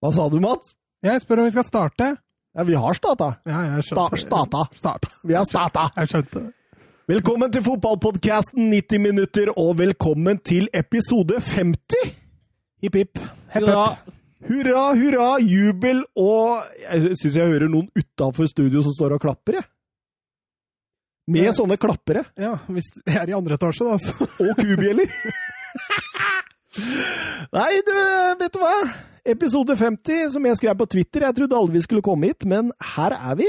Hva 0.00 0.12
sa 0.16 0.28
du, 0.32 0.38
Mats? 0.40 0.74
Jeg 1.04 1.20
spør 1.22 1.42
om 1.42 1.48
vi 1.48 1.54
skal 1.54 1.66
starte. 1.66 2.06
Ja, 2.56 2.64
vi 2.66 2.76
har 2.76 2.96
starta. 2.98 3.28
Ja, 3.48 3.60
jeg 3.76 3.84
Sta 3.86 4.06
skjønte 4.08 4.22
starta. 4.24 4.62
Starta. 4.80 5.10
Vi 5.28 5.36
har 5.36 5.46
starta. 5.48 5.84
Jeg 6.00 6.10
skjønte 6.12 6.40
det. 6.40 6.52
Velkommen 7.10 7.50
til 7.52 7.64
fotballpodkasten 7.66 8.68
90 8.70 9.00
minutter, 9.02 9.50
og 9.58 9.72
velkommen 9.80 10.38
til 10.46 10.68
episode 10.78 11.40
50! 11.42 12.12
Hipp, 12.84 12.94
hipp. 13.00 13.18
Hepp, 13.50 13.64
Hurra! 13.66 13.86
hepp. 13.96 14.16
Hurra, 14.50 14.84
hurra, 14.96 15.26
jubel, 15.44 15.98
og 16.16 16.62
jeg 16.80 17.10
syns 17.20 17.34
jeg 17.36 17.50
hører 17.50 17.68
noen 17.68 17.90
utafor 17.98 18.46
studio 18.48 18.80
som 18.86 18.94
står 18.96 19.18
og 19.18 19.24
klapper, 19.26 19.58
jeg. 19.58 19.66
Med 21.30 21.44
Ja. 21.50 21.52
sånne 21.54 21.76
klappere. 21.78 22.24
Ja, 22.40 22.54
hvis 22.72 22.88
jeg 23.04 23.18
er 23.20 23.28
i 23.28 23.36
andre 23.36 23.58
etasje, 23.58 23.84
da, 23.84 23.98
så 24.00 24.24
Og 24.46 24.56
kubjeller. 24.56 25.10
Nei, 27.58 27.72
du, 27.86 27.92
vet 28.40 28.54
du 28.56 28.58
hva? 28.62 28.72
Episode 29.28 29.76
50, 29.76 30.30
som 30.32 30.46
jeg 30.48 30.56
skrev 30.56 30.76
på 30.80 30.86
Twitter. 30.94 31.26
Jeg 31.26 31.36
trodde 31.36 31.56
aldri 31.58 31.76
vi 31.78 31.84
skulle 31.84 32.04
komme 32.04 32.30
hit, 32.30 32.46
men 32.48 32.70
her 32.94 33.12
er 33.16 33.34
vi. 33.40 33.48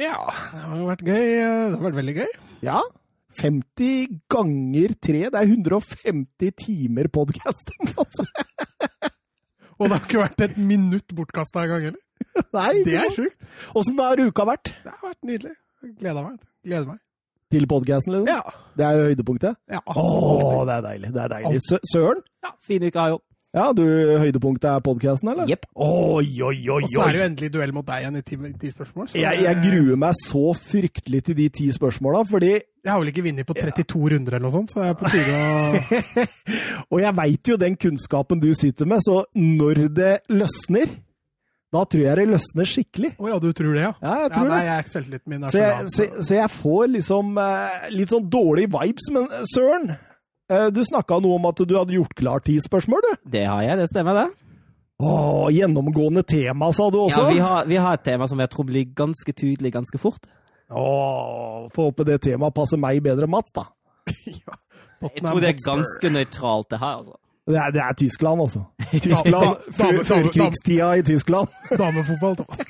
Ja, 0.00 0.16
det 0.50 0.62
har 0.64 0.78
jo 0.80 0.86
vært 0.88 1.04
gøy. 1.06 1.24
Det 1.34 1.74
har 1.76 1.82
vært 1.84 1.98
veldig 2.00 2.14
gøy. 2.22 2.30
Ja. 2.64 2.78
50 3.40 4.14
ganger 4.30 4.94
3, 5.02 5.20
det 5.34 5.40
er 5.40 5.50
150 5.50 6.54
timer 6.64 7.08
podkast. 7.12 7.72
Altså. 7.98 8.26
Og 9.78 9.88
det 9.90 9.96
har 9.96 10.04
ikke 10.06 10.22
vært 10.22 10.44
et 10.46 10.58
minutt 10.70 11.14
bortkasta 11.18 11.64
engang 11.66 11.88
heller. 11.90 12.00
Nei, 12.54 12.70
Det 12.86 12.94
er 12.98 13.10
sjukt. 13.14 13.48
Åssen 13.76 13.98
har 14.00 14.20
uka 14.22 14.46
vært? 14.48 14.70
Det 14.84 14.92
har 14.94 15.08
vært 15.10 15.26
nydelig. 15.26 15.54
Gleda 15.98 16.22
meg. 16.24 16.38
Gleder 16.64 16.88
meg. 16.94 17.00
Til 17.52 17.66
podkasten, 17.70 18.14
liksom? 18.16 18.30
Ja. 18.30 18.70
Det 18.78 18.86
er 18.86 19.02
høydepunktet? 19.10 19.58
ja. 19.70 19.82
Å, 19.84 20.62
det 20.66 20.78
er 20.78 20.84
deilig. 20.88 21.10
det 21.14 21.22
er 21.26 21.34
deilig. 21.34 21.60
Søren? 21.92 22.22
Ja, 22.46 22.54
fin 22.64 22.86
uke 22.86 23.02
har 23.02 23.12
jo. 23.16 23.20
Ja, 23.54 23.68
du, 23.76 23.84
høydepunktet 24.18 24.66
er 24.66 24.80
podkasten, 24.82 25.28
eller? 25.30 25.46
Jepp. 25.46 25.68
Oi, 25.78 26.26
oi, 26.42 26.56
oi, 26.74 26.80
Og 26.82 26.88
så 26.90 27.04
er 27.04 27.12
det 27.14 27.20
jo 27.20 27.26
endelig 27.28 27.50
duell 27.54 27.72
mot 27.76 27.86
deg 27.86 28.02
igjen 28.02 28.16
i 28.18 28.22
ti, 28.26 28.38
ti 28.58 28.70
spørsmål. 28.72 29.08
så 29.12 29.20
Jeg, 29.20 29.44
jeg 29.44 29.60
gruer 29.62 30.00
meg 30.02 30.16
så 30.18 30.42
fryktelig 30.58 31.20
til 31.28 31.36
de 31.38 31.46
ti 31.54 31.68
spørsmåla, 31.76 32.24
fordi 32.26 32.50
Jeg 32.56 32.90
har 32.90 32.98
vel 32.98 33.12
ikke 33.12 33.22
vunnet 33.28 33.46
på 33.46 33.54
32 33.54 34.10
runder 34.16 34.34
eller 34.36 34.42
noe 34.48 34.54
sånt, 34.56 34.74
så 34.74 34.82
det 34.82 34.88
er 34.90 34.98
på 34.98 35.12
tide 35.14 35.38
å 35.38 36.24
Og 36.96 37.00
jeg 37.04 37.16
veit 37.20 37.50
jo 37.54 37.56
den 37.62 37.76
kunnskapen 37.80 38.42
du 38.42 38.50
sitter 38.58 38.90
med, 38.90 39.04
så 39.06 39.20
når 39.38 39.84
det 40.00 40.12
løsner, 40.34 40.90
da 41.74 41.84
tror 41.90 42.04
jeg 42.08 42.18
det 42.20 42.26
løsner 42.30 42.68
skikkelig. 42.70 43.12
Å 43.22 43.30
ja, 43.32 43.38
du 43.42 43.48
tror 43.54 43.74
det, 43.78 43.84
ja? 43.86 43.92
Ja, 44.02 44.16
jeg 44.24 44.26
Ja, 44.28 44.32
tror 44.34 44.50
nei, 44.50 44.58
det. 44.66 44.74
er 44.74 44.90
selvtilliten 44.96 45.30
min 45.36 45.46
er 45.46 45.54
Så 45.54 45.62
jeg, 45.62 45.86
så, 45.94 46.08
så 46.26 46.36
jeg 46.40 46.50
får 46.58 46.90
liksom 46.98 47.32
uh, 47.38 47.86
litt 47.94 48.10
sånn 48.14 48.26
dårlige 48.30 48.70
vibes. 48.76 49.08
Men 49.14 49.30
eh, 49.30 49.46
Søren, 49.54 49.94
du 50.48 50.80
snakka 50.84 51.18
noe 51.24 51.38
om 51.38 51.46
at 51.48 51.60
du 51.64 51.74
hadde 51.76 51.96
gjort 51.96 52.14
klar 52.18 52.42
ti 52.44 52.58
spørsmål, 52.60 53.00
du. 53.04 53.12
Det 53.36 53.46
har 53.48 53.62
jeg, 53.64 53.78
det 53.80 53.88
stemmer 53.92 54.18
det. 54.18 54.26
Åh, 55.02 55.48
gjennomgående 55.52 56.22
tema, 56.22 56.72
sa 56.72 56.90
du 56.90 57.00
også? 57.02 57.22
Ja, 57.22 57.30
vi 57.32 57.38
har, 57.42 57.64
vi 57.66 57.78
har 57.82 57.96
et 57.96 58.04
tema 58.06 58.28
som 58.30 58.40
jeg 58.40 58.50
tror 58.52 58.68
blir 58.68 58.86
ganske 58.94 59.32
tydelig 59.34 59.72
ganske 59.74 59.98
fort. 59.98 60.28
Åh, 60.70 61.66
Får 61.74 61.90
håpe 61.90 62.06
det 62.06 62.20
temaet 62.24 62.54
passer 62.54 62.80
meg 62.80 63.02
bedre 63.04 63.26
enn 63.26 63.34
Mats, 63.34 63.52
da. 63.56 63.66
ja. 64.30 64.60
Jeg 65.04 65.24
tror 65.24 65.40
det 65.42 65.50
er 65.50 65.60
ganske 65.60 66.10
nøytralt, 66.14 66.70
det 66.70 66.80
her. 66.80 67.00
altså. 67.02 67.18
Det 67.44 67.58
er, 67.60 67.72
det 67.74 67.80
er 67.84 67.96
Tyskland, 68.00 68.40
altså. 68.40 68.62
Tyskland, 69.08 69.56
Førkrigstida 70.08 70.92
i 71.00 71.02
Tyskland. 71.02 71.48
Damefotball, 71.80 72.36
Thomas. 72.36 72.60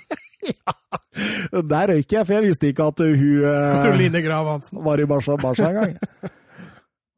Der 1.55 1.93
røyk 1.93 2.13
jeg, 2.13 2.27
for 2.27 2.35
jeg 2.35 2.43
visste 2.49 2.73
ikke 2.73 2.89
at 2.91 3.05
hun 3.05 3.45
uh, 3.45 3.93
Line 4.01 4.23
Grav 4.25 4.49
Hansen. 4.51 4.81
var 4.85 4.99
i 4.99 5.07
Barca 5.07 5.69
en 5.69 5.77
gang. 5.79 5.95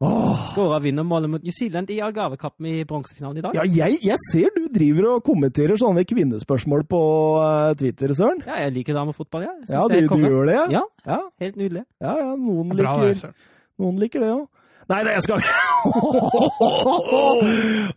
Skåra 0.00 0.76
vinnermålet 0.84 1.30
mot 1.30 1.42
New 1.42 1.52
Zealand 1.58 1.88
i 1.90 2.00
Algarve-kappen 2.04 2.66
i 2.68 2.84
bronsefinalen 2.84 3.38
i 3.38 3.44
dag. 3.46 3.54
Ja, 3.56 3.62
jeg, 3.64 3.96
jeg 4.04 4.16
ser 4.28 4.50
du 4.52 4.66
driver 4.74 5.06
og 5.14 5.22
kommenterer 5.24 5.72
sånne 5.80 6.04
kvinnespørsmål 6.04 6.84
på 6.90 7.00
uh, 7.40 7.70
Twitter, 7.80 8.12
Søren. 8.12 8.42
Ja, 8.44 8.58
jeg 8.66 8.74
liker 8.76 8.92
damefotball, 8.98 9.46
ja. 9.46 9.54
Jeg 9.64 9.72
Ja, 9.72 9.80
Ja, 9.80 9.94
jeg 9.96 10.10
du, 10.10 10.14
du 10.20 10.26
gjør 10.28 10.50
det? 10.50 10.58
Ja, 10.74 10.82
Ja, 11.06 11.18
helt 11.40 11.56
nydelig. 11.56 11.84
ja, 12.04 12.12
ja 12.20 12.34
noen, 12.36 12.76
Bra 12.76 12.92
liker, 13.06 13.32
noen 13.80 13.98
liker 14.04 14.20
det 14.20 14.30
òg. 14.34 14.44
Nei, 14.86 15.00
nei, 15.02 15.12
jeg 15.16 15.22
skal 15.24 15.40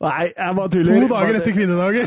Nei, 0.08 0.24
jeg 0.32 0.56
bare 0.58 0.70
tuller. 0.74 1.04
To 1.04 1.12
dager 1.12 1.36
etter 1.42 1.54
kvinnedagen. 1.54 2.06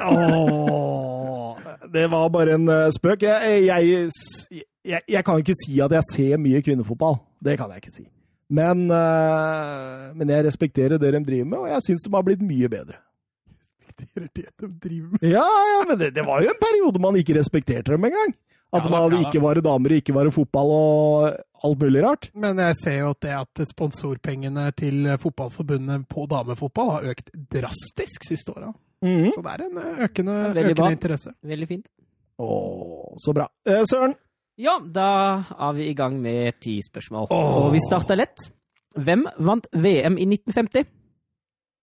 Det 1.93 2.07
var 2.11 2.29
bare 2.33 2.57
en 2.57 2.65
uh, 2.73 2.89
spøk. 2.97 3.23
Jeg, 3.29 3.67
jeg, 3.69 4.09
jeg, 4.89 5.01
jeg 5.09 5.25
kan 5.29 5.39
ikke 5.45 5.55
si 5.67 5.79
at 5.85 5.93
jeg 6.01 6.03
ser 6.15 6.41
mye 6.41 6.65
kvinnefotball. 6.65 7.21
Det 7.45 7.59
kan 7.61 7.69
jeg 7.77 7.85
ikke 7.85 7.97
si. 8.01 8.09
Men, 8.53 8.85
eh, 8.93 10.13
men 10.19 10.29
jeg 10.35 10.45
respekterer 10.49 11.01
det 11.01 11.13
de 11.15 11.23
driver 11.25 11.49
med, 11.49 11.59
og 11.65 11.71
jeg 11.73 11.85
syns 11.89 12.05
de 12.05 12.13
har 12.15 12.25
blitt 12.27 12.43
mye 12.45 12.69
bedre. 12.73 12.99
Det 13.97 14.09
er 14.17 14.27
det 14.35 14.47
de 14.61 14.69
driver 14.83 15.13
med. 15.15 15.25
Ja, 15.31 15.45
ja, 15.73 15.83
men 15.89 15.99
det, 16.01 16.11
det 16.17 16.25
var 16.27 16.43
jo 16.45 16.51
en 16.53 16.61
periode 16.61 17.01
man 17.01 17.17
ikke 17.21 17.37
respekterte 17.39 17.95
dem 17.95 18.05
engang. 18.09 18.35
At 18.73 18.87
Ja, 18.87 18.91
man 18.91 19.03
da, 19.05 19.17
man 19.19 19.27
ikke 19.27 19.41
var 19.45 19.59
damer, 19.61 19.93
ikke 19.99 20.15
var 20.17 20.31
fotball 20.33 20.71
og 20.73 21.27
alt 21.63 21.83
mulig 21.85 22.01
rart. 22.03 22.31
Men 22.35 22.57
jeg 22.57 22.77
ser 22.81 22.97
jo 23.03 23.11
at 23.13 23.21
det 23.21 23.35
at 23.37 23.63
sponsorpengene 23.69 24.65
til 24.81 25.11
Fotballforbundet 25.21 26.07
på 26.09 26.25
damefotball 26.31 26.95
har 26.97 27.11
økt 27.13 27.29
drastisk 27.53 28.25
siste 28.31 28.55
åra. 28.57 28.73
Mhm. 29.05 29.29
Så 29.37 29.43
det 29.45 29.53
er 29.53 29.65
en 29.67 29.79
økende, 30.09 30.39
Ja, 30.41 30.53
veldig 30.57 30.73
økende 30.73 30.97
interesse. 30.97 31.35
Veldig 31.45 31.69
fint. 31.69 31.87
Åh, 32.41 33.13
så 33.21 33.35
bra. 33.37 33.47
Eh, 33.69 33.85
Søren, 33.93 34.15
Ja, 34.61 34.77
da 34.85 35.07
er 35.57 35.73
vi 35.77 35.87
i 35.89 35.95
gang 35.97 36.19
med 36.21 36.59
ti 36.61 36.77
spørsmål. 36.85 37.31
Oh. 37.33 37.67
Og 37.67 37.73
vi 37.73 37.81
starter 37.81 38.19
lett. 38.21 38.51
Hvem 38.93 39.25
vant 39.41 39.69
VM 39.73 40.19
i 40.21 40.27
1950? 40.29 40.85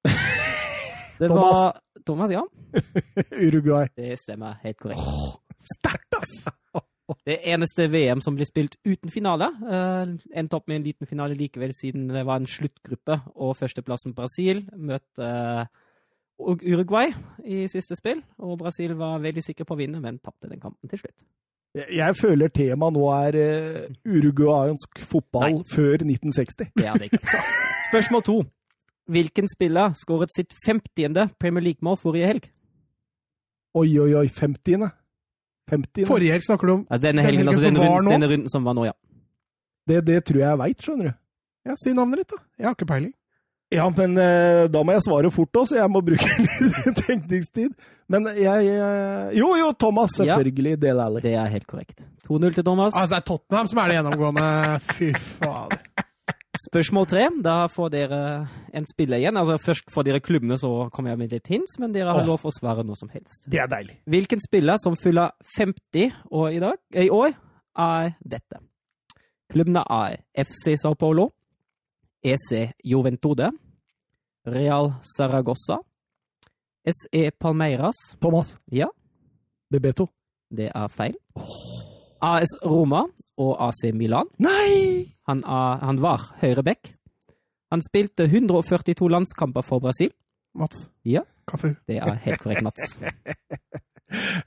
Det 1.20 1.28
Thomas. 1.28 1.56
var 1.58 1.80
Thomas, 2.08 2.32
ja. 2.32 2.44
Uruguay. 3.48 3.90
Det 3.98 4.14
stemmer 4.22 4.60
helt 4.64 4.78
korrekt. 4.80 5.02
Sterkt, 5.74 6.16
ass! 6.16 6.38
Det 7.26 7.40
eneste 7.50 7.88
VM 7.90 8.22
som 8.22 8.38
ble 8.38 8.46
spilt 8.46 8.78
uten 8.86 9.10
finale. 9.12 9.50
Uh, 9.66 10.14
endte 10.38 10.56
opp 10.60 10.70
med 10.70 10.78
en 10.80 10.86
liten 10.86 11.10
finale 11.10 11.34
likevel, 11.36 11.74
siden 11.74 12.06
det 12.14 12.22
var 12.30 12.38
en 12.40 12.48
sluttgruppe. 12.48 13.18
Og 13.42 13.58
førsteplassen 13.58 14.14
Brasil 14.14 14.62
møtte 14.78 15.26
eh, 15.26 15.66
Uruguay 16.38 17.10
i 17.50 17.64
siste 17.68 17.98
spill. 17.98 18.22
Og 18.46 18.60
Brasil 18.62 18.94
var 19.00 19.20
veldig 19.26 19.42
sikker 19.44 19.66
på 19.66 19.74
å 19.74 19.82
vinne, 19.82 20.00
men 20.06 20.22
tapte 20.22 20.52
den 20.54 20.62
kampen 20.62 20.94
til 20.94 21.02
slutt. 21.02 21.26
Jeg, 21.76 22.16
føler 22.18 22.50
temaet 22.50 22.96
nå 22.96 23.04
er 23.14 23.36
uh, 23.38 23.82
uruguayansk 24.10 25.04
fotball 25.12 25.60
Nei. 25.60 25.66
før 25.70 26.02
1960. 26.02 26.72
Det 26.78 26.88
er 26.88 26.98
det 26.98 27.12
ikke. 27.12 27.20
Spørsmål 27.90 28.24
to. 28.26 28.38
Hvilken 29.10 29.50
spiller 29.50 29.94
skåret 29.98 30.34
sitt 30.36 30.54
50. 30.66 31.36
Premier 31.40 31.64
League-mål 31.66 31.98
forrige 32.02 32.28
helg? 32.30 32.50
Oi, 33.78 33.90
oi, 34.02 34.14
oi. 34.18 34.28
50. 34.28 34.90
50. 35.70 36.06
Forrige 36.10 36.34
helg 36.34 36.46
snakker 36.46 36.68
du 36.68 36.74
om 36.74 36.84
Altså 36.90 37.08
denne 37.08 37.22
Den 37.22 37.26
helgen, 37.26 37.38
helgen 37.38 37.48
altså 37.48 37.62
som 37.62 37.74
denne 37.74 37.86
var 37.86 37.90
runden, 37.94 38.06
nå? 38.06 38.12
denne 38.12 38.32
runden 38.34 38.50
som 38.50 38.66
var 38.66 38.78
nå, 38.78 38.86
ja. 38.90 38.96
Det, 39.90 40.02
det 40.08 40.20
tror 40.26 40.42
jeg 40.42 40.50
jeg 40.50 40.62
veit, 40.64 40.84
skjønner 40.86 41.10
du. 41.10 41.14
Ja, 41.70 41.76
si 41.84 41.94
navnet 41.94 42.24
ditt, 42.24 42.34
da. 42.34 42.44
Jeg 42.58 42.70
har 42.70 42.76
ikke 42.78 42.90
peiling. 42.90 43.14
Ja, 43.74 43.86
men 43.94 44.18
uh, 44.18 44.66
da 44.74 44.82
må 44.86 44.96
jeg 44.96 45.06
svare 45.06 45.30
fort 45.34 45.62
òg, 45.62 45.70
så 45.70 45.78
jeg 45.78 45.94
må 45.94 46.02
bruke 46.06 46.30
litt 46.66 47.02
tenkningstid. 47.04 47.74
Men 48.10 48.26
jeg, 48.34 48.66
jeg 48.66 49.38
Jo, 49.38 49.52
jo, 49.60 49.72
Thomas. 49.78 50.16
Ja. 50.20 50.34
Selvfølgelig. 50.36 50.78
Dale 50.82 51.04
Alli. 51.06 51.22
Det 51.28 51.34
er 51.38 51.50
helt 51.54 51.68
korrekt. 51.70 52.04
2-0 52.30 52.56
til 52.58 52.66
Thomas. 52.66 52.94
Altså, 52.98 53.16
det 53.16 53.22
er 53.22 53.28
Tottenham 53.28 53.68
som 53.70 53.82
er 53.84 53.92
det 53.92 53.98
gjennomgående. 54.00 54.48
Fy 54.98 55.12
fader. 55.38 55.84
Spørsmål 56.60 57.06
tre. 57.08 57.28
Da 57.46 57.54
får 57.72 57.92
dere 57.94 58.22
en 58.76 58.88
spiller 58.90 59.22
igjen. 59.22 59.38
Altså 59.40 59.56
Først 59.64 59.94
får 59.94 60.08
dere 60.10 60.20
klubbene, 60.20 60.58
så 60.60 60.90
kommer 60.94 61.14
jeg 61.14 61.22
med 61.22 61.36
litt 61.36 61.48
hints, 61.54 61.78
men 61.80 61.94
dere 61.96 62.12
har 62.12 62.24
Åh. 62.24 62.28
lov 62.28 62.44
å 62.50 62.52
svare 62.52 62.84
noe 62.84 62.98
som 63.00 63.12
helst. 63.14 63.46
Det 63.48 63.62
er 63.62 63.70
deilig. 63.72 63.96
Hvilken 64.10 64.42
spiller 64.44 64.82
som 64.82 64.98
fyller 65.00 65.32
50 65.56 66.10
år 66.36 66.50
i, 66.58 66.60
dag, 66.64 66.82
eh, 66.94 67.06
i 67.06 67.14
år, 67.14 67.38
er 67.80 68.12
dette? 68.26 68.60
Klubbene 69.54 69.86
er 69.86 70.20
FC 70.44 70.76
Sao 70.82 70.98
Paulo, 71.00 71.30
EC 72.26 72.74
Juventode, 72.84 73.52
Real 74.50 74.92
Zaragoza, 75.16 75.80
SE 76.92 77.32
Palmeiras 77.40 77.96
Thomas. 78.22 78.58
Ja. 78.72 78.88
Bebeto. 79.72 80.08
Det 80.50 80.72
er 80.76 80.88
feil. 80.88 81.16
AS 82.22 82.56
Roma 82.66 83.04
og 83.38 83.52
AC 83.68 83.92
Milan. 83.94 84.28
Nei! 84.42 85.14
Han, 85.30 85.44
er, 85.46 85.84
han 85.86 86.02
var 86.02 86.26
høyreback. 86.42 86.96
Han 87.72 87.84
spilte 87.86 88.26
142 88.26 89.10
landskamper 89.10 89.62
for 89.62 89.80
Brasil. 89.80 90.12
Mats. 90.58 90.90
Ja. 91.06 91.22
Kaffe. 91.48 91.76
Det 91.88 91.98
er 92.02 92.18
helt 92.26 92.42
korrekt, 92.42 92.64
Mats. 92.64 92.98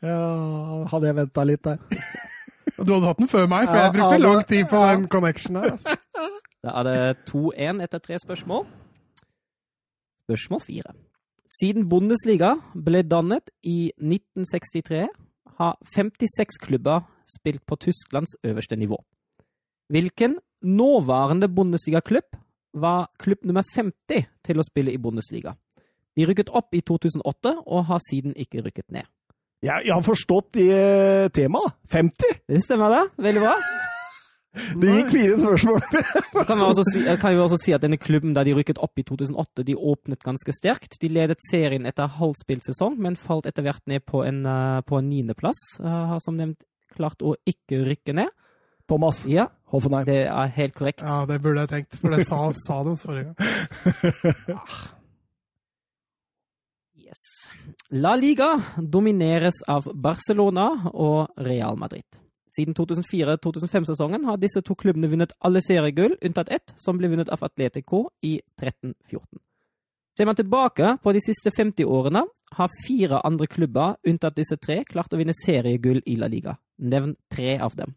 Ja, 0.03 0.17
hadde 0.91 1.07
jeg 1.07 1.15
venta 1.15 1.45
litt 1.47 1.63
der. 1.63 1.77
Du 2.83 2.89
hadde 2.97 3.07
hatt 3.07 3.21
den 3.21 3.29
før 3.31 3.45
meg, 3.47 3.69
for 3.69 3.79
jeg 3.79 3.93
brukte 3.95 4.17
ja, 4.17 4.23
lang 4.25 4.41
tid 4.51 4.65
på 4.73 4.81
den 4.89 5.05
connection 5.13 5.59
her. 5.61 5.77
Altså. 5.77 5.95
Da 6.67 6.75
er 6.81 6.89
det 6.89 6.97
2-1 7.31 7.83
etter 7.85 8.03
tre 8.03 8.19
spørsmål. 8.19 8.67
Spørsmål 10.27 10.65
fire. 10.67 10.97
Siden 11.53 11.85
Bundesliga 11.91 12.55
ble 12.73 13.03
dannet 13.05 13.51
i 13.69 13.93
1963, 14.01 15.05
har 15.59 15.75
56 15.95 16.57
klubber 16.63 17.05
spilt 17.29 17.65
på 17.69 17.77
Tysklands 17.77 18.39
øverste 18.45 18.77
nivå. 18.77 18.97
Hvilken 19.93 20.39
nåværende 20.63 21.51
Bundesliga-klubb 21.53 22.39
var 22.73 23.11
klubb 23.19 23.45
nummer 23.45 23.67
50 23.75 24.25
til 24.45 24.59
å 24.59 24.65
spille 24.65 24.95
i 24.95 25.01
Bundesliga? 25.03 25.53
De 26.17 26.25
rykket 26.29 26.53
opp 26.57 26.73
i 26.73 26.81
2008 26.81 27.55
og 27.67 27.87
har 27.91 28.01
siden 28.09 28.33
ikke 28.37 28.65
rykket 28.65 28.89
ned. 28.89 29.05
Jeg, 29.63 29.85
jeg 29.87 29.95
har 29.95 30.03
forstått 30.03 30.59
eh, 30.59 31.29
temaet. 31.37 31.77
50! 31.93 32.43
Det 32.49 32.65
stemmer, 32.65 32.97
det. 32.97 33.25
Veldig 33.29 33.45
bra. 33.45 33.57
Det 34.53 34.95
gikk 34.99 35.13
fire 35.15 35.37
spørsmål. 35.41 35.81
Kan 36.49 36.59
vi 36.59 36.65
også 36.67 36.85
si, 36.85 37.03
kan 37.21 37.33
vi 37.33 37.41
også 37.41 37.57
si 37.61 37.73
at 37.73 37.85
denne 37.85 37.97
klubben 38.01 38.35
da 38.37 38.43
de 38.45 38.53
rykket 38.57 38.81
opp 38.85 39.01
i 39.01 39.05
2008, 39.09 39.65
de 39.65 39.77
åpnet 39.77 40.21
ganske 40.25 40.53
sterkt. 40.53 40.99
De 41.01 41.09
ledet 41.09 41.41
serien 41.47 41.89
etter 41.89 42.11
halvspilt 42.19 42.67
sesong, 42.69 42.99
men 43.01 43.17
falt 43.17 43.49
etter 43.49 43.65
hvert 43.65 43.85
ned 43.89 44.05
på 44.05 44.21
en, 44.27 44.43
eh, 44.45 44.81
på 44.85 44.99
en 44.99 45.09
niendeplass. 45.09 45.61
Uh, 45.81 46.13
har 46.13 46.21
som 46.25 46.37
nevnt 46.37 46.67
klart 46.93 47.25
å 47.25 47.35
ikke 47.49 47.81
rykke 47.87 48.17
ned. 48.21 48.33
Thomas 48.91 49.23
Ja, 49.31 49.47
Hoffenheim. 49.73 50.05
det 50.05 50.27
er 50.27 50.51
helt 50.53 50.75
korrekt. 50.77 51.01
Ja, 51.07 51.25
det 51.25 51.41
burde 51.41 51.65
jeg 51.65 51.71
tenkt, 51.71 51.97
for 52.01 52.13
det 52.13 52.27
sa, 52.29 52.51
sa 52.67 52.83
de 52.85 52.97
forrige 53.01 53.33
gang. 53.33 54.57
Yes. 56.99 57.23
La 57.89 58.17
Liga 58.17 58.55
domineres 58.77 59.63
av 59.69 59.89
Barcelona 59.95 60.91
og 60.93 61.33
Real 61.41 61.77
Madrid. 61.81 62.05
Siden 62.53 62.75
2004-2005-sesongen 62.77 64.27
har 64.29 64.37
disse 64.41 64.61
to 64.65 64.75
klubbene 64.77 65.09
vunnet 65.09 65.33
alle 65.41 65.63
seriegull, 65.65 66.19
unntatt 66.21 66.51
ett, 66.53 66.75
som 66.77 66.99
ble 67.01 67.09
vunnet 67.09 67.31
av 67.33 67.41
Atletico 67.47 68.11
i 68.21 68.35
13-14. 68.61 69.41
Ser 70.19 70.29
man 70.29 70.37
tilbake 70.37 70.91
på 71.01 71.13
de 71.17 71.23
siste 71.25 71.49
50 71.57 71.89
årene, 71.89 72.27
har 72.59 72.75
fire 72.85 73.23
andre 73.25 73.49
klubber, 73.49 73.97
unntatt 74.05 74.37
disse 74.37 74.59
tre, 74.61 74.83
klart 74.85 75.15
å 75.17 75.21
vinne 75.21 75.33
seriegull 75.33 76.03
i 76.05 76.19
La 76.21 76.29
Liga. 76.29 76.59
Nevn 76.85 77.15
tre 77.33 77.57
av 77.57 77.73
dem. 77.79 77.95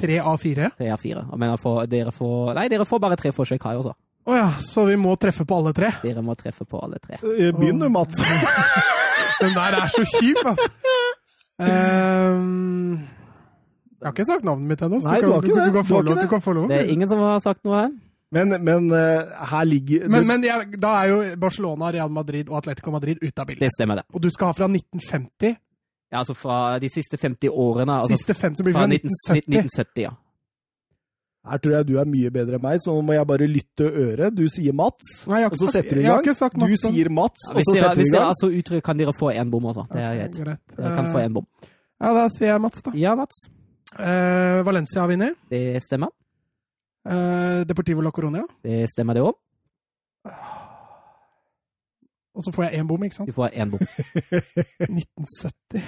Tre 0.00 0.16
av 0.24 0.40
fire? 0.40 0.70
Tre 0.78 0.88
av 0.94 1.02
fire. 1.04 1.26
Jeg 1.28 1.42
mener, 1.42 1.60
for, 1.60 1.84
dere 1.90 2.14
får 2.14 2.54
Nei, 2.56 2.68
dere 2.72 2.88
får 2.88 3.02
bare 3.04 3.18
tre 3.20 3.34
forsøk 3.36 3.68
her 3.68 3.82
også. 3.82 3.92
Å 4.24 4.38
ja, 4.38 4.48
så 4.64 4.86
vi 4.88 4.96
må 4.96 5.12
treffe 5.20 5.44
på 5.44 5.58
alle 5.60 5.74
tre? 5.76 5.90
Dere 6.00 6.24
må 6.24 6.32
treffe 6.40 6.64
på 6.64 6.80
alle 6.80 6.96
tre. 7.02 7.20
Eh, 7.20 7.52
Begynn 7.52 7.84
du, 7.84 7.90
Mats. 7.92 8.24
Den 9.42 9.52
der 9.52 9.76
er 9.82 9.92
så 9.92 10.06
kjip, 10.08 10.40
altså. 10.54 10.70
Ehm, 11.62 12.96
jeg 14.00 14.06
har 14.08 14.14
ikke 14.14 14.26
sagt 14.28 14.44
navnet 14.44 14.68
mitt 14.68 14.82
ennå, 14.84 14.98
så 15.00 15.10
Nei, 15.12 15.20
du 15.22 15.30
kan, 15.30 15.44
du, 15.44 15.54
det. 15.54 15.66
du 15.68 15.76
kan 15.78 15.86
få 15.88 16.00
lov. 16.02 16.18
Du 16.20 16.28
kan 16.28 16.42
få 16.44 16.54
lov. 16.56 16.66
Det 16.68 16.80
er 16.82 16.90
ingen 16.92 17.08
som 17.08 17.22
har 17.24 17.38
sagt 17.44 17.62
noe 17.66 17.78
her. 17.78 17.94
Men, 18.34 18.56
men 18.66 18.88
uh, 18.90 19.44
her 19.50 19.66
ligger 19.68 20.08
Men, 20.10 20.26
men 20.26 20.42
ja, 20.42 20.56
da 20.80 20.94
er 21.04 21.12
jo 21.12 21.18
Barcelona, 21.38 21.92
Real 21.94 22.10
Madrid 22.10 22.48
og 22.50 22.58
Atletico 22.58 22.90
Madrid 22.90 23.22
ute 23.22 23.38
av 23.38 23.46
bildet. 23.46 23.68
Det 23.68 23.74
stemmer, 23.76 24.02
det. 24.02 24.08
Og 24.10 24.24
du 24.24 24.30
skal 24.34 24.50
ha 24.50 24.56
fra 24.58 24.66
1950. 24.66 25.54
Ja, 26.10 26.20
altså 26.22 26.34
fra 26.38 26.78
de 26.82 26.90
siste 26.90 27.18
50 27.20 27.50
årene. 27.50 28.00
Altså 28.02 28.18
Siste 28.18 28.34
fem 28.38 28.54
som 28.54 28.66
blir 28.66 28.74
fra 28.76 28.84
fra 28.84 28.90
1970. 28.90 29.48
1970, 29.54 30.04
ja. 30.08 30.12
Her 31.44 31.60
tror 31.60 31.74
jeg 31.76 31.86
du 31.90 31.96
er 32.00 32.06
mye 32.08 32.30
bedre 32.32 32.56
enn 32.56 32.62
meg, 32.64 32.78
så 32.80 32.94
nå 32.94 33.02
må 33.04 33.16
jeg 33.16 33.28
bare 33.28 33.46
lytte 33.50 33.84
øret. 33.84 34.32
Du 34.32 34.46
sier 34.48 34.72
Mats, 34.76 35.26
Nei, 35.28 35.42
og 35.44 35.58
så 35.60 35.68
setter 35.74 35.98
du 35.98 36.00
i 36.00 36.06
gang. 36.06 36.24
Du 36.24 36.76
sier 36.80 37.10
Mats, 37.12 37.50
Ja, 37.50 37.52
og 37.52 37.58
hvis 37.58 37.68
så 37.68 37.74
setter 37.76 37.98
du 37.98 38.00
vi 38.00 38.06
i 38.08 38.14
gang. 38.14 38.30
er 38.30 38.38
så 38.38 38.48
utrygge, 38.48 38.84
kan 38.86 39.00
dere 39.00 39.12
få 39.18 39.28
én 39.34 39.50
bom 39.52 39.66
også. 39.68 39.84
Det 39.92 40.00
er 40.00 40.14
greit. 40.16 40.62
Dere 40.78 40.94
kan 40.96 41.10
få 41.12 41.20
en 41.20 41.36
bom. 41.36 41.50
Ja, 42.00 42.14
da 42.16 42.24
sier 42.32 42.54
jeg 42.54 42.62
Mats, 42.64 42.86
da. 42.86 42.94
Ja, 42.96 43.12
Mats. 43.18 43.44
Eh, 43.98 44.62
Valencia 44.66 45.06
vinner. 45.06 45.34
Det 45.50 45.82
stemmer. 45.84 46.10
Uh, 47.04 47.60
Deportivo 47.68 48.00
La 48.00 48.10
Coronia. 48.10 48.46
Det 48.64 48.86
stemmer, 48.88 49.14
det 49.18 49.22
òg. 49.22 49.36
Og 52.34 52.42
så 52.42 52.50
får 52.54 52.64
jeg 52.66 52.80
én 52.80 52.88
bom, 52.88 53.02
ikke 53.04 53.18
sant? 53.20 53.28
Du 53.30 53.36
får 53.36 53.52
én 53.54 53.70
bom. 53.70 53.82
1970. 54.88 55.84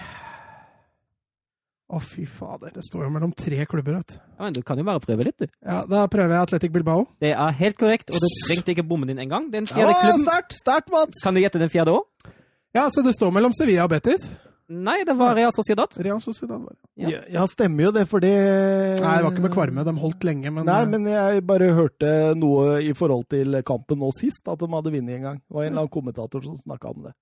Å, 1.87 2.01
fy 2.03 2.25
fader. 2.27 2.73
Det 2.75 2.83
står 2.83 3.05
jo 3.07 3.11
mellom 3.15 3.33
tre 3.35 3.63
klubber, 3.71 3.97
vet 4.01 4.13
du. 4.13 4.17
Ja, 4.19 4.41
men 4.45 4.55
du 4.57 4.61
kan 4.67 4.79
jo 4.79 4.85
bare 4.87 5.03
prøve 5.03 5.27
litt, 5.27 5.39
du. 5.39 5.47
Ja, 5.63 5.85
da 5.87 6.05
prøver 6.11 6.35
jeg 6.35 6.49
Atletic 6.49 6.73
Bilbao. 6.75 7.05
Det 7.23 7.31
er 7.33 7.59
helt 7.61 7.79
korrekt, 7.79 8.11
og 8.11 8.23
du 8.23 8.27
trengte 8.47 8.75
ikke 8.75 8.85
bommen 8.87 9.11
din 9.11 9.23
engang. 9.23 9.47
Den 9.53 9.69
fjerde 9.71 9.95
Ja, 9.95 10.01
klubben 10.03 10.25
Start, 10.27 10.57
start, 10.59 10.91
Mats! 10.91 11.23
Kan 11.23 11.39
du 11.39 11.43
gjette 11.43 11.63
den 11.63 11.71
fjerde 11.71 11.95
òg? 11.95 12.33
Ja, 12.77 12.89
så 12.93 13.03
det 13.07 13.15
står 13.17 13.31
mellom 13.33 13.55
Sevilla 13.57 13.87
og 13.87 13.95
Betis. 13.95 14.27
Nei, 14.69 14.97
det 15.07 15.15
var 15.15 15.37
Real 15.39 15.53
Sociedad. 15.55 15.93
Real 16.03 16.19
Sociedad 16.21 16.59
var 16.59 16.73
det. 16.75 16.81
Ja. 17.07 17.21
Ja, 17.31 17.45
stemmer 17.47 17.87
jo 17.87 17.93
det, 17.95 18.03
for 18.11 18.19
det 18.25 18.33
Nei, 18.35 18.97
det 18.99 19.25
var 19.25 19.31
ikke 19.31 19.45
med 19.45 19.55
Kvarme. 19.55 19.85
De 19.87 19.95
holdt 20.03 20.27
lenge, 20.27 20.51
men, 20.51 20.67
Nei, 20.67 20.81
men 20.91 21.07
jeg 21.07 21.45
bare 21.47 21.69
hørte 21.77 22.11
noe 22.35 22.81
i 22.83 22.91
forhold 22.99 23.29
til 23.31 23.61
kampen 23.69 24.01
nå 24.03 24.11
sist, 24.19 24.43
at 24.51 24.59
de 24.59 24.67
hadde 24.75 24.93
vunnet 24.97 25.15
en 25.21 25.27
gang. 25.29 25.39
Det 25.45 25.55
var 25.55 25.63
en 25.69 25.71
eller 25.71 25.85
annen 25.85 25.95
kommentator 25.95 26.43
som 26.43 26.59
snakka 26.65 26.91
om 26.97 27.07
det. 27.07 27.15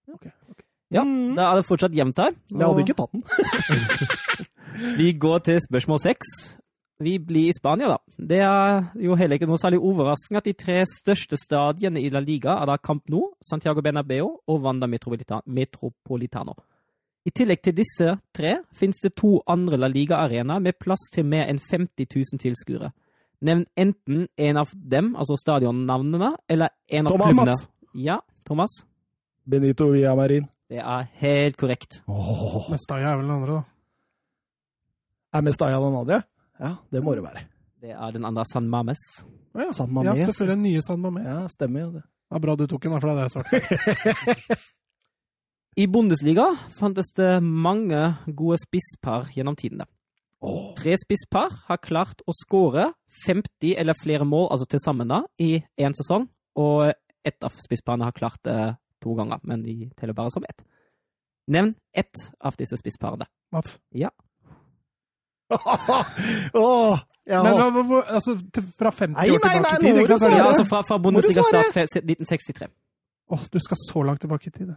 Ja, 0.95 1.03
da 1.05 1.51
er 1.51 1.61
det 1.61 1.69
fortsatt 1.69 1.95
jevnt 1.97 2.21
her. 2.23 2.33
Jeg 2.49 2.65
hadde 2.65 2.85
ikke 2.87 2.97
tatt 2.97 3.13
den. 3.13 3.25
Vi 4.99 5.13
går 5.21 5.39
til 5.47 5.61
spørsmål 5.63 6.01
seks. 6.03 6.31
Vi 7.05 7.17
blir 7.19 7.49
i 7.51 7.55
Spania, 7.57 7.89
da. 7.91 7.99
Det 8.19 8.39
er 8.47 8.85
jo 9.03 9.17
heller 9.19 9.37
ikke 9.37 9.49
noe 9.51 9.59
særlig 9.61 9.81
overraskende 9.83 10.39
at 10.41 10.47
de 10.49 10.55
tre 10.57 10.77
største 10.87 11.37
stadiene 11.41 12.01
i 12.01 12.09
La 12.15 12.21
Liga 12.23 12.55
er 12.63 12.71
da 12.71 12.77
Camp 12.79 13.03
Nou, 13.11 13.33
Santiago 13.45 13.83
Bernabeu 13.83 14.29
og 14.47 14.63
Wanda 14.63 14.87
Metropolita- 14.89 15.43
Metropolitano. 15.47 16.55
I 17.25 17.33
tillegg 17.33 17.63
til 17.65 17.77
disse 17.77 18.11
tre 18.37 18.59
finnes 18.77 19.01
det 19.01 19.15
to 19.17 19.39
andre 19.49 19.79
La 19.81 19.89
Liga-arenaer 19.89 20.61
med 20.61 20.77
plass 20.77 21.07
til 21.15 21.25
mer 21.25 21.49
enn 21.49 21.61
50 21.63 22.05
000 22.13 22.41
tilskuere. 22.43 22.91
Nevn 23.45 23.65
enten 23.81 24.27
en 24.37 24.61
av 24.61 24.73
dem, 24.75 25.15
altså 25.17 25.37
stadionnavnene, 25.41 26.35
eller 26.49 26.73
en 26.93 27.09
av 27.09 27.17
Thomas. 27.17 27.33
klubbene. 27.33 27.57
Ja, 27.95 28.19
Thomas? 28.45 28.77
Benito 29.45 29.89
Villamarin. 29.93 30.47
Det 30.69 30.81
er 30.81 31.09
helt 31.21 31.57
korrekt. 31.61 32.03
Oh. 32.09 32.69
Mestalla 32.73 33.13
er 33.13 33.19
vel 33.21 33.27
den 33.27 33.35
andre, 33.39 33.57
da. 33.57 33.65
er 35.39 35.45
Mestalla 35.49 35.81
den 35.81 35.99
andre? 36.03 36.23
Ja, 36.61 36.77
det 36.93 37.05
må 37.05 37.17
det 37.17 37.25
være. 37.25 37.45
Det 37.85 37.93
er 37.93 38.15
den 38.17 38.25
andre 38.25 38.45
San 38.53 38.69
Mames. 38.69 39.01
Oh, 39.55 39.61
ja. 39.65 39.73
San 39.73 39.93
ja, 40.05 40.15
selvfølgelig 40.25 40.57
den 40.57 40.63
Nye 40.69 40.83
San 40.83 41.01
Mames. 41.01 41.25
Ja, 41.25 41.49
stemmer 41.49 41.81
jo 41.81 41.91
det. 41.99 42.05
Det 42.05 42.37
er 42.37 42.47
bra 42.47 42.57
du 42.57 42.67
tok 42.67 42.85
den, 42.85 43.01
for 43.01 43.09
det 43.09 43.17
hadde 43.17 43.29
jeg 43.29 43.33
sagt. 43.33 44.73
I 45.77 45.87
Bundesliga 45.91 46.45
fantes 46.79 47.13
det 47.17 47.41
mange 47.43 48.01
gode 48.27 48.59
spisspar 48.63 49.27
gjennom 49.35 49.57
tidene. 49.59 49.89
Tre 50.79 50.95
spisspar 51.01 51.51
har 51.67 51.81
klart 51.83 52.21
å 52.29 52.35
skåre 52.37 52.91
50 53.25 53.75
eller 53.81 53.97
flere 53.99 54.27
mål, 54.29 54.51
altså 54.53 54.69
til 54.71 54.83
sammen 54.85 55.11
da, 55.11 55.23
i 55.41 55.57
én 55.81 55.97
sesong. 55.97 56.29
Og 56.61 56.93
ett 57.25 57.47
av 57.47 57.57
spissparene 57.59 58.07
har 58.07 58.15
klart 58.15 58.43
det 58.47 58.59
to 59.03 59.17
ganger, 59.19 59.41
men 59.43 59.65
de 59.65 59.89
teller 59.99 60.15
bare 60.15 60.31
som 60.31 60.45
ett. 60.47 60.63
Nevn 61.51 61.75
ett 61.93 62.23
av 62.41 62.55
disse 62.61 62.77
spissparene. 62.79 63.27
Mats. 63.53 63.79
Ja. 63.91 64.13
oh, 66.55 67.01
ja. 67.27 67.43
Men 67.43 67.59
hva, 67.59 67.67
hva, 67.75 67.83
hva- 67.89 68.07
altså, 68.21 68.37
fra 68.79 68.93
50 68.95 69.17
Nei, 69.17 69.27
år 69.33 69.43
nei, 69.43 69.57
tilbake 69.57 69.61
nei, 69.65 69.75
i 69.75 69.83
tid, 69.83 69.91
nå 69.91 69.97
må 69.99 70.07
ikke 70.07 70.23
sant? 70.23 70.39
ja 70.39 70.47
altså 70.49 70.65
fra, 70.71 70.81
fra 70.87 71.01
Bundesliga 71.03 71.45
start 71.47 71.75
1963. 71.75 72.71
Åh, 73.35 73.47
du 73.53 73.59
skal 73.65 73.81
så 73.81 74.05
langt 74.07 74.23
tilbake 74.25 74.53
i 74.53 74.55
tid. 74.55 74.75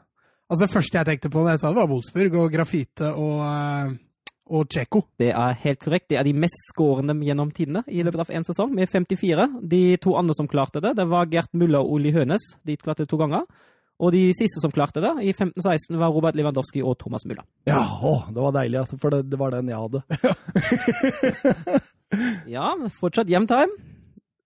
Altså, 0.48 0.64
det 0.64 0.72
første 0.72 1.00
jeg 1.00 1.08
tenkte 1.10 1.32
på 1.32 1.44
da 1.44 1.56
jeg 1.56 1.62
sa 1.64 1.72
det, 1.72 1.80
var 1.82 1.90
Wolfsburg 1.92 2.36
og 2.40 2.52
Grafite 2.54 3.10
og, 3.12 3.40
eh, 3.44 3.96
og 4.56 4.68
Tsjekko. 4.72 5.02
Det 5.20 5.32
er 5.36 5.58
helt 5.64 5.82
korrekt. 5.84 6.08
Det 6.12 6.20
er 6.20 6.28
de 6.28 6.36
mest 6.40 6.70
skårende 6.72 7.18
gjennom 7.28 7.52
tidene 7.52 7.84
i 7.92 8.04
løpet 8.06 8.24
av 8.24 8.32
én 8.32 8.48
sesong, 8.48 8.72
med 8.76 8.88
54. 8.88 9.50
De 9.68 9.82
to 10.04 10.16
andre 10.20 10.36
som 10.38 10.48
klarte 10.48 10.84
det, 10.84 10.96
det 10.96 11.08
var 11.12 11.28
Gert 11.32 11.52
Mulla 11.52 11.84
og 11.84 11.98
Oli 11.98 12.14
Hønes. 12.16 12.54
De 12.64 12.78
klarte 12.80 13.04
det 13.04 13.12
to 13.12 13.20
ganger. 13.20 13.44
Og 13.98 14.12
de 14.14 14.28
siste 14.38 14.62
som 14.62 14.72
klarte 14.72 15.02
det, 15.02 15.10
i 15.26 15.34
15-16, 15.34 15.98
var 15.98 16.14
Robert 16.14 16.38
Lewandowski 16.38 16.84
og 16.86 17.00
Thomas 17.02 17.26
Mulla. 17.26 17.42
Ja, 17.66 17.82
å, 17.82 18.20
det 18.30 18.44
var 18.46 18.54
deilig, 18.54 18.84
for 19.02 19.10
det, 19.14 19.24
det 19.32 19.40
var 19.42 19.56
den 19.58 19.74
jeg 19.74 19.84
hadde. 19.84 20.04
Ja, 22.48 22.70
fortsatt 23.02 23.28
jevn 23.28 23.50
time. 23.50 23.74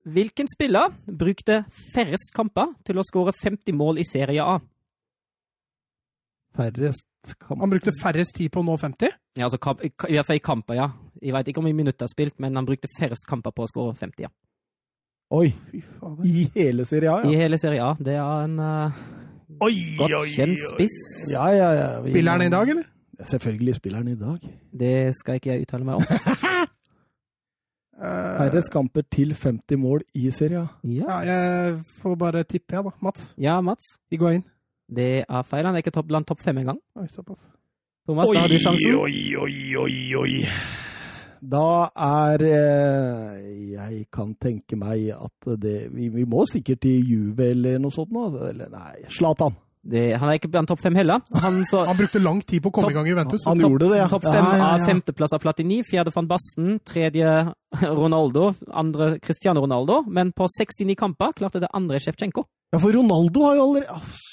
Hvilken 0.09 0.47
spiller 0.49 0.95
brukte 1.05 1.59
færrest 1.93 2.31
kamper 2.33 2.71
til 2.87 2.97
å 2.97 3.03
skåre 3.05 3.35
50 3.37 3.75
mål 3.77 3.99
i 4.01 4.05
Serie 4.07 4.41
A? 4.41 4.55
Færrest 6.61 7.35
kamper. 7.39 7.59
Han 7.63 7.69
brukte 7.73 7.91
færrest 8.01 8.35
tid 8.37 8.49
på 8.53 8.61
å 8.61 8.65
nå 8.67 8.77
50. 8.81 9.09
Ja, 9.37 9.45
altså 9.47 9.57
kamp, 9.61 9.81
i 9.85 9.91
hvert 10.15 10.27
fall 10.27 10.39
i 10.39 10.43
kamper, 10.43 10.77
ja. 10.77 10.87
Jeg 11.21 11.33
vet 11.35 11.47
ikke 11.51 11.61
om 11.63 11.67
i 11.69 11.73
minutter 11.77 12.07
spilt, 12.11 12.37
men 12.41 12.55
han 12.57 12.65
brukte 12.67 12.89
færrest 12.97 13.27
kamper 13.29 13.53
på 13.55 13.63
å 13.65 13.69
skåre 13.71 13.95
50, 13.99 14.25
ja. 14.27 14.31
Oi, 15.31 15.47
i 16.27 16.47
hele 16.55 16.83
Serie 16.89 17.11
A, 17.13 17.21
ja. 17.23 17.29
I 17.31 17.37
hele 17.39 17.57
Serie 17.61 17.83
A. 17.85 17.93
Det 17.99 18.17
er 18.19 18.41
en 18.47 18.57
uh, 18.59 19.03
Oi, 19.63 19.75
godt 19.99 20.17
oi, 20.17 20.25
kjent 20.33 20.57
oi. 20.57 20.65
spiss. 20.73 20.97
Ja, 21.31 21.45
ja, 21.55 21.69
ja. 21.77 21.85
Vi- 22.03 22.11
Spiller 22.11 22.35
han 22.35 22.47
i 22.47 22.51
dag, 22.51 22.73
eller? 22.73 22.89
Selvfølgelig 23.29 23.75
spiller 23.77 24.01
han 24.01 24.07
i 24.11 24.17
dag. 24.19 24.49
Det 24.81 24.95
skal 25.15 25.37
ikke 25.39 25.53
jeg 25.53 25.67
uttale 25.67 25.85
meg 25.87 26.01
om. 26.01 26.05
Eh, 28.01 28.37
Færrest 28.39 28.71
kamper 28.73 29.03
til 29.13 29.35
50 29.37 29.77
mål 29.77 30.01
i 30.17 30.31
Serie 30.33 30.57
A. 30.63 30.67
Ja, 30.89 31.19
ja, 31.21 31.33
jeg 31.35 31.75
får 32.01 32.15
bare 32.17 32.41
tippe, 32.49 32.73
jeg, 32.73 32.83
da. 32.87 32.93
Mats. 33.05 33.27
ja 33.37 33.59
Mats. 33.61 33.91
Higuain. 34.09 34.41
Det 34.91 35.23
er 35.23 35.47
feil. 35.47 35.65
Han 35.65 35.77
er 35.77 35.85
ikke 35.85 35.95
topp, 35.95 36.09
blant 36.11 36.27
topp 36.27 36.43
fem 36.43 36.61
engang. 36.61 36.79
Oi, 36.99 37.07
såpass. 37.11 37.41
Thomas, 38.07 38.31
da 38.33 38.43
har 38.43 38.51
du 38.51 38.57
sjansen. 38.59 38.95
oi, 38.97 39.35
oi, 39.37 39.57
oi, 39.77 39.97
oi. 40.19 40.37
Da 41.41 41.89
er 41.97 42.43
eh, 42.45 43.37
Jeg 43.71 44.03
kan 44.13 44.35
tenke 44.37 44.77
meg 44.77 45.07
at 45.15 45.47
det 45.57 45.87
Vi, 45.89 46.11
vi 46.13 46.25
må 46.29 46.43
sikkert 46.45 46.83
til 46.85 47.01
Juve 47.01 47.47
eller 47.55 47.79
noe 47.81 47.93
sånt 47.93 48.13
nå. 48.13 48.27
Eller 48.51 48.69
nei, 48.69 49.07
Zlatan. 49.09 49.55
Det, 49.81 50.11
han 50.21 50.29
er 50.29 50.37
ikke 50.37 50.51
blant 50.53 50.69
topp 50.69 50.83
fem 50.83 50.93
heller. 50.93 51.23
Han, 51.41 51.63
så, 51.65 51.81
Han 51.87 51.97
brukte 51.97 52.19
lang 52.21 52.43
tid 52.45 52.61
på 52.61 52.69
å 52.69 52.75
komme 52.75 52.91
top, 52.91 52.93
i 52.93 52.97
gang 52.99 53.07
i 53.07 53.13
Juventus. 53.15 53.45
Han 53.49 53.57
top, 53.57 53.71
gjorde 53.71 53.87
det, 53.89 53.97
ja. 53.97 54.09
Topp 54.11 54.27
fem 54.27 54.37
ja, 54.37 54.57
ja. 54.59 54.67
av 54.75 54.83
femteplass 54.85 55.33
av 55.33 55.41
Platini, 55.41 55.79
fjerde 55.87 56.13
van 56.13 56.29
Basten, 56.29 56.75
tredje 56.85 57.31
Ronaldo, 58.01 58.51
andre 58.69 59.15
Cristiano 59.23 59.63
Ronaldo. 59.65 60.03
Men 60.05 60.35
på 60.37 60.45
69 60.53 60.99
kamper 60.99 61.33
klarte 61.39 61.63
det 61.63 61.71
andre 61.73 61.97
Sjevtsjenko. 62.03 62.45
Ja, 62.71 62.77
for 62.77 62.93
Ronaldo 62.93 63.47
har 63.47 63.57
jo 63.57 63.65
allerede 63.71 64.29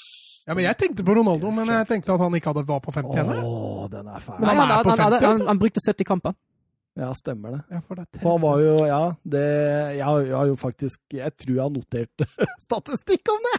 Ja, 0.49 0.55
men 0.57 0.63
Jeg 0.65 0.77
tenkte 0.81 1.03
på 1.05 1.13
Ronaldo, 1.13 1.51
men 1.53 1.69
jeg 1.69 1.85
tenkte 1.91 2.13
at 2.15 2.21
han 2.23 2.33
ikke 2.33 2.49
hadde 2.49 2.63
var 2.65 2.79
på 2.81 2.91
50 2.95 3.09
Å, 3.13 3.23
ennå. 3.23 3.89
den 3.93 4.07
er 4.09 4.23
fæl. 4.23 4.39
Men 4.41 4.49
han 4.49 4.61
er 4.63 4.79
på 4.81 4.89
han, 4.95 4.99
han, 4.99 5.11
50, 5.13 5.27
han, 5.27 5.43
han 5.51 5.59
brukte 5.61 5.83
70 5.85 6.07
kamper. 6.09 6.33
Ja, 6.97 7.11
stemmer 7.13 7.53
det. 7.53 7.59
Ja, 7.69 7.81
for 7.85 7.99
det 7.99 8.07
er 8.07 8.23
han 8.25 8.41
var 8.41 8.61
jo 8.63 8.71
Ja, 8.89 9.01
det 9.23 9.43
Jeg 9.95 10.03
har, 10.03 10.23
jeg 10.25 10.35
har 10.35 10.47
jo 10.49 10.55
faktisk 10.59 11.13
Jeg 11.13 11.31
tror 11.37 11.53
jeg 11.53 11.61
har 11.61 11.69
notert 11.71 12.25
statistikk 12.65 13.29
om 13.31 13.45
det! 13.45 13.53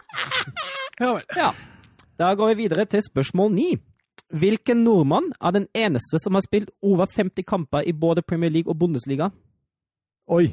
Ja 1.01 1.13
vel. 1.15 1.23
Ja. 1.39 1.53
Da 2.21 2.33
går 2.37 2.51
vi 2.51 2.67
videre 2.67 2.85
til 2.91 3.01
spørsmål 3.07 3.55
ni. 3.55 3.69
Hvilken 4.35 4.83
nordmann 4.85 5.31
er 5.41 5.55
den 5.57 5.69
eneste 5.75 6.19
som 6.21 6.37
har 6.37 6.45
spilt 6.45 6.69
over 6.83 7.07
50 7.09 7.47
kamper 7.49 7.87
i 7.87 7.95
både 7.97 8.23
Premier 8.27 8.51
League 8.53 8.69
og 8.69 8.77
Bundesliga? 8.83 9.31
Oi. 10.29 10.51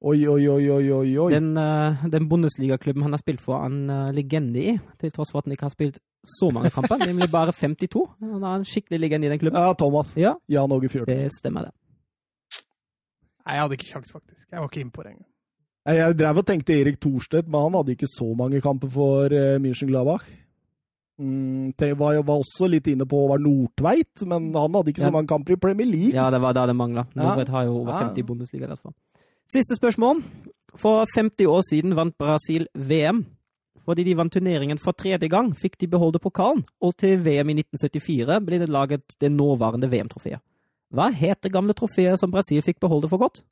Oi, 0.00 0.16
oi, 0.24 0.46
oi, 0.48 0.64
oi, 0.72 0.84
oi. 0.96 1.08
oi. 1.20 1.32
Den, 1.34 1.50
uh, 1.60 2.06
den 2.08 2.24
Bundesliga-klubben 2.28 3.04
han 3.04 3.12
har 3.12 3.20
spilt 3.20 3.42
for, 3.44 3.58
er 3.60 3.68
en 3.68 3.90
uh, 3.92 4.12
legende 4.16 4.62
i, 4.62 4.76
til 4.96 5.12
tross 5.12 5.28
for 5.32 5.42
at 5.42 5.48
han 5.48 5.52
ikke 5.52 5.66
har 5.68 5.74
spilt 5.74 5.98
så 6.24 6.48
mange 6.56 6.70
kamper, 6.72 7.02
nemlig 7.10 7.28
bare 7.32 7.52
52. 7.52 8.06
Han 8.22 8.40
er 8.40 8.62
en 8.62 8.64
skikkelig 8.64 9.00
legende 9.02 9.28
i 9.28 9.32
den 9.34 9.42
klubben. 9.42 9.60
Ja, 9.60 9.74
Thomas. 9.76 10.14
Ja, 10.16 10.32
Jan 10.48 10.72
Åge 10.72 10.88
Fjørtoft. 10.88 11.12
det 11.12 11.34
stemmer 11.36 11.68
det. 11.68 11.74
Nei, 13.44 13.58
jeg 13.58 13.64
hadde 13.66 13.76
ikke 13.76 13.90
sjans, 13.90 14.14
faktisk. 14.14 14.46
Jeg 14.48 14.62
var 14.62 14.70
ikke 14.72 14.80
inne 14.86 14.94
på 14.94 15.04
det 15.04 15.12
engang. 15.12 15.28
Jeg, 15.90 16.16
drev 16.20 16.40
og 16.42 16.48
tenkte 16.48 16.76
Erik 16.76 16.96
Thorstvedt, 17.00 17.48
men 17.48 17.66
han 17.66 17.76
hadde 17.80 17.94
ikke 17.96 18.08
så 18.08 18.30
mange 18.40 18.60
kamper 18.64 18.92
for 18.96 19.36
uh, 19.36 19.58
München-Gladbach. 19.60 20.24
Mm, 21.20 21.74
det 21.76 21.90
var, 22.00 22.16
var 22.24 22.40
også 22.40 22.70
litt 22.72 22.88
inne 22.88 23.04
på 23.04 23.20
var 23.28 23.40
Nordtveit, 23.44 24.24
men 24.24 24.48
han 24.56 24.80
hadde 24.80 24.94
ikke 24.94 25.04
så 25.04 25.12
mange 25.12 25.28
kamper 25.28 25.58
i 25.58 25.60
Premier 25.60 25.88
League. 25.88 26.16
Ja, 26.16 26.30
det 26.32 26.40
var 26.40 26.56
da 26.56 26.64
det 26.70 26.76
mangla. 26.78 27.04
Ja. 27.12 27.36
Har 27.36 27.68
jo 27.68 27.82
over 27.82 27.92
Ja. 27.92 28.06
50 28.08 28.24
i 28.24 28.28
Bundesliga. 28.32 28.70
Derfor. 28.70 28.96
Siste 29.50 29.74
spørsmål. 29.74 30.22
For 30.78 31.06
50 31.14 31.46
år 31.50 31.62
siden 31.66 31.96
vant 31.98 32.14
Brasil 32.18 32.68
VM. 32.74 33.24
Fordi 33.84 34.04
de 34.06 34.14
vant 34.14 34.32
turneringen 34.32 34.78
for 34.78 34.94
tredje 34.94 35.26
gang, 35.28 35.50
fikk 35.58 35.78
de 35.80 35.88
beholde 35.90 36.20
pokalen, 36.22 36.62
og 36.84 36.92
til 37.00 37.18
VM 37.24 37.50
i 37.50 37.56
1974 37.58 38.38
ble 38.46 38.60
det 38.62 38.68
laget 38.70 39.16
det 39.20 39.32
nåværende 39.32 39.90
VM-trofeet. 39.90 40.38
Hva 40.94 41.08
het 41.14 41.42
det 41.42 41.52
gamle 41.54 41.74
trofeet 41.74 42.20
som 42.20 42.30
Brasil 42.30 42.62
fikk 42.62 42.78
beholde 42.82 43.10
for 43.10 43.18
godt? 43.18 43.42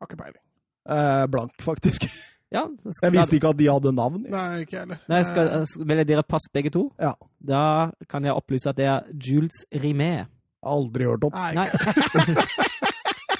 Har 0.00 0.10
ikke 0.10 0.20
peiling. 0.20 0.42
Eh, 0.90 1.24
blank, 1.32 1.56
faktisk. 1.62 2.08
Ja, 2.52 2.66
skal, 2.90 3.06
Jeg 3.06 3.12
visste 3.16 3.38
ikke 3.38 3.52
at 3.54 3.60
de 3.60 3.70
hadde 3.70 3.92
navn. 3.96 4.26
Nei, 4.28 4.64
ikke 4.64 4.82
heller. 4.82 5.00
Nei, 5.08 5.22
skal, 5.24 5.52
skal, 5.68 5.88
velger 5.88 6.10
dere 6.10 6.26
pass 6.28 6.48
begge 6.52 6.72
to? 6.74 6.90
Ja. 7.00 7.14
Da 7.40 7.62
kan 8.10 8.24
jeg 8.24 8.36
opplyse 8.36 8.72
at 8.72 8.80
det 8.80 8.90
er 8.90 9.08
Jules 9.14 9.64
Rimet. 9.72 10.28
Aldri 10.64 11.08
hørt 11.08 11.24
om. 11.24 11.32
Nei, 11.32 11.54
Nei. 11.64 12.90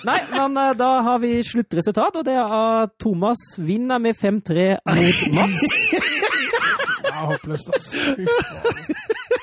Nei, 0.04 0.18
men 0.34 0.56
uh, 0.60 0.72
da 0.76 0.90
har 1.06 1.18
vi 1.22 1.38
sluttresultat, 1.46 2.18
og 2.20 2.26
det 2.26 2.34
er 2.36 2.54
at 2.58 2.92
Thomas 3.00 3.40
vinner 3.58 3.98
med 4.02 4.16
5-3 4.20 4.66
mot 4.84 5.22
Mats. 5.38 5.62
det 5.94 7.12
er 7.12 7.24
håpløst, 7.30 7.70
ass. 7.72 7.86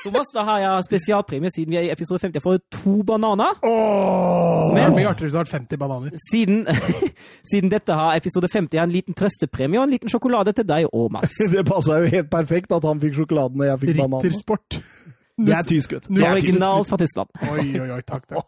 Thomas, 0.02 0.32
da 0.34 0.44
har 0.48 0.60
jeg 0.64 0.86
spesialpremie 0.88 1.52
siden 1.54 1.74
vi 1.76 1.78
er 1.78 1.86
i 1.86 1.92
episode 1.94 2.18
50. 2.24 2.40
Jeg 2.40 2.46
får 2.46 2.60
to 2.74 2.94
bananer. 3.06 3.58
Åh! 3.62 4.72
Det 4.72 4.80
Men 4.80 4.96
blir 4.96 5.10
artig 5.12 5.28
hvis 5.28 5.36
du 5.36 5.40
har 5.42 5.50
50 5.50 5.78
bananer. 5.82 6.16
siden, 6.32 6.64
siden 7.52 7.70
dette 7.74 7.94
har 7.98 8.16
episode 8.18 8.50
50, 8.50 8.78
har 8.78 8.86
jeg 8.86 8.90
en 8.90 8.96
liten 8.96 9.18
trøstepremie 9.18 9.78
og 9.82 9.86
en 9.90 9.94
liten 9.94 10.10
sjokolade 10.10 10.54
til 10.58 10.66
deg 10.70 10.88
og 10.94 11.12
Mats. 11.14 11.38
Det 11.54 11.66
passa 11.70 12.00
jo 12.02 12.10
helt 12.16 12.32
perfekt 12.34 12.74
at 12.74 12.86
han 12.90 13.02
fikk 13.04 13.20
sjokoladen 13.22 13.62
og 13.62 13.70
jeg 13.70 13.82
fikk 13.86 13.98
bananen. 14.02 14.26
Rittersport. 14.26 14.82
Jeg 15.48 15.58
er 15.58 15.68
tysk, 15.68 15.94
vet 15.96 16.08
du. 16.08 16.20
Er. 16.20 16.36
Originalt 16.36 16.90
fra 16.90 16.98
Tyskland. 17.02 17.30
Oi, 17.52 17.66
oi, 17.80 17.90
oi, 17.98 18.02
takk, 18.08 18.26
takk. 18.30 18.48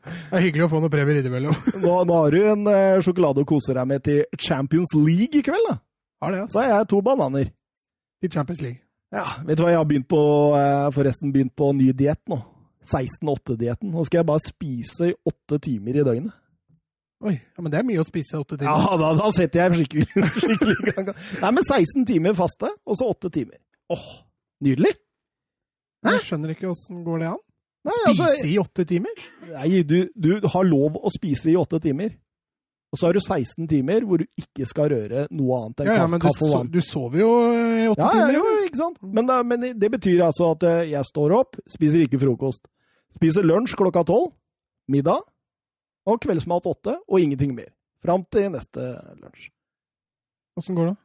Det 0.00 0.38
er 0.38 0.44
hyggelig 0.46 0.66
å 0.66 0.70
få 0.72 0.82
noen 0.82 0.92
premier 0.92 1.20
innimellom. 1.20 1.56
Nå, 1.84 1.94
nå 2.08 2.18
har 2.20 2.36
du 2.36 2.40
en 2.52 2.70
eh, 2.72 3.00
sjokolade 3.04 3.44
å 3.44 3.48
kose 3.48 3.76
deg 3.76 3.88
med 3.90 4.04
til 4.06 4.22
Champions 4.40 4.94
League 4.98 5.40
i 5.40 5.44
kveld, 5.46 5.66
da. 5.68 5.78
Har 6.24 6.34
det, 6.34 6.42
ja. 6.44 6.48
Så 6.52 6.62
har 6.62 6.72
jeg 6.74 6.90
to 6.92 7.00
bananer. 7.04 7.50
I 8.20 8.28
Champions 8.28 8.60
League. 8.64 8.82
Ja, 9.10 9.24
vet 9.46 9.58
du 9.58 9.64
hva, 9.64 9.72
jeg 9.72 9.80
har 9.80 9.88
begynt 9.90 10.08
på, 10.10 10.20
eh, 10.58 10.88
forresten 10.94 11.32
begynt 11.34 11.56
på 11.58 11.72
ny 11.74 11.90
diett 11.96 12.22
nå. 12.30 12.38
16-8-dietten. 12.90 13.90
Nå 13.92 14.04
skal 14.06 14.22
jeg 14.22 14.28
bare 14.30 14.44
spise 14.44 15.10
i 15.10 15.16
åtte 15.28 15.58
timer 15.62 15.98
i 16.00 16.04
døgnet. 16.06 16.36
Oi, 17.20 17.34
ja, 17.36 17.60
men 17.60 17.68
det 17.72 17.80
er 17.82 17.84
mye 17.84 18.00
å 18.00 18.06
spise 18.08 18.38
åtte 18.40 18.56
timer. 18.56 18.72
Ja, 18.72 18.96
da, 18.96 19.10
da 19.18 19.28
setter 19.36 19.66
jeg 19.66 19.82
skikkelig, 19.82 20.06
skikkelig 20.38 20.76
i 20.78 20.94
gang. 20.96 21.10
Nei, 21.42 21.52
men 21.58 21.66
16 21.66 22.06
timer 22.08 22.36
faste, 22.38 22.70
og 22.88 22.96
så 22.96 23.10
åtte 23.12 23.28
timer. 23.34 23.58
Åh, 23.92 24.06
nydelig! 24.64 24.94
Jeg 26.06 26.22
skjønner 26.24 26.54
ikke 26.54 26.70
åssen 26.70 27.02
går 27.04 27.18
det 27.24 27.28
an. 27.34 27.38
Nei, 27.84 27.94
Spise 28.04 28.24
altså, 28.26 28.48
i 28.48 28.56
åtte 28.60 28.84
timer? 28.88 29.20
nei, 29.54 29.82
du, 29.88 29.98
du 30.16 30.30
har 30.52 30.66
lov 30.68 30.98
å 31.00 31.12
spise 31.12 31.48
i 31.52 31.56
åtte 31.56 31.80
timer. 31.80 32.12
Og 32.90 32.98
så 32.98 33.06
har 33.06 33.14
du 33.14 33.20
16 33.22 33.68
timer 33.70 34.02
hvor 34.04 34.18
du 34.18 34.24
ikke 34.40 34.66
skal 34.66 34.88
røre 34.90 35.26
noe 35.30 35.60
annet 35.62 35.80
enn 35.84 35.88
Ja, 35.92 35.94
ja, 36.02 36.06
men 36.10 36.20
kaffe 36.20 36.42
og 36.48 36.54
vann. 36.56 36.70
du 36.74 36.80
sover 36.82 37.20
jo 37.22 37.28
i 37.54 37.84
åtte 37.92 38.02
Ja, 38.02 38.08
timer. 38.16 38.34
jo, 38.34 38.44
ikke 38.66 38.80
sant? 38.80 38.98
Men, 39.00 39.28
da, 39.30 39.36
men 39.46 39.62
det 39.78 39.90
betyr 39.94 40.24
altså 40.26 40.50
at 40.56 40.66
eh, 40.66 40.80
jeg 40.90 41.06
står 41.06 41.36
opp, 41.38 41.60
spiser 41.70 42.02
ikke 42.04 42.18
frokost. 42.20 42.66
Spiser 43.14 43.46
lunsj 43.46 43.76
klokka 43.78 44.02
tolv, 44.10 44.32
middag, 44.90 45.22
og 46.10 46.18
kveldsmat 46.24 46.66
åtte, 46.66 46.96
og 47.06 47.22
ingenting 47.22 47.54
mer. 47.54 47.70
Fram 48.02 48.24
til 48.32 48.50
neste 48.50 48.90
lunsj. 49.22 49.48
Åssen 50.58 50.74
går 50.76 50.90
det? 50.90 50.96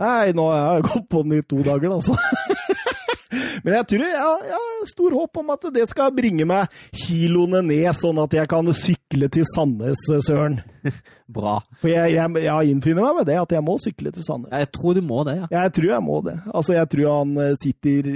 Nei, 0.00 0.32
nå 0.34 0.48
har 0.50 0.78
jeg 0.80 0.88
gått 0.88 1.08
på 1.12 1.22
den 1.26 1.36
i 1.38 1.42
to 1.46 1.60
dager, 1.66 1.92
da, 1.92 2.00
altså. 2.00 2.16
Men 3.64 3.76
jeg 3.78 3.88
tror 3.90 4.04
jeg 4.06 4.20
har, 4.20 4.44
jeg 4.50 4.60
har 4.60 4.90
stor 4.90 5.16
håp 5.18 5.40
om 5.42 5.52
at 5.54 5.66
det 5.74 5.86
skal 5.90 6.12
bringe 6.16 6.46
meg 6.48 6.78
kiloene 7.04 7.62
ned, 7.66 7.88
sånn 7.98 8.20
at 8.22 8.36
jeg 8.38 8.50
kan 8.50 8.70
sykle 8.76 9.30
til 9.32 9.46
Sandnes, 9.54 10.04
Søren. 10.26 10.60
Bra. 11.36 11.56
For 11.80 11.88
jeg, 11.92 12.14
jeg, 12.16 12.44
jeg 12.44 12.74
innfinner 12.74 13.06
meg 13.06 13.22
med 13.22 13.30
det, 13.30 13.38
at 13.40 13.56
jeg 13.56 13.64
må 13.64 13.78
sykle 13.82 14.12
til 14.14 14.26
Sandnes. 14.26 14.52
Jeg 14.52 14.70
tror 14.76 14.98
du 14.98 15.02
må 15.06 15.24
det, 15.28 15.38
ja. 15.42 15.50
Jeg 15.56 15.74
tror 15.78 15.90
jeg 15.94 16.04
må 16.04 16.20
det. 16.26 16.36
Altså, 16.52 16.76
jeg 16.76 16.90
tror 16.92 17.10
han 17.14 17.34
eh, 17.40 17.56
sitter 17.62 18.12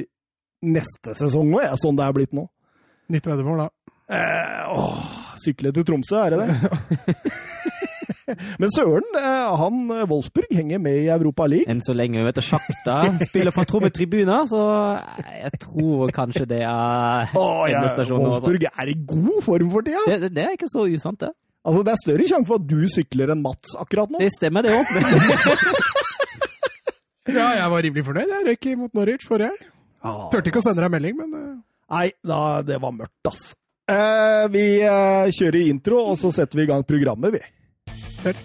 neste 0.68 1.14
sesong 1.18 1.52
òg, 1.56 1.72
sånn 1.80 1.98
det 1.98 2.06
er 2.06 2.16
blitt 2.16 2.36
nå. 2.36 2.48
Nytt 3.14 3.28
veddemål, 3.30 3.64
da. 3.64 3.96
Eh, 4.08 4.68
åh, 4.72 5.00
sykle 5.40 5.72
til 5.76 5.84
Tromsø, 5.88 6.20
er 6.24 6.36
det 6.36 6.48
det? 6.48 7.16
Men 8.62 8.72
søren, 8.74 9.06
eh, 9.18 9.56
han 9.62 9.80
eh, 9.94 10.04
Wolfsburg 10.10 10.52
henger 10.54 10.80
med 10.82 11.00
i 11.02 11.08
Europa 11.14 11.46
League. 11.50 11.68
Enn 11.70 11.82
så 11.84 11.94
lenge. 11.96 12.22
Vet 12.26 12.40
du, 12.40 12.44
Sjakta 12.44 13.00
spiller 13.24 13.54
fra 13.54 13.66
tomme 13.68 13.90
tribuner, 13.94 14.46
så 14.50 14.62
jeg 15.32 15.60
tror 15.64 16.14
kanskje 16.14 16.46
det 16.50 16.62
er 16.66 17.34
Åh, 17.34 17.64
ja, 17.72 17.84
altså. 17.84 18.06
Wolfsburg 18.14 18.68
er 18.70 18.92
i 18.92 18.96
god 19.08 19.42
form 19.46 19.70
for 19.74 19.86
tida. 19.86 20.04
Det, 20.08 20.20
det, 20.26 20.32
det 20.38 20.46
er 20.46 20.56
ikke 20.58 20.70
så 20.70 20.86
usant, 20.88 21.20
det. 21.24 21.32
Altså, 21.68 21.82
det 21.84 21.92
er 21.92 22.02
større 22.04 22.28
sjanse 22.30 22.48
for 22.48 22.60
at 22.62 22.68
du 22.70 22.78
sykler 22.88 23.34
enn 23.34 23.42
Mats 23.44 23.74
akkurat 23.76 24.12
nå. 24.12 24.20
Det 24.22 24.30
stemmer, 24.36 24.64
det 24.64 24.76
òg. 24.76 24.86
Ja, 27.28 27.48
jeg 27.58 27.68
var 27.72 27.82
rimelig 27.84 28.04
fornøyd. 28.06 28.30
Jeg 28.32 28.46
røyk 28.46 28.68
mot 28.80 28.94
Norwich 28.96 29.26
forrige 29.28 29.50
helg. 29.52 29.66
Ah, 30.00 30.28
Tørte 30.32 30.48
ikke 30.48 30.62
å 30.62 30.64
sende 30.64 30.80
deg 30.84 30.92
melding, 30.94 31.16
men 31.18 31.34
eh, 31.36 31.56
Nei, 31.92 32.06
da, 32.24 32.38
det 32.64 32.78
var 32.80 32.94
mørkt, 32.94 33.28
ass. 33.28 33.50
Eh, 33.88 34.44
vi 34.52 34.64
eh, 34.84 35.28
kjører 35.34 35.68
intro, 35.68 36.00
og 36.12 36.18
så 36.20 36.30
setter 36.34 36.60
vi 36.60 36.66
i 36.66 36.70
gang 36.70 36.84
programmet, 36.88 37.34
vi. 37.36 37.42
But 38.24 38.36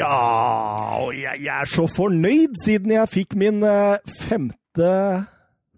Ja, 0.00 1.02
og 1.04 1.12
jeg, 1.16 1.42
jeg 1.44 1.52
er 1.54 1.68
så 1.68 1.84
fornøyd 1.90 2.56
siden 2.64 2.94
jeg 2.94 3.12
fikk 3.12 3.36
min 3.38 3.60
eh, 3.66 4.16
femte 4.24 4.94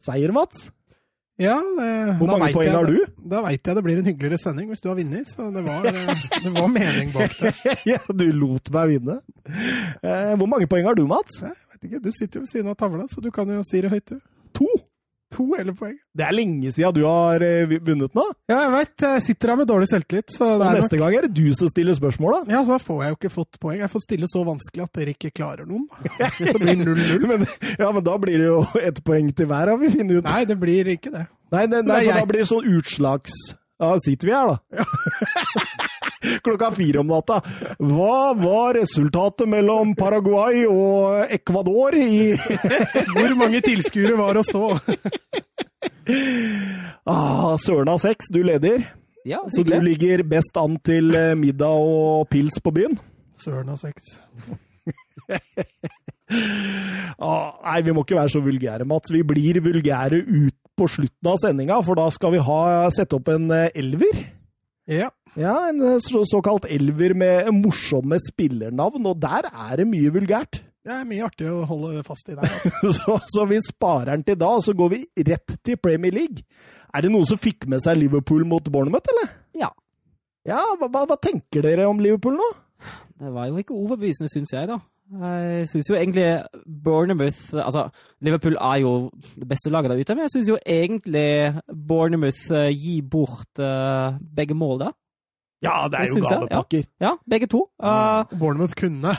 seier, 0.02 0.32
Mats. 0.34 0.70
Ja, 1.40 1.56
det, 1.58 2.16
Hvor 2.20 2.28
da 2.28 2.36
mange 2.36 2.52
poeng 2.54 2.70
har 2.70 2.86
du? 2.86 2.98
Da 3.32 3.40
veit 3.42 3.66
jeg 3.66 3.78
det 3.78 3.82
blir 3.82 3.98
en 3.98 4.06
hyggeligere 4.06 4.38
sending 4.38 4.68
hvis 4.70 4.82
du 4.84 4.90
har 4.92 4.98
vunnet, 4.98 5.30
så 5.32 5.48
det 5.54 5.64
var, 5.66 5.88
eh, 5.90 6.26
det 6.44 6.52
var 6.54 6.68
mening 6.70 7.10
bak 7.14 7.34
det. 7.40 7.54
ja, 7.92 7.98
du 8.06 8.26
lot 8.36 8.70
meg 8.74 8.92
vinne. 8.94 9.18
Eh, 9.48 10.34
hvor 10.38 10.50
mange 10.50 10.68
poeng 10.70 10.86
har 10.86 10.98
du, 10.98 11.06
Mats? 11.10 11.40
Jeg 11.42 11.56
vet 11.72 11.88
ikke, 11.88 12.02
Du 12.04 12.10
sitter 12.14 12.38
jo 12.38 12.44
ved 12.44 12.52
siden 12.52 12.70
av 12.70 12.78
tavla, 12.78 13.08
så 13.10 13.24
du 13.24 13.30
kan 13.34 13.50
jo 13.50 13.64
si 13.66 13.82
det 13.82 13.90
høyt, 13.90 14.14
du. 14.14 14.20
To. 14.60 14.68
To 15.32 15.46
hele 15.56 15.72
poeng. 15.76 15.94
Det 16.16 16.24
er 16.26 16.34
lenge 16.36 16.72
siden 16.76 16.92
du 16.96 17.02
har 17.06 17.40
eh, 17.46 17.70
vunnet 17.86 18.12
nå. 18.18 18.24
Ja, 18.50 18.58
jeg 18.66 18.72
veit. 18.74 19.04
Jeg 19.06 19.22
sitter 19.28 19.52
her 19.54 19.60
med 19.62 19.68
dårlig 19.70 19.88
selvtillit, 19.88 20.34
så 20.34 20.50
det 20.60 20.66
Og 20.66 20.76
neste 20.76 20.98
nok 20.98 21.02
gang 21.06 21.16
er 21.18 21.26
det 21.28 21.32
du 21.38 21.54
som 21.56 21.70
stiller 21.72 21.96
spørsmål, 21.96 22.36
da. 22.42 22.56
Ja, 22.58 22.60
så 22.68 22.76
får 22.82 23.02
jeg 23.04 23.14
jo 23.14 23.18
ikke 23.20 23.32
fått 23.38 23.60
poeng. 23.62 23.78
Jeg 23.80 23.92
får 23.94 24.04
stille 24.04 24.28
så 24.32 24.44
vanskelig 24.48 24.84
at 24.84 24.92
dere 25.00 25.14
ikke 25.16 25.32
klarer 25.32 25.68
noen. 25.68 25.88
Så 26.36 26.58
blir 26.60 26.82
0-0. 26.84 27.26
Men, 27.32 27.46
ja, 27.78 27.88
men 27.92 28.04
da 28.04 28.18
blir 28.20 28.38
det 28.44 28.50
jo 28.50 28.60
ett 28.82 29.00
poeng 29.06 29.32
til 29.32 29.48
hver, 29.48 29.72
har 29.72 29.80
vi 29.80 29.92
funnet 29.96 30.20
ut. 30.20 30.28
Nei, 30.28 30.44
det 30.52 30.58
blir 30.60 30.92
ikke 30.98 31.14
det. 31.16 31.24
Nei, 31.52 31.66
nei, 31.68 31.80
nei, 31.82 31.96
Nei, 31.96 32.04
for 32.08 32.20
da 32.20 32.28
blir 32.28 32.44
det 32.44 32.48
sånn 32.52 32.70
utslags... 32.76 33.40
Da 33.82 33.96
sitter 33.98 34.28
vi 34.28 34.34
her, 34.36 34.46
da. 34.46 34.58
Klokka 36.46 36.68
fire 36.76 37.00
om 37.02 37.08
natta. 37.10 37.40
Hva 37.82 38.30
var 38.38 38.76
resultatet 38.78 39.48
mellom 39.50 39.96
Paraguay 39.98 40.62
og 40.70 41.26
Ecuador 41.34 41.96
i 41.98 42.30
Hvor 43.16 43.34
mange 43.40 43.58
tilskuere 43.66 44.14
var 44.20 44.38
og 44.38 44.46
så? 44.46 44.70
ah, 47.10 47.56
Søren 47.58 47.90
av 47.90 47.98
seks, 48.04 48.30
du 48.30 48.38
leder. 48.46 48.86
Ja, 49.26 49.42
Så 49.50 49.64
du 49.66 49.74
ligger 49.82 50.22
best 50.26 50.54
an 50.58 50.78
til 50.86 51.14
eh, 51.18 51.34
middag 51.38 51.74
og 51.82 52.28
pils 52.30 52.60
på 52.62 52.70
byen? 52.74 52.98
Søren 53.42 53.70
av 53.74 53.78
seks. 53.82 54.14
Ah, 57.22 57.54
nei, 57.66 57.80
vi 57.86 57.92
må 57.94 58.02
ikke 58.06 58.18
være 58.18 58.30
så 58.34 58.40
vulgære, 58.42 58.86
Mats. 58.88 59.10
Vi 59.14 59.22
blir 59.26 59.58
vulgære 59.62 60.18
ut 60.22 60.56
på 60.78 60.88
slutten 60.90 61.28
av 61.30 61.40
sendinga, 61.42 61.78
for 61.84 61.98
da 61.98 62.08
skal 62.14 62.34
vi 62.34 62.42
ha, 62.44 62.60
sette 62.94 63.18
opp 63.18 63.30
en 63.32 63.50
eh, 63.54 63.68
elver. 63.78 64.22
Ja. 64.90 65.10
Ja, 65.38 65.54
en 65.70 65.80
eh, 65.80 65.98
så, 66.04 66.24
såkalt 66.28 66.66
elver 66.70 67.14
med 67.18 67.48
morsomme 67.56 68.18
spillernavn, 68.20 69.08
og 69.08 69.20
der 69.22 69.48
er 69.52 69.80
det 69.80 69.88
mye 69.88 70.12
vulgært. 70.14 70.62
Det 70.82 70.90
er 70.90 71.06
mye 71.06 71.22
artig 71.28 71.46
å 71.46 71.62
holde 71.68 72.02
fast 72.06 72.32
i 72.32 72.34
der. 72.34 72.48
altså. 72.48 72.90
Så, 72.98 73.18
så 73.30 73.44
vi 73.46 73.60
sparer 73.62 74.16
den 74.16 74.24
til 74.26 74.38
da, 74.40 74.48
og 74.58 74.64
så 74.66 74.74
går 74.74 74.88
vi 74.90 75.04
rett 75.28 75.54
til 75.62 75.78
Premier 75.78 76.10
League. 76.14 76.42
Er 76.92 77.04
det 77.04 77.12
noen 77.12 77.28
som 77.28 77.38
fikk 77.38 77.68
med 77.70 77.84
seg 77.84 78.00
Liverpool 78.00 78.42
mot 78.48 78.66
Bournemouth, 78.66 79.06
eller? 79.14 79.30
Ja. 79.62 79.70
Ja, 80.48 80.58
hva, 80.80 80.88
hva, 80.90 81.04
hva 81.06 81.16
tenker 81.22 81.62
dere 81.62 81.86
om 81.86 82.02
Liverpool 82.02 82.34
nå? 82.34 82.48
Det 83.22 83.30
var 83.30 83.46
jo 83.46 83.62
ikke 83.62 83.76
overbevisende, 83.78 84.32
syns 84.32 84.50
jeg, 84.56 84.66
da. 84.72 84.80
Jeg 85.12 85.68
syns 85.68 85.88
jo 85.90 85.94
egentlig 85.98 86.24
Bournemouth 86.84 87.52
Altså, 87.60 87.82
Liverpool 88.24 88.54
er 88.56 88.78
jo 88.80 89.10
det 89.36 89.48
beste 89.50 89.68
laget 89.70 89.90
der 89.92 90.00
ute, 90.00 90.14
men 90.16 90.24
jeg 90.24 90.30
syns 90.32 90.48
jo 90.48 90.58
egentlig 90.66 91.60
Bournemouth 91.88 92.46
eh, 92.52 92.70
gir 92.72 93.02
bort 93.12 93.60
eh, 93.60 94.16
begge 94.36 94.54
mål, 94.56 94.78
da. 94.86 94.92
Ja, 95.62 95.74
det 95.88 95.98
Det 96.00 96.08
er 96.08 96.14
jo 96.16 96.28
gavepakker. 96.30 96.84
ja. 97.00 97.10
Ja, 97.10 97.12
begge 97.30 97.46
to. 97.46 97.60
Eh, 97.82 98.24
Bournemouth 98.38 98.74
kunne 98.78 99.12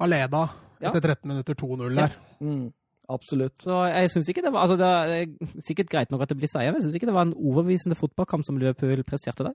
ha 0.00 0.06
leda 0.06 0.48
Ja. 0.82 0.90
etter 0.90 1.00
13 1.00 1.28
minutter 1.28 1.54
2-0 1.54 1.94
der. 1.96 2.10
Mm, 2.40 2.72
absolutt. 3.08 3.62
så 3.62 3.86
jeg 3.88 4.10
synes 4.10 4.28
ikke 4.28 4.42
det 4.42 4.52
var 4.52 4.60
Altså, 4.66 4.76
det 4.76 4.86
er 4.86 5.60
sikkert 5.66 5.88
greit 5.88 6.10
nok 6.10 6.22
at 6.22 6.28
det 6.28 6.36
blir 6.36 6.48
seier, 6.52 6.72
men 6.72 6.80
jeg 6.82 6.90
syns 6.90 6.94
ikke 6.98 7.06
det 7.06 7.14
var 7.14 7.22
en 7.30 7.34
overbevisende 7.34 7.96
fotballkamp 7.96 8.44
som 8.44 8.58
Liverpool 8.58 9.02
presterte 9.04 9.44
der. 9.44 9.54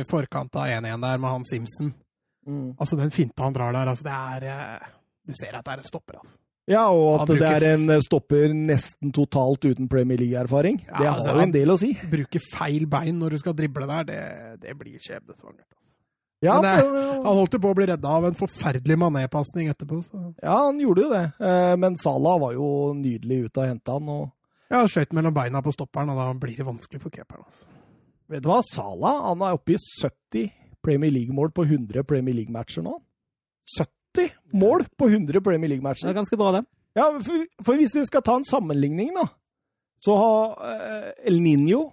I 0.00 0.02
forkant 0.04 0.56
av 0.56 0.66
1-1 0.66 1.00
der 1.00 1.16
med 1.18 1.28
han 1.30 1.44
Simpson. 1.44 1.94
Mm. 2.46 2.74
Altså, 2.80 2.96
den 2.96 3.10
finta 3.10 3.44
han 3.44 3.52
drar 3.54 3.72
der, 3.72 3.86
altså, 3.88 4.02
det 4.04 4.12
er 4.12 4.48
eh, 4.50 4.88
Du 5.26 5.34
ser 5.38 5.54
at 5.54 5.64
det 5.66 5.72
er 5.76 5.82
en 5.84 5.90
stopper, 5.90 6.18
altså. 6.22 6.34
Ja, 6.70 6.84
og 6.94 7.22
at 7.24 7.26
bruker, 7.26 7.40
det 7.42 7.68
er 7.68 7.74
en 7.74 8.02
stopper 8.04 8.52
nesten 8.54 9.10
totalt 9.14 9.64
uten 9.66 9.88
Premier 9.90 10.18
League-erfaring. 10.20 10.76
Ja, 10.86 10.98
det 10.98 11.06
har 11.08 11.16
altså, 11.18 11.32
jo 11.34 11.42
en 11.42 11.54
del 11.56 11.72
å 11.74 11.78
si. 11.80 11.88
Bruke 12.10 12.38
feil 12.52 12.84
bein 12.86 13.18
når 13.18 13.34
du 13.34 13.38
skal 13.42 13.56
drible 13.58 13.88
der, 13.90 14.04
det, 14.06 14.20
det 14.62 14.74
blir 14.78 14.94
skjebnesvangert. 15.02 15.66
Altså. 15.66 15.80
Ja, 16.42 16.60
Men 16.60 16.78
det- 16.78 17.24
Han 17.24 17.36
holdt 17.38 17.52
jo 17.54 17.58
på 17.62 17.70
å 17.70 17.74
bli 17.78 17.86
redda 17.90 18.08
av 18.18 18.24
en 18.26 18.34
forferdelig 18.38 18.96
mané-pasning 18.98 19.68
etterpå. 19.70 20.00
Så. 20.06 20.34
ja, 20.42 20.56
han 20.66 20.78
gjorde 20.78 21.02
jo 21.02 21.10
det. 21.10 21.24
Eh, 21.40 21.76
Men 21.76 21.96
Salah 21.96 22.38
var 22.40 22.52
jo 22.52 22.70
nydelig 22.94 23.44
ute 23.46 23.60
og 23.62 23.68
henta 23.68 23.92
han. 23.98 24.08
og 24.08 24.30
Ja, 24.70 24.84
skøyt 24.86 25.12
mellom 25.12 25.34
beina 25.34 25.62
på 25.62 25.74
stopperen, 25.74 26.10
og 26.10 26.16
da 26.18 26.32
blir 26.34 26.56
det 26.56 26.66
vanskelig 26.66 27.00
for 27.02 27.10
keeperen. 27.10 27.42
Altså. 27.46 27.66
Vet 28.30 28.42
du 28.42 28.48
hva? 28.48 28.62
Salah 28.62 29.28
han 29.28 29.42
er 29.42 29.58
oppe 29.58 29.74
i 29.74 29.78
70 29.78 30.50
Premier 30.82 31.10
League-mål 31.10 31.50
på 31.52 31.66
100 31.66 32.02
Premier 32.06 32.34
League-matcher 32.34 32.82
nå. 32.82 33.00
70 33.78 33.90
mål 34.54 34.86
på 34.98 35.08
100 35.08 35.40
Premier 35.44 35.72
League-matcher. 35.74 36.08
Det 36.08 36.12
er 36.12 36.20
ganske 36.20 36.38
bra, 36.40 36.52
det. 36.58 36.64
Ja, 36.98 37.08
for, 37.24 37.44
for 37.64 37.80
hvis 37.80 37.94
vi 37.96 38.04
skal 38.04 38.24
ta 38.24 38.36
en 38.36 38.44
sammenligning, 38.44 39.12
da, 39.16 39.26
så 40.02 40.16
har 40.18 40.64
eh, 40.68 41.12
El 41.30 41.40
Niño, 41.40 41.86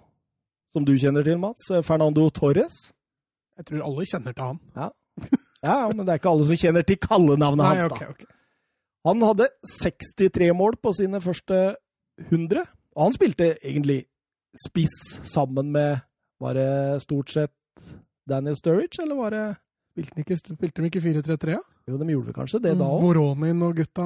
som 0.74 0.84
du 0.84 0.92
kjenner 0.98 1.24
til, 1.26 1.38
Mats, 1.40 1.70
eh, 1.70 1.82
Fernando 1.86 2.28
Torres 2.30 2.90
Jeg 3.58 3.66
tror 3.68 3.86
alle 3.86 4.06
kjenner 4.08 4.34
til 4.36 4.44
han. 4.44 4.60
Ja, 4.76 4.90
ja, 5.62 5.78
men 5.92 6.04
det 6.06 6.12
er 6.12 6.20
ikke 6.20 6.32
alle 6.32 6.46
som 6.48 6.60
kjenner 6.60 6.84
til 6.88 7.00
kallenavnet 7.00 7.64
Nei, 7.64 7.72
hans, 7.76 7.92
da. 7.92 7.98
da. 8.00 8.12
okay. 8.14 8.28
Han 9.08 9.24
hadde 9.24 9.48
63 9.80 10.50
mål 10.56 10.76
på 10.82 10.92
sine 10.96 11.20
første 11.24 11.58
100, 12.28 12.64
og 12.96 13.02
han 13.06 13.16
spilte 13.16 13.54
egentlig 13.56 14.02
spiss 14.66 15.20
sammen 15.28 15.72
med 15.72 16.06
Var 16.40 16.54
det 16.56 17.02
stort 17.02 17.28
sett 17.28 17.52
Daniel 18.28 18.56
Sturridge, 18.56 19.02
eller 19.02 19.16
var 19.18 19.34
det 19.34 19.44
Spilte 20.00 20.16
de 20.16 20.24
ikke, 20.24 20.36
spilte 20.40 20.82
de 20.82 20.88
ikke 20.90 21.00
4-3-3? 21.04 21.54
Ja? 21.56 21.60
Jo, 21.90 21.96
de 22.00 22.06
gjorde 22.14 22.30
det 22.30 22.34
kanskje 22.36 22.60
det 22.64 22.72
da 22.80 22.86
òg. 22.88 23.02
Voronin 23.04 23.62
og 23.66 23.74
gutta 23.76 24.04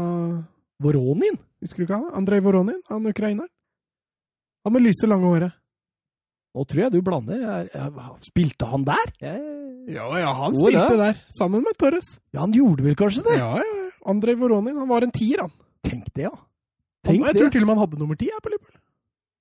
Voronin? 0.82 1.36
Husker 1.62 1.82
du 1.82 1.86
ikke 1.86 1.98
han? 2.00 2.08
Andrej 2.18 2.40
Voronin, 2.44 2.80
han 2.90 3.06
ukraineren. 3.06 3.50
Han 4.64 4.72
med 4.74 4.82
lyse, 4.86 5.06
lange 5.06 5.28
håret. 5.28 5.54
Nå 6.54 6.64
tror 6.70 6.80
jeg 6.84 6.92
du 6.94 7.00
blander. 7.04 7.40
Jeg, 7.44 7.68
jeg, 7.74 8.10
spilte 8.28 8.68
han 8.70 8.84
der? 8.86 9.12
Ja, 9.22 9.34
Ja, 9.84 10.06
ja, 10.16 10.30
han 10.32 10.54
Hvor 10.56 10.70
spilte 10.72 10.94
det. 10.96 10.98
der, 11.02 11.18
sammen 11.36 11.60
med 11.66 11.76
Torres. 11.76 12.06
Ja, 12.32 12.40
han 12.40 12.54
gjorde 12.56 12.86
vel 12.86 12.94
kanskje 12.96 13.22
det? 13.26 13.34
Ja, 13.36 13.50
ja. 13.60 13.82
Andrej 14.08 14.38
Voronin, 14.40 14.78
han 14.80 14.88
var 14.88 15.04
en 15.04 15.12
tier, 15.12 15.42
han. 15.44 15.52
Tenk 15.84 16.06
det, 16.14 16.24
ja. 16.24 16.30
han 16.32 17.04
Tenk 17.04 17.20
jeg 17.26 17.34
det. 17.34 17.40
tror 17.42 17.52
til 17.52 17.62
og 17.62 17.68
med 17.68 17.76
han 17.76 17.82
hadde 17.84 18.00
nummer 18.00 18.16
ti 18.16 18.30
her 18.32 18.40
på 18.40 18.52
Liverpool. 18.54 18.80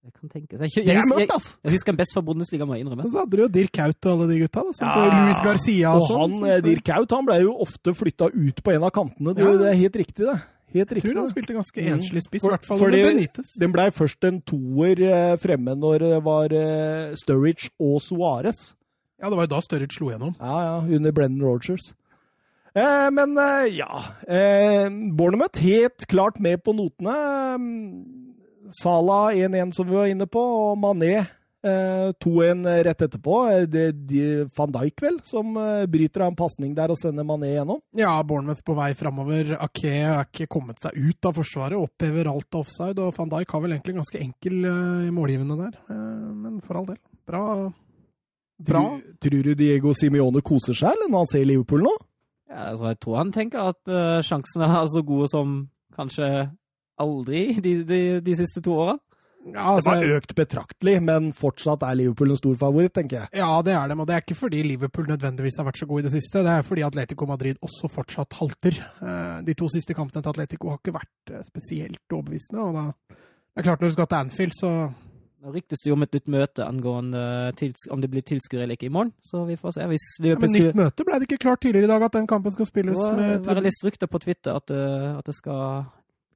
Det 0.04 0.12
kan 0.20 0.30
tenkes. 0.30 0.60
Jeg, 0.60 0.86
jeg, 0.86 0.96
jeg, 1.00 1.28
jeg, 1.28 1.28
jeg 1.63 1.72
husker 1.78 1.94
han 1.94 1.98
best 2.02 2.13
fra 2.16 2.22
Bundesliga, 2.28 2.66
må 2.68 2.76
jeg 2.76 2.84
innrømme. 2.84 3.06
Så 3.10 3.22
hadde 3.24 3.38
du 3.38 3.44
jo 3.46 3.48
Dirk 3.56 3.78
Haut 3.80 4.06
og 4.10 4.12
alle 4.18 4.28
de 4.34 4.39
gutta. 4.44 4.63
da, 4.68 4.74
som 4.76 4.88
Ja, 4.89 5.22
Luis 5.28 5.44
Garcia 5.46 5.94
og, 5.94 6.02
Og 6.02 6.10
sånn. 6.10 6.20
han, 6.24 6.34
som 6.42 6.48
eh, 6.52 6.58
Dirk 6.66 6.92
Haut, 6.92 7.16
han 7.16 7.30
ble 7.30 7.38
jo 7.46 7.54
ofte 7.63 7.94
flytta 7.96 8.28
ut 8.34 8.60
på 8.66 8.74
en 8.76 8.84
av 8.84 8.92
kantene. 8.96 9.34
Du, 9.38 9.42
Ja. 9.46 9.54
Det 9.63 9.70
er 9.72 9.80
helt 9.86 9.96
riktig, 10.04 10.26
det. 10.28 10.36
Helt 10.74 10.89
Jeg 10.98 11.04
tror 11.06 11.20
han 11.22 11.30
spilte 11.30 11.54
ganske 11.54 11.84
enslig 11.86 12.24
spiss, 12.26 12.44
i 12.44 12.50
hvert 12.50 12.66
fall 12.66 12.80
fordi- 12.82 13.00
under 13.04 13.12
Benitez. 13.13 13.52
Den 13.62 13.72
blei 13.76 13.88
først 13.94 14.24
en 14.26 14.39
toer 14.42 15.02
eh, 15.06 15.36
fremme 15.38 15.76
når 15.78 16.00
det 16.02 16.22
var 16.26 16.52
eh, 16.58 17.13
Sturridge 17.16 17.70
og 17.80 18.00
Suárez. 18.02 18.74
Ja, 19.22 19.30
det 19.30 19.38
var 19.38 19.46
jo 19.46 19.52
da 19.56 19.60
Sturridge 19.62 19.94
slo 19.96 20.10
gjennom. 20.10 20.34
Ja, 20.42 20.56
ja, 20.66 20.96
under 20.98 21.12
Brennan 21.16 21.46
Rogers. 21.46 21.94
Eh, 22.76 23.10
men 23.13 23.38
eh, 23.38 23.68
ja 23.78 24.02
eh, 24.28 24.89
Bournemouth 25.13 25.62
helt 25.62 26.08
klart 26.10 26.39
med 26.42 26.63
på 26.66 26.74
notene. 26.74 27.13
Salah 28.71 29.34
1-1, 29.36 29.71
som 29.76 29.88
vi 29.88 29.95
var 29.95 30.08
inne 30.12 30.28
på, 30.30 30.39
og 30.39 30.78
Mané 30.80 31.13
eh, 31.19 32.10
2-1 32.23 32.63
rett 32.88 33.02
etterpå. 33.08 33.38
Eh, 33.52 33.65
Det 33.67 33.86
de, 34.08 34.23
Van 34.56 34.71
Dijk, 34.71 35.02
vel, 35.04 35.19
som 35.28 35.58
eh, 35.58 35.86
bryter 35.91 36.23
av 36.23 36.32
en 36.32 36.39
pasning 36.39 36.73
der 36.78 36.93
og 36.93 36.99
sender 36.99 37.28
Mané 37.28 37.54
gjennom. 37.54 37.82
Ja, 37.97 38.15
Bournemouth 38.23 38.63
på 38.63 38.76
vei 38.78 38.93
framover. 38.95 39.56
Ake 39.60 39.93
har 40.06 40.28
ikke 40.30 40.47
kommet 40.47 40.80
seg 40.84 40.95
ut 40.95 41.30
av 41.30 41.36
forsvaret, 41.39 41.78
opphever 41.80 42.30
alt 42.32 42.49
av 42.56 42.63
offside, 42.63 42.99
og 43.04 43.13
van 43.17 43.32
Dijk 43.36 43.56
har 43.56 43.65
vel 43.65 43.76
egentlig 43.78 43.97
ganske 43.99 44.23
enkel 44.23 44.65
i 45.08 45.13
målgivende 45.13 45.60
der. 45.60 45.78
Eh, 45.89 46.32
men 46.45 46.62
for 46.63 46.80
all 46.82 46.89
del. 46.93 47.02
Bra. 47.28 47.43
Bra. 48.63 48.82
Tror, 48.88 49.19
tror 49.19 49.43
du 49.43 49.54
Diego 49.60 49.91
Simione 49.97 50.43
koser 50.45 50.78
seg 50.78 50.93
eller 50.95 51.10
når 51.12 51.23
han 51.26 51.32
ser 51.32 51.47
Liverpool 51.49 51.84
nå? 51.84 51.93
Ja, 52.54 52.69
altså, 52.69 52.91
jeg 52.91 52.99
tror 53.02 53.17
han 53.17 53.32
tenker 53.34 53.71
at 53.71 53.80
uh, 53.89 54.19
sjansene 54.23 54.67
er 54.69 54.86
så 54.91 55.02
gode 55.04 55.26
som 55.32 55.56
kanskje 55.97 56.28
aldri 57.01 57.60
de, 57.63 57.84
de, 57.88 57.99
de 58.21 58.36
siste 58.38 58.62
to 58.62 58.75
åra. 58.75 58.97
Ja, 59.43 59.51
Det 59.51 59.60
altså, 59.60 59.89
har 59.89 60.12
økt 60.15 60.36
betraktelig, 60.36 61.01
men 61.03 61.34
fortsatt 61.36 61.82
er 61.84 61.97
Liverpool 61.99 62.32
en 62.32 62.39
stor 62.39 62.56
favoritt, 62.56 62.93
tenker 62.95 63.17
jeg. 63.17 63.29
ja, 63.41 63.49
det 63.62 63.73
er 63.75 63.89
det, 63.91 63.97
og 63.99 64.08
det 64.08 64.15
er 64.15 64.23
ikke 64.23 64.38
fordi 64.39 64.62
Liverpool 64.63 65.10
nødvendigvis 65.10 65.58
har 65.60 65.67
vært 65.67 65.82
så 65.82 65.88
god 65.89 65.99
i 65.99 66.06
det 66.06 66.13
siste. 66.13 66.43
Det 66.45 66.53
er 66.53 66.62
fordi 66.63 66.86
Atletico 66.88 67.27
Madrid 67.27 67.60
også 67.62 67.89
fortsatt 67.91 68.38
halter. 68.39 68.79
Eh, 69.03 69.41
De 69.43 69.53
to 69.60 69.67
siste 69.67 69.93
kampene 69.93 70.23
til 70.23 70.32
Atletico 70.32 70.71
har 70.71 70.79
ikke 70.79 70.95
vært 70.95 71.34
eh, 71.34 71.43
spesielt 71.43 71.99
overbevisende. 72.08 72.62
og 72.63 72.73
da 72.77 72.86
det 73.53 73.62
er 73.62 73.67
klart 73.67 73.82
Når 73.82 73.91
du 73.91 73.93
skal 73.93 74.08
til 74.08 74.15
Anfield, 74.17 74.53
så 74.58 74.69
Nå 75.43 75.51
ryktes 75.51 75.82
det 75.84 75.89
jo 75.89 75.97
om 75.97 76.03
et 76.06 76.13
nytt 76.15 76.29
møte 76.32 76.63
angående 76.63 77.19
om 77.91 77.99
det 77.99 78.10
blir 78.10 78.23
tilskuere 78.23 78.63
eller 78.63 78.77
ikke 78.77 78.88
i 78.88 78.93
morgen, 78.95 79.12
så 79.19 79.41
vi 79.43 79.58
får 79.60 79.73
se. 79.75 79.88
Hvis 79.91 80.06
ja, 80.23 80.38
Men 80.39 80.53
nytt 80.56 80.77
møte 80.79 81.03
ble 81.03 81.17
det 81.19 81.27
ikke 81.27 81.41
klart 81.43 81.60
tidligere 81.60 81.84
i 81.84 81.91
dag 81.91 82.06
at 82.08 82.13
den 82.15 82.27
kampen 82.32 82.53
skal 82.56 82.65
spilles 82.69 82.95
Det 82.95 83.43
var 83.43 83.60
litt 83.60 83.84
rykter 83.84 84.08
på 84.08 84.21
Twitter 84.23 84.56
at, 84.56 84.71
uh, 84.71 85.17
at 85.19 85.27
det 85.27 85.36
skal 85.36 85.84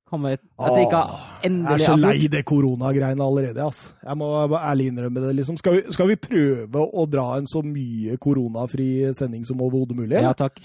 komme 0.10 0.34
At 0.36 0.42
det 0.74 0.86
ikke 0.88 1.00
har 1.02 1.12
Åh, 1.12 1.28
Jeg 1.44 1.74
er 1.76 1.84
så 1.84 1.96
lei 2.00 2.28
det 2.32 2.44
koronagreiene 2.48 3.24
allerede, 3.24 3.68
ass. 3.68 3.94
Jeg 4.04 4.18
må 4.18 4.30
bare 4.48 4.72
ærlig 4.72 4.88
innrømme 4.92 5.22
det. 5.22 5.36
liksom. 5.42 5.58
Skal 5.62 5.78
vi, 5.78 5.84
skal 5.94 6.10
vi 6.12 6.18
prøve 6.22 6.84
å 6.88 7.06
dra 7.10 7.28
en 7.38 7.48
så 7.50 7.62
mye 7.66 8.18
koronafri 8.22 8.90
sending 9.18 9.46
som 9.48 9.62
overhodet 9.62 9.98
mulig? 10.00 10.18
Ja, 10.22 10.34
takk. 10.38 10.60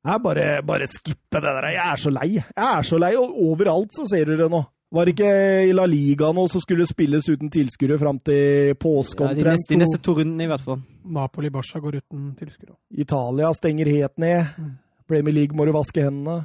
Jeg 0.00 0.22
bare, 0.24 0.44
bare 0.64 0.86
skippe 0.88 1.40
det 1.42 1.54
der. 1.58 1.70
Jeg 1.74 1.86
er 1.92 2.00
så 2.00 2.10
lei. 2.14 2.28
Jeg 2.40 2.66
er 2.66 2.86
så 2.88 2.98
lei, 3.02 3.14
og 3.20 3.34
overalt 3.50 3.92
så 3.92 4.06
ser 4.08 4.30
du 4.30 4.38
det 4.40 4.48
nå. 4.52 4.62
Var 4.90 5.06
det 5.06 5.12
ikke 5.14 5.32
i 5.68 5.74
La 5.76 5.84
Liga 5.86 6.32
nå 6.34 6.48
som 6.50 6.62
skulle 6.64 6.82
spilles 6.88 7.28
uten 7.30 7.50
tilskuere 7.52 7.98
fram 8.00 8.16
til 8.26 8.72
påske 8.80 9.22
Ja, 9.28 9.36
de, 9.38 9.44
neste, 9.46 9.70
de 9.70 9.78
neste 9.84 10.00
to 10.02 10.16
rundene, 10.18 10.48
i 10.48 10.50
hvert 10.50 10.64
fall. 10.64 10.80
Napoli-Barca 11.04 11.78
går 11.84 12.00
uten 12.00 12.32
tilskuere. 12.38 12.74
Italia 12.98 13.52
stenger 13.54 13.92
helt 13.92 14.16
ned. 14.18 14.48
Mm. 14.58 14.72
Premier 15.10 15.34
League 15.34 15.56
må 15.56 15.66
du 15.66 15.72
vaske 15.74 16.04
hendene. 16.06 16.44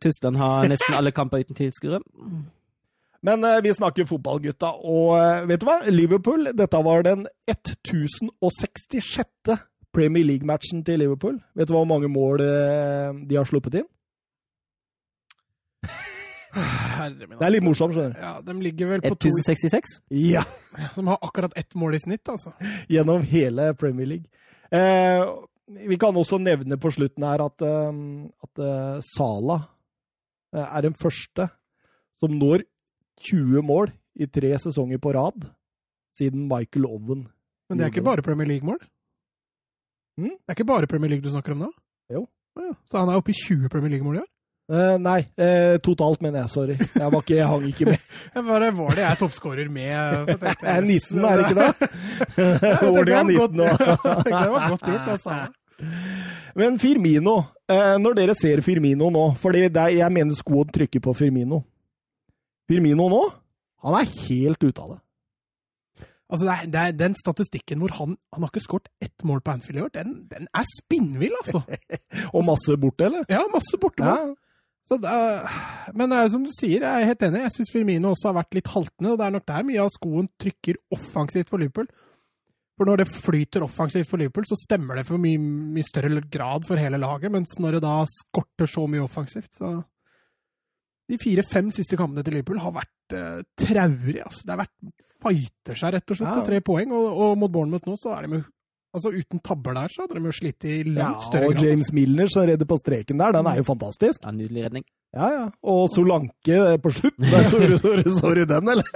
Tyskland 0.00 0.38
har 0.40 0.68
nesten 0.70 0.96
alle 0.98 1.12
kamper 1.14 1.44
uten 1.44 1.58
tilskuere. 1.58 2.00
Men 3.26 3.42
eh, 3.44 3.60
vi 3.64 3.72
snakker 3.74 4.06
fotball, 4.08 4.40
gutta. 4.44 4.70
Og 4.86 5.16
eh, 5.18 5.46
vet 5.50 5.62
du 5.62 5.66
hva? 5.68 5.78
Liverpool, 5.90 6.50
dette 6.56 6.82
var 6.86 7.02
den 7.06 7.26
1066. 7.50 9.56
Premier 9.94 10.24
League-matchen 10.26 10.84
til 10.86 11.00
Liverpool. 11.02 11.38
Vet 11.58 11.70
du 11.70 11.74
hvor 11.74 11.88
mange 11.88 12.10
mål 12.12 12.42
eh, 12.44 13.10
de 13.28 13.38
har 13.38 13.48
sluppet 13.48 13.80
inn? 13.80 13.88
Herre 16.58 17.26
min. 17.26 17.36
Det 17.38 17.44
er 17.46 17.52
litt 17.52 17.66
morsomt, 17.66 17.94
skjønner 17.94 18.14
du. 18.14 18.22
Ja, 18.22 18.32
de 18.44 18.54
ligger 18.64 18.90
vel 18.94 19.02
på 19.04 19.14
to 19.14 19.30
1066? 19.30 19.98
Ja. 20.14 20.42
som 20.94 21.10
har 21.12 21.18
akkurat 21.22 21.54
ett 21.58 21.74
mål 21.78 21.98
i 21.98 22.02
snitt, 22.02 22.24
altså. 22.28 22.54
Gjennom 22.90 23.22
hele 23.26 23.72
Premier 23.78 24.08
League. 24.14 24.26
Eh, 24.70 25.22
vi 25.68 25.98
kan 26.00 26.16
også 26.16 26.38
nevne 26.40 26.78
på 26.80 26.90
slutten 26.94 27.24
her 27.26 27.44
at, 27.44 27.64
eh, 27.64 28.00
at 28.46 28.62
eh, 28.64 29.00
Sala 29.04 29.58
eh, 30.54 30.64
er 30.64 30.86
den 30.86 30.96
første 30.96 31.48
som 32.18 32.34
når 32.34 32.64
20 33.28 33.62
mål 33.66 33.92
i 34.18 34.26
tre 34.26 34.54
sesonger 34.58 35.00
på 35.02 35.12
rad 35.14 35.46
siden 36.18 36.48
Michael 36.50 36.86
Owen. 36.88 37.26
Men 37.68 37.78
det 37.78 37.86
er 37.86 37.92
ikke 37.92 38.06
bare 38.06 38.24
Premier 38.24 38.48
League-mål? 38.48 38.80
Mm? 40.18 40.34
Det 40.34 40.48
er 40.50 40.56
ikke 40.56 40.66
bare 40.66 40.88
Premier 40.90 41.12
League 41.12 41.22
du 41.22 41.30
snakker 41.30 41.54
om 41.54 41.66
nå? 41.66 41.70
Jo. 42.10 42.24
Ja. 42.58 42.72
Så 42.90 42.98
han 42.98 43.12
er 43.12 43.20
oppe 43.20 43.30
i 43.30 43.38
20 43.38 43.70
Premier 43.70 43.92
League-mål 43.94 44.18
i 44.18 44.24
år? 44.24 44.30
Uh, 44.68 44.98
nei, 45.00 45.22
uh, 45.40 45.78
totalt 45.80 46.20
mener 46.20 46.42
jeg, 46.42 46.52
sorry. 46.52 46.74
Jeg, 46.76 47.08
var 47.08 47.22
ikke, 47.22 47.36
jeg 47.38 47.46
hang 47.48 47.62
ikke 47.70 47.86
med. 47.88 48.02
Jeg 48.34 48.44
bare, 48.44 48.66
var 48.76 48.90
det 48.98 49.00
jeg 49.00 49.08
er 49.10 49.20
toppskårer 49.22 49.70
med? 49.72 49.86
Jeg 50.44 50.74
er 50.74 50.84
19, 50.84 51.24
er 51.24 51.40
det 51.40 51.46
ikke 51.46 51.62
det? 51.62 51.88
Årlig 52.90 53.14
19 53.30 53.56
nå. 53.56 53.70
Det 53.70 54.42
var 54.52 54.68
godt 54.68 54.84
gjort, 54.84 55.08
altså. 55.14 55.38
Men 56.58 56.78
Firmino, 56.82 57.36
eh, 57.70 57.96
når 58.02 58.16
dere 58.18 58.34
ser 58.34 58.62
Firmino 58.66 59.12
nå 59.14 59.24
For 59.38 59.54
jeg 59.54 59.70
mener 60.10 60.34
skoen 60.34 60.70
trykker 60.74 61.02
på 61.04 61.14
Firmino. 61.14 61.62
Firmino 62.68 63.06
nå, 63.12 63.20
han 63.86 64.00
er 64.00 64.10
helt 64.28 64.64
ute 64.64 64.82
av 64.82 64.96
det. 64.96 64.98
Altså, 66.28 66.44
det 66.44 66.54
er, 66.54 66.66
det 66.68 66.80
er 66.80 66.96
den 66.98 67.14
statistikken 67.16 67.80
hvor 67.80 67.94
han, 67.96 68.18
han 68.34 68.44
har 68.44 68.50
ikke 68.50 68.60
skåret 68.60 68.90
ett 69.00 69.24
mål 69.24 69.40
på 69.40 69.54
Anfield 69.54 69.78
i 69.78 69.84
år, 69.86 69.94
den, 69.94 70.10
den 70.28 70.50
er 70.52 70.66
spinnvill, 70.74 71.32
altså. 71.40 71.62
Og 72.36 72.44
masse 72.44 72.76
borte, 72.76 73.06
eller? 73.08 73.24
Ja, 73.32 73.46
masse 73.52 73.80
borte. 73.80 74.04
Ja. 74.04 74.34
Er, 74.88 75.48
men 75.96 76.08
det 76.08 76.18
er 76.18 76.26
jo 76.26 76.34
som 76.34 76.44
du 76.44 76.52
sier, 76.52 76.84
jeg 76.84 76.88
er 76.88 77.08
helt 77.10 77.24
enig. 77.24 77.42
Jeg 77.44 77.54
syns 77.56 77.72
Firmino 77.72 78.12
også 78.12 78.30
har 78.30 78.38
vært 78.38 78.56
litt 78.56 78.68
haltende, 78.72 79.12
og 79.12 79.18
det 79.20 79.26
er 79.26 79.34
nok 79.34 79.48
der 79.48 79.66
mye 79.68 79.82
av 79.84 79.90
skoen 79.92 80.28
trykker 80.40 80.78
offensivt 80.96 81.50
for 81.52 81.60
Liverpool. 81.60 81.88
For 82.78 82.86
når 82.86 83.00
det 83.02 83.08
flyter 83.10 83.64
offensivt 83.66 84.06
for 84.10 84.20
Liverpool, 84.22 84.46
så 84.46 84.54
stemmer 84.60 85.00
det 85.00 85.06
for 85.08 85.18
mye, 85.18 85.38
mye 85.74 85.86
større 85.86 86.20
grad 86.30 86.66
for 86.68 86.78
hele 86.78 87.00
laget, 87.02 87.32
mens 87.34 87.56
når 87.58 87.78
det 87.78 87.82
da 87.82 87.96
skorter 88.12 88.70
så 88.70 88.84
mye 88.90 89.02
offensivt, 89.02 89.50
så 89.58 89.80
De 91.08 91.16
fire-fem 91.18 91.70
siste 91.72 91.96
kampene 91.96 92.22
til 92.22 92.34
Liverpool 92.36 92.58
har 92.60 92.74
vært 92.76 93.14
uh, 93.16 93.40
traurige. 93.58 94.22
Altså. 94.28 94.42
Det 94.44 94.52
har 94.52 94.60
vært 94.60 94.92
fighter 95.24 95.78
seg, 95.80 95.94
rett 95.96 96.12
og 96.12 96.18
slett, 96.18 96.28
Ja. 96.28 96.34
til 96.36 96.46
tre 96.52 96.60
poeng. 96.60 96.92
Og, 96.92 97.06
og 97.24 97.38
mot 97.40 97.50
Bournemouth 97.50 97.88
nå, 97.88 97.96
så 97.98 98.12
er 98.18 98.26
de 98.28 98.38
jo 98.38 98.44
Altså, 98.96 99.10
uten 99.12 99.38
tabber 99.44 99.74
der, 99.76 99.90
så 99.92 100.00
hadde 100.06 100.16
de 100.16 100.24
jo 100.24 100.32
slitt 100.32 100.64
i 100.64 100.78
langt 100.82 100.96
Ja, 101.20 101.26
større 101.28 101.50
og. 101.52 101.58
James 101.60 101.90
Milner 101.92 102.30
som 102.32 102.46
redder 102.48 102.64
på 102.66 102.78
streken 102.80 103.18
der, 103.20 103.34
den 103.36 103.46
er 103.50 103.58
jo 103.60 103.66
fantastisk. 103.68 104.22
Ja, 104.24 104.30
nydelig 104.32 104.62
redning. 104.64 104.84
Ja, 105.12 105.26
ja. 105.34 105.42
Og 105.68 105.90
Solanke 105.92 106.56
på 106.80 106.92
slutt. 106.96 107.18
Sorry, 107.50 107.76
sorry, 107.76 108.06
sorry, 108.16 108.46
den, 108.48 108.72
eller? 108.72 108.88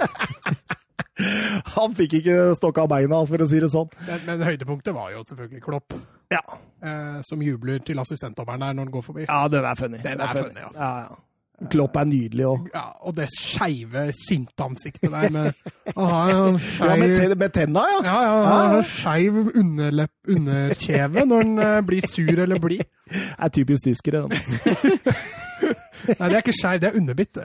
Han 1.75 1.93
fikk 1.97 2.13
ikke 2.21 2.37
stokka 2.57 2.85
beina, 2.91 3.19
for 3.29 3.43
å 3.43 3.49
si 3.49 3.59
det 3.63 3.69
sånn. 3.73 3.91
Men, 4.07 4.23
men 4.27 4.45
høydepunktet 4.47 4.95
var 4.95 5.11
jo 5.15 5.25
selvfølgelig 5.27 5.61
Klopp, 5.65 5.93
Ja, 6.33 6.41
eh, 6.83 7.19
som 7.27 7.41
jubler 7.45 7.83
til 7.85 7.99
assistentdommeren 8.01 8.65
der 8.65 8.73
når 8.79 8.87
han 8.89 8.95
går 8.97 9.05
forbi. 9.11 9.27
ja 9.29 9.43
den 9.51 9.65
er 9.69 9.75
funny. 9.79 10.01
Den 10.03 10.21
er 10.23 10.33
funny, 10.39 10.65
altså. 10.69 10.79
Ja, 10.81 10.95
ja. 11.05 11.21
Klopp 11.69 11.95
er 11.95 12.07
nydelig 12.09 12.43
òg. 12.49 12.63
Ja, 12.73 12.81
og 13.07 13.13
det 13.15 13.27
skeive, 13.31 14.07
sinte 14.17 14.65
ansiktet 14.65 15.13
der 15.13 15.29
med 15.31 15.53
Han 15.95 16.09
har 16.09 16.31
Ja, 16.89 16.95
med, 16.99 17.13
skeiv 17.15 17.35
med 17.39 17.53
tenna, 17.55 17.83
ja. 17.93 17.99
ja, 18.03 18.15
ja, 18.25 18.33
han 18.49 18.73
har 18.73 18.87
skeiv 18.89 19.37
underkjeve 19.61 21.23
når 21.29 21.45
han 21.45 21.63
eh, 21.67 21.77
blir 21.87 22.09
sur 22.09 22.43
eller 22.47 22.59
blid. 22.59 22.83
Er 23.43 23.53
typisk 23.53 23.85
tyskere. 23.85 24.25
den. 24.25 25.75
Nei, 26.07 26.27
det 26.29 26.35
er 26.35 26.41
ikke 26.43 26.55
skeiv, 26.57 26.79
det 26.83 26.89
er 26.89 26.97
underbitt. 26.99 27.37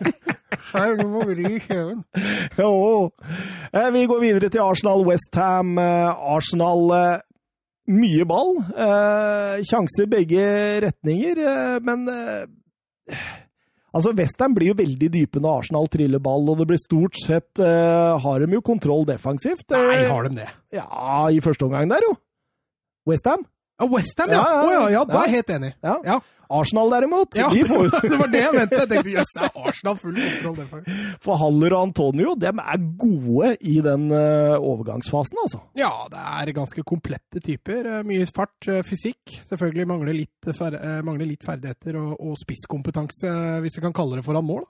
Skeiv, 0.70 0.96
du 0.98 1.06
må 1.10 1.22
vri 1.28 1.56
kjeven. 1.62 2.02
Jo. 2.58 2.70
Eh, 3.72 3.88
Vi 3.94 4.04
går 4.10 4.20
videre 4.22 4.50
til 4.52 4.64
Arsenal 4.64 5.04
Westham. 5.06 5.76
Arsenal 5.78 6.84
eh, 6.96 7.24
mye 7.94 8.26
ball. 8.28 8.56
Eh, 8.74 9.64
Sjanser 9.68 10.08
begge 10.10 10.46
retninger, 10.86 11.42
eh, 11.46 11.76
men 11.86 12.06
eh, 12.12 13.26
Altså, 13.96 14.10
Westham 14.18 14.52
blir 14.52 14.74
jo 14.74 14.76
veldig 14.76 15.08
dype 15.14 15.40
når 15.40 15.62
Arsenal 15.62 15.86
triller 15.88 16.20
ball, 16.20 16.42
og 16.52 16.58
det 16.60 16.66
blir 16.68 16.80
stort 16.82 17.16
sett 17.16 17.62
uh, 17.64 18.18
Har 18.20 18.42
de 18.42 18.52
jo 18.52 18.60
kontroll 18.60 19.06
defensivt. 19.08 19.64
Eh, 19.72 19.86
Nei, 19.88 20.02
har 20.10 20.26
de 20.26 20.42
det? 20.42 20.48
Ja, 20.76 20.84
i 21.32 21.38
første 21.40 21.64
omgang 21.64 21.88
der, 21.88 22.04
jo. 22.04 22.12
Westham. 23.08 23.46
Ja, 23.80 23.86
Westham, 23.92 24.30
ja. 24.32 24.40
Ja, 24.40 24.62
ja, 24.64 24.72
ja, 24.72 24.88
ja, 24.94 25.04
da 25.04 25.20
er 25.20 25.28
jeg 25.28 25.34
helt 25.42 25.50
enig. 25.58 25.74
Ja. 25.84 26.16
Arsenal, 26.46 26.92
derimot, 26.94 27.34
ja 27.34 27.48
de 27.50 27.64
får 27.66 27.88
det 28.06 28.18
var 28.20 28.28
det 28.30 28.38
jeg 28.44 28.54
mente. 28.54 28.76
Jeg 28.78 28.88
tenkte 28.92 29.10
jøss, 29.16 29.32
er 29.42 29.56
Arsenal 29.66 29.96
full 29.98 30.14
kontroll 30.20 30.54
derfor? 30.60 30.84
For 31.24 31.40
Haller 31.40 31.74
og 31.74 31.88
Antonio 31.88 32.36
dem 32.38 32.60
er 32.62 32.84
gode 33.02 33.48
i 33.66 33.74
den 33.82 34.04
eh, 34.14 34.54
overgangsfasen, 34.54 35.40
altså. 35.42 35.60
Ja, 35.76 35.90
det 36.12 36.22
er 36.22 36.52
ganske 36.54 36.84
komplette 36.86 37.42
typer. 37.42 37.88
Eh, 37.96 38.04
Mye 38.06 38.28
fart, 38.30 38.54
eh, 38.70 38.84
fysikk. 38.86 39.40
Selvfølgelig 39.50 39.88
mangler 39.90 40.14
litt, 40.20 40.52
fer 40.54 40.78
mangler 41.02 41.26
litt 41.32 41.42
ferdigheter 41.44 41.98
og, 41.98 42.12
og 42.22 42.38
spisskompetanse, 42.40 43.32
hvis 43.66 43.80
vi 43.80 43.84
kan 43.88 43.96
kalle 43.98 44.20
det 44.20 44.24
foran 44.28 44.46
mål. 44.46 44.62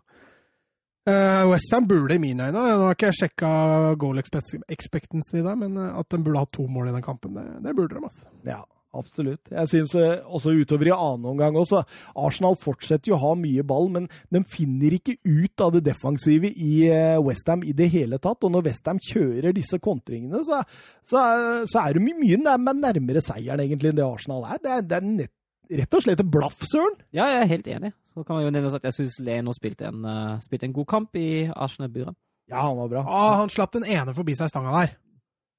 Uh, 1.07 1.45
Westham 1.53 1.85
burde 1.87 2.16
i 2.16 2.19
mine 2.19 2.49
øyne 2.49 2.57
Nå 2.59 2.62
har 2.88 2.97
ikke 2.97 3.12
jeg 3.12 3.19
sjekka 3.21 3.49
goal 3.95 4.19
expect- 4.19 4.57
expectancy 4.75 5.38
der, 5.38 5.55
men 5.55 5.77
at 5.79 6.09
de 6.11 6.19
burde 6.19 6.40
ha 6.42 6.49
to 6.51 6.64
mål 6.66 6.88
i 6.90 6.95
den 6.97 7.05
kampen, 7.05 7.37
det, 7.38 7.45
det 7.62 7.77
burde 7.79 7.95
de. 7.95 8.01
altså. 8.09 8.25
Ja, 8.49 8.59
absolutt. 8.98 9.50
Jeg 9.52 9.70
syns 9.70 9.94
også 9.96 10.54
utover 10.56 10.90
i 10.90 10.94
annen 10.94 11.28
omgang 11.32 11.56
også. 11.61 11.82
Arsenal 12.18 12.56
fortsetter 12.61 13.12
jo 13.12 13.16
å 13.18 13.22
ha 13.22 13.32
mye 13.38 13.64
ball, 13.66 13.88
men 13.92 14.09
de 14.32 14.42
finner 14.50 14.96
ikke 14.98 15.16
ut 15.24 15.64
av 15.64 15.74
det 15.76 15.85
defensive 15.87 16.50
i 16.50 16.74
eh, 16.90 17.16
Westham 17.22 17.64
i 17.66 17.74
det 17.76 17.90
hele 17.94 18.18
tatt. 18.22 18.44
Og 18.44 18.52
når 18.54 18.66
Westham 18.70 19.00
kjører 19.02 19.54
disse 19.56 19.78
kontringene, 19.82 20.42
så, 20.46 20.62
så, 21.06 21.24
så 21.70 21.85
er 21.87 21.96
de 21.96 22.04
mye 22.09 22.40
nærmere, 22.42 22.80
nærmere 22.88 23.24
seieren 23.24 23.64
egentlig 23.64 23.92
enn 23.92 24.00
det 24.00 24.06
Arsenal 24.06 24.44
er. 24.50 24.61
Det 24.62 24.74
er, 24.74 24.85
det 24.87 24.98
er 25.00 25.09
nett, 25.11 25.35
rett 25.80 25.96
og 25.98 26.04
slett 26.04 26.22
et 26.22 26.30
blaff, 26.30 26.61
søren. 26.66 26.98
Ja, 27.16 27.30
jeg 27.32 27.42
er 27.44 27.50
helt 27.56 27.72
enig. 27.78 27.94
Så 28.12 28.24
kan 28.24 28.38
man 28.38 28.46
jo 28.46 28.52
nevne 28.54 28.70
at 28.72 28.87
jeg 28.88 28.96
syns 28.96 29.18
Leno 29.24 29.52
spilte 29.56 29.90
en, 29.90 30.04
eh, 30.09 30.37
spilte 30.44 30.68
en 30.68 30.76
god 30.76 30.88
kamp 30.92 31.18
i 31.20 31.28
Arsenal-buret. 31.52 32.16
Ja, 32.46 32.62
han 32.62 32.76
var 32.78 32.88
bra. 32.88 33.02
Ah, 33.11 33.40
han 33.40 33.50
slapp 33.50 33.72
den 33.74 33.85
ene 33.90 34.14
forbi 34.14 34.37
seg 34.38 34.52
stanga 34.52 34.70
der. 34.76 34.94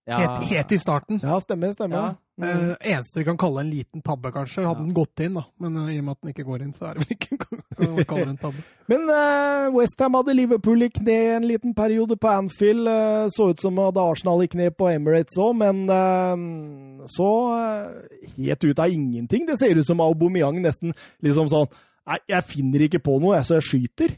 Ja, 0.08 0.22
Helt, 0.22 0.46
helt 0.48 0.72
i 0.72 0.78
starten. 0.80 1.20
Ja, 1.20 1.36
stemmer, 1.44 1.74
stemmer. 1.76 1.98
Ja. 2.00 2.12
Eh, 2.38 2.74
eneste 2.92 3.18
vi 3.18 3.26
kan 3.26 3.38
kalle 3.38 3.64
en 3.64 3.70
liten 3.70 4.02
tabbe, 4.06 4.30
kanskje. 4.30 4.62
Hadde 4.68 4.84
den 4.84 4.94
gått 4.94 5.24
inn, 5.26 5.40
da. 5.40 5.48
Men 5.64 5.78
uh, 5.80 5.88
i 5.90 5.98
og 5.98 6.06
med 6.06 6.14
at 6.14 6.20
den 6.22 6.34
ikke 6.36 6.46
går 6.46 6.66
inn, 6.68 6.74
så 6.78 6.92
er 6.92 6.98
det 6.98 7.06
vel 7.08 7.16
ikke 7.16 7.38
å 7.40 8.06
kalle 8.06 8.28
det 8.28 8.34
en 8.36 8.42
tabbe. 8.44 8.66
Men 8.92 9.08
uh, 9.10 9.74
Westham 9.74 10.18
hadde 10.20 10.36
Liverpool 10.38 10.86
i 10.86 10.92
kne 10.94 11.18
en 11.40 11.48
liten 11.50 11.74
periode 11.78 12.20
på 12.22 12.30
Anfield. 12.30 12.86
Uh, 12.86 13.26
så 13.34 13.50
ut 13.50 13.64
som 13.64 13.82
hadde 13.82 14.06
Arsenal 14.06 14.46
i 14.46 14.50
kne 14.54 14.70
på 14.70 14.92
Emirates 14.92 15.40
òg, 15.42 15.58
men 15.58 15.82
uh, 15.90 17.08
så 17.10 17.32
eh, 17.58 18.30
helt 18.38 18.64
ut 18.64 18.80
av 18.80 18.94
ingenting. 18.94 19.48
Det 19.48 19.58
ser 19.60 19.80
ut 19.80 19.88
som 19.88 20.04
Aubameyang 20.04 20.62
nesten 20.64 20.96
liksom 21.26 21.52
sånn 21.52 21.70
Nei, 22.08 22.22
jeg 22.32 22.48
finner 22.48 22.86
ikke 22.86 23.02
på 23.04 23.18
noe, 23.20 23.34
jeg, 23.36 23.44
så 23.44 23.58
jeg 23.58 23.66
skyter. 23.68 24.14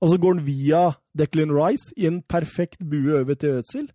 Og 0.00 0.08
så 0.08 0.16
går 0.16 0.38
han 0.38 0.46
via 0.46 0.78
Declan 1.12 1.52
Rice 1.52 1.92
i 2.00 2.06
en 2.08 2.22
perfekt 2.24 2.80
bue 2.80 3.18
over 3.18 3.36
til 3.36 3.58
Øzil. 3.58 3.90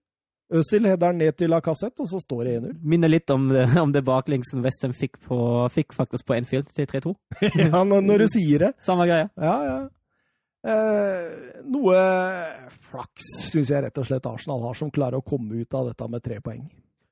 Øzil 0.50 0.88
header 0.90 1.14
ned 1.14 1.36
til 1.38 1.52
Lacassette, 1.54 2.02
og 2.02 2.10
så 2.10 2.18
står 2.24 2.44
det 2.48 2.54
1-0. 2.62 2.72
Minner 2.90 3.12
litt 3.12 3.30
om 3.30 3.44
det, 3.54 3.68
om 3.78 3.92
det 3.94 4.02
baklengsen 4.08 4.64
Westham 4.66 4.96
fikk, 4.98 5.20
på, 5.28 5.38
fikk 5.74 5.94
faktisk 5.94 6.26
på 6.26 6.34
Enfield 6.40 6.72
til 6.74 6.90
3-2. 6.90 7.14
ja, 7.68 7.84
når, 7.86 8.02
når 8.02 8.24
du 8.26 8.28
sier 8.34 8.66
det. 8.66 8.72
Samme 8.86 9.06
greie. 9.10 9.30
Ja, 9.38 9.56
ja. 9.68 9.80
Eh, 10.70 11.62
noe 11.70 12.00
flaks 12.90 13.30
syns 13.52 13.70
jeg 13.72 13.86
rett 13.86 14.02
og 14.02 14.10
slett 14.10 14.26
Arsenal 14.28 14.66
har, 14.66 14.76
som 14.76 14.92
klarer 14.92 15.22
å 15.22 15.26
komme 15.26 15.62
ut 15.62 15.78
av 15.78 15.92
dette 15.92 16.10
med 16.12 16.26
tre 16.26 16.42
poeng. 16.44 16.66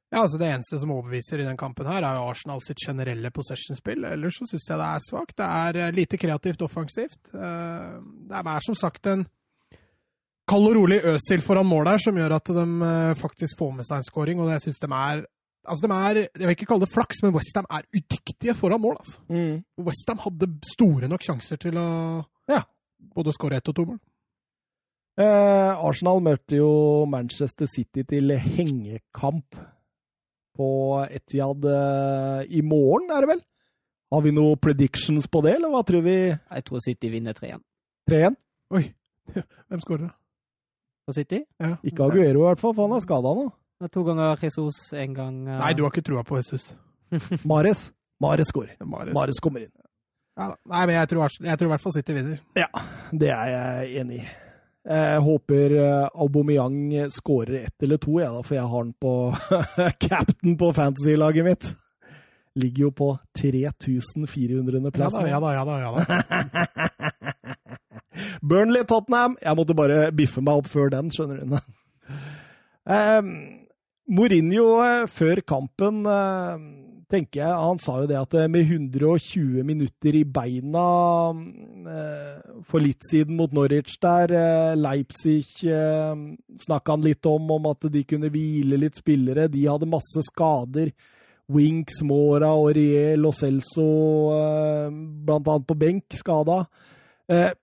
Ja, 0.08 0.22
altså 0.24 0.40
Det 0.40 0.48
eneste 0.48 0.80
som 0.80 0.92
overbeviser 0.96 1.42
i 1.44 1.46
den 1.48 1.58
kampen, 1.60 1.88
her 1.88 2.00
er 2.02 2.16
jo 2.18 2.28
Arsenal 2.32 2.62
sitt 2.64 2.80
generelle 2.80 3.32
possession-spill. 3.36 4.06
Ellers 4.08 4.38
så 4.40 4.48
syns 4.48 4.68
jeg 4.70 4.80
det 4.80 4.86
er 4.88 5.04
svakt. 5.04 5.38
Det 5.38 5.48
er 5.62 5.80
eh, 5.84 5.96
lite 5.96 6.20
kreativt 6.20 6.64
offensivt. 6.66 7.20
Eh, 7.36 7.98
Det 8.34 8.44
er 8.44 8.66
som 8.66 8.76
sagt 8.80 9.08
en 9.14 9.28
kald 10.48 10.68
og 10.70 10.76
rolig 10.78 10.98
Øsil 11.14 11.42
foran 11.44 11.68
mål 11.68 11.86
der, 11.90 11.98
som 12.04 12.16
gjør 12.20 12.36
at 12.38 12.52
de 12.56 12.66
eh, 12.88 13.14
faktisk 13.20 13.58
får 13.60 13.72
med 13.78 13.86
seg 13.88 13.98
en 14.02 14.08
scoring. 14.08 14.40
Og 14.44 14.50
jeg 14.54 14.62
syns 14.68 14.80
de 14.84 14.92
er 14.94 15.26
Altså, 15.68 15.84
de 15.84 15.92
er 15.92 16.16
Jeg 16.40 16.46
vil 16.48 16.54
ikke 16.56 16.66
kalle 16.70 16.86
det 16.86 16.94
flaks, 16.94 17.18
men 17.24 17.34
Westham 17.36 17.66
er 17.70 17.84
udyktige 17.92 18.54
foran 18.56 18.80
mål. 18.80 18.96
altså. 19.02 19.18
Mm. 19.28 19.58
Westham 19.84 20.22
hadde 20.24 20.48
store 20.72 21.10
nok 21.12 21.26
sjanser 21.26 21.60
til 21.60 21.76
å 21.76 21.88
Ja. 22.48 22.62
både 23.16 23.34
skåre 23.36 23.58
ett 23.58 23.68
og 23.68 23.76
to 23.76 23.84
mål. 23.86 23.98
Eh, 25.20 25.74
Arsenal 25.84 26.22
møtte 26.24 26.56
jo 26.56 27.04
Manchester 27.10 27.66
City 27.68 28.04
til 28.04 28.32
hengekamp 28.38 29.58
på 30.56 30.70
Etiad 31.12 31.66
eh, 31.66 32.46
i 32.58 32.62
morgen, 32.62 33.10
er 33.12 33.26
det 33.26 33.30
vel? 33.34 33.42
Har 34.14 34.22
vi 34.24 34.32
noen 34.32 34.56
predictions 34.64 35.28
på 35.28 35.42
det, 35.44 35.56
eller 35.58 35.74
hva 35.74 35.84
tror 35.84 36.02
vi? 36.06 36.16
Jeg 36.32 36.64
tror 36.70 36.80
City 36.86 37.10
vinner 37.12 37.34
3-1. 37.36 37.60
3-1? 38.10 38.38
Oi, 38.78 38.86
hvem 39.68 39.84
skårer? 39.84 40.14
På 41.08 41.14
City? 41.16 41.40
Ja. 41.64 41.78
Ikke 41.88 42.04
Aguero 42.04 42.42
i 42.42 42.48
hvert 42.50 42.60
fall, 42.60 42.74
for 42.76 42.84
han 42.90 42.98
er 42.98 43.04
skada 43.06 43.32
nå. 43.38 43.48
Det 43.80 43.88
er 43.88 43.92
To 43.94 44.02
ganger 44.04 44.42
Jesus, 44.44 44.80
en 44.92 45.14
gang 45.16 45.36
uh... 45.48 45.54
Nei, 45.62 45.70
du 45.78 45.86
har 45.86 45.94
ikke 45.94 46.04
trua 46.04 46.24
på 46.28 46.36
Jesus. 46.40 46.74
Mares. 47.48 47.92
Mares 48.20 48.52
skårer. 48.52 48.74
Mares. 48.84 49.14
Mares 49.16 49.40
kommer 49.40 49.64
inn. 49.64 49.72
Ja. 50.38 50.50
Nei, 50.68 50.82
men 50.90 50.98
jeg 50.98 51.10
tror, 51.14 51.38
jeg 51.40 51.60
tror 51.62 51.70
i 51.70 51.72
hvert 51.72 51.86
fall 51.86 51.96
City 51.96 52.18
vinner. 52.18 52.42
Ja, 52.60 52.68
det 53.24 53.32
er 53.32 53.54
jeg 53.54 54.04
enig 54.04 54.20
i. 54.20 54.28
Jeg 54.88 55.24
håper 55.24 55.74
eh, 55.76 56.10
Aubameyang 56.16 57.10
skårer 57.12 57.66
ett 57.66 57.84
eller 57.84 58.00
to, 58.04 58.20
jeg 58.22 58.32
da, 58.32 58.44
for 58.44 58.56
jeg 58.56 58.68
har 58.68 58.76
han 58.78 58.94
på 58.96 59.16
captain 60.08 60.60
på 60.60 60.72
fantasy-laget 60.76 61.48
mitt. 61.48 61.72
Ligger 62.58 62.88
jo 62.88 62.92
på 62.96 63.10
3400. 63.40 64.84
Ja 64.84 64.92
plass. 64.92 65.16
da, 65.16 65.26
ja 65.28 65.40
da, 65.40 65.56
ja 65.56 65.66
da. 65.68 65.80
Ja, 65.84 65.92
da. 65.96 67.34
Burnley-Tottenham. 68.42 69.38
Jeg 69.44 69.60
måtte 69.60 69.78
bare 69.78 70.10
biffe 70.16 70.44
meg 70.44 70.64
opp 70.64 70.72
før 70.72 70.92
den, 70.94 71.14
skjønner 71.14 71.44
du. 71.44 71.58
Um, 72.88 73.32
Mourinho 74.18 74.78
eh, 74.86 75.08
før 75.12 75.42
kampen 75.44 76.06
uh, 76.08 76.56
tenker 77.12 77.42
jeg, 77.42 77.60
Han 77.64 77.80
sa 77.82 77.98
jo 78.02 78.08
det 78.10 78.20
at 78.20 78.36
eh, 78.38 78.50
med 78.52 78.68
120 78.68 79.64
minutter 79.68 80.18
i 80.20 80.24
beina 80.24 80.86
uh, 81.32 82.64
for 82.68 82.84
litt 82.84 83.04
siden 83.08 83.38
mot 83.40 83.54
Norwich 83.56 83.98
der, 84.04 84.34
uh, 84.36 84.74
Leipzig 84.78 85.46
eh, 85.68 86.16
snakka 86.66 86.98
han 86.98 87.06
litt 87.06 87.28
om, 87.30 87.52
om 87.58 87.70
at 87.72 87.88
de 87.92 88.04
kunne 88.08 88.32
hvile 88.34 88.80
litt 88.80 89.00
spillere. 89.00 89.48
De 89.52 89.64
hadde 89.68 89.90
masse 89.90 90.26
skader. 90.32 90.92
Winks, 91.48 92.02
Mora, 92.04 92.50
Aurier, 92.52 93.16
Lo 93.16 93.30
Celso, 93.32 93.86
blant 95.24 95.48
annet 95.48 95.68
på 95.70 95.78
benk, 95.80 96.18
skada. 96.20 96.58
Eh, 97.32 97.54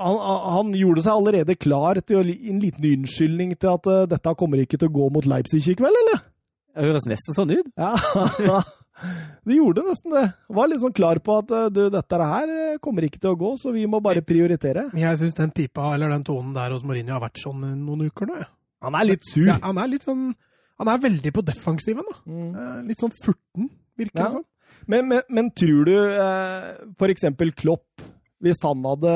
han, 0.00 0.16
han 0.56 0.70
gjorde 0.74 1.04
seg 1.04 1.12
allerede 1.14 1.54
klar 1.60 2.00
til 2.02 2.18
å, 2.18 2.22
en 2.24 2.62
liten 2.62 2.86
unnskyldning 2.90 3.52
til 3.56 3.70
at 3.76 3.86
uh, 3.90 4.04
dette 4.10 4.32
kommer 4.40 4.62
ikke 4.62 4.78
til 4.80 4.90
å 4.90 4.94
gå 4.94 5.10
mot 5.14 5.26
Leipzig 5.30 5.60
i 5.70 5.76
kveld, 5.78 5.98
eller? 6.04 6.22
Det 6.74 6.88
høres 6.88 7.06
nesten 7.06 7.36
sånn 7.36 7.52
ut. 7.54 7.68
Ja, 7.78 7.92
det 9.46 9.58
gjorde 9.58 9.84
nesten 9.86 10.14
det. 10.16 10.24
Var 10.56 10.70
litt 10.70 10.82
sånn 10.82 10.94
klar 10.96 11.20
på 11.22 11.36
at 11.42 11.52
uh, 11.54 11.66
du, 11.70 11.84
dette 11.94 12.18
her 12.30 12.50
eh, 12.54 12.78
kommer 12.82 13.06
ikke 13.06 13.20
til 13.22 13.34
å 13.34 13.38
gå, 13.38 13.52
så 13.60 13.70
vi 13.74 13.84
må 13.90 14.00
bare 14.02 14.24
prioritere. 14.26 14.88
Jeg 14.98 15.20
syns 15.20 15.36
den 15.38 15.52
pipa, 15.54 15.92
eller 15.94 16.10
den 16.14 16.26
tonen 16.26 16.54
der 16.56 16.74
hos 16.74 16.82
Mourinho 16.86 17.14
har 17.14 17.22
vært 17.26 17.42
sånn 17.42 17.62
noen 17.84 18.08
uker 18.08 18.30
nå. 18.30 18.40
Ja. 18.42 18.50
Han 18.88 18.98
er 18.98 19.06
litt 19.12 19.28
sur. 19.30 19.46
Ja, 19.46 19.60
han 19.62 19.78
er 19.80 19.88
litt 19.94 20.04
sånn 20.04 20.26
Han 20.82 20.88
er 20.90 20.98
veldig 21.00 21.30
på 21.32 21.44
defensiven, 21.46 22.04
da. 22.10 22.16
Mm. 22.26 22.88
Litt 22.90 23.00
sånn 23.00 23.14
furten, 23.14 23.70
virker 23.96 24.18
Ja. 24.18 24.26
det 24.26 24.40
som. 24.40 24.44
Men, 24.90 25.06
men, 25.08 25.22
men 25.32 25.46
tror 25.56 25.86
du 25.86 25.94
eh, 25.94 26.66
for 26.98 27.12
eksempel 27.14 27.54
Klopp, 27.56 28.02
hvis 28.44 28.60
han 28.60 28.84
hadde 28.84 29.12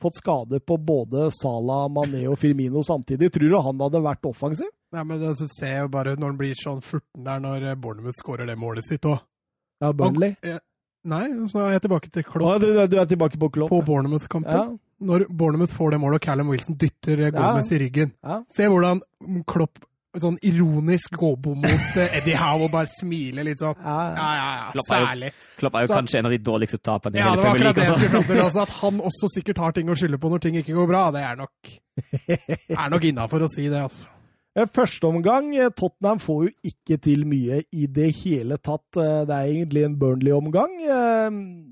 fått 0.00 0.20
skade 0.20 0.60
på 0.62 0.76
både 0.78 1.28
Salah, 1.34 1.88
Mané 1.92 2.22
og 2.30 2.38
Firmino 2.40 2.84
samtidig, 2.86 3.32
tror 3.34 3.50
du 3.50 3.58
han 3.66 3.82
hadde 3.84 4.02
vært 4.04 4.28
offensiv? 4.30 4.70
Ja, 4.94 5.04
men 5.06 5.20
det, 5.22 5.36
ser 5.54 5.74
jeg 5.74 5.84
jo 5.84 5.90
bare 5.92 6.16
når 6.18 6.32
han 6.32 6.38
blir 6.40 6.58
sånn 6.58 6.80
furten 6.82 7.26
der 7.26 7.42
når 7.42 7.66
eh, 7.72 7.78
Bournemouth 7.78 8.18
skårer 8.18 8.48
det 8.50 8.56
målet 8.58 8.86
sitt 8.88 9.06
òg. 9.06 9.20
Ja, 9.80 9.92
Burnley. 9.96 10.34
Nei, 11.10 11.24
så 11.48 11.62
er 11.64 11.76
jeg 11.76 11.84
tilbake 11.86 12.10
til 12.12 12.24
Å, 12.26 12.30
Klopp 12.30 12.62
du, 12.62 12.70
du 12.92 12.96
er 13.00 13.06
tilbake 13.08 13.38
på 13.40 13.48
Klopp? 13.54 13.70
på 13.72 13.82
Bournemouth-kampen. 13.86 14.50
Ja, 14.52 14.64
Når 15.10 15.28
Bournemouth 15.32 15.72
får 15.76 15.94
det 15.94 16.00
målet 16.02 16.20
og 16.20 16.26
Callum 16.26 16.50
Wilson 16.52 16.76
dytter 16.80 17.30
Gomez 17.32 17.70
ja. 17.70 17.76
i 17.76 17.80
ryggen. 17.86 18.12
ja. 18.20 18.42
Se 18.56 18.68
hvordan 18.68 19.00
Klopp 19.48 19.80
sånn 20.18 20.38
ironisk 20.42 21.12
gåbo 21.14 21.52
på 21.54 21.56
mot 21.62 21.96
eh, 22.02 22.16
Eddie 22.18 22.34
Howe 22.34 22.64
og 22.66 22.72
bare 22.72 22.88
smiler 22.98 23.44
litt 23.46 23.60
sånn. 23.62 23.76
ja. 23.78 23.98
Ja, 24.16 24.30
ja, 24.34 24.48
ja, 24.56 24.70
Klopp 24.72 24.90
er 24.90 24.98
jo- 25.00 25.06
særlig. 25.06 25.32
Klopp 25.58 25.74
er 25.74 25.80
jo 25.80 25.86
Så- 25.86 25.94
kanskje 26.00 26.18
en 26.18 26.26
av 26.26 26.32
de 26.32 26.38
dårligste 26.38 26.78
taperne 26.82 27.14
i 27.14 27.18
Ja, 27.20 27.34
det 27.36 27.44
var 27.44 27.54
akkurat 27.54 27.74
det 27.74 27.84
jeg 27.84 27.92
Altså. 27.94 28.08
skulle 28.08 28.24
til 28.26 28.42
også, 28.42 28.62
at 28.62 28.68
han 28.80 29.00
også 29.00 29.28
sikkert 29.36 29.58
har 29.58 29.72
ting 29.72 29.86
å 29.86 29.94
skylde 29.94 30.18
på 30.18 30.30
når 30.30 30.40
ting 30.40 30.54
ikke 30.56 30.74
går 30.74 30.88
bra. 30.88 31.10
Det 31.12 31.22
er 31.22 31.36
nok, 31.36 31.52
er 32.70 32.90
nok 32.90 33.02
innafor 33.04 33.40
å 33.46 33.48
si 33.54 33.68
det, 33.68 33.78
altså. 33.82 34.06
Første 34.74 35.04
omgang, 35.06 35.54
eh, 35.54 35.68
Tottenham 35.70 36.18
får 36.18 36.48
jo 36.48 36.50
ikke 36.72 37.00
til 37.00 37.24
mye 37.24 37.62
i 37.72 37.86
det 37.86 38.14
hele 38.24 38.58
tatt. 38.58 38.82
Eh, 38.96 39.24
Det 39.24 39.30
er 39.30 39.46
egentlig 39.46 39.84
en 39.84 39.96
Burnley-omgang. 39.96 41.70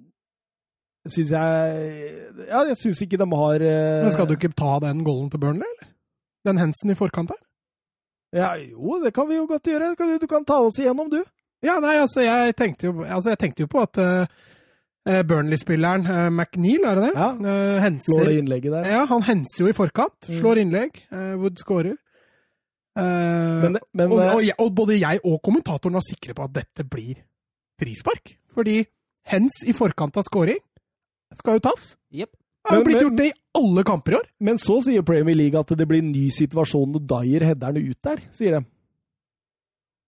Syns 1.08 1.30
jeg 1.30 2.48
Ja, 2.48 2.62
jeg 2.68 2.76
syns 2.76 3.00
ikke 3.02 3.18
de 3.18 3.26
har 3.34 3.58
Men 3.58 4.10
skal 4.12 4.26
du 4.26 4.36
ikke 4.36 4.54
ta 4.54 4.78
den 4.78 5.02
golden 5.04 5.30
til 5.30 5.38
Burnley, 5.40 5.64
eller? 5.66 5.88
Den 6.46 6.58
Hensen 6.58 6.90
i 6.90 6.94
forkant 6.94 7.28
der? 7.28 7.40
Ja, 8.36 8.52
jo, 8.60 8.98
det 9.04 9.14
kan 9.16 9.28
vi 9.28 9.38
jo 9.38 9.46
godt 9.48 9.64
gjøre. 9.70 9.94
Du, 9.96 10.18
du 10.20 10.26
kan 10.28 10.44
ta 10.44 10.58
oss 10.60 10.78
igjennom, 10.80 11.08
du. 11.12 11.22
Ja, 11.64 11.78
nei, 11.82 11.96
altså, 12.02 12.20
jeg 12.22 12.54
tenkte 12.58 12.86
jo, 12.90 13.02
altså, 13.02 13.32
jeg 13.32 13.38
tenkte 13.40 13.64
jo 13.64 13.68
på 13.72 13.80
at 13.82 13.98
uh, 13.98 15.22
Burnley-spilleren 15.26 16.04
uh, 16.06 16.26
McNeil, 16.30 16.84
er 16.86 16.98
det 17.00 17.06
det? 17.08 17.14
Ja. 17.16 17.30
uh, 17.32 17.78
henser 17.82 18.12
Slår 18.12 18.28
det 18.28 18.36
innlegget 18.42 18.74
der. 18.76 18.90
Ja, 18.92 19.00
han 19.10 19.24
henser 19.26 19.64
jo 19.64 19.70
i 19.72 19.76
forkant. 19.76 20.28
Mm. 20.28 20.36
Slår 20.42 20.60
innlegg. 20.62 21.00
Uh, 21.10 21.34
Wood 21.40 21.58
scorer. 21.62 21.96
Eh, 22.98 23.62
Men, 23.62 23.76
men 23.94 24.10
og, 24.12 24.18
og, 24.18 24.46
og 24.58 24.70
både 24.74 24.96
jeg 24.98 25.20
og 25.22 25.36
kommentatoren 25.46 25.94
var 25.94 26.02
sikre 26.02 26.34
på 26.34 26.46
at 26.48 26.54
dette 26.56 26.84
blir 26.90 27.20
frispark. 27.78 28.32
Fordi 28.56 28.80
hens 29.30 29.60
i 29.70 29.74
forkant 29.76 30.16
av 30.18 30.26
scoring 30.26 30.58
skal 31.38 31.58
jo 31.58 31.62
tafs. 31.68 31.92
Yep. 32.10 32.32
Det 32.34 32.72
har 32.72 32.80
jo 32.80 32.86
blitt 32.88 32.98
men- 32.98 33.04
gjort 33.06 33.18
det 33.20 33.28
i 33.30 33.36
alle 33.58 33.84
kamper 33.86 34.14
i 34.14 34.18
år. 34.20 34.26
Men 34.48 34.58
så 34.62 34.78
sier 34.86 35.04
Premier 35.06 35.36
League 35.38 35.58
at 35.58 35.70
det 35.78 35.86
blir 35.88 36.02
en 36.04 36.12
ny 36.14 36.28
situasjon 36.34 36.94
når 36.94 37.06
Dyer 37.12 37.46
header 37.50 37.78
ut 37.78 37.98
der, 38.08 38.22
sier 38.34 38.58
de. 38.58 38.64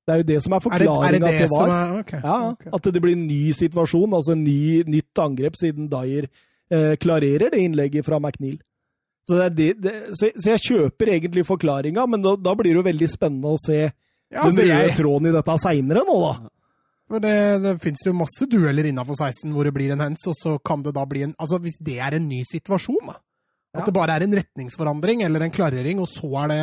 Det 0.06 0.14
er 0.14 0.22
jo 0.22 0.28
det 0.30 0.38
som 0.42 0.54
er 0.56 0.62
forklaringa 0.64 1.32
til 1.36 1.50
VAR. 1.52 1.70
er 1.70 1.98
okay, 2.00 2.20
Ja, 2.24 2.36
okay. 2.50 2.70
At 2.74 2.88
det 2.94 3.02
blir 3.04 3.14
en 3.14 3.26
ny 3.28 3.52
situasjon, 3.54 4.14
altså 4.16 4.34
en 4.34 4.42
ny, 4.42 4.82
nytt 4.90 5.22
angrep, 5.22 5.58
siden 5.60 5.90
Dyer 5.92 6.26
eh, 6.26 6.94
klarerer 6.98 7.52
det 7.52 7.62
innlegget 7.62 8.06
fra 8.06 8.18
McNeil. 8.18 8.58
Så, 9.28 9.36
det 9.54 9.74
det, 9.78 9.92
så, 10.18 10.32
så 10.34 10.54
jeg 10.56 10.64
kjøper 10.64 11.12
egentlig 11.14 11.44
forklaringa, 11.46 12.06
men 12.10 12.24
da, 12.24 12.34
da 12.40 12.56
blir 12.58 12.72
det 12.72 12.80
jo 12.80 12.88
veldig 12.88 13.10
spennende 13.12 13.52
å 13.52 13.60
se 13.60 13.78
Ja, 13.84 14.40
den 14.40 14.48
altså, 14.48 14.64
røde 14.66 14.96
tråden 14.98 15.30
i 15.30 15.36
dette 15.36 15.56
seinere 15.62 16.02
nå, 16.08 16.16
da. 16.24 16.50
Men 17.10 17.22
det, 17.24 17.36
det 17.64 17.74
finnes 17.82 18.02
jo 18.06 18.14
masse 18.14 18.46
dueller 18.50 18.86
innafor 18.86 19.18
16 19.18 19.50
hvor 19.54 19.66
det 19.66 19.74
blir 19.74 19.94
en 19.94 20.02
hens, 20.02 20.22
og 20.30 20.36
så 20.38 20.56
kan 20.62 20.82
det 20.86 20.94
da 20.96 21.04
bli 21.10 21.24
en 21.26 21.34
Altså, 21.42 21.58
hvis 21.62 21.78
det 21.82 21.98
er 21.98 22.16
en 22.18 22.28
ny 22.30 22.42
situasjon, 22.48 23.02
da. 23.10 23.18
At 23.76 23.87
det 23.87 23.94
bare 23.94 24.18
er 24.18 24.26
en 24.26 24.35
retningsforandring 24.35 25.22
eller 25.22 25.46
en 25.46 25.54
klarering, 25.54 26.00
og 26.02 26.11
så 26.11 26.30
er 26.44 26.52
det 26.52 26.62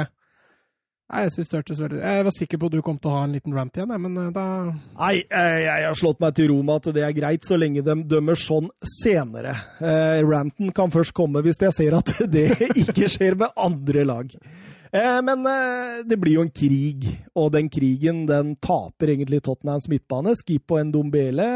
Nei, 1.08 1.22
jeg 1.24 1.38
synes 1.38 1.48
det 1.48 1.56
hørtes 1.62 1.80
veldig 1.80 2.00
Jeg 2.02 2.24
var 2.28 2.34
sikker 2.36 2.60
på 2.60 2.68
at 2.68 2.74
du 2.76 2.82
kom 2.84 2.98
til 3.00 3.10
å 3.10 3.16
ha 3.16 3.20
en 3.24 3.36
liten 3.38 3.54
rant 3.56 3.78
igjen, 3.80 3.94
men 4.04 4.20
eh, 4.20 4.32
da 4.36 4.46
Nei, 4.68 5.14
jeg, 5.24 5.86
har 5.86 5.96
slått 5.96 6.20
meg 6.20 6.36
til 6.36 6.50
ro 6.52 6.58
med 6.68 6.82
at 6.82 6.98
det 6.98 7.06
er 7.08 7.16
greit, 7.16 7.48
så 7.48 7.60
lenge 7.60 7.84
de 7.86 7.96
dømmer 8.12 8.40
sånn 8.40 8.68
senere. 8.98 9.54
Eh, 9.80 10.20
ranten 10.28 10.74
kan 10.76 10.92
først 10.92 11.16
komme 11.16 11.44
hvis 11.46 11.62
jeg 11.64 11.76
ser 11.78 11.96
at 11.96 12.12
det 12.36 12.50
ikke 12.74 13.08
skjer 13.14 13.40
med 13.40 13.56
andre 13.56 14.04
lag. 14.10 14.36
Eh, 14.92 15.20
men 15.24 15.48
det 16.08 16.20
blir 16.20 16.42
jo 16.42 16.44
en 16.44 16.52
krig, 16.52 17.08
og 17.40 17.54
den 17.56 17.72
krigen 17.72 18.26
den 18.28 18.58
taper 18.60 19.14
egentlig 19.16 19.46
Tottenhams 19.48 19.88
midtbane. 19.88 20.36
Skip 20.42 20.76
og 20.76 20.84
Ndombele 20.90 21.48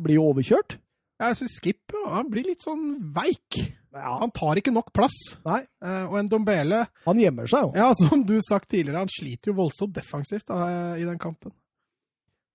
blir 0.00 0.16
jo 0.16 0.30
overkjørt. 0.32 0.78
Jeg 1.20 1.42
syns 1.42 1.60
Skip 1.60 1.92
ja, 1.92 2.06
han 2.16 2.32
blir 2.32 2.48
litt 2.48 2.64
sånn 2.64 2.96
veik. 3.12 3.60
Ja, 3.92 4.18
Han 4.22 4.30
tar 4.32 4.56
ikke 4.60 4.72
nok 4.72 4.92
plass. 4.96 5.16
Nei, 5.44 5.62
Eh, 5.82 6.04
og 6.06 6.14
en 6.20 6.28
Dombele 6.30 6.84
han 7.04 7.18
gjemmer 7.18 7.48
seg 7.50 7.66
jo. 7.66 7.72
Ja, 7.76 7.88
som 7.98 8.22
du 8.24 8.36
sagt 8.46 8.68
tidligere, 8.70 9.02
han 9.02 9.10
sliter 9.10 9.50
jo 9.50 9.56
voldsomt 9.58 9.94
defensivt 9.96 10.46
da, 10.48 10.94
i 10.96 11.04
den 11.04 11.18
kampen. 11.18 11.52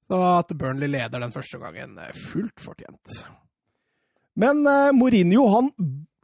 Så 0.07 0.19
at 0.39 0.53
Burnley 0.55 0.87
leder 0.87 1.19
den 1.19 1.33
første 1.35 1.59
gangen, 1.59 1.97
fullt 2.31 2.63
fortjent. 2.63 3.17
Men 4.39 4.61
eh, 4.69 4.93
Mourinho 4.95 5.47
han 5.51 5.71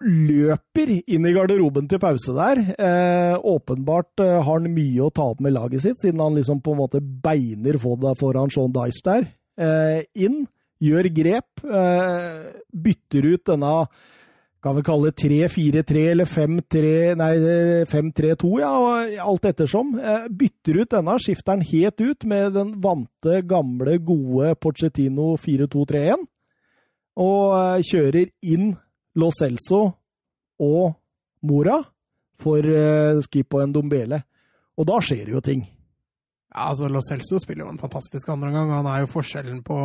løper 0.04 0.89
inn 1.08 1.28
i 1.28 1.34
garderoben 1.36 1.88
til 1.91 1.99
pause 2.02 2.34
der. 2.36 2.62
Eh, 2.76 3.36
åpenbart 3.39 4.23
eh, 4.23 4.39
har 4.43 4.60
han 4.60 4.71
mye 4.73 5.06
å 5.06 5.12
ta 5.15 5.30
opp 5.34 5.43
med 5.43 5.56
laget 5.56 5.84
sitt, 5.86 6.02
siden 6.02 6.23
han 6.23 6.36
liksom 6.39 6.62
på 6.63 6.73
en 6.76 6.82
måte 6.82 7.02
beiner 7.04 7.80
foran 7.82 8.52
Sean 8.54 8.73
Dice 8.76 9.04
der. 9.08 9.30
Eh, 9.60 10.02
inn, 10.26 10.45
gjør 10.84 11.12
grep, 11.15 11.63
eh, 11.63 12.52
bytter 12.73 13.30
ut 13.34 13.45
denne 13.52 13.76
kan 14.63 14.78
vi 14.78 14.84
kalle 14.88 15.12
det 15.12 15.19
3-4-3 15.19 16.04
eller 16.13 16.30
5-3 16.30 16.91
Nei, 17.19 17.32
5-3-2, 17.91 18.52
ja, 18.62 18.71
alt 19.26 19.47
ettersom. 19.49 19.97
Eh, 19.99 20.30
bytter 20.32 20.80
ut 20.80 20.93
denne, 20.95 21.17
skifter 21.19 21.58
den 21.58 21.67
helt 21.67 21.99
ut 22.02 22.23
med 22.30 22.56
den 22.56 22.78
vante, 22.84 23.41
gamle, 23.47 23.97
gode 23.99 24.54
Pochettino 24.63 25.34
4-2-3-1 25.43 26.23
og 27.23 27.54
eh, 27.58 27.84
kjører 27.86 28.32
inn 28.54 28.71
Lo 29.19 29.30
Celso 29.36 29.84
og 30.63 30.95
Mora 31.43 31.82
for 32.41 32.65
uh, 32.65 33.21
Skip 33.23 33.54
og 33.54 33.69
Ndombele. 33.69 34.23
Og 34.80 34.88
da 34.89 34.99
skjer 35.04 35.28
det 35.28 35.36
jo 35.36 35.41
ting. 35.43 35.62
Ja, 36.49 36.69
altså 36.71 36.89
Lo 36.89 37.02
Celso 37.06 37.39
spiller 37.41 37.67
jo 37.67 37.73
en 37.73 37.82
fantastisk 37.82 38.32
andreomgang. 38.34 38.71
Han 38.80 38.89
er 38.89 39.04
jo 39.04 39.12
forskjellen 39.12 39.62
på 39.65 39.78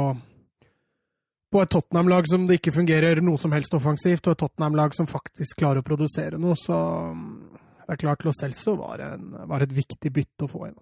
på 1.52 1.62
et 1.62 1.70
Tottenham-lag 1.72 2.28
som 2.28 2.44
det 2.48 2.58
ikke 2.58 2.74
fungerer 2.76 3.22
noe 3.24 3.40
som 3.40 3.54
helst 3.56 3.74
offensivt, 3.76 4.26
og 4.26 4.36
et 4.36 4.42
Tottenham-lag 4.44 4.96
som 4.96 5.08
faktisk 5.08 5.60
klarer 5.62 5.82
å 5.82 5.86
produsere 5.86 6.40
noe. 6.40 6.56
Så 6.58 6.76
mm, 6.76 7.30
det 7.86 7.96
er 7.96 8.02
klart 8.02 8.26
Lo 8.26 8.34
Celso 8.36 8.76
var, 8.80 9.00
en, 9.04 9.32
var 9.48 9.64
et 9.64 9.72
viktig 9.74 10.12
bytte 10.12 10.46
å 10.46 10.52
få 10.52 10.68
inn. 10.68 10.76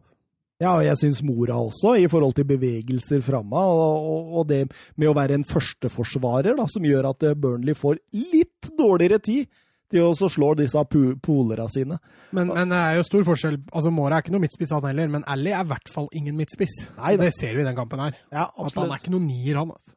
Ja, 0.56 0.72
og 0.78 0.86
jeg 0.86 0.96
syns 0.96 1.20
Mora 1.26 1.58
også, 1.60 1.98
i 2.00 2.08
forhold 2.08 2.32
til 2.38 2.46
bevegelser 2.48 3.20
framme, 3.24 3.60
og, 3.60 4.08
og, 4.08 4.30
og 4.40 4.46
det 4.48 4.62
med 4.96 5.10
å 5.10 5.16
være 5.16 5.36
en 5.36 5.44
førsteforsvarer, 5.44 6.56
da, 6.56 6.64
som 6.72 6.86
gjør 6.88 7.10
at 7.10 7.26
eh, 7.28 7.36
Burnley 7.36 7.76
får 7.76 8.00
litt 8.16 8.70
dårligere 8.78 9.20
tid 9.20 9.50
til 9.92 10.08
å 10.08 10.30
slå 10.32 10.54
disse 10.58 10.80
polera 10.88 11.68
sine. 11.70 11.98
Men, 12.34 12.48
men 12.50 12.72
det 12.72 12.78
er 12.80 12.96
jo 12.98 13.04
stor 13.06 13.26
forskjell. 13.28 13.60
Altså 13.68 13.92
Mora 13.94 14.16
er 14.16 14.24
ikke 14.24 14.34
noe 14.34 14.42
midtspiss, 14.42 14.72
han 14.74 14.88
heller, 14.88 15.12
men 15.12 15.26
Ally 15.30 15.52
er 15.52 15.62
i 15.62 15.70
hvert 15.70 15.92
fall 15.92 16.08
ingen 16.16 16.34
midtspiss. 16.40 16.74
Nei 16.96 17.14
det 17.20 17.30
ser 17.36 17.54
vi 17.54 17.62
i 17.62 17.68
den 17.68 17.76
kampen 17.76 18.02
her. 18.02 18.16
Ja, 18.34 18.48
At 18.48 18.80
han 18.80 18.90
er 18.90 18.98
ikke 18.98 19.14
noen 19.14 19.28
nier, 19.28 19.60
han. 19.60 19.76
altså. 19.76 19.95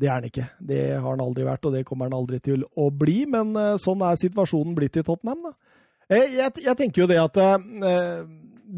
Det 0.00 0.08
er 0.08 0.14
han 0.16 0.28
ikke. 0.28 0.46
Det 0.70 0.80
har 0.94 1.08
han 1.08 1.22
aldri 1.24 1.44
vært, 1.44 1.66
og 1.68 1.76
det 1.76 1.84
kommer 1.88 2.08
han 2.08 2.16
aldri 2.16 2.40
til 2.44 2.64
å 2.78 2.88
bli. 2.94 3.18
Men 3.30 3.52
uh, 3.58 3.74
sånn 3.80 4.04
er 4.06 4.20
situasjonen 4.20 4.76
blitt 4.78 4.96
i 5.00 5.04
Tottenham, 5.06 5.50
da. 5.50 5.52
Jeg, 6.10 6.32
jeg, 6.34 6.64
jeg 6.64 6.78
tenker 6.78 7.04
jo 7.04 7.10
det 7.10 7.20
at 7.22 7.36
uh, 7.38 8.24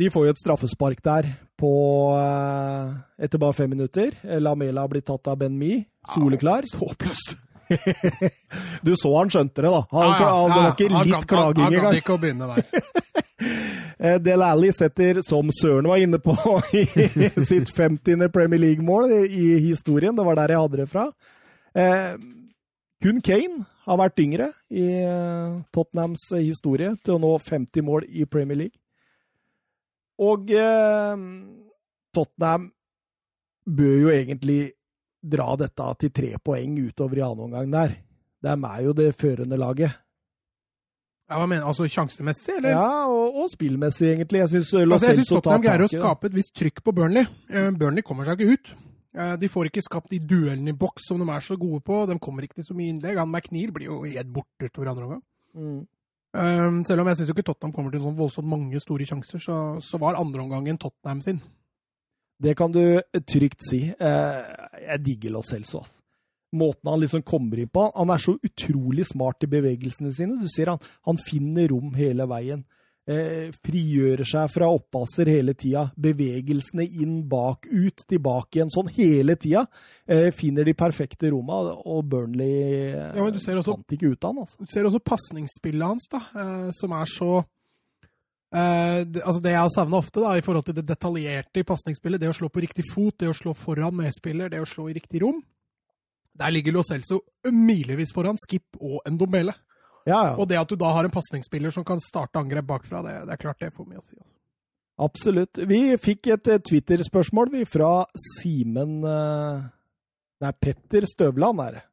de 0.02 0.10
får 0.12 0.26
jo 0.26 0.34
et 0.34 0.42
straffespark 0.42 1.00
der 1.04 1.30
på 1.62 1.70
etter 3.22 3.38
bare 3.38 3.54
fem 3.54 3.70
minutter. 3.70 4.16
Lamela 4.42 4.88
blitt 4.90 5.06
tatt 5.06 5.30
av 5.30 5.38
Ben 5.44 5.54
Mi. 5.54 5.76
Soleklar. 6.10 6.66
Ja, 6.66 6.80
håpløst. 6.80 7.36
du 8.86 8.92
så 8.98 9.12
han 9.16 9.32
skjønte 9.32 9.64
det, 9.64 9.70
da. 9.70 9.82
Han, 9.92 10.08
ja, 10.08 10.18
ja, 10.20 10.42
det 10.48 10.58
var 10.58 10.74
ikke 10.74 11.04
litt 11.10 11.28
klaging 11.30 11.64
engang. 11.66 11.78
Han 11.78 11.88
gadd 11.88 12.00
ikke 12.00 12.16
å 12.16 12.22
begynne 12.22 12.50
der. 12.52 12.62
Del 14.26 14.42
Alli 14.42 14.70
setter, 14.74 15.20
som 15.26 15.50
Søren 15.54 15.88
var 15.90 16.02
inne 16.02 16.18
på, 16.22 16.36
sitt 17.50 17.70
50. 17.74 18.28
Premier 18.34 18.62
League-mål 18.62 19.12
i 19.26 19.48
historien. 19.66 20.16
Det 20.16 20.26
var 20.26 20.38
der 20.40 20.54
jeg 20.54 20.64
hadde 20.64 20.82
det 20.82 20.88
fra. 20.90 21.08
Hun 21.72 23.18
kun 23.18 23.22
Kane 23.26 23.64
har 23.86 23.98
vært 23.98 24.20
yngre 24.22 24.52
i 24.70 24.84
eh, 25.02 25.54
Tottenhams 25.74 26.28
historie 26.38 26.92
til 27.02 27.16
å 27.16 27.22
nå 27.22 27.32
50 27.42 27.86
mål 27.86 28.06
i 28.06 28.26
Premier 28.30 28.60
League. 28.60 28.78
Og 30.22 30.52
eh, 30.54 31.24
Tottenham 32.14 32.68
bør 33.66 33.96
jo 34.04 34.12
egentlig 34.14 34.60
dra 35.22 35.52
dette 35.56 35.88
til 36.02 36.12
tre 36.14 36.32
poeng 36.42 36.78
utover 36.82 37.20
i 37.20 37.24
annen 37.24 37.46
omgang 37.46 37.70
der. 37.72 37.98
De 38.42 38.54
er 38.54 38.80
jo 38.82 38.94
det 38.96 39.12
førende 39.14 39.58
laget. 39.60 39.98
Ja, 41.30 41.38
hva 41.38 41.46
mener 41.48 41.64
Altså 41.64 41.86
sjansemessig, 41.88 42.58
eller? 42.58 42.74
Ja, 42.74 42.88
og, 43.08 43.36
og 43.40 43.50
spillmessig, 43.52 44.10
egentlig. 44.10 44.42
Jeg 44.42 44.50
syns 44.56 44.72
altså, 44.82 45.14
Tottenham 45.30 45.62
greier 45.64 45.86
å 45.86 45.92
skape 45.92 46.28
et 46.28 46.34
visst 46.36 46.54
trykk 46.58 46.82
på 46.84 46.92
Burnley. 46.96 47.24
Uh, 47.48 47.70
Burnley 47.78 48.04
kommer 48.04 48.28
seg 48.28 48.42
ikke 48.42 48.58
ut. 48.58 48.74
Uh, 49.16 49.34
de 49.40 49.48
får 49.52 49.70
ikke 49.70 49.84
skapt 49.84 50.12
de 50.12 50.18
duellene 50.20 50.74
i 50.74 50.76
boks 50.76 51.08
som 51.08 51.22
de 51.22 51.28
er 51.32 51.44
så 51.44 51.56
gode 51.60 51.80
på. 51.86 52.02
De 52.10 52.18
kommer 52.20 52.44
ikke 52.44 52.60
til 52.60 52.68
så 52.68 52.76
mye 52.76 52.92
innlegg. 52.92 53.20
Han 53.22 53.32
McNeil 53.32 53.72
blir 53.72 53.88
jo 53.88 54.02
helt 54.04 54.32
borte 54.34 54.68
utover 54.68 54.92
andre 54.92 55.08
omgang. 55.08 55.24
Mm. 55.56 55.80
Um, 56.32 56.78
selv 56.88 57.04
om 57.04 57.10
jeg 57.10 57.20
syns 57.20 57.32
ikke 57.32 57.44
Tottenham 57.44 57.74
kommer 57.76 57.92
til 57.92 58.00
sånn 58.04 58.16
voldsomt 58.18 58.48
mange 58.48 58.80
store 58.80 59.08
sjanser, 59.08 59.40
så, 59.40 59.56
så 59.84 60.00
var 60.00 60.20
andreomgangen 60.20 60.80
Tottenham 60.80 61.24
sin. 61.24 61.40
Det 62.42 62.56
kan 62.58 62.72
du 62.74 63.00
trygt 63.28 63.68
si. 63.68 63.84
Uh, 64.00 64.78
jeg 64.82 65.04
digger 65.06 65.36
Lo 65.36 65.44
Celso, 65.46 65.84
altså 65.84 66.02
måten 66.52 66.90
han 66.90 67.00
liksom 67.00 67.22
kommer 67.22 67.58
inn 67.58 67.68
på. 67.72 67.88
Han 67.94 68.12
er 68.12 68.20
så 68.20 68.36
utrolig 68.42 69.06
smart 69.08 69.44
i 69.44 69.50
bevegelsene 69.50 70.12
sine. 70.12 70.38
Du 70.40 70.48
ser 70.52 70.72
han, 70.72 70.80
han 71.08 71.20
finner 71.20 71.70
rom 71.72 71.94
hele 71.96 72.28
veien. 72.28 72.64
Eh, 73.10 73.48
frigjører 73.66 74.22
seg 74.28 74.50
fra 74.54 74.68
oppasser 74.70 75.26
hele 75.32 75.56
tida. 75.58 75.88
Bevegelsene 75.98 76.84
inn, 77.02 77.16
bak, 77.28 77.66
ut, 77.66 78.04
tilbake 78.06 78.60
igjen. 78.60 78.70
Sånn 78.70 78.92
hele 78.94 79.34
tida. 79.40 79.64
Eh, 80.06 80.28
finner 80.36 80.68
de 80.68 80.76
perfekte 80.78 81.32
romma, 81.32 81.64
og 81.82 82.04
Burnley 82.12 82.92
eh, 82.92 83.16
ja, 83.18 83.58
fant 83.64 83.96
ikke 83.96 84.12
ut 84.12 84.22
av 84.22 84.30
han. 84.30 84.44
Altså. 84.44 84.60
Du 84.62 84.70
ser 84.70 84.86
også 84.86 85.02
pasningsspillet 85.02 85.88
hans, 85.88 86.06
da, 86.12 86.22
eh, 86.36 86.70
som 86.78 86.94
er 87.00 87.10
så 87.10 87.32
eh, 88.54 89.00
det, 89.06 89.22
altså 89.22 89.40
det 89.42 89.54
jeg 89.54 89.60
har 89.60 89.72
savna 89.72 89.98
ofte 89.98 90.22
da, 90.22 90.34
i 90.36 90.44
forhold 90.44 90.66
til 90.68 90.76
det 90.78 90.86
detaljerte 90.88 91.62
i 91.62 91.66
pasningsspillet, 91.68 92.20
det 92.22 92.30
å 92.30 92.36
slå 92.36 92.50
på 92.52 92.62
riktig 92.64 92.86
fot, 92.90 93.16
det 93.20 93.30
å 93.30 93.36
slå 93.36 93.54
foran 93.56 93.96
medspiller, 93.98 94.52
det 94.52 94.62
å 94.62 94.68
slå 94.68 94.88
i 94.90 94.96
riktig 94.96 95.22
rom. 95.24 95.42
Der 96.38 96.54
ligger 96.54 96.76
Lo 96.76 96.82
Celso 96.86 97.20
milevis 97.52 98.14
foran 98.14 98.40
Skip 98.40 98.78
og 98.80 99.02
Ndombele. 99.10 99.54
Ja, 100.08 100.18
ja. 100.30 100.34
Og 100.40 100.48
det 100.50 100.58
at 100.58 100.70
du 100.70 100.78
da 100.80 100.90
har 100.96 101.06
en 101.06 101.14
pasningsspiller 101.14 101.70
som 101.74 101.84
kan 101.86 102.00
starte 102.02 102.40
angrep 102.40 102.66
bakfra, 102.66 103.04
det, 103.06 103.18
det, 103.28 103.36
er 103.36 103.42
klart 103.42 103.60
det 103.62 103.70
får 103.76 103.86
mye 103.86 104.00
å 104.00 104.06
si. 104.06 104.16
Altså. 104.16 104.32
Absolutt. 105.02 105.62
Vi 105.68 105.80
fikk 106.00 106.32
et 106.34 106.50
eh, 106.52 106.60
Twitter-spørsmål 106.70 107.54
fra 107.70 107.92
Simen 108.38 109.00
Det 109.02 110.48
er 110.48 110.58
Petter 110.60 111.06
Støvland 111.08 111.62
er 111.64 111.78
det. 111.78 111.86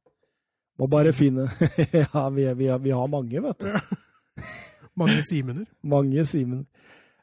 Må 0.80 0.88
bare 0.92 1.14
finne 1.16 1.50
Ja, 2.02 2.28
vi, 2.34 2.48
vi, 2.56 2.70
vi, 2.84 2.92
har 2.96 3.08
mange, 3.12 3.44
vet 3.44 3.66
du. 3.66 3.72
mange 5.00 5.24
Simener. 5.30 5.66
Mange 5.82 6.26
Simener. 6.28 6.68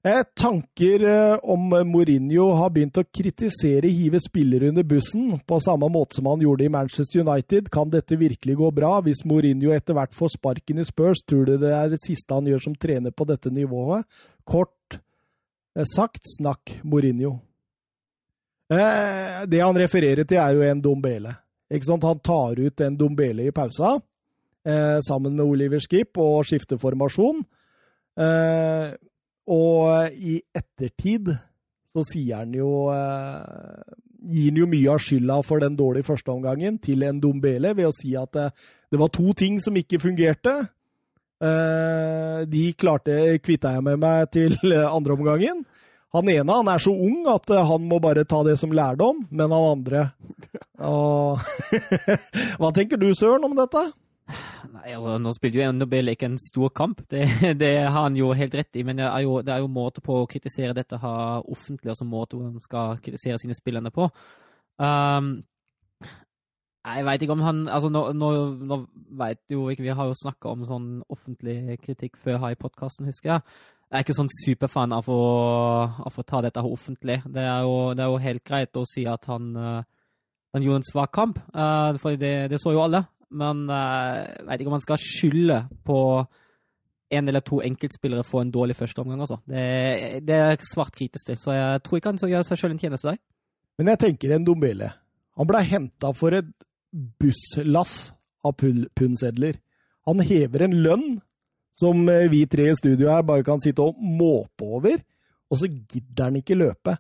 Eh, 0.07 0.23
tanker 0.35 1.05
eh, 1.05 1.39
om 1.43 1.69
Mourinho 1.69 2.53
har 2.55 2.71
begynt 2.71 2.99
å 3.01 3.03
kritisere 3.11 3.89
hive 3.91 4.21
spillere 4.23 4.69
under 4.71 4.85
bussen, 4.87 5.33
på 5.43 5.57
samme 5.65 5.89
måte 5.91 6.21
som 6.21 6.29
han 6.31 6.45
gjorde 6.45 6.63
i 6.63 6.71
Manchester 6.71 7.25
United. 7.25 7.73
Kan 7.75 7.91
dette 7.91 8.19
virkelig 8.21 8.55
gå 8.61 8.69
bra? 8.77 9.01
Hvis 9.03 9.25
Mourinho 9.27 9.73
etter 9.75 9.97
hvert 9.99 10.15
får 10.15 10.37
sparken 10.37 10.79
i 10.79 10.85
Spurs, 10.87 11.25
tror 11.27 11.49
du 11.49 11.57
det 11.65 11.73
er 11.75 11.91
det 11.91 11.99
siste 12.05 12.39
han 12.39 12.47
gjør 12.47 12.63
som 12.69 12.77
trener 12.79 13.11
på 13.11 13.27
dette 13.27 13.51
nivået? 13.51 14.07
Kort 14.47 15.01
eh, 15.01 15.89
sagt, 15.97 16.23
snakk 16.37 16.77
Mourinho. 16.85 17.41
det 18.71 19.61
han 19.63 19.79
refererer 19.79 20.27
til, 20.27 20.39
er 20.39 20.55
jo 20.55 20.63
en 20.67 20.87
Dombele. 20.87 21.35
Ikke 21.67 21.87
sant? 21.87 22.07
Han 22.07 22.23
tar 22.23 22.63
ut 22.63 22.81
en 22.81 22.97
Dombele 22.99 23.47
i 23.47 23.55
pausa, 23.55 23.97
sammen 25.07 25.37
med 25.37 25.45
Oliver 25.45 25.79
Skip, 25.79 26.19
og 26.19 26.43
skifter 26.47 26.79
formasjon. 26.79 27.45
Eh, 28.17 28.95
og 29.47 30.17
i 30.17 30.41
ettertid 30.57 31.31
så 31.97 32.05
sier 32.11 32.43
han 32.43 32.55
jo 32.57 32.89
eh, 32.93 33.95
Gir 34.27 34.51
han 34.51 34.59
jo 34.59 34.67
mye 34.69 34.91
av 34.91 35.03
skylda 35.05 35.37
for 35.47 35.63
den 35.63 35.77
dårlige 35.79 36.09
førsteomgangen 36.09 36.81
til 36.83 37.05
en 37.07 37.21
Dombele 37.23 37.71
ved 37.79 37.87
å 37.87 37.95
si 37.95 38.17
at 38.19 38.33
det, 38.35 38.49
eh, 38.51 38.73
det 38.91 38.99
var 39.01 39.11
to 39.11 39.33
ting 39.35 39.59
som 39.63 39.75
ikke 39.77 39.99
fungerte. 39.99 40.53
Eh, 41.43 42.45
de 42.49 42.63
klarte 42.79 43.37
kvitta 43.43 43.73
jeg 43.75 43.85
med 43.87 43.99
meg 44.03 44.31
til 44.35 44.55
andreomgangen. 44.97 45.65
Han 46.17 46.31
ene 46.33 46.59
han 46.59 46.71
er 46.71 46.81
så 46.81 46.95
ung 46.95 47.27
at 47.29 47.51
han 47.51 47.87
må 47.91 47.99
bare 48.01 48.25
ta 48.25 48.41
det 48.47 48.57
som 48.61 48.73
lærdom, 48.73 49.27
men 49.31 49.53
han 49.53 49.71
andre 49.75 50.11
Hva 52.61 52.71
tenker 52.77 53.01
du, 53.01 53.11
Søren, 53.17 53.45
om 53.45 53.57
dette? 53.59 53.83
Nei, 54.27 54.91
altså, 54.97 55.17
Nå 55.23 55.33
spilte 55.37 55.61
jo 55.61 55.73
Nobel 55.75 56.11
ikke 56.11 56.27
en 56.27 56.39
stor 56.41 56.73
kamp, 56.75 57.03
det, 57.11 57.27
det, 57.63 57.73
har 57.85 58.01
han 58.09 58.17
jo 58.19 58.33
helt 58.35 58.55
rett 58.59 58.79
i. 58.79 58.85
Men 58.87 58.99
det 59.01 59.07
er 59.07 59.27
jo, 59.27 59.41
det 59.47 59.55
er 59.55 59.63
jo 59.63 59.71
måte 59.73 60.03
på 60.05 60.23
å 60.23 60.31
kritisere 60.31 60.75
dette 60.77 60.99
ha 61.03 61.17
offentlig, 61.43 61.93
altså 61.93 62.09
måte 62.09 62.41
han 62.41 62.59
skal 62.63 62.99
kritisere 63.03 63.39
sine 63.43 63.57
spillere 63.57 63.95
på. 63.95 64.09
Um, 64.83 65.39
jeg 66.87 67.07
veit 67.07 67.23
ikke 67.25 67.35
om 67.35 67.41
han 67.43 67.63
altså 67.73 67.89
Nå, 67.91 68.03
nå, 68.15 68.27
nå 68.69 68.77
veit 69.17 69.41
jo 69.51 69.71
ikke 69.73 69.87
Vi 69.87 69.95
har 69.97 70.07
jo 70.07 70.19
snakka 70.21 70.51
om 70.53 70.61
sånn 70.69 70.91
offentlig 71.11 71.79
kritikk 71.81 72.19
før 72.21 72.37
her 72.45 72.55
i 72.55 72.59
podkasten, 72.61 73.09
husker 73.09 73.33
jeg. 73.33 73.57
Jeg 73.87 73.97
er 73.97 74.05
ikke 74.05 74.19
sånn 74.19 74.31
superfan 74.35 74.95
av 74.95 75.09
å, 75.11 75.21
av 76.03 76.15
å 76.19 76.25
ta 76.27 76.43
dette 76.43 76.63
offentlig. 76.67 77.21
Det 77.23 77.43
er, 77.43 77.61
jo, 77.63 77.93
det 77.95 78.03
er, 78.03 78.11
jo, 78.11 78.23
helt 78.23 78.43
greit 78.47 78.79
å 78.79 78.83
si 78.87 79.05
at 79.07 79.29
han, 79.31 79.53
uh, 79.55 79.85
han 80.55 80.65
gjorde 80.67 80.83
en 80.83 80.89
svak 80.89 81.13
kamp, 81.15 81.39
uh, 81.55 81.95
for 82.03 82.19
det, 82.19 82.33
det, 82.51 82.59
så 82.59 82.75
jo 82.75 82.83
alle 82.83 83.05
men 83.31 83.65
jeg 83.71 84.43
uh, 84.43 84.49
vet 84.49 84.61
ikke 84.61 84.71
om 84.71 84.77
man 84.77 84.85
skal 84.85 85.01
skylde 85.03 85.61
på 85.87 85.99
en 87.17 87.31
eller 87.31 87.43
to 87.47 87.61
enkeltspillere 87.63 88.27
få 88.27 88.43
en 88.43 88.53
dårlig 88.55 88.77
førsteomgang. 88.79 89.21
Altså. 89.23 89.39
Det, 89.47 90.27
det 90.27 90.37
er 90.37 90.63
svart 90.67 90.95
kritisk 90.95 91.29
til, 91.29 91.39
så 91.39 91.55
jeg 91.55 91.83
tror 91.87 92.01
ikke 92.01 92.13
han 92.13 92.33
gjøre 92.33 92.47
seg 92.49 92.61
selv 92.61 92.75
en 92.75 92.83
tjeneste 92.83 93.13
der. 93.13 93.21
Men 93.79 93.93
jeg 93.93 94.03
tenker 94.03 94.35
en 94.35 94.47
Dombele. 94.47 94.91
Han 95.37 95.49
ble 95.49 95.61
henta 95.69 96.13
for 96.17 96.35
et 96.35 96.49
busslass 97.21 98.11
av 98.47 98.57
pundsedler. 98.57 99.61
Han 100.09 100.23
hever 100.25 100.67
en 100.67 100.77
lønn 100.85 101.07
som 101.77 102.07
eh, 102.09 102.29
vi 102.33 102.47
tre 102.49 102.71
i 102.71 102.79
studio 102.79 103.11
her 103.13 103.27
bare 103.27 103.45
kan 103.47 103.61
sitte 103.63 103.85
og 103.85 103.99
måpe 104.01 104.65
over, 104.65 105.03
og 105.51 105.61
så 105.61 105.69
gidder 105.69 106.31
han 106.31 106.39
ikke 106.41 106.59
løpe. 106.59 106.97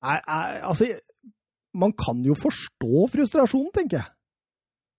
Nei, 0.00 0.16
altså 0.64 0.86
Man 1.76 1.92
kan 1.92 2.22
jo 2.24 2.34
forstå 2.34 3.04
frustrasjonen, 3.12 3.70
tenker 3.74 4.00
jeg. 4.00 4.08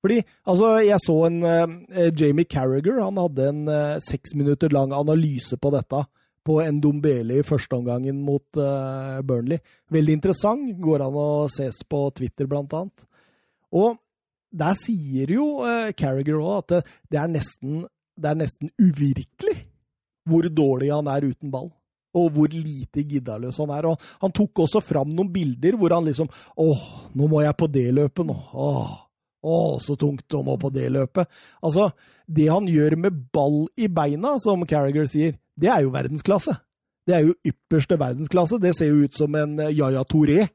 Fordi, 0.01 0.17
altså, 0.49 0.71
jeg 0.81 0.97
så 1.03 1.15
en 1.27 1.43
uh, 1.45 2.07
Jamie 2.17 2.49
Carriger, 2.49 3.01
han 3.03 3.19
hadde 3.21 3.47
en 3.51 3.61
uh, 3.69 4.01
seks 4.01 4.33
minutter 4.37 4.73
lang 4.73 4.95
analyse 4.97 5.57
på 5.61 5.73
dette. 5.75 6.03
På 6.41 6.57
Ndombele 6.65 7.37
i 7.37 7.45
førsteomgangen 7.45 8.17
mot 8.25 8.57
uh, 8.57 9.21
Burnley. 9.21 9.61
Veldig 9.93 10.15
interessant. 10.17 10.71
Går 10.81 11.03
an 11.05 11.19
å 11.21 11.27
ses 11.53 11.83
på 11.85 11.99
Twitter, 12.17 12.49
blant 12.49 12.73
annet. 12.73 13.05
Og 13.77 13.99
der 14.49 14.73
sier 14.79 15.29
jo 15.37 15.59
uh, 15.61 15.91
Carriger 15.97 16.39
òg 16.41 16.55
at 16.55 16.73
det, 16.73 16.81
det, 17.13 17.19
er 17.21 17.29
nesten, 17.37 17.83
det 18.17 18.31
er 18.31 18.41
nesten 18.41 18.73
uvirkelig 18.81 19.59
hvor 20.25 20.49
dårlig 20.49 20.89
han 20.93 21.07
er 21.09 21.29
uten 21.29 21.53
ball 21.53 21.69
og 22.17 22.33
hvor 22.35 22.51
lite 22.51 23.05
giddaløs 23.07 23.59
han 23.61 23.71
er. 23.71 23.87
Og 23.87 24.01
han 24.21 24.33
tok 24.35 24.65
også 24.65 24.81
fram 24.83 25.13
noen 25.15 25.31
bilder 25.31 25.77
hvor 25.79 25.95
han 25.95 26.07
liksom 26.09 26.27
Åh, 26.59 26.83
nå 27.15 27.29
må 27.31 27.43
jeg 27.45 27.57
på 27.57 27.69
det 27.71 27.87
løpet 27.95 28.27
nå. 28.27 28.35
Åh, 28.51 28.91
å, 29.41 29.77
så 29.81 29.97
tungt 29.99 30.33
å 30.37 30.43
må 30.45 30.57
på 30.61 30.71
det 30.73 30.89
løpet. 30.93 31.29
Altså, 31.65 31.91
det 32.27 32.47
han 32.51 32.67
gjør 32.69 32.97
med 33.05 33.23
ball 33.33 33.63
i 33.79 33.89
beina, 33.91 34.37
som 34.41 34.65
Carriager 34.69 35.09
sier, 35.09 35.37
det 35.57 35.71
er 35.71 35.85
jo 35.85 35.93
verdensklasse. 35.93 36.55
Det 37.07 37.15
er 37.17 37.25
jo 37.25 37.37
ypperste 37.47 37.97
verdensklasse. 37.99 38.59
Det 38.61 38.75
ser 38.77 38.91
jo 38.91 39.07
ut 39.07 39.17
som 39.17 39.35
en 39.35 39.57
Yaya 39.69 40.03
Touré, 40.07 40.45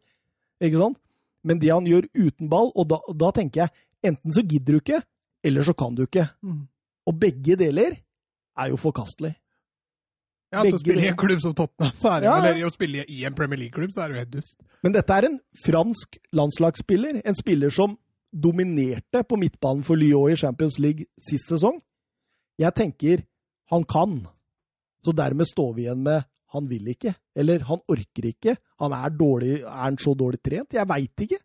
ikke 0.63 0.81
sant? 0.81 1.01
Men 1.47 1.61
det 1.63 1.71
han 1.71 1.87
gjør 1.87 2.09
uten 2.15 2.51
ball, 2.51 2.73
og 2.75 2.89
da, 2.91 2.99
da 3.15 3.31
tenker 3.35 3.67
jeg 3.67 4.11
enten 4.11 4.35
så 4.35 4.43
gidder 4.43 4.77
du 4.77 4.83
ikke, 4.83 5.03
eller 5.47 5.67
så 5.67 5.75
kan 5.79 5.95
du 5.95 6.07
ikke. 6.07 6.27
Mm. 6.43 6.63
Og 7.07 7.19
begge 7.23 7.59
deler 7.59 7.99
er 8.57 8.73
jo 8.73 8.79
forkastelig. 8.81 9.37
Ja, 10.55 10.63
til 10.63 10.77
å 10.77 10.81
spille 10.81 11.03
i 11.03 11.11
en 11.11 11.19
klubb 11.19 11.43
som 11.43 11.55
Tottenham, 11.59 11.95
så 11.99 12.15
er 12.15 12.23
det, 12.23 12.29
ja. 12.29 12.35
eller 12.39 12.69
å 12.69 12.73
spille 12.73 13.05
i 13.13 13.25
en 13.27 13.35
Premier 13.37 13.61
League-klubb, 13.65 13.91
så 13.95 14.05
er 14.05 14.09
det 14.09 14.17
jo 14.17 14.23
helt 14.23 14.35
dust. 14.37 14.59
Men 14.87 14.95
dette 14.95 15.17
er 15.17 15.27
en 15.29 15.39
fransk 15.59 16.19
landslagsspiller. 16.39 17.19
En 17.27 17.39
spiller 17.39 17.75
som 17.75 17.97
dominerte 18.33 19.23
på 19.29 19.39
midtbanen 19.41 19.85
for 19.87 19.99
Lyon 19.99 20.33
i 20.33 20.39
Champions 20.41 20.79
League 20.83 21.09
sist 21.19 21.51
sesong. 21.53 21.81
Jeg 22.59 22.75
tenker 22.77 23.25
han 23.73 23.85
kan. 23.85 24.21
Så 25.05 25.15
dermed 25.15 25.49
står 25.49 25.75
vi 25.77 25.87
igjen 25.87 26.03
med 26.03 26.27
han 26.55 26.69
vil 26.71 26.87
ikke, 26.89 27.13
eller 27.37 27.65
han 27.69 27.83
orker 27.91 28.29
ikke. 28.31 28.57
Han 28.81 28.95
er, 28.95 29.11
dårlig, 29.13 29.61
er 29.61 29.83
han 29.83 29.99
så 30.01 30.15
dårlig 30.17 30.39
trent? 30.41 30.77
Jeg 30.77 30.89
veit 30.89 31.25
ikke. 31.27 31.41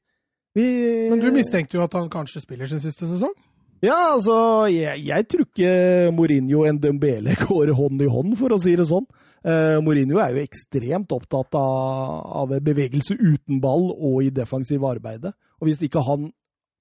Vi, 0.56 0.66
Men 1.10 1.20
du 1.20 1.32
mistenkte 1.34 1.78
jo 1.78 1.84
at 1.84 1.96
han 1.96 2.10
kanskje 2.12 2.44
spiller 2.44 2.70
sin 2.70 2.80
siste 2.84 3.08
sesong? 3.10 3.34
Ja, 3.82 4.14
altså, 4.14 4.68
jeg, 4.70 5.02
jeg 5.08 5.26
tror 5.32 5.48
ikke 5.48 6.12
Mourinho 6.14 6.62
og 6.68 6.82
Dembele 6.84 7.34
går 7.48 7.74
hånd 7.74 8.04
i 8.06 8.10
hånd, 8.12 8.36
for 8.38 8.54
å 8.54 8.60
si 8.62 8.76
det 8.78 8.86
sånn. 8.90 9.08
Uh, 9.42 9.80
Mourinho 9.82 10.20
er 10.22 10.36
jo 10.36 10.44
ekstremt 10.44 11.16
opptatt 11.16 11.58
av, 11.58 12.28
av, 12.44 12.54
bevegelse 12.62 13.18
uten 13.18 13.58
ball 13.64 13.88
og 13.96 14.20
i 14.28 14.30
defensiv 14.30 14.86
arbeid. 14.86 15.26
Og 15.58 15.70
hvis 15.70 15.82
ikke 15.88 16.04
han 16.06 16.30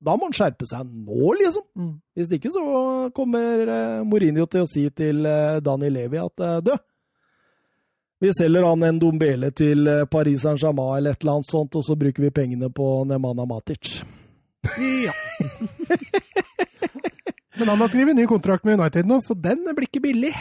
Da 0.00 0.14
må 0.16 0.30
han 0.30 0.36
skjerpe 0.36 0.64
seg 0.68 0.86
nå, 0.88 1.32
liksom. 1.40 1.64
Mm. 1.76 1.90
Hvis 2.16 2.30
ikke 2.36 2.52
så 2.54 2.62
kommer 3.16 3.66
uh, 3.68 4.06
Mourinho 4.08 4.46
til 4.48 4.64
å 4.64 4.70
si 4.70 4.86
til 4.96 5.26
uh, 5.28 5.60
Dani 5.64 5.90
Levi 5.92 6.20
at 6.22 6.44
uh, 6.44 6.56
du, 6.64 6.72
vi 8.20 8.32
selger 8.36 8.64
han 8.64 8.84
en 8.84 9.00
Dombele 9.00 9.50
til 9.56 9.88
Paris 10.12 10.42
Saint-Germain 10.44 10.98
eller 10.98 11.16
et 11.16 11.22
eller 11.22 11.38
annet 11.38 11.52
sånt, 11.52 11.76
og 11.76 11.84
så 11.86 11.96
bruker 11.96 12.26
vi 12.26 12.32
pengene 12.36 12.68
på 12.68 12.88
Nemanja 13.08 13.46
Matic. 13.48 14.00
Ja. 15.06 15.14
Men 17.56 17.72
han 17.72 17.80
har 17.80 17.88
skrevet 17.88 18.16
ny 18.16 18.26
kontrakt 18.28 18.64
med 18.68 18.76
United 18.76 19.08
nå, 19.08 19.22
så 19.24 19.36
den 19.36 19.64
blir 19.72 19.88
ikke 19.88 20.04
billig. 20.04 20.34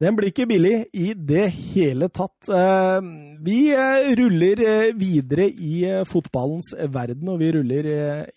Den 0.00 0.16
blir 0.16 0.30
ikke 0.30 0.46
billig 0.48 0.76
i 0.96 1.10
det 1.12 1.50
hele 1.52 2.06
tatt. 2.08 2.48
Eh, 2.48 3.08
vi 3.44 3.58
eh, 3.76 4.06
ruller 4.16 4.62
eh, 4.64 4.92
videre 4.96 5.44
i 5.50 5.82
fotballens 6.08 6.72
verden, 6.88 7.28
og 7.28 7.36
vi 7.42 7.50
ruller 7.52 7.88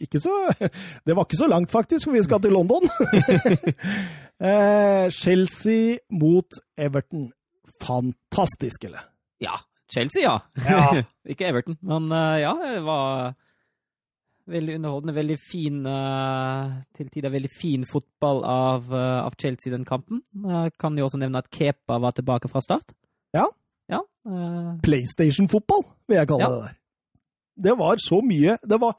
ikke 0.03 0.20
så 0.20 0.34
Det 1.07 1.16
var 1.16 1.24
ikke 1.24 1.39
så 1.39 1.47
langt, 1.47 1.72
faktisk, 1.72 2.09
for 2.09 2.18
vi 2.18 2.24
skal 2.26 2.43
til 2.43 2.51
London. 2.51 2.84
Chelsea 5.22 6.01
mot 6.11 6.59
Everton. 6.76 7.30
Fantastisk, 7.80 8.84
eller? 8.89 9.07
Ja. 9.39 9.55
Chelsea, 9.93 10.26
ja. 10.26 10.36
ja. 10.68 11.03
ikke 11.32 11.47
Everton, 11.47 11.80
men 11.80 12.11
ja, 12.43 12.51
det 12.59 12.84
var 12.84 13.38
Veldig 14.50 14.76
underholdende, 14.76 15.16
veldig 15.16 15.38
fin 15.39 15.86
uh, 15.88 16.82
til 16.98 17.08
tider 17.14 17.32
veldig 17.32 17.52
fin 17.54 17.86
fotball 17.88 18.41
av, 18.44 18.89
uh, 18.91 19.24
av 19.24 19.38
Chelsea 19.39 19.72
den 19.72 19.86
kampen. 19.88 20.20
Jeg 20.36 20.74
kan 20.82 20.98
jo 21.00 21.08
også 21.08 21.22
nevne 21.22 21.39
at 21.39 21.48
Kepa 21.54 22.00
var 22.04 22.16
tilbake 22.18 22.52
fra 22.52 22.62
start. 22.64 22.91
Ja. 23.34 23.48
ja 23.91 24.02
PlayStation-fotball, 24.84 25.86
vil 26.08 26.20
jeg 26.20 26.32
kalle 26.34 26.44
ja. 26.44 26.52
det 26.52 26.66
der. 26.66 26.80
Det 27.64 27.78
var 27.78 28.00
så 28.02 28.18
mye 28.26 28.58
Det 28.66 28.80
var 28.82 28.96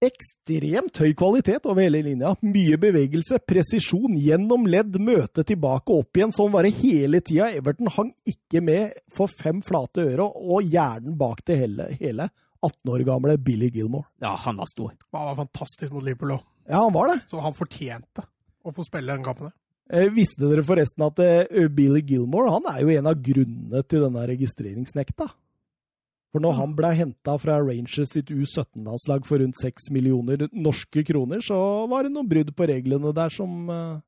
ekstremt 0.00 0.96
høy 0.96 1.12
kvalitet 1.12 1.66
over 1.68 1.84
hele 1.84 2.00
linja. 2.04 2.32
Mye 2.40 2.78
bevegelse, 2.80 3.40
presisjon, 3.44 4.16
gjennom 4.16 4.64
ledd, 4.70 4.96
møte 5.02 5.44
tilbake 5.46 5.92
opp 5.92 6.16
igjen. 6.16 6.32
Sånn 6.32 6.52
var 6.54 6.64
det 6.64 6.72
hele 6.80 7.20
tida. 7.20 7.50
Everton 7.52 7.90
hang 7.92 8.14
ikke 8.28 8.62
med 8.64 8.96
for 9.12 9.28
fem 9.28 9.60
flate 9.64 10.06
øre 10.08 10.24
og 10.24 10.64
hjernen 10.64 11.18
bak 11.20 11.44
det 11.44 11.58
hele. 11.60 11.90
hele. 12.00 12.30
18 12.66 12.92
år 12.92 13.04
gamle 13.08 13.36
Billy 13.40 13.70
Gilmore. 13.72 14.08
Ja, 14.22 14.34
han 14.44 14.60
var 14.60 14.68
stor. 14.70 14.92
Han 15.16 15.30
var 15.32 15.40
fantastisk 15.44 15.92
mot 15.94 16.04
Liverpool 16.04 16.36
òg. 16.36 16.44
Ja, 16.68 16.84
han 16.84 16.94
var 16.94 17.10
det. 17.12 17.20
Så 17.30 17.40
han 17.42 17.56
fortjente 17.56 18.26
å 18.64 18.72
få 18.76 18.84
spille 18.86 19.12
den 19.12 19.24
kampen. 19.24 19.52
Eh, 19.90 20.10
visste 20.14 20.46
dere 20.46 20.62
forresten 20.62 21.02
at 21.02 21.18
eh, 21.24 21.68
Billy 21.72 22.02
Gilmore 22.06 22.52
han 22.52 22.68
er 22.70 22.82
jo 22.84 22.92
en 22.94 23.08
av 23.10 23.22
grunnene 23.24 23.82
til 23.90 24.04
denne 24.06 24.26
registreringsnekta? 24.30 25.30
For 26.30 26.42
når 26.42 26.54
han 26.60 26.74
ble 26.78 26.92
henta 26.94 27.34
fra 27.42 27.56
Rangers 27.58 28.12
sitt 28.12 28.30
U17-landslag 28.30 29.26
for 29.26 29.42
rundt 29.42 29.58
6 29.58 29.90
millioner 29.94 30.46
norske 30.54 31.02
kroner, 31.06 31.42
så 31.42 31.58
var 31.90 32.06
det 32.06 32.14
noen 32.14 32.28
brudd 32.30 32.52
på 32.54 32.68
reglene 32.70 33.10
der 33.16 33.34
som, 33.34 33.64
eh, 33.66 33.98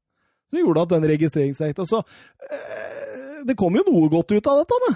som 0.52 0.60
gjorde 0.60 0.84
at 0.86 0.94
den 0.94 1.08
registreringsnekta 1.10 1.88
Så 1.88 2.04
eh, 2.46 3.01
det 3.48 3.56
kom 3.58 3.76
jo 3.78 3.84
noe 3.86 4.10
godt 4.12 4.34
ut 4.34 4.48
av 4.50 4.62
dette, 4.62 4.78
da. 4.84 4.92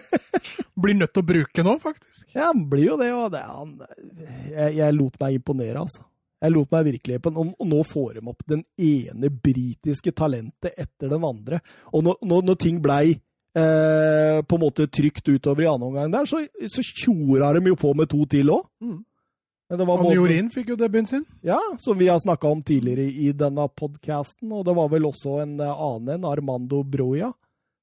Blir 0.82 0.98
nødt 0.98 1.12
til 1.14 1.24
å 1.24 1.28
bruke 1.28 1.64
nå, 1.66 1.74
faktisk. 1.82 2.18
Ja, 2.36 2.52
blir 2.52 2.84
jo 2.84 2.96
det. 3.00 3.08
Og 3.16 3.32
det, 3.32 3.42
han, 3.42 3.74
jeg, 4.52 4.76
jeg, 4.78 4.96
lot 4.96 5.18
meg 5.22 5.38
imponere, 5.38 5.82
altså. 5.82 6.04
Jeg 6.38 6.54
lot 6.54 6.70
meg 6.70 6.84
virkelig 6.86 7.16
og, 7.32 7.38
og 7.50 7.66
nå 7.66 7.80
får 7.82 8.18
de 8.18 8.20
opp 8.30 8.44
den 8.46 8.60
ene 8.78 9.30
britiske 9.32 10.12
talentet 10.14 10.70
etter 10.78 11.10
den 11.10 11.24
andre. 11.26 11.58
Og 11.90 12.04
når, 12.06 12.20
når, 12.30 12.44
når 12.46 12.58
ting 12.62 12.78
blei 12.84 13.16
eh, 13.58 14.38
på 14.46 14.58
en 14.58 14.62
måte 14.62 14.86
trygt 14.86 15.26
utover 15.26 15.64
i 15.64 15.70
annen 15.70 15.88
omgang 15.88 16.14
der, 16.14 16.28
så, 16.30 16.44
så 16.70 16.84
tjora 16.86 17.50
de 17.56 17.72
jo 17.72 17.80
på 17.80 17.90
med 17.98 18.10
to 18.12 18.22
til 18.30 18.54
òg. 18.54 18.68
Mm. 18.84 19.00
Anjorin 19.68 20.46
fikk 20.48 20.70
jo 20.72 20.76
debuten 20.80 21.06
sin. 21.06 21.24
Ja, 21.44 21.58
som 21.78 21.98
vi 21.98 22.08
har 22.08 22.20
snakka 22.22 22.48
om 22.48 22.62
tidligere 22.64 23.04
i 23.04 23.32
denne 23.36 23.66
podkasten. 23.68 24.48
Og 24.52 24.64
det 24.64 24.74
var 24.78 24.88
vel 24.88 25.04
også 25.04 25.42
en 25.42 25.58
annen 25.60 26.14
en, 26.14 26.24
Armando 26.24 26.80
Broya 26.82 27.34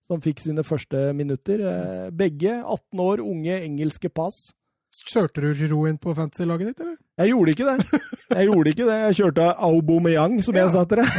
som 0.09 0.21
fikk 0.21 0.41
sine 0.41 0.65
første 0.65 1.11
minutter. 1.17 1.61
Eh, 1.61 2.07
begge 2.09 2.57
18 2.57 3.03
år, 3.05 3.21
unge 3.21 3.59
engelske 3.61 4.09
pass. 4.09 4.47
Kjørte 4.95 5.43
du 5.43 5.49
Giroud 5.53 5.91
inn 5.91 6.01
på 6.01 6.13
fantasy-laget 6.15 6.71
ditt, 6.71 6.81
eller? 6.81 6.97
Jeg 7.19 7.33
gjorde 7.33 7.53
ikke 7.53 7.69
det. 7.69 8.01
Jeg 8.31 8.49
gjorde 8.49 8.71
ikke 8.71 8.89
det. 8.89 8.99
Jeg 9.03 9.17
kjørte 9.19 9.47
Aubameyang, 9.67 10.37
som 10.45 10.55
ja. 10.55 10.65
jeg 10.65 10.73
sa 10.73 10.85
til 10.89 11.01
deg. 11.03 11.09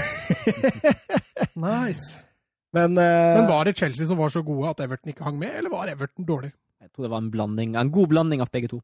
nice. 1.66 2.16
Men, 2.74 2.96
uh, 2.98 3.36
Men, 3.36 3.50
var 3.52 3.68
det 3.68 3.76
Chelsea 3.78 4.08
som 4.08 4.18
var 4.18 4.32
så 4.34 4.42
gode 4.44 4.72
at 4.72 4.82
Everton 4.82 5.12
ikke 5.12 5.28
hang 5.28 5.38
med, 5.38 5.54
eller 5.60 5.72
var 5.72 5.92
Everton 5.92 6.26
dårlig? 6.26 6.50
Jeg 6.82 6.90
tror 6.90 7.06
det 7.06 7.12
var 7.12 7.22
en 7.22 7.30
blanding, 7.32 7.76
en 7.76 7.92
god 7.92 8.10
blanding 8.10 8.42
av 8.42 8.50
begge 8.52 8.72
to 8.72 8.80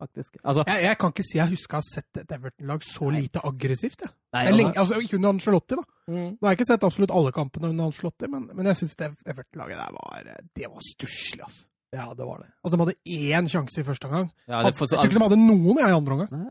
faktisk. 0.00 0.40
Altså, 0.40 0.64
jeg, 0.66 0.84
jeg, 0.86 0.98
kan 1.00 1.14
ikke 1.14 1.26
si 1.26 1.38
jeg 1.38 1.52
husker 1.52 1.78
å 1.78 1.80
ha 1.80 1.86
sett 1.86 2.20
et 2.22 2.36
Everton-lag 2.36 2.84
så 2.86 3.08
nei. 3.08 3.24
lite 3.24 3.42
aggressivt. 3.46 4.04
Jeg. 4.06 4.14
Nei, 4.36 4.44
jeg 4.48 4.58
lenge, 4.58 4.76
altså, 4.82 5.00
ikke 5.04 5.18
under 5.20 5.34
Ancelotti, 5.36 5.80
da. 5.80 5.86
Mm. 6.10 6.28
Nå 6.34 6.46
har 6.46 6.54
jeg 6.54 6.60
ikke 6.60 6.70
sett 6.72 6.86
absolutt 6.88 7.16
alle 7.20 7.34
kampene 7.36 7.72
under 7.72 7.90
Ancelotti, 7.90 8.30
men, 8.32 8.46
men 8.56 8.70
jeg 8.70 8.80
syns 8.82 8.96
Everton-laget 9.00 9.80
der 9.80 9.98
var 9.98 10.30
Det 10.56 10.70
var 10.70 10.86
stusslig, 10.92 11.44
altså. 11.46 11.66
Ja, 11.90 12.12
det 12.14 12.22
var 12.22 12.38
det. 12.38 12.52
Altså, 12.62 12.76
De 12.76 12.84
hadde 12.84 13.30
én 13.34 13.50
sjanse 13.50 13.82
i 13.82 13.86
første 13.86 14.06
omgang. 14.06 14.30
Ja, 14.46 14.62
jeg 14.62 14.76
tror 14.78 15.04
ikke 15.04 15.18
de 15.18 15.24
hadde 15.24 15.38
noen 15.42 15.80
i 15.80 15.86
andre 15.90 16.16
omgang. 16.16 16.50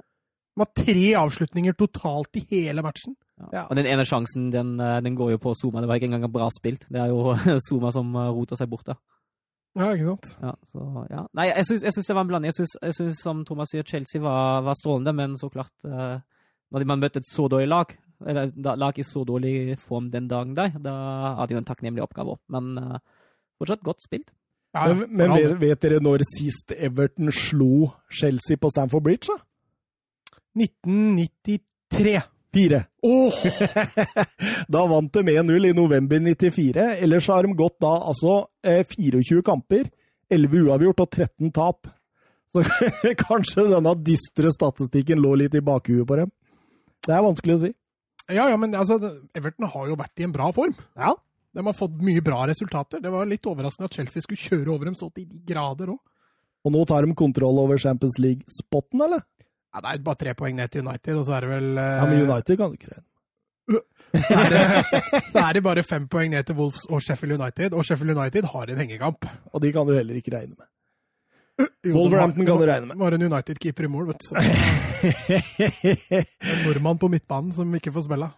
De 0.60 0.66
har 0.66 0.72
tre 0.76 1.06
avslutninger 1.16 1.76
totalt 1.80 2.36
i 2.36 2.44
hele 2.50 2.84
matchen. 2.84 3.16
Ja. 3.54 3.64
Og 3.70 3.78
den 3.80 3.88
ene 3.88 4.04
sjansen, 4.04 4.50
den, 4.52 4.74
eh, 4.84 5.00
den, 5.06 5.16
går 5.16 5.32
jo 5.32 5.40
på 5.40 5.54
Zuma. 5.56 5.80
Det 5.80 5.88
var 5.88 5.96
ikke 5.96 6.10
engang 6.10 6.32
bra 6.34 6.50
spilt. 6.52 6.84
Det 6.92 7.00
er 7.00 7.14
jo 7.14 7.36
Zuma 7.70 7.94
som 7.96 8.12
eh, 8.16 8.32
roter 8.36 8.60
seg 8.60 8.68
bort 8.72 8.90
der. 8.90 9.00
Ja, 9.78 9.92
ikke 9.94 10.08
sant? 10.08 10.28
Ja, 10.42 10.54
så, 10.72 10.86
ja. 11.12 11.24
Nei, 11.38 11.46
jeg 11.52 11.68
syns, 11.68 11.98
det 12.08 12.16
var 12.16 12.26
en 12.26 12.32
blanding. 12.32 12.54
Jeg 12.56 12.96
syns, 12.98 13.22
som 13.22 13.44
Thomas 13.48 13.72
sier, 13.72 13.86
Chelsea 13.88 14.22
var, 14.24 14.64
var 14.66 14.78
strålende, 14.80 15.14
men 15.16 15.38
så 15.38 15.50
klart 15.54 15.74
eh, 15.86 16.18
Når 16.74 16.86
man 16.90 17.02
møtte 17.02 17.22
et 17.22 17.30
så 17.30 17.48
dårlig 17.50 17.70
lag, 17.70 17.94
eller 18.26 18.52
da, 18.54 18.76
lag 18.78 18.98
i 19.00 19.06
så 19.06 19.24
dårlig 19.26 19.78
form 19.80 20.10
den 20.12 20.28
dagen 20.30 20.56
der, 20.58 20.74
da 20.84 20.96
hadde 21.40 21.56
jo 21.56 21.62
en 21.62 21.70
takknemlig 21.70 22.04
oppgave 22.04 22.36
òg. 22.36 22.42
Men 22.54 22.74
eh, 22.82 22.98
fortsatt 23.62 23.86
godt 23.86 24.04
spilt. 24.06 24.34
Ja, 24.76 24.90
men, 24.94 25.08
men 25.18 25.34
vet, 25.34 25.56
vet, 25.62 25.82
dere 25.82 26.02
når 26.04 26.26
sist 26.30 26.74
Everton 26.76 27.32
slo 27.34 27.90
Chelsea 28.14 28.58
på 28.60 28.70
Stamford 28.74 29.06
Bridge? 29.06 29.32
da? 29.32 29.40
1993. 30.60 32.20
Fire. 32.54 32.82
Oh! 33.06 33.34
da 34.74 34.86
vant 34.90 35.14
de 35.14 35.22
1-0 35.36 35.70
i 35.70 35.74
november 35.78 36.20
94. 36.20 36.88
Ellers 37.04 37.28
har 37.30 37.46
de 37.46 37.54
gått 37.54 37.78
da 37.84 37.94
altså 38.10 38.42
24 38.66 39.22
eh, 39.22 39.44
kamper, 39.46 39.90
11 40.34 40.66
uavgjort 40.66 41.04
og 41.06 41.12
13 41.14 41.54
tap. 41.54 41.92
Så 42.50 42.66
kanskje 43.28 43.68
denne 43.70 43.94
dystre 44.02 44.52
statistikken 44.54 45.22
lå 45.22 45.36
litt 45.44 45.58
i 45.58 45.64
bakhuet 45.66 46.08
på 46.10 46.18
dem. 46.24 46.34
Det 47.06 47.16
er 47.16 47.26
vanskelig 47.26 47.56
å 47.56 47.64
si. 47.68 47.74
Ja, 48.30 48.46
ja, 48.50 48.58
men 48.62 48.76
altså, 48.78 49.00
Everton 49.38 49.70
har 49.70 49.90
jo 49.90 49.98
vært 49.98 50.22
i 50.22 50.26
en 50.26 50.34
bra 50.34 50.50
form. 50.54 50.76
Ja. 50.98 51.16
De 51.54 51.66
har 51.66 51.74
fått 51.78 51.98
mye 52.06 52.22
bra 52.22 52.44
resultater. 52.50 53.02
Det 53.02 53.10
var 53.14 53.30
litt 53.30 53.46
overraskende 53.50 53.90
at 53.90 53.98
Chelsea 53.98 54.26
skulle 54.26 54.42
kjøre 54.42 54.74
over 54.74 54.90
dem 54.90 54.98
så 54.98 55.10
til 55.14 55.26
de 55.26 55.42
grader 55.50 55.94
òg. 55.96 56.02
Og 56.68 56.74
nå 56.76 56.84
tar 56.86 57.06
de 57.06 57.16
kontroll 57.18 57.62
over 57.62 57.80
Champions 57.80 58.18
League-spotten, 58.22 59.02
eller? 59.06 59.24
Ja, 59.70 59.82
Det 59.84 59.92
er 59.94 60.04
bare 60.04 60.16
tre 60.24 60.34
poeng 60.34 60.56
ned 60.58 60.72
til 60.74 60.88
United, 60.88 61.16
og 61.16 61.26
så 61.26 61.38
er 61.38 61.46
det 61.46 61.50
vel 61.50 61.70
uh... 61.78 61.84
Ja, 61.84 62.06
Men 62.10 62.24
United 62.26 62.58
kan 62.58 62.72
du 62.72 62.80
ikke 62.80 62.92
regne 62.94 63.06
så 65.32 65.42
er 65.44 65.54
det 65.54 65.62
bare 65.64 65.84
fem 65.86 66.08
poeng 66.10 66.32
ned 66.34 66.44
til 66.48 66.56
Wolves 66.58 66.86
og 66.90 67.02
Sheffield 67.06 67.36
United, 67.38 67.74
og 67.78 67.86
Sheffield 67.86 68.18
United 68.18 68.48
har 68.50 68.72
en 68.72 68.82
hengekamp. 68.82 69.26
Og 69.54 69.62
de 69.62 69.72
kan 69.72 69.86
du 69.86 69.94
heller 69.94 70.16
ikke 70.18 70.34
regne 70.34 70.56
med. 70.58 70.66
Wolverhampton 71.96 72.46
kan 72.46 72.56
du 72.56 72.66
regne 72.66 72.90
med. 72.90 72.96
Var 72.98 73.12
en 73.18 73.26
United-keeper 73.28 73.84
i 73.86 73.88
mål, 73.88 74.08
vet 74.08 74.26
du. 74.26 74.36
en 76.50 76.66
nordmann 76.66 76.98
på 76.98 77.08
midtbanen 77.08 77.54
som 77.54 77.76
ikke 77.76 77.94
får 77.94 78.08
spille. 78.08 78.32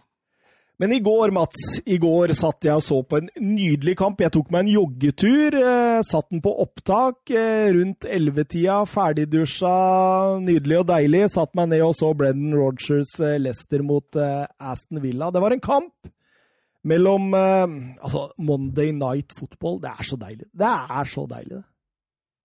Men 0.81 0.91
i 0.95 0.99
går, 0.99 1.29
Mats, 1.29 1.75
i 1.85 1.99
går 2.01 2.31
satt 2.33 2.65
jeg 2.65 2.73
og 2.73 2.81
så 2.81 2.95
på 3.05 3.19
en 3.19 3.27
nydelig 3.37 3.93
kamp. 3.99 4.21
Jeg 4.23 4.33
tok 4.33 4.47
meg 4.49 4.63
en 4.63 4.71
joggetur. 4.71 5.53
Eh, 5.59 5.99
satt 6.07 6.31
den 6.33 6.41
på 6.41 6.55
opptak 6.63 7.29
eh, 7.29 7.67
rundt 7.75 8.07
ellevetida. 8.09 8.79
Ferdigdusja, 8.89 9.73
nydelig 10.41 10.79
og 10.79 10.87
deilig. 10.89 11.27
Satt 11.35 11.53
meg 11.59 11.69
ned 11.69 11.83
og 11.85 11.93
så 11.99 12.09
Brendan 12.17 12.57
Rogers 12.57 13.13
eh, 13.21 13.37
Leicester 13.37 13.85
mot 13.85 14.17
Aston 14.17 15.03
Villa. 15.05 15.29
Det 15.29 15.45
var 15.45 15.53
en 15.53 15.61
kamp 15.61 16.09
mellom 16.89 17.29
Altså, 17.37 18.31
Monday 18.41 18.89
Night 18.89 19.37
Football. 19.37 19.77
Det 19.85 19.93
er 19.93 20.09
så 20.09 20.17
deilig. 20.17 20.49
Det 20.49 20.73
er 20.97 21.13
så 21.13 21.27
deilig, 21.29 21.59
det. 21.59 21.65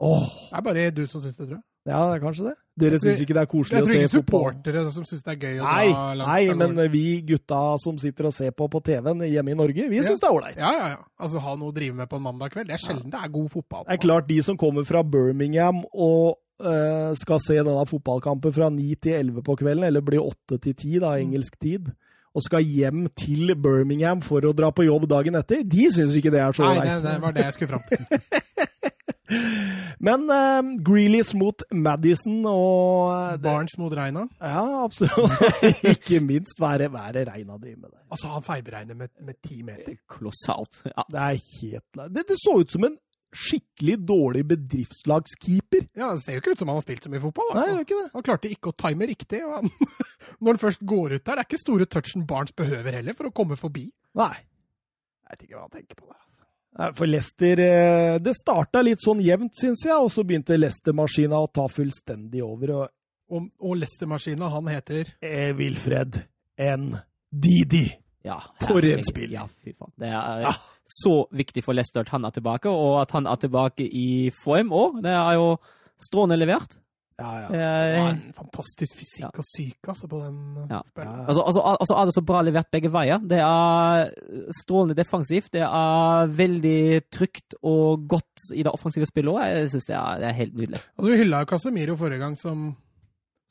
Åh. 0.05 0.29
Det 0.51 0.61
er 0.61 0.69
bare 0.69 0.89
du 0.93 1.07
som 1.09 1.25
syns 1.25 1.41
det, 1.41 1.47
tror 1.47 1.57
jeg. 1.57 1.65
Ja, 1.89 2.05
det 2.05 2.19
er 2.19 2.25
kanskje 2.29 2.51
det. 2.51 2.57
Dere 2.77 2.99
syns 3.01 3.21
ikke 3.25 3.33
det 3.33 3.41
er 3.43 3.49
koselig 3.49 3.79
å 3.81 3.87
se 3.87 3.89
tror 3.89 3.93
se 3.95 4.01
ikke 4.05 4.15
fotball? 4.19 4.43
supportere 4.53 4.81
som 4.93 5.05
syns 5.09 5.23
det 5.25 5.33
er 5.33 5.39
gøy 5.47 5.61
å 5.61 5.65
Nei, 5.65 5.87
dra 5.93 6.15
langt 6.15 6.29
nei, 6.29 6.55
men 6.61 6.91
vi 6.93 7.05
gutta 7.25 7.61
som 7.81 7.97
sitter 7.99 8.27
og 8.29 8.35
ser 8.37 8.51
på 8.53 8.69
på 8.69 8.83
TV-en 8.85 9.23
hjemme 9.25 9.51
i 9.55 9.57
Norge, 9.57 9.89
vi 9.89 9.97
Ja. 9.97 10.03
syns 10.03 10.21
det 10.21 10.29
er 10.29 10.35
ålreit. 10.37 10.57
Ja, 10.61 10.73
ja, 10.77 10.89
ja. 10.93 10.99
Altså 11.19 11.41
ha 11.41 11.55
noe 11.57 11.73
å 11.73 11.75
drive 11.75 11.95
med 11.97 12.09
på 12.11 12.17
en 12.17 12.23
mandag 12.23 12.53
kveld. 12.53 12.67
Det 12.69 12.75
er 12.77 12.85
sjelden 12.85 13.11
det 13.11 13.21
er 13.25 13.29
god 13.33 13.49
fotball. 13.51 13.85
Det 13.89 13.93
er 13.97 14.03
klart, 14.05 14.27
de 14.29 14.43
som 14.43 14.57
kommer 14.61 14.85
fra 14.85 15.03
Birmingham 15.03 15.85
og 15.95 16.37
eh, 16.61 17.15
skal 17.17 17.39
se 17.41 17.55
denne 17.57 17.87
fotballkampen 17.89 18.53
fra 18.53 18.69
9 18.73 18.95
til 19.01 19.13
11 19.13 19.43
på 19.45 19.57
kvelden, 19.57 19.85
eller 19.85 20.01
blir 20.05 20.21
8 20.21 20.59
til 20.61 20.75
10 20.75 21.01
da, 21.01 21.11
Mm. 21.17 21.33
engelsk 21.33 21.59
tid, 21.61 21.93
og 22.37 22.43
skal 22.43 22.61
hjem 22.61 23.09
til 23.17 23.55
Birmingham 23.57 24.21
for 24.21 24.41
å 24.45 24.53
dra 24.55 24.71
på 24.71 24.85
jobb 24.85 25.09
dagen 25.09 25.35
etter, 25.35 25.63
de 25.65 25.89
syns 25.91 26.15
ikke 26.17 26.31
det 26.31 26.41
er 26.45 26.53
så 26.53 26.65
Nei, 26.69 26.85
det, 26.85 27.03
det 27.03 27.21
var 27.23 27.33
det 27.33 27.45
jeg 27.45 27.53
skulle 27.55 27.69
fram 27.69 27.85
til. 27.89 27.99
Men 30.07 30.27
uh, 30.31 30.61
Grealish 30.87 31.35
mot 31.39 31.63
Madison 31.75 32.45
og 32.47 33.11
eh, 33.11 33.33
det, 33.37 33.43
Barents 33.47 33.79
mot 33.81 33.95
Reina. 33.97 34.27
Ja, 34.41 34.85
absolutt. 34.85 35.35
ikke 35.95 36.21
minst. 36.25 36.59
Hva 36.61 36.77
er 36.77 36.87
det, 36.87 37.27
Reina 37.31 37.57
driver 37.59 37.81
med 37.81 37.91
der? 37.91 38.05
Altså, 38.11 38.31
han 38.35 38.47
feilberegner 38.47 38.99
med, 38.99 39.11
med 39.27 39.41
ti 39.43 39.63
meter. 39.67 39.99
Kolossalt. 40.11 40.83
Ja. 40.93 41.07
Det 41.11 41.25
er 41.25 41.43
helt 41.61 42.07
det, 42.15 42.29
det 42.29 42.39
så 42.41 42.61
ut 42.63 42.73
som 42.73 42.87
en 42.87 42.97
skikkelig 43.37 43.97
dårlig 44.09 44.45
bedriftslagskeeper. 44.49 45.89
Ja, 45.99 46.13
Det 46.15 46.23
ser 46.25 46.37
jo 46.37 46.43
ikke 46.43 46.55
ut 46.55 46.63
som 46.63 46.71
han 46.71 46.79
har 46.79 46.85
spilt 46.87 47.05
så 47.05 47.13
mye 47.13 47.23
fotball. 47.23 47.51
Nei, 47.57 47.67
det 47.73 47.87
ikke 47.87 47.99
det. 47.99 48.11
Han 48.15 48.27
klarte 48.29 48.53
ikke 48.53 48.73
å 48.73 48.77
time 48.79 49.09
riktig. 49.11 49.43
Og 49.45 49.57
han, 49.59 49.73
når 50.41 50.57
han 50.57 50.63
først 50.63 50.85
går 50.87 51.17
ut 51.17 51.23
der, 51.23 51.33
det 51.35 51.43
er 51.43 51.49
ikke 51.49 51.61
store 51.61 51.89
touchen 51.91 52.27
Barents 52.29 52.57
behøver 52.57 53.01
heller 53.01 53.17
for 53.19 53.29
å 53.29 53.35
komme 53.35 53.59
forbi. 53.61 53.89
Nei. 54.17 54.35
Jeg 55.27 55.35
vet 55.35 55.49
ikke 55.49 55.59
hva 55.59 55.67
han 55.67 55.75
tenker 55.75 55.99
på 55.99 56.07
der. 56.07 56.23
For 56.97 57.09
Leicester 57.09 57.61
eh, 57.65 58.19
Det 58.21 58.35
starta 58.37 58.83
litt 58.85 59.01
sånn 59.01 59.23
jevnt, 59.25 59.55
syns 59.57 59.87
jeg, 59.87 59.97
og 59.97 60.11
så 60.13 60.25
begynte 60.29 60.59
Leicester-maskina 60.59 61.39
å 61.41 61.49
ta 61.49 61.65
fullstendig 61.73 62.43
over. 62.45 62.75
Og 62.77 63.37
Og, 63.37 63.47
og 63.59 63.79
Leicester-maskina, 63.81 64.49
han 64.53 64.69
heter 64.71 65.09
eh, 65.25 65.51
Wilfred 65.57 66.21
N. 66.63 66.93
Didi. 67.31 67.89
Ja, 68.27 68.37
For 68.63 68.85
en 68.87 69.03
spill! 69.07 69.33
Ja, 69.35 69.45
fy 69.63 69.73
faen. 69.75 69.93
Det 69.99 70.11
er 70.11 70.59
så 70.87 71.15
viktig 71.35 71.63
for 71.67 71.75
Leicester 71.75 72.05
at 72.05 72.13
han 72.15 72.25
er 72.27 72.35
tilbake, 72.35 72.71
og 72.71 73.01
at 73.01 73.11
han 73.17 73.27
er 73.27 73.39
tilbake 73.43 73.87
i 73.87 74.31
form 74.45 74.71
òg. 74.75 75.01
Det 75.03 75.11
er 75.15 75.39
jo 75.39 75.49
strålende 76.03 76.39
levert. 76.39 76.77
Ja, 77.17 77.31
ja. 77.41 77.49
Det 77.49 77.59
ja, 77.61 77.69
er, 77.97 78.09
en 78.11 78.35
fantastisk 78.37 78.99
fysikk 78.99 79.39
og 79.41 79.47
syke 79.49 79.89
altså, 79.89 80.05
på 80.11 80.19
den 80.21 80.35
uh, 80.59 80.67
Ja. 80.69 80.81
spilleren. 80.85 81.23
altså, 81.25 81.43
altså, 81.49 81.61
altså 81.81 81.95
er 81.97 82.05
det 82.05 82.15
så 82.15 82.23
bra 82.29 82.43
levert 82.45 82.69
begge 82.71 82.91
veier. 82.93 83.23
Det 83.25 83.39
er 83.41 84.11
strålende 84.61 84.97
defensivt. 84.99 85.49
Det 85.57 85.63
er 85.65 86.27
veldig 86.29 86.81
trygt 87.09 87.57
og 87.63 88.05
godt 88.09 88.51
i 88.53 88.63
det 88.67 88.73
offensive 88.73 89.09
spillet 89.09 89.33
òg. 89.33 89.47
Jeg 89.49 89.71
syns 89.73 89.89
det, 89.89 90.03
det 90.21 90.29
er 90.29 90.37
helt 90.43 90.59
nydelig. 90.61 90.83
Altså, 90.99 91.11
vi 91.11 91.23
hylla 91.23 91.41
jo 91.41 91.49
Casemiro 91.55 91.97
forrige 91.97 92.21
gang 92.21 92.37
som 92.39 92.75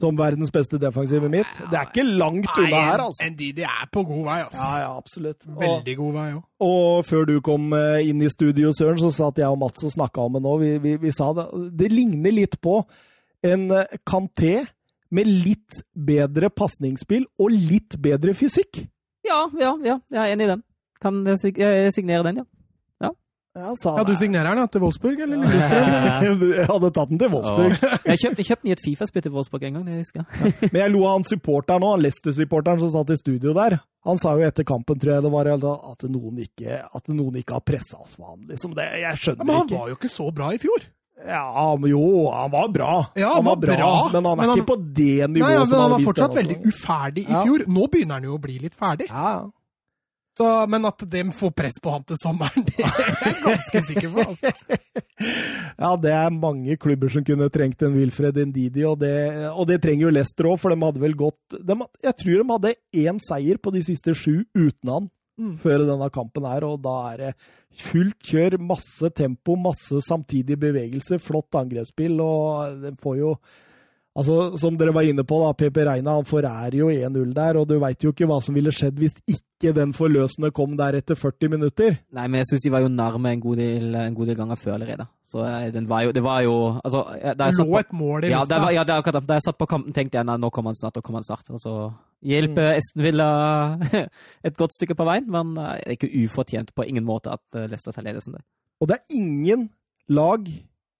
Som 0.01 0.17
verdens 0.19 0.51
beste 0.51 0.77
defensive 0.77 1.29
mitt. 1.31 1.47
Det 1.71 1.77
er 1.79 1.85
ikke 1.87 2.03
langt 2.03 2.49
unna 2.59 2.81
her, 2.83 2.99
altså. 2.99 3.29
Ndidi 3.31 3.63
er 3.63 3.85
på 3.91 4.03
god 4.03 4.23
vei, 4.25 4.39
altså. 4.43 4.59
Ja, 4.59 4.79
ja, 4.81 4.89
absolutt. 4.97 5.45
Og, 5.47 5.61
Veldig 5.61 5.97
god 5.97 6.13
vei 6.13 6.25
òg. 6.33 6.43
og 6.59 7.05
før 7.07 7.25
du 7.29 7.39
kom 7.41 7.73
eh, 7.73 8.09
inn 8.09 8.21
i 8.21 8.29
studio, 8.29 8.73
Søren, 8.75 8.99
så 8.99 9.09
satt 9.15 9.39
jeg 9.39 9.47
og 9.47 9.57
Mats 9.57 9.83
og 9.87 9.93
snakka 9.95 10.21
om 10.27 10.33
det 10.35 10.41
nå. 10.43 10.57
Vi, 10.61 10.71
vi, 10.83 10.97
vi 10.99 11.11
sa 11.15 11.31
det. 11.33 11.47
Det 11.79 11.89
ligner 11.95 12.35
litt 12.35 12.59
på 12.61 12.81
en 13.45 13.67
eh, 13.71 13.99
Kanté 14.07 14.55
med 15.15 15.29
litt 15.29 15.79
bedre 15.95 16.49
pasningsspill 16.49 17.27
og 17.39 17.53
litt 17.53 17.95
bedre 18.01 18.33
fysikk. 18.35 18.83
Ja, 19.25 19.45
ja, 19.57 19.71
ja, 19.85 19.99
jeg 20.11 20.19
er 20.21 20.33
enig 20.35 20.49
i 20.49 20.51
den. 20.55 20.63
Kan 21.01 21.23
jeg 21.29 21.37
sig- 21.41 21.93
signere 21.95 22.23
den, 22.31 22.41
ja. 22.43 22.45
Ja, 23.55 23.71
Ja, 23.71 24.03
du 24.03 24.11
signerer 24.19 24.49
den 24.51 24.59
ja, 24.59 24.65
til 24.67 24.81
Wolfsburg, 24.83 25.15
eller? 25.23 25.37
Lillestrøm? 25.39 26.41
Jeg 26.57 26.65
hadde 26.67 26.89
tatt 26.91 27.07
den 27.13 27.19
til 27.21 27.29
Wolfsburg. 27.31 27.77
Jeg 28.03 28.19
kjøpte, 28.19 28.43
kjøpt 28.49 28.63
den 28.65 28.67
i 28.67 28.73
et 28.75 28.81
Fifa-spill 28.83 29.23
til 29.23 29.31
Wolfsburg 29.31 29.63
en 29.63 29.77
gang. 29.77 29.85
det 29.87 30.01
husker 30.01 30.25
jeg. 30.25 30.51
Men 30.73 30.81
jeg 30.81 30.91
lo 30.91 31.05
av 31.07 31.13
han 31.15 31.23
supporteren 31.29 31.85
han 31.87 32.03
Leicester-supporteren 32.03 32.81
som 32.83 32.91
satt 32.97 33.13
i 33.15 33.17
studio 33.21 33.53
der. 33.55 33.77
Han 34.09 34.19
sa 34.19 34.33
jo 34.35 34.43
etter 34.43 34.67
kampen, 34.67 34.99
tror 34.99 35.13
jeg 35.15 35.23
det 35.23 35.31
var, 35.31 35.47
at 35.55 36.03
noen 36.11 36.43
ikke, 36.43 36.81
at 36.99 37.07
noen 37.15 37.39
ikke 37.39 37.55
har 37.55 37.63
pressa 37.63 38.01
oss 38.03 38.17
vanlig. 38.19 38.57
Liksom 38.57 38.75
det, 38.75 38.89
jeg 38.91 39.05
Ja, 39.07 39.13
ikke. 39.15 39.37
men 39.47 39.55
han 39.55 39.71
ikke. 39.71 39.79
var 39.79 39.93
jo 39.93 39.97
ikke 40.01 40.11
så 40.17 40.27
bra 40.35 40.51
i 40.51 40.59
fjor. 40.65 40.83
Ja, 41.25 41.77
jo, 41.87 42.29
han 42.29 42.51
var 42.51 42.67
bra. 42.69 42.93
Ja, 43.15 43.35
han 43.37 43.45
var 43.47 43.55
bra, 43.55 44.09
men 44.11 44.25
han 44.25 44.33
er 44.33 44.41
men 44.41 44.49
han- 44.49 44.57
ikke 44.59 44.67
på 44.67 44.79
det 44.93 45.29
nivået 45.31 45.45
Nei, 45.47 45.53
ja, 45.53 45.65
som 45.65 45.77
men 45.79 45.81
han 45.81 45.91
var 45.95 46.07
fortsatt 46.11 46.35
veldig 46.35 46.57
uferdig 46.67 47.23
i 47.27 47.31
Ja. 47.31 47.43
fjor. 47.45 47.63
Nå 47.67 47.87
begynner 47.89 48.13
han 48.19 48.23
jo 48.23 48.35
å 48.37 48.41
bli 48.41 48.57
litt 48.59 48.75
ferdig. 48.75 49.07
Ja, 49.09 49.49
Så, 50.37 50.67
men 50.67 50.83
at 50.85 50.97
de 51.09 51.21
får 51.31 51.51
press 51.55 51.79
på 51.81 51.89
han 51.93 52.03
til 52.03 52.17
sommeren, 52.19 52.65
det 52.67 52.83
er 52.83 52.91
jeg 53.23 53.35
ganske 53.45 53.81
sikker 53.87 54.09
på. 54.11 54.25
Altså. 54.27 54.51
ja, 55.79 55.95
det 55.95 56.11
er 56.11 56.29
mange 56.35 56.75
klubber 56.77 57.09
som 57.09 57.23
kunne 57.23 57.47
trengt 57.49 57.81
en 57.87 57.95
Wilfred 57.95 58.35
Ndidi, 58.49 58.83
og 58.83 58.99
det, 58.99 59.13
og 59.55 59.65
det 59.69 59.81
trenger 59.81 60.09
jo 60.09 60.11
Leicester 60.11 60.49
òg, 60.51 60.59
for 60.59 60.75
de 60.75 60.79
hadde 60.83 60.99
vel 60.99 61.15
gått 61.15 61.55
de, 61.55 61.77
Jeg 62.03 62.17
tror 62.19 62.43
de 62.43 62.51
hadde 62.51 62.75
én 63.05 63.21
seier 63.23 63.57
på 63.63 63.71
de 63.71 63.81
siste 63.87 64.11
sju 64.13 64.43
uten 64.53 64.91
han 64.91 65.09
Mm. 65.37 65.57
før 65.59 65.81
denne 65.83 66.09
kampen 66.15 66.45
her, 66.47 66.63
og 66.63 66.79
da 66.85 66.95
er 67.11 67.17
det 67.17 67.33
fullt 67.75 68.21
kjør, 68.23 68.55
masse 68.63 69.09
tempo, 69.11 69.57
masse 69.59 69.99
samtidige 70.07 70.55
bevegelser, 70.61 71.19
flott 71.19 71.57
angrepsspill, 71.59 72.19
og 72.23 72.81
den 72.85 72.95
får 73.01 73.17
jo 73.19 73.35
Altså, 74.15 74.55
Som 74.55 74.77
dere 74.79 74.93
var 74.95 75.03
inne 75.03 75.25
på, 75.27 75.41
da, 75.43 75.51
PP 75.59 75.81
Reina 75.89 76.13
han 76.15 76.23
forærer 76.27 76.77
jo 76.79 76.87
1-0 76.87 77.33
der, 77.35 77.57
og 77.59 77.67
du 77.67 77.75
veit 77.81 77.99
jo 77.99 78.13
ikke 78.13 78.27
hva 78.29 78.37
som 78.39 78.55
ville 78.55 78.71
skjedd 78.71 78.95
hvis 79.01 79.17
ikke 79.27 79.73
den 79.75 79.91
forløsende 79.91 80.53
kom 80.55 80.77
der 80.79 80.95
etter 81.01 81.19
40 81.19 81.51
minutter. 81.51 81.97
Nei, 82.15 82.29
men 82.29 82.39
jeg 82.39 82.47
syns 82.53 82.63
de 82.63 82.71
var 82.71 82.85
jo 82.85 82.93
nærme 82.93 83.33
en 83.35 83.43
god 83.43 83.59
del, 83.59 83.89
en 83.99 84.15
god 84.15 84.31
del 84.31 84.37
ganger 84.39 84.55
før 84.61 84.77
allerede. 84.77 85.07
Så 85.27 85.43
eh, 85.43 85.67
den 85.75 85.89
var 85.89 86.05
jo, 86.07 86.13
det 86.15 86.23
var 86.23 86.41
jo 86.45 86.55
Altså, 86.79 87.03
eh, 87.19 87.35
da 87.35 87.49
jeg 87.49 87.57
satt 87.59 87.67
lå 87.67 87.75
på, 87.75 87.83
et 87.83 87.93
mål 88.05 88.23
i 88.23 88.31
lufta. 88.31 88.53
det 88.53 88.61
var, 88.63 88.71
ja, 88.77 88.83
det 88.87 88.95
er 88.95 89.03
akkurat 89.03 89.19
det. 89.19 89.27
Da 89.27 89.39
jeg 89.41 89.47
satt 89.49 89.59
på 89.59 89.67
kampen, 89.75 89.95
tenkte 89.99 90.21
jeg 90.21 90.29
nei, 90.31 90.37
nå 90.39 90.49
kommer 90.55 90.71
han 90.71 90.79
snart, 90.79 90.95
nå 90.95 91.03
kommer 91.03 91.19
han 91.19 91.27
snart. 91.27 91.51
Og 91.51 91.59
så 91.59 91.75
hjelper 92.23 92.77
Esten 92.79 93.03
Villa 93.03 93.29
et 94.47 94.57
godt 94.57 94.75
stykke 94.75 94.97
på 94.97 95.07
veien, 95.07 95.27
men 95.31 95.55
eh, 95.57 95.79
det 95.81 95.95
er 95.95 95.97
ikke 95.97 96.25
ufortjent 96.25 96.75
på 96.75 96.87
ingen 96.87 97.07
måte 97.07 97.33
at 97.35 97.57
eh, 97.57 97.67
Leicester 97.71 97.95
tar 97.95 98.07
ledelsen 98.07 98.37
der. 98.37 98.45
Og 98.79 98.91
det 98.91 98.99
er 98.99 99.17
ingen 99.17 99.69
lag 100.11 100.47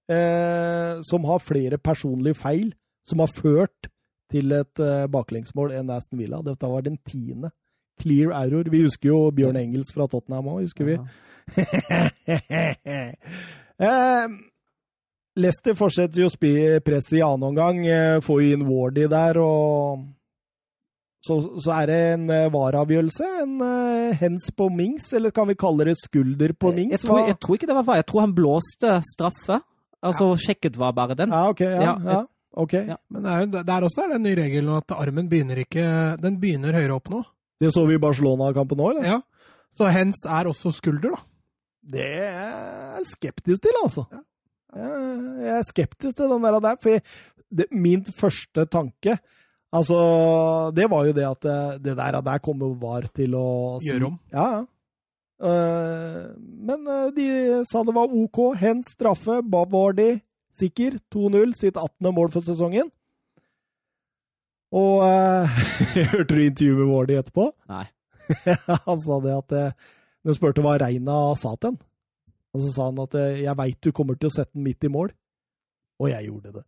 eh, 0.10 1.02
som 1.06 1.28
har 1.30 1.44
flere 1.44 1.78
personlige 1.78 2.40
feil 2.40 2.74
som 3.06 3.22
har 3.22 3.30
ført 3.30 3.90
til 4.34 4.56
et 4.58 4.82
eh, 4.82 5.06
baklengsmål 5.12 5.76
enn 5.78 5.92
Aston 5.94 6.20
Villa. 6.20 6.42
Dette 6.46 6.70
var 6.70 6.86
den 6.86 6.98
tiende. 7.06 7.52
Clear 8.02 8.34
error. 8.36 8.68
Vi 8.72 8.82
husker 8.84 9.12
jo 9.12 9.20
Bjørn 9.36 9.60
Engels 9.60 9.94
fra 9.96 10.08
Tottenham 10.12 10.50
òg, 10.52 10.66
husker 10.66 10.90
vi. 10.90 10.98
eh, 13.86 14.28
Leicester 15.36 15.78
fortsetter 15.78 16.24
jo 16.24 16.30
å 16.30 16.34
spille 16.34 16.82
press 16.84 17.12
i 17.16 17.24
annen 17.24 17.52
omgang. 17.52 17.86
Eh, 17.86 18.18
får 18.26 18.42
jo 18.42 18.58
inn 18.58 18.68
Wardy 18.68 19.08
der, 19.12 19.40
og 19.44 20.06
så, 21.26 21.38
så 21.62 21.74
er 21.80 21.90
det 21.90 21.98
en 22.14 22.26
uh, 22.30 22.48
vareavgjørelse. 22.54 23.30
En 23.44 23.56
uh, 23.62 24.14
hens 24.20 24.50
på 24.56 24.68
Mings, 24.74 25.08
eller 25.18 25.34
kan 25.36 25.48
vi 25.50 25.58
kalle 25.60 25.88
det 25.90 25.98
skulder 26.00 26.54
på 26.54 26.72
Mings? 26.76 26.94
Jeg 26.98 27.04
tror, 27.08 27.24
jeg 27.26 27.38
tror 27.42 27.58
ikke 27.58 27.70
det 27.72 27.78
var 27.80 27.88
VAR. 27.88 28.00
Jeg 28.02 28.08
tror 28.12 28.26
han 28.26 28.36
blåste 28.38 28.96
straffe. 29.10 29.60
Altså 30.06 30.28
sjekket 30.38 30.78
var 30.78 30.94
bare 30.98 31.18
den. 31.18 31.34
Ja, 31.34 31.50
ok. 31.50 31.64
Ja, 31.66 31.80
Ja, 31.82 31.96
ja, 32.12 32.20
ok. 32.54 32.74
ja. 32.92 32.98
Men 33.10 33.24
det 33.26 33.32
er 33.32 33.46
jo, 33.46 33.64
der 33.72 33.88
også 33.88 34.04
er 34.04 34.12
det 34.12 34.20
en 34.20 34.28
ny 34.28 34.36
regel 34.38 34.68
nå 34.68 34.78
at 34.84 34.94
armen 34.94 35.30
begynner 35.32 35.64
ikke 35.64 35.86
Den 36.22 36.38
begynner 36.42 36.78
høyere 36.78 37.00
opp 37.00 37.10
nå. 37.10 37.24
Det 37.62 37.72
så 37.74 37.86
vi 37.88 37.96
i 37.98 38.04
Barcelona-kampen 38.04 38.78
nå, 38.78 38.92
eller? 38.92 39.08
Ja. 39.16 39.18
Så 39.76 39.90
hens 39.92 40.22
er 40.30 40.50
også 40.52 40.72
skulder, 40.76 41.16
da. 41.16 41.24
Det 41.96 42.06
er 42.06 43.00
jeg 43.00 43.10
skeptisk 43.14 43.64
til, 43.66 43.82
altså. 43.84 44.06
Jeg 44.12 44.24
jeg 44.76 45.54
er 45.56 45.66
skeptisk 45.70 46.18
til 46.18 46.32
den 46.34 46.44
der, 46.44 46.60
der 46.60 46.78
for 46.84 46.92
jeg, 46.92 47.02
det, 47.56 47.66
min 47.72 48.04
første 48.18 48.66
tanke 48.68 49.18
Altså, 49.76 49.98
det 50.76 50.88
var 50.92 51.08
jo 51.08 51.16
det 51.16 51.26
at 51.28 51.42
det, 51.44 51.60
det 51.84 51.98
der, 51.98 52.22
der 52.24 52.42
kommer 52.44 52.76
VAR 52.80 53.10
til 53.12 53.36
å 53.38 53.48
si 53.82 53.92
Gjøre 53.92 54.10
om. 54.14 54.18
Ja, 54.32 54.48
ja. 54.54 54.64
Uh, 55.36 56.32
men 56.40 56.86
eh, 56.88 57.10
de 57.12 57.26
sa 57.68 57.82
det 57.84 57.96
var 57.96 58.14
OK. 58.14 58.40
Hens 58.60 58.94
straffe. 58.96 59.42
Bavardi 59.44 60.14
sikker. 60.56 61.00
2-0. 61.14 61.52
Sitt 61.60 61.76
18. 61.76 62.14
mål 62.16 62.32
for 62.34 62.46
sesongen. 62.46 62.92
Og 64.76 65.04
jeg 65.06 66.08
Hørte 66.14 66.36
du 66.36 66.42
intervjuet 66.42 66.80
med 66.80 66.90
Vardi 66.92 67.20
etterpå? 67.20 67.50
Nei. 67.72 67.86
han 68.88 69.04
sa 69.04 69.20
det 69.22 69.36
at 69.36 69.54
hun 69.54 70.32
De 70.32 70.34
spurte 70.34 70.64
hva 70.66 70.80
Reina 70.82 71.20
sa 71.38 71.54
til 71.54 71.74
han. 71.74 71.78
Og 72.56 72.64
så 72.64 72.72
sa 72.72 72.88
han 72.88 73.04
at 73.04 73.16
eh, 73.20 73.44
'jeg 73.44 73.60
veit 73.60 73.80
du 73.84 73.92
kommer 73.92 74.16
til 74.16 74.32
å 74.32 74.36
sette 74.36 74.56
den 74.56 74.64
midt 74.64 74.88
i 74.88 74.92
mål'. 74.92 75.12
Og 76.00 76.10
jeg 76.10 76.28
gjorde 76.28 76.52
det. 76.56 76.64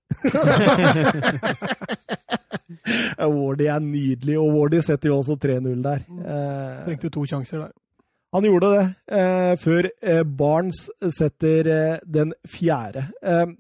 Wardy 3.38 3.68
er 3.72 3.80
nydelig, 3.84 4.38
og 4.42 4.54
Wardy 4.58 4.80
setter 4.84 5.12
jo 5.12 5.20
også 5.22 5.38
3-0 5.44 5.84
der. 5.86 6.02
Eh, 6.08 6.80
Trengte 6.88 7.12
to 7.14 7.24
sjanser 7.30 7.62
der. 7.66 7.72
han 8.36 8.44
gjorde 8.48 8.72
det 8.74 8.86
eh, 9.20 9.54
før 9.62 9.88
eh, 10.02 10.24
Barnes 10.40 10.82
setter 11.16 11.70
eh, 11.72 12.00
den 12.04 12.34
fjerde. 12.48 13.08
Eh, 13.24 13.54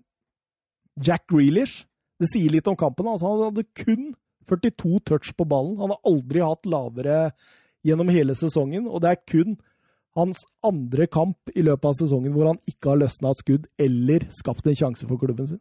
Jack 1.07 1.27
Grealish, 1.31 1.85
det 2.19 2.31
sier 2.33 2.51
litt 2.51 2.67
om 2.67 2.75
kampen. 2.79 3.07
Altså, 3.07 3.29
han 3.31 3.47
hadde 3.51 3.67
kun 3.77 4.11
42 4.49 4.99
touch 5.05 5.33
på 5.37 5.45
ballen. 5.47 5.77
Han 5.79 5.93
har 5.93 6.03
aldri 6.07 6.43
hatt 6.43 6.65
lavere 6.67 7.17
gjennom 7.87 8.09
hele 8.11 8.35
sesongen, 8.35 8.87
og 8.89 9.03
det 9.03 9.11
er 9.13 9.23
kun 9.29 9.57
hans 10.17 10.39
andre 10.65 11.05
kamp 11.13 11.51
i 11.53 11.61
løpet 11.61 11.91
av 11.91 11.97
sesongen 11.99 12.33
hvor 12.33 12.47
han 12.49 12.57
ikke 12.67 12.89
har 12.89 12.97
løsna 13.03 13.29
et 13.31 13.43
skudd 13.43 13.67
eller 13.77 14.23
skapt 14.33 14.65
en 14.67 14.77
sjanse 14.79 15.05
for 15.05 15.21
klubben 15.21 15.45
sin. 15.51 15.59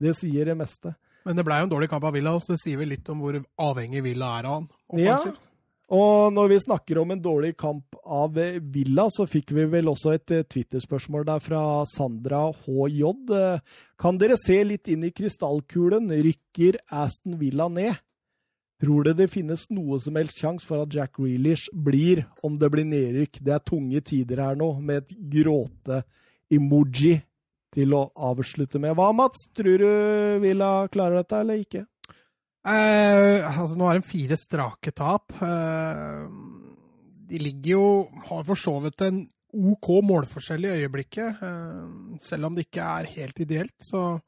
Det 0.00 0.16
sier 0.18 0.48
det 0.48 0.56
meste. 0.58 0.94
Men 1.26 1.36
det 1.36 1.44
ble 1.44 1.60
jo 1.60 1.68
en 1.68 1.74
dårlig 1.74 1.90
kamp 1.92 2.04
av 2.08 2.16
Villa, 2.16 2.32
så 2.40 2.54
det 2.54 2.62
sier 2.62 2.80
vel 2.80 2.92
litt 2.94 3.08
om 3.12 3.20
hvor 3.22 3.36
avhengig 3.60 4.02
Villa 4.06 4.34
er 4.38 4.48
av 4.48 4.58
han. 4.58 4.68
Ja, 5.00 5.18
og 5.90 6.30
når 6.30 6.52
vi 6.52 6.58
snakker 6.62 7.00
om 7.00 7.10
en 7.10 7.22
dårlig 7.22 7.56
kamp 7.58 7.96
av 8.06 8.36
Villa, 8.36 9.08
så 9.10 9.26
fikk 9.26 9.50
vi 9.56 9.64
vel 9.72 9.90
også 9.90 10.12
et 10.14 10.34
eh, 10.36 10.44
Twitter-spørsmål 10.46 11.26
der 11.26 11.42
fra 11.42 11.62
Sandra 11.90 12.44
HJ. 12.62 13.02
Kan 13.98 14.20
dere 14.20 14.38
se 14.38 14.60
litt 14.62 14.90
inn 14.92 15.08
i 15.08 15.10
krystallkulen? 15.10 16.12
Rykker 16.14 16.78
Aston 16.94 17.40
Villa 17.42 17.66
ned? 17.72 17.98
Tror 18.80 19.04
dere 19.04 19.18
det 19.18 19.32
finnes 19.32 19.66
noe 19.74 19.98
som 20.00 20.14
helst 20.16 20.38
sjanse 20.40 20.64
for 20.64 20.86
at 20.86 20.94
Jack 20.94 21.18
Reelish 21.20 21.66
blir, 21.74 22.22
om 22.46 22.54
det 22.60 22.70
blir 22.70 22.86
nedrykk? 22.86 23.42
Det 23.42 23.56
er 23.58 23.66
tunge 23.66 24.00
tider 24.06 24.44
her 24.46 24.54
nå, 24.56 24.70
med 24.78 25.02
et 25.02 25.18
gråte-emoji 25.34 27.18
til 27.74 27.94
å 27.94 28.04
avslutte 28.30 28.80
med. 28.82 28.94
Hva, 28.98 29.10
Mats? 29.16 29.46
Tror 29.56 29.82
du 29.82 29.90
Villa 30.42 30.88
klarer 30.92 31.22
dette, 31.22 31.42
eller 31.44 31.62
ikke? 31.62 31.84
Eh, 32.68 33.46
altså, 33.46 33.76
nå 33.78 33.86
har 33.88 33.98
de 33.98 34.06
fire 34.06 34.36
strake 34.36 34.92
tap. 34.96 35.32
Eh, 35.40 36.24
de 37.30 37.38
ligger 37.40 37.70
jo 37.70 37.84
Har 38.26 38.42
for 38.44 38.58
så 38.58 38.74
vidt 38.84 39.00
en 39.06 39.22
OK 39.50 39.88
målforskjell 40.06 40.66
i 40.66 40.74
øyeblikket, 40.78 41.40
eh, 41.42 42.18
selv 42.22 42.46
om 42.46 42.54
det 42.54 42.68
ikke 42.68 42.84
er 43.00 43.08
helt 43.16 43.40
ideelt. 43.40 43.74
Så 43.82 44.20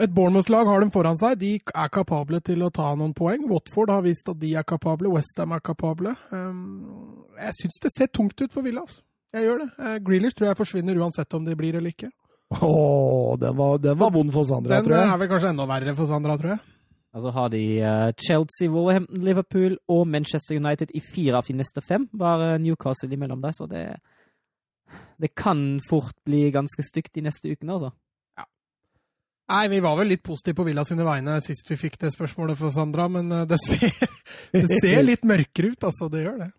et 0.00 0.12
Bournemouth-lag 0.12 0.66
har 0.66 0.80
dem 0.80 0.90
foran 0.90 1.16
seg. 1.16 1.38
De 1.38 1.54
er 1.56 1.88
kapable 1.92 2.40
til 2.40 2.64
å 2.64 2.72
ta 2.72 2.94
noen 2.96 3.14
poeng. 3.14 3.46
Watford 3.48 3.92
har 3.92 4.02
vist 4.02 4.28
at 4.28 4.40
de 4.40 4.54
er 4.56 4.64
kapable. 4.64 5.12
Westham 5.12 5.52
er 5.52 5.60
kapable. 5.60 6.16
Eh, 6.32 7.46
jeg 7.46 7.58
syns 7.60 7.80
det 7.82 7.92
ser 7.96 8.12
tungt 8.12 8.40
ut 8.40 8.52
for 8.52 8.62
Villa. 8.62 8.80
Altså. 8.80 9.02
Jeg 9.32 9.46
gjør 9.46 9.62
det. 9.62 9.70
Eh, 9.78 9.98
Grealish 10.04 10.36
tror 10.36 10.50
jeg 10.50 10.60
forsvinner 10.60 10.98
uansett 11.00 11.34
om 11.34 11.44
de 11.44 11.56
blir 11.56 11.76
eller 11.76 11.92
ikke. 11.94 12.10
Åh, 12.60 13.38
den 13.40 13.56
var, 13.56 13.78
den 13.78 13.98
var 13.98 14.12
vond 14.14 14.32
for 14.34 14.44
Sandra, 14.48 14.76
Den 14.76 14.84
tror 14.84 14.96
jeg. 14.96 15.06
Den 15.06 15.14
er 15.14 15.20
vel 15.22 15.30
kanskje 15.30 15.52
enda 15.54 15.66
verre 15.70 15.94
for 15.98 16.10
Sandra, 16.10 16.36
tror 16.40 16.54
jeg. 16.54 16.62
Altså 17.12 17.28
så 17.28 17.32
har 17.36 17.48
de 17.52 17.62
eh, 17.84 18.12
Chelsea, 18.16 18.70
Wolverhampton, 18.72 19.24
Liverpool 19.24 19.76
og 19.92 20.06
Manchester 20.08 20.56
United 20.56 20.94
i 20.96 21.02
fire 21.04 21.40
av 21.40 21.48
de 21.48 21.58
neste 21.58 21.82
fem. 21.84 22.06
Bare 22.16 22.54
Newcastle 22.62 23.12
imellom 23.12 23.42
der, 23.42 23.52
så 23.52 23.68
det 23.68 23.86
Det 25.20 25.34
kan 25.34 25.80
fort 25.88 26.16
bli 26.24 26.50
ganske 26.50 26.82
stygt 26.82 27.14
de 27.14 27.22
neste 27.22 27.52
ukene, 27.52 27.72
altså. 27.72 27.92
Nei, 29.52 29.68
vi 29.68 29.80
var 29.84 29.98
vel 29.98 30.08
litt 30.08 30.22
positive 30.24 30.56
på 30.56 30.64
Villa 30.64 30.84
sine 30.88 31.04
vegne 31.04 31.34
sist 31.44 31.68
vi 31.68 31.76
fikk 31.76 31.98
det 32.00 32.12
spørsmålet 32.14 32.56
fra 32.56 32.70
Sandra, 32.72 33.08
men 33.12 33.30
eh, 33.32 33.44
det 33.46 33.58
ser, 33.60 33.92
det 34.54 34.80
ser 34.80 35.02
litt 35.04 35.24
mørkere 35.28 35.74
ut, 35.74 35.84
altså. 35.84 36.08
Det 36.08 36.24
gjør 36.24 36.38
det. 36.46 36.50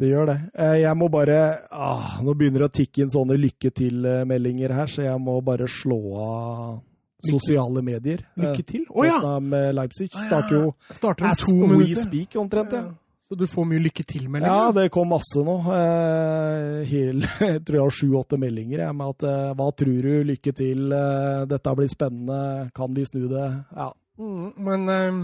Det 0.00 0.08
gjør 0.10 0.26
det. 0.26 0.36
Eh, 0.58 0.76
Jeg 0.82 0.96
må 0.98 1.06
bare 1.08 1.36
ah, 1.70 2.16
Nå 2.24 2.34
begynner 2.34 2.64
det 2.64 2.70
å 2.70 2.74
tikke 2.80 3.04
inn 3.04 3.12
sånne 3.14 3.36
lykke 3.38 3.70
til-meldinger 3.78 4.74
her, 4.74 4.90
så 4.90 5.04
jeg 5.06 5.20
må 5.22 5.36
bare 5.46 5.68
slå 5.70 5.98
av 6.18 6.80
sosiale 7.24 7.80
medier. 7.86 8.24
Lykke 8.36 8.64
til. 8.68 8.82
Å 8.90 9.04
ja! 9.06 9.14
Tottenham 9.22 9.54
eh, 9.56 9.70
Leipzig 9.72 10.10
Ah, 10.12 10.18
ja. 10.18 10.26
starter 10.28 10.58
jo 10.58 10.74
Starter 10.98 11.30
as 11.30 11.44
we 11.48 11.54
minutter. 11.62 12.02
speak, 12.02 12.34
omtrent. 12.36 12.74
Ja. 12.76 12.82
Så 13.24 13.38
du 13.40 13.46
får 13.48 13.64
mye 13.70 13.80
lykke 13.86 14.04
til-meldinger? 14.04 14.52
ja, 14.52 14.72
det 14.76 14.90
kom 14.92 15.08
masse 15.14 15.40
nå. 15.46 15.54
Eh, 15.72 16.82
Hele, 16.90 17.30
jeg 17.54 17.62
tror 17.64 17.78
jeg 17.78 17.86
har 17.86 17.94
sju-åtte 18.02 18.36
meldinger 18.42 18.82
jeg, 18.84 18.96
med 18.98 19.14
at 19.14 19.24
eh, 19.30 19.54
Hva 19.56 19.70
tror 19.78 20.02
du? 20.10 20.12
Lykke 20.34 20.52
til. 20.58 20.84
eh, 20.92 21.46
Dette 21.54 21.74
blir 21.78 21.88
spennende. 21.94 22.42
Kan 22.76 22.92
de 22.98 23.06
snu 23.08 23.24
det? 23.30 23.46
Ja. 23.78 23.88
Mm, 24.20 24.50
men 24.68 24.84
um, 24.92 25.22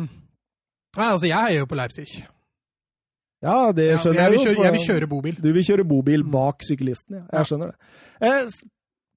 altså, 0.96 1.26
jeg 1.28 1.36
heier 1.36 1.60
jo 1.64 1.68
på 1.70 1.76
Leipzig. 1.78 2.22
Ja, 3.42 3.72
det 3.72 3.86
Ja, 3.90 3.96
skjønner 3.98 4.20
jeg, 4.20 4.24
jeg, 4.24 4.30
vil 4.32 4.38
jo. 4.38 4.44
kjøre, 4.50 4.64
jeg 4.64 4.72
vil 4.72 4.86
kjøre 4.86 5.06
bobil. 5.08 5.36
Du 5.42 5.52
vil 5.52 5.64
kjøre 5.64 5.84
bobil 5.88 6.24
bak 6.24 6.62
syklisten, 6.66 7.16
ja. 7.16 7.22
Ja. 7.32 7.38
Jeg 7.38 7.46
skjønner 7.50 7.72
det. 7.72 7.76
Eh, 8.20 8.50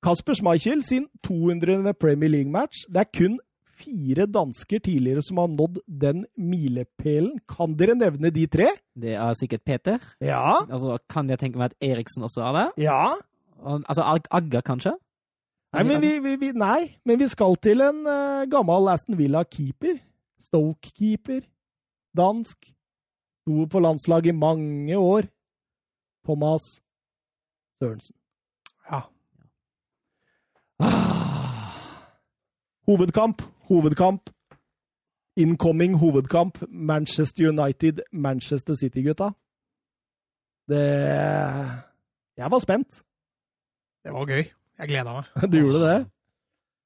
Kasper 0.03 0.34
Schmeichel 0.36 0.84
sin 0.84 1.05
200. 1.24 1.93
Premier 1.99 2.30
League-match. 2.30 2.86
Det 2.91 3.03
er 3.05 3.09
kun 3.17 3.38
fire 3.84 4.26
dansker 4.32 4.80
tidligere 4.84 5.21
som 5.24 5.38
har 5.41 5.47
nådd 5.51 5.80
den 5.88 6.26
milepælen. 6.38 7.38
Kan 7.49 7.76
dere 7.80 7.95
nevne 7.95 8.30
de 8.32 8.45
tre? 8.47 8.67
Det 8.95 9.13
er 9.15 9.34
sikkert 9.39 9.63
Peter. 9.65 9.97
Ja. 10.21 10.59
Altså, 10.71 10.97
kan 11.09 11.30
jeg 11.30 11.39
tenke 11.39 11.57
meg 11.59 11.71
at 11.71 11.78
Eriksen 11.91 12.24
også 12.24 12.41
er 12.47 12.51
det? 12.59 12.84
Ja. 12.84 13.13
Altså 13.63 14.03
Ag- 14.03 14.28
Agga, 14.32 14.61
kanskje? 14.61 14.91
Nei, 15.74 15.84
men 15.89 16.01
vi, 16.03 16.19
vi, 16.21 16.36
vi, 16.38 16.51
nei, 16.51 16.95
men 17.05 17.17
vi 17.19 17.28
skal 17.32 17.55
til 17.63 17.82
en 17.82 18.03
uh, 18.05 18.43
gammel 18.51 18.88
Aston 18.91 19.17
Villa-keeper. 19.17 19.95
Stoke-keeper. 20.45 21.41
Dansk. 22.17 22.72
Sto 23.43 23.65
på 23.65 23.79
landslaget 23.79 24.25
i 24.25 24.31
mange 24.31 24.97
år. 24.97 25.21
Thomas 26.25 26.61
Sørensen. 27.79 28.15
Ja. 28.91 28.99
Ah. 30.79 31.43
Hovedkamp, 32.87 33.41
hovedkamp. 33.67 34.29
Incoming 35.35 35.97
hovedkamp. 35.97 36.57
Manchester 36.69 37.49
United, 37.49 37.99
Manchester 38.11 38.73
City-gutta. 38.73 39.31
Det 40.69 40.85
Jeg 42.37 42.51
var 42.51 42.59
spent. 42.59 43.03
Det 44.03 44.13
var 44.13 44.25
gøy. 44.25 44.43
Jeg 44.79 44.87
gleda 44.87 45.13
meg. 45.13 45.23
Du 45.51 45.57
gjorde 45.57 45.81
det? 45.87 45.99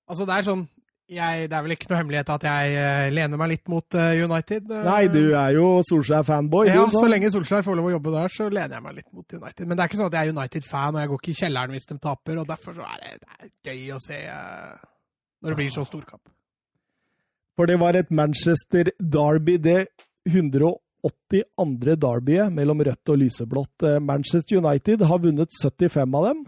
Altså, 0.07 0.25
det 0.25 0.33
er 0.33 0.41
sånn 0.41 0.65
jeg, 1.07 1.49
Det 1.49 1.55
er 1.55 1.63
vel 1.63 1.73
ikke 1.75 1.87
noe 1.91 1.99
hemmelighet 2.01 2.29
at 2.33 2.45
jeg 2.47 2.73
eh, 2.75 3.09
lener 3.15 3.39
meg 3.39 3.51
litt 3.53 3.69
mot 3.71 3.95
eh, 3.95 4.23
United. 4.23 4.71
eh. 4.71 4.83
Nei, 4.87 5.01
du 5.11 5.21
er 5.39 5.53
jo 5.55 5.67
Solskjær-fanboy. 5.87 6.67
Ja, 6.67 6.85
så 6.91 7.05
lenge 7.07 7.29
Solskjær 7.31 7.63
får 7.63 7.77
lov 7.79 7.87
å 7.89 7.93
jobbe 7.95 8.13
der, 8.15 8.33
så 8.33 8.49
lener 8.51 8.75
jeg 8.77 8.83
meg 8.83 8.97
litt 8.99 9.11
mot 9.15 9.37
United. 9.37 9.63
Men 9.67 9.77
det 9.77 9.83
er 9.85 9.91
ikke 9.91 9.99
sånn 10.01 10.09
at 10.11 10.17
jeg 10.19 10.27
er 10.27 10.35
United-fan, 10.35 10.95
og 10.97 10.99
jeg 11.03 11.11
går 11.13 11.21
ikke 11.21 11.31
i 11.33 11.37
kjelleren 11.41 11.77
hvis 11.77 11.87
de 11.91 11.97
taper. 12.07 12.41
og 12.41 12.49
Derfor 12.49 12.75
så 12.75 12.89
er 12.89 13.05
det, 13.05 13.13
det 13.21 13.37
er 13.71 13.77
gøy 13.77 13.93
å 13.95 14.01
se 14.03 14.19
når 15.37 15.53
det 15.53 15.59
blir 15.61 15.71
så 15.77 15.85
stor 15.87 16.03
kamp. 16.09 16.27
For 17.57 17.69
det 17.71 17.79
var 17.81 17.95
et 17.97 18.11
Manchester 18.11 18.91
Derby, 18.99 19.55
det 19.57 19.87
182. 20.27 20.75
derbyet 21.95 22.51
mellom 22.51 22.83
rødt 22.83 23.09
og 23.13 23.21
lyseblått. 23.21 23.85
Manchester 24.03 24.59
United 24.59 25.01
har 25.07 25.23
vunnet 25.23 25.55
75 25.55 26.19
av 26.19 26.27
dem. 26.27 26.43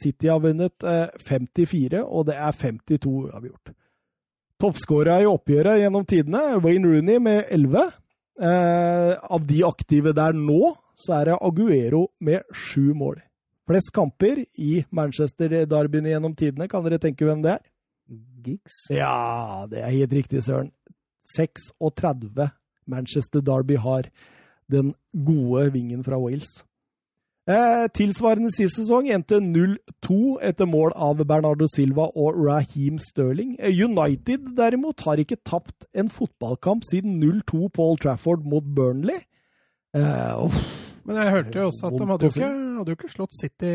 City 0.00 0.30
har 0.32 0.40
vunnet 0.40 0.86
eh, 0.88 1.12
54, 1.28 2.00
og 2.06 2.26
det 2.30 2.38
er 2.40 2.56
52 2.56 3.12
uavgjort. 3.28 3.74
Toppskåra 4.62 5.16
i 5.18 5.26
oppgjøret 5.26 5.80
gjennom 5.80 6.04
tidene, 6.06 6.40
Wayne 6.62 6.86
Rooney 6.86 7.18
med 7.18 7.48
11. 7.50 7.88
Eh, 8.46 9.14
av 9.18 9.42
de 9.48 9.58
aktive 9.66 10.12
der 10.14 10.36
nå, 10.38 10.76
så 10.94 11.16
er 11.16 11.32
det 11.32 11.38
Aguero 11.42 12.04
med 12.22 12.46
sju 12.54 12.92
mål. 12.94 13.18
Flest 13.66 13.90
kamper 13.94 14.44
i 14.54 14.84
Manchester-derbyene 14.94 16.12
gjennom 16.12 16.36
tidene. 16.38 16.68
Kan 16.70 16.86
dere 16.86 17.00
tenke 17.02 17.26
hvem 17.26 17.42
det 17.42 17.56
er? 17.56 17.64
Giggs? 18.42 18.78
Ja, 18.94 19.66
det 19.70 19.82
er 19.82 19.96
helt 19.96 20.14
riktig, 20.14 20.44
Søren. 20.46 20.70
36 21.34 22.50
Manchester 22.86 23.42
Derby 23.42 23.80
har 23.82 24.10
den 24.70 24.94
gode 25.10 25.72
vingen 25.74 26.06
fra 26.06 26.22
Wales. 26.22 26.60
Eh, 27.50 27.88
tilsvarende 27.90 28.52
sist 28.54 28.76
sesong 28.78 29.08
endte 29.10 29.40
0-2 29.42 30.36
etter 30.46 30.68
mål 30.70 30.92
av 30.94 31.24
Bernardo 31.26 31.66
Silva 31.66 32.04
og 32.14 32.38
Raheem 32.38 33.00
Sterling. 33.02 33.56
Eh, 33.58 33.74
United 33.74 34.52
derimot 34.54 35.02
har 35.02 35.18
ikke 35.18 35.40
tapt 35.42 35.88
en 35.90 36.12
fotballkamp 36.12 36.86
siden 36.86 37.18
0-2 37.18 37.66
på 37.74 37.88
Old 37.88 38.04
Trafford 38.04 38.46
mot 38.46 38.62
Burnley. 38.62 39.18
Eh. 39.90 40.62
Men 41.02 41.18
jeg 41.18 41.34
hørte 41.34 41.58
jo 41.58 41.66
også 41.66 41.90
at 41.90 41.98
de 41.98 42.06
hadde 42.12 42.30
jo 42.30 42.32
ikke, 42.36 42.54
hadde 42.78 42.94
jo 42.94 43.00
ikke 43.00 43.14
slått 43.16 43.34
City 43.40 43.74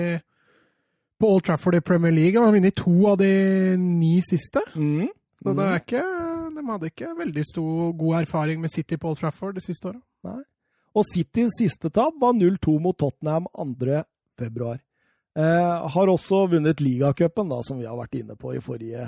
på 1.20 1.28
Old 1.28 1.44
Trafford 1.44 1.76
i 1.76 1.84
Premier 1.84 2.16
League. 2.16 2.40
De 2.40 2.46
har 2.46 2.56
vunnet 2.56 2.80
to 2.80 2.96
av 3.12 3.20
de 3.20 3.32
ni 3.76 4.22
siste. 4.24 4.64
Mm. 4.80 5.10
Så 5.44 5.54
det 5.54 5.66
er 5.66 5.82
ikke, 5.84 6.06
de 6.56 6.70
hadde 6.72 6.94
ikke 6.94 7.18
veldig 7.20 7.44
stor, 7.52 7.92
god 8.00 8.22
erfaring 8.22 8.64
med 8.64 8.72
City 8.72 8.96
på 8.96 9.12
Old 9.12 9.20
Trafford 9.20 9.60
de 9.60 9.68
siste 9.68 9.92
åra. 9.92 10.40
Og 10.98 11.06
Citys 11.06 11.60
siste 11.60 11.92
tap 11.94 12.18
var 12.22 12.34
0-2 12.34 12.80
mot 12.82 12.98
Tottenham 12.98 13.46
2. 13.54 14.02
februar. 14.40 14.80
Eh, 15.38 15.88
har 15.94 16.10
også 16.10 16.48
vunnet 16.50 16.82
ligacupen, 16.82 17.54
som 17.64 17.78
vi 17.78 17.86
har 17.86 17.98
vært 18.00 18.18
inne 18.18 18.34
på 18.40 18.56
i 18.58 18.62
forrige, 18.64 19.06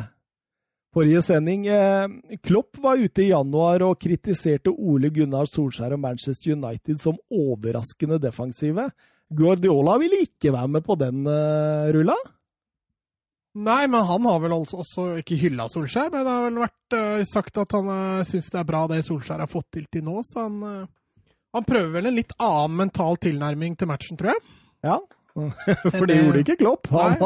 forrige 0.94 1.24
sending. 1.26 1.66
Eh, 1.66 2.38
Klopp 2.46 2.78
var 2.84 3.02
ute 3.02 3.26
i 3.26 3.32
januar 3.32 3.82
og 3.88 3.98
kritiserte 3.98 4.70
Ole 4.70 5.10
Gunnar 5.10 5.50
Solskjær 5.50 5.98
og 5.98 6.04
Manchester 6.06 6.54
United 6.54 7.02
som 7.02 7.18
overraskende 7.34 8.22
defensive. 8.22 8.92
Guardiola 9.30 9.98
ville 10.02 10.22
ikke 10.26 10.54
være 10.54 10.76
med 10.78 10.86
på 10.86 10.98
den 11.02 11.26
eh, 11.26 11.90
rulla. 11.98 12.18
Nei, 13.58 13.88
men 13.90 14.06
han 14.06 14.26
har 14.30 14.40
vel 14.44 14.54
altså 14.54 14.84
også 14.84 15.04
ikke 15.24 15.38
hylla 15.42 15.66
Solskjær, 15.72 16.12
men 16.14 16.22
det 16.22 16.34
har 16.36 16.46
vel 16.46 16.62
vært 16.62 16.96
eh, 16.96 17.24
sagt 17.28 17.58
at 17.58 17.74
han 17.74 17.90
uh, 17.90 18.22
syns 18.28 18.52
det 18.54 18.60
er 18.62 18.68
bra 18.68 18.84
det 18.92 19.02
Solskjær 19.08 19.42
har 19.42 19.50
fått 19.50 19.72
til 19.74 19.88
til 19.90 20.06
nå, 20.06 20.22
så 20.28 20.46
han, 20.46 20.60
eh, 20.68 20.86
han 21.54 21.66
prøver 21.66 21.92
vel 21.98 22.10
en 22.12 22.18
litt 22.20 22.34
annen 22.40 22.76
mental 22.84 23.18
tilnærming 23.22 23.78
til 23.80 23.90
matchen, 23.90 24.18
tror 24.20 24.34
jeg. 24.36 24.44
Ja, 24.86 24.98
for 25.40 26.06
det 26.06 26.14
det- 26.16 26.22
gjorde 26.24 26.44
ikke 26.44 26.58
Klopp. 26.60 26.88
Han, 26.92 27.18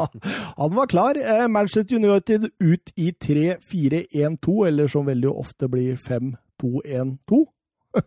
han 0.62 0.74
var 0.76 0.86
klar. 0.90 1.18
Eh, 1.20 1.46
Manchester 1.48 1.96
United 2.00 2.48
ut 2.60 2.92
i 2.96 3.10
3-4-1-2, 3.24 4.66
eller 4.66 4.88
som 4.88 5.06
veldig 5.06 5.30
ofte 5.32 5.68
blir 5.68 5.96
5-2-1-2. 6.08 7.40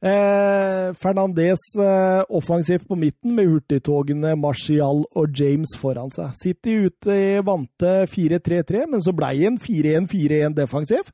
eh, 0.00 0.94
Fernandez 0.96 1.58
eh, 1.78 2.22
offensivt 2.28 2.86
på 2.88 2.96
midten 2.96 3.34
med 3.36 3.48
hurtigtogene 3.50 4.32
Martial 4.40 5.02
og 5.12 5.36
James 5.36 5.74
foran 5.80 6.10
seg. 6.14 6.32
City 6.40 6.76
ute 6.86 7.16
i 7.16 7.40
vante 7.44 8.06
4-3-3, 8.10 8.86
men 8.94 9.04
så 9.04 9.12
blei 9.16 9.44
en 9.48 9.58
4-1-4-1 9.60 10.56
defensiv. 10.56 11.10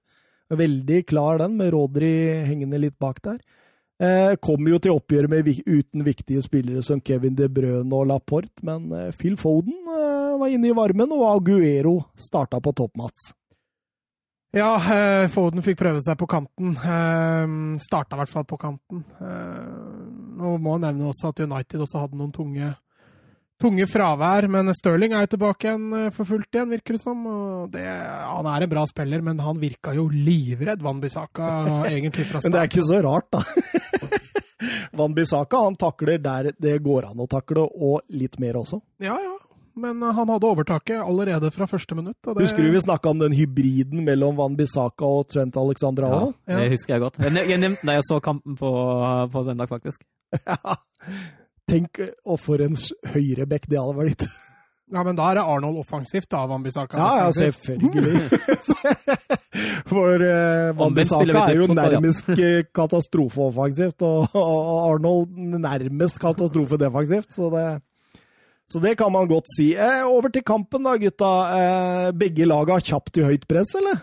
Veldig 0.54 1.06
klar 1.08 1.40
den, 1.42 1.56
med 1.58 1.72
Rodri 1.74 2.12
hengende 2.46 2.78
litt 2.78 2.98
bak 3.02 3.22
der. 3.24 3.40
Eh, 3.96 4.34
kommer 4.44 4.74
jo 4.74 4.78
til 4.82 4.92
oppgjøret 4.92 5.32
med, 5.32 5.48
uten 5.64 6.04
viktige 6.04 6.42
spillere 6.44 6.82
som 6.84 7.00
Kevin 7.00 7.34
De 7.34 7.48
Brøne 7.48 7.96
og 7.96 8.10
Laporte, 8.10 8.60
men 8.66 8.90
eh, 8.92 9.08
Phil 9.16 9.38
Foden 9.40 9.74
eh, 9.88 10.36
var 10.36 10.52
inne 10.52 10.68
i 10.68 10.76
varmen, 10.76 11.14
og 11.16 11.24
Aguero 11.30 11.96
starta 12.20 12.60
på 12.60 12.74
topp, 12.76 12.92
Mats. 13.00 13.32
Ja, 14.56 14.76
eh, 14.78 15.26
Foden 15.32 15.64
fikk 15.64 15.80
prøve 15.80 16.00
seg 16.04 16.18
på 16.20 16.28
kanten. 16.28 16.76
Eh, 16.76 17.56
starta 17.82 18.16
i 18.16 18.20
hvert 18.20 18.32
fall 18.32 18.46
på 18.48 18.60
kanten. 18.60 19.02
Eh, 19.20 20.04
nå 20.36 20.56
må 20.62 20.76
nevne 20.80 21.10
også 21.10 21.32
at 21.32 21.42
United 21.44 21.82
også 21.82 22.04
hadde 22.04 22.20
noen 22.20 22.32
tunge, 22.36 22.74
tunge 23.62 23.86
fravær, 23.88 24.48
men 24.52 24.72
Stirling 24.76 25.14
er 25.16 25.24
jo 25.24 25.32
tilbake 25.36 25.68
igjen 25.68 25.86
eh, 25.96 26.10
for 26.14 26.28
fullt 26.28 26.58
igjen, 26.58 26.72
virker 26.74 26.96
det 26.96 27.02
som. 27.02 27.22
Og 27.30 27.70
det, 27.72 27.86
han 27.86 28.50
er 28.52 28.66
en 28.66 28.72
bra 28.72 28.84
spiller, 28.90 29.24
men 29.24 29.40
han 29.42 29.60
virka 29.62 29.94
jo 29.96 30.08
livredd 30.12 30.84
Van 30.84 31.00
Bissaka 31.02 31.48
egentlig 31.88 32.28
fra 32.30 32.42
start. 32.42 32.44
men 32.50 32.56
det 32.56 32.62
er 32.62 32.70
ikke 32.70 32.88
så 32.88 33.02
rart, 33.06 33.32
da. 33.32 34.22
Van 34.96 35.16
Bissaka 35.16 35.60
han 35.66 35.76
takler 35.76 36.20
der 36.22 36.52
det 36.56 36.78
går 36.84 37.10
an 37.10 37.20
å 37.20 37.28
takle, 37.30 37.66
og 37.66 38.04
litt 38.12 38.38
mer 38.42 38.60
også. 38.62 38.80
Ja, 39.04 39.18
ja. 39.20 39.34
Men 39.76 40.00
eh, 40.02 40.12
han 40.16 40.32
hadde 40.32 40.48
overtaket 40.48 41.00
allerede 41.02 41.50
fra 41.52 41.68
første 41.68 41.96
minutt. 41.98 42.18
Det... 42.24 42.36
Husker 42.40 42.64
du 42.64 42.72
vi 42.72 42.84
snakka 42.84 43.12
om 43.12 43.20
den 43.20 43.36
hybriden 43.36 44.04
mellom 44.06 44.38
Van 44.38 44.56
Bissaka 44.56 45.08
og 45.18 45.28
Trent 45.32 45.56
Alexander 45.60 46.08
Arnold? 46.08 46.36
Ja, 46.48 46.60
det 46.62 46.70
husker 46.76 46.96
jeg 46.96 47.04
godt. 47.04 47.20
Jeg 47.24 47.60
nevnte 47.60 47.88
da 47.88 47.98
jeg 47.98 48.06
så 48.08 48.20
kampen 48.24 48.56
på, 48.58 48.76
på 49.32 49.48
søndag, 49.48 49.72
faktisk. 49.72 50.04
Ja. 50.46 50.76
Tenk 51.66 51.98
å 52.22 52.36
for 52.38 52.62
en 52.62 52.76
høyrebekk 53.14 53.66
det 53.70 53.80
hadde 53.80 53.96
vært. 53.98 54.26
Ja, 54.86 55.02
men 55.02 55.16
da 55.18 55.24
er 55.32 55.40
det 55.40 55.46
Arnold 55.50 55.80
offensivt, 55.80 56.28
da, 56.30 56.44
Wambisaka. 56.46 56.98
Ja, 57.00 57.24
ja, 57.24 57.30
selvfølgelig. 57.34 58.20
for 59.90 60.22
uh, 60.22 60.70
Van 60.78 61.00
er 61.02 61.58
jo 61.58 61.66
nærmest 61.74 62.30
katastrofeoffensivt, 62.76 64.04
og, 64.06 64.36
og 64.38 64.68
Arnold 64.92 65.34
nærmest 65.58 66.20
katastrofedefensivt. 66.22 67.34
Så 67.34 67.50
det, 67.50 67.66
så 68.70 68.82
det 68.84 68.94
kan 69.00 69.10
man 69.10 69.26
godt 69.26 69.50
si. 69.56 69.72
Eh, 69.74 70.04
over 70.06 70.30
til 70.30 70.46
kampen, 70.46 70.86
da, 70.86 70.94
gutta. 71.02 71.32
Eh, 71.56 72.12
begge 72.22 72.46
laga 72.46 72.78
har 72.78 72.86
kjapt 72.86 73.18
i 73.18 73.26
høyt 73.26 73.48
press, 73.50 73.74
eller? 73.82 73.98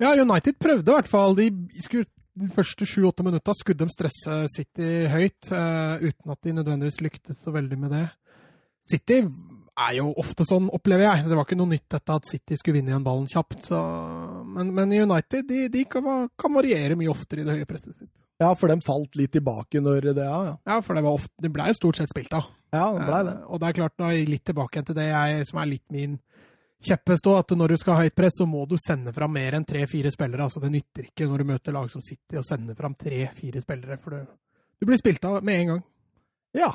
Ja, 0.00 0.14
United 0.16 0.56
prøvde 0.56 0.88
i 0.88 0.96
hvert 0.96 1.12
fall. 1.12 1.36
De 1.36 1.50
skulle 1.84 2.08
de 2.40 2.50
første 2.54 2.86
sju-åtte 2.88 3.24
minutta 3.26 3.54
skulle 3.56 3.82
de 3.82 3.92
stresse 3.92 4.36
City 4.52 4.90
høyt, 5.12 5.50
uh, 5.52 6.00
uten 6.00 6.34
at 6.34 6.40
de 6.46 6.56
nødvendigvis 6.56 7.00
lyktes 7.04 7.40
så 7.44 7.52
veldig 7.54 7.78
med 7.80 7.94
det. 7.94 8.06
City 8.90 9.22
er 9.80 9.96
jo 9.96 10.10
ofte 10.20 10.44
sånn, 10.48 10.68
opplever 10.74 11.06
jeg. 11.06 11.26
Det 11.28 11.36
var 11.38 11.46
ikke 11.46 11.58
noe 11.60 11.72
nytt 11.72 11.86
dette 11.94 12.16
at 12.16 12.28
City 12.28 12.58
skulle 12.58 12.80
vinne 12.80 12.92
igjen 12.92 13.04
ballen 13.06 13.28
kjapt. 13.30 13.60
Så... 13.70 13.80
Men, 14.50 14.72
men, 14.76 14.92
United 14.92 15.46
de, 15.48 15.66
de 15.72 15.84
kan, 15.88 16.08
kan, 16.38 16.56
variere 16.56 16.98
mye 16.98 17.12
oftere 17.12 17.44
i 17.44 17.46
det 17.48 17.60
høye 17.60 17.68
presset 17.68 17.94
sitt. 17.94 18.10
Ja, 18.40 18.54
for 18.56 18.72
de 18.72 18.78
falt 18.80 19.18
litt 19.20 19.34
tilbake 19.36 19.82
når 19.84 20.14
det 20.16 20.24
Ja, 20.24 20.40
ja. 20.48 20.54
ja 20.68 20.78
for 20.84 20.96
det, 20.96 21.04
var 21.04 21.18
ofte, 21.18 21.34
det 21.44 21.52
ble 21.52 21.68
jo 21.68 21.76
stort 21.76 22.00
sett 22.00 22.12
spilt 22.12 22.32
av. 22.36 22.48
Ja, 22.72 22.86
det 22.96 23.04
ble 23.04 23.22
det. 23.28 23.36
Uh, 23.36 23.46
og 23.50 23.60
det 23.60 23.68
er 23.68 23.78
klart, 23.82 23.96
nå 24.00 24.08
er 24.08 24.16
jeg 24.16 24.30
litt 24.30 24.46
tilbake 24.48 24.84
til 24.86 24.96
det 24.96 25.08
jeg, 25.10 25.46
som 25.48 25.60
er 25.60 25.72
litt 25.74 25.86
min 25.92 26.18
kjepphest 26.84 27.28
òg, 27.28 27.38
at 27.42 27.56
når 27.58 27.74
du 27.74 27.80
skal 27.80 27.96
ha 27.96 28.04
høyt 28.06 28.16
press, 28.16 28.38
så 28.40 28.46
må 28.48 28.64
du 28.68 28.76
sende 28.80 29.12
fram 29.16 29.34
mer 29.36 29.56
enn 29.56 29.66
tre-fire 29.68 30.12
spillere. 30.12 30.46
altså 30.46 30.62
Det 30.62 30.72
nytter 30.72 31.08
ikke 31.10 31.28
når 31.28 31.42
du 31.42 31.50
møter 31.52 31.76
lag 31.76 31.90
som 31.92 32.04
sitter 32.04 32.40
og 32.40 32.46
sender 32.48 32.78
fram 32.78 32.94
tre-fire 32.98 33.64
spillere, 33.64 33.98
for 34.00 34.16
du, 34.16 34.30
du, 34.80 34.86
blir 34.88 35.00
spilt 35.00 35.26
av 35.28 35.42
med 35.44 35.60
en 35.60 35.74
gang. 35.74 35.82
Ja, 36.56 36.70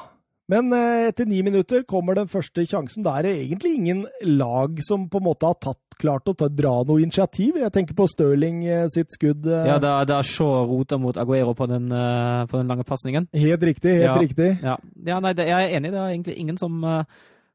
men 0.51 0.69
eh, 0.77 1.07
etter 1.09 1.25
ni 1.25 1.41
minutter 1.43 1.81
kommer 1.89 2.15
den 2.15 2.29
første 2.29 2.67
sjansen. 2.69 3.03
Da 3.05 3.17
er 3.17 3.27
det 3.27 3.33
egentlig 3.41 3.73
ingen 3.79 4.05
lag 4.37 4.77
som 4.85 5.09
på 5.09 5.19
en 5.19 5.27
måte 5.27 5.49
har 5.49 5.57
tatt, 5.57 5.81
klart 5.99 6.29
å 6.29 6.35
ta, 6.37 6.51
dra 6.51 6.77
noe 6.85 7.01
initiativ. 7.01 7.57
Jeg 7.57 7.73
tenker 7.73 7.97
på 7.97 8.05
Stirling 8.11 8.61
eh, 8.69 8.85
sitt 8.93 9.15
skudd. 9.17 9.47
Eh. 9.49 9.69
Ja, 9.71 9.79
da, 9.81 9.97
da 10.07 10.21
Shaw 10.23 10.67
rota 10.69 11.01
mot 11.01 11.17
Aguero 11.17 11.57
på 11.57 11.67
den, 11.71 11.89
på 11.89 12.61
den 12.61 12.69
lange 12.69 12.85
pasningen. 12.87 13.29
Helt 13.33 13.63
riktig, 13.65 13.97
helt 14.03 14.11
ja, 14.11 14.19
riktig. 14.21 14.51
Ja, 14.61 14.77
ja 15.09 15.21
nei, 15.23 15.33
det, 15.33 15.49
jeg 15.49 15.71
er 15.71 15.79
enig. 15.79 15.95
Det 15.95 16.03
er 16.03 16.13
egentlig 16.13 16.37
ingen 16.45 16.61
som 16.61 16.83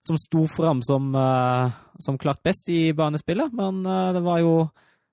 som 0.03 0.17
sto 0.19 0.47
fram 0.49 0.83
som, 0.83 1.15
uh, 1.15 1.73
som, 2.05 2.19
klart 2.19 2.43
best 2.47 2.69
i 2.73 2.93
banespillet. 2.97 3.53
Men 3.57 3.85
uh, 3.87 4.13
det 4.17 4.25
var 4.27 4.45
jo 4.45 4.55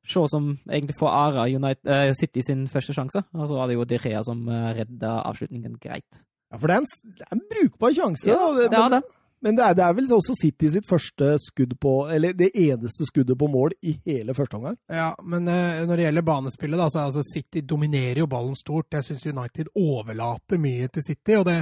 Sjå 0.08 0.22
som 0.32 0.54
egentlig 0.72 0.96
får 0.96 1.10
Ara 1.12 1.42
uh, 1.52 2.14
City 2.16 2.40
sin 2.40 2.62
første 2.72 2.94
sjanse. 2.96 3.26
Og 3.36 3.50
så 3.50 3.58
var 3.58 3.68
det 3.68 3.76
jo 3.76 3.84
De 3.84 3.98
Rea 4.00 4.22
som 4.24 4.46
uh, 4.48 4.72
redda 4.78 5.18
avslutningen 5.28 5.74
greit. 5.84 6.08
Ja, 6.48 6.56
for 6.62 6.72
det 6.72 6.78
er 6.78 6.80
en, 6.80 6.88
det 7.18 7.26
er 7.26 7.36
en 7.36 7.42
brukbar 7.50 7.92
sjanse. 7.92 8.30
Ja, 8.30 8.46
det, 8.56 8.70
men, 8.72 8.96
det. 8.96 9.02
men 9.44 9.58
det, 9.58 9.66
er, 9.66 9.76
det 9.76 9.84
er, 9.84 9.98
vel 9.98 10.08
også 10.16 10.38
City 10.40 10.70
sitt 10.72 10.88
første 10.88 11.34
skudd 11.44 11.76
på 11.84 11.98
Eller 12.08 12.32
det 12.40 12.54
eneste 12.56 13.10
skuddet 13.10 13.36
på 13.36 13.52
mål 13.52 13.76
i 13.84 13.98
hele 14.08 14.38
første 14.38 14.56
omgang. 14.62 14.80
Ja, 14.88 15.10
men 15.28 15.44
når 15.44 15.92
det 15.92 16.08
gjelder 16.08 16.28
banespillet, 16.32 16.80
da, 16.80 16.88
så 16.88 17.04
altså 17.10 17.26
City 17.28 17.66
dominerer 17.68 18.24
jo 18.24 18.32
ballen 18.32 18.56
stort. 18.56 18.88
Jeg 18.96 19.10
syns 19.10 19.28
United 19.28 19.76
overlater 19.76 20.64
mye 20.64 20.88
til 20.88 21.04
City. 21.04 21.36
og 21.36 21.50
det 21.52 21.60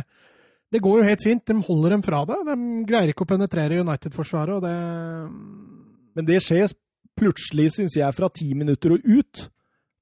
det 0.76 0.84
går 0.84 0.99
jo 0.99 1.07
helt 1.07 1.23
fint. 1.23 1.45
De 1.47 1.55
holder 1.63 1.95
dem 1.95 2.03
fra 2.03 2.21
det. 2.28 2.38
De 2.49 2.55
greier 2.89 3.13
ikke 3.13 3.23
å 3.23 3.30
penetrere 3.30 3.82
United-forsvaret, 3.86 4.57
og 4.57 4.65
det 4.65 4.76
Men 6.15 6.28
det 6.28 6.41
skjer 6.43 6.71
plutselig, 7.15 7.73
syns 7.76 7.95
jeg, 7.95 8.15
fra 8.15 8.30
ti 8.32 8.53
minutter 8.55 8.95
og 8.95 9.03
ut. 9.03 9.45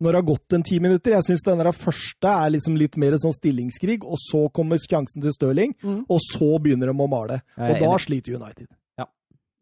Når 0.02 0.12
det 0.12 0.20
har 0.20 0.28
gått 0.28 0.56
en 0.58 0.66
ti 0.66 0.80
minutter. 0.84 1.14
Jeg 1.14 1.26
syns 1.30 1.46
den 1.46 1.62
første 1.78 2.32
er 2.32 2.56
liksom 2.56 2.76
litt 2.78 2.98
mer 3.00 3.16
sånn 3.22 3.36
stillingskrig, 3.38 4.02
og 4.04 4.18
så 4.22 4.48
kommer 4.54 4.82
sjansen 4.82 5.22
til 5.24 5.34
Stirling, 5.36 5.76
mm. 5.80 6.02
og 6.10 6.20
så 6.26 6.50
begynner 6.60 6.90
de 6.90 6.98
å 6.98 7.10
male. 7.10 7.40
Og 7.56 7.78
da 7.80 7.94
sliter 8.02 8.36
United. 8.36 8.68
Ja, 9.00 9.08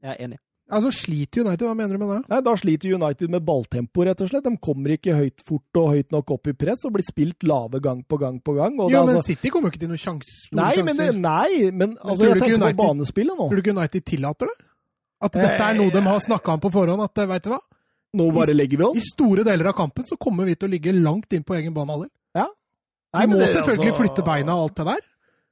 jeg 0.01 0.15
er 0.15 0.23
enig. 0.25 0.39
Altså, 0.71 0.91
Sliter 0.95 1.43
United? 1.43 1.65
Hva 1.67 1.75
mener 1.75 1.97
du 1.97 1.99
med 1.99 2.11
det? 2.13 2.19
Nei, 2.31 2.39
Da 2.45 2.53
sliter 2.55 2.93
United 2.95 3.31
med 3.33 3.43
balltempo, 3.43 4.05
rett 4.07 4.21
og 4.23 4.29
slett. 4.31 4.45
De 4.45 4.53
kommer 4.63 4.93
ikke 4.95 5.17
høyt 5.17 5.43
fort 5.47 5.79
og 5.81 5.89
høyt 5.97 6.13
nok 6.15 6.31
opp 6.37 6.47
i 6.47 6.53
press 6.55 6.85
og 6.87 6.93
blir 6.95 7.03
spilt 7.07 7.43
lave 7.43 7.81
gang 7.83 8.05
på 8.07 8.19
gang 8.21 8.39
på 8.39 8.55
gang. 8.55 8.77
jo, 8.79 8.87
men 8.87 9.17
altså... 9.17 9.25
City 9.33 9.51
kommer 9.51 9.67
jo 9.67 9.75
ikke 9.75 9.83
til 9.83 9.91
noen 9.91 10.01
sjans, 10.01 10.31
nei, 10.55 10.69
sjanser. 10.77 10.87
Men 10.87 11.01
det, 11.01 11.09
nei, 11.19 11.49
men, 11.71 11.75
men 11.81 11.97
altså, 11.99 12.29
jeg 12.29 12.39
tenker 12.39 12.55
United, 12.55 12.79
på 12.79 12.85
banespillet 12.87 13.35
nå. 13.35 13.49
Tror 13.51 13.59
du 13.59 13.63
ikke 13.65 13.75
United 13.75 14.07
tillater 14.07 14.53
det? 14.53 14.57
At 15.21 15.35
dette 15.37 15.67
er 15.67 15.77
noe 15.77 15.93
de 15.93 16.01
har 16.07 16.23
snakka 16.23 16.55
om 16.55 16.63
på 16.63 16.71
forhånd? 16.73 17.03
At, 17.05 17.23
vet 17.29 17.45
du 17.45 17.51
hva? 17.51 17.59
Nå 18.17 18.31
bare 18.35 18.55
legger 18.55 18.79
vi 18.79 18.87
oss? 18.87 18.97
I 18.99 19.05
store 19.05 19.45
deler 19.47 19.71
av 19.71 19.75
kampen 19.77 20.07
så 20.07 20.17
kommer 20.19 20.47
vi 20.49 20.57
til 20.59 20.67
å 20.67 20.71
ligge 20.71 20.95
langt 20.95 21.31
inn 21.35 21.45
på 21.47 21.55
egen 21.59 21.75
banehalvdel. 21.75 22.09
Ja. 22.35 22.47
vi 23.19 23.27
må 23.31 23.39
det, 23.39 23.51
selvfølgelig 23.53 23.93
altså... 23.93 24.01
flytte 24.01 24.25
beina 24.27 24.57
og 24.57 24.69
alt 24.69 24.79
det 24.79 24.87
der. 24.89 25.05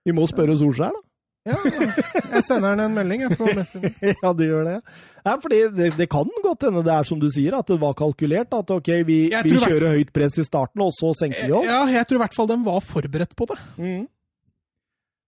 Vi 0.08 0.16
må 0.16 0.26
spørre 0.32 0.56
Solskjær, 0.60 0.96
da. 0.96 1.06
Ja, 1.48 1.56
jeg 1.56 2.44
sender 2.46 2.74
han 2.74 2.82
en 2.84 2.96
melding 2.98 3.24
jeg, 3.24 3.38
på 3.40 3.48
Messenger. 3.56 3.96
ja, 4.24 4.32
du 4.36 4.44
gjør 4.44 4.68
det. 4.68 4.76
Ja, 5.24 5.36
fordi 5.40 5.62
det, 5.76 5.90
det, 5.98 6.08
kan 6.12 6.30
godt 6.44 6.68
hende 6.68 6.84
det 6.86 6.94
er 6.94 7.08
som 7.08 7.22
du 7.22 7.30
sier, 7.32 7.56
at 7.58 7.72
det 7.72 7.80
var 7.82 7.96
kalkulert. 7.98 8.54
At 8.54 8.74
ok, 8.76 8.92
vi, 9.08 9.20
vi 9.32 9.56
kjører 9.56 9.88
hvert... 9.88 9.98
høyt 9.98 10.14
press 10.16 10.40
i 10.42 10.46
starten, 10.48 10.84
og 10.84 10.92
så 10.96 11.14
senker 11.18 11.48
vi 11.48 11.56
oss. 11.62 11.68
Ja, 11.70 11.84
jeg 11.96 12.10
tror 12.10 12.20
i 12.20 12.24
hvert 12.26 12.38
fall 12.38 12.52
de 12.52 12.60
var 12.68 12.84
forberedt 12.86 13.36
på 13.40 13.48
det. 13.50 13.60
Mm. 13.80 14.08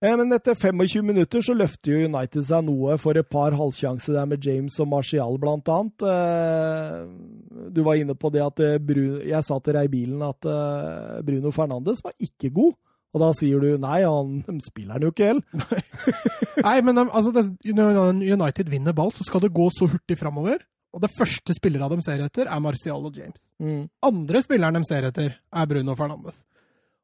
Ja, 0.01 0.15
men 0.17 0.33
etter 0.33 0.57
25 0.57 1.05
minutter 1.05 1.43
så 1.45 1.53
løfter 1.53 1.93
jo 1.93 2.07
United 2.09 2.41
seg 2.47 2.63
noe 2.65 2.95
for 2.97 3.17
et 3.19 3.27
par 3.29 3.53
halvsjanser 3.53 4.15
der 4.17 4.29
med 4.31 4.41
James 4.41 4.79
og 4.81 4.87
Martial, 4.89 5.35
blant 5.41 5.69
annet. 5.69 6.05
Eh, 6.09 7.67
du 7.69 7.83
var 7.85 8.01
inne 8.01 8.15
på 8.17 8.31
det 8.33 8.41
at 8.41 8.63
eh, 8.65 8.79
Bruno, 8.81 9.19
Jeg 9.21 9.45
sa 9.45 9.59
til 9.61 9.77
deg 9.77 9.85
i 9.85 9.93
bilen 9.93 10.23
at 10.25 10.47
eh, 10.49 11.19
Bruno 11.27 11.53
Fernandes 11.53 12.01
var 12.01 12.17
ikke 12.17 12.49
god. 12.49 12.73
Og 13.11 13.19
da 13.19 13.31
sier 13.35 13.59
du 13.59 13.79
nei, 13.81 14.01
han 14.07 14.61
spiller 14.63 14.95
han 14.95 15.03
jo 15.03 15.11
ikke 15.11 15.33
heller. 15.33 15.81
nei, 16.67 16.77
men 16.87 17.01
altså, 17.03 17.33
det, 17.35 17.73
når 17.75 18.21
United 18.23 18.71
vinner 18.71 18.95
ball, 18.95 19.11
så 19.11 19.25
skal 19.27 19.43
det 19.43 19.51
gå 19.55 19.67
så 19.75 19.89
hurtig 19.91 20.15
framover. 20.19 20.63
Og 20.91 21.03
det 21.03 21.11
første 21.15 21.55
spillere 21.55 21.89
de 21.91 22.03
ser 22.03 22.23
etter, 22.23 22.47
er 22.51 22.63
Marcial 22.63 23.03
og 23.07 23.15
James. 23.15 23.43
Mm. 23.63 23.83
Andre 24.07 24.41
spilleren 24.43 24.79
de 24.79 24.87
ser 24.87 25.07
etter, 25.07 25.35
er 25.35 25.67
Bruno 25.67 25.95
Fernandes. 25.99 26.39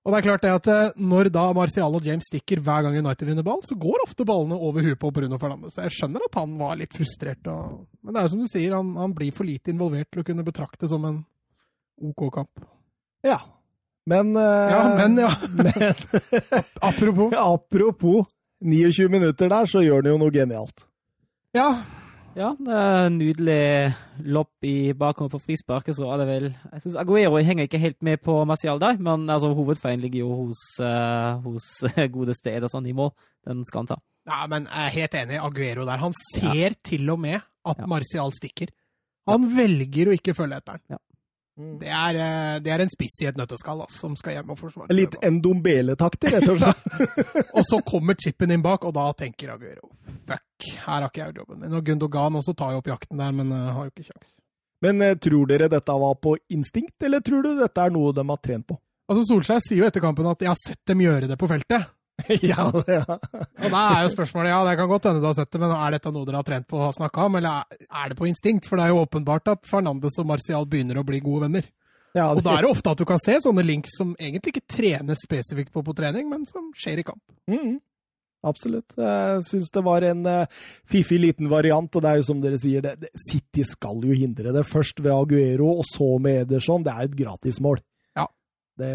Og 0.08 0.14
det 0.14 0.20
er 0.22 0.24
klart 0.24 0.44
det 0.46 0.52
at 0.56 0.68
eh, 0.72 1.00
når 1.04 1.28
da 1.36 1.44
Marcial 1.56 1.96
og 1.98 2.06
James 2.08 2.24
stikker 2.30 2.62
hver 2.64 2.86
gang 2.86 2.96
United 2.96 3.28
vinner 3.28 3.44
ball, 3.44 3.60
så 3.68 3.76
går 3.76 4.06
ofte 4.06 4.24
ballene 4.28 4.56
over 4.56 4.86
huet 4.86 5.00
på 5.00 5.12
Bruno 5.12 5.40
Fernandes. 5.42 5.76
Så 5.76 5.84
jeg 5.84 5.98
skjønner 5.98 6.24
at 6.24 6.40
han 6.40 6.54
var 6.60 6.80
litt 6.80 6.96
frustrert. 6.96 7.52
Og... 7.52 7.82
Men 8.00 8.16
det 8.16 8.22
er 8.22 8.30
jo 8.30 8.34
som 8.36 8.46
du 8.46 8.48
sier, 8.52 8.76
han, 8.76 8.94
han 8.96 9.16
blir 9.16 9.36
for 9.36 9.48
lite 9.48 9.74
involvert 9.74 10.08
til 10.14 10.24
å 10.24 10.28
kunne 10.30 10.48
betrakte 10.48 10.88
som 10.88 11.04
en 11.10 11.20
OK 12.08 12.24
kamp. 12.38 12.64
Ja, 13.28 13.42
men 14.08 14.34
uh, 14.38 14.72
Ja, 14.72 14.82
men, 14.96 15.20
ja. 15.20 15.32
men, 15.52 15.94
apropos. 16.90 17.34
apropos 17.54 18.26
29 18.64 19.10
minutter 19.12 19.52
der, 19.52 19.70
så 19.70 19.84
gjør 19.84 20.02
han 20.02 20.12
jo 20.14 20.20
noe 20.24 20.34
genialt. 20.34 20.88
Ja. 21.58 21.70
Ja, 22.38 22.52
det 22.62 22.74
er 22.78 23.08
nydelig 23.10 23.62
lopp 24.30 24.66
i 24.68 24.94
bakhånd 24.94 25.32
på 25.34 25.40
frisparket, 25.42 25.96
så 25.98 26.06
er 26.14 26.20
det 26.22 26.28
vel 26.30 26.44
Jeg 26.52 26.84
synes 26.84 26.98
Aguero 27.02 27.40
henger 27.42 27.66
ikke 27.66 27.80
helt 27.82 27.98
med 28.06 28.22
på 28.22 28.36
Marcial 28.46 28.78
der, 28.78 29.00
men 29.02 29.26
altså, 29.26 29.50
hovedfeilen 29.58 30.04
ligger 30.06 30.22
jo 30.22 30.36
hos, 30.44 30.62
uh, 30.78 31.42
hos 31.42 31.66
godeste 32.14 32.54
Ederson 32.54 32.86
i 32.86 32.94
mål. 32.94 33.10
Den 33.48 33.66
skal 33.66 33.82
han 33.82 33.90
ta. 33.96 33.98
Ja, 34.30 34.44
men 34.52 34.70
jeg 34.70 34.84
er 34.84 34.96
helt 35.00 35.18
enig. 35.18 35.42
Aguero 35.42 35.88
der. 35.90 36.04
Han 36.04 36.14
ser 36.20 36.68
ja. 36.68 36.78
til 36.86 37.10
og 37.10 37.24
med 37.26 37.40
at 37.42 37.82
ja. 37.82 37.90
Marcial 37.90 38.36
stikker. 38.38 38.70
Han 39.28 39.50
velger 39.58 40.12
å 40.12 40.16
ikke 40.16 40.38
følge 40.38 40.62
etter 40.62 40.78
den. 40.78 40.94
Ja. 40.94 41.02
Det 41.58 41.90
er, 41.90 42.20
eh, 42.22 42.56
det 42.62 42.74
er 42.74 42.84
en 42.84 42.92
spiss 42.92 43.16
i 43.24 43.30
et 43.32 43.38
nøtteskall 43.40 43.82
altså, 43.86 44.04
som 44.04 44.18
skal 44.20 44.38
hjem 44.38 44.54
og 44.54 44.60
forsvare. 44.60 44.94
Litt 44.94 45.18
Ndombele-takter, 45.26 46.38
rett 46.38 46.52
og 46.54 46.62
slett. 46.62 47.16
Og 47.58 47.66
så 47.66 47.82
kommer 47.86 48.18
chipen 48.22 48.54
inn 48.54 48.62
bak, 48.62 48.86
og 48.86 48.94
da 48.94 49.10
tenker 49.18 49.56
Aguero 49.56 49.90
fuck, 50.28 50.68
her 50.86 51.02
har 51.02 51.08
ikke 51.08 51.24
jeg 51.24 51.38
jobben 51.40 51.62
min. 51.62 51.76
Og 51.78 51.86
Gundogan 51.86 52.40
også 52.40 52.56
tar 52.58 52.74
jo 52.74 52.82
opp 52.82 52.90
jakten 52.92 53.22
der, 53.22 53.36
men 53.36 53.54
uh, 53.54 53.72
har 53.76 53.88
jo 53.88 53.94
ikke 53.94 54.10
kjangs. 54.10 54.34
Men 54.86 55.02
uh, 55.02 55.14
tror 55.22 55.50
dere 55.50 55.70
dette 55.72 56.00
var 56.04 56.18
på 56.22 56.36
instinkt, 56.54 56.96
eller 57.04 57.24
tror 57.26 57.46
du 57.46 57.54
dette 57.60 57.84
er 57.84 57.94
noe 57.94 58.14
de 58.16 58.26
har 58.28 58.42
trent 58.44 58.68
på? 58.68 58.78
Altså 59.08 59.24
Solskjær 59.30 59.64
sier 59.64 59.82
jo 59.82 59.88
etter 59.88 60.04
kampen 60.04 60.28
at 60.28 60.42
'jeg 60.42 60.52
har 60.52 60.60
sett 60.60 60.84
dem 60.86 61.00
gjøre 61.00 61.30
det 61.32 61.38
på 61.40 61.48
feltet'. 61.48 61.88
ja, 62.52 62.66
ja. 62.90 63.04
Og 63.06 63.68
da 63.70 63.82
er 63.94 64.06
jo 64.06 64.14
spørsmålet 64.14 64.52
ja, 64.52 64.62
det 64.66 64.76
kan 64.80 64.90
godt 64.90 65.08
hende 65.10 65.22
du 65.22 65.28
har 65.30 65.36
sett 65.38 65.52
det, 65.54 65.62
men 65.62 65.74
er 65.76 65.96
dette 65.96 66.14
noe 66.14 66.28
dere 66.28 66.42
har 66.42 66.48
trent 66.48 66.68
på 66.70 66.80
og 66.82 66.96
snakka 66.98 67.28
om, 67.28 67.38
eller 67.40 67.68
er 67.88 68.12
det 68.12 68.18
på 68.20 68.30
instinkt? 68.30 68.70
For 68.70 68.80
det 68.80 68.88
er 68.88 68.96
jo 68.96 69.04
åpenbart 69.04 69.52
at 69.54 69.68
Fernandes 69.70 70.18
og 70.22 70.30
Martial 70.32 70.66
begynner 70.70 71.00
å 71.00 71.06
bli 71.08 71.22
gode 71.24 71.46
venner. 71.46 71.68
ja 72.18 72.32
Og 72.34 72.42
da 72.46 72.58
er 72.58 72.66
det 72.66 72.72
ofte 72.74 72.94
at 72.94 73.04
du 73.04 73.06
kan 73.10 73.22
se 73.22 73.38
sånne 73.46 73.66
links 73.66 74.00
som 74.00 74.16
egentlig 74.18 74.56
ikke 74.56 74.78
trenes 74.78 75.22
spesifikt 75.24 75.74
på 75.76 75.86
på 75.86 75.96
trening, 75.98 76.30
men 76.32 76.48
som 76.50 76.72
skjer 76.78 77.04
i 77.04 77.08
kamp. 77.08 77.24
Mhm. 77.52 77.78
Absolutt. 78.48 78.94
Jeg 78.96 79.46
syns 79.48 79.72
det 79.74 79.82
var 79.84 80.06
en 80.06 80.20
uh, 80.30 80.68
fiffig 80.88 81.18
liten 81.20 81.50
variant, 81.52 81.90
og 81.90 82.04
det 82.04 82.10
er 82.10 82.20
jo 82.22 82.28
som 82.30 82.42
dere 82.42 82.60
sier, 82.62 82.84
det, 82.86 82.94
det, 83.02 83.10
City 83.28 83.66
skal 83.66 84.04
jo 84.06 84.16
hindre 84.16 84.54
det. 84.56 84.64
Først 84.70 85.02
ved 85.02 85.12
Aguero, 85.12 85.72
og 85.82 85.88
så 85.90 86.14
med 86.22 86.44
Ederson. 86.46 86.86
Det 86.86 86.94
er 86.94 87.10
et 87.10 87.18
gratismål. 87.18 87.82
Ja. 88.16 88.28
Det 88.78 88.94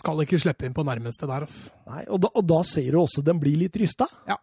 Skal 0.00 0.24
ikke 0.24 0.40
slippe 0.42 0.66
inn 0.68 0.74
på 0.76 0.86
nærmeste 0.86 1.28
der, 1.30 1.46
altså. 1.46 1.70
Nei, 1.90 2.02
og 2.08 2.24
da, 2.24 2.32
og 2.34 2.48
da 2.48 2.64
ser 2.66 2.90
du 2.94 3.02
også 3.02 3.24
den 3.24 3.40
blir 3.42 3.60
litt 3.66 3.78
rysta. 3.80 4.08
Ja. 4.28 4.40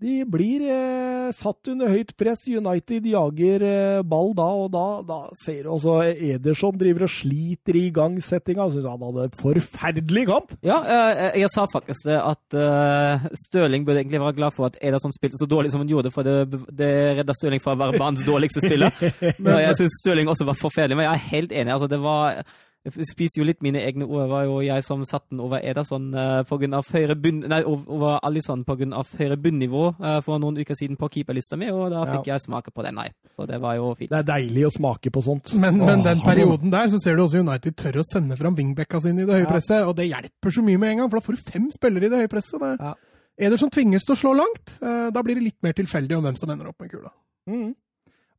De 0.00 0.22
blir 0.24 0.62
eh, 0.64 1.28
satt 1.36 1.68
under 1.68 1.90
høyt 1.92 2.14
press. 2.16 2.46
United 2.48 3.04
jager 3.04 3.64
eh, 3.68 3.98
ball 4.08 4.30
da, 4.36 4.46
og 4.62 4.70
da, 4.72 4.84
da 5.04 5.18
ser 5.42 5.66
du 5.66 5.74
også 5.74 5.98
Ederson 6.14 6.78
driver 6.80 7.04
og 7.04 7.12
sliter 7.12 7.76
i 7.76 7.82
igangsettinga. 7.90 8.70
Syns 8.72 8.88
han 8.88 9.04
hadde 9.04 9.26
en 9.28 9.36
forferdelig 9.42 10.24
kamp. 10.30 10.54
Ja, 10.64 10.78
eh, 10.80 11.36
jeg 11.42 11.52
sa 11.52 11.66
faktisk 11.68 12.08
det 12.08 12.16
at 12.16 12.56
eh, 12.56 13.28
Støling 13.44 13.84
burde 13.84 14.00
egentlig 14.00 14.22
være 14.24 14.38
glad 14.40 14.56
for 14.56 14.70
at 14.70 14.80
Ederson 14.80 15.12
spilte 15.12 15.42
så 15.42 15.50
dårlig 15.50 15.74
som 15.74 15.84
han 15.84 15.92
gjorde, 15.92 16.14
for 16.14 16.24
det, 16.24 16.62
det 16.80 16.90
redda 17.20 17.36
Støling 17.36 17.60
fra 17.60 17.76
å 17.76 17.82
være 17.84 18.00
banens 18.00 18.24
dårligste 18.24 18.64
spiller. 18.64 18.96
Men 19.44 19.60
jeg 19.66 19.82
syns 19.82 20.00
Støling 20.00 20.32
også 20.32 20.48
var 20.48 20.56
forferdelig, 20.56 20.96
men 20.96 21.10
jeg 21.10 21.18
er 21.18 21.28
helt 21.34 21.52
enig. 21.52 21.76
altså 21.76 21.90
det 21.92 22.00
var 22.00 22.40
jeg 22.80 23.04
spiser 23.10 23.42
jo 23.42 23.44
litt 23.44 23.60
mine 23.60 23.82
egne 23.84 24.06
ord. 24.06 24.22
Det 24.22 24.30
var 24.30 24.44
jo 24.48 24.60
jeg 24.64 24.84
som 24.86 25.02
satte 25.04 25.34
den 25.34 25.42
over 25.44 25.60
Ederson 25.60 26.06
uh, 26.16 26.40
på 26.48 26.56
grunn 26.62 26.76
av 26.78 26.86
høyre 26.88 27.16
bunn... 27.20 27.42
Nei, 27.52 27.58
over 27.68 28.16
Alison 28.24 28.62
pga. 28.64 29.02
høyere 29.18 29.36
bunnivå 29.36 29.82
uh, 29.98 30.20
for 30.24 30.40
noen 30.40 30.56
uker 30.62 30.78
siden 30.78 30.96
på 30.96 31.10
keeperlista 31.12 31.58
mi, 31.60 31.68
og 31.68 31.90
da 31.92 32.06
fikk 32.08 32.30
jeg 32.30 32.40
smake 32.46 32.72
på 32.72 32.86
den, 32.86 32.96
nei. 32.96 33.10
Så 33.34 33.44
det 33.50 33.60
var 33.60 33.76
jo 33.76 33.90
fint. 33.98 34.08
Det 34.14 34.22
er 34.22 34.30
deilig 34.30 34.64
å 34.70 34.72
smake 34.78 35.12
på 35.12 35.24
sånt. 35.26 35.52
Men, 35.60 35.76
men 35.84 36.06
den 36.06 36.24
perioden 36.24 36.72
der, 36.72 36.88
så 36.88 37.02
ser 37.02 37.20
du 37.20 37.26
også 37.26 37.42
United 37.44 37.76
tør 37.76 38.00
å 38.00 38.06
sende 38.08 38.38
fram 38.40 38.56
wingbacka 38.56 39.02
sine 39.04 39.26
i 39.26 39.28
det 39.28 39.36
høye 39.42 39.44
Ja. 39.44 39.52
presset, 39.52 39.84
og 39.84 39.94
det 40.00 40.08
hjelper 40.08 40.56
så 40.56 40.64
mye 40.64 40.80
med 40.80 40.94
en 40.94 41.02
gang, 41.02 41.12
for 41.12 41.20
da 41.20 41.26
får 41.28 41.36
du 41.36 41.52
fem 41.52 41.68
spillere 41.76 42.08
i 42.08 42.12
det 42.14 42.22
høye 42.24 42.32
presset. 42.32 42.64
Det. 42.64 42.72
Ja. 42.80 42.94
Ederson 43.40 43.70
tvinges 43.72 44.08
til 44.08 44.16
å 44.16 44.20
slå 44.20 44.32
langt. 44.36 44.72
Eh, 44.80 45.10
Da 45.12 45.22
blir 45.24 45.36
det 45.36 45.44
litt 45.44 45.60
mer 45.64 45.76
tilfeldig 45.76 46.16
om 46.16 46.24
hvem 46.24 46.36
som 46.40 46.50
ender 46.52 46.72
opp 46.72 46.80
med 46.80 46.90
kula. 46.92 47.12
Mm. 47.48 47.70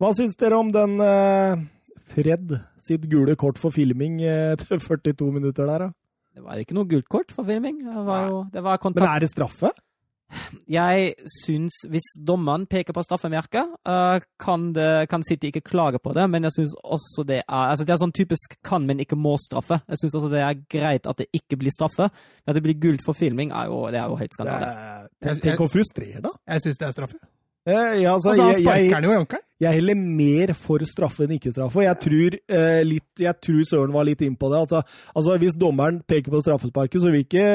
Hva 0.01 0.11
syns 0.17 0.33
dere 0.37 0.57
om 0.57 0.69
den 0.73 0.97
eh, 1.05 1.63
Fred 2.13 2.53
sitt 2.87 3.07
gule 3.11 3.35
kort 3.39 3.59
for 3.61 3.73
filming 3.75 4.21
etter 4.25 4.79
42 4.89 5.31
minutter 5.31 5.69
der, 5.69 5.87
da? 5.87 5.93
Det 6.31 6.43
var 6.45 6.59
ikke 6.61 6.75
noe 6.77 6.87
gult 6.87 7.09
kort 7.11 7.31
for 7.35 7.47
filming. 7.47 7.81
Det 7.83 8.03
var 8.07 8.27
jo 8.29 8.43
det 8.53 8.63
var 8.63 8.79
Men 8.87 9.07
er 9.09 9.23
det 9.25 9.31
straffe? 9.33 9.71
Jeg 10.71 11.11
syns 11.43 11.81
hvis 11.91 12.05
dommeren 12.23 12.63
peker 12.69 12.95
på 12.95 13.03
straffemerket, 13.03 13.73
eh, 13.83 14.23
kan, 14.39 14.69
det, 14.75 15.09
kan 15.11 15.25
City 15.27 15.49
ikke 15.51 15.63
klage 15.73 15.99
på 15.99 16.13
det, 16.15 16.23
men 16.31 16.47
jeg 16.47 16.55
syns 16.55 16.75
også 16.83 17.25
det 17.27 17.41
er 17.41 17.65
altså 17.73 17.85
Det 17.85 17.95
er 17.95 17.99
sånn 17.99 18.15
typisk 18.15 18.55
kan, 18.63 18.85
men 18.87 19.03
ikke 19.03 19.19
må 19.19 19.35
straffe. 19.43 19.81
Jeg 19.91 19.99
syns 19.99 20.15
også 20.21 20.31
det 20.31 20.45
er 20.45 20.63
greit 20.71 21.09
at 21.09 21.19
det 21.19 21.27
ikke 21.35 21.59
blir 21.59 21.75
straffe. 21.75 22.07
Men 22.07 22.53
at 22.53 22.59
det 22.59 22.63
blir 22.63 22.79
gult 22.79 23.03
for 23.05 23.17
filming, 23.17 23.51
er 23.51 23.67
jo, 23.67 23.83
det 23.91 23.99
er 23.99 24.07
jo 24.07 24.17
helt 24.21 24.31
Det 24.31 24.39
skandale. 24.39 24.71
tenk, 25.19 25.43
tenk 25.43 25.63
hvor 25.65 25.71
frustrerende. 25.75 26.33
Jeg 26.47 26.63
syns 26.67 26.79
det 26.79 26.87
er 26.87 26.95
straffe. 26.95 27.19
Eh, 27.67 28.01
ja, 28.01 28.13
altså, 28.15 28.31
Altså, 28.33 28.43
han 28.47 28.57
sparker 28.57 28.95
han 28.95 29.05
jo 29.05 29.11
i 29.13 29.19
ankelen. 29.21 29.43
jeg 29.61 29.69
er 29.69 29.75
heller 29.77 29.97
mer 30.01 30.53
for 30.57 30.81
straffe 30.89 31.25
enn 31.27 31.35
ikke 31.35 31.51
straffe. 31.53 31.83
Jeg 31.85 31.99
tror, 32.01 32.37
eh, 32.49 32.83
litt, 32.87 33.09
jeg 33.21 33.35
tror 33.45 33.59
Søren 33.69 33.93
var 33.93 34.07
litt 34.07 34.23
innpå 34.25 34.49
det. 34.49 34.63
Altså, 34.65 34.81
altså, 35.13 35.37
hvis 35.37 35.57
dommeren 35.61 36.01
peker 36.01 36.33
på 36.33 36.41
straffesparket, 36.41 37.01
så 37.03 37.11
vil 37.13 37.25
ikke, 37.25 37.45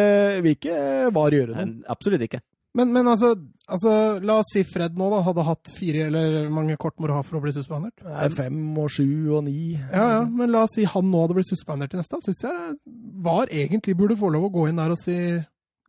vil 0.44 0.54
ikke 0.54 0.76
VAR 1.16 1.34
gjøre 1.34 1.56
noe. 1.56 1.82
Absolutt 1.90 2.22
ikke. 2.28 2.40
Men, 2.76 2.92
men 2.92 3.08
altså, 3.08 3.30
altså, 3.72 4.20
la 4.20 4.34
oss 4.42 4.50
si 4.52 4.60
Fred 4.68 4.98
nå 5.00 5.08
da, 5.08 5.22
hadde 5.24 5.44
hatt 5.48 5.70
fire, 5.78 6.06
eller 6.10 6.50
mange 6.52 6.76
kort 6.76 6.98
må 7.00 7.08
du 7.08 7.14
ha 7.16 7.22
for 7.24 7.38
å 7.38 7.42
bli 7.42 7.54
suspendert? 7.56 7.96
Det 8.04 8.16
er 8.26 8.34
fem 8.36 8.58
og 8.78 8.90
sju 8.92 9.32
og 9.32 9.46
ni. 9.46 9.72
Ja, 9.80 10.06
ja, 10.18 10.24
men 10.28 10.52
la 10.52 10.66
oss 10.68 10.76
si 10.76 10.84
han 10.84 11.08
nå 11.10 11.22
hadde 11.24 11.38
blitt 11.38 11.48
suspendert 11.48 11.96
i 11.96 12.02
neste. 12.02 12.20
Syns 12.26 12.44
jeg 12.44 12.76
VAR 13.26 13.48
egentlig 13.48 13.96
burde 13.96 14.18
få 14.20 14.28
lov 14.34 14.50
å 14.50 14.52
gå 14.52 14.68
inn 14.68 14.78
der 14.78 14.92
og 14.92 15.00
si 15.00 15.16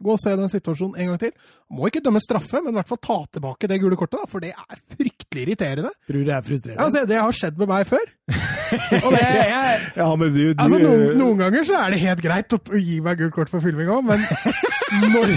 Gå 0.03 0.13
og 0.13 0.19
se 0.21 0.33
den 0.37 0.51
situasjonen 0.51 0.99
en 1.01 1.07
gang 1.11 1.19
til. 1.21 1.31
Må 1.73 1.87
ikke 1.89 2.03
dømme 2.05 2.21
straffe, 2.21 2.59
men 2.61 2.75
i 2.75 2.77
hvert 2.77 2.89
fall 2.91 2.99
ta 3.01 3.17
tilbake 3.37 3.69
det 3.71 3.79
gule 3.81 3.97
kortet, 3.97 4.19
da, 4.21 4.29
for 4.29 4.43
det 4.43 4.51
er 4.53 4.81
fryktelig 4.93 5.45
irriterende. 5.47 5.89
Tror 6.09 6.25
det 6.27 6.35
er 6.35 6.45
frustrerende. 6.45 6.83
Altså, 6.85 7.03
det 7.09 7.17
har 7.17 7.37
skjedd 7.39 7.57
med 7.63 7.71
meg 7.73 7.87
før. 7.89 8.05
Det, 8.67 9.19
jeg, 9.23 9.83
Ja, 9.95 10.07
men 10.19 10.33
du, 10.35 10.41
du 10.51 10.59
altså, 10.61 10.77
noen, 10.83 11.13
noen 11.17 11.37
ganger 11.39 11.63
så 11.69 11.77
er 11.79 11.93
det 11.95 12.01
helt 12.01 12.19
greit 12.25 12.51
å 12.51 12.59
gi 12.75 12.97
meg 13.05 13.21
gult 13.21 13.33
kort 13.37 13.51
for 13.53 13.63
filming 13.63 13.87
òg, 13.93 14.01
men 14.03 14.25
når, 15.13 15.31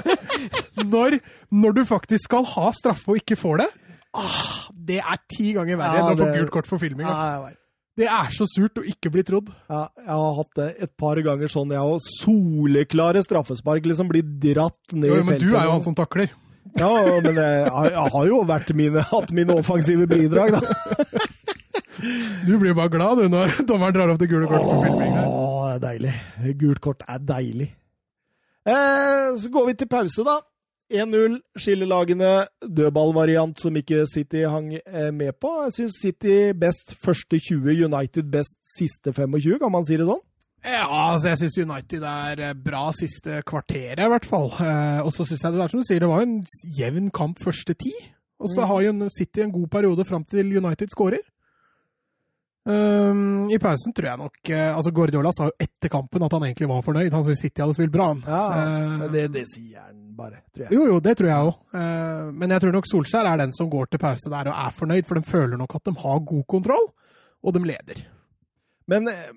når, 0.94 1.18
når 1.54 1.76
du 1.78 1.82
faktisk 1.88 2.26
skal 2.26 2.46
ha 2.56 2.70
straffe 2.76 3.12
og 3.14 3.20
ikke 3.22 3.38
får 3.38 3.62
det, 3.62 3.68
ah, 4.18 4.66
det 4.74 4.98
er 5.02 5.20
ti 5.30 5.52
ganger 5.56 5.78
verre 5.80 6.00
Ja, 6.00 6.08
enn 6.10 6.16
å 6.16 6.20
få 6.24 6.30
gult 6.34 6.52
kort 6.58 6.70
for 6.70 6.82
filming. 6.82 7.06
ja, 7.06 7.14
Altså. 7.14 7.30
jeg 7.30 7.42
vet. 7.48 7.56
Det 7.98 8.06
er 8.06 8.30
så 8.32 8.46
surt 8.48 8.78
å 8.80 8.84
ikke 8.86 9.10
bli 9.12 9.24
trodd. 9.26 9.50
Ja, 9.68 9.86
jeg 9.98 10.12
har 10.12 10.36
hatt 10.38 10.52
det 10.60 10.68
et 10.86 10.92
par 11.00 11.18
ganger 11.24 11.50
sånn, 11.52 11.72
jeg 11.74 11.82
har 11.82 12.04
soleklare 12.20 13.24
straffespark 13.26 13.88
liksom 13.90 14.08
blir 14.12 14.22
dratt 14.22 14.94
ned 14.94 15.10
Jo, 15.10 15.18
jo, 15.18 15.26
men 15.26 15.34
feltet. 15.34 15.48
du 15.48 15.56
er 15.58 15.66
jo 15.68 15.74
han 15.74 15.84
som 15.84 15.96
takler. 15.98 16.32
Ja, 16.78 16.90
men 17.24 17.34
jeg, 17.34 17.66
jeg, 17.66 18.12
har 18.14 18.26
jo 18.28 18.40
mine, 18.78 19.02
hatt 19.10 19.32
mine 19.34 19.56
offensive 19.58 20.06
bidrag, 20.10 20.58
da. 20.58 20.60
Du 22.46 22.54
blir 22.56 22.72
bare 22.72 22.88
glad 22.88 23.18
du 23.20 23.26
når 23.28 23.58
dommeren 23.68 23.92
drar 23.92 24.12
opp 24.12 24.20
det 24.22 24.30
gule 24.30 24.48
kortet 24.48 24.86
filming. 24.86 25.18
Åh, 25.20 25.66
det 25.66 25.74
er 25.74 25.82
deilig. 25.84 26.12
Gult 26.62 26.80
kort 26.84 27.04
er 27.04 27.20
deilig. 27.20 27.66
Eh, 28.64 29.26
så 29.40 29.50
går 29.52 29.66
vi 29.66 29.74
til 29.82 29.90
pause, 29.90 30.24
da. 30.24 30.38
1-0. 30.90 31.38
Skillelagene 31.58 32.32
dødballvariant 32.60 33.60
som 33.62 33.76
ikke 33.78 34.02
City 34.10 34.42
hang 34.48 34.72
eh, 34.74 35.10
med 35.14 35.38
på. 35.40 35.52
Jeg 35.68 35.76
syns 35.78 36.00
City 36.02 36.36
best 36.58 36.96
første 37.02 37.38
20, 37.38 37.86
United 37.86 38.30
best 38.32 38.58
siste 38.76 39.14
25, 39.14 39.60
kan 39.62 39.72
man 39.72 39.86
si 39.86 39.98
det 40.00 40.08
sånn? 40.08 40.22
Ja, 40.60 40.84
altså 40.84 41.30
jeg 41.30 41.40
syns 41.40 41.58
United 41.62 42.04
er 42.04 42.44
eh, 42.50 42.56
bra 42.58 42.90
siste 42.96 43.40
kvarteret, 43.46 44.02
i 44.02 44.12
hvert 44.12 44.28
fall. 44.28 44.50
Eh, 44.58 45.00
og 45.06 45.14
så 45.14 45.24
syns 45.28 45.46
jeg 45.46 45.56
det 45.56 45.64
er 45.64 45.72
som 45.72 45.82
du 45.82 45.88
sier, 45.88 46.02
det 46.02 46.10
var 46.10 46.26
en 46.26 46.40
jevn 46.76 47.10
kamp 47.14 47.40
første 47.44 47.76
ti. 47.78 47.94
Og 48.40 48.48
så 48.48 48.64
har 48.64 48.86
jo 48.86 49.08
City 49.12 49.44
en 49.44 49.52
god 49.52 49.68
periode 49.68 50.04
fram 50.08 50.24
til 50.24 50.48
United 50.56 50.88
skårer. 50.88 51.20
Um, 52.64 53.48
I 53.52 53.56
pausen 53.60 53.92
tror 53.96 54.06
jeg 54.06 54.20
nok 54.20 54.50
altså 54.52 54.90
Guardiola 54.92 55.30
sa 55.32 55.46
jo 55.48 55.54
etter 55.64 55.88
kampen 55.92 56.22
at 56.24 56.34
han 56.36 56.44
egentlig 56.44 56.68
var 56.68 56.84
fornøyd. 56.84 57.12
Han 57.12 57.24
syntes 57.24 57.40
City 57.44 57.60
hadde 57.60 57.76
spilt 57.76 57.92
bra. 57.92 58.10
Ja, 58.24 58.42
uh, 58.56 59.04
det, 59.12 59.26
det 59.34 59.44
sier 59.52 59.84
han 59.84 60.09
bare, 60.20 60.44
tror 60.52 60.66
jeg. 60.66 60.76
Jo, 60.76 60.86
jo, 60.92 61.00
det 61.02 61.16
tror 61.18 61.32
jeg 61.32 61.50
òg. 61.50 61.76
Men 62.36 62.54
jeg 62.54 62.64
tror 62.64 62.76
nok 62.76 62.88
Solskjær 62.92 63.32
er 63.32 63.42
den 63.42 63.56
som 63.56 63.72
går 63.72 63.90
til 63.90 64.02
pause 64.02 64.32
der 64.32 64.52
og 64.52 64.62
er 64.68 64.78
fornøyd, 64.78 65.08
for 65.08 65.18
de 65.18 65.34
føler 65.34 65.60
nok 65.60 65.76
at 65.80 65.88
de 65.88 65.96
har 66.04 66.24
god 66.32 66.48
kontroll, 66.54 66.90
og 67.40 67.56
de 67.56 67.62
leder. 67.64 68.02
Men 68.90 69.08
eh, 69.10 69.30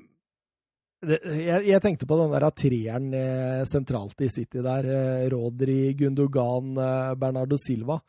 jeg, 1.03 1.65
jeg 1.67 1.81
tenkte 1.83 2.07
på 2.09 2.17
den 2.19 2.33
der 2.33 2.47
treeren 2.55 3.13
eh, 3.17 3.61
sentralt 3.69 4.23
i 4.23 4.31
City 4.31 4.63
der. 4.63 4.87
Eh, 4.87 5.27
Rodri, 5.33 5.93
Gundogan, 5.99 6.73
eh, 6.79 7.13
Bernardo 7.19 7.59
Silva. 7.61 7.99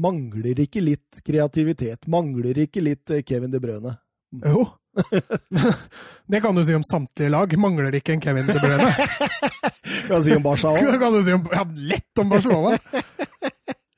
Mangler 0.00 0.62
ikke 0.64 0.82
litt 0.82 1.20
kreativitet? 1.26 2.08
Mangler 2.10 2.62
ikke 2.64 2.82
litt 2.84 3.12
eh, 3.12 3.24
Kevin 3.26 3.52
De 3.52 3.60
Brøne? 3.62 3.96
Jo. 4.46 4.64
det 6.30 6.40
kan 6.44 6.56
du 6.56 6.64
si 6.64 6.74
om 6.76 6.84
samtlige 6.86 7.32
lag. 7.32 7.54
Mangler 7.60 7.96
ikke 7.98 8.14
en 8.16 8.22
Kevin 8.24 8.48
De 8.50 8.56
Bruyne. 8.58 8.90
Kan 10.06 10.20
du 10.20 10.26
si 10.26 10.34
om 10.34 10.42
Barca 10.44 10.70
òg? 10.72 10.86
kan 11.00 11.14
du 11.14 11.20
si 11.26 11.32
om, 11.34 11.44
ja, 11.52 11.64
lett 11.92 12.22
om 12.22 12.30
Barcelona. 12.32 12.78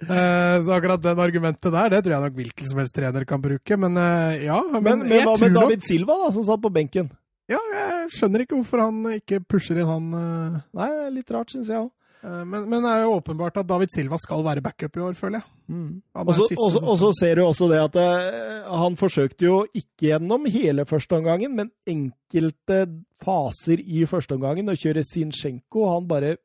Eh, 0.02 0.56
så 0.66 0.72
akkurat 0.74 0.98
den 0.98 1.20
argumentet 1.22 1.70
der, 1.70 1.92
det 1.92 2.00
tror 2.02 2.16
jeg 2.16 2.24
nok 2.24 2.34
hvilken 2.34 2.66
som 2.66 2.80
helst 2.80 2.94
trener 2.96 3.22
kan 3.24 3.38
bruke. 3.40 3.76
Men 3.78 3.94
eh, 3.96 4.42
ja, 4.48 4.56
men, 4.66 4.82
Men, 4.82 5.04
men 5.06 5.22
hva 5.28 5.36
nok 5.38 5.54
David 5.54 5.84
Silva, 5.86 6.16
da, 6.24 6.32
som 6.34 6.42
satt 6.42 6.58
på 6.64 6.72
benken? 6.74 7.06
Ja, 7.46 7.60
jeg 7.70 8.10
skjønner 8.16 8.42
ikke 8.42 8.58
hvorfor 8.58 8.82
han 8.82 8.98
ikke 9.14 9.38
pusher 9.46 9.78
inn 9.78 9.86
han 9.86 10.08
eh, 10.18 10.58
Nei, 10.80 10.90
litt 11.14 11.30
rart, 11.30 11.54
syns 11.54 11.70
jeg 11.70 11.84
òg. 11.84 11.92
Eh, 12.22 12.42
men, 12.44 12.68
men 12.70 12.84
det 12.84 12.90
er 12.92 13.02
jo 13.04 13.16
åpenbart 13.18 13.58
at 13.62 13.68
David 13.68 13.92
Silva 13.94 14.18
skal 14.22 14.44
være 14.46 14.62
backup 14.64 14.96
i 14.96 15.02
år, 15.04 15.16
føler 15.18 15.40
jeg. 15.40 15.48
Mm. 15.72 16.02
Og 16.22 16.98
så- 16.98 17.12
ser 17.18 17.36
du 17.38 17.42
også 17.46 17.68
det 17.70 17.80
at 17.80 17.96
uh, 17.98 18.78
han 18.82 18.96
forsøkte 19.00 19.46
jo 19.46 19.62
ikke 19.74 20.10
gjennom 20.10 20.46
hele 20.52 20.84
førsteomgangen, 20.88 21.54
men 21.56 21.70
enkelte 21.88 22.86
faser 23.22 23.80
i 23.80 24.04
førsteomgangen 24.08 24.68
å 24.68 24.76
kjøre 24.76 25.04
Zinchenko. 25.06 25.86
Han 25.94 26.08
bare 26.10 26.36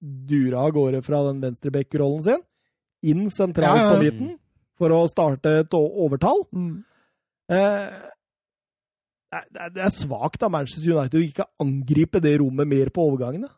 dura 0.00 0.66
av 0.66 0.74
gårde 0.76 1.00
fra 1.02 1.22
den 1.30 1.40
venstreback-rollen 1.42 2.22
sin, 2.26 2.42
inn 3.06 3.30
sentralt 3.32 3.80
Ja, 3.80 3.86
ja. 3.88 3.94
på 3.94 4.02
midten, 4.04 4.34
for 4.76 4.92
å 4.92 5.06
starte 5.10 5.60
et 5.64 5.74
overtall. 5.78 6.44
Mm. 6.52 6.84
Uh, 7.50 8.12
det 9.36 9.60
er, 9.60 9.70
det 9.74 9.82
er 9.84 9.92
svakt 9.92 10.44
av 10.46 10.52
Manchester 10.54 10.94
United 10.94 11.18
å 11.18 11.24
ikke 11.26 11.46
angripe 11.60 12.20
det 12.22 12.36
rommet 12.40 12.68
mer 12.70 12.92
på 12.94 13.04
overgangene. 13.10 13.50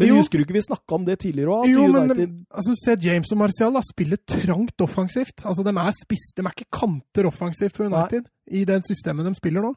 Men 0.00 0.08
Jo. 0.08 0.16
husker 0.22 0.40
du 0.40 0.44
ikke 0.46 0.56
vi 0.56 0.62
snakka 0.64 0.96
om 0.96 1.04
det 1.04 1.18
tidligere 1.20 1.52
òg? 1.60 1.68
Jo, 1.68 1.86
men 1.92 2.10
altså, 2.48 2.72
se 2.80 2.96
James 3.04 3.30
og 3.34 3.38
Martial 3.42 3.72
da, 3.76 3.82
spiller 3.84 4.16
trangt 4.26 4.80
offensivt. 4.80 5.44
Altså, 5.44 5.62
De 5.66 5.74
er 5.76 5.92
spiss, 5.98 6.30
de 6.36 6.42
er 6.46 6.54
ikke 6.56 6.70
kanter 6.72 7.28
offensivt 7.28 7.76
for 7.76 7.84
United 7.90 8.24
i 8.50 8.64
det 8.64 8.80
systemet 8.88 9.28
de 9.28 9.34
spiller 9.36 9.60
nå. 9.68 9.74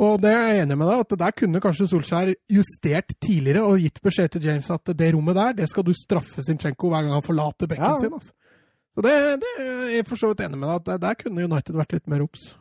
Og 0.00 0.20
det 0.22 0.30
er 0.32 0.44
jeg 0.54 0.62
enig 0.64 0.76
med 0.78 0.86
deg, 0.88 1.00
at 1.02 1.18
der 1.18 1.32
kunne 1.36 1.60
kanskje 1.60 1.88
Solskjær 1.90 2.30
justert 2.52 3.10
tidligere 3.20 3.64
og 3.66 3.80
gitt 3.82 3.98
beskjed 4.04 4.30
til 4.36 4.44
James 4.46 4.70
at 4.70 4.92
det 4.96 5.08
rommet 5.14 5.34
der, 5.36 5.52
det 5.58 5.66
skal 5.68 5.84
du 5.84 5.92
straffe 5.92 6.44
Zinchenko 6.46 6.88
hver 6.92 7.02
gang 7.02 7.12
han 7.18 7.22
forlater 7.26 7.66
bekken 7.68 7.84
Ja. 7.84 7.96
sin. 8.00 8.12
Altså. 8.14 8.30
Så 8.94 9.02
det, 9.04 9.12
det 9.42 9.50
er 9.58 9.88
jeg 9.96 10.06
for 10.06 10.16
så 10.16 10.28
vidt 10.30 10.40
enig 10.46 10.58
med 10.58 10.68
deg 10.68 10.76
at 10.80 10.86
der, 10.86 10.96
der 11.08 11.14
kunne 11.14 11.44
United 11.44 11.74
vært 11.74 11.92
litt 11.92 12.08
mer 12.08 12.22
obs. 12.22 12.54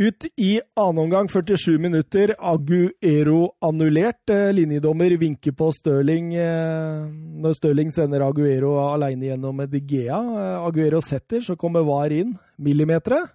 Ut 0.00 0.24
i 0.40 0.54
annen 0.80 0.98
omgang, 1.02 1.28
47 1.28 1.78
minutter. 1.78 2.32
Aguero 2.38 3.50
annullert. 3.60 4.30
Eh, 4.32 4.48
Linjedommer 4.56 5.12
vinker 5.20 5.52
på 5.52 5.66
Stirling 5.76 6.30
eh, 6.40 7.02
når 7.44 7.56
Stirling 7.58 7.92
sender 7.92 8.24
Aguero 8.24 8.78
alene 8.86 9.28
gjennom 9.28 9.60
med 9.60 9.68
De 9.74 9.82
Gea. 9.84 10.16
Eh, 10.16 10.64
Aguero 10.64 11.02
setter, 11.04 11.44
så 11.44 11.56
kommer 11.60 11.84
VAR 11.84 12.14
inn. 12.16 12.32
Millimetere. 12.56 13.26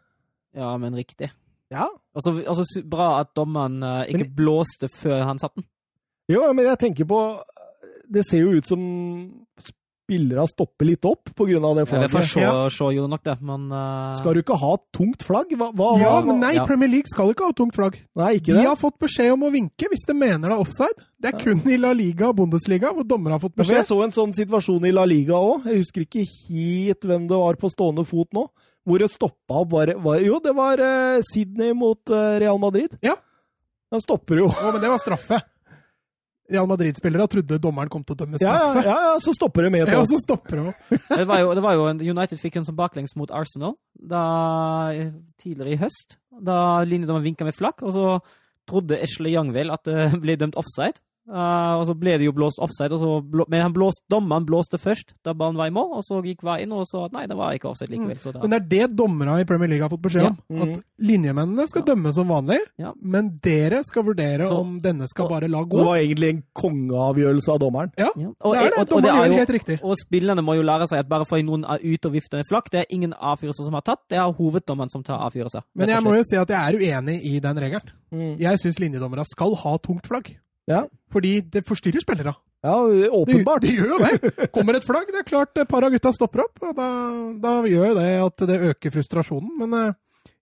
Ja, 0.58 0.72
men 0.82 0.98
riktig. 0.98 1.30
Ja. 1.70 1.86
Og 2.16 2.26
så 2.26 2.82
bra 2.82 3.12
at 3.20 3.36
dommeren 3.38 3.78
ikke 4.10 4.26
Men- 4.26 4.36
blåste 4.36 4.90
før 4.90 5.22
han 5.30 5.38
satte 5.42 5.62
den. 5.62 5.70
Jo, 6.34 6.48
men 6.54 6.66
jeg 6.66 6.80
tenker 6.82 7.06
på 7.06 7.20
Det 8.10 8.24
ser 8.26 8.42
jo 8.42 8.58
ut 8.58 8.66
som 8.66 8.82
spillere 10.06 10.46
stopper 10.48 10.86
litt 10.86 11.06
opp 11.10 11.32
pga. 11.34 11.58
det 11.76 11.86
flagget. 11.90 12.06
Det 12.06 12.12
flagget. 12.14 12.72
se, 12.72 12.78
se 12.78 12.90
jo 12.96 13.08
nok 13.10 13.24
det, 13.26 13.36
men 13.42 13.66
uh... 13.74 14.14
Skal 14.20 14.38
du 14.38 14.42
ikke 14.44 14.58
ha 14.62 14.72
tungt 14.94 15.26
flagg? 15.26 15.52
Hva, 15.58 15.72
hva, 15.74 15.90
Ja, 16.00 16.12
hva- 16.20 16.28
men 16.30 16.40
nei, 16.44 16.54
Ja. 16.60 16.66
Premier 16.70 16.92
League 16.92 17.10
skal 17.12 17.34
ikke 17.34 17.50
ha 17.50 17.56
tungt 17.58 17.76
flagg. 17.76 17.98
Nei, 18.16 18.36
ikke 18.38 18.54
De 18.54 18.60
det? 18.62 18.68
har 18.70 18.78
fått 18.80 19.00
beskjed 19.02 19.34
om 19.34 19.48
å 19.48 19.52
vinke 19.54 19.90
hvis 19.92 20.06
de 20.08 20.14
mener 20.16 20.48
det 20.48 20.56
er 20.56 20.64
offside. 20.64 21.06
Det 21.20 21.32
er 21.34 21.40
kun 21.42 21.64
i 21.72 21.78
La 21.82 21.92
Liga 21.98 22.30
og 22.30 22.38
Bundesliga 22.38 22.92
hvor 22.94 23.08
dommere 23.08 23.40
har 23.40 23.42
fått 23.42 23.58
Ja, 23.58 23.80
Jeg 23.80 23.88
så 23.90 23.98
en 24.06 24.14
sånn 24.14 24.36
situasjon 24.38 24.86
i 24.86 24.94
La 24.94 25.08
Liga 25.10 25.40
òg. 25.42 25.66
Jeg 25.72 25.82
husker 25.82 26.06
ikke 26.06 26.26
helt 26.52 27.02
hvem 27.10 27.26
det 27.32 27.40
var 27.42 27.58
på 27.58 27.72
stående 27.74 28.06
fot 28.06 28.30
nå. 28.36 28.46
Hvor 28.86 29.02
det 29.02 29.10
stoppa 29.10 29.64
opp 29.64 29.72
var, 29.74 29.96
var 29.98 30.20
Jo, 30.22 30.38
det 30.44 30.54
var 30.54 30.78
uh, 30.78 31.18
Sydney 31.26 31.74
mot 31.74 31.98
uh, 32.14 32.36
Real 32.38 32.60
Madrid. 32.62 32.94
Ja. 33.02 33.16
Da 33.90 33.98
stopper 34.04 34.44
jo 34.44 34.52
Å, 34.52 34.72
men 34.76 34.82
det 34.84 34.92
var 34.92 35.02
straffe. 35.02 35.42
Real 36.52 36.68
Madrid-spillere 36.70 37.26
trodde 37.32 37.58
dommeren 37.62 37.90
kom 37.90 38.04
til 38.06 38.14
å 38.14 38.20
dømme 38.20 38.38
straffe. 38.38 38.84
ja, 38.84 38.86
ja, 38.86 38.98
ja, 39.10 39.14
så 39.24 39.34
stopper 39.34 39.66
det 39.66 39.72
med 39.74 39.86
et 39.86 39.94
Ja, 39.96 40.04
så 40.06 40.20
stopper 40.22 40.60
de 40.60 40.66
opp. 40.74 40.92
det 41.18 41.26
var 41.26 41.42
jo, 41.42 41.54
det 41.58 41.64
var 41.66 41.74
jo 41.78 41.88
en, 41.90 42.02
United 42.06 42.42
fikk 42.42 42.60
en 42.60 42.68
som 42.68 42.78
baklengs 42.78 43.16
mot 43.18 43.34
Arsenal 43.34 43.74
da, 43.98 44.24
tidligere 45.42 45.74
i 45.74 45.80
høst. 45.82 46.20
Da 46.30 46.84
linjedommeren 46.86 47.26
vinka 47.26 47.48
med 47.48 47.58
flakk, 47.58 47.82
og 47.82 47.96
så 47.96 48.06
trodde 48.70 49.00
Ashley 49.02 49.34
Youngville 49.34 49.74
at 49.74 49.86
det 49.90 50.20
ble 50.24 50.38
dømt 50.42 50.58
offside. 50.60 51.02
Eh, 51.28 51.74
og 51.80 51.88
så 51.90 51.96
ble 51.98 52.18
det 52.20 52.26
jo 52.28 52.32
blåst 52.38 52.60
offside, 52.62 52.94
og 52.94 53.00
så 53.02 53.12
blå, 53.26 53.46
men 53.50 53.62
han 53.64 53.74
blåst, 53.74 54.04
dommeren 54.12 54.46
blåste 54.46 54.78
først 54.78 55.16
da 55.26 55.34
ballen 55.34 55.58
var 55.58 55.72
i 55.72 55.74
mål, 55.74 55.96
og 55.98 56.04
så 56.06 56.20
gikk 56.22 56.44
veien 56.46 56.72
og 56.72 56.84
sa 56.86 57.06
at 57.08 57.16
nei, 57.16 57.26
det 57.26 57.36
var 57.40 57.56
ikke 57.58 57.70
offside 57.72 57.90
likevel. 57.90 58.20
Så 58.22 58.32
da, 58.36 58.42
Men 58.46 58.52
det 58.52 58.60
er 58.62 58.68
det 58.88 58.98
dommerne 59.00 59.40
i 59.42 59.48
Premier 59.50 59.68
League 59.72 59.82
har 59.82 59.90
fått 59.90 60.04
beskjed 60.06 60.28
om. 60.28 60.38
Ja. 60.54 60.68
At 60.78 60.84
linjemennene 61.02 61.66
skal 61.68 61.82
dømme 61.88 62.14
som 62.14 62.30
vanlig, 62.30 62.60
Ja. 62.78 62.94
men 63.02 63.40
dere 63.42 63.82
skal 63.84 64.04
vurdere 64.04 64.46
Så- 64.46 64.60
om 64.60 64.80
denne 64.82 65.08
skal 65.08 65.26
og- 65.26 65.32
bare 65.32 65.48
la 65.50 65.64
Så 65.66 65.78
det 65.78 65.86
var 65.86 65.98
egentlig 65.98 66.30
en 66.30 66.44
kongeavgjørelse 66.54 67.50
av 67.50 67.60
dommeren. 67.60 67.92
Ja, 67.98 68.10
ja. 68.16 68.30
det 68.30 68.58
er 68.62 68.70
det. 68.70 68.74
og, 68.78 68.80
og 68.80 68.88
Dommeren 69.02 69.24
er 69.24 69.30
gjør 69.30 69.38
helt 69.38 69.50
riktig. 69.50 69.80
Og 69.84 69.96
spillerne 69.98 70.42
må 70.46 70.56
jo 70.56 70.62
lære 70.62 70.88
seg 70.88 71.00
at 71.00 71.10
bare 71.10 71.26
fordi 71.26 71.42
noen 71.44 71.66
er 71.66 71.80
ute 71.82 72.06
og 72.06 72.14
vifter 72.14 72.38
med 72.38 72.46
flakk, 72.52 72.70
det 72.70 72.80
er 72.82 72.86
ingen 72.96 73.14
avfyrelser 73.14 73.66
som 73.66 73.74
har 73.74 73.82
tatt, 73.82 74.02
det 74.10 74.18
er 74.20 74.32
hoveddommeren 74.32 74.90
som 74.92 75.02
tar 75.04 75.18
avfyrelser. 75.26 75.64
Men 75.74 75.90
jeg 75.90 76.04
må 76.04 76.16
jo 76.16 76.24
si 76.24 76.36
at 76.36 76.48
jeg 76.48 76.62
er 76.62 76.78
uenig 76.78 77.20
i 77.26 77.40
den 77.40 77.58
regelen. 77.58 77.90
Mm. 78.14 78.38
Jeg 78.40 78.58
syns 78.60 78.80
linjedommerne 78.80 79.26
skal 79.26 79.56
ha 79.56 79.78
tungt 79.78 80.06
flagg. 80.08 80.36
Ja. 80.72 80.84
Fordi 81.14 81.38
det 81.54 81.62
forstyrrer 81.68 82.02
spillere. 82.04 82.34
Ja, 82.66 82.80
Det, 82.90 83.10
åpenbart. 83.14 83.62
det 83.62 83.76
gjør 83.76 83.92
jo 83.94 83.98
det. 84.02 84.48
Kommer 84.56 84.74
et 84.80 84.86
flagg, 84.88 85.06
det 85.14 85.20
er 85.22 85.28
klart 85.28 85.58
et 85.62 85.70
par 85.70 85.86
av 85.86 85.94
gutta 85.94 86.10
stopper 86.16 86.42
opp. 86.48 86.58
og 86.66 86.72
Da, 86.80 86.88
da 87.44 87.52
gjør 87.70 87.92
jo 87.92 87.98
det 88.00 88.08
at 88.24 88.46
det 88.50 88.58
øker 88.72 88.94
frustrasjonen. 88.96 89.52
Men 89.62 89.76
uh, 89.78 89.94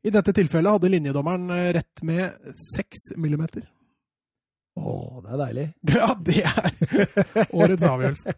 i 0.08 0.14
dette 0.14 0.32
tilfellet 0.36 0.78
hadde 0.78 0.92
linjedommeren 0.94 1.50
eh, 1.52 1.72
rett 1.76 2.04
med 2.08 2.56
seks 2.72 3.10
millimeter. 3.20 3.66
Å, 4.80 4.94
det 5.26 5.36
er 5.36 5.42
deilig. 5.44 5.66
Ja, 5.98 6.08
det 6.16 6.40
er 6.48 7.52
årets 7.60 7.84
avgjørelse. 7.92 8.34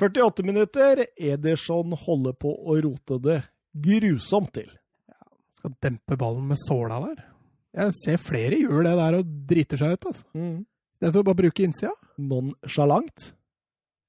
48 0.00 0.46
minutter. 0.48 1.04
Ederson 1.20 1.92
holder 2.06 2.34
på 2.40 2.54
å 2.56 2.78
rote 2.80 3.20
det 3.28 3.42
grusomt 3.76 4.54
til. 4.56 4.72
Skal 5.60 5.76
dempe 5.84 6.16
ballen 6.16 6.48
med 6.48 6.58
såla 6.64 7.02
der. 7.04 7.20
Jeg 7.76 7.92
ser 8.00 8.16
flere 8.18 8.56
gjør 8.58 8.88
det 8.88 8.96
der 8.98 9.20
og 9.20 9.28
driter 9.52 9.78
seg 9.78 9.92
ut. 9.94 10.08
altså. 10.10 10.24
Mm. 10.34 10.56
Istedenfor 11.00 11.22
å 11.22 11.28
bare 11.30 11.40
bruke 11.46 11.64
innsida. 11.64 11.94
Nonsjalant. 12.20 13.30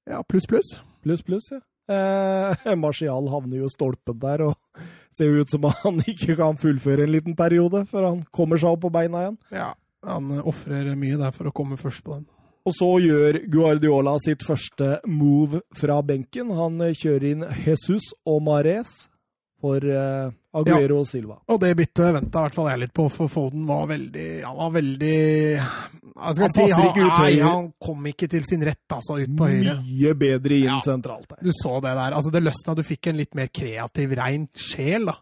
Ja, 0.04 0.18
pluss, 0.28 0.44
pluss. 0.44 0.74
Pluss, 1.00 1.22
pluss, 1.24 1.46
ja. 1.50 1.62
Eh, 1.88 2.74
Martial 2.84 3.30
havner 3.32 3.62
jo 3.62 3.70
stolpen 3.72 4.18
der 4.20 4.44
og 4.46 4.82
ser 5.16 5.32
jo 5.32 5.40
ut 5.42 5.50
som 5.50 5.64
han 5.66 6.02
ikke 6.12 6.36
kan 6.36 6.60
fullføre 6.60 7.06
en 7.06 7.14
liten 7.14 7.36
periode 7.38 7.86
før 7.88 8.10
han 8.10 8.20
kommer 8.30 8.60
seg 8.60 8.76
opp 8.76 8.84
på 8.84 8.92
beina 8.92 9.24
igjen. 9.24 9.40
Ja, 9.56 9.72
Han 10.04 10.30
ofrer 10.42 10.92
mye 10.98 11.16
der 11.16 11.32
for 11.32 11.48
å 11.48 11.54
komme 11.54 11.80
først 11.80 12.04
på 12.04 12.18
den. 12.18 12.28
Og 12.68 12.76
så 12.76 12.90
gjør 13.02 13.40
Guardiola 13.50 14.18
sitt 14.22 14.44
første 14.46 15.00
move 15.08 15.64
fra 15.74 15.96
benken. 16.06 16.52
Han 16.54 16.76
kjører 16.94 17.26
inn 17.32 17.48
Jesus 17.64 18.12
og 18.28 18.44
Mares 18.46 18.92
for 19.62 19.80
eh, 19.82 20.28
Aguero 20.54 20.98
og 21.00 21.06
Silva. 21.08 21.38
Og 21.48 21.60
det 21.62 21.70
byttet 21.78 22.12
venta 22.14 22.38
i 22.42 22.44
hvert 22.46 22.54
fall 22.58 22.66
jeg 22.68 22.80
litt 22.82 22.92
på, 22.92 23.06
for 23.10 23.30
Foden 23.32 23.62
var 23.66 23.86
veldig 23.88 24.26
Han 24.44 24.56
var 24.58 24.70
veldig 24.74 25.12
Han 25.62 26.34
si? 26.36 26.42
passer 26.44 26.84
ikke 26.90 27.00
ut 27.06 27.08
nei, 27.08 27.32
høyre. 27.32 27.46
han 27.48 27.72
kom 27.80 28.06
ikke 28.10 28.28
til 28.28 28.44
sin 28.44 28.62
rett, 28.68 28.84
altså, 28.92 29.16
ut 29.22 29.32
på 29.38 29.48
høyre. 29.48 29.78
Mye 29.80 30.14
bedre 30.20 30.58
inn 30.58 30.68
Ja. 30.68 30.78
sentralt 30.84 31.28
der. 31.30 31.40
Du 31.42 31.50
så 31.56 31.74
det 31.80 31.94
der. 31.96 32.12
Altså, 32.12 32.30
det 32.30 32.42
løsna. 32.44 32.74
Du 32.76 32.82
fikk 32.82 33.06
en 33.08 33.16
litt 33.16 33.34
mer 33.34 33.48
kreativ, 33.48 34.12
rein 34.20 34.48
sjel 34.54 35.06
da. 35.06 35.16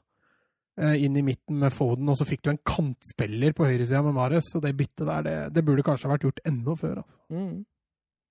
eh, 0.80 1.04
inn 1.04 1.16
i 1.16 1.22
midten 1.22 1.58
med 1.60 1.72
Foden, 1.72 2.08
og 2.08 2.16
så 2.16 2.24
fikk 2.26 2.42
du 2.42 2.50
en 2.50 2.58
kantspiller 2.64 3.52
på 3.52 3.66
høyresida 3.68 4.02
med 4.02 4.14
Mares. 4.14 4.44
Så 4.50 4.60
det 4.62 4.74
byttet 4.78 5.06
der, 5.06 5.22
det, 5.22 5.34
det 5.54 5.64
burde 5.66 5.82
kanskje 5.84 6.08
vært 6.08 6.22
gjort 6.24 6.40
enda 6.46 6.74
før. 6.74 7.02
Altså. 7.02 7.14
Mm. 7.30 7.64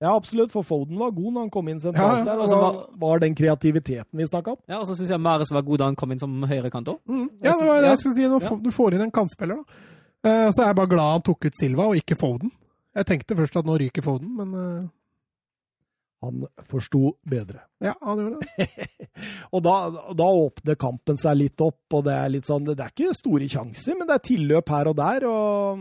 Ja, 0.00 0.14
absolutt, 0.16 0.50
for 0.52 0.64
Foden 0.64 0.96
var 0.98 1.10
god 1.12 1.32
når 1.34 1.40
han 1.44 1.50
kom 1.52 1.68
inn 1.68 1.80
sentralt 1.82 2.14
Ja, 2.14 2.18
ja. 2.22 2.24
der. 2.24 2.38
Og 2.38 2.46
Altså, 2.46 2.56
så 2.56 2.60
var- 2.62 2.86
var 3.02 3.18
den 3.20 3.34
kreativiteten 3.36 4.16
vi 4.16 4.24
snakka 4.24 4.52
om. 4.54 4.56
Ja, 4.68 4.78
og 4.80 4.86
så 4.88 4.94
syns 4.96 5.10
jeg 5.12 5.20
Mares 5.20 5.50
var 5.52 5.62
god 5.62 5.78
da 5.78 5.84
han 5.90 5.96
kom 5.96 6.12
inn 6.12 6.18
som 6.22 6.42
høyrekant 6.42 6.88
òg. 6.88 7.00
Ja, 7.44 7.52
det 7.58 7.66
var 7.68 7.80
det 7.82 7.90
jeg 7.90 7.98
skulle 7.98 8.14
si. 8.16 8.28
Når 8.28 8.42
ja. 8.42 8.54
Du 8.64 8.70
får 8.70 8.94
inn 8.94 9.02
en 9.02 9.10
kantspiller, 9.12 9.56
da. 9.60 10.30
Eh, 10.30 10.50
så 10.52 10.62
er 10.62 10.66
jeg 10.72 10.76
bare 10.76 10.88
glad 10.88 11.12
han 11.12 11.22
tok 11.22 11.44
ut 11.44 11.54
Silva 11.60 11.86
og 11.90 11.96
ikke 12.00 12.16
Foden. 12.16 12.50
Jeg 12.96 13.06
tenkte 13.06 13.36
først 13.36 13.56
at 13.56 13.64
nå 13.68 13.76
ryker 13.78 14.02
Foden, 14.02 14.32
men 14.36 14.54
eh, 14.54 14.88
Han 16.22 16.42
forsto 16.68 17.14
bedre. 17.28 17.60
ja, 17.80 17.94
han 18.02 18.18
gjorde 18.18 18.40
det. 18.56 18.88
Og 19.54 19.62
da, 19.64 19.90
da 20.12 20.24
åpner 20.24 20.76
kampen 20.76 21.16
seg 21.16 21.36
litt 21.38 21.60
opp, 21.64 21.78
og 21.96 22.04
det 22.04 22.12
er 22.12 22.28
litt 22.28 22.44
sånn 22.44 22.64
Det 22.64 22.78
er 22.78 22.90
ikke 22.92 23.14
store 23.16 23.48
sjanser, 23.48 23.96
men 23.96 24.06
det 24.06 24.14
er 24.18 24.24
tilløp 24.28 24.68
her 24.68 24.88
og 24.88 24.96
der, 24.96 25.24
og 25.24 25.78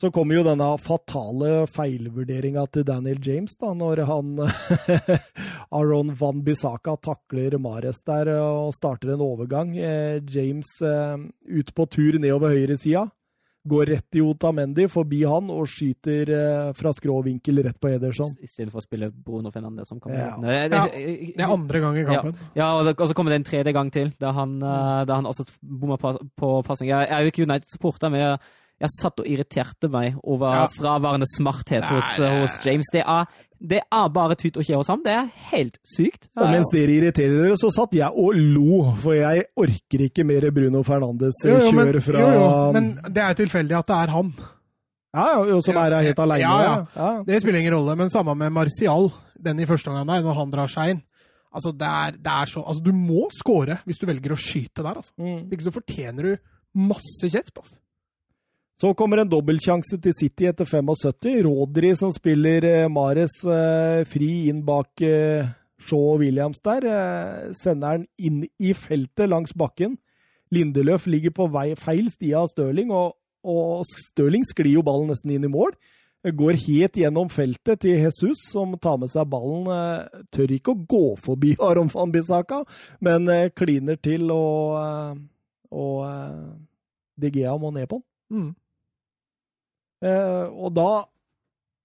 så 0.00 0.10
kommer 0.10 0.34
jo 0.40 0.42
denne 0.46 0.66
fatale 0.82 1.64
feilvurderinga 1.70 2.64
til 2.74 2.84
Daniel 2.88 3.20
James, 3.22 3.54
da, 3.60 3.70
når 3.78 4.02
han 4.08 4.32
Aron 5.78 6.14
van 6.18 6.42
Bissaka 6.44 6.96
takler 7.02 7.58
Mares 7.62 8.02
der 8.06 8.30
og 8.36 8.72
starter 8.74 9.14
en 9.14 9.22
overgang. 9.24 9.74
Eh, 9.78 10.18
James 10.34 10.76
eh, 10.82 11.18
ut 11.60 11.74
på 11.74 11.86
tur 11.90 12.18
nedover 12.18 12.54
høyresida. 12.56 13.06
Går 13.64 13.86
rett 13.88 14.18
i 14.18 14.20
Otamendi, 14.20 14.84
forbi 14.92 15.22
han, 15.24 15.46
og 15.48 15.64
skyter 15.72 16.28
eh, 16.36 16.72
fra 16.76 16.90
skrå 16.92 17.22
vinkel 17.24 17.62
rett 17.64 17.78
på 17.80 17.94
Ederson. 17.94 18.34
I 18.44 18.50
stedet 18.50 18.74
for 18.74 18.82
å 18.82 18.84
spille 18.84 19.08
Bruno 19.08 19.48
Fernandez 19.54 19.88
som 19.88 20.02
kommer 20.02 20.18
Ja. 20.20 20.34
Ja, 20.42 20.66
det- 20.68 21.38
er 21.38 21.46
andre 21.54 21.80
gang 21.80 21.96
i 21.96 22.04
kampen. 22.04 22.36
Ja, 22.58 22.74
og, 22.76 22.84
det, 22.84 22.98
og 23.00 23.08
så 23.08 23.14
kommer 23.16 23.32
det 23.32 23.40
en 23.40 23.48
tredje 23.48 23.72
gang 23.72 23.94
til, 23.94 24.12
da 24.20 24.34
han, 24.36 24.58
eh, 24.60 25.06
han 25.14 25.30
også 25.30 25.46
bommer 25.62 25.96
på, 26.02 26.12
på 26.36 26.52
pasning. 26.66 26.90
Jeg, 26.92 27.08
jeg 27.08 27.16
er 27.16 27.24
jo 27.24 27.32
ikke 27.32 27.46
United-supporter, 27.48 28.12
men 28.12 28.20
jeg, 28.20 28.38
jeg 28.82 28.90
satt 28.90 29.20
og 29.22 29.26
irriterte 29.30 29.88
meg 29.88 30.16
over 30.22 30.52
Ja. 30.54 30.66
fraværende 30.74 31.26
smarthet 31.36 31.84
hos, 31.88 32.18
Nei, 32.18 32.26
eh, 32.26 32.40
hos 32.42 32.58
James. 32.66 32.90
Det 32.92 33.02
er, 33.06 33.26
det 33.60 33.80
er 33.86 34.08
bare 34.12 34.34
tut 34.34 34.56
og 34.56 34.64
kje 34.66 34.76
hos 34.76 34.88
ham. 34.88 35.02
Det 35.04 35.12
er 35.12 35.30
helt 35.52 35.78
sykt. 35.84 36.28
Og 36.36 36.50
mens 36.50 36.72
dere 36.72 36.90
irriterer 36.96 37.38
dere, 37.42 37.56
så 37.56 37.70
satt 37.72 37.94
jeg 37.94 38.10
og 38.10 38.34
lo, 38.34 38.92
for 39.00 39.14
jeg 39.14 39.46
orker 39.56 40.08
ikke 40.08 40.26
mer 40.26 40.50
Bruno 40.50 40.82
Fernandes-kjør 40.82 41.60
Jo, 41.60 41.70
jo, 41.70 41.72
men, 41.78 42.00
fra 42.02 42.20
jo, 42.20 42.34
jo, 42.40 42.72
men 42.72 42.90
det 43.14 43.22
er 43.22 43.34
tilfeldig 43.34 43.78
at 43.78 43.86
det 43.86 43.96
er 44.02 44.14
han. 44.16 44.34
Ja, 45.14 45.44
jo, 45.46 45.60
som 45.62 45.76
er 45.78 45.94
helt 46.02 46.18
aleine. 46.18 46.42
Ja, 46.42 46.62
ja. 46.62 46.86
ja. 46.98 47.10
Det 47.24 47.40
spiller 47.40 47.60
ingen 47.62 47.76
rolle, 47.76 47.94
men 47.96 48.10
samme 48.10 48.34
med 48.34 48.50
Martial, 48.52 49.12
den 49.38 49.60
i 49.62 49.66
første 49.70 49.92
omgang 49.92 50.08
der, 50.10 50.26
når 50.26 50.34
han 50.40 50.50
drar 50.50 50.72
seg 50.72 50.96
inn. 50.96 51.02
Altså, 51.54 51.70
det 51.70 51.86
er, 51.86 52.16
det 52.18 52.32
er 52.34 52.50
så, 52.50 52.64
altså, 52.66 52.82
du 52.82 52.90
må 52.90 53.28
score 53.30 53.78
hvis 53.86 54.00
du 54.00 54.08
velger 54.10 54.34
å 54.34 54.38
skyte 54.40 54.82
der. 54.82 54.98
Altså. 54.98 55.14
Mm. 55.22 55.44
Hvis 55.46 55.60
ikke 55.60 55.68
så 55.68 55.74
fortjener 55.76 56.26
du 56.26 56.34
masse 56.90 57.30
kjeft. 57.30 57.54
Altså. 57.62 57.76
Så 58.80 58.90
kommer 58.98 59.20
en 59.22 59.30
dobbeltsjanse 59.30 60.00
til 60.02 60.14
City 60.18 60.48
etter 60.50 60.66
75. 60.66 61.28
Rodri 61.46 61.92
som 61.94 62.10
spiller 62.14 62.64
eh, 62.66 62.86
Mares 62.90 63.36
eh, 63.46 64.02
fri 64.10 64.48
inn 64.50 64.64
bak 64.66 65.02
eh, 65.06 65.46
Shaw 65.84 66.14
og 66.16 66.24
Williams 66.24 66.58
der. 66.64 66.86
Sender 67.54 68.00
den 68.00 68.08
inn 68.18 68.40
i 68.58 68.72
feltet 68.74 69.30
langs 69.30 69.54
bakken. 69.54 69.94
Lindeløf 70.54 71.06
ligger 71.10 71.34
på 71.36 71.46
vei, 71.54 71.68
feil 71.78 72.08
sti 72.10 72.32
av 72.38 72.48
Stirling, 72.50 72.90
og, 72.94 73.14
og 73.46 73.84
Stirling 73.88 74.46
sklir 74.48 74.78
jo 74.78 74.84
ballen 74.86 75.12
nesten 75.12 75.34
inn 75.34 75.46
i 75.46 75.52
mål. 75.52 75.76
Går 76.24 76.56
helt 76.64 76.96
gjennom 76.96 77.28
feltet 77.28 77.82
til 77.84 77.98
Jesus, 78.00 78.40
som 78.48 78.72
tar 78.80 78.96
med 79.02 79.12
seg 79.12 79.28
ballen. 79.28 79.68
Tør 80.32 80.56
ikke 80.56 80.72
å 80.72 80.82
gå 80.88 81.04
forbi 81.20 81.52
Aron 81.68 81.92
van 81.92 82.14
Bissaka, 82.14 82.62
men 83.04 83.28
kliner 83.54 84.00
til 84.00 84.32
og, 84.34 85.20
og 85.68 86.04
De 87.20 87.34
Gea 87.34 87.54
må 87.60 87.74
ned 87.76 87.90
på 87.92 88.00
den. 88.00 88.08
Mm. 88.34 88.52
Eh, 90.02 90.46
og 90.50 90.72
da 90.74 90.88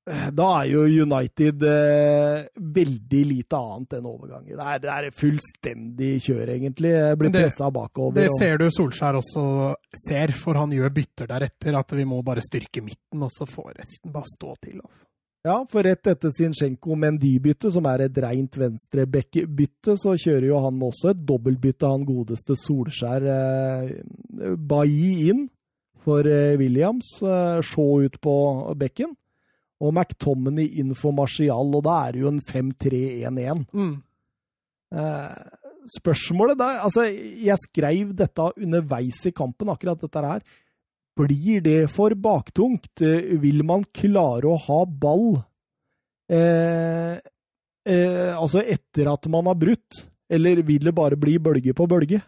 da 0.10 0.46
er 0.64 0.70
jo 0.72 0.86
United 1.04 1.64
eh, 1.70 2.48
veldig 2.58 3.20
lite 3.30 3.58
annet 3.60 3.98
enn 4.00 4.08
overganger. 4.10 4.56
Det 4.58 4.66
er, 4.72 4.80
det 4.82 4.94
er 4.94 5.18
fullstendig 5.20 6.14
kjør, 6.26 6.54
egentlig. 6.56 6.94
Jeg 6.96 7.20
blir 7.22 7.34
pressa 7.36 7.70
bakover. 7.74 8.18
Det 8.18 8.32
ser 8.40 8.58
du 8.58 8.70
Solskjær 8.74 9.20
også 9.20 9.44
ser, 10.08 10.34
for 10.40 10.58
han 10.58 10.74
gjør 10.74 10.96
bytter 10.96 11.30
deretter. 11.30 11.78
At 11.78 11.94
vi 11.98 12.08
må 12.10 12.24
bare 12.26 12.42
styrke 12.46 12.82
midten, 12.86 13.22
og 13.22 13.30
så 13.36 13.46
får 13.50 13.76
resten 13.84 14.16
bare 14.16 14.34
stå 14.34 14.56
til. 14.64 14.80
Altså. 14.82 15.06
Ja, 15.46 15.60
for 15.72 15.86
rett 15.88 16.10
etter 16.12 16.34
Zinchenko 16.36 16.98
Mendy-bytte, 17.00 17.70
som 17.72 17.86
er 17.88 18.08
et 18.08 18.18
rent 18.26 18.58
venstrebekke-bytte, 18.60 19.96
så 20.00 20.18
kjører 20.20 20.50
jo 20.50 20.66
han 20.66 20.82
også 20.90 21.14
et 21.14 21.22
dobbeltbytte, 21.30 21.94
han 21.94 22.08
godeste 22.08 22.58
Solskjær. 22.60 23.30
Eh, 23.36 24.58
Bailly 24.58 25.14
inn 25.30 25.48
for 26.10 26.28
eh, 26.28 26.58
Williams, 26.60 27.14
se 27.22 27.88
ut 28.06 28.20
på 28.22 28.36
bekken, 28.82 29.14
og 29.80 29.94
McTominay 29.94 30.82
inn 30.82 30.92
for 30.98 31.16
Martial, 31.16 31.70
og 31.78 31.86
da 31.86 32.02
er 32.08 32.18
det 32.18 32.26
jo 32.26 32.34
en 32.34 32.44
5-3-1-1. 32.44 33.66
Mm. 33.72 33.96
Eh, 34.90 35.36
spørsmålet 35.90 36.58
der 36.60 36.82
Altså, 36.84 37.06
jeg 37.06 37.58
skrev 37.62 38.14
dette 38.18 38.50
underveis 38.58 39.22
i 39.30 39.36
kampen, 39.36 39.70
akkurat 39.72 40.02
dette 40.02 40.26
her. 40.26 40.44
Blir 41.20 41.62
det 41.62 41.90
for 41.92 42.16
baktungt? 42.16 43.02
Eh, 43.02 43.36
Vil 43.42 43.64
man 43.68 43.86
klare 43.94 44.50
å 44.50 44.60
ha 44.68 44.80
ball 44.86 45.42
eh, 46.32 47.20
eh, 47.86 48.34
altså 48.36 48.64
etter 48.64 49.12
at 49.12 49.28
man 49.32 49.50
har 49.50 49.60
brutt? 49.60 50.06
Eller 50.30 50.62
vil 50.62 50.86
det 50.86 50.94
bare 50.94 51.18
bli 51.18 51.40
bølge 51.42 51.74
på 51.74 51.88
bølge? 51.90 52.22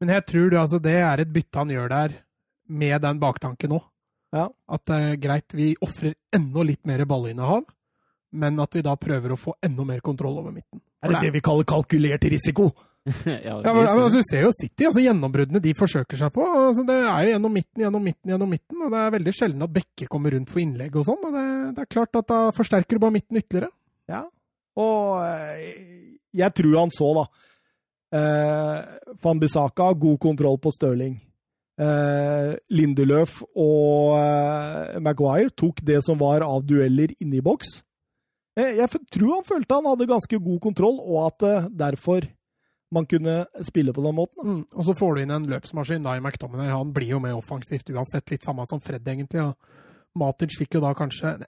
Men 0.00 0.12
jeg 0.12 0.26
tror 0.28 0.56
altså, 0.60 0.80
det 0.80 0.96
er 1.00 1.20
et 1.22 1.32
bytte 1.32 1.60
han 1.60 1.72
gjør 1.72 1.92
der, 1.92 2.16
med 2.68 3.00
den 3.02 3.20
baktanken 3.22 3.76
òg. 3.78 3.84
Ja. 4.34 4.48
At 4.68 4.84
det 4.90 4.96
er 4.96 5.20
greit, 5.22 5.54
vi 5.54 5.70
ofrer 5.84 6.16
enda 6.34 6.64
litt 6.66 6.82
mer 6.88 7.04
ballinnehav, 7.08 7.64
men 8.36 8.58
at 8.60 8.74
vi 8.74 8.82
da 8.84 8.96
prøver 9.00 9.32
å 9.32 9.38
få 9.40 9.54
enda 9.64 9.86
mer 9.86 10.02
kontroll 10.04 10.40
over 10.42 10.52
midten. 10.52 10.82
Er 11.04 11.14
det 11.14 11.22
det 11.28 11.32
vi 11.38 11.44
kaller 11.44 11.64
kalkulert 11.68 12.24
risiko? 12.26 12.70
ja, 13.26 13.38
Ja, 13.62 13.70
men, 13.70 13.86
altså, 13.86 14.18
du 14.18 14.26
ser 14.26 14.42
jo 14.42 14.50
City, 14.50 14.88
altså 14.88 14.98
Gjennombruddene 15.04 15.60
de 15.62 15.72
forsøker 15.78 16.18
seg 16.18 16.32
på. 16.34 16.42
altså 16.42 16.82
Det 16.88 16.96
er 16.98 17.20
jo 17.22 17.34
gjennom 17.36 17.54
midten, 17.54 17.84
gjennom 17.84 18.02
midten, 18.02 18.32
gjennom 18.32 18.50
midten. 18.50 18.80
og 18.82 18.90
Det 18.90 19.02
er 19.02 19.14
veldig 19.14 19.34
sjelden 19.38 19.62
at 19.62 19.74
bekker 19.76 20.10
kommer 20.10 20.34
rundt 20.34 20.50
for 20.50 20.64
innlegg 20.64 20.96
og 20.98 21.06
sånn. 21.06 21.22
og 21.22 21.36
det, 21.38 21.44
det 21.76 21.84
er 21.84 21.92
klart 21.94 22.18
at 22.18 22.26
Da 22.32 22.40
forsterker 22.56 22.98
du 22.98 23.04
bare 23.04 23.14
midten 23.14 23.38
ytterligere. 23.38 23.70
Ja, 24.10 24.24
og 24.76 25.22
eh, 25.22 25.78
jeg 26.36 26.52
tror 26.58 26.74
han 26.82 26.92
så, 26.92 27.12
da. 27.16 27.24
Eh, 28.18 29.14
Van 29.22 29.40
Bissaka, 29.40 29.92
god 29.94 30.18
kontroll 30.26 30.58
på 30.62 30.74
Stirling. 30.74 31.14
Eh, 31.76 32.54
Lindeløf 32.72 33.42
og 33.52 34.14
eh, 34.16 34.94
Maguire 35.04 35.52
tok 35.52 35.82
det 35.84 35.98
som 36.06 36.16
var 36.20 36.40
av 36.46 36.64
dueller 36.64 37.12
inne 37.20 37.36
i 37.36 37.44
boks. 37.44 37.82
Eh, 38.56 38.78
jeg 38.78 39.02
tror 39.12 39.34
han 39.34 39.44
følte 39.48 39.76
han 39.76 39.88
hadde 39.90 40.08
ganske 40.08 40.40
god 40.40 40.62
kontroll, 40.64 40.96
og 41.04 41.26
at 41.26 41.68
derfor 41.76 42.24
man 42.96 43.08
kunne 43.10 43.42
spille 43.66 43.92
på 43.92 44.04
den 44.04 44.14
måten. 44.16 44.46
Mm. 44.46 44.62
Og 44.72 44.86
så 44.86 44.94
får 44.96 45.16
du 45.16 45.22
inn 45.22 45.34
en 45.34 45.48
løpsmaskin 45.50 46.06
da 46.06 46.14
i 46.16 46.22
McDominay. 46.22 46.70
Han 46.70 46.94
blir 46.96 47.16
jo 47.16 47.20
mer 47.20 47.36
offensivt 47.36 47.90
uansett. 47.90 48.30
Litt 48.30 48.46
samme 48.46 48.64
som 48.70 48.80
Fred, 48.80 49.04
egentlig. 49.04 49.42
og 49.42 50.16
Matic 50.16 50.56
fikk 50.56 50.78
jo 50.78 50.84
da 50.84 50.94
kanskje 50.96 51.34
en 51.34 51.44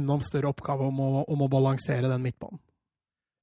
enda 0.00 0.18
større 0.24 0.50
oppgave 0.50 0.88
om 0.88 1.02
å, 1.04 1.10
om 1.30 1.44
å 1.44 1.50
balansere 1.52 2.10
den 2.10 2.24
midtbanen. 2.24 2.58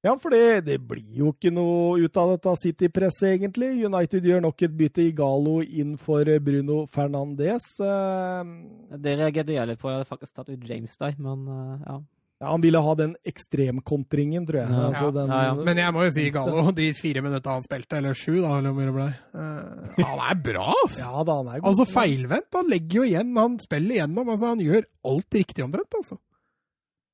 Ja, 0.07 0.13
for 0.23 0.31
det, 0.33 0.43
det 0.69 0.77
blir 0.87 1.03
jo 1.19 1.33
ikke 1.35 1.51
noe 1.51 1.99
ut 1.99 2.17
av 2.21 2.33
dette 2.35 2.53
City-presset, 2.63 3.33
egentlig. 3.35 3.73
United 3.83 4.23
gjør 4.31 4.45
nok 4.47 4.63
et 4.67 4.75
bytte 4.79 5.03
i 5.03 5.13
Galo 5.17 5.57
inn 5.65 5.97
for 5.99 6.23
eh, 6.31 6.39
Bruno 6.43 6.85
Fernandes. 6.91 7.73
Eh, 7.83 8.53
Det 8.95 9.17
reagerte 9.19 9.55
jeg 9.57 9.67
litt 9.73 9.81
på. 9.81 9.91
Jeg 9.91 9.99
hadde 10.01 10.09
faktisk 10.15 10.37
tatt 10.37 10.53
ut 10.53 10.69
James 10.69 10.95
der, 11.01 11.17
men 11.19 11.43
eh, 11.51 11.89
ja. 11.89 11.97
Ja, 12.37 12.51
Han 12.53 12.61
ville 12.61 12.77
ha 12.85 12.91
den 12.93 13.15
ekstremkontringen, 13.25 14.43
tror 14.45 14.59
jeg. 14.61 14.69
Ja. 14.69 14.81
Altså, 14.91 15.07
den, 15.15 15.31
Ja, 15.33 15.39
ja. 15.47 15.53
Men 15.65 15.79
jeg 15.81 15.93
må 15.95 16.03
jo 16.05 16.11
si 16.13 16.25
Gallo, 16.35 16.67
de 16.77 16.85
fire 16.93 17.23
minuttene 17.25 17.55
han 17.57 17.65
spilte, 17.65 17.97
eller 17.97 18.13
sju, 18.13 18.35
da, 18.43 18.51
eller 18.59 18.69
hvor 18.69 18.77
mye 18.77 18.91
det 18.91 18.93
ble 18.93 19.07
uh, 19.41 20.03
Han 20.05 20.21
er 20.29 20.41
bra, 20.45 20.67
altså! 20.83 20.99
Ja 21.01 21.23
da, 21.25 21.37
han 21.41 21.49
er 21.49 21.63
god. 21.63 21.69
Altså 21.71 21.87
feilvendt. 21.89 22.49
Han 22.59 22.69
legger 22.69 22.99
jo 23.01 23.07
igjen, 23.09 23.31
han 23.41 23.57
spiller 23.63 23.97
igjennom. 23.97 24.29
altså 24.35 24.51
Han 24.53 24.61
gjør 24.67 24.85
alt 25.11 25.39
riktig 25.41 25.65
omtrent, 25.65 25.97
altså. 25.97 26.19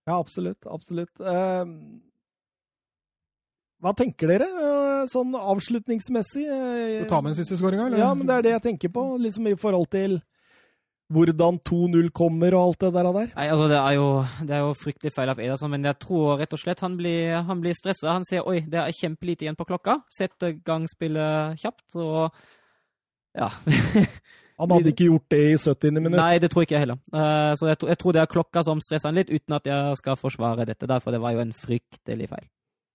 Ja, 0.04 0.18
absolutt. 0.20 0.68
Absolutt. 0.68 1.14
Eh, 1.24 1.64
hva 3.84 3.92
tenker 4.00 4.30
dere, 4.32 4.48
eh, 4.48 5.06
sånn 5.12 5.34
avslutningsmessig? 5.36 6.46
Eh, 6.48 7.02
du 7.04 7.10
tar 7.10 7.22
med 7.22 7.34
den 7.34 7.42
siste 7.44 7.58
skåringa, 7.60 7.90
eller? 7.90 8.00
Ja, 8.00 8.14
men 8.16 8.26
det 8.30 8.38
er 8.38 8.46
det 8.48 8.54
jeg 8.56 8.64
tenker 8.70 8.94
på, 8.96 9.04
liksom 9.20 9.50
i 9.52 9.58
forhold 9.60 9.90
til 9.92 10.22
hvordan 11.14 11.60
2-0 11.68 12.08
kommer 12.16 12.56
og 12.58 12.64
alt 12.72 12.80
det 12.82 12.94
der. 12.96 13.10
der. 13.14 13.28
Nei, 13.36 13.48
altså 13.54 13.68
det 13.70 13.78
er, 13.78 13.92
jo, 14.00 14.08
det 14.48 14.56
er 14.56 14.62
jo 14.64 14.72
fryktelig 14.80 15.12
feil 15.14 15.30
av 15.30 15.42
Ederson, 15.44 15.70
men 15.70 15.84
jeg 15.86 16.00
tror 16.02 16.40
rett 16.40 16.56
og 16.56 16.62
slett 16.64 16.80
han 16.82 16.96
blir, 16.98 17.36
han 17.46 17.60
blir 17.62 17.76
stressa. 17.78 18.16
Han 18.16 18.26
sier 18.26 18.48
oi, 18.50 18.62
det 18.66 18.80
er 18.82 18.96
kjempelite 18.98 19.46
igjen 19.46 19.60
på 19.60 19.68
klokka. 19.70 20.00
Setter 20.10 20.56
gang 20.66 20.88
spillet 20.90 21.60
kjapt, 21.62 21.86
og 22.00 22.32
ja. 23.38 23.50
Han 24.62 24.70
hadde 24.70 24.92
ikke 24.94 25.08
gjort 25.10 25.26
det 25.34 25.40
i 25.50 25.54
70. 25.58 25.96
minutt. 25.98 26.16
Nei, 26.20 26.38
det 26.40 26.50
tror 26.54 26.64
ikke 26.64 26.76
jeg 26.78 26.84
heller. 26.86 27.00
Eh, 27.10 27.54
så 27.58 27.68
jeg, 27.72 27.78
tror- 27.82 27.90
jeg 27.90 27.98
tror 28.00 28.14
det 28.16 28.22
er 28.22 28.30
klokka 28.30 28.62
som 28.64 28.82
stresser 28.86 29.10
han 29.10 29.18
litt, 29.18 29.32
uten 29.34 29.56
at 29.58 29.66
jeg 29.68 29.98
skal 30.00 30.18
forsvare 30.22 30.66
dette 30.70 30.88
der, 30.88 31.02
for 31.04 31.12
det 31.12 31.20
var 31.24 31.34
jo 31.34 31.42
en 31.42 31.54
fryktelig 31.58 32.28
feil. 32.30 32.46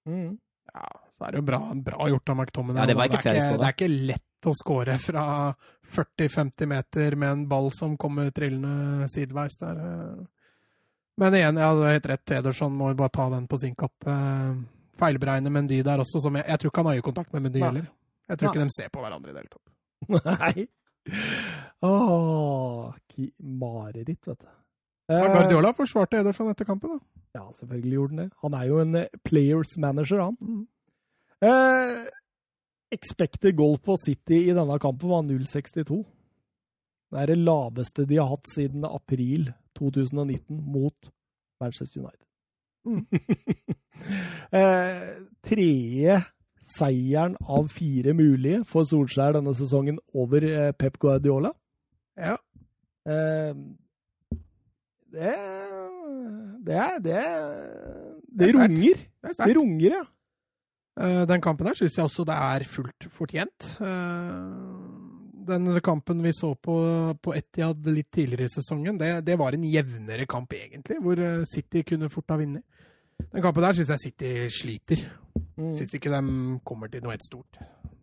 Mm. 0.08 0.36
Ja, 0.78 0.88
så 1.18 1.26
er 1.26 1.34
det 1.34 1.40
jo 1.40 1.46
bra, 1.48 1.60
bra 1.74 2.08
gjort 2.12 2.30
av 2.30 2.36
McTominay. 2.38 2.82
Ja, 2.82 2.86
det 2.86 2.96
var 2.98 3.10
ikke 3.10 3.18
er 3.26 3.40
ikke, 3.40 3.58
det 3.58 3.66
er 3.66 3.74
ikke 3.74 3.90
lett 4.12 4.46
å 4.46 4.54
skåre 4.54 4.96
fra 5.02 5.24
40-50 5.96 6.70
meter 6.70 7.16
med 7.18 7.32
en 7.32 7.46
ball 7.50 7.70
som 7.74 7.96
kommer 7.98 8.30
trillende 8.34 9.08
sideveis 9.10 9.58
der. 9.58 9.80
eh. 9.82 10.26
Men 11.18 11.34
igjen, 11.34 11.56
ja, 11.58 11.72
du 11.74 11.82
har 11.82 11.96
helt 11.96 12.06
rett. 12.06 12.30
Ederson 12.38 12.76
må 12.78 12.92
jo 12.92 13.00
bare 13.00 13.10
ta 13.16 13.26
den 13.32 13.48
på 13.50 13.58
sin 13.58 13.74
kapp. 13.74 14.06
Eh, 14.06 14.52
Feilberegne 14.98 15.50
Mendy 15.50 15.80
der 15.82 16.02
også, 16.04 16.22
som 16.22 16.38
jeg, 16.38 16.46
jeg 16.46 16.62
tror 16.62 16.70
ikke 16.70 16.84
han 16.84 16.90
har 16.92 17.00
øyekontakt 17.00 17.34
med 17.34 17.42
Mendy 17.48 17.64
heller. 17.64 17.88
Jeg 18.28 18.38
tror 18.38 18.48
Nei. 18.48 18.54
ikke 18.54 18.68
de 18.68 18.76
ser 18.76 18.92
på 18.94 19.02
hverandre 19.02 19.32
i 19.32 19.34
det 19.34 19.42
hele 19.42 19.52
tatt. 19.56 19.66
Nei. 20.28 20.68
Åh, 21.88 22.94
mareritt, 23.38 24.22
vet 24.28 24.40
du. 24.44 24.48
Ja, 25.08 25.22
Eh, 25.24 25.32
Guardiola 25.32 25.72
forsvarte 25.72 26.18
Ederson 26.20 26.50
etter 26.52 26.66
kampen, 26.68 26.98
da. 26.98 26.98
Ja, 27.38 27.46
selvfølgelig 27.56 27.94
gjorde 27.94 28.12
han 28.12 28.20
det. 28.20 28.30
Han 28.42 28.54
er 28.58 28.66
jo 28.68 28.80
en 28.82 28.94
eh, 28.94 29.08
players 29.24 29.78
manager, 29.80 30.20
han. 30.20 30.66
Eh, 31.40 32.10
expected 32.92 33.56
goal 33.56 33.78
på 33.78 33.96
City 33.96 34.42
i 34.50 34.54
denne 34.56 34.78
kampen 34.82 35.08
var 35.08 35.22
0,62. 35.24 36.04
Det 37.08 37.22
er 37.22 37.30
det 37.32 37.38
laveste 37.40 38.04
de 38.04 38.18
har 38.20 38.28
hatt 38.28 38.48
siden 38.52 38.84
april 38.84 39.52
2019 39.78 40.60
mot 40.60 41.12
Manchester 41.60 42.02
United. 42.02 42.26
eh, 44.52 45.08
tredje 45.44 46.20
seieren 46.68 47.36
av 47.48 47.68
fire 47.72 48.12
mulige 48.16 48.60
for 48.68 48.84
Solskjær 48.84 49.38
denne 49.38 49.54
sesongen 49.56 49.98
over 50.12 50.44
eh, 50.44 50.72
Pep 50.76 50.98
Guardiola. 51.00 51.54
Ja. 52.18 52.36
Eh, 53.08 53.54
det 55.12 55.34
Det 56.66 56.74
er 56.76 56.98
Det, 56.98 57.02
det, 57.04 57.24
Det 58.38 58.48
er 58.48 58.54
runger. 58.58 59.02
Det 59.22 59.34
er 59.38 59.46
Det 59.46 59.56
runger, 59.56 59.90
ja. 59.98 60.04
Eh, 61.00 61.24
Den 61.26 61.40
kampen 61.40 61.66
der 61.66 61.74
syns 61.78 61.96
jeg 61.96 62.04
også 62.04 62.24
det 62.26 62.34
er 62.34 62.64
fullt 62.68 63.08
fortjent. 63.14 63.68
Eh, 63.80 64.42
Den 65.48 65.80
kampen 65.80 66.22
vi 66.22 66.32
så 66.32 66.54
på, 66.54 66.74
på 67.22 67.32
Etihad 67.34 67.86
litt 67.88 68.10
tidligere 68.12 68.44
i 68.44 68.52
sesongen, 68.52 68.98
det, 69.00 69.24
det 69.24 69.38
var 69.38 69.54
en 69.56 69.64
jevnere 69.64 70.26
kamp 70.28 70.52
egentlig, 70.52 70.98
hvor 71.00 71.18
eh, 71.18 71.44
City 71.48 71.82
kunne 71.88 72.10
fort 72.12 72.28
ha 72.28 72.36
vunnet. 72.36 72.62
Den 73.32 73.42
kampen 73.42 73.64
der 73.64 73.72
syns 73.78 73.88
jeg 73.94 74.02
City 74.02 74.32
sliter. 74.52 75.06
Mm. 75.56 75.72
Syns 75.78 75.94
ikke 75.94 76.12
de 76.12 76.58
kommer 76.68 76.90
til 76.92 77.02
noe 77.02 77.16
helt 77.16 77.24
stort. 77.24 77.58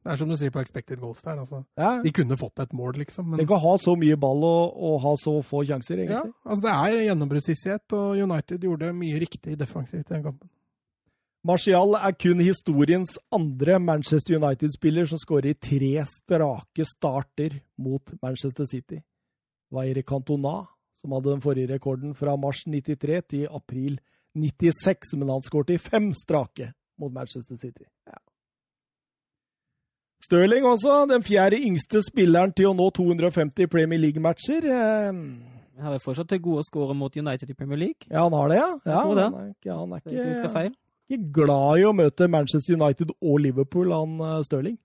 Det 0.05 0.11
er 0.13 0.19
som 0.21 0.29
du 0.29 0.35
sier 0.37 0.51
på 0.53 0.61
expected 0.61 0.99
goals 1.01 1.23
der. 1.25 1.39
Altså. 1.41 1.63
ja. 1.81 1.95
De 2.03 2.11
kunne 2.13 2.37
fått 2.37 2.61
et 2.61 2.73
mål, 2.77 2.99
liksom. 3.01 3.25
Men 3.31 3.39
Tenk 3.41 3.55
å 3.55 3.61
ha 3.63 3.71
så 3.81 3.95
mye 3.97 4.17
ball 4.21 4.43
og, 4.45 4.75
og 4.77 4.99
ha 5.01 5.13
så 5.17 5.39
få 5.41 5.63
sjanser, 5.65 6.03
egentlig. 6.03 6.29
ja, 6.29 6.43
altså 6.45 6.65
det 6.67 6.73
er 6.75 7.07
gjennombruddshissighet, 7.07 7.95
og 7.97 8.21
United 8.21 8.67
gjorde 8.69 8.91
mye 8.93 9.23
riktig 9.23 9.57
defensivt 9.57 10.05
i 10.05 10.13
den 10.13 10.27
kampen. 10.27 10.51
Martial 11.45 11.97
er 11.97 12.13
kun 12.17 12.39
historiens 12.41 13.17
andre 13.33 13.79
Manchester 13.81 14.37
United-spiller 14.37 15.09
som 15.09 15.19
skårer 15.21 15.51
i 15.51 15.57
tre 15.57 15.91
strake 16.09 16.85
starter 16.89 17.59
mot 17.77 18.13
Manchester 18.21 18.65
City. 18.69 19.01
Det 19.01 19.77
var 19.77 19.89
Erik 19.89 20.07
Cantona 20.09 20.55
som 21.01 21.13
hadde 21.13 21.33
den 21.35 21.43
forrige 21.43 21.73
rekorden 21.73 22.15
fra 22.17 22.33
mars 22.37 22.63
93 22.65 23.21
til 23.29 23.49
april 23.53 23.99
96, 24.37 25.13
men 25.17 25.29
han 25.33 25.45
skåret 25.45 25.75
i 25.75 25.81
fem 25.81 26.11
strake 26.17 26.71
mot 26.97 27.13
Manchester 27.13 27.57
City. 27.61 27.85
Stirling 30.25 30.65
også, 30.65 31.03
den 31.11 31.21
fjerde 31.25 31.59
yngste 31.61 32.01
spilleren 32.05 32.53
til 32.57 32.71
å 32.71 32.73
nå 32.77 32.87
250 32.97 33.67
Premier 33.69 33.99
League-matcher. 34.01 34.65
Han 35.75 35.91
har 35.91 35.99
fortsatt 36.01 36.29
til 36.31 36.39
gode 36.41 36.63
å 36.63 36.65
skåre 36.65 36.95
mot 36.97 37.15
United 37.19 37.49
i 37.51 37.53
Premier 37.57 37.77
League. 37.81 38.07
Ja, 38.09 38.23
han 38.23 38.33
har 38.33 38.49
det, 38.49 38.57
ja. 38.61 38.69
ja. 38.87 39.01
Han 39.03 39.19
er, 39.19 39.49
ikke- 39.51 39.75
han 39.77 39.91
er 39.93 40.01
ikke 40.01 40.11
ikke, 40.15 40.71
ikke 41.11 41.31
glad 41.35 41.81
i 41.81 41.83
å 41.85 41.91
møte 41.93 42.29
Manchester 42.31 42.77
United 42.79 43.11
og 43.21 43.39
Liverpool, 43.43 43.91
han 43.93 44.15
eh, 44.23 44.39
Stirling. 44.47 44.77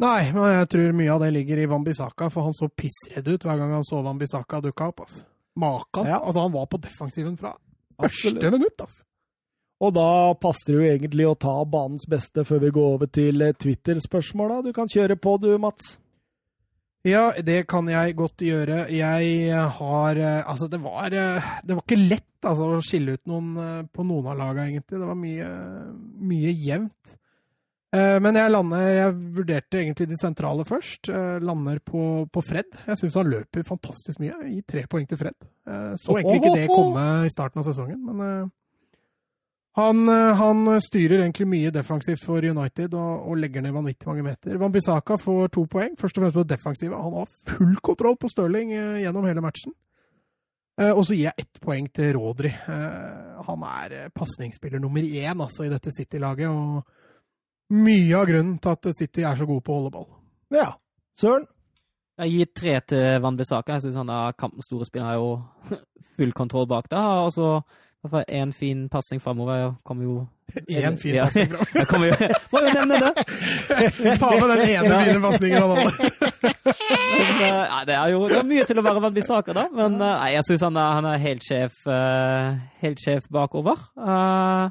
Nei, 0.00 0.30
men 0.32 0.46
jeg 0.54 0.68
tror 0.72 0.94
mye 0.96 1.12
av 1.12 1.20
det 1.20 1.32
ligger 1.34 1.60
i 1.60 1.66
Wambisaka, 1.68 2.30
for 2.32 2.46
han 2.46 2.54
så 2.56 2.70
pissredd 2.72 3.28
ut 3.28 3.44
hver 3.44 3.58
gang 3.60 3.74
han 3.76 3.84
så 3.84 4.00
Wambisaka 4.02 4.62
dukka 4.64 4.88
opp. 4.94 5.02
Altså. 5.04 5.24
Makan. 5.60 6.06
Ja. 6.08 6.20
Altså, 6.24 6.40
han 6.46 6.52
var 6.54 6.66
på 6.72 6.80
defensiven 6.80 7.36
fra 7.36 7.52
første 8.00 8.50
minutt, 8.54 8.80
altså. 8.80 9.04
Og 9.80 9.94
da 9.96 10.34
passer 10.36 10.74
det 10.74 10.76
jo 10.76 10.88
egentlig 10.92 11.26
å 11.30 11.36
ta 11.40 11.54
banens 11.64 12.04
beste 12.10 12.44
før 12.44 12.58
vi 12.66 12.72
går 12.76 12.88
over 12.98 13.08
til 13.08 13.40
eh, 13.46 13.54
Twitter-spørsmåla. 13.56 14.60
Du 14.66 14.74
kan 14.76 14.90
kjøre 14.92 15.16
på 15.16 15.38
du, 15.40 15.54
Mats. 15.62 15.94
Ja, 17.08 17.30
det 17.40 17.62
kan 17.70 17.86
jeg 17.88 18.12
godt 18.18 18.42
gjøre. 18.44 18.82
Jeg 18.92 19.54
har 19.78 20.18
eh, 20.20 20.42
Altså, 20.44 20.68
det 20.68 20.82
var, 20.84 21.08
eh, 21.16 21.46
det 21.64 21.78
var 21.78 21.86
ikke 21.86 21.96
lett 22.10 22.44
altså, 22.44 22.66
å 22.76 22.82
skille 22.84 23.16
ut 23.16 23.24
noen 23.32 23.48
eh, 23.56 23.80
på 23.88 24.04
noen 24.04 24.28
av 24.34 24.36
laga, 24.42 24.66
egentlig. 24.68 25.00
Det 25.00 25.08
var 25.08 25.16
mye, 25.22 25.48
mye 26.28 26.52
jevnt. 26.60 27.16
Eh, 27.96 28.18
Men 28.22 28.36
jeg 28.38 28.52
lander 28.52 28.84
Jeg 28.94 29.16
vurderte 29.40 29.80
egentlig 29.80 30.10
de 30.12 30.20
sentrale 30.20 30.68
først. 30.68 31.08
Eh, 31.08 31.40
Lander 31.40 31.80
på, 31.80 32.04
på 32.28 32.44
Fred. 32.44 32.68
Jeg 32.84 33.00
syns 33.00 33.16
han 33.16 33.32
løper 33.32 33.64
fantastisk 33.66 34.20
mye. 34.20 34.36
Gir 34.52 34.68
tre 34.68 34.84
poeng 34.92 35.08
til 35.08 35.24
Fred. 35.24 35.40
Eh, 35.72 35.92
Så 36.04 36.20
egentlig 36.20 36.42
ikke 36.44 36.56
det 36.60 36.68
komme 36.68 37.08
i 37.24 37.32
starten 37.32 37.64
av 37.64 37.72
sesongen, 37.72 38.04
men 38.12 38.26
eh, 38.28 38.48
han, 39.80 40.08
eh, 40.08 40.38
han 40.38 40.80
styrer 40.84 41.22
egentlig 41.22 41.48
mye 41.50 41.72
defensivt 41.74 42.22
for 42.24 42.44
United 42.44 42.94
og, 42.94 43.28
og 43.30 43.38
legger 43.40 43.64
ned 43.64 43.74
vanvittig 43.74 44.08
mange 44.08 44.24
meter. 44.26 44.56
Van 44.60 44.72
Bissaka 44.72 45.18
får 45.20 45.52
to 45.56 45.66
poeng, 45.70 45.96
først 46.00 46.18
og 46.18 46.24
fremst 46.24 46.38
på 46.38 46.44
det 46.44 46.56
defensive. 46.56 46.96
Han 46.96 47.16
har 47.20 47.30
full 47.52 47.76
kontroll 47.84 48.18
på 48.20 48.30
Stirling 48.32 48.74
eh, 48.76 49.04
gjennom 49.04 49.28
hele 49.28 49.44
matchen. 49.44 49.76
Eh, 50.80 50.92
og 50.94 51.04
så 51.04 51.16
gir 51.16 51.28
jeg 51.28 51.44
ett 51.44 51.60
poeng 51.62 51.88
til 51.92 52.14
Rodri. 52.16 52.50
Eh, 52.50 53.40
han 53.46 53.64
er 53.68 53.96
eh, 53.96 54.12
pasningsspiller 54.16 54.80
nummer 54.80 55.04
én 55.04 55.44
altså, 55.44 55.66
i 55.66 55.72
dette 55.72 55.92
City-laget, 55.92 56.48
og 56.48 57.76
mye 57.76 58.16
av 58.16 58.28
grunnen 58.30 58.58
til 58.62 58.76
at 58.76 58.90
City 58.98 59.26
er 59.26 59.36
så 59.38 59.48
god 59.48 59.60
på 59.66 59.74
å 59.74 59.80
holde 59.80 59.92
ball. 59.94 60.08
Ja. 60.56 60.70
Søren? 61.18 61.46
Jeg 62.20 62.32
gir 62.32 62.48
tre 62.56 62.72
til 62.92 63.20
Van 63.24 63.36
Bissaka. 63.36 63.76
Jeg 63.76 63.86
syns 63.86 64.00
han 64.00 64.10
er 64.12 64.34
kampens 64.36 64.68
store 64.68 64.88
spiller. 64.88 65.08
har 65.08 65.20
jo 65.20 65.76
full 66.16 66.32
kontroll 66.36 66.66
bak 66.68 66.90
det. 66.92 67.00
Og 67.00 67.30
så 67.32 67.52
én 68.28 68.52
fin 68.52 68.88
pasning 68.88 69.20
framover. 69.22 69.74
Kommer 69.84 70.04
jo 70.04 70.26
Én 70.68 70.96
fin 70.98 71.14
Ja. 71.14 71.24
pasning 71.24 71.48
framover? 71.86 72.16
Ja, 72.20 72.28
jo 72.28 72.34
Må 72.52 72.58
jo 72.64 72.72
nevne 72.74 72.96
det! 72.98 73.12
Ta 74.20 74.30
med 74.30 74.48
den 74.50 74.62
ene 74.68 75.04
fine 75.04 75.20
pasningen 75.20 75.62
av 75.62 75.70
alle. 75.70 75.92
Nei, 77.70 77.84
det 77.86 77.94
er 77.94 78.08
jo 78.10 78.22
det 78.28 78.38
er 78.40 78.48
mye 78.48 78.64
til 78.66 78.80
å 78.80 78.84
være 78.84 79.02
Van 79.04 79.14
Bissaka, 79.14 79.54
da. 79.56 79.66
Men 79.72 79.94
eh, 80.00 80.14
nei, 80.20 80.30
jeg 80.34 80.46
syns 80.48 80.64
han, 80.66 80.76
han 80.80 81.06
er 81.12 81.20
helt 81.22 81.44
sjef, 81.46 81.82
uh, 81.86 82.56
helt 82.82 83.02
sjef 83.02 83.28
bakover. 83.32 83.78
Uh, 83.94 84.70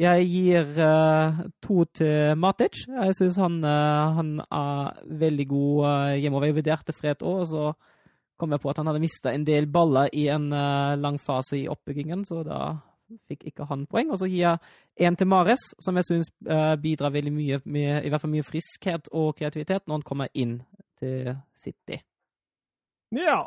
jeg 0.00 0.24
gir 0.30 0.70
uh, 0.82 1.42
to 1.62 1.84
til 1.94 2.34
Matic. 2.40 2.84
Jeg 2.88 3.14
syns 3.18 3.36
han, 3.38 3.60
han 3.62 4.32
er 4.46 5.02
veldig 5.20 5.46
god 5.50 5.84
uh, 5.84 6.14
hjemover. 6.18 6.48
Jeg 6.50 6.58
vurderte 6.62 6.96
Fred 6.96 7.22
òg, 7.22 7.44
så 7.50 7.74
kom 8.40 8.50
jeg 8.54 8.60
på 8.64 8.70
at 8.72 8.80
han 8.80 8.88
hadde 8.90 9.02
mista 9.02 9.32
en 9.32 9.44
del 9.46 9.66
baller 9.70 10.08
i 10.12 10.26
en 10.32 10.48
uh, 10.52 10.94
lang 10.98 11.18
fase 11.22 11.58
i 11.60 11.68
oppbyggingen, 11.70 12.24
så 12.28 12.42
da 12.46 12.60
fikk 13.28 13.44
ikke 13.50 13.66
han 13.68 13.84
poeng. 13.86 14.10
Og 14.10 14.18
så 14.18 14.26
gir 14.26 14.40
jeg 14.42 15.06
en 15.06 15.16
til 15.20 15.28
Mares, 15.30 15.62
som 15.84 15.94
jeg 16.00 16.06
syns 16.08 16.30
bidrar 16.82 17.12
veldig 17.14 17.32
mye 17.36 17.58
med 17.68 18.00
i 18.06 18.10
hvert 18.10 18.22
fall 18.24 18.32
mye 18.32 18.46
friskhet 18.46 19.10
og 19.12 19.34
kreativitet 19.38 19.84
når 19.86 20.00
han 20.00 20.06
kommer 20.08 20.32
inn 20.34 20.56
til 20.98 21.34
City. 21.60 22.00
Ja. 23.14 23.42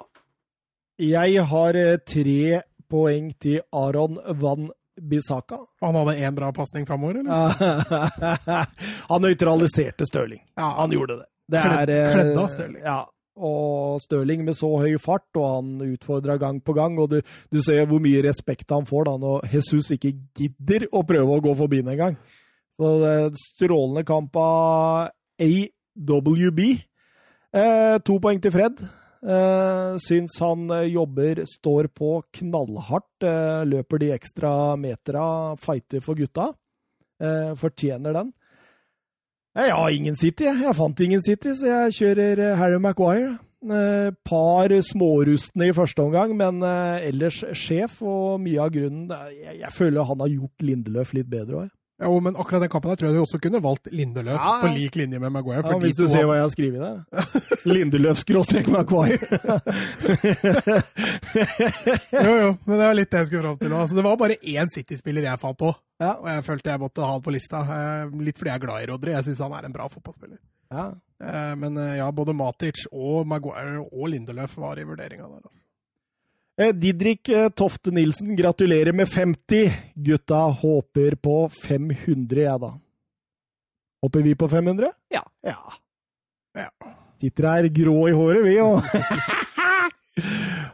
Jeg 1.02 1.44
har 1.52 1.76
eh, 1.78 1.98
tre 2.08 2.62
poeng 2.90 3.34
til 3.44 3.60
Aron 3.76 4.16
Van 4.40 4.70
Bissaka. 4.98 5.60
Han 5.84 5.98
hadde 6.00 6.16
én 6.26 6.38
bra 6.38 6.54
pasning 6.56 6.88
framover, 6.88 7.20
eller? 7.20 8.08
han 9.12 9.22
nøytraliserte 9.26 10.08
Stirling. 10.08 10.42
Ja, 10.56 10.72
Han 10.80 10.92
gjorde 10.96 11.20
det. 11.20 11.28
det 11.52 11.62
Kledd- 11.66 11.92
eh, 11.98 12.14
kledde 12.16 12.40
av 12.42 12.48
Stirling. 12.54 12.82
Ja. 12.86 13.00
Og 13.38 14.02
Stirling 14.02 14.44
med 14.46 14.58
så 14.58 14.70
høy 14.82 14.98
fart, 15.02 15.28
og 15.38 15.48
han 15.48 15.86
utfordra 15.86 16.38
gang 16.42 16.60
på 16.64 16.76
gang. 16.78 16.98
Og 17.02 17.12
du, 17.14 17.22
du 17.54 17.62
ser 17.62 17.86
hvor 17.90 18.02
mye 18.04 18.24
respekt 18.26 18.74
han 18.74 18.88
får 18.90 19.10
da 19.10 19.16
når 19.22 19.48
Jesus 19.54 19.94
ikke 19.96 20.16
gidder 20.38 20.88
å 20.92 21.06
prøve 21.08 21.38
å 21.38 21.44
gå 21.46 21.56
forbi 21.58 21.82
den 21.84 21.94
engang. 21.96 22.20
Så 22.78 22.94
det 23.02 23.16
er 23.16 23.42
strålende 23.42 24.06
kamp 24.06 24.38
av 24.38 25.10
AWB. 25.42 26.62
Eh, 27.58 27.98
to 28.06 28.18
poeng 28.22 28.42
til 28.42 28.54
Fred. 28.54 28.82
Eh, 29.28 29.96
syns 30.04 30.38
han 30.44 30.70
eh, 30.76 30.90
jobber, 30.94 31.42
står 31.50 31.90
på 31.96 32.20
knallhardt. 32.40 33.26
Eh, 33.26 33.64
løper 33.66 34.04
de 34.04 34.12
ekstra 34.14 34.52
metera, 34.80 35.56
fighter 35.62 36.04
for 36.06 36.20
gutta. 36.20 36.52
Eh, 37.18 37.54
fortjener 37.58 38.14
den. 38.14 38.34
Jeg 39.58 39.74
har 39.74 39.90
ingen 39.90 40.16
City, 40.16 40.46
jeg. 40.46 40.74
Fant 40.78 41.00
ingen 41.02 41.24
City, 41.26 41.56
så 41.58 41.66
jeg 41.66 41.94
kjører 41.98 42.42
eh, 42.46 42.58
Harry 42.60 42.78
Maguire. 42.82 43.38
Eh, 43.66 44.12
par 44.30 44.70
smårustne 44.86 45.72
i 45.72 45.74
første 45.74 46.04
omgang, 46.04 46.36
men 46.38 46.62
eh, 46.62 47.08
ellers 47.10 47.40
sjef, 47.58 48.04
og 48.06 48.38
mye 48.44 48.62
av 48.62 48.70
grunnen 48.76 49.10
jeg 49.34 49.72
føler 49.74 50.06
han 50.06 50.22
har 50.22 50.30
gjort 50.30 50.68
Lindeløf 50.68 51.16
litt 51.18 51.32
bedre 51.32 51.64
òg. 51.64 51.72
Jo, 51.98 52.20
men 52.22 52.36
akkurat 52.38 52.62
den 52.62 52.70
kampen 52.70 52.92
der 52.92 52.96
tror 53.00 53.08
jeg 53.10 53.16
du 53.18 53.22
også 53.24 53.40
kunne 53.42 53.58
valgt 53.64 53.88
Lindeløf 53.90 54.36
Ja, 54.38 54.52
ja. 54.54 54.62
på 54.62 54.70
lik 54.76 54.96
linje 55.00 55.18
med 55.20 55.32
Maguire. 55.34 55.64
Ja, 55.66 55.78
hvis 55.82 55.96
du 55.98 56.04
ser 56.08 56.28
hva 56.30 56.36
jeg 56.38 56.44
har 56.46 56.52
skrevet 56.54 56.80
der. 56.84 57.00
Lindeløf 57.74 58.20
skråstrek 58.22 58.68
Maguire. 58.70 59.18
Jo, 62.18 62.34
jo, 62.42 62.52
men 62.66 62.78
det 62.80 62.86
var 62.86 62.96
litt 62.98 63.12
det 63.12 63.20
jeg 63.22 63.28
skulle 63.30 63.44
fram 63.46 63.58
til. 63.62 63.74
Altså, 63.76 63.98
det 63.98 64.06
var 64.06 64.18
bare 64.20 64.38
én 64.42 64.70
City-spiller 64.74 65.28
jeg 65.28 65.42
fant 65.42 65.62
òg, 65.68 65.76
Ja. 66.02 66.14
og 66.22 66.28
jeg 66.30 66.46
følte 66.46 66.70
jeg 66.72 66.80
måtte 66.82 67.02
ha 67.06 67.12
han 67.16 67.22
på 67.26 67.34
lista. 67.34 67.62
Eh, 67.66 68.14
Litt 68.22 68.38
fordi 68.38 68.52
jeg 68.52 68.60
er 68.62 68.66
glad 68.66 68.84
i 68.84 68.90
Rodri. 68.92 69.12
Jeg 69.16 69.26
syns 69.28 69.42
han 69.46 69.54
er 69.58 69.66
en 69.66 69.74
bra 69.76 69.88
fotballspiller. 69.92 70.38
ja. 70.72 70.88
Eh, 71.20 71.56
Men 71.58 71.78
eh, 71.82 71.96
ja, 71.98 72.12
både 72.12 72.34
Matic 72.38 72.86
og 72.92 73.26
Maguire 73.28 73.82
og 73.92 74.10
Lindeløf 74.14 74.58
var 74.58 74.78
i 74.78 74.84
vurderinga 74.86 75.26
der. 75.26 75.42
altså. 75.42 75.64
Eh, 76.58 76.74
Didrik 76.74 77.30
eh, 77.30 77.50
Tofte 77.50 77.92
Nilsen, 77.92 78.36
gratulerer 78.36 78.92
med 78.92 79.08
50. 79.08 79.74
Gutta 79.94 80.36
håper 80.36 81.16
på 81.16 81.50
500, 81.64 82.42
jeg, 82.42 82.60
da. 82.64 82.72
Håper 84.02 84.22
vi 84.26 84.36
på 84.36 84.50
500? 84.50 84.90
Ja. 85.14 85.22
Ja. 85.46 85.58
Ja. 86.58 86.70
Sitter 87.22 87.48
her 87.50 87.68
grå 87.74 88.08
i 88.10 88.16
håret, 88.18 88.46
vi, 88.46 88.58
og 88.62 88.82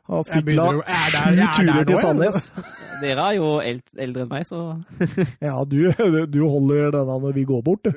Har 0.07 0.23
sykla 0.23 0.69
er 0.87 1.11
sju 1.11 1.31
er 1.33 1.51
turer 1.57 1.85
til. 1.87 1.97
Sandnes. 1.99 2.47
Dere 3.03 3.25
er 3.27 3.35
jo 3.35 3.49
eld, 3.59 3.83
eldre 3.99 4.23
enn 4.23 4.31
meg, 4.31 4.47
så 4.47 4.59
Ja, 5.49 5.57
du, 5.67 5.91
du 6.31 6.39
holder 6.47 6.93
denne 6.95 7.17
når 7.25 7.35
vi 7.35 7.43
går 7.49 7.63
bort, 7.65 7.83
du. 7.83 7.91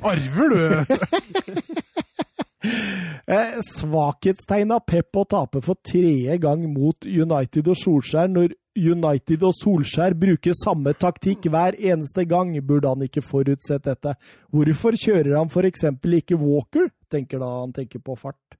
Arver, 0.00 0.56
du! 0.56 0.60
Eh, 3.26 3.56
Svakhetstegn 3.66 4.70
av 4.70 4.84
Pep 4.86 5.16
å 5.18 5.24
tape 5.26 5.58
for 5.64 5.78
tredje 5.82 6.36
gang 6.38 6.62
mot 6.70 7.06
United 7.06 7.70
og 7.72 7.78
Solskjær 7.80 8.30
når 8.30 8.54
United 8.76 9.42
og 9.48 9.54
Solskjær 9.56 10.14
bruker 10.20 10.54
samme 10.54 10.92
taktikk 10.94 11.48
hver 11.50 11.74
eneste 11.74 12.26
gang. 12.28 12.52
Burde 12.62 12.92
han 12.92 13.02
ikke 13.06 13.24
forutsett 13.24 13.86
dette? 13.88 14.14
Hvorfor 14.54 14.98
kjører 15.00 15.38
han 15.38 15.50
f.eks. 15.50 15.88
ikke 16.20 16.38
Walker, 16.38 16.90
tenker 17.10 17.42
da 17.42 17.50
han 17.62 17.74
tenker 17.74 18.04
på 18.04 18.14
fart, 18.20 18.58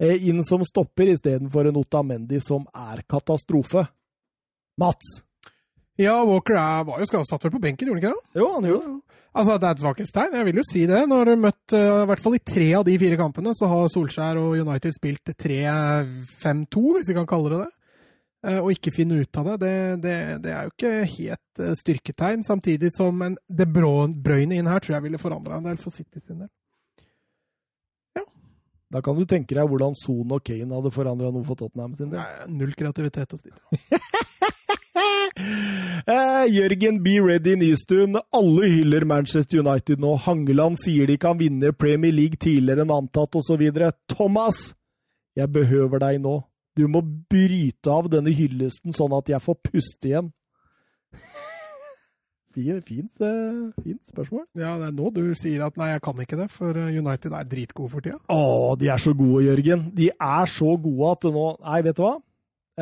eh, 0.00 0.16
inn 0.28 0.40
som 0.46 0.64
stopper 0.64 1.12
istedenfor 1.12 1.68
en 1.68 1.82
Otamendi 1.82 2.40
som 2.40 2.64
er 2.72 3.04
katastrofe? 3.04 3.84
Mats? 4.80 5.18
Ja, 6.00 6.14
Walker 6.24 6.56
er, 6.56 6.84
var 6.88 7.02
jo 7.02 7.08
skadesatt 7.08 7.42
vel 7.44 7.52
på 7.52 7.60
benken, 7.62 7.88
gjorde 7.88 8.00
han 8.00 8.04
ikke 8.04 8.14
det? 8.14 8.40
Jo, 8.40 8.46
han 8.54 8.68
gjorde 8.68 8.86
det. 8.88 9.18
Altså, 9.32 9.56
det 9.56 9.68
er 9.68 9.76
et 9.76 9.82
svakhetstegn, 9.82 10.34
jeg 10.36 10.46
vil 10.48 10.58
jo 10.60 10.64
si 10.68 10.82
det. 10.88 11.02
Når 11.08 11.24
du 11.24 11.30
har 11.32 11.40
møtt, 11.40 11.74
uh, 11.74 12.00
i 12.02 12.08
hvert 12.10 12.22
fall 12.24 12.34
i 12.36 12.42
tre 12.52 12.66
av 12.76 12.84
de 12.88 12.96
fire 13.00 13.18
kampene, 13.20 13.54
så 13.56 13.68
har 13.70 13.92
Solskjær 13.92 14.40
og 14.40 14.58
United 14.60 14.96
spilt 14.96 15.32
3-5-2, 15.40 16.82
hvis 16.98 17.12
vi 17.12 17.16
kan 17.16 17.28
kalle 17.28 17.52
det 17.52 17.62
det. 17.62 17.70
Uh, 18.42 18.58
Og 18.64 18.72
ikke 18.74 18.92
finne 18.92 19.20
ut 19.22 19.38
av 19.38 19.52
det, 19.52 19.58
det, 19.62 19.76
det, 20.02 20.16
det 20.44 20.52
er 20.52 20.66
jo 20.66 20.74
ikke 20.74 20.94
helt 21.14 21.62
uh, 21.62 21.72
styrketegn. 21.78 22.44
Samtidig 22.44 22.90
som 22.96 23.20
en 23.24 23.38
De 23.48 23.68
Bruyne 23.68 24.58
inn 24.58 24.68
her 24.68 24.82
tror 24.82 24.98
jeg 24.98 25.06
ville 25.06 25.20
forandra 25.22 25.60
en 25.60 25.70
del 25.70 25.80
for 25.80 25.94
City 25.94 26.20
sin 26.20 26.42
del. 26.42 26.50
Da 28.92 29.00
kan 29.00 29.16
du 29.16 29.24
tenke 29.28 29.56
deg 29.56 29.68
hvordan 29.70 29.94
Son 29.96 30.34
og 30.36 30.42
Kane 30.44 30.68
hadde 30.68 30.92
forandra 30.92 31.30
noe 31.32 31.46
for 31.48 31.56
Tottenham 31.56 31.94
sin 31.96 32.10
del. 32.12 32.20
Nei, 32.20 32.48
Null 32.60 32.74
kreativitet 32.76 33.32
hos 33.32 33.44
dem. 33.44 33.56
Eh, 35.32 36.44
Jørgen 36.52 36.98
B. 37.02 37.14
Ready 37.22 37.54
Nystuen. 37.56 38.18
Alle 38.36 38.68
hyller 38.68 39.06
Manchester 39.08 39.62
United 39.62 40.02
nå. 40.02 40.10
Hangeland 40.26 40.76
sier 40.82 41.08
de 41.08 41.16
kan 41.18 41.38
vinne 41.40 41.70
Premier 41.72 42.12
League 42.12 42.40
tidligere 42.42 42.84
enn 42.84 42.92
antatt, 42.92 43.38
osv. 43.38 43.62
Thomas, 44.10 44.74
jeg 45.38 45.48
behøver 45.54 46.02
deg 46.02 46.20
nå. 46.24 46.34
Du 46.76 46.84
må 46.90 47.00
bryte 47.02 47.92
av 47.94 48.10
denne 48.12 48.34
hyllesten, 48.34 48.92
sånn 48.96 49.14
at 49.16 49.30
jeg 49.32 49.44
får 49.46 49.58
puste 49.70 50.10
igjen. 50.10 50.32
Fint, 52.52 52.84
fint, 52.84 53.22
eh, 53.24 53.70
fint 53.82 54.00
spørsmål. 54.12 54.44
Ja, 54.58 54.74
det 54.80 54.90
er 54.90 54.96
nå 54.96 55.08
du 55.14 55.22
sier 55.38 55.64
at 55.64 55.78
nei, 55.80 55.92
jeg 55.94 56.02
kan 56.04 56.18
ikke 56.20 56.36
det, 56.36 56.50
for 56.52 56.76
eh, 56.76 56.98
United 56.98 57.32
er 57.32 57.48
dritgode 57.48 57.92
for 57.94 58.04
tida. 58.04 58.18
Å, 58.28 58.74
de 58.80 58.90
er 58.92 59.00
så 59.00 59.14
gode, 59.16 59.46
Jørgen. 59.46 59.86
De 59.96 60.10
er 60.12 60.52
så 60.52 60.76
gode 60.76 61.14
at 61.16 61.26
nå 61.32 61.46
Nei, 61.62 61.80
vet 61.86 61.96
du 61.96 62.04
hva? 62.04 62.12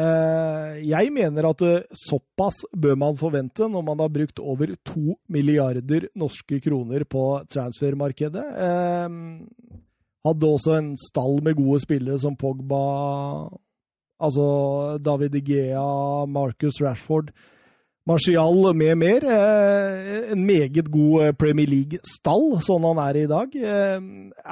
Eh, 0.01 0.81
jeg 0.87 1.11
mener 1.15 1.49
at 1.49 1.63
såpass 1.99 2.63
bør 2.71 2.99
man 2.99 3.19
forvente 3.19 3.67
når 3.71 3.87
man 3.87 4.03
har 4.03 4.13
brukt 4.15 4.43
over 4.43 4.75
to 4.87 5.17
milliarder 5.31 6.09
norske 6.19 6.61
kroner 6.63 7.07
på 7.07 7.25
transfermarkedet. 7.51 8.47
Hadde 10.21 10.53
også 10.53 10.77
en 10.77 10.93
stall 11.01 11.41
med 11.47 11.57
gode 11.59 11.81
spillere 11.83 12.19
som 12.21 12.37
Pogba, 12.37 12.83
altså 14.21 14.99
David 15.01 15.39
Igea, 15.41 16.27
Marcus 16.29 16.83
Rashford. 16.83 17.31
Martial 18.09 18.75
med 18.75 18.99
mer. 18.99 19.25
Eh, 19.25 20.33
en 20.33 20.47
meget 20.47 20.89
god 20.91 21.25
eh, 21.25 21.35
Premier 21.37 21.69
League-stall, 21.69 22.57
sånn 22.65 22.87
han 22.89 23.03
er 23.05 23.21
i 23.21 23.27
dag. 23.31 23.55
Eh, 23.55 23.99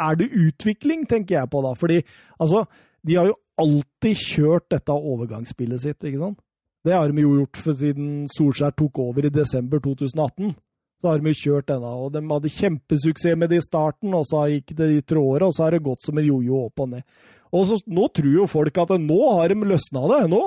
er 0.08 0.18
det 0.20 0.28
utvikling, 0.28 1.06
tenker 1.08 1.40
jeg 1.40 1.50
på 1.52 1.62
da. 1.64 1.72
Fordi 1.78 2.02
altså, 2.38 2.66
de 3.06 3.16
har 3.16 3.30
jo 3.30 3.38
alltid 3.58 4.20
kjørt 4.20 4.68
dette 4.74 4.94
overgangsspillet 4.94 5.82
sitt, 5.82 5.98
ikke 6.04 6.22
sant? 6.22 6.40
Det 6.86 6.94
har 6.94 7.10
de 7.10 7.24
jo 7.24 7.40
gjort 7.40 7.58
siden 7.80 8.10
Solskjær 8.30 8.76
tok 8.78 9.00
over 9.02 9.26
i 9.26 9.34
desember 9.34 9.80
2018. 9.82 10.54
Så 10.98 11.10
har 11.10 11.20
de 11.20 11.30
jo 11.30 11.38
kjørt 11.38 11.68
denne, 11.70 11.90
og 11.94 12.12
de 12.14 12.22
hadde 12.26 12.50
kjempesuksess 12.50 13.36
med 13.38 13.52
det 13.52 13.60
i 13.60 13.66
starten, 13.66 14.14
og 14.18 14.24
så 14.26 14.48
gikk 14.50 14.72
det 14.78 14.88
i 14.96 15.02
tråder, 15.06 15.46
og 15.46 15.52
så 15.54 15.66
har 15.66 15.76
det 15.76 15.84
gått 15.86 16.06
som 16.06 16.18
en 16.18 16.26
jojo 16.26 16.64
opp 16.66 16.82
og 16.82 16.90
ned. 16.94 17.04
Og 17.54 17.64
så, 17.68 17.78
Nå 17.88 18.08
tror 18.12 18.32
jo 18.34 18.48
folk 18.50 18.78
at 18.82 18.94
nå 19.00 19.18
har 19.38 19.52
de 19.52 19.68
løsna 19.70 20.04
det. 20.12 20.20
Nå, 20.32 20.40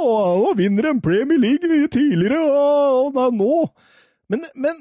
nå 0.43 0.53
vinner 0.59 0.89
de 0.89 1.03
Premier 1.03 1.41
League 1.41 1.71
mye 1.71 1.89
tidligere, 1.91 2.41
og, 2.45 3.17
og 3.17 3.37
nå 3.37 3.55
men, 4.31 4.45
men 4.55 4.77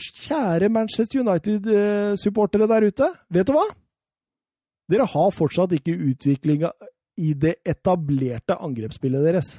kjære 0.00 0.70
Manchester 0.72 1.20
United-supportere 1.20 2.68
der 2.70 2.86
ute, 2.88 3.08
vet 3.32 3.48
du 3.48 3.52
hva? 3.56 3.66
Dere 4.90 5.06
har 5.06 5.34
fortsatt 5.34 5.74
ikke 5.76 5.98
utviklinga 6.10 6.72
i 7.20 7.34
det 7.36 7.58
etablerte 7.68 8.56
angrepsspillet 8.56 9.26
deres. 9.26 9.58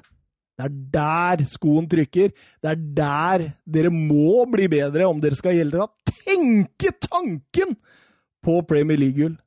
Det 0.58 0.68
er 0.68 0.74
der 0.94 1.46
skoen 1.50 1.88
trykker. 1.90 2.34
Det 2.34 2.72
er 2.74 2.82
der 2.98 3.46
dere 3.66 3.94
må 3.94 4.44
bli 4.52 4.68
bedre 4.72 5.08
om 5.10 5.22
dere 5.22 5.38
skal 5.38 5.56
gjelde 5.58 5.86
å 5.86 5.92
tenke 6.10 6.94
tanken 7.06 7.78
på 8.44 8.58
Premier 8.68 9.00
League-gull. 9.00 9.38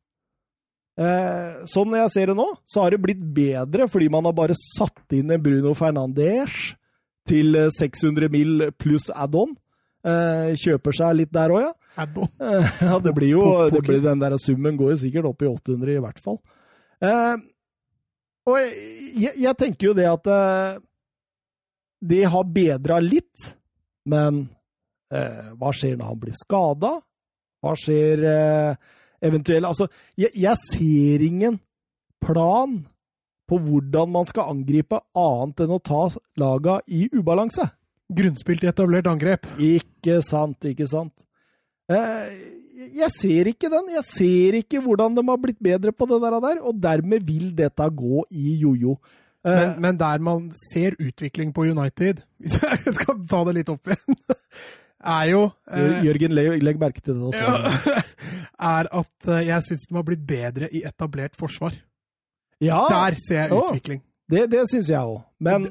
Eh, 0.95 1.65
sånn 1.67 1.97
jeg 1.99 2.11
ser 2.15 2.31
det 2.31 2.37
nå, 2.39 2.47
så 2.71 2.85
har 2.85 2.95
det 2.95 3.03
blitt 3.03 3.23
bedre 3.35 3.89
fordi 3.91 4.07
man 4.13 4.29
har 4.29 4.35
bare 4.37 4.55
satt 4.55 5.17
inn 5.17 5.33
en 5.35 5.43
Bruno 5.43 5.73
Fernandes 5.75 6.75
til 7.27 7.57
600 7.73 8.31
mil 8.31 8.69
pluss 8.79 9.09
add-on. 9.11 9.57
Eh, 10.05 10.53
kjøper 10.61 10.95
seg 10.95 11.17
litt 11.19 11.33
der 11.33 11.55
òg, 11.55 11.65
ja. 11.65 11.73
Add-on. 12.05 12.31
Eh, 12.39 12.71
ja, 12.91 12.99
det 13.01 13.15
blir 13.17 13.33
jo 13.33 13.45
det 13.73 13.83
blir, 13.87 14.03
Den 14.05 14.23
der 14.23 14.37
summen 14.43 14.79
går 14.79 14.95
jo 14.95 15.03
sikkert 15.07 15.31
opp 15.31 15.43
i 15.43 15.51
800 15.51 15.97
i 15.97 16.03
hvert 16.05 16.21
fall. 16.23 16.41
Eh, 17.05 17.37
og 18.45 18.59
jeg, 18.61 19.33
jeg, 19.41 19.55
tenker 19.57 19.89
jo 19.89 19.95
det 19.97 20.09
at 20.11 20.29
eh, 20.29 20.83
det 22.05 22.25
har 22.29 22.51
bedra 22.53 22.99
litt, 23.01 23.49
men 24.13 24.45
eh, 25.15 25.55
hva 25.57 25.73
skjer 25.73 25.97
når 25.97 26.11
han 26.13 26.21
blir 26.21 26.37
skada? 26.37 26.93
Hva 27.65 27.73
skjer 27.81 28.27
eh, 28.29 28.93
eventuelt 29.23 29.69
Altså, 29.69 29.89
jeg, 30.17 30.31
jeg, 30.35 30.57
ser 30.71 31.25
ingen 31.27 31.61
plan 32.25 32.83
på 33.49 33.59
hvordan 33.61 34.11
man 34.11 34.27
skal 34.29 34.51
angripe 34.55 35.01
annet 35.15 35.65
enn 35.65 35.75
å 35.77 35.83
ta 35.85 36.07
laga 36.41 36.79
i 36.89 37.07
ubalanse. 37.13 37.67
Grunnspill 38.15 38.61
til 38.61 38.73
etablert 38.73 39.09
angrep. 39.11 39.49
Ikke 39.61 40.21
sant, 40.25 40.65
ikke 40.69 40.89
sant. 40.89 41.25
Eh, 41.93 42.31
jeg 42.95 43.11
ser 43.13 43.51
ikke 43.51 43.71
den. 43.73 43.91
Jeg 43.97 44.07
ser 44.09 44.57
ikke 44.61 44.81
hvordan 44.85 45.17
de 45.17 45.25
har 45.29 45.41
blitt 45.41 45.61
bedre 45.63 45.93
på 45.93 46.09
det 46.09 46.21
der, 46.23 46.63
og 46.63 46.81
dermed 46.81 47.27
vil 47.27 47.53
dette 47.57 47.91
gå 47.91 48.25
i 48.31 48.57
jojo. 48.63 48.97
Men, 49.45 49.59
eh, 49.59 49.81
men, 49.81 49.99
der 50.01 50.19
man 50.25 50.53
ser 50.73 50.97
utvikling 50.99 51.53
på 51.53 51.67
United, 51.69 52.23
hvis 52.41 52.57
jeg 52.63 52.95
skal 52.97 53.21
ta 53.29 53.43
det 53.45 53.59
litt 53.59 53.73
opp 53.73 53.93
igjen, 53.93 54.17
er 55.05 55.29
jo 55.31 55.43
eh, 55.71 56.01
Jørgen, 56.07 56.35
legg, 56.37 56.63
legg, 56.65 56.81
merke 56.81 57.03
til 57.05 57.19
det. 57.19 57.31
Også. 57.31 57.45
Ja, 57.45 58.01
er 58.79 58.91
at 59.01 59.31
eh, 59.31 59.47
jeg 59.51 59.69
syns 59.69 59.87
de 59.89 59.99
har 59.99 60.07
blitt 60.07 60.25
bedre 60.29 60.71
i 60.73 60.85
etablert 60.89 61.37
forsvar. 61.39 61.77
Ja, 62.63 62.85
der 62.91 63.17
ser 63.21 63.43
jeg 63.45 63.57
utvikling. 63.59 64.03
Det, 64.31 64.47
det 64.49 64.63
syns 64.71 64.89
jeg 64.89 65.05
òg. 65.05 65.21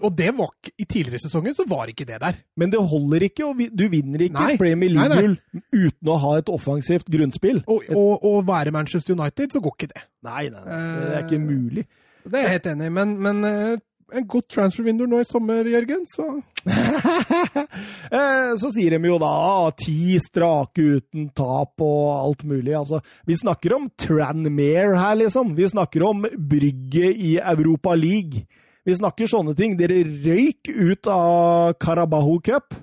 Og 0.05 0.11
det 0.13 0.29
var 0.37 0.51
I 0.77 0.85
tidligere 0.85 1.23
sesonger 1.23 1.55
så 1.57 1.65
var 1.65 1.89
ikke 1.89 2.05
det 2.05 2.19
der. 2.21 2.37
Men 2.59 2.69
det 2.69 2.81
holder 2.91 3.25
ikke, 3.25 3.47
og 3.47 3.63
du 3.73 3.87
vinner 3.89 4.27
ikke 4.27 4.37
nei, 4.37 4.57
Premier 4.61 4.93
League-gull 4.93 5.39
uten 5.73 6.11
å 6.13 6.19
ha 6.21 6.35
et 6.37 6.51
offensivt 6.53 7.09
grunnspill. 7.09 7.63
Og, 7.65 7.89
og, 7.89 8.21
og, 8.21 8.43
være 8.47 8.75
Manchester 8.75 9.17
United, 9.17 9.55
så 9.55 9.63
går 9.63 9.77
ikke 9.79 9.91
det. 9.95 10.05
Nei, 10.29 10.43
nei, 10.53 10.61
nei. 10.67 10.83
det 11.01 11.15
er 11.17 11.25
ikke 11.25 11.41
mulig. 11.41 11.87
Det 12.23 12.39
er 12.39 12.45
jeg 12.45 12.55
helt 12.59 12.69
enig 12.75 12.85
i, 12.87 12.93
men, 12.93 13.17
men 13.25 13.47
eh, 13.49 13.81
en 14.13 14.27
godt 14.29 14.49
transfer-vindu 14.55 15.05
nå 15.09 15.19
i 15.21 15.27
sommer, 15.27 15.67
Jørgen, 15.67 16.03
så 16.09 16.27
eh, 18.17 18.53
Så 18.59 18.71
sier 18.75 18.95
de 18.95 19.09
jo 19.09 19.17
da 19.21 19.33
ti 19.79 20.15
strake 20.21 20.85
uten 20.99 21.29
tap 21.35 21.83
og 21.83 22.05
alt 22.13 22.45
mulig. 22.47 22.75
Altså, 22.77 23.01
vi 23.27 23.37
snakker 23.39 23.75
om 23.77 23.89
Tranmere 23.99 24.95
her, 24.99 25.17
liksom. 25.23 25.55
Vi 25.57 25.67
snakker 25.73 26.05
om 26.07 26.23
brygget 26.37 27.19
i 27.19 27.35
Europa 27.41 27.95
League. 27.97 28.45
Vi 28.83 28.95
snakker 28.99 29.29
sånne 29.31 29.55
ting. 29.57 29.77
Dere 29.79 30.01
røyk 30.03 30.71
ut 30.71 31.11
av 31.11 31.75
Carabaho 31.81 32.39
Cup. 32.43 32.75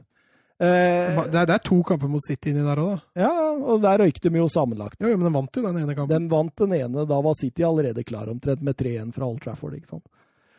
Eh, 0.61 1.17
det, 1.17 1.39
er, 1.41 1.47
det, 1.49 1.55
er, 1.55 1.63
to 1.65 1.79
kamper 1.89 2.09
mot 2.13 2.21
City 2.21 2.53
inni 2.53 2.61
der 2.67 2.81
òg, 2.83 2.91
da. 2.93 3.23
Ja, 3.23 3.35
og 3.57 3.81
der 3.81 4.03
røykte 4.03 4.29
de 4.29 4.43
jo 4.43 4.49
sammenlagt. 4.53 4.99
Ja, 5.01 5.09
men 5.15 5.25
den 5.25 5.37
vant 5.37 5.57
jo 5.57 5.65
den 5.65 5.79
ene 5.81 5.97
kampen. 5.97 6.13
Den 6.13 6.27
vant 6.33 6.57
den 6.61 6.75
ene. 6.77 7.07
Da 7.09 7.21
var 7.25 7.39
City 7.39 7.65
allerede 7.65 8.05
klar 8.05 8.29
omtrent 8.33 8.65
med 8.67 8.77
3-1 8.77 9.15
fra 9.17 9.29
Old 9.29 9.41
Trafford, 9.45 9.79
ikke 9.79 9.95
sant. 9.95 10.05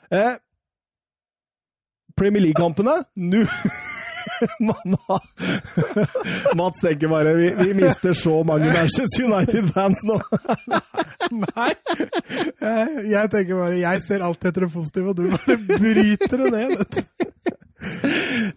Eh, 0.10 0.34
Premier 2.18 2.48
League-kampene 2.48 3.04
nå 3.16 3.46
Mats 6.58 6.82
tenker 6.82 7.10
bare 7.12 7.34
vi, 7.38 7.50
vi, 7.58 7.74
mister 7.78 8.14
så 8.18 8.44
mange 8.46 8.72
Manchester 8.74 9.26
United-fans 9.26 10.02
nå. 10.08 10.18
Nei. 11.46 11.72
Jeg, 13.10 13.30
tenker 13.34 13.56
bare 13.58 13.80
Jeg 13.80 14.02
ser 14.06 14.26
alt 14.26 14.46
etter 14.46 14.62
det 14.66 14.74
positive, 14.74 15.08
og 15.14 15.18
du 15.18 15.24
bare 15.34 15.58
bryter 15.70 16.38
det 16.44 16.50
ned. 16.54 16.76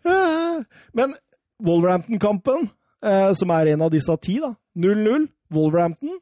Men 0.98 1.08
Wolverhampton-kampen, 1.64 2.68
eh, 3.04 3.32
som 3.38 3.48
er 3.56 3.64
en 3.74 3.84
av 3.86 3.90
disse 3.94 4.14
ti, 4.24 4.34
da 4.42 4.50
0-0. 4.76 5.28
Wolverhampton 5.54 6.14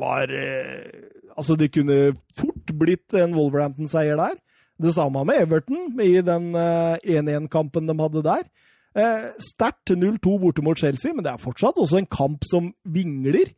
var 0.00 0.26
eh, 0.32 1.10
Altså, 1.34 1.52
det 1.58 1.74
kunne 1.74 2.14
fort 2.38 2.68
blitt 2.78 3.10
en 3.18 3.34
Wolverhampton-seier 3.34 4.16
der. 4.20 4.36
Det 4.82 4.92
samme 4.96 5.22
med 5.28 5.42
Everton 5.44 6.00
i 6.02 6.18
den 6.24 6.52
1-1-kampen 6.54 7.84
eh, 7.84 7.90
de 7.92 8.02
hadde 8.02 8.22
der. 8.26 8.46
Eh, 8.94 9.26
Sterkt 9.42 9.90
0-2 9.94 10.38
borte 10.42 10.62
mot 10.66 10.78
Chelsea, 10.78 11.14
men 11.14 11.26
det 11.26 11.32
er 11.34 11.42
fortsatt 11.42 11.78
også 11.78 12.00
en 12.00 12.10
kamp 12.10 12.46
som 12.50 12.72
vingler. 12.82 13.52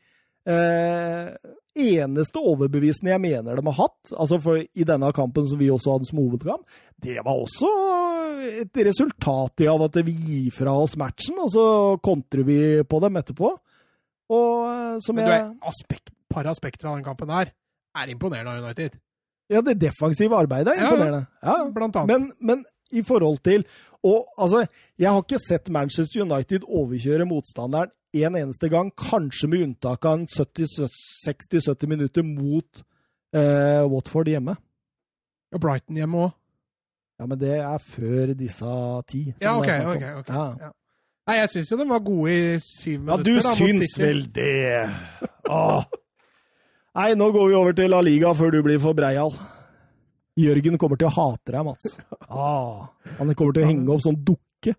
Eh, 0.47 1.33
eneste 1.77 2.41
overbevisende 2.41 3.13
jeg 3.13 3.23
mener 3.25 3.59
de 3.59 3.65
har 3.67 3.79
hatt, 3.81 4.13
altså 4.15 4.39
for 4.41 4.61
i 4.63 4.87
denne 4.89 5.11
kampen 5.17 5.49
som 5.49 5.61
vi 5.61 5.69
også 5.73 5.97
hadde 5.97 6.09
som 6.09 6.21
hovedkamp, 6.23 6.79
det 7.05 7.19
var 7.21 7.37
også 7.43 7.71
et 8.63 8.81
resultat 8.87 9.65
av 9.69 9.85
at 9.89 9.99
vi 10.07 10.15
gir 10.15 10.55
fra 10.55 10.73
oss 10.85 10.97
matchen, 11.01 11.41
og 11.43 11.51
så 11.53 11.67
kontrer 12.05 12.47
vi 12.47 12.59
på 12.89 13.01
dem 13.05 13.21
etterpå. 13.21 13.53
Og 14.33 15.03
som 15.05 15.19
men 15.19 15.29
jeg 15.29 15.43
Men 15.43 15.59
aspekt, 15.69 16.15
par 16.33 16.49
aspekter 16.51 16.89
av 16.89 16.97
den 16.97 17.05
kampen 17.07 17.31
her 17.31 17.53
er 17.97 18.13
imponerende 18.13 18.53
av 18.53 18.65
United. 18.65 18.97
Ja, 19.51 19.63
det 19.63 19.77
defensive 19.81 20.37
arbeidet 20.37 20.75
er 20.75 20.83
imponerende. 20.83 21.27
Ja, 21.43 21.59
blant 21.75 21.97
annet. 21.97 22.11
Men, 22.13 22.33
men, 22.41 22.65
i 22.95 23.03
forhold 23.03 23.41
til 23.43 23.65
Og 24.07 24.27
altså, 24.39 24.67
jeg 24.99 25.11
har 25.11 25.23
ikke 25.23 25.41
sett 25.43 25.71
Manchester 25.75 26.23
United 26.23 26.63
overkjøre 26.69 27.27
motstanderen 27.27 27.91
en 28.15 28.37
eneste 28.39 28.69
gang, 28.71 28.93
kanskje 28.95 29.49
med 29.51 29.65
unntak 29.65 30.05
av 30.07 30.21
en 30.21 30.27
60-70 30.31 31.91
minutter 31.91 32.23
mot 32.23 32.83
eh, 33.35 33.83
Watford 33.91 34.31
hjemme. 34.31 34.55
Og 35.53 35.61
Brighton 35.61 35.99
hjemme 35.99 36.23
òg. 36.29 36.31
Ja, 37.19 37.27
men 37.27 37.41
det 37.41 37.53
er 37.59 37.79
før 37.83 38.33
disse 38.39 38.73
ti. 39.09 39.23
Ja, 39.41 39.57
OK. 39.59 39.69
ok, 39.69 40.05
ok. 40.21 40.29
Ja. 40.29 40.47
Ja. 40.69 40.73
Nei, 41.27 41.37
jeg 41.41 41.51
syns 41.51 41.71
jo 41.73 41.79
de 41.81 41.89
var 41.91 42.03
gode 42.07 42.33
i 42.33 42.59
syv 42.63 43.01
minutter. 43.01 43.19
Ja, 43.19 43.25
du 43.27 43.49
da, 43.49 43.55
syns 43.59 43.97
vel 43.99 44.21
det! 44.35 44.83
Åh. 45.51 45.87
Nei, 46.97 47.11
nå 47.19 47.29
går 47.35 47.51
vi 47.51 47.57
over 47.59 47.77
til 47.77 47.91
La 47.93 48.01
Liga 48.05 48.31
før 48.37 48.55
du 48.55 48.63
blir 48.65 48.79
for 48.81 48.97
breial. 48.97 49.35
Jørgen 50.41 50.77
kommer 50.81 50.99
til 51.01 51.09
å 51.09 51.15
hate 51.17 51.53
deg, 51.53 51.65
Mats. 51.65 51.97
Ah, 52.29 52.89
han 53.19 53.33
kommer 53.37 53.57
til 53.57 53.65
å 53.65 53.69
henge 53.69 53.93
opp 53.93 54.05
sånn 54.05 54.19
dukke. 54.25 54.75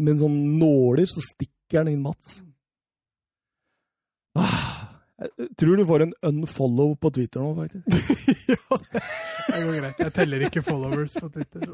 Med 0.00 0.12
en 0.14 0.20
sånn 0.22 0.38
nåler, 0.58 1.06
så 1.10 1.22
stikker 1.22 1.82
han 1.82 1.90
inn 1.92 2.02
Mats. 2.04 2.40
Ah, 4.38 4.86
Jeg 5.20 5.50
tror 5.60 5.76
du 5.76 5.84
får 5.84 6.02
en 6.06 6.14
unfollow 6.30 6.94
på 6.96 7.10
Twitter 7.12 7.42
nå, 7.42 7.50
faktisk. 7.58 8.30
ja, 8.54 8.78
det 9.50 9.58
går 9.66 9.74
greit. 9.82 9.98
Jeg 10.06 10.14
teller 10.16 10.46
ikke 10.46 10.62
followers 10.64 11.18
på 11.20 11.28
Twitter. 11.34 11.66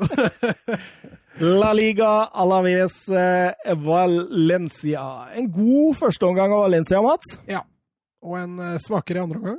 La 1.60 1.70
Liga 1.76 2.10
Alaves 2.32 3.04
eh, 3.12 3.52
Valencia. 3.84 5.04
En 5.36 5.52
god 5.54 6.00
førsteomgang 6.00 6.56
av 6.56 6.64
Valencia, 6.66 7.04
Mats. 7.04 7.36
Ja. 7.46 7.62
Og 8.24 8.38
en 8.40 8.60
eh, 8.62 8.78
svakere 8.82 9.24
andre 9.24 9.40
omgang. 9.40 9.58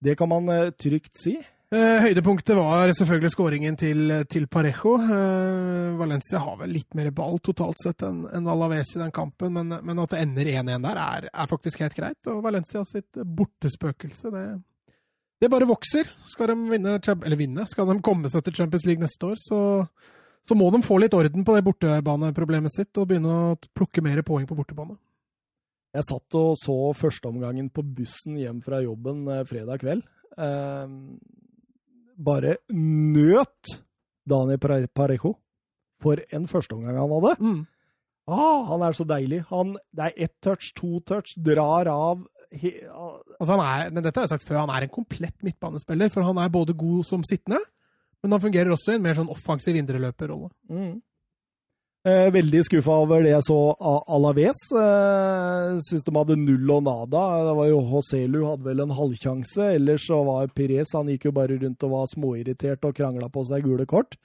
Det 0.00 0.16
kan 0.16 0.30
man 0.30 0.48
eh, 0.52 0.70
trygt 0.78 1.18
si. 1.20 1.34
Eh, 1.70 1.96
høydepunktet 2.02 2.56
var 2.58 2.90
selvfølgelig 2.96 3.30
skåringen 3.30 3.76
til, 3.78 4.14
til 4.30 4.48
Parejo. 4.50 4.96
Valencia 6.00 6.40
har 6.42 6.56
vel 6.62 6.72
litt 6.74 6.96
mer 6.98 7.12
ball 7.14 7.38
totalt 7.38 7.78
sett 7.82 8.02
enn 8.06 8.24
en 8.26 8.48
Alaves 8.50 8.96
i 8.96 9.02
den 9.02 9.12
kampen, 9.14 9.54
men, 9.54 9.76
men 9.86 10.02
at 10.02 10.14
det 10.14 10.22
ender 10.24 10.50
1-1 10.50 10.82
der, 10.82 10.98
er, 10.98 11.28
er, 11.30 11.50
faktisk 11.50 11.84
helt 11.84 11.94
greit. 11.94 12.18
Og 12.32 12.42
Valencia 12.42 12.82
sitt 12.88 13.20
bortespøkelse, 13.22 14.32
det, 14.34 14.46
det 15.40 15.52
bare 15.52 15.68
vokser. 15.70 16.10
Skal 16.32 16.50
de 16.50 16.72
vinne, 16.72 16.96
eller 16.98 17.38
vinne, 17.38 17.68
skal 17.70 17.86
de 17.92 18.00
komme 18.02 18.32
seg 18.32 18.48
til 18.48 18.58
Champions 18.58 18.88
League 18.88 19.04
neste 19.04 19.30
år, 19.30 19.38
så, 19.38 19.60
så 20.48 20.58
må 20.58 20.72
de 20.74 20.82
få 20.82 20.98
litt 20.98 21.14
orden 21.14 21.46
på 21.46 21.54
det 21.54 21.62
bortebaneproblemet 21.68 22.74
sitt 22.74 22.98
og 22.98 23.12
begynne 23.12 23.30
å 23.30 23.54
plukke 23.78 24.02
mer 24.02 24.24
poeng 24.26 24.50
på 24.50 24.58
bortebane. 24.58 24.98
Jeg 25.96 26.06
satt 26.06 26.38
og 26.38 26.54
så 26.60 26.76
førsteomgangen 26.94 27.70
på 27.74 27.82
bussen 27.82 28.38
hjem 28.38 28.60
fra 28.62 28.78
jobben 28.84 29.24
eh, 29.30 29.44
fredag 29.48 29.82
kveld. 29.82 30.04
Eh, 30.38 30.96
bare 32.20 32.56
nøt 32.70 33.72
Dani 34.30 34.58
Parejo 34.60 35.34
for 36.00 36.20
en 36.32 36.46
førsteomgang 36.48 36.98
han 37.00 37.14
hadde. 37.16 37.34
Mm. 37.40 37.60
Ah, 38.30 38.62
han 38.68 38.84
er 38.86 38.94
så 38.94 39.06
deilig. 39.08 39.42
Han, 39.50 39.74
det 39.96 40.06
er 40.06 40.26
ett 40.28 40.36
touch, 40.44 40.70
to 40.78 41.00
touch, 41.08 41.34
drar 41.42 41.90
av 41.90 42.22
he, 42.50 42.72
altså 43.38 43.54
han 43.54 43.62
er, 43.62 43.92
men 43.94 44.04
Dette 44.04 44.18
har 44.20 44.26
jeg 44.26 44.34
sagt 44.34 44.48
før, 44.48 44.62
han 44.64 44.72
er 44.74 44.86
en 44.86 44.94
komplett 44.94 45.36
midtbanespiller. 45.46 46.10
For 46.14 46.26
han 46.26 46.38
er 46.42 46.52
både 46.52 46.76
god 46.78 47.06
som 47.08 47.26
sittende, 47.26 47.60
men 48.22 48.36
han 48.36 48.42
fungerer 48.42 48.74
også 48.74 48.94
i 48.94 49.00
en 49.00 49.06
mer 49.06 49.18
sånn 49.18 49.32
offensiv 49.32 49.78
indreløperrolle. 49.80 50.52
Mm. 50.70 50.98
Eh, 52.00 52.30
veldig 52.32 52.62
skuffa 52.64 52.94
over 53.02 53.20
det 53.26 53.34
jeg 53.34 53.44
så 53.44 53.56
av 53.76 54.06
Alaves. 54.08 54.60
Eh, 54.72 55.72
Syns 55.84 56.06
de 56.06 56.14
hadde 56.16 56.36
null 56.40 56.70
og 56.72 56.86
nada. 56.86 57.24
Det 57.44 57.56
var 57.58 57.68
jo 57.68 57.80
Hoselu 57.90 58.38
hadde 58.46 58.64
vel 58.70 58.80
en 58.86 58.94
halvsjanse. 58.96 59.66
Ellers 59.76 60.06
så 60.08 60.22
var 60.24 60.48
Pires 60.56 60.94
Han 60.96 61.10
gikk 61.12 61.28
jo 61.28 61.34
bare 61.36 61.58
rundt 61.60 61.84
og 61.84 61.92
var 61.92 62.08
småirritert 62.08 62.88
og 62.88 62.96
krangla 62.96 63.28
på 63.28 63.44
seg 63.44 63.68
gule 63.68 63.84
kort. 63.84 64.16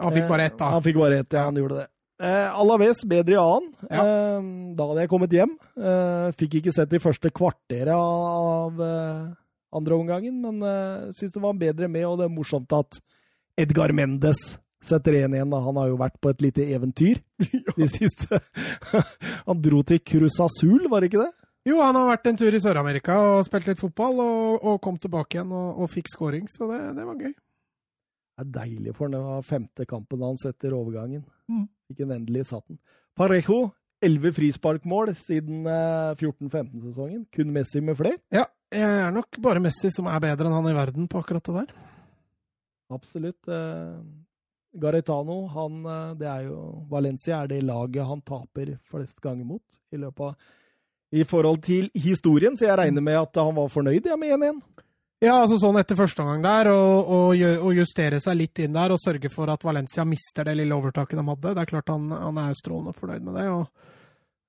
Han 0.00 0.14
fikk 0.16 0.30
bare 0.30 0.48
ett, 0.48 0.56
da. 0.56 0.70
Eh, 0.70 0.78
han 0.78 0.86
fikk 0.86 1.02
bare 1.02 1.20
ett, 1.20 1.36
ja. 1.36 1.44
Han 1.50 1.60
gjorde 1.60 1.82
det. 1.82 1.86
Eh, 2.22 2.58
Alaves 2.62 3.04
bedre 3.04 3.36
i 3.36 3.42
annen. 3.42 3.70
Ja. 3.90 4.06
Eh, 4.08 4.48
da 4.78 4.88
hadde 4.88 5.04
jeg 5.04 5.12
kommet 5.12 5.36
hjem. 5.36 5.54
Eh, 5.76 6.32
fikk 6.40 6.60
ikke 6.62 6.72
sett 6.72 6.96
de 6.96 7.02
første 7.02 7.28
kvarteret 7.28 7.92
av 7.92 8.80
eh, 8.88 9.30
andre 9.76 10.00
omgangen, 10.00 10.40
men 10.40 10.64
eh, 10.64 11.12
syns 11.12 11.36
det 11.36 11.44
var 11.44 11.60
bedre 11.60 11.92
med, 11.92 12.08
og 12.08 12.22
det 12.22 12.30
er 12.30 12.32
morsomt 12.32 12.72
at 12.72 13.02
Edgar 13.60 13.92
Mendes 13.92 14.54
setter 14.88 15.18
1-1. 15.22 15.52
Han 15.66 15.78
har 15.80 15.92
jo 15.92 16.00
vært 16.00 16.18
på 16.22 16.32
et 16.32 16.42
lite 16.44 16.66
eventyr 16.74 17.20
de 17.78 17.88
siste 17.90 18.40
Han 19.48 19.62
dro 19.62 19.82
til 19.86 20.02
Cruz 20.04 20.38
Azul, 20.42 20.88
var 20.90 21.02
det 21.02 21.12
ikke 21.12 21.24
det? 21.24 21.32
Jo, 21.68 21.78
han 21.78 21.94
har 21.94 22.08
vært 22.08 22.26
en 22.26 22.38
tur 22.40 22.54
i 22.54 22.58
Sør-Amerika 22.62 23.16
og 23.22 23.44
spilt 23.46 23.68
litt 23.70 23.78
fotball, 23.78 24.18
og, 24.18 24.64
og, 24.66 24.80
kom 24.82 24.96
tilbake 24.98 25.38
igjen 25.38 25.52
og, 25.54 25.84
og 25.84 25.90
fikk 25.92 26.10
scoring, 26.10 26.48
så 26.50 26.66
det, 26.72 26.80
det, 26.96 27.04
var 27.06 27.20
gøy. 27.20 27.30
Det 27.30 28.42
er 28.42 28.48
deilig 28.56 28.94
for 28.96 29.06
han. 29.06 29.14
Det 29.14 29.20
var 29.28 29.46
femte 29.46 29.86
kampen 29.86 30.24
hans 30.26 30.42
etter 30.48 30.74
overgangen. 30.74 31.22
Mm. 31.46 31.68
Fikk 31.86 32.02
en 32.02 32.16
endelig 32.16 32.48
satt 32.50 32.66
den. 32.66 32.80
Parejo, 33.18 33.60
elleve 34.02 34.32
frisparkmål 34.34 35.14
siden 35.22 35.68
eh, 35.70 36.10
14-15-sesongen. 36.18 37.28
Kun 37.30 37.54
Messi 37.54 37.84
med 37.84 38.00
flere. 38.00 38.18
Ja, 38.34 38.48
jeg 38.74 38.98
er 39.04 39.14
nok 39.14 39.38
bare 39.44 39.62
Messi 39.62 39.92
som 39.94 40.10
er 40.10 40.22
bedre 40.24 40.48
enn 40.48 40.58
han 40.58 40.70
i 40.72 40.74
verden 40.74 41.06
på 41.12 41.22
akkurat 41.22 41.46
det 41.46 41.60
der. 41.60 41.72
Absolutt. 42.92 43.38
Eh, 44.72 44.80
Garetano, 44.80 45.46
han, 45.46 45.84
eh, 45.86 46.14
det 46.14 46.28
er 46.28 46.48
jo 46.48 46.86
Valencia 46.90 47.42
er 47.42 47.48
det 47.48 47.62
laget 47.62 48.06
han 48.06 48.20
taper 48.20 48.78
flest 48.90 49.20
ganger 49.20 49.44
mot 49.44 49.62
i 49.92 49.96
løpet 49.96 50.20
av 50.20 50.34
I 51.12 51.24
forhold 51.24 51.62
til 51.62 51.90
historien, 51.94 52.56
så 52.56 52.70
jeg 52.70 52.78
regner 52.78 53.02
med 53.04 53.18
at 53.20 53.36
han 53.36 53.54
var 53.54 53.68
fornøyd 53.68 54.06
ja, 54.08 54.16
med 54.16 54.32
1-1. 54.32 54.62
Ja, 55.22 55.36
altså 55.38 55.54
sånn 55.60 55.76
etter 55.78 55.94
første 55.94 56.24
omgang 56.24 56.42
der, 56.42 56.68
og, 56.72 57.74
justere 57.76 58.18
seg 58.18 58.40
litt 58.40 58.58
inn 58.64 58.72
der 58.74 58.90
og 58.90 58.98
sørge 58.98 59.30
for 59.30 59.52
at 59.52 59.62
Valencia 59.62 60.02
mister 60.08 60.48
det 60.48 60.56
lille 60.58 60.74
overtaket 60.74 61.20
de 61.20 61.26
hadde. 61.28 61.52
Det 61.52 61.62
er 61.62 61.70
klart 61.70 61.92
han, 61.92 62.08
han 62.10 62.40
er 62.42 62.56
strålende 62.58 62.94
fornøyd 62.96 63.28
med 63.28 63.38
det. 63.38 63.44
og 63.52 63.68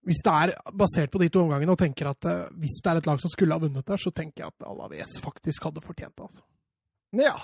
Hvis 0.07 0.23
det 0.25 0.33
er 0.33 0.55
basert 0.73 1.13
på 1.13 1.21
de 1.21 1.29
to 1.29 1.43
omgangene 1.43 1.75
og 1.75 1.77
tenker 1.83 2.09
at 2.09 2.25
uh, 2.25 2.47
hvis 2.57 2.79
det 2.81 2.89
er 2.89 3.03
et 3.03 3.11
lag 3.11 3.21
som 3.21 3.29
skulle 3.29 3.53
ha 3.53 3.61
vunnet 3.61 3.85
der, 3.85 4.01
så 4.01 4.09
tenker 4.09 4.47
jeg 4.47 4.49
at 4.55 4.65
Alaves 4.71 5.19
faktisk 5.21 5.69
hadde 5.69 5.83
fortjent 5.85 6.15
det. 6.15 6.25
altså. 6.25 6.41
Ja. 7.21 7.35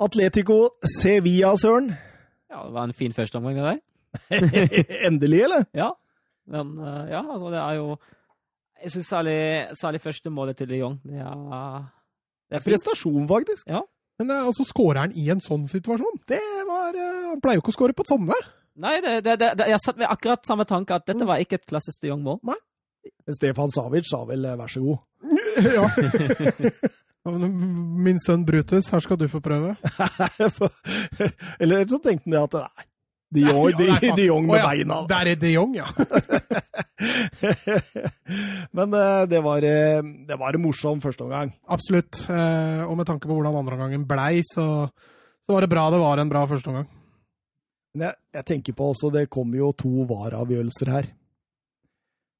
Atletico 0.00 0.68
Sevilla, 1.00 1.56
Søren. 1.56 1.92
Ja, 2.50 2.62
det 2.66 2.72
var 2.74 2.84
en 2.84 2.96
fin 2.96 3.12
førsteomgang 3.12 3.56
det 3.58 3.64
deg. 3.66 3.82
Endelig, 5.08 5.42
eller? 5.46 5.64
Ja. 5.76 5.92
Men 6.52 6.74
uh, 6.78 7.04
ja, 7.08 7.22
altså 7.22 7.52
det 7.52 7.60
er 7.60 7.76
jo 7.78 7.96
Jeg 8.82 8.90
syns 8.90 9.06
særlig, 9.06 9.36
særlig 9.80 10.00
første 10.00 10.30
målet 10.30 10.56
til 10.58 10.68
de 10.68 10.80
Jong 10.80 10.96
det 11.06 11.20
er, 11.22 11.84
det 12.50 12.58
er 12.58 12.64
prestasjon, 12.64 13.28
faktisk. 13.28 13.68
Ja. 13.68 13.80
Men 14.18 14.30
uh, 14.30 14.46
altså, 14.46 14.66
skårer 14.68 15.06
han 15.06 15.14
i 15.16 15.28
en 15.30 15.40
sånn 15.40 15.68
situasjon? 15.70 16.18
Det 16.28 16.42
var 16.68 16.98
uh, 16.98 17.30
Han 17.30 17.40
pleier 17.40 17.60
jo 17.60 17.64
ikke 17.64 17.72
å 17.72 17.78
skåre 17.78 17.96
på 17.96 18.04
et 18.04 18.12
sånne. 18.12 18.40
Nei, 18.82 18.98
det, 19.04 19.20
det, 19.24 19.38
det, 19.40 19.68
jeg 19.68 19.80
satt 19.84 20.00
med 20.00 20.08
akkurat 20.08 20.46
samme 20.48 20.64
tanke, 20.68 20.96
at 20.96 21.06
dette 21.08 21.28
var 21.28 21.40
ikke 21.40 21.60
et 21.60 21.68
klassisk 21.68 22.02
de 22.02 22.08
Jong-mål. 22.08 22.40
Stefan 23.32 23.72
Savic 23.74 24.06
sa 24.08 24.22
vel 24.26 24.46
'vær 24.46 24.70
så 24.70 24.80
god'. 24.80 25.00
ja. 25.76 25.86
Min 27.22 28.18
sønn 28.18 28.42
Brutus, 28.46 28.88
her 28.90 29.02
skal 29.02 29.18
du 29.20 29.28
få 29.30 29.38
prøve. 29.42 29.76
Eller 31.62 31.84
så 31.86 32.00
tenkte 32.02 32.26
han 32.26 32.40
at 32.40 32.56
nei, 32.58 32.86
de 33.32 33.44
Jong, 33.46 33.76
de, 33.78 34.10
de 34.16 34.24
Jong 34.26 34.48
med 34.48 34.56
oh, 34.56 34.58
ja. 34.58 34.70
beina. 34.72 34.96
Der 35.08 35.30
er 35.30 35.38
de 35.40 35.52
Jong, 35.54 35.76
ja. 35.78 35.86
Men 38.76 38.92
uh, 38.92 39.22
det 39.30 39.40
var, 39.44 39.64
uh, 39.64 40.10
det 40.28 40.38
var 40.40 40.58
en 40.58 40.64
morsom 40.64 41.00
førsteomgang. 41.04 41.54
Absolutt. 41.70 42.24
Uh, 42.26 42.82
og 42.88 42.98
med 42.98 43.08
tanke 43.08 43.30
på 43.30 43.36
hvordan 43.36 43.56
andreomgangen 43.62 44.04
blei, 44.08 44.42
så, 44.50 44.66
så 44.90 45.54
var 45.54 45.64
det 45.64 45.70
bra 45.72 45.86
det 45.94 46.02
var 46.02 46.20
en 46.20 46.32
bra 46.32 46.42
førsteomgang. 46.50 46.90
Men 47.94 48.08
jeg, 48.08 48.18
jeg 48.40 48.48
tenker 48.50 48.76
på 48.76 48.90
også, 48.90 49.12
det 49.14 49.30
kommer 49.32 49.62
jo 49.62 49.70
to 49.78 50.08
VAR-avgjørelser 50.10 50.92
her. 50.92 51.08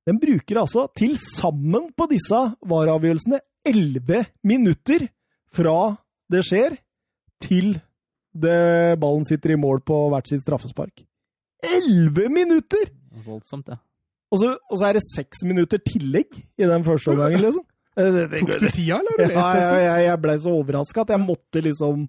Den 0.08 0.18
bruker 0.18 0.60
altså 0.64 0.88
til 0.98 1.14
sammen 1.22 1.92
på 1.94 2.10
disse 2.10 2.42
VAR-avgjørelsene 2.66 3.38
elleve 3.66 4.24
minutter 4.46 5.06
fra 5.52 5.94
det 6.32 6.42
skjer, 6.48 6.76
til 7.42 7.74
det 8.32 8.98
ballen 9.02 9.24
sitter 9.28 9.54
i 9.54 9.60
mål 9.60 9.82
på 9.84 9.96
hvert 10.12 10.30
sitt 10.30 10.44
straffespark. 10.44 11.04
Elleve 11.62 12.28
minutter! 12.32 12.88
Voldsomt, 13.26 13.68
ja. 13.68 13.78
Og 14.32 14.40
så, 14.40 14.54
og 14.70 14.78
så 14.80 14.88
er 14.88 14.96
det 14.96 15.04
seks 15.04 15.44
minutter 15.44 15.82
tillegg 15.84 16.38
i 16.40 16.66
den 16.68 16.84
første 16.86 17.12
omgangen, 17.12 17.42
liksom. 17.44 17.66
Tok 17.92 18.52
du 18.62 18.68
tida, 18.72 19.02
eller 19.02 19.12
har 19.12 19.18
du 19.18 19.22
lest 19.26 19.36
ja, 19.36 19.48
jeg, 19.52 19.80
jeg, 19.84 20.04
jeg 20.06 20.20
ble 20.22 20.36
så 20.40 20.52
overraska 20.56 21.02
at 21.02 21.10
jeg 21.12 21.20
måtte 21.20 21.60
liksom 21.66 22.06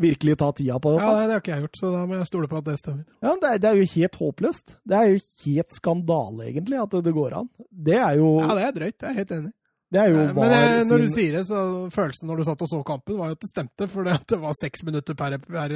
virkelig 0.00 0.36
ta 0.40 0.48
tida 0.56 0.78
på 0.80 0.94
det. 0.94 1.02
Ja, 1.02 1.10
nei, 1.12 1.26
Det 1.26 1.34
har 1.34 1.42
ikke 1.42 1.52
jeg 1.52 1.64
gjort, 1.66 1.78
så 1.80 1.90
da 1.92 2.00
må 2.08 2.16
jeg 2.16 2.28
stole 2.30 2.48
på 2.48 2.58
at 2.60 2.66
det 2.68 2.78
stemmer. 2.80 3.04
Ja, 3.24 3.34
det 3.42 3.50
er, 3.50 3.60
det 3.60 3.68
er, 3.68 3.76
jo 3.80 3.90
helt 3.92 4.18
håpløst. 4.22 4.74
Det 4.88 4.96
er 4.96 5.12
jo 5.12 5.20
helt 5.44 5.76
skandale, 5.76 6.48
egentlig, 6.48 6.80
at 6.80 6.96
det 7.04 7.14
går 7.16 7.36
an. 7.42 7.52
Det 7.68 8.00
er 8.00 8.16
jo 8.20 8.32
Ja, 8.40 8.56
det 8.56 8.66
er 8.66 8.74
drøyt. 8.80 8.96
Jeg 8.96 9.10
er 9.10 9.18
helt 9.20 9.36
enig. 9.38 9.52
Det 9.92 10.00
er 10.02 10.10
jo 10.10 10.22
Men 10.34 10.50
det, 10.50 10.62
når 10.88 11.04
du 11.04 11.12
sier 11.14 11.36
det, 11.38 11.44
så 11.46 11.60
følelsen 11.94 12.26
når 12.26 12.40
du 12.40 12.46
satt 12.48 12.64
og 12.66 12.70
så 12.70 12.80
kampen, 12.86 13.18
var 13.20 13.30
jo 13.30 13.36
at 13.36 13.44
det 13.44 13.50
stemte. 13.52 13.86
For 13.92 14.06
det, 14.06 14.16
det 14.32 14.38
var 14.42 14.56
seks 14.58 14.82
minutter 14.86 15.14
per, 15.18 15.36
per, 15.46 15.74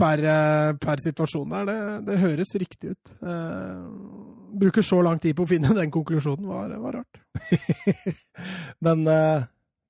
per, 0.00 0.22
per 0.80 1.02
situasjon 1.04 1.52
der. 1.52 1.68
Det, 1.68 1.76
det, 2.06 2.20
høres 2.22 2.54
riktig 2.56 2.94
ut. 2.94 3.12
Uh, 3.20 3.84
bruker 4.56 4.86
så 4.86 5.02
lang 5.04 5.20
tid 5.20 5.36
på 5.36 5.44
å 5.44 5.50
finne 5.50 5.76
den 5.80 5.92
konklusjonen, 5.92 6.48
var, 6.48 6.72
var 6.80 7.02
rart. 7.02 7.20
Men 8.84 9.04
uh, 9.04 9.44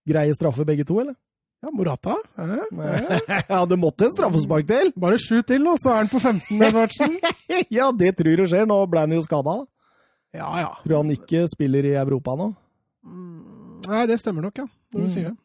greie 0.07 0.35
straffe 0.35 0.67
begge 0.67 0.89
to, 0.89 0.99
eller? 1.05 1.15
Ja, 1.63 1.71
Morata. 1.73 2.17
Eh, 2.39 2.51
eh. 2.53 3.41
ja, 3.49 3.67
det 3.67 3.79
måtte 3.81 4.07
en 4.07 4.13
straffespark 4.13 4.69
til! 4.69 4.93
Bare 5.01 5.17
sju 5.19 5.41
til, 5.47 5.65
nå, 5.65 5.79
så 5.83 5.95
er 5.95 6.03
han 6.03 6.11
på 6.13 6.21
15. 6.21 6.61
Edvardsen. 6.63 7.17
ja, 7.79 7.89
det 7.97 8.13
tror 8.19 8.43
jeg 8.45 8.53
skjer. 8.53 8.69
Nå 8.69 8.77
ble 8.93 9.07
han 9.07 9.17
jo 9.17 9.23
skada. 9.25 9.57
Ja, 10.37 10.51
ja. 10.61 10.71
Tror 10.85 11.01
han 11.01 11.15
ikke 11.15 11.47
spiller 11.51 11.89
i 11.89 11.97
Europa 11.97 12.37
nå. 12.39 12.53
Mm, 13.07 13.83
nei, 13.87 14.07
det 14.11 14.19
stemmer 14.23 14.49
nok, 14.49 14.63
ja. 14.63 14.67
Når 14.93 15.05
du 15.05 15.07
mm. 15.07 15.13
sier 15.15 15.31
det. 15.31 15.37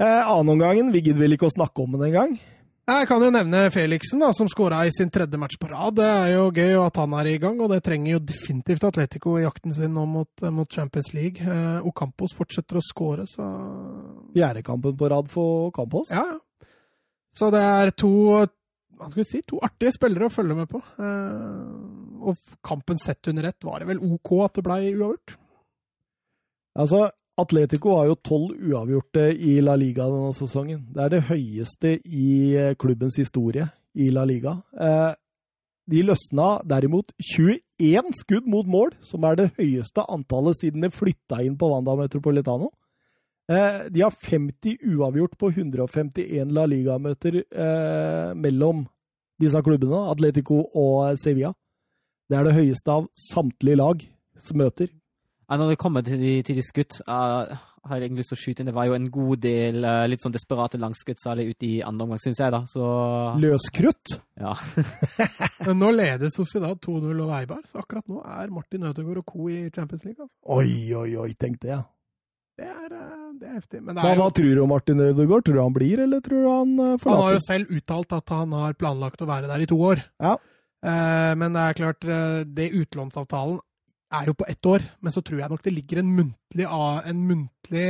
Eh, 0.00 0.22
Annenomgangen, 0.32 0.92
vi 0.94 1.04
gidder 1.04 1.20
vel 1.26 1.36
ikke 1.36 1.50
å 1.50 1.52
snakke 1.52 1.84
om 1.84 1.96
den 1.96 2.08
engang. 2.08 2.38
Jeg 2.90 3.06
kan 3.06 3.22
jo 3.22 3.28
nevne 3.30 3.68
Felixen, 3.70 4.22
da, 4.24 4.32
som 4.34 4.48
skåra 4.50 4.80
i 4.88 4.92
sin 4.94 5.12
tredje 5.12 5.38
match 5.38 5.58
på 5.60 5.68
rad. 5.70 5.94
Det 6.00 6.06
er 6.08 6.30
jo 6.32 6.46
gøy 6.50 6.78
at 6.80 6.96
han 6.98 7.12
er 7.20 7.28
i 7.30 7.36
gang, 7.42 7.60
og 7.62 7.70
det 7.70 7.82
trenger 7.86 8.16
jo 8.16 8.22
definitivt 8.32 8.86
Atletico 8.88 9.36
i 9.38 9.44
jakten 9.44 9.76
sin 9.76 9.92
nå 9.94 10.06
mot, 10.10 10.46
mot 10.50 10.72
Champions 10.72 11.12
League. 11.14 11.44
Eh, 11.44 11.86
Ocampos 11.86 12.34
fortsetter 12.34 12.80
å 12.80 12.84
skåre, 12.84 13.28
så 13.30 13.46
Fjerdekampen 14.34 14.96
på 14.98 15.10
rad 15.12 15.30
for 15.30 15.70
Campos? 15.76 16.10
Ja, 16.14 16.24
ja. 16.32 16.66
Så 17.36 17.52
det 17.54 17.60
er 17.62 17.92
to 17.94 18.10
hva 19.00 19.08
skal 19.08 19.22
vi 19.22 19.28
si, 19.28 19.40
to 19.48 19.60
artige 19.64 19.94
spillere 19.94 20.28
å 20.28 20.32
følge 20.32 20.56
med 20.58 20.68
på. 20.68 20.80
Eh, 21.00 21.68
og 22.20 22.56
kampen 22.66 22.98
sett 23.00 23.30
under 23.32 23.48
ett 23.48 23.64
var 23.64 23.80
det 23.80 23.88
vel 23.94 24.02
OK 24.04 24.34
at 24.44 24.58
det 24.58 24.64
blei 24.66 24.80
uavgjort? 24.90 25.36
Altså, 26.78 27.08
Atletico 27.40 27.94
har 27.96 28.10
jo 28.10 28.18
tolv 28.26 28.52
uavgjorte 28.58 29.30
i 29.32 29.56
La 29.64 29.76
Liga 29.78 30.06
denne 30.10 30.34
sesongen. 30.36 30.82
Det 30.92 31.04
er 31.04 31.12
det 31.14 31.26
høyeste 31.30 31.96
i 32.04 32.30
eh, 32.58 32.74
klubbens 32.78 33.16
historie 33.20 33.66
i 33.94 34.10
La 34.14 34.26
Liga. 34.28 34.58
Eh, 34.74 35.12
de 35.90 36.02
løsna 36.06 36.60
derimot 36.68 37.14
21 37.18 38.12
skudd 38.20 38.50
mot 38.50 38.68
mål, 38.68 38.92
som 39.02 39.24
er 39.26 39.38
det 39.38 39.48
høyeste 39.56 40.04
antallet 40.12 40.58
siden 40.60 40.84
de 40.84 40.92
flytta 40.94 41.40
inn 41.46 41.56
på 41.58 41.70
Wanda 41.72 41.96
Metropolitano. 41.98 42.70
Eh, 43.50 43.88
de 43.90 44.04
har 44.04 44.14
50 44.14 44.84
uavgjort 44.92 45.34
på 45.40 45.50
151 45.56 46.54
La 46.54 46.68
Liga-møter 46.70 47.42
mellom 48.36 48.84
disse 49.40 49.58
klubbene, 49.64 50.04
Atletico 50.12 50.66
og 50.76 51.16
Sevilla. 51.18 51.54
Det 52.30 52.36
er 52.38 52.46
det 52.46 52.58
høyeste 52.58 52.92
av 52.92 53.08
samtlige 53.18 53.80
lag 53.80 54.02
som 54.44 54.60
møter. 54.60 54.92
Når 55.50 55.72
det 55.72 55.80
kommer 55.82 56.04
til 56.06 56.20
de, 56.20 56.36
til 56.46 56.58
de 56.60 56.62
skutt, 56.62 57.00
uh, 57.10 57.50
har 57.88 57.96
jeg 57.96 58.06
egentlig 58.06 58.22
lyst 58.22 58.32
til 58.34 58.38
å 58.38 58.40
skyte 58.40 58.62
inn. 58.62 58.68
Det 58.70 58.76
var 58.76 58.86
jo 58.86 58.96
en 58.96 59.08
god 59.12 59.40
del 59.42 59.78
uh, 59.82 60.04
litt 60.10 60.22
sånn 60.22 60.34
desperate 60.34 60.78
langskudd, 60.80 61.18
særlig 61.18 61.54
ute 61.54 61.66
i 61.66 61.72
andre 61.86 62.06
omgang, 62.06 62.20
syns 62.22 62.42
jeg. 62.42 62.52
da. 62.54 62.60
Så... 62.70 62.88
Løskrutt? 63.40 64.18
Ja. 64.40 64.52
Men 65.66 65.80
nå 65.82 65.92
leder 65.96 66.30
Sociedad 66.34 66.78
2-0 66.84 67.08
over 67.14 67.32
Eibar, 67.40 67.64
så 67.70 67.80
akkurat 67.82 68.06
nå 68.10 68.20
er 68.22 68.52
Martin 68.54 68.84
Ødegaard 68.90 69.22
og 69.22 69.32
co. 69.32 69.48
i 69.50 69.64
Champions 69.74 70.04
League. 70.06 70.20
Altså. 70.20 70.36
Oi, 70.58 71.00
oi, 71.00 71.08
oi, 71.24 71.32
tenk 71.40 71.58
det. 71.64 71.72
ja. 71.78 71.80
Det 72.60 72.68
er, 72.68 72.92
eh, 72.92 73.26
det 73.40 73.48
er 73.48 73.56
heftig. 73.56 73.78
Men 73.80 73.96
det 73.96 74.02
er 74.02 74.04
hva, 74.04 74.12
jo... 74.12 74.20
hva 74.20 74.30
tror 74.36 74.52
du 74.52 74.62
om 74.62 74.70
Martin 74.74 75.00
Ødegaard? 75.00 75.46
Tror 75.46 75.56
du 75.56 75.62
han 75.62 75.76
blir, 75.78 76.04
eller 76.04 76.22
tror 76.26 76.44
du 76.44 76.48
han 76.52 76.76
forlater? 76.76 77.08
Han 77.08 77.24
har 77.24 77.34
jo 77.38 77.42
selv 77.46 77.74
uttalt 77.78 78.14
at 78.20 78.32
han 78.36 78.54
har 78.58 78.76
planlagt 78.76 79.24
å 79.24 79.28
være 79.30 79.48
der 79.48 79.64
i 79.64 79.68
to 79.70 79.80
år. 79.80 80.04
Ja. 80.20 80.36
Men 81.40 81.56
det 81.56 81.62
er 81.62 81.76
klart, 81.76 82.04
det 82.56 82.66
utlånsavtalen 82.76 83.58
er 84.10 84.28
jo 84.30 84.36
på 84.36 84.46
ett 84.50 84.66
år, 84.66 84.84
men 85.00 85.14
så 85.14 85.22
tror 85.22 85.40
jeg 85.42 85.52
nok 85.52 85.64
det 85.64 85.74
ligger 85.74 86.00
en 86.00 86.14
muntlig, 86.14 86.66
en 86.66 87.26
muntlig 87.26 87.88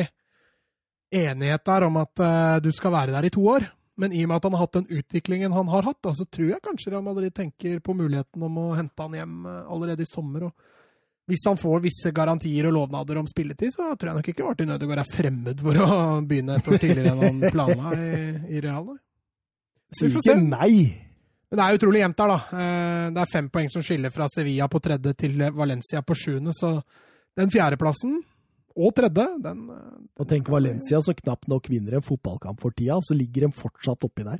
enighet 1.10 1.64
der 1.66 1.86
om 1.86 2.00
at 2.00 2.22
uh, 2.22 2.56
du 2.62 2.70
skal 2.76 2.92
være 2.94 3.14
der 3.16 3.28
i 3.28 3.32
to 3.34 3.44
år. 3.48 3.66
Men 4.00 4.14
i 4.16 4.22
og 4.24 4.30
med 4.30 4.38
at 4.38 4.46
han 4.48 4.56
har 4.56 4.64
hatt 4.64 4.78
den 4.78 5.00
utviklingen 5.00 5.52
han 5.52 5.68
har 5.68 5.84
hatt, 5.84 6.10
så 6.16 6.24
tror 6.24 6.52
jeg 6.54 6.64
kanskje 6.64 6.92
Real 6.92 7.04
Madrid 7.04 7.34
tenker 7.36 7.80
på 7.84 7.96
muligheten 7.96 8.44
om 8.46 8.60
å 8.62 8.68
hente 8.78 9.04
han 9.04 9.16
hjem 9.18 9.40
uh, 9.48 9.64
allerede 9.72 10.06
i 10.06 10.12
sommer. 10.12 10.48
og 10.48 10.68
hvis 11.30 11.44
han 11.46 11.58
får 11.60 11.82
visse 11.84 12.10
garantier 12.10 12.66
og 12.66 12.74
lovnader 12.74 13.20
om 13.20 13.28
spilletid, 13.28 13.70
så 13.70 13.92
tror 13.94 14.10
jeg 14.10 14.18
nok 14.18 14.30
ikke 14.32 14.46
Martin 14.46 14.72
Ødegaard 14.74 15.04
er 15.04 15.12
fremmed 15.14 15.60
for 15.62 15.78
å 15.84 15.90
begynne 16.26 16.56
et 16.58 16.70
år 16.70 16.80
tidligere 16.82 17.12
enn 17.12 17.22
han 17.22 17.52
planla 17.54 17.92
i, 17.94 18.16
i 18.56 18.62
Real. 18.64 18.88
Sier 19.94 20.16
ikke 20.18 20.40
nei! 20.42 21.09
Men 21.50 21.58
det 21.58 21.66
er 21.66 21.78
utrolig 21.80 22.02
jevnt 22.04 22.18
der, 22.20 22.30
da. 22.30 22.58
Eh, 22.62 23.06
det 23.14 23.22
er 23.22 23.32
fem 23.32 23.48
poeng 23.50 23.70
som 23.74 23.84
skiller 23.84 24.12
fra 24.14 24.28
Sevilla 24.30 24.68
på 24.70 24.80
tredje 24.82 25.14
til 25.18 25.40
Valencia 25.56 26.02
på 26.06 26.14
sjuende, 26.14 26.54
så 26.54 26.76
den 27.38 27.50
fjerdeplassen 27.50 28.20
og 28.80 28.92
tredje, 28.94 29.26
den 29.42 29.64
Og 29.70 30.28
tenk 30.30 30.48
Valencia 30.52 31.00
som 31.02 31.16
knapt 31.18 31.48
nok 31.50 31.66
vinner 31.72 31.98
en 31.98 32.06
fotballkamp 32.06 32.60
for 32.62 32.74
tida, 32.76 33.00
så 33.02 33.16
ligger 33.18 33.48
de 33.48 33.58
fortsatt 33.58 34.06
oppi 34.06 34.26
der. 34.26 34.38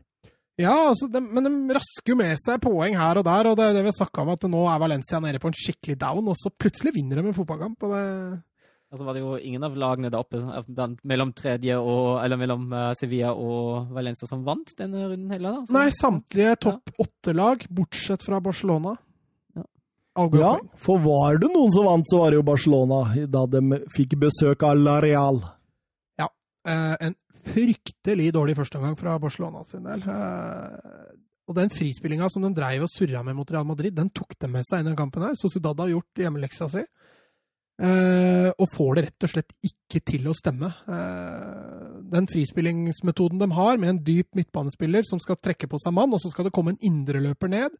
Ja, 0.61 0.74
altså, 0.91 1.09
de, 1.09 1.23
men 1.24 1.47
de 1.47 1.74
rasker 1.74 2.12
jo 2.12 2.19
med 2.20 2.37
seg 2.39 2.61
poeng 2.62 2.95
her 3.01 3.19
og 3.19 3.24
der, 3.27 3.49
og 3.49 3.57
det, 3.59 3.70
det 3.74 3.82
vi 3.87 3.95
snakka 3.97 4.23
om, 4.23 4.32
at 4.37 4.47
nå 4.53 4.62
er 4.69 4.82
Valencia 4.82 5.20
nede 5.23 5.41
på 5.41 5.51
en 5.51 5.57
skikkelig 5.57 5.97
down, 5.99 6.28
og 6.28 6.37
så 6.39 6.53
plutselig 6.53 6.93
vinner 6.95 7.19
de 7.19 7.31
en 7.31 7.37
fotballkamp. 7.37 7.89
og 7.89 7.95
det 7.97 8.05
Altså 8.91 9.05
var 9.07 9.15
det 9.15 9.21
jo 9.23 9.37
ingen 9.39 9.62
av 9.62 9.77
lagene 9.79 10.09
der 10.11 10.19
oppe 10.19 10.41
mellom 11.07 11.31
og, 11.31 12.07
eller 12.25 12.39
mellom 12.41 12.65
uh, 12.75 12.89
Sevilla 12.99 13.31
og 13.39 13.93
Valencia 13.95 14.27
som 14.27 14.43
vant 14.43 14.73
denne 14.75 15.05
runden 15.05 15.31
heller? 15.31 15.61
da? 15.61 15.77
Nei, 15.77 15.93
samtlige 15.95 16.57
topp 16.67 16.91
åtte-lag, 16.99 17.62
bortsett 17.71 18.27
fra 18.27 18.41
Barcelona. 18.43 18.97
Ja. 19.55 20.27
ja, 20.35 20.53
for 20.75 20.99
var 21.07 21.39
det 21.39 21.53
noen 21.55 21.71
som 21.71 21.87
vant, 21.87 22.11
så 22.11 22.25
var 22.25 22.35
det 22.35 22.41
jo 22.41 22.49
Barcelona, 22.51 23.01
da 23.31 23.47
de 23.47 23.81
fikk 23.95 24.19
besøk 24.27 24.67
av 24.67 24.83
La 24.83 24.99
Real. 25.05 25.39
Ja, 26.19 26.27
uh, 26.67 26.97
en 26.99 27.15
fryktelig 27.47 28.33
dårlig 28.35 28.59
førsteomgang 28.59 28.99
fra 28.99 29.15
Barcelona 29.23 29.62
sin 29.71 29.87
del. 29.87 30.03
Uh, 30.03 31.15
og 31.47 31.55
den 31.62 31.71
frispillinga 31.71 32.27
som 32.31 32.43
de 32.43 32.51
dreiv 32.59 32.85
og 32.87 32.91
surra 32.91 33.23
med 33.27 33.39
mot 33.39 33.55
Real 33.55 33.71
Madrid, 33.71 33.95
den 33.95 34.11
tok 34.11 34.35
de 34.35 34.51
med 34.51 34.67
seg 34.67 34.83
inn 34.83 34.89
i 34.89 34.93
den 34.93 34.99
kampen 34.99 35.25
her. 35.27 35.39
Sociedad 35.39 35.79
har 35.79 35.95
gjort 35.95 36.23
hjemmeleksa 36.27 36.69
si. 36.75 36.83
Uh, 37.81 38.51
og 38.61 38.66
får 38.74 38.97
det 38.97 39.02
rett 39.07 39.24
og 39.24 39.31
slett 39.32 39.55
ikke 39.65 40.02
til 40.05 40.27
å 40.28 40.35
stemme. 40.36 40.69
Uh, 40.85 42.01
den 42.12 42.27
frispillingsmetoden 42.28 43.40
de 43.40 43.47
har, 43.57 43.78
med 43.81 43.94
en 43.94 44.01
dyp 44.05 44.36
midtbanespiller 44.36 45.07
som 45.09 45.20
skal 45.23 45.39
trekke 45.40 45.69
på 45.70 45.81
seg 45.81 45.94
mann, 45.97 46.12
og 46.12 46.20
så 46.20 46.32
skal 46.32 46.47
det 46.47 46.52
komme 46.57 46.74
en 46.74 46.82
indreløper 46.85 47.48
ned, 47.52 47.78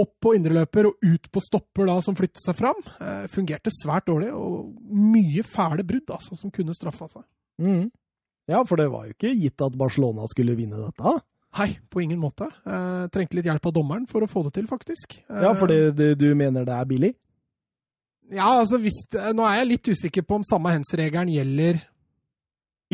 opp 0.00 0.14
på 0.24 0.32
indreløper 0.38 0.88
og 0.88 1.04
ut 1.04 1.28
på 1.30 1.42
stopper 1.44 1.90
da, 1.90 1.98
som 2.02 2.16
flytter 2.16 2.46
seg 2.46 2.56
fram, 2.62 2.80
uh, 2.96 3.26
fungerte 3.32 3.72
svært 3.74 4.08
dårlig. 4.08 4.30
Og 4.32 4.72
mye 4.88 5.44
fæle 5.46 5.84
brudd 5.84 6.14
altså, 6.16 6.38
som 6.40 6.54
kunne 6.54 6.76
straffa 6.76 7.10
seg. 7.12 7.26
Mm. 7.60 7.90
Ja, 8.50 8.62
for 8.64 8.80
det 8.80 8.88
var 8.92 9.04
jo 9.04 9.12
ikke 9.12 9.34
gitt 9.36 9.60
at 9.64 9.76
Barcelona 9.80 10.24
skulle 10.32 10.56
vinne 10.56 10.80
dette. 10.80 11.12
Nei, 11.54 11.68
på 11.86 12.00
ingen 12.02 12.18
måte. 12.18 12.48
trengte 13.14 13.36
litt 13.38 13.46
hjelp 13.46 13.68
av 13.70 13.72
dommeren 13.76 14.08
for 14.10 14.24
å 14.24 14.28
få 14.28 14.42
det 14.48 14.56
til, 14.56 14.66
faktisk. 14.66 15.20
ja, 15.30 15.52
fordi 15.54 16.16
du 16.18 16.26
mener 16.34 16.66
det 16.66 16.74
er 16.74 16.88
billig? 16.90 17.12
Ja, 18.32 18.46
altså 18.60 18.78
hvis, 18.80 19.02
Nå 19.36 19.44
er 19.44 19.60
jeg 19.60 19.68
litt 19.68 19.90
usikker 19.92 20.24
på 20.24 20.38
om 20.38 20.46
samme 20.46 20.72
hands-regelen 20.72 21.32
gjelder 21.34 21.82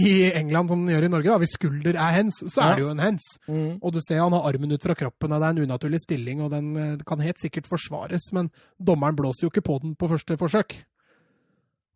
i 0.00 0.30
England 0.32 0.70
som 0.70 0.82
den 0.82 0.94
gjør 0.94 1.06
i 1.06 1.10
Norge. 1.12 1.30
da. 1.30 1.38
Hvis 1.42 1.56
skulder 1.58 1.98
er 1.98 2.14
hens, 2.14 2.38
så 2.52 2.62
er 2.64 2.76
det 2.76 2.84
jo 2.84 2.92
en 2.92 3.02
hens. 3.02 3.24
Mm. 3.48 3.80
Og 3.82 3.92
du 3.94 4.00
ser 4.04 4.22
han 4.22 4.34
har 4.36 4.46
armen 4.48 4.72
ut 4.72 4.86
fra 4.86 4.96
kroppen, 4.96 5.32
og 5.32 5.42
det 5.42 5.48
er 5.48 5.56
en 5.56 5.66
unaturlig 5.68 6.00
stilling, 6.04 6.42
og 6.44 6.52
den 6.54 6.70
eh, 6.76 7.02
kan 7.06 7.22
helt 7.24 7.40
sikkert 7.42 7.68
forsvares, 7.70 8.30
men 8.36 8.50
dommeren 8.78 9.18
blåser 9.18 9.46
jo 9.46 9.52
ikke 9.52 9.66
på 9.66 9.80
den 9.82 9.96
på 9.98 10.08
første 10.10 10.38
forsøk. 10.40 10.78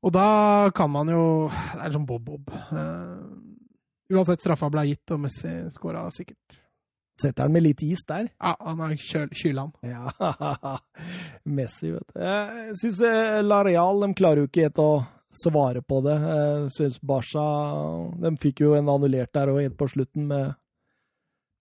Og 0.05 0.13
da 0.13 0.71
kan 0.77 0.91
man 0.93 1.09
jo 1.09 1.49
Det 1.49 1.81
er 1.81 1.95
sånn 1.95 2.05
bob-bob. 2.05 2.51
Uh, 2.53 3.25
uansett, 4.13 4.43
straffa 4.43 4.69
ble 4.69 4.85
gitt, 4.91 5.15
og 5.15 5.23
Messi 5.25 5.55
skåra 5.73 6.05
sikkert. 6.13 6.61
Setter 7.21 7.47
han 7.47 7.55
med 7.55 7.63
litt 7.63 7.83
is 7.87 8.03
der? 8.09 8.27
Ja, 8.43 8.57
han 8.59 8.81
har 8.83 8.95
kyla 8.99 9.69
han. 9.69 9.73
Ja, 9.87 10.79
Messi, 11.57 11.93
vet 11.95 12.09
du. 12.11 12.19
Jeg 12.21 12.79
syns 12.81 13.03
eh, 13.07 13.39
Lareal 13.45 14.03
de 14.03 14.11
klarer 14.19 14.43
jo 14.43 14.49
ikke 14.51 14.67
helt 14.67 14.83
å 14.83 14.91
svare 15.35 15.83
på 15.83 16.01
det. 16.07 16.17
Jeg 16.19 16.75
syns 16.75 16.99
Barca 17.03 17.45
De 18.23 18.35
fikk 18.43 18.65
jo 18.65 18.75
en 18.79 18.91
annullert 18.91 19.33
der 19.35 19.53
og 19.53 19.63
helt 19.63 19.79
på 19.79 19.89
slutten 19.91 20.27
med 20.31 20.55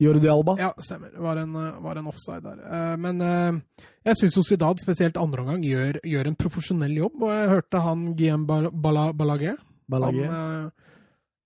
Jordi 0.02 0.30
Alba. 0.30 0.56
Ja, 0.60 0.72
stemmer. 0.82 1.14
Var 1.22 1.44
en, 1.44 1.54
var 1.84 2.02
en 2.02 2.08
offside 2.10 2.44
der. 2.44 2.64
Eh, 2.66 2.96
men 3.02 3.22
eh, 3.22 3.86
jeg 4.10 4.20
syns 4.20 4.38
Sociedad, 4.40 4.82
spesielt 4.82 5.20
andre 5.22 5.46
omgang, 5.46 5.62
gjør, 5.66 6.02
gjør, 6.02 6.30
en 6.30 6.40
profesjonell 6.40 6.98
jobb. 6.98 7.22
Og 7.22 7.34
jeg 7.34 7.52
hørte 7.54 7.84
han 7.86 8.08
Guillaume 8.18 8.74
Balaguer. 8.74 9.62
Balaguer. 9.90 10.34
Han, 10.34 10.72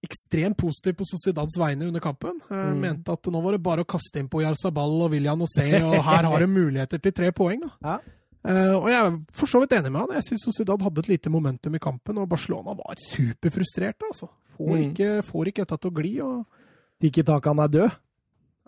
ekstremt 0.08 0.58
positiv 0.60 0.98
på 1.00 1.08
Sociedads 1.08 1.60
vegne 1.60 1.90
under 1.92 2.04
kampen. 2.04 2.40
Eh, 2.50 2.68
mm. 2.72 2.84
Mente 2.84 3.16
at 3.16 3.32
nå 3.34 3.42
var 3.44 3.58
det 3.58 3.64
bare 3.66 3.86
å 3.86 3.90
kaste 3.90 4.22
inn 4.22 4.30
på 4.32 4.42
Jarzabal 4.46 5.02
og 5.06 5.14
William 5.14 5.44
Ose, 5.46 5.68
og 5.84 5.98
her 6.08 6.30
har 6.32 6.46
de 6.46 6.50
muligheter 6.50 7.04
til 7.04 7.16
tre 7.16 7.34
poeng. 7.36 7.68
Ja. 7.84 8.00
Uh, 8.48 8.78
og 8.78 8.86
jeg 8.88 8.96
er 8.96 9.16
for 9.36 9.50
så 9.50 9.60
vidt 9.60 9.74
enig 9.76 9.90
med 9.92 10.06
han. 10.06 10.20
Jeg 10.20 10.30
syns 10.30 10.46
Sociedad 10.48 10.84
hadde 10.86 11.02
et 11.04 11.10
lite 11.12 11.32
momentum 11.34 11.74
i 11.76 11.82
kampen, 11.84 12.20
og 12.22 12.30
Barcelona 12.32 12.76
var 12.78 13.00
superfrustrert. 13.10 14.00
altså. 14.08 14.30
Får, 14.56 14.70
mm. 14.70 14.84
ikke, 14.90 15.10
får 15.28 15.50
ikke 15.52 15.66
dette 15.66 15.80
til 15.84 15.92
å 15.92 15.98
gli. 15.98 16.14
og... 16.24 16.62
Tiki 17.04 17.26
Takan 17.28 17.60
er 17.62 17.74
død? 17.74 17.90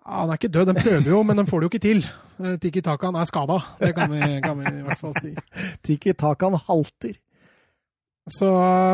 Ja, 0.04 0.20
Han 0.20 0.34
er 0.34 0.40
ikke 0.40 0.52
død, 0.52 0.66
den 0.70 0.82
prøver 0.82 1.10
jo, 1.10 1.22
men 1.24 1.40
den 1.40 1.48
får 1.48 1.62
det 1.62 1.66
jo 1.66 1.72
ikke 1.72 1.86
til. 1.86 2.04
Uh, 2.42 2.58
Tiki 2.60 2.84
Takan 2.84 3.16
er 3.16 3.30
skada, 3.30 3.62
det 3.80 3.94
kan 3.96 4.12
vi, 4.12 4.20
kan 4.44 4.60
vi, 4.60 4.74
i 4.82 4.86
hvert 4.90 5.00
fall 5.00 5.16
si. 5.22 5.32
Tiki 5.86 6.14
Takan 6.14 6.60
halter. 6.68 7.16
Så 8.30 8.50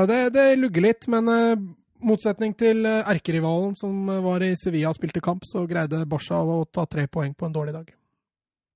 det, 0.07 0.19
det 0.37 0.45
lugger 0.59 0.85
litt, 0.85 1.09
men 1.11 1.33
uh, 1.33 1.65
motsetning 2.05 2.53
til 2.57 2.85
eh, 2.87 3.03
erkerivalen 3.09 3.75
som 3.77 4.09
eh, 4.09 4.23
var 4.23 4.43
i 4.45 4.55
Sevilla 4.59 4.89
og 4.91 4.97
spilte 4.97 5.21
kamp, 5.23 5.45
så 5.47 5.65
greide 5.69 6.05
Barca 6.09 6.39
å 6.39 6.65
ta 6.69 6.85
tre 6.89 7.07
poeng 7.11 7.33
på 7.37 7.45
en 7.47 7.55
dårlig 7.55 7.73
dag. 7.75 7.91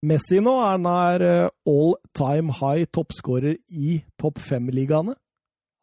Messi 0.10 0.40
nå 0.44 0.54
er 0.64 0.78
nær 0.82 1.26
eh, 1.26 1.50
all 1.70 1.96
time 2.18 2.50
high 2.60 2.86
toppskårer 2.96 3.56
i 3.70 4.00
topp 4.20 4.42
fem-ligaene. 4.44 5.16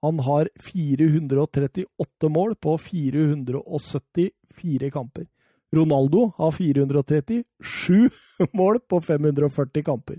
Han 0.04 0.16
har 0.22 0.48
438 0.62 2.30
mål 2.30 2.54
på 2.62 2.76
474 2.84 4.90
kamper. 4.94 5.26
Ronaldo 5.74 6.28
har 6.36 6.52
437 6.54 8.10
mål 8.58 8.78
på 8.86 9.00
540 9.02 9.86
kamper. 9.86 10.18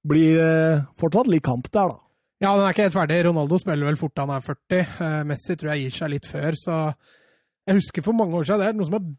Blir 0.00 0.40
fortsatt 0.96 1.28
litt 1.28 1.44
kamp 1.44 1.68
der, 1.68 1.92
da. 1.92 2.09
Ja, 2.40 2.54
den 2.56 2.64
er 2.64 2.72
ikke 2.72 2.86
helt 2.86 2.96
ferdig. 2.96 3.18
Ronaldo 3.26 3.58
spiller 3.60 3.90
vel 3.90 3.98
fort 4.00 4.20
han 4.22 4.30
er 4.32 4.44
40. 4.44 4.78
Eh, 4.80 5.16
Messi 5.28 5.56
tror 5.60 5.74
jeg 5.74 5.82
gir 5.82 5.96
seg 5.98 6.12
litt 6.14 6.28
før, 6.28 6.56
så 6.56 6.76
jeg 7.68 7.76
husker 7.76 8.04
for 8.06 8.16
mange 8.16 8.38
år 8.38 8.46
siden 8.48 8.62
det 8.62 8.70
er 8.70 8.78
noe 8.78 8.88
som 8.88 8.96
har 8.96 9.10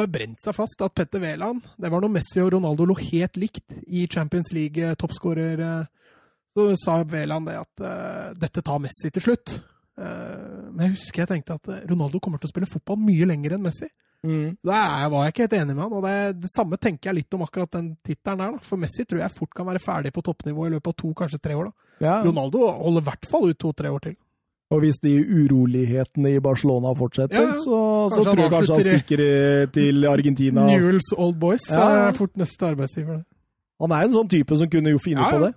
bare 0.00 0.12
brent 0.14 0.40
seg 0.40 0.56
fast, 0.56 0.80
at 0.86 0.94
Petter 0.94 1.20
Wæland 1.20 1.64
Det 1.76 1.90
var 1.90 2.00
når 2.00 2.12
Messi 2.14 2.40
og 2.40 2.52
Ronaldo 2.54 2.86
lå 2.88 2.94
helt 3.02 3.36
likt 3.42 3.74
i 3.86 4.06
Champions 4.08 4.54
League-toppskårer. 4.56 5.64
Eh, 5.66 6.14
så 6.56 6.70
sa 6.80 6.96
Wæland 7.04 7.46
det 7.46 7.58
at 7.60 7.82
uh, 7.84 8.32
dette 8.34 8.62
tar 8.66 8.80
Messi 8.82 9.12
til 9.12 9.22
slutt. 9.22 9.52
Uh, 10.00 10.72
men 10.72 10.88
jeg 10.88 10.96
husker 10.96 11.22
jeg 11.22 11.30
tenkte 11.30 11.58
at 11.60 11.70
Ronaldo 11.90 12.18
kommer 12.18 12.40
til 12.40 12.48
å 12.48 12.54
spille 12.54 12.70
fotball 12.70 12.98
mye 13.04 13.28
lenger 13.28 13.54
enn 13.54 13.62
Messi. 13.68 13.86
Mm. 14.26 14.56
Da 14.66 14.80
var 15.12 15.28
jeg 15.28 15.34
ikke 15.34 15.46
helt 15.46 15.58
enig 15.60 15.76
med 15.76 15.84
han, 15.84 15.94
og 15.94 16.08
det, 16.08 16.16
det 16.42 16.50
samme 16.52 16.80
tenker 16.80 17.10
jeg 17.10 17.20
litt 17.20 17.36
om 17.36 17.44
akkurat 17.44 17.76
den 17.76 17.92
tittelen 18.04 18.42
der. 18.42 18.56
Da. 18.56 18.64
For 18.66 18.80
Messi 18.80 19.06
tror 19.06 19.22
jeg 19.22 19.36
fort 19.36 19.54
kan 19.56 19.68
være 19.68 19.84
ferdig 19.84 20.12
på 20.16 20.24
toppnivå 20.26 20.66
i 20.66 20.74
løpet 20.74 20.90
av 20.90 20.98
to, 21.04 21.12
kanskje 21.22 21.42
tre 21.44 21.60
år. 21.60 21.70
da. 21.70 21.89
Ja. 22.00 22.22
Ronaldo 22.24 22.66
holder 22.80 23.00
i 23.02 23.04
hvert 23.10 23.26
fall 23.30 23.48
ut 23.50 23.58
to-tre 23.60 23.90
år 23.92 24.00
til. 24.00 24.16
Og 24.70 24.80
hvis 24.84 25.00
de 25.02 25.16
urolighetene 25.26 26.36
i 26.36 26.40
Barcelona 26.40 26.92
fortsetter, 26.94 27.48
Ja, 27.48 27.54
så, 27.58 27.78
så 28.14 28.22
tror 28.22 28.38
jeg 28.44 28.52
kanskje 28.52 28.74
han 28.76 28.84
stikker 28.86 29.20
i- 29.24 29.66
til 29.74 30.04
Argentina. 30.06 30.66
Newells 30.66 31.10
Old 31.18 31.40
Boys 31.40 31.66
Ja, 31.68 32.08
er 32.08 32.12
fort 32.14 32.36
neste 32.38 32.62
arbeidsgiver. 32.70 33.24
Han 33.80 33.90
er 33.92 34.04
en 34.06 34.12
sånn 34.14 34.28
type 34.30 34.56
som 34.56 34.68
kunne 34.70 34.90
jo 34.94 34.98
finne 35.02 35.18
Ja, 35.20 35.30
ja. 35.30 35.38
på 35.38 35.44
det. 35.48 35.54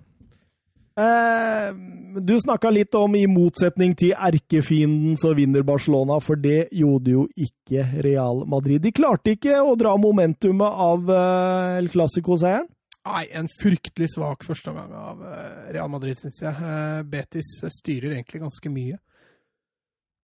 Eh, 0.96 2.20
du 2.22 2.36
snakka 2.38 2.70
litt 2.70 2.94
om 2.94 3.14
i 3.18 3.24
motsetning 3.26 3.96
til 3.98 4.12
erkefienden 4.14 5.16
så 5.18 5.32
vinner 5.34 5.64
Barcelona, 5.66 6.20
for 6.22 6.36
det 6.38 6.68
gjorde 6.70 7.10
jo 7.10 7.24
ikke 7.34 8.02
Real 8.04 8.44
Madrid. 8.46 8.82
De 8.84 8.92
klarte 8.94 9.34
ikke 9.34 9.56
å 9.58 9.74
dra 9.78 9.96
momentumet 9.98 10.70
av 10.70 11.10
eh, 11.10 11.78
El 11.80 11.88
Clásico-seieren. 11.90 12.68
Nei, 13.04 13.24
en 13.36 13.48
fryktelig 13.60 14.08
svak 14.14 14.46
førsteomgang 14.48 14.92
av 14.96 15.24
eh, 15.28 15.72
Real 15.76 15.90
Madrid, 15.92 16.16
syns 16.16 16.38
jeg. 16.40 16.54
Eh, 16.56 17.02
Betis 17.12 17.50
styrer 17.80 18.14
egentlig 18.16 18.40
ganske 18.40 18.70
mye. 18.72 18.96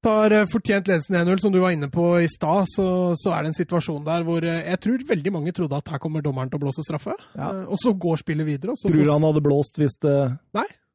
Tar 0.01 0.32
eh, 0.32 0.47
fortjent 0.48 0.89
ledelsen 0.89 1.19
1-0, 1.20 1.43
som 1.43 1.52
du 1.52 1.59
var 1.61 1.74
inne 1.77 1.90
på 1.93 2.07
i 2.24 2.28
stad, 2.32 2.65
så, 2.73 2.86
så 3.20 3.35
er 3.36 3.44
det 3.44 3.51
en 3.52 3.59
situasjon 3.59 4.07
der 4.07 4.24
hvor 4.24 4.40
eh, 4.48 4.62
jeg 4.70 4.81
tror 4.81 5.05
veldig 5.12 5.32
mange 5.35 5.52
trodde 5.52 5.77
at 5.77 5.93
her 5.93 6.01
kommer 6.01 6.24
dommeren 6.24 6.48
til 6.48 6.57
å 6.57 6.65
blåse 6.65 6.85
straffe. 6.86 7.12
Ja. 7.36 7.51
Eh, 7.51 7.66
Og 7.69 7.77
så 7.85 7.93
går 7.93 8.23
spillet 8.23 8.48
videre. 8.48 8.73
Og 8.73 8.81
så 8.81 8.89
Tror 8.89 9.05
du 9.05 9.12
han 9.12 9.28
hadde 9.28 9.44
blåst 9.44 9.77
hvis 9.82 9.98
det 10.01 10.16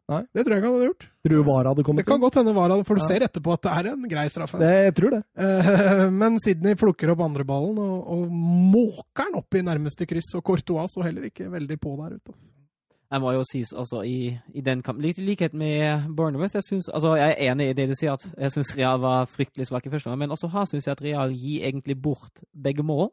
Det 0.06 0.44
tror 0.45 0.53
jeg 0.53 0.61
ikke 0.61 0.69
han 0.69 0.76
hadde 0.76 0.88
gjort. 0.91 1.06
Tror 1.26 1.34
du 1.40 1.44
VAR 1.48 1.65
hadde 1.72 1.84
kommet 1.88 2.03
Det 2.06 2.10
kan 2.11 2.19
godt 2.22 2.36
hende 2.38 2.53
var 2.53 2.69
det, 2.69 2.86
for 2.86 2.95
du 2.95 3.02
Ja. 3.02 3.07
ser 3.07 3.23
etterpå 3.26 3.53
at 3.53 3.61
det 3.65 3.72
er 3.73 3.88
en 3.91 4.03
grei 4.10 4.26
straffe. 4.30 4.60
Det, 4.61 4.73
jeg 4.86 4.95
tror 4.99 5.10
det. 5.15 5.22
Eh, 5.38 6.10
Men 6.22 6.38
Sydney 6.44 6.76
plukker 6.77 7.10
opp 7.15 7.23
andreballen 7.26 7.80
og, 7.82 8.11
og 8.14 8.27
måker 8.30 9.26
den 9.32 9.40
opp 9.41 9.56
i 9.57 9.64
nærmeste 9.65 10.06
kryss, 10.06 10.36
og 10.38 10.44
Courtois 10.45 10.94
så 10.94 11.02
heller 11.07 11.26
ikke 11.32 11.49
veldig 11.49 11.80
på 11.82 11.95
der 12.03 12.19
ute. 12.19 12.30
altså. 12.36 12.52
Jeg 13.15 13.22
må 13.22 13.32
jo 13.36 13.44
sies 13.45 13.69
altså 13.73 14.02
i, 14.03 14.34
i 14.57 14.61
den 14.65 14.82
kampen 14.82 15.03
Litt 15.06 15.19
i 15.22 15.26
likhet 15.26 15.53
med 15.53 16.07
Bournemouth. 16.18 16.56
Jeg, 16.57 16.64
synes, 16.65 16.90
altså, 16.90 17.15
jeg 17.15 17.36
er 17.38 17.52
enig 17.52 17.69
i 17.69 17.73
det 17.77 17.86
du 17.90 17.94
sier, 17.95 18.14
at 18.18 18.26
jeg 18.38 18.52
syns 18.52 18.73
Real 18.77 18.99
var 18.99 19.26
fryktelig 19.30 19.68
svak 19.69 19.86
i 19.86 19.91
første 19.94 20.10
omgang. 20.10 20.23
Men 20.26 20.34
også 20.36 20.49
her 20.52 20.65
syns 20.65 20.88
jeg 20.88 20.91
at 20.98 21.03
Real 21.06 21.32
gir 21.34 21.65
egentlig 21.69 21.95
bort 22.02 22.41
begge 22.52 22.84
mål. 22.84 23.11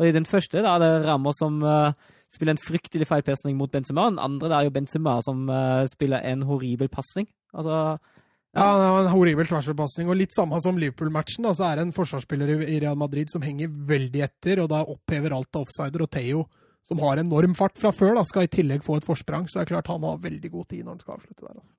Og 0.00 0.08
i 0.08 0.12
den 0.16 0.24
første 0.26 0.60
da 0.64 0.72
er 0.74 0.80
det 0.82 1.06
Ramos 1.06 1.36
som 1.38 1.60
eh, 1.62 1.92
spiller 2.34 2.56
en 2.56 2.60
fryktelig 2.60 3.06
feilpasning 3.10 3.56
mot 3.58 3.72
Benzema. 3.72 4.08
Den 4.10 4.20
andre 4.22 4.50
det 4.50 4.58
er 4.58 4.66
jo 4.68 4.74
Benzema 4.74 5.16
som 5.24 5.46
uh, 5.50 5.84
spiller 5.90 6.24
en 6.26 6.44
horribel 6.48 6.90
pasning. 6.92 7.28
Altså 7.54 7.98
Ja, 8.54 8.66
det 8.78 8.90
var 8.94 9.00
en 9.02 9.10
horribel 9.10 9.48
tverrpasning, 9.50 10.10
og 10.10 10.18
litt 10.18 10.34
samme 10.34 10.60
som 10.62 10.76
Liverpool-matchen. 10.78 11.48
Så 11.54 11.64
er 11.66 11.78
det 11.78 11.88
en 11.88 11.96
forsvarsspiller 11.96 12.52
i 12.54 12.58
i 12.76 12.80
Real 12.84 12.98
Madrid 12.98 13.32
som 13.32 13.42
henger 13.42 13.72
veldig 13.88 14.22
etter, 14.28 14.62
og 14.62 14.68
da 14.70 14.84
opphever 14.86 15.34
alt 15.34 15.58
av 15.58 15.64
offsider. 15.66 16.04
Og 16.04 16.12
Theo, 16.14 16.44
som 16.86 17.02
har 17.02 17.18
enorm 17.18 17.56
fart 17.58 17.80
fra 17.80 17.90
før, 17.90 18.14
da, 18.20 18.26
skal 18.28 18.46
i 18.46 18.52
tillegg 18.52 18.84
få 18.86 19.00
et 19.00 19.08
forsprang. 19.08 19.48
Så 19.48 19.58
det 19.58 19.64
er 19.64 19.72
klart 19.74 19.90
han 19.90 20.06
har 20.06 20.22
veldig 20.22 20.52
god 20.52 20.68
tid 20.70 20.84
når 20.84 20.92
han 20.92 21.02
skal 21.02 21.16
avslutte 21.18 21.42
der. 21.42 21.56
altså. 21.56 21.74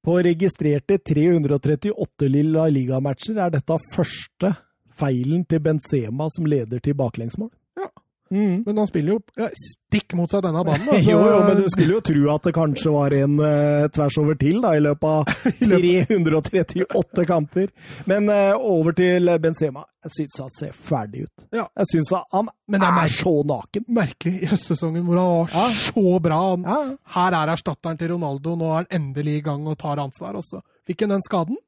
På 0.00 0.16
registrerte 0.24 0.96
338 1.04 2.28
Lilla 2.32 2.66
Liga-matcher 2.72 3.36
er 3.44 3.50
dette 3.52 3.76
første 3.92 4.54
feilen 5.00 5.44
til 5.48 5.60
Benzema 5.64 6.28
som 6.32 6.48
leder 6.48 6.80
til 6.84 6.96
baklengsmål. 6.96 7.50
Ja. 7.80 7.88
Mm. 8.30 8.62
Men 8.66 8.76
han 8.78 8.86
spiller 8.86 9.16
jo 9.16 9.20
ja, 9.40 9.48
stikk 9.58 10.12
motsatt 10.14 10.44
denne 10.46 10.60
banen. 10.64 10.84
da, 10.86 10.98
Jo, 11.10 11.18
jo, 11.26 11.38
men 11.48 11.56
du 11.58 11.64
skulle 11.72 11.96
jo 11.96 12.00
tro 12.06 12.28
at 12.34 12.44
det 12.46 12.52
kanskje 12.54 12.92
var 12.94 13.14
en 13.18 13.32
uh, 13.42 13.88
tvers 13.90 14.18
over 14.22 14.38
til 14.38 14.60
da, 14.62 14.76
i 14.78 14.82
løpet 14.84 15.08
av 15.10 15.24
338 15.66 17.24
kamper. 17.26 17.70
Men 18.06 18.28
uh, 18.30 18.54
over 18.60 18.94
til 18.96 19.30
Benzema. 19.42 19.82
Jeg 20.06 20.14
syns 20.16 20.38
han 20.40 20.52
ser 20.56 20.72
ferdig 20.72 21.26
ut. 21.26 21.44
Ja. 21.52 21.66
Jeg 21.82 21.90
syns 21.90 22.12
han 22.32 22.48
Men 22.70 22.86
er 22.86 23.02
er 23.02 23.10
så 23.12 23.34
naken. 23.44 23.84
Merkelig 23.92 24.44
i 24.46 24.48
høstsesongen 24.52 25.04
hvor 25.04 25.18
han 25.20 25.32
var 25.34 25.50
Ja. 25.58 25.66
så 25.76 26.14
bra. 26.24 26.38
Han. 26.54 26.96
Her 27.16 27.36
er 27.42 27.52
erstatteren 27.56 27.98
til 28.00 28.14
Ronaldo, 28.14 28.54
nå 28.56 28.70
er 28.70 28.76
han 28.84 28.90
endelig 29.00 29.40
i 29.40 29.44
gang 29.50 29.66
og 29.68 29.76
tar 29.82 30.00
ansvar. 30.00 30.38
også. 30.40 30.62
fikk 30.88 31.02
han 31.04 31.16
den 31.18 31.26
skaden. 31.26 31.58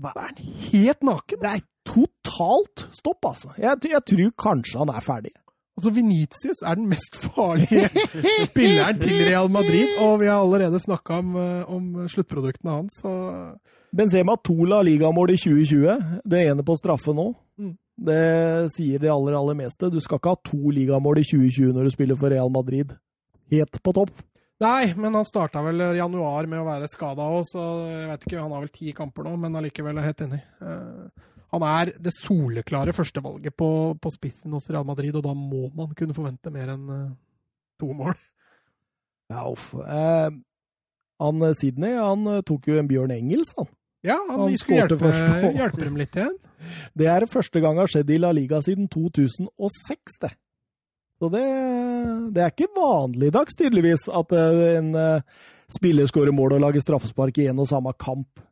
Da 0.00 0.14
er 0.16 0.30
han 0.30 0.52
helt 0.70 1.02
naken. 1.02 1.42
Det 1.42 1.50
er 1.58 1.66
totalt 1.84 2.86
stopp, 2.96 3.20
altså. 3.28 3.52
Jeg, 3.60 3.76
jeg 3.90 4.04
tror 4.08 4.30
kanskje 4.40 4.78
han 4.80 4.94
er 4.94 5.04
ferdig. 5.04 5.34
Altså, 5.74 5.90
Venitius 5.90 6.60
er 6.62 6.78
den 6.78 6.86
mest 6.90 7.16
farlige 7.18 7.88
spilleren 8.48 9.00
til 9.00 9.24
Real 9.26 9.50
Madrid, 9.50 9.96
og 9.98 10.20
vi 10.20 10.28
har 10.30 10.38
allerede 10.38 10.78
snakka 10.82 11.18
om, 11.18 11.32
eh, 11.40 11.70
om 11.70 12.08
sluttproduktene 12.08 12.76
hans. 12.76 13.00
Så 13.02 13.14
Benzema 13.94 14.36
to 14.42 14.66
La 14.70 14.82
Liga-mål 14.82 15.34
i 15.34 15.38
2020. 15.38 16.20
Det 16.30 16.44
ene 16.46 16.66
på 16.66 16.76
straffe 16.78 17.14
nå. 17.14 17.32
Mm. 17.58 17.74
Det 18.06 18.70
sier 18.74 19.02
det 19.02 19.10
aller, 19.10 19.36
aller 19.38 19.58
meste. 19.58 19.90
Du 19.90 20.00
skal 20.02 20.18
ikke 20.18 20.34
ha 20.34 20.40
to 20.46 20.70
ligamål 20.74 21.20
i 21.22 21.26
2020 21.26 21.74
når 21.76 21.86
du 21.86 21.94
spiller 21.94 22.18
for 22.18 22.34
Real 22.34 22.50
Madrid. 22.50 22.94
Helt 23.54 23.78
på 23.82 23.94
topp. 23.94 24.24
Nei, 24.62 24.94
men 24.96 25.14
han 25.18 25.26
starta 25.26 25.62
vel 25.66 25.82
i 25.82 25.98
januar 25.98 26.46
med 26.50 26.62
å 26.62 26.66
være 26.66 26.88
skada 26.90 27.26
òg, 27.26 27.42
så 27.48 27.62
jeg 27.90 28.08
vet 28.12 28.26
ikke, 28.26 28.40
han 28.40 28.52
har 28.54 28.62
vel 28.62 28.74
ti 28.74 28.92
kamper 28.96 29.26
nå, 29.26 29.34
men 29.42 29.58
allikevel 29.58 29.98
er 29.98 30.06
helt 30.08 30.22
enig. 30.24 30.38
Eh, 30.62 31.24
han 31.54 31.64
er 31.68 31.92
det 32.02 32.12
soleklare 32.16 32.94
førstevalget 32.96 33.56
på, 33.56 33.68
på 34.00 34.12
spissen 34.12 34.54
hos 34.56 34.68
Real 34.70 34.86
Madrid, 34.88 35.14
og 35.16 35.24
da 35.26 35.34
må 35.36 35.68
man 35.76 35.94
kunne 35.96 36.16
forvente 36.16 36.52
mer 36.54 36.74
enn 36.74 36.90
eh, 36.92 37.12
to 37.80 37.90
mål. 37.96 38.18
Ja, 39.32 39.46
uff. 39.48 39.72
Eh, 39.80 40.28
han 41.24 41.40
Sidney 41.40 41.58
Sydney 41.60 41.96
han 41.96 42.26
eh, 42.32 42.44
tok 42.46 42.68
jo 42.68 42.78
en 42.80 42.90
Bjørn 42.90 43.14
Engels, 43.14 43.54
han. 43.58 43.70
Ja, 44.04 44.18
han, 44.28 44.40
Han 44.42 44.50
vi 44.52 44.60
skulle 44.60 44.82
hjelpe, 44.82 45.52
hjelpe 45.56 45.84
dem 45.86 46.00
litt 46.00 46.16
igjen. 46.18 46.34
Det 46.98 47.08
er 47.12 47.26
første 47.28 47.60
gang 47.60 47.78
har 47.80 47.90
skjedd 47.92 48.10
i 48.12 48.18
La 48.20 48.30
Liga 48.36 48.60
siden 48.64 48.88
2006, 48.92 50.18
det. 50.22 50.32
Så 51.20 51.28
det, 51.32 51.44
det 52.34 52.42
er 52.42 52.52
ikke 52.52 52.72
vanligdags, 52.76 53.56
tydeligvis, 53.56 54.08
at 54.12 54.34
eh, 54.36 54.64
en 54.80 54.90
eh, 54.98 55.44
spiller 55.72 56.08
skårer 56.10 56.34
mål 56.34 56.56
og 56.56 56.64
lager 56.66 56.84
straffespark 56.84 57.38
i 57.40 57.48
en 57.52 57.62
og 57.62 57.70
samme 57.70 57.94
kamp. 58.00 58.42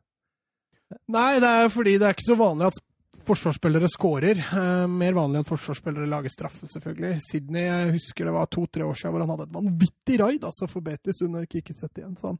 Nei, 1.11 1.39
det 1.41 1.49
er 1.49 1.71
fordi 1.73 1.97
det 1.99 2.07
er 2.07 2.15
ikke 2.15 2.31
så 2.31 2.39
vanlig 2.39 2.69
at 2.69 2.79
forsvarsspillere 3.27 3.87
skårer. 3.91 4.39
Eh, 4.39 4.85
mer 4.91 5.15
vanlig 5.17 5.43
at 5.43 5.49
forsvarsspillere 5.49 6.09
lager 6.09 6.31
straffe, 6.33 6.67
selvfølgelig. 6.71 7.17
Sydney 7.25 7.65
jeg 7.65 7.95
husker 7.97 8.27
det 8.27 8.35
var 8.35 8.51
to-tre 8.51 8.85
år 8.87 8.97
siden 8.99 9.15
hvor 9.15 9.23
han 9.23 9.33
hadde 9.33 9.47
et 9.49 9.57
vanvittig 9.57 10.19
raid 10.21 10.45
altså 10.47 10.69
for 10.71 10.85
Betis 10.85 11.21
under 11.25 11.45
Kikiset 11.49 12.01
igjen. 12.01 12.15
Så 12.19 12.33
han, 12.33 12.39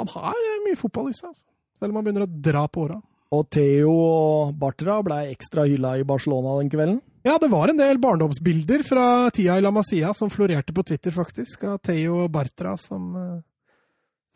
han 0.00 0.12
har 0.14 0.38
eh, 0.40 0.60
mye 0.66 0.78
fotball 0.80 1.12
i 1.12 1.16
seg, 1.16 1.32
altså. 1.32 1.44
selv 1.80 1.92
om 1.92 2.00
han 2.00 2.08
begynner 2.08 2.26
å 2.26 2.42
dra 2.48 2.66
på 2.68 2.86
åra. 2.86 2.98
Og 3.32 3.46
Theo 3.48 3.92
og 3.92 4.56
Bartra 4.60 4.98
ble 5.04 5.22
ekstra 5.32 5.64
hylla 5.64 5.94
i 5.96 6.04
Barcelona 6.08 6.58
den 6.60 6.72
kvelden. 6.72 6.98
Ja, 7.24 7.38
det 7.40 7.52
var 7.52 7.70
en 7.70 7.78
del 7.78 8.00
barndomsbilder 8.02 8.82
fra 8.84 9.06
tida 9.32 9.56
i 9.56 9.62
La 9.62 9.70
Masia 9.72 10.10
som 10.16 10.32
florerte 10.32 10.74
på 10.74 10.84
Twitter, 10.84 11.14
faktisk. 11.14 11.64
Av 11.70 11.78
Theo 11.86 12.24
og 12.24 12.32
Bartra, 12.34 12.74
som 12.80 13.14
eh, 13.16 13.38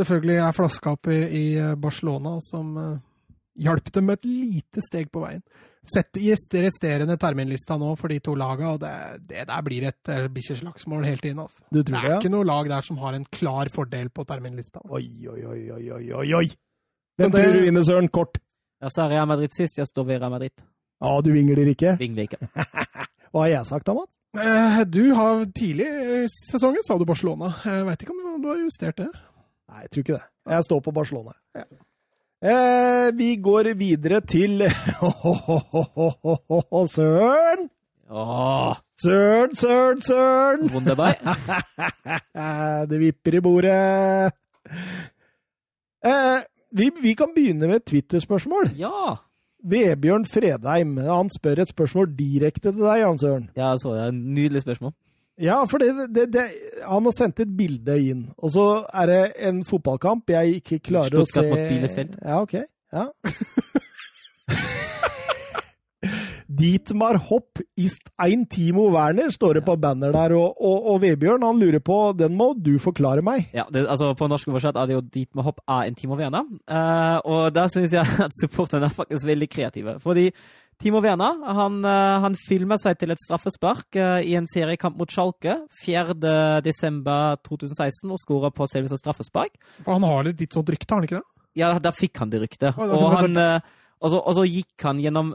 selvfølgelig 0.01 0.39
er 0.45 0.57
flaska 0.57 0.95
opp 0.97 1.13
i, 1.13 1.21
i 1.27 1.45
Barcelona, 1.81 2.39
og 2.39 2.47
som 2.47 2.73
hjalp 3.57 3.93
dem 3.93 4.09
med 4.09 4.21
et 4.21 4.29
lite 4.29 4.85
steg 4.85 5.11
på 5.13 5.23
veien. 5.25 5.43
Sett 5.87 6.17
i 6.19 6.31
rest- 6.33 6.55
resterende 6.59 7.15
terminlista 7.23 7.77
nå 7.79 7.93
for 7.99 8.09
de 8.11 8.19
to 8.21 8.35
lagene, 8.35 8.73
og 8.75 8.81
det, 8.83 8.93
det 9.29 9.45
der 9.49 9.63
blir 9.63 9.87
et 9.89 10.11
bikkjeslagsmål 10.35 11.05
helt 11.07 11.25
inn. 11.31 11.39
Altså. 11.45 11.63
Du 11.71 11.83
Det 11.83 11.95
er 11.95 12.01
det, 12.01 12.11
ja? 12.11 12.17
ikke 12.19 12.33
noe 12.35 12.45
lag 12.49 12.69
der 12.73 12.83
som 12.83 12.99
har 12.99 13.15
en 13.15 13.25
klar 13.31 13.71
fordel 13.73 14.09
på 14.11 14.25
terminlista. 14.27 14.81
Oi, 14.91 15.05
oi, 15.31 15.45
oi, 15.47 15.61
oi, 15.77 16.11
oi, 16.23 16.33
oi! 16.41 16.47
Hvem 17.17 17.31
det- 17.31 17.41
tror 17.45 17.53
du 17.55 17.61
vinner, 17.69 17.83
Søren? 17.87 18.09
Kort. 18.11 18.39
Jeg 18.83 18.91
sa 18.93 19.07
Real 19.09 19.27
Madrid 19.31 19.55
sist, 19.57 19.79
jeg 19.79 19.87
står 19.87 20.05
ved 20.05 20.21
Real 20.21 20.31
Madrid. 20.31 20.53
Ja, 21.01 21.21
du 21.25 21.31
vingler 21.33 21.69
ikke. 21.71 21.97
Vingler 22.01 22.27
ikke. 22.27 22.39
Hva 23.33 23.43
har 23.45 23.49
jeg 23.53 23.67
sagt 23.69 23.87
da, 23.87 23.95
Mats? 23.95 24.17
Eh, 24.37 24.83
du 24.85 25.15
har 25.15 25.45
tidlig 25.57 25.87
i 25.87 26.27
sesongen 26.51 26.83
sa 26.87 26.97
du 26.99 27.05
Barcelona. 27.09 27.53
Jeg 27.65 27.85
veit 27.89 28.03
ikke 28.05 28.13
om 28.17 28.43
du 28.43 28.49
har 28.49 28.61
justert 28.61 28.97
det? 29.01 29.09
Nei, 29.69 29.81
jeg 29.87 29.91
tror 29.91 30.05
ikke 30.05 30.17
det. 30.19 30.25
Jeg 30.53 30.65
står 30.69 30.81
på 30.85 30.93
Barcelona. 30.95 31.33
Ja. 31.57 31.65
Eh, 32.45 33.09
vi 33.17 33.37
går 33.41 33.71
videre 33.81 34.21
til 34.21 34.67
Søren! 36.93 37.71
Åh, 38.11 38.77
Søren, 39.01 39.55
søren, 39.55 40.01
søren! 40.01 40.71
Wunderbar. 40.71 41.17
det 42.91 43.01
vipper 43.01 43.35
i 43.35 43.41
bordet. 43.41 44.33
Eh, 46.05 46.45
vi, 46.77 46.91
vi 47.03 47.15
kan 47.15 47.33
begynne 47.35 47.67
med 47.67 47.77
et 47.77 47.85
Twitter-spørsmål. 47.89 48.69
Ja! 48.77 49.17
Vebjørn 49.65 50.29
Fredheim 50.29 50.97
han 51.09 51.33
spør 51.33 51.65
et 51.65 51.73
spørsmål 51.73 52.13
direkte 52.19 52.69
til 52.69 52.85
deg, 52.85 53.01
Jan 53.01 53.19
Søren. 53.19 53.51
Ja, 53.57 53.73
så 53.81 53.97
det 53.97 54.03
er 54.05 54.13
et 54.13 54.15
nydelig 54.37 54.63
spørsmål. 54.63 54.93
Ja, 55.39 55.59
for 55.69 55.83
det, 55.83 56.09
det, 56.17 56.31
det, 56.33 56.47
han 56.81 57.05
har 57.05 57.13
sendt 57.13 57.43
et 57.45 57.53
bilde 57.59 57.99
inn, 58.01 58.23
og 58.41 58.55
så 58.55 58.67
er 58.89 59.11
det 59.11 59.21
en 59.51 59.61
fotballkamp 59.69 60.33
jeg 60.33 60.63
ikke 60.63 60.81
klarer 60.93 61.21
å 61.21 61.27
se 61.29 61.43
Stuttgart 61.43 61.53
mot 61.53 61.69
Bielefeld. 61.69 62.17
Ja, 62.25 62.41
ok. 62.41 62.57
Ja. 62.97 63.11
Dietmar 66.57 67.19
Hopp 67.29 67.61
ist 67.77 68.11
ein 68.17 68.49
Timo 68.49 68.93
Werner, 68.93 69.31
står 69.31 69.59
det 69.59 69.65
på 69.67 69.77
banner 69.81 70.13
der. 70.15 70.35
Og, 70.37 70.57
og, 70.57 70.87
og 70.93 71.01
Vebjørn 71.03 71.45
han 71.45 71.59
lurer 71.61 71.83
på 71.85 71.97
Den 72.17 72.37
må 72.39 72.53
du 72.57 72.77
forklare 72.83 73.25
meg. 73.25 73.49
Ja, 73.57 73.67
det, 73.73 73.87
altså 73.91 74.13
På 74.17 74.29
norsk 74.31 74.49
oversett 74.53 74.79
er 74.79 74.89
det 74.89 74.97
jo 74.97 75.03
dit 75.03 75.29
med 75.37 75.47
hopp 75.47 75.61
er 75.65 75.89
en 75.89 75.99
Timo 75.99 76.19
Werner. 76.19 76.47
Uh, 76.71 77.19
og 77.25 77.55
der 77.55 77.69
syns 77.73 77.97
jeg 77.97 78.07
at 78.27 78.39
supporterne 78.39 78.89
er 78.89 78.95
faktisk 78.95 79.29
veldig 79.29 79.49
kreative. 79.53 79.97
Fordi 80.05 80.31
Timo 80.81 81.01
Werner 81.01 81.39
han, 81.57 81.79
eh, 81.89 82.19
han 82.21 82.35
filmer 82.37 82.77
seg 82.77 82.99
til 83.01 83.15
et 83.15 83.21
straffespark 83.23 83.97
eh, 83.97 84.27
i 84.29 84.35
en 84.37 84.45
seriekamp 84.51 84.99
mot 85.01 85.09
Schalke 85.09 85.55
4.12.2016 85.81 88.13
og 88.13 88.21
skårer 88.21 88.53
på 88.53 88.69
selveste 88.69 89.01
straffespark. 89.01 89.57
Han 89.89 90.05
har 90.05 90.29
litt, 90.29 90.45
litt 90.45 90.53
sånt 90.53 90.69
rykte, 90.69 90.93
har 90.93 91.01
han 91.01 91.09
ikke 91.09 91.23
det? 91.23 91.29
Ja, 91.57 91.73
der 91.81 91.97
fikk 91.97 92.21
han 92.21 92.33
det 92.33 92.43
ryktet. 92.45 92.77
Og 92.77 93.09
han 93.17 93.41
Og 94.05 94.13
så, 94.13 94.21
og 94.21 94.35
så 94.37 94.45
gikk 94.45 94.85
han 94.85 95.01
gjennom 95.01 95.33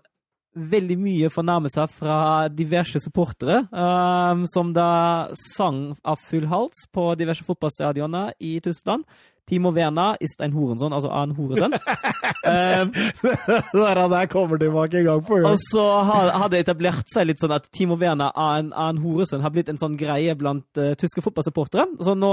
veldig 0.52 0.98
mye 1.00 1.30
fornærmelser 1.32 1.92
fra 1.96 2.48
diverse 2.52 3.00
supportere, 3.00 3.62
um, 3.72 4.44
som 4.52 4.74
da 4.76 5.32
sang 5.40 5.92
av 6.04 6.20
full 6.28 6.48
hals 6.52 6.86
på 6.92 7.12
diverse 7.20 7.46
fotballstadioner 7.48 8.36
i 8.44 8.58
Tyskland. 8.64 9.06
Timo 9.50 9.74
Werner 9.76 10.16
ist 10.22 10.42
ein 10.42 10.54
Horenson, 10.56 10.94
altså 10.94 11.10
en 11.12 11.34
horesønn. 11.36 11.74
um, 11.74 12.92
Der 13.74 14.00
han 14.00 14.12
der 14.12 14.28
kommer 14.32 14.58
tilbake 14.58 15.00
en 15.00 15.06
gang 15.06 15.24
på 15.26 15.36
gang. 15.42 15.46
og 15.52 15.58
så 15.60 15.86
har, 16.08 16.48
det 16.50 16.62
etablert 16.64 17.10
seg 17.12 17.28
litt 17.28 17.42
sånn 17.42 17.52
at 17.56 17.66
Timo 17.76 17.98
Werner 18.00 18.32
er 18.36 18.62
en, 18.62 18.70
er 18.72 18.92
en 18.94 19.02
horesønn, 19.04 19.42
har 19.44 19.52
blitt 19.52 19.70
en 19.72 19.80
sånn 19.82 19.98
greie 20.00 20.36
blant 20.40 20.66
uh, 20.80 20.94
tyske 21.00 21.24
fotballsupportere. 21.26 21.88
Så 22.04 22.14
nå, 22.16 22.32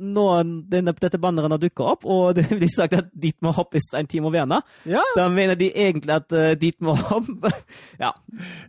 nå 0.00 0.24
denne, 0.72 0.94
dette 0.98 1.20
banneren 1.22 1.54
har 1.54 1.60
dukka 1.62 1.86
opp, 1.92 2.04
og 2.08 2.34
det 2.38 2.46
blir 2.50 2.70
sagt 2.72 2.96
at 2.98 3.10
Dietmar 3.14 3.54
Hopp 3.58 3.74
ist 3.78 3.94
ein 3.94 4.08
Timo 4.10 4.32
Werner. 4.34 4.64
Ja, 4.88 5.02
Da 5.16 5.28
mener 5.28 5.54
de 5.60 5.70
egentlig 5.74 6.16
at 6.16 6.32
uh, 6.34 6.52
Dietmar 6.58 6.98
Hopp 7.10 7.28
Ja. 8.02 8.10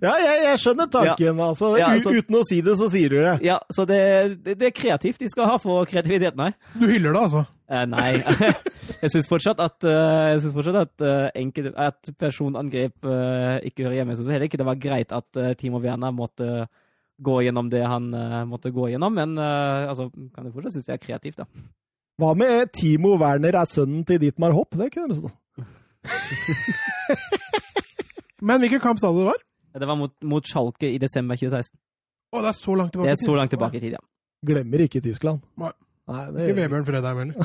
ja 0.03 0.13
jeg, 0.21 0.37
jeg 0.45 0.61
skjønner 0.65 0.91
tanken. 0.91 1.39
Altså, 1.41 1.73
Ja, 1.79 1.89
altså- 1.95 2.13
uten 2.19 2.37
å 2.37 2.43
si 2.47 2.61
det, 2.61 2.75
så 2.77 2.89
sier 2.91 3.09
du 3.09 3.17
det. 3.23 3.37
ja 3.47 3.57
så 3.73 3.85
det, 3.89 4.01
det, 4.45 4.57
det 4.59 4.69
er 4.69 4.75
kreativt 4.75 5.19
de 5.21 5.29
skal 5.31 5.49
ha 5.49 5.57
for 5.61 5.85
kreativiteten 5.89 6.45
her. 6.45 6.53
Du 6.75 6.85
hyller 6.89 7.13
det, 7.15 7.21
altså? 7.25 7.45
Eh, 7.71 7.85
nei. 7.87 8.19
jeg 9.03 9.13
syns 9.13 9.29
fortsatt 9.29 9.61
at, 9.63 9.77
uh, 9.87 10.39
synes 10.41 10.55
fortsatt 10.55 10.79
at, 10.81 11.03
uh, 11.05 11.27
enkel, 11.39 11.71
at 11.79 12.11
personangrep 12.19 13.07
uh, 13.07 13.59
ikke 13.67 13.85
hører 13.85 14.01
hjemme. 14.01 14.15
Jeg 14.15 14.21
syns 14.21 14.33
heller 14.35 14.49
ikke 14.49 14.61
det 14.61 14.67
var 14.67 14.81
greit 14.81 15.13
at 15.15 15.39
uh, 15.39 15.51
Timo 15.59 15.81
Werner 15.83 16.15
måtte 16.15 16.65
gå 17.21 17.35
gjennom 17.45 17.69
det 17.69 17.83
han 17.85 18.07
måtte 18.49 18.71
gå 18.73 18.87
gjennom, 18.89 19.13
men 19.13 19.35
altså, 19.37 20.07
kan 20.33 20.47
jeg 20.47 20.55
fortsatt 20.55 20.73
synes 20.73 20.87
det 20.87 20.93
er 20.95 21.01
kreativt, 21.03 21.37
da. 21.37 21.45
Hva 22.17 22.31
med 22.33 22.71
Timo 22.73 23.11
Werner 23.21 23.59
er 23.59 23.69
sønnen 23.69 24.01
til 24.09 24.17
Dietmar 24.23 24.55
Hopp? 24.57 24.73
Det 24.73 24.87
kunne 24.89 25.13
det 25.13 25.19
stå. 25.19 25.29
Men 28.49 28.63
hvilken 28.63 28.81
kamp 28.81 28.97
sa 28.97 29.11
du 29.13 29.19
det 29.21 29.27
var? 29.27 29.37
Det 29.77 29.89
var 29.91 29.99
mot, 29.99 30.15
mot 30.25 30.49
Schalke 30.49 30.89
i 30.89 30.97
desember 30.97 31.37
2016. 31.37 31.77
Å, 32.33 32.41
det 32.41 32.49
er 32.49 32.57
så 32.57 32.77
langt 32.79 32.95
tilbake. 32.95 33.11
Det 33.11 33.13
er 33.13 33.21
så 33.21 33.35
langt 33.37 33.53
tilbake 33.53 33.77
i 33.77 33.83
tid, 33.83 33.99
ja. 33.99 34.01
Glemmer 34.49 34.81
ikke 34.87 35.03
Tyskland. 35.05 35.45
Nei. 35.61 35.69
Nei, 36.09 36.23
det 36.33 36.45
Ikke 36.49 36.57
Vebjørn 36.57 36.85
Fredheim 36.87 37.19
heller. 37.21 37.35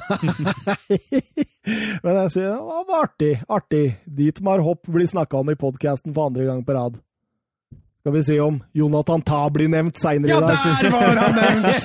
Men 2.04 2.18
jeg 2.22 2.32
sier 2.32 2.54
det 2.54 2.86
var 2.88 3.02
artig. 3.02 3.32
Artig. 3.52 3.84
Dietmar 4.06 4.64
Hopp 4.64 4.88
blir 4.88 5.08
snakka 5.10 5.42
om 5.42 5.52
i 5.52 5.58
podkasten 5.60 6.14
for 6.16 6.30
andre 6.30 6.48
gang 6.48 6.64
på 6.66 6.76
rad. 6.76 6.96
Skal 8.06 8.14
vi 8.14 8.22
se 8.22 8.40
om 8.40 8.62
Jonathan 8.72 9.22
Ta 9.22 9.50
blir 9.50 9.66
nevnt 9.66 9.96
seinere 9.98 10.30
Ja, 10.30 10.36
i 10.38 10.40
dag. 10.40 10.58
Ja, 10.62 10.76
der 10.82 10.90
var 10.94 11.16
han 11.16 11.34
nevnt! 11.34 11.82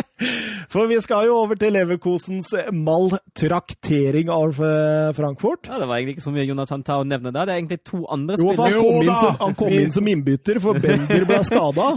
For 0.70 0.84
vi 0.90 0.98
skal 1.00 1.24
jo 1.24 1.38
over 1.40 1.56
til 1.56 1.72
Leverkosens 1.72 2.50
maltraktering 2.76 4.28
av 4.28 4.60
eh, 4.60 5.06
Frankfurt. 5.16 5.70
ja. 5.70 5.78
Det 5.80 5.88
var 5.88 5.96
egentlig 5.96 6.18
ikke 6.18 6.24
så 6.26 6.32
mye 6.34 6.44
Jonathan 6.44 6.84
Ta 6.84 6.98
å 7.00 7.06
nevne 7.08 7.32
der. 7.32 7.48
Det 7.48 7.54
er 7.54 7.62
egentlig 7.62 7.80
to 7.88 8.02
andre 8.12 8.36
Jo, 8.36 8.50
han 8.50 8.58
spillere. 8.58 8.76
Jo 8.76 8.82
kom, 8.84 9.00
inn 9.00 9.16
som, 9.22 9.38
han 9.40 9.56
kom 9.62 9.72
inn 9.78 9.96
som 9.96 10.10
innbytter, 10.12 10.60
for 10.60 10.82
Bender 10.84 11.24
ble 11.30 11.40
skada. 11.48 11.88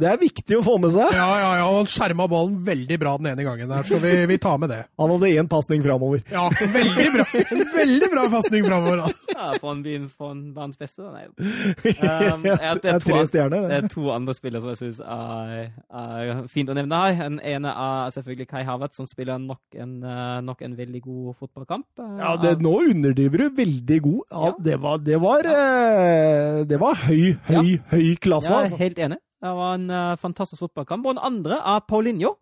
Det 0.00 0.08
er 0.08 0.18
viktig 0.24 0.56
å 0.56 0.64
få 0.64 0.78
med 0.80 0.96
seg. 0.96 1.12
Ja, 1.12 1.28
ja, 1.42 1.52
ja, 1.60 1.68
og 1.68 1.82
han 1.82 1.92
skjerma 1.92 2.24
ballen 2.32 2.56
veldig 2.64 3.00
bra 3.04 3.18
den 3.20 3.34
ene 3.34 3.44
gangen 3.44 3.68
der, 3.68 3.84
så 3.84 4.00
vi, 4.00 4.14
vi 4.32 4.40
tar 4.40 4.56
med 4.64 4.72
det. 4.72 4.80
Han 4.96 5.12
hadde 5.12 5.34
én 5.36 5.52
pasning 5.52 5.84
framover. 5.84 6.24
Ja, 6.32 6.48
veldig 6.56 7.08
bra 7.18 7.28
En 7.44 7.64
veldig 7.76 8.10
bra 8.16 8.26
pasning 8.32 8.64
framover. 8.64 9.04
Ja, 9.36 9.52
for 9.60 9.74
en, 9.74 9.84
blir 9.84 10.08
for 10.08 10.32
en 10.32 10.42
verdens 10.56 10.80
beste. 10.80 11.04
da. 11.04 11.20
Nei. 11.20 12.28
Um, 12.34 12.42
det 12.46 12.52
ja, 12.54 12.74
er 12.94 13.02
tre 13.02 13.20
stjerner, 13.28 13.64
Det 13.68 13.76
er 13.78 13.88
to 13.92 14.04
andre 14.14 14.34
spillere 14.36 14.62
som 14.62 14.70
jeg 14.72 14.80
syns 14.80 15.00
er, 15.04 15.70
er 16.02 16.42
fint 16.52 16.70
å 16.72 16.76
nevne 16.78 17.00
her. 17.02 17.16
Den 17.20 17.38
ene 17.52 17.72
er 17.72 18.12
selvfølgelig 18.14 18.48
Kai 18.50 18.62
Havert, 18.68 18.94
som 18.96 19.08
spiller 19.10 19.38
nok 19.42 19.60
en, 19.80 19.96
eh, 20.04 20.40
nok 20.46 20.62
en 20.66 20.76
veldig 20.78 21.02
god 21.06 21.34
fotballkamp. 21.40 21.86
Eh, 21.98 22.12
Ja, 22.20 22.36
det, 22.42 22.54
nå 22.64 22.74
underdriver 22.90 23.44
du 23.46 23.56
veldig 23.62 24.00
god. 24.02 24.20
Ja, 24.30 24.44
Ja. 24.46 24.52
det 24.70 24.78
var, 24.82 24.98
det 24.98 25.20
var, 25.20 25.42
ja. 25.48 26.64
det 26.64 26.78
var 26.80 26.94
høy, 27.06 27.34
høy, 27.48 27.74
høy 27.90 28.14
klasse, 28.20 28.48
Jeg 28.50 28.56
er 28.58 28.68
altså. 28.70 28.80
helt 28.84 28.98
enig. 28.98 29.18
Det 29.40 29.52
var 29.56 29.74
en 29.78 29.90
uh, 29.90 30.16
fantastisk 30.20 30.60
fotballkamp. 30.60 31.06
Og 31.06 31.14
den 31.16 31.22
andre 31.24 31.60
er 31.64 31.80
Paulinho. 31.88 32.34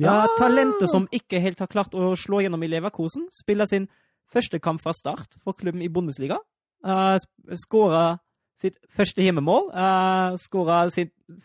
Ja. 0.00 0.22
Uh, 0.24 0.32
talentet 0.40 0.90
som 0.90 1.04
ikke 1.14 1.38
helt 1.44 1.60
har 1.62 1.68
klart 1.70 1.94
å 1.94 2.14
slå 2.18 2.40
gjennom 2.42 2.62
i 2.64 2.70
Leverkosen. 2.72 3.28
Spiller 3.30 3.68
sin 3.70 3.86
første 4.32 4.58
kamp 4.64 4.80
fra 4.82 4.94
start 4.96 5.36
for 5.44 5.52
klubben 5.54 5.82
i 5.84 5.90
Bundesliga. 5.92 6.38
Uh, 6.82 7.14
Skåra 7.60 8.18
sitt 8.62 8.78
første 8.96 9.22
hjemmemål. 9.26 9.68
Uh, 9.74 10.38
Skåra 10.40 10.84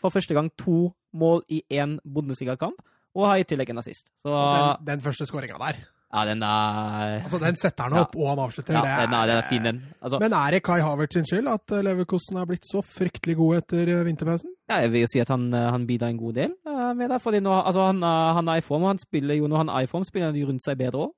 for 0.01 0.13
første 0.13 0.33
gang 0.37 0.49
to 0.57 0.93
mål 1.17 1.43
i 1.49 1.63
én 1.73 1.97
Bundesliga-kamp. 2.05 2.77
Og 3.17 3.25
har 3.31 3.39
i 3.41 3.45
tillegg 3.49 3.71
en 3.73 3.79
assist. 3.81 4.11
Så 4.21 4.29
Den, 4.29 4.85
den 4.85 5.01
første 5.01 5.25
skåringa 5.25 5.57
der. 5.57 5.77
ja, 6.13 6.21
den 6.29 6.43
er 6.45 7.23
Altså, 7.23 7.39
Den 7.41 7.55
setter 7.57 7.83
han 7.87 7.93
Ja. 7.97 8.01
opp, 8.05 8.15
og 8.15 8.27
han 8.29 8.39
avslutter. 8.43 8.73
ja, 8.77 8.81
det 8.81 8.89
er, 8.91 9.05
den 9.07 9.13
er, 9.17 9.25
den 9.27 9.37
er 9.37 9.47
fin, 9.49 9.63
den. 9.63 9.79
Altså, 10.01 10.19
Men 10.21 10.33
er 10.33 10.51
det 10.51 10.63
Kai 10.63 10.79
Havertz 10.81 11.13
sin 11.17 11.25
skyld 11.25 11.47
at 11.49 11.71
eh, 11.73 11.81
Leverkosten 11.83 12.37
har 12.37 12.45
blitt 12.45 12.67
så 12.69 12.83
fryktelig 12.85 13.35
god 13.39 13.57
etter 13.63 13.89
eh, 13.89 14.03
vinterpausen? 14.05 14.53
ja, 14.69 14.77
jeg 14.83 14.91
vil 14.91 15.01
jo 15.01 15.07
si 15.11 15.19
at 15.19 15.29
han, 15.33 15.47
eh, 15.53 15.69
han 15.71 15.87
bidrar 15.87 16.09
en 16.13 16.17
god 16.21 16.33
del 16.35 16.51
eh, 16.67 16.93
med 16.93 17.09
det. 17.09 17.21
fordi 17.23 17.39
nå, 17.41 17.51
altså, 17.65 17.87
han, 17.89 18.03
er- 18.03 18.33
han 18.37 18.47
er 18.49 18.61
i 18.61 18.61
form, 18.61 18.83
og 18.83 18.89
han 18.93 18.99
spiller 19.01 19.35
jo 19.35 19.47
når 19.47 19.57
han 19.65 19.69
er 19.69 19.79
i 19.87 19.87
form, 19.89 20.03
spiller 20.03 20.29
han 20.31 20.47
rundt 20.47 20.63
seg 20.63 20.77
bedre 20.77 21.07
òg. 21.07 21.11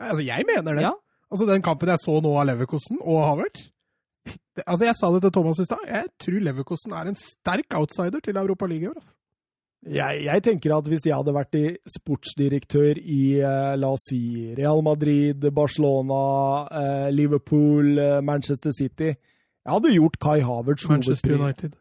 Altså, 0.00 0.22
jeg 0.24 0.44
mener 0.48 0.74
det. 0.74 0.82
Ja. 0.88 0.92
Altså, 1.30 1.46
Den 1.52 1.62
kampen 1.62 1.88
jeg 1.88 1.98
så 2.00 2.16
nå 2.22 2.32
av 2.40 2.46
Leverkosten 2.48 2.98
og 3.02 3.20
Havertz 3.28 3.68
Altså, 4.66 4.84
Jeg 4.84 4.94
sa 4.98 5.10
det 5.14 5.22
til 5.22 5.32
Thomas 5.32 5.58
i 5.58 5.64
stad. 5.64 5.82
Jeg 5.88 6.04
tror 6.20 6.44
Leverkosten 6.46 6.92
er 6.92 7.08
en 7.10 7.18
sterk 7.18 7.74
outsider 7.74 8.20
til 8.20 8.36
Europa 8.36 8.66
League 8.66 8.84
i 8.84 8.86
år. 8.86 8.96
Altså. 8.96 9.14
Jeg, 9.82 10.20
jeg 10.24 10.42
tenker 10.42 10.76
at 10.76 10.86
hvis 10.86 11.06
jeg 11.06 11.16
hadde 11.16 11.34
vært 11.34 11.56
i 11.58 11.64
sportsdirektør 11.90 13.00
i 13.02 13.22
eh, 13.42 13.72
la 13.74 13.88
oss 13.90 14.04
si 14.12 14.52
Real 14.54 14.82
Madrid, 14.86 15.42
Barcelona, 15.50 16.20
eh, 16.70 17.08
Liverpool, 17.10 17.98
eh, 17.98 18.20
Manchester 18.22 18.70
City 18.70 19.10
Jeg 19.10 19.72
hadde 19.72 19.94
gjort 19.94 20.18
Kai 20.22 20.38
Havertz 20.46 20.86
Manchester 20.88 21.34
United. 21.34 21.74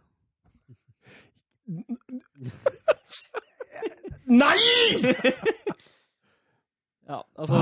Nei! 4.25 4.57
Ja, 7.11 7.19
altså, 7.35 7.55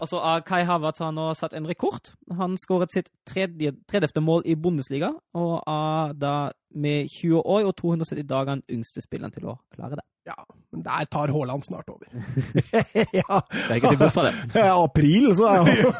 altså 0.00 0.18
uh, 0.22 0.38
Kai 0.46 0.62
Havertz 0.68 1.02
har 1.02 1.10
nå 1.14 1.24
satt 1.34 1.56
en 1.58 1.66
rekord. 1.66 2.12
Han 2.38 2.54
skåret 2.60 2.94
sitt 2.94 3.10
tredje, 3.26 3.74
tredjefte 3.90 4.22
mål 4.22 4.46
i 4.46 4.54
Bundesliga, 4.54 5.10
og 5.34 5.56
er 5.66 6.14
da 6.22 6.34
med 6.72 7.10
20 7.10 7.42
år 7.42 7.66
og 7.66 7.74
270 7.80 8.28
dager 8.30 8.54
den 8.54 8.62
yngste 8.78 9.02
spilleren 9.02 9.34
til 9.34 9.50
å 9.50 9.58
klare 9.74 9.98
det. 9.98 10.06
Ja, 10.22 10.36
men 10.70 10.84
der 10.86 11.08
tar 11.10 11.32
Haaland 11.34 11.64
snart 11.66 11.90
over. 11.90 12.06
ja. 13.20 13.40
er 13.68 13.74
ikke 13.74 13.90
så 13.90 13.98
bort 13.98 14.14
fra 14.14 14.28
det. 14.28 14.34
April, 14.86 15.32
så 15.34 15.48
er 15.50 15.58
jo 15.58 15.90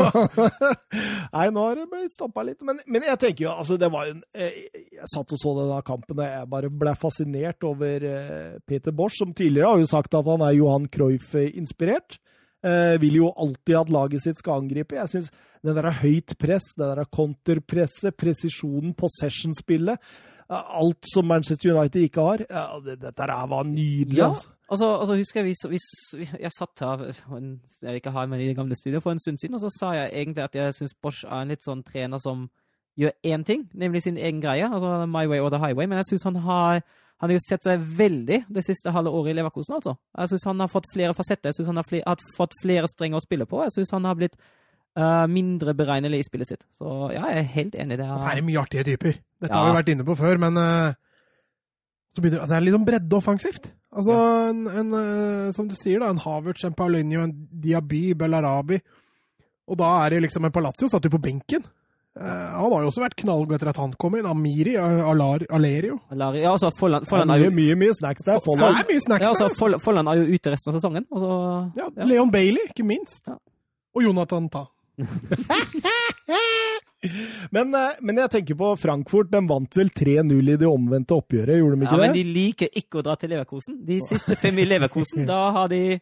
Nei, 1.35 1.49
nå 1.51 1.65
har 1.67 1.81
det 1.81 1.89
blitt 1.91 2.15
stoppa 2.15 2.47
litt. 2.47 2.63
Men, 2.63 2.79
men 2.87 3.09
jeg 3.09 3.19
tenker 3.25 3.49
jo, 3.49 3.57
altså 3.65 3.81
det 3.83 3.91
var 3.91 4.07
jo 4.07 4.15
en 4.15 4.23
eh, 4.39 4.63
Jeg 4.95 5.11
satt 5.11 5.35
og 5.35 5.43
så 5.43 5.57
denne 5.59 5.81
kampen, 5.87 6.23
og 6.23 6.37
jeg 6.37 6.51
bare 6.55 6.71
ble 6.85 6.95
fascinert 7.03 7.67
over 7.67 8.07
eh, 8.13 8.61
Peter 8.63 8.95
Bosch, 8.95 9.19
som 9.19 9.35
tidligere 9.35 9.75
har 9.75 9.83
jo 9.83 9.91
sagt 9.91 10.15
at 10.15 10.31
han 10.31 10.47
er 10.47 10.55
Johan 10.55 10.87
Cruyff-inspirert. 10.93 12.22
Eh, 12.63 13.01
vil 13.03 13.17
jo 13.17 13.33
alltid 13.35 13.75
at 13.75 13.89
laget 13.91 14.23
sitt 14.23 14.39
skal 14.39 14.61
angripe. 14.63 14.95
Jeg 14.95 15.11
syns 15.11 15.31
det 15.67 15.75
der 15.75 15.87
er 15.89 15.99
høyt 15.99 16.37
press, 16.39 16.69
det 16.79 16.87
der 16.87 17.01
er 17.03 17.09
konterpresset, 17.11 18.15
presisjonen, 18.19 18.95
possession-spillet 18.95 19.99
eh, 19.99 20.79
Alt 20.79 21.09
som 21.11 21.27
Manchester 21.27 21.75
United 21.75 22.07
ikke 22.07 22.21
har. 22.23 22.45
Ja, 22.47 22.79
det, 22.85 23.01
dette 23.03 23.27
her 23.27 23.51
var 23.51 23.67
nydelig. 23.67 24.19
Ja, 24.19 24.29
altså. 24.29 24.49
altså, 24.71 24.93
altså 25.01 25.17
husker 25.19 25.41
jeg 25.41 25.51
hvis, 25.51 25.65
hvis 25.69 26.31
Jeg 26.39 26.51
satt 26.59 26.85
her 26.87 27.37
en, 27.37 27.61
Jeg 27.83 27.95
ikke 27.95 28.11
har 28.11 28.27
med 28.27 28.41
i 28.41 28.49
det 28.49 28.57
gamle 28.57 28.79
studioet 28.79 29.03
for 29.03 29.11
en 29.11 29.19
stund 29.19 29.39
siden, 29.43 29.55
og 29.55 29.61
så 29.61 29.75
sa 29.81 29.93
jeg 29.99 30.11
egentlig 30.13 30.45
at 30.45 30.55
jeg 30.55 30.75
syns 30.75 30.95
Bosch 31.03 31.25
er 31.25 31.43
en 31.43 31.51
litt 31.51 31.67
sånn 31.67 31.83
trener 31.83 32.23
som 32.23 32.47
gjør 32.97 33.11
én 33.27 33.43
ting, 33.43 33.71
nemlig 33.75 34.03
sin 34.03 34.17
egen 34.17 34.41
greie. 34.41 34.69
altså 34.71 35.07
My 35.07 35.27
way 35.27 35.41
or 35.41 35.51
the 35.51 35.59
highway. 35.59 35.87
Men 35.87 35.99
jeg 35.99 36.13
syns 36.13 36.23
han 36.23 36.37
har 36.37 36.83
han 37.23 37.31
har 37.31 37.37
jo 37.39 37.43
sett 37.45 37.63
seg 37.63 37.83
veldig 38.03 38.41
det 38.51 38.65
siste 38.67 38.91
halve 38.91 39.13
året 39.15 39.31
i 39.31 39.37
Leverkosen, 39.39 39.77
altså. 39.79 39.93
Jeg 40.19 40.33
syns 40.33 40.47
han 40.51 40.59
har 40.65 40.71
fått 40.73 40.89
flere 40.91 41.15
fasetter. 41.15 41.53
Jeg 41.53 41.61
syns 41.61 41.69
han 41.71 41.79
har, 41.79 41.87
fle- 41.87 42.03
har 42.03 42.25
fått 42.37 42.57
flere 42.61 42.89
strenger 42.91 43.21
å 43.21 43.23
spille 43.23 43.47
på. 43.47 43.61
Jeg 43.63 43.75
syns 43.77 43.93
han 43.95 44.09
har 44.11 44.17
blitt 44.19 44.35
uh, 44.99 45.29
mindre 45.31 45.71
beregnelig 45.79 46.19
i 46.19 46.27
spillet 46.27 46.51
sitt. 46.51 46.67
Så 46.75 46.89
ja, 47.15 47.23
jeg 47.31 47.45
er 47.45 47.53
helt 47.55 47.77
enig. 47.79 47.95
i 47.95 48.01
Det 48.03 48.09
Og 48.11 48.27
er 48.33 48.43
mye 48.49 48.65
artige 48.65 48.85
typer. 48.91 49.21
Dette 49.39 49.53
Ja. 49.55 49.61
har 49.63 49.71
vi 49.71 49.79
vært 49.79 49.93
inne 49.95 50.05
på 50.11 50.17
før, 50.19 50.41
men 50.43 50.59
uh, 50.59 50.93
så 52.13 52.21
begynner, 52.25 52.43
altså, 52.43 52.53
det 52.53 52.59
er 52.59 52.67
liksom 52.67 52.85
bredde 52.91 53.17
offensivt. 53.23 53.71
Altså, 53.93 54.17
en, 54.51 54.67
en, 54.83 54.91
uh, 54.93 55.53
som 55.55 55.69
du 55.71 55.77
sier, 55.79 56.01
da, 56.03 56.11
en 56.11 56.19
Havertz, 56.27 56.65
en 56.67 56.75
Paulinho, 56.75 57.23
en 57.29 57.37
Diaby, 57.63 58.03
Bellarabi. 58.19 58.81
Og 59.71 59.79
da 59.79 59.93
er 60.05 60.11
det 60.17 60.25
liksom 60.27 60.45
en 60.45 60.53
Palazzo 60.59 60.91
satt 60.91 61.07
jo 61.07 61.15
på 61.15 61.23
benken. 61.23 61.63
Eh, 62.21 62.25
han 62.29 62.73
har 62.73 62.83
jo 62.85 62.91
også 62.91 63.01
vært 63.07 63.17
knallgod 63.23 63.57
etter 63.57 63.71
at 63.71 63.79
han 63.81 63.95
kom 64.01 64.19
inn. 64.19 64.27
Amiri, 64.29 64.75
eh, 64.77 65.01
Alar, 65.09 65.47
Alerio. 65.49 65.97
Alari, 66.13 66.43
ja, 66.43 66.53
altså, 66.53 66.69
Folland, 66.79 67.07
Det 67.07 67.11
Folland 67.13 67.33
er 67.33 67.47
mye, 67.47 67.55
mye, 67.57 67.79
mye 67.87 67.95
snacks 67.97 68.27
der. 68.27 68.43
Det 68.45 68.59
er 68.61 68.85
mye 68.91 69.01
snacks 69.01 69.25
ja, 69.25 69.31
altså, 69.33 69.49
der. 69.49 69.81
Folland 69.81 70.13
er 70.13 70.21
jo 70.21 70.37
ute 70.37 70.53
resten 70.53 70.73
av 70.73 70.79
sesongen. 70.79 71.09
Så, 71.09 71.31
Ja, 71.79 71.89
ja. 71.89 72.05
Leon 72.05 72.31
Bailey, 72.31 72.69
ikke 72.69 72.85
minst. 72.85 73.25
Ja. 73.27 73.39
Og 73.97 74.05
Jonathan 74.05 74.49
Ta. 74.53 74.67
Men, 77.51 77.75
eh, 77.75 77.97
men 78.01 78.21
jeg 78.21 78.31
tenker 78.31 78.55
på 78.55 78.69
Frankfurt. 78.79 79.31
De 79.33 79.41
vant 79.49 79.77
vel 79.77 79.91
3-0 79.91 80.53
i 80.53 80.57
det 80.61 80.69
omvendte 80.69 81.17
oppgjøret, 81.19 81.59
gjorde 81.59 81.79
de 81.79 81.83
ikke 81.83 81.91
Ja, 81.91 81.99
ikke 81.99 82.07
men 82.07 82.15
de 82.15 82.35
liker 82.37 82.69
ikke 82.79 83.01
å 83.01 83.03
dra 83.09 83.17
til 83.19 83.33
Leverkosen. 83.35 83.81
De 83.89 83.99
siste 84.07 84.37
fem 84.39 84.61
i 84.63 84.67
Leverkosen, 84.69 85.25
da 85.33 85.41
har 85.57 85.73
de 85.73 85.99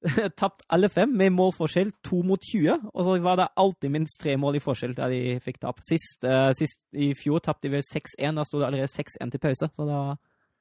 tapt 0.40 0.64
alle 0.72 0.88
fem 0.92 1.12
med 1.16 1.34
målforskjell 1.36 1.92
2 2.06 2.22
mot 2.26 2.40
20. 2.52 2.88
Og 2.94 3.04
så 3.06 3.18
var 3.24 3.40
det 3.40 3.50
alltid 3.60 3.92
minst 3.92 4.20
tre 4.22 4.36
mål 4.40 4.58
i 4.58 4.64
forskjell 4.64 4.96
der 4.96 5.12
de 5.12 5.22
fikk 5.44 5.60
tap. 5.60 5.82
Sist, 5.86 6.24
uh, 6.24 6.50
sist 6.56 6.80
i 6.96 7.12
fjor 7.18 7.42
tapte 7.44 7.68
de 7.68 7.76
vel 7.76 7.86
6-1. 7.86 8.36
Da 8.38 8.46
sto 8.48 8.60
det 8.60 8.70
allerede 8.70 8.92
6-1 8.92 9.34
til 9.34 9.44
pause. 9.44 9.70
Så 9.76 9.88
da 9.88 10.02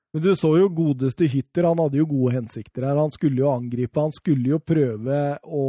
men 0.09 0.23
du 0.23 0.31
så 0.33 0.49
jo 0.57 0.71
godeste 0.73 1.27
Hytter, 1.29 1.67
han 1.69 1.77
hadde 1.77 1.99
jo 1.99 2.07
gode 2.09 2.33
hensikter 2.33 2.87
her. 2.87 2.97
Han 2.97 3.11
skulle 3.13 3.43
jo 3.43 3.51
angripe, 3.51 4.01
han 4.01 4.13
skulle 4.15 4.55
jo 4.55 4.57
prøve 4.57 5.19
å, 5.45 5.65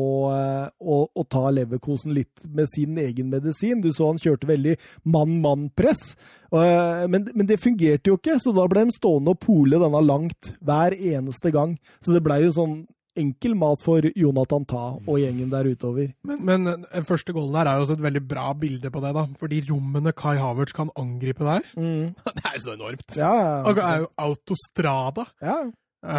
å, 0.81 0.97
å 1.13 1.25
ta 1.29 1.43
Leverkosen 1.53 2.15
litt 2.17 2.47
med 2.49 2.71
sin 2.73 2.97
egen 3.03 3.29
medisin. 3.29 3.83
Du 3.85 3.91
så 3.93 4.09
han 4.09 4.21
kjørte 4.23 4.49
veldig 4.49 4.79
mann-mann-press, 5.13 6.15
men, 6.57 7.29
men, 7.35 7.45
det 7.51 7.61
fungerte 7.61 8.15
jo 8.15 8.17
ikke. 8.17 8.39
Så 8.41 8.55
da 8.57 8.65
ble 8.71 8.87
de 8.89 8.97
stående 8.97 9.37
og 9.37 9.43
pole 9.45 9.83
denne 9.83 10.03
langt 10.09 10.55
hver 10.65 10.97
eneste 10.97 11.53
gang. 11.53 11.77
Så 12.01 12.17
det 12.17 12.25
blei 12.25 12.41
jo 12.47 12.57
sånn 12.57 12.79
enkel 13.21 13.55
mat 13.59 13.83
for 13.85 14.07
Jonathan 14.17 14.65
Ta 14.69 14.85
og 14.99 15.19
gjengen 15.21 15.51
der 15.53 15.69
utover. 15.71 16.11
Men, 16.27 16.41
men 16.47 16.71
den 16.71 17.07
første 17.07 17.35
goalen 17.37 17.59
her 17.61 17.71
er 17.71 17.79
jo 17.79 17.87
også 17.87 17.99
et 17.99 18.07
veldig 18.07 18.23
bra 18.31 18.47
bilde 18.59 18.93
på 18.93 19.03
det, 19.05 19.13
da. 19.17 19.27
Fordi 19.41 19.61
rommene 19.69 20.15
Kai 20.17 20.37
Havertz 20.41 20.75
kan 20.77 20.93
angripe 20.99 21.47
der, 21.47 21.67
mm. 21.77 22.17
det 22.39 22.47
er 22.47 22.57
jo 22.57 22.65
så 22.65 22.75
enormt. 22.77 23.07
Ja, 23.17 23.35
ja, 23.37 23.53
ja. 23.61 23.77
Det 23.77 23.87
er 23.87 24.03
jo 24.05 24.11
autostrada. 24.27 25.27
Ja. 25.45 25.59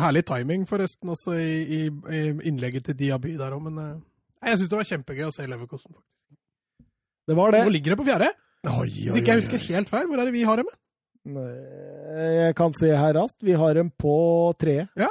Herlig 0.05 0.23
timing, 0.29 0.67
forresten, 0.69 1.09
også 1.09 1.33
i, 1.41 1.53
i, 1.65 1.81
i 1.89 2.21
innlegget 2.51 2.85
til 2.85 2.97
Diaby 2.99 3.33
der 3.39 3.55
òg, 3.55 3.63
men 3.65 3.79
uh, 3.81 3.95
jeg 4.45 4.59
syns 4.59 4.69
det 4.69 4.77
var 4.77 4.89
kjempegøy 4.89 5.25
å 5.27 5.33
se 5.33 5.47
Leverkosten. 5.49 5.95
Det 7.29 7.37
var 7.37 7.53
det. 7.53 7.63
Hvor 7.65 7.73
ligger 7.73 7.93
det 7.93 7.99
på 8.01 8.05
fjerde? 8.05 8.29
Oi, 8.61 8.73
oi, 8.77 8.87
Hvis 9.07 9.19
ikke 9.21 9.33
jeg 9.33 9.41
husker 9.41 9.65
helt 9.73 9.89
feil, 9.89 10.07
hvor 10.09 10.21
er 10.21 10.29
det 10.29 10.35
vi 10.35 10.45
har 10.45 10.61
dem? 10.61 10.69
Jeg 11.21 12.55
kan 12.57 12.73
se 12.77 12.89
her 12.89 13.13
raskt. 13.17 13.41
Vi 13.45 13.53
har 13.57 13.77
dem 13.77 13.91
på 14.01 14.15
tre. 14.61 14.87
Ja, 14.97 15.09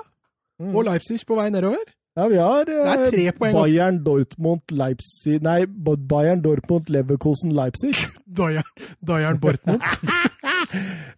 Mm. 0.60 0.74
Og 0.76 0.84
Leipzig 0.84 1.22
på 1.26 1.38
vei 1.38 1.48
nedover. 1.50 1.88
Ja, 2.18 2.26
vi 2.28 2.36
har 2.36 2.68
eh, 2.68 3.30
Bayern 3.38 4.04
Dortmund 4.04 4.60
Leipzig 4.70 5.38
Nei, 5.42 5.64
Bayern 6.10 6.42
Dortmund 6.42 6.90
Leverkosen 6.90 7.52
Leipzig. 7.54 7.94
Bayern, 8.38 8.66
Bayern 9.06 9.40
Dortmund. 9.40 9.82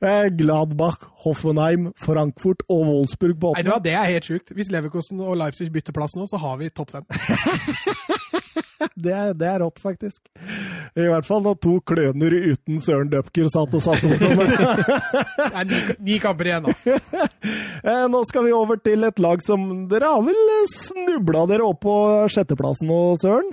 Eh, 0.02 0.30
Gladbach, 0.38 0.96
Hoffenheim, 1.24 1.92
Frankfurt 1.96 2.62
og 2.68 2.86
Wolfsburg 2.86 3.40
på 3.40 3.50
åttende. 3.50 3.74
Det 3.84 3.92
er 3.92 4.04
helt 4.04 4.24
sjukt. 4.24 4.54
Hvis 4.56 4.70
Leverkosen 4.72 5.20
og 5.20 5.36
Leipzig 5.36 5.68
bytter 5.72 5.92
plass 5.92 6.16
nå, 6.16 6.24
så 6.26 6.40
har 6.40 6.56
vi 6.56 6.70
topp 6.72 6.94
fem. 6.96 7.04
det, 9.04 9.12
er, 9.12 9.32
det 9.38 9.48
er 9.48 9.62
rått, 9.62 9.80
faktisk. 9.82 10.20
I 10.98 11.08
hvert 11.08 11.26
fall 11.28 11.42
da 11.44 11.54
to 11.56 11.78
kløner 11.88 12.34
uten 12.52 12.80
Søren 12.82 13.10
Dupker 13.12 13.48
satt 13.52 13.74
og 13.76 13.84
satt 13.84 14.04
mot 14.04 14.22
dem. 14.22 14.42
det 14.42 15.48
er 15.48 15.68
ni, 15.70 15.80
ni 16.10 16.18
kamper 16.22 16.52
igjen, 16.52 16.68
nå. 16.68 16.76
Eh, 17.82 18.04
nå 18.06 18.20
skal 18.28 18.44
vi 18.46 18.52
over 18.54 18.78
til 18.78 19.02
et 19.02 19.18
lag 19.18 19.40
som 19.42 19.62
Dere 19.90 20.12
har 20.12 20.20
vel 20.22 20.52
snubla 20.70 21.42
dere 21.50 21.66
opp 21.66 21.80
på 21.82 21.94
sjetteplassen 22.30 22.86
nå, 22.86 22.98
Søren? 23.18 23.48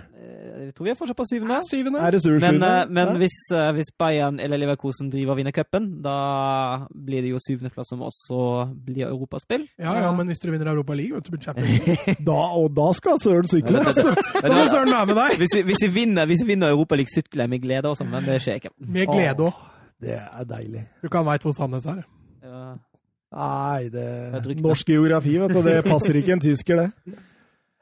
Jeg 0.60 0.73
tror 0.76 0.88
vi 0.88 0.91
er 0.91 0.98
fortsatt 0.99 1.18
på 1.18 1.26
syvende. 1.30 1.56
Ja, 1.56 1.64
syvende. 1.69 1.99
Er 2.03 2.11
det 2.11 2.19
sur, 2.23 2.36
men, 2.44 2.57
uh, 2.60 2.81
men 2.91 3.14
ja. 3.14 3.18
hvis, 3.22 3.38
uh, 3.56 3.69
hvis, 3.77 3.91
Bayern 3.99 4.40
eller 4.44 4.60
Leverkosen 4.60 5.07
driver 5.11 5.31
og 5.34 5.40
vinner 5.40 5.56
cupen, 5.56 5.86
da 6.03 6.15
blir 6.91 7.23
det 7.23 7.31
jo 7.31 7.40
syvendeplass 7.45 7.94
som 7.94 8.03
også 8.03 8.41
blir 8.86 9.07
europaspill. 9.07 9.64
Ja, 9.80 9.95
ja, 10.03 10.11
men 10.15 10.27
hvis 10.27 10.44
dere 10.44 10.57
vinner 10.57 10.73
Europa 10.73 10.98
League, 10.99 11.22
så 11.23 11.31
blir 11.31 11.64
det 11.64 12.18
da, 12.31 12.41
og 12.60 12.73
da 12.76 12.90
skal 12.98 13.22
Søren 13.23 13.48
sykle! 13.48 13.80
da 13.80 13.95
skal 13.95 14.69
Søren 14.73 14.91
være 14.91 15.07
med 15.14 15.18
deg! 15.22 15.40
Hvis 15.45 15.56
vi, 15.56 15.64
hvis 15.72 15.86
vi 15.88 15.91
vinner, 16.02 16.27
hvis 16.27 16.44
vi 16.44 16.52
vinner 16.52 16.76
Europa 16.76 16.99
League, 16.99 17.14
sykler 17.14 17.48
jeg 17.48 17.56
med 17.56 17.64
glede 17.64 17.94
også, 17.94 18.03
men 18.03 18.27
det 18.27 18.41
skjer 18.44 18.60
ikke. 18.60 18.76
Med 18.84 19.07
glede 19.07 19.48
òg. 19.48 19.65
Det 19.99 20.15
er 20.19 20.45
deilig. 20.48 20.86
Du 21.03 21.10
kan 21.11 21.27
veit 21.27 21.44
hvor 21.44 21.56
Sandnes 21.56 21.88
er? 21.88 22.03
Ja. 22.44 22.76
Nei, 23.30 23.90
det, 23.94 24.06
det 24.44 24.61
Norsk 24.64 24.88
geografi, 24.90 25.36
vet 25.38 25.53
du. 25.53 25.60
Det 25.64 25.81
passer 25.86 26.18
ikke 26.18 26.34
en 26.36 26.44
tysker, 26.44 26.84
det. 26.84 27.15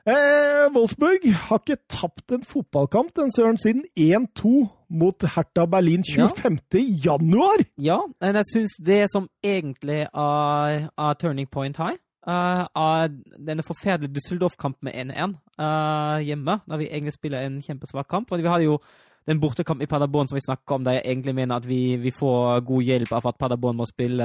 Eh, 0.08 0.66
Wolfsburg 0.72 1.26
har 1.36 1.60
ikke 1.60 1.84
tapt 1.92 2.32
en 2.32 2.44
fotballkamp 2.48 3.10
den 3.20 3.32
søren 3.36 3.58
siden 3.60 3.84
1-2 4.00 4.52
mot 4.90 5.24
Hertha 5.36 5.66
Berlin 5.68 6.04
25. 6.08 6.60
Ja. 6.72 6.80
januar! 7.06 7.64
Ja, 7.78 7.98
men 8.22 8.36
jeg 8.40 8.48
syns 8.54 8.78
det 8.80 9.02
som 9.12 9.28
egentlig 9.44 10.06
er, 10.08 10.88
er 10.88 11.18
turning 11.20 11.50
point 11.52 11.76
her, 11.78 11.98
uh, 12.24 12.64
er 12.72 13.12
denne 13.50 13.66
forferdelige 13.68 14.16
Düsseldorf-kampen 14.16 14.88
med 14.88 14.96
1-1 14.96 15.36
uh, 15.60 15.66
eh, 15.66 16.24
hjemme, 16.30 16.56
når 16.68 16.78
vi 16.78 16.88
egentlig 16.88 17.14
spiller 17.14 17.44
en 17.44 17.60
kjempesvak 17.62 18.08
kamp. 18.08 18.30
fordi 18.30 18.48
vi 18.48 18.50
hadde 18.50 18.70
jo 18.70 18.80
den 19.28 19.42
bortekamp 19.42 19.82
i 19.82 19.90
Paderborn 19.92 20.28
som 20.28 20.36
vi 20.36 20.46
snakker 20.46 20.76
om, 20.76 20.86
der 20.86 20.92
jeg 20.92 21.02
egentlig 21.06 21.36
mener 21.36 21.56
at 21.56 21.68
vi, 21.68 21.98
vi 22.00 22.12
får 22.16 22.64
god 22.64 22.82
hjelp 22.82 23.12
av 23.12 23.28
at 23.28 23.38
Paderborn 23.40 23.76
må 23.76 23.86
spille 23.86 24.24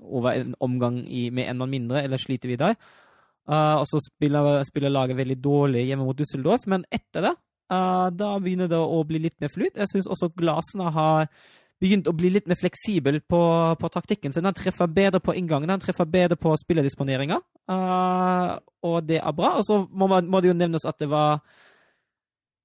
over 0.00 0.36
en 0.36 0.54
omgang 0.60 1.00
i, 1.08 1.30
med 1.30 1.48
en 1.48 1.58
mann 1.58 1.70
mindre, 1.70 2.02
eller 2.04 2.20
sliter 2.20 2.52
vi 2.52 2.60
der. 2.60 2.76
Uh, 3.44 3.82
og 3.82 3.84
så 3.84 4.00
spiller, 4.00 4.62
spiller, 4.64 4.92
laget 4.92 5.18
veldig 5.18 5.36
dårlig 5.44 5.82
hjemme 5.84 6.06
mot 6.06 6.16
Düsseldorf, 6.16 6.62
men 6.70 6.86
etter 6.88 7.26
det 7.26 7.32
uh, 7.74 8.08
da 8.08 8.30
begynner 8.40 8.70
det 8.72 8.78
å 8.80 9.02
bli 9.04 9.20
litt 9.26 9.36
mer 9.44 9.52
flyt. 9.52 9.76
Jeg 9.76 9.90
syns 9.90 10.08
også 10.08 10.30
Glasene 10.32 10.88
har 10.94 11.28
begynt 11.82 12.08
å 12.08 12.14
bli 12.16 12.30
litt 12.32 12.48
mer 12.48 12.56
fleksibel 12.56 13.18
på, 13.20 13.42
på 13.76 13.90
taktikken 13.92 14.32
sin. 14.32 14.48
Han 14.48 14.56
treffer 14.56 14.88
bedre 14.88 15.20
på 15.20 15.36
inngangen, 15.36 15.74
han 15.74 15.82
treffer 15.82 16.08
bedre 16.08 16.40
på 16.40 16.54
spillerdisponeringa, 16.56 17.40
uh, 17.68 18.56
og 18.88 18.98
det 19.10 19.20
er 19.20 19.36
bra. 19.36 19.58
Og 19.60 19.68
så 19.68 19.82
må, 19.92 20.08
må, 20.08 20.40
det 20.40 20.54
jo 20.54 20.56
nevnes 20.56 20.88
at 20.88 21.04
det 21.04 21.12
var 21.12 21.44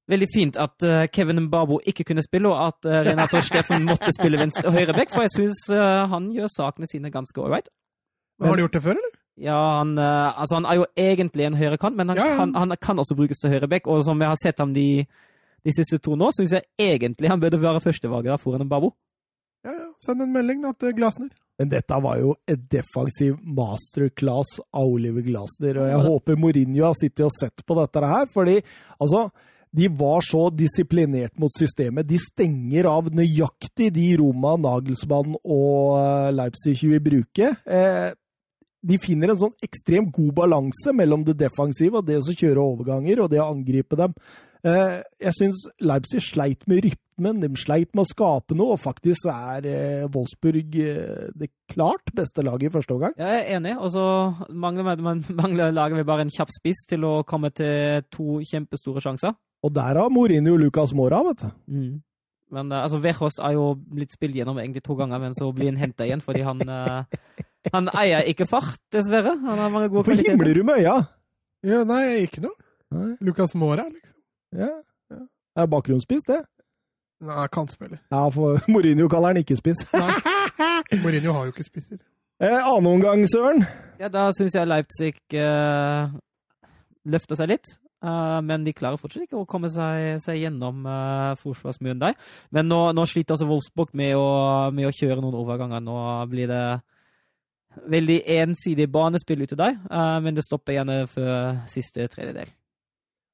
veldig 0.09 0.31
fint 0.31 0.55
at 0.57 0.81
Kevin 1.13 1.43
Mbabo 1.43 1.83
ikke 1.85 2.07
kunne 2.07 2.23
spille, 2.25 2.49
og 2.49 2.71
at 2.71 2.87
Renato 3.11 3.43
Steffen 3.45 3.83
måtte 3.85 4.15
spille 4.15 4.47
høyreback, 4.47 5.11
for 5.11 5.27
jeg 5.27 5.35
syns 5.35 5.67
han 5.69 6.31
gjør 6.33 6.49
sakene 6.55 6.89
sine 6.89 7.11
ganske 7.13 7.43
ålreit. 7.43 7.67
Har 8.41 8.55
du 8.55 8.63
gjort 8.63 8.79
det 8.79 8.87
før, 8.87 8.97
eller? 8.97 9.18
Ja, 9.39 9.57
han, 9.79 9.95
uh, 9.97 10.35
altså 10.35 10.59
han 10.59 10.67
er 10.67 10.81
jo 10.81 10.87
egentlig 10.99 11.47
en 11.47 11.57
høyrekant, 11.59 11.95
men 11.95 12.11
han, 12.11 12.19
ja, 12.19 12.29
ja. 12.33 12.37
Kan, 12.41 12.55
han 12.59 12.75
kan 12.81 12.99
også 12.99 13.15
brukes 13.15 13.39
til 13.41 13.53
høyreback. 13.53 13.87
Og 13.87 14.03
som 14.07 14.19
jeg 14.19 14.33
har 14.33 14.39
sett 14.41 14.59
ham 14.59 14.73
de, 14.75 15.05
de 15.65 15.75
siste 15.75 16.01
to 16.03 16.17
nå, 16.19 16.31
syns 16.35 16.57
jeg 16.57 16.67
egentlig 16.91 17.31
han 17.31 17.41
burde 17.41 17.61
være 17.61 17.83
førstevalget 17.83 18.43
foran 18.43 18.65
en 18.65 18.71
Babo. 18.71 18.93
Ja, 19.65 19.75
ja. 19.75 19.87
Send 20.03 20.23
en 20.23 20.33
melding 20.35 20.63
da, 20.63 20.73
til 20.79 20.95
Glasner. 20.95 21.31
Men 21.59 21.71
dette 21.73 21.97
var 21.99 22.19
jo 22.21 22.33
et 22.47 22.61
defensiv 22.71 23.35
masterclass 23.43 24.61
av 24.71 24.87
Oliver 24.87 25.25
Glasner, 25.25 25.81
og 25.81 25.89
jeg 25.91 26.03
håper 26.05 26.39
Mourinho 26.39 26.85
har 26.87 26.95
sittet 26.95 27.25
og 27.27 27.33
sett 27.35 27.65
på 27.67 27.75
dette 27.75 28.03
her, 28.07 28.29
fordi 28.31 28.61
altså 28.95 29.25
de 29.75 29.89
var 29.99 30.23
så 30.25 30.47
disiplinert 30.55 31.35
mot 31.37 31.51
systemet. 31.53 32.07
De 32.09 32.17
stenger 32.21 32.87
av 32.89 33.11
nøyaktig 33.13 33.91
de 33.93 34.07
Roma, 34.17 34.55
Nagelsmann 34.57 35.35
og 35.43 35.99
eh, 35.99 36.29
Leipzig 36.33 36.79
vil 36.81 37.03
bruke. 37.05 37.51
Eh, 37.67 38.07
de 38.81 38.99
finner 39.01 39.33
en 39.33 39.41
sånn 39.41 39.55
ekstremt 39.65 40.11
god 40.15 40.35
balanse 40.37 40.93
mellom 40.95 41.25
det 41.27 41.37
defensive 41.39 41.99
og 41.99 42.07
det 42.07 42.19
å 42.19 42.35
kjøre 42.35 42.63
overganger 42.63 43.25
og 43.25 43.33
det 43.33 43.41
å 43.43 43.49
angripe 43.51 43.97
dem. 43.99 44.15
Eh, 44.67 44.97
jeg 45.23 45.35
syns 45.37 45.61
Leipzig 45.79 46.19
sleit 46.25 46.65
med 46.67 46.83
rytmen, 46.83 47.39
de 47.39 47.49
sleit 47.59 47.93
med 47.95 48.03
å 48.03 48.09
skape 48.09 48.57
noe, 48.59 48.75
og 48.75 48.81
faktisk 48.83 49.29
er 49.31 49.67
eh, 49.69 50.07
Wolfsburg 50.11 50.75
eh, 50.83 51.29
det 51.31 51.51
klart 51.71 52.11
beste 52.15 52.43
laget 52.43 52.67
i 52.67 52.73
første 52.73 52.95
omgang. 52.95 53.15
Jeg 53.19 53.39
er 53.39 53.55
enig, 53.55 53.77
og 53.79 53.93
så 53.95 54.03
mangler, 54.51 54.99
mangler 55.41 55.71
laget 55.75 56.07
bare 56.07 56.27
en 56.27 56.35
kjapp 56.35 56.51
spiss 56.51 56.83
til 56.89 57.07
å 57.07 57.21
komme 57.27 57.53
til 57.55 58.03
to 58.11 58.41
kjempestore 58.49 59.03
sjanser. 59.03 59.37
Og 59.63 59.73
der 59.75 59.99
har 59.99 60.11
Mourinho 60.11 60.57
Lucas 60.59 60.95
Mora, 60.95 61.23
vet 61.31 61.45
du. 61.45 61.49
Mm. 61.71 61.97
Men 62.55 62.71
altså, 62.73 62.99
Verhost 63.03 63.39
er 63.45 63.53
jo 63.55 63.75
blitt 63.77 64.15
spilt 64.15 64.35
gjennom 64.35 64.59
egentlig 64.59 64.83
to 64.83 64.95
ganger, 64.99 65.21
men 65.21 65.35
så 65.37 65.51
blir 65.55 65.69
han 65.69 65.79
henta 65.79 66.07
igjen 66.07 66.23
fordi 66.25 66.41
han 66.47 66.63
Han 67.73 67.89
eier 67.91 68.27
ikke 68.31 68.47
fart, 68.49 68.79
dessverre. 68.93 69.35
Han 69.43 69.57
har 69.59 69.71
mange 69.73 69.89
gode 69.89 69.99
Hvorfor 69.99 70.13
kvaliteter. 70.13 70.37
himler 70.37 70.53
du 70.53 70.63
med 70.63 70.79
øya? 70.79 70.95
Ja, 71.67 71.83
nei, 71.83 72.03
ikke 72.23 72.43
noe. 72.45 72.55
Nei. 72.95 73.09
Lucas 73.21 73.55
Mora, 73.55 73.85
liksom. 73.89 74.15
Ja. 74.55 74.69
ja. 75.11 75.19
Det 75.55 75.65
er 75.65 75.67
bakgrunnsspiss, 75.73 76.23
det. 76.29 76.39
Nei, 77.27 77.47
kan 77.51 77.67
spille. 77.67 77.99
Ja, 78.11 78.23
for 78.31 78.61
Mourinho 78.71 79.09
kaller 79.11 79.33
han 79.33 79.41
ikke 79.43 79.59
spiss. 79.59 79.83
Mourinho 81.03 81.35
har 81.35 81.49
jo 81.49 81.53
ikke 81.53 81.67
spisser. 81.67 81.99
Eh, 82.39 82.55
annen 82.55 82.87
omgang, 82.87 83.25
Søren? 83.27 83.65
Ja, 83.99 84.07
da 84.07 84.29
syns 84.31 84.55
jeg 84.55 84.67
Leipzig 84.67 85.17
eh, 85.35 86.17
løfter 87.11 87.35
seg 87.35 87.51
litt. 87.51 87.75
Uh, 87.99 88.39
men 88.47 88.63
de 88.63 88.71
klarer 88.71 88.95
fortsatt 88.95 89.25
ikke 89.25 89.41
å 89.41 89.47
komme 89.49 89.67
seg, 89.67 90.21
seg 90.23 90.37
gjennom 90.39 90.85
uh, 90.87 91.35
forsvarsmuren 91.35 91.99
der. 91.99 92.15
Men 92.55 92.69
nå, 92.71 92.77
nå, 92.95 93.03
sliter 93.11 93.35
også 93.35 93.47
Wolfsburg 93.49 93.91
med 93.99 94.13
å, 94.15 94.29
med 94.71 94.87
å 94.87 94.93
kjøre 94.95 95.19
noen 95.19 95.35
overganger. 95.35 95.83
Nå 95.83 95.97
blir 96.31 96.47
det 96.47 96.63
veldig 97.89 98.21
ensidig 98.39 98.89
banespill 98.91 99.43
ut 99.43 99.51
til 99.53 99.59
deg, 99.59 99.77
men 100.23 100.35
det 100.35 100.45
stopper 100.45 100.79
gjerne 100.79 101.03
før 101.11 101.59
siste 101.69 102.07
tredjedel. 102.09 102.49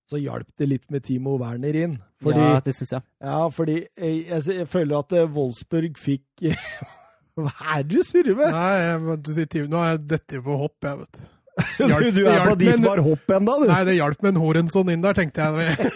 Så 0.06 0.20
hjalp 0.22 0.52
det 0.60 0.68
litt 0.70 0.92
med 0.94 1.02
Timo 1.06 1.34
Werner 1.42 1.78
inn. 1.80 1.96
Fordi, 2.22 2.42
ja, 2.42 2.60
det 2.62 2.76
syns 2.78 2.94
jeg. 2.94 3.04
Ja, 3.26 3.40
fordi 3.50 3.78
jeg, 3.82 4.20
jeg, 4.28 4.44
jeg 4.60 4.68
føler 4.70 5.00
at 5.02 5.16
eh, 5.18 5.32
Wolfsburg 5.34 5.98
fikk 5.98 6.46
Hva 7.36 7.52
er 7.74 7.82
det 7.84 7.98
du 7.98 8.06
surrer 8.06 8.38
med? 8.38 8.54
Nei, 8.54 9.16
du 9.26 9.32
sier 9.34 9.50
Timo. 9.50 9.72
Nå 9.74 9.82
er 9.82 9.98
dette 10.14 10.40
på 10.46 10.60
hopp, 10.62 10.78
jeg, 10.86 11.00
vet 11.02 11.18
du. 11.18 11.88
Hjalp, 11.90 12.12
du 12.14 12.22
er 12.30 12.44
på 12.46 12.60
dit 12.62 12.86
var 12.86 13.02
hopp 13.08 13.34
ennå, 13.40 13.58
du. 13.64 13.68
Nei, 13.72 13.82
det 13.88 13.98
hjalp 13.98 14.22
med 14.22 14.36
en 14.36 14.42
Horensson 14.44 14.94
inn 14.94 15.04
der, 15.04 15.18
tenkte 15.18 15.50
jeg. 15.50 15.90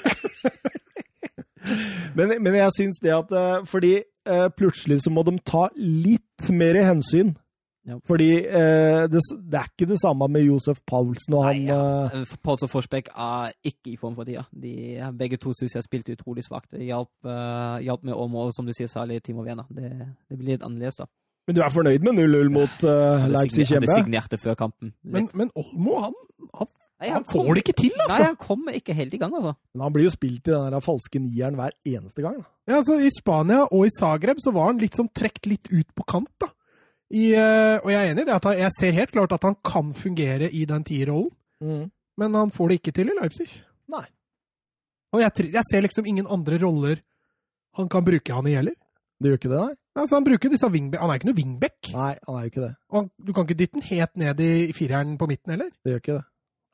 men, 2.17 2.33
men, 2.41 2.57
jeg 2.63 2.75
syns 2.79 2.97
det 3.03 3.13
at 3.13 3.33
eh, 3.35 3.55
Fordi 3.69 3.93
uh, 4.01 4.47
plutselig 4.57 5.03
så 5.03 5.13
må 5.13 5.21
de 5.27 5.35
ta 5.45 5.67
litt 5.77 6.49
mer 6.49 6.81
hensyn 6.81 7.35
Ja. 7.87 7.95
Fordi 8.05 8.27
eh, 8.45 9.05
det, 9.09 9.21
det 9.49 9.59
er 9.59 9.69
ikke 9.71 9.87
det 9.89 9.97
samme 10.01 10.27
med 10.29 10.43
Josef 10.43 10.81
Paulsen 10.87 11.33
og 11.37 11.45
han 11.47 11.61
Nei, 11.61 11.69
ja. 11.71 11.77
eh, 12.19 12.33
Pauls 12.43 12.65
og 12.67 12.69
Forsbekk 12.73 13.07
er 13.15 13.53
ikke 13.65 13.93
i 13.93 13.97
form 13.97 14.17
for 14.17 14.27
tida. 14.27 14.43
De, 14.51 14.73
begge 15.17 15.39
to 15.41 15.53
syns 15.57 15.77
jeg 15.77 15.87
spilte 15.87 16.13
utrolig 16.17 16.43
svakt. 16.45 16.69
Det 16.75 16.83
hjalp, 16.85 17.09
uh, 17.25 17.79
hjalp 17.85 18.03
med 18.05 18.17
Åmo, 18.19 18.43
og 18.49 18.53
som 18.53 18.67
du 18.67 18.75
sier, 18.75 18.91
særlig 18.91 19.21
Timo 19.25 19.45
Werner. 19.47 19.65
Det, 19.73 19.89
det 20.29 20.37
blir 20.37 20.53
litt 20.57 20.65
annerledes, 20.67 20.99
da. 20.99 21.07
Men 21.49 21.57
du 21.57 21.63
er 21.65 21.73
fornøyd 21.73 22.03
med 22.05 22.19
0-0 22.19 22.51
mot 22.53 22.83
uh, 22.85 23.25
Leipzig 23.31 23.65
hjemme? 23.65 23.87
hadde 23.87 24.03
signert 24.03 24.35
det 24.35 24.41
før 24.43 24.59
kampen. 24.59 24.91
Men, 25.01 25.31
men 25.33 25.49
Olmo, 25.57 25.95
han, 26.03 26.19
han, 26.59 26.69
Nei, 26.99 27.09
han 27.15 27.23
kom- 27.23 27.47
får 27.47 27.57
det 27.57 27.63
ikke 27.63 27.77
til, 27.79 27.95
Nei, 27.95 28.05
altså! 28.05 28.27
han 28.27 28.37
kommer 28.43 28.75
ikke 28.77 28.93
helt 28.93 29.15
i 29.15 29.21
gang, 29.23 29.33
altså. 29.39 29.55
Men 29.73 29.87
han 29.87 29.95
blir 29.95 30.05
jo 30.05 30.13
spilt 30.13 30.43
i 30.51 30.53
den 30.53 30.75
der 30.75 30.83
falske 30.85 31.23
nieren 31.23 31.57
hver 31.57 31.73
eneste 31.87 32.21
gang. 32.27 32.37
Da. 32.43 32.51
Ja, 32.69 32.83
altså, 32.83 32.99
I 33.01 33.09
Spania 33.15 33.63
og 33.65 33.87
i 33.87 33.95
Zagreb 33.95 34.43
så 34.43 34.53
var 34.53 34.69
han 34.69 34.83
liksom 34.83 35.07
sånn 35.07 35.15
trukket 35.23 35.49
litt 35.49 35.71
ut 35.71 35.89
på 35.95 36.05
kant. 36.11 36.29
da. 36.43 36.51
I, 37.09 37.31
eh, 37.33 37.79
og 37.81 37.89
jeg 37.89 37.99
er 37.99 38.11
enig 38.11 38.23
i 38.23 38.29
det 38.29 38.35
at 38.35 38.47
jeg 38.59 38.75
ser 38.77 38.97
helt 38.99 39.11
klart 39.15 39.33
at 39.33 39.45
han 39.47 39.55
kan 39.65 39.93
fungere 39.97 40.49
i 40.53 40.65
den 40.69 40.83
tierrollen, 40.85 41.89
men 42.19 42.35
han 42.37 42.51
får 42.53 42.69
det 42.69 42.79
ikke 42.79 42.93
til 42.99 43.09
i 43.09 43.17
Leipzig. 43.17 43.49
Nei. 43.89 44.05
Og 45.15 45.23
jeg, 45.23 45.49
jeg 45.55 45.65
ser 45.71 45.81
liksom 45.87 46.05
ingen 46.05 46.27
andre 46.29 46.59
roller 46.61 47.01
han 47.79 47.89
kan 47.89 48.05
bruke 48.05 48.33
han 48.33 48.47
i 48.49 48.55
heller. 48.57 48.75
Det 49.19 49.29
gjør 49.29 49.39
ikke 49.39 49.51
det, 49.51 49.59
nei? 49.59 49.75
Altså, 49.99 50.15
han 50.15 50.25
bruker 50.25 50.51
disse 50.51 50.67
wingback. 50.71 51.01
Han 51.03 51.11
er 51.11 51.19
ikke 51.19 51.27
noe 51.27 51.37
wingback. 51.37 51.77
Nei, 51.91 52.11
han 52.15 52.35
er 52.37 52.43
jo 52.45 52.51
ikke 52.51 52.63
det. 52.63 52.73
Og 52.89 52.97
han, 52.99 53.07
du 53.19 53.31
kan 53.35 53.47
ikke 53.47 53.57
dytte 53.59 53.75
den 53.75 53.87
helt 53.89 54.19
ned 54.21 54.43
i, 54.43 54.51
i 54.69 54.75
fireren 54.75 55.17
på 55.19 55.27
midten 55.29 55.55
heller. 55.55 55.71
Det 55.83 55.93
gjør 55.93 56.03
ikke 56.03 56.17
det. 56.17 56.25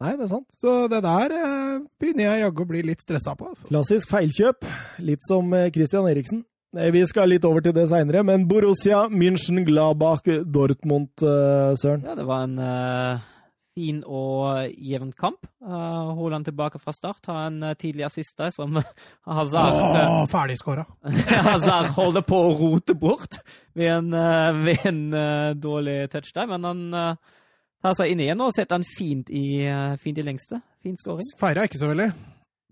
Nei, 0.03 0.12
det 0.20 0.26
er 0.26 0.32
sant. 0.34 0.57
Så 0.62 0.74
det 0.91 0.99
der 1.06 1.34
eh, 1.40 1.78
begynner 2.02 2.28
jeg 2.28 2.44
jaggu 2.44 2.62
å 2.66 2.70
bli 2.70 2.82
litt 2.86 3.02
stressa 3.02 3.34
på. 3.40 3.49
altså. 3.53 3.70
Klassisk 3.72 4.12
feilkjøp. 4.12 4.68
Litt 5.07 5.26
som 5.26 5.56
eh, 5.57 5.70
Christian 5.74 6.10
Eriksen. 6.12 6.44
Vi 6.76 7.06
skal 7.07 7.30
litt 7.31 7.45
over 7.47 7.64
til 7.64 7.72
det 7.76 7.85
seinere, 7.88 8.19
men 8.27 8.43
Borussia 8.49 9.06
München 9.07 9.64
Gladbach 9.64 10.26
Dortmund, 10.26 11.14
eh, 11.23 11.72
Søren. 11.80 12.03
Ja, 12.03 12.15
det 12.18 12.26
var 12.27 12.43
en 12.43 12.57
uh, 12.60 13.22
fin 13.80 14.02
og 14.03 14.73
jevn 14.76 15.14
kamp. 15.15 15.47
Uh, 15.64 16.11
Haaland 16.18 16.49
tilbake 16.49 16.81
fra 16.84 16.91
start. 16.91 17.22
Har 17.31 17.47
en 17.47 17.64
uh, 17.64 17.72
tidlig 17.80 18.03
assist 18.10 18.35
der 18.38 18.52
som 18.52 18.76
Hazard 19.39 19.80
Åh, 19.80 20.27
ferdigskåra! 20.27 20.84
Hazard 21.47 21.93
holder 21.95 22.27
på 22.27 22.43
å 22.43 22.53
rote 22.60 22.97
bort 22.99 23.39
ved 23.72 23.93
en, 23.95 24.11
ved 24.68 24.84
en 24.91 25.02
dårlig 25.56 26.10
touch 26.11 26.35
der, 26.35 26.52
men 26.52 26.68
han 26.68 26.85
tar 27.80 27.95
seg 27.95 28.11
inn 28.11 28.27
igjen 28.27 28.43
og 28.43 28.52
setter 28.56 28.76
den 28.81 28.88
fint 28.97 29.31
i, 29.31 29.64
fint 30.03 30.19
i 30.19 30.27
lengste. 30.27 30.60
Fin 30.84 30.99
skåring. 30.99 31.35
Feira 31.39 31.69
ikke 31.69 31.80
så 31.80 31.95
veldig. 31.95 32.11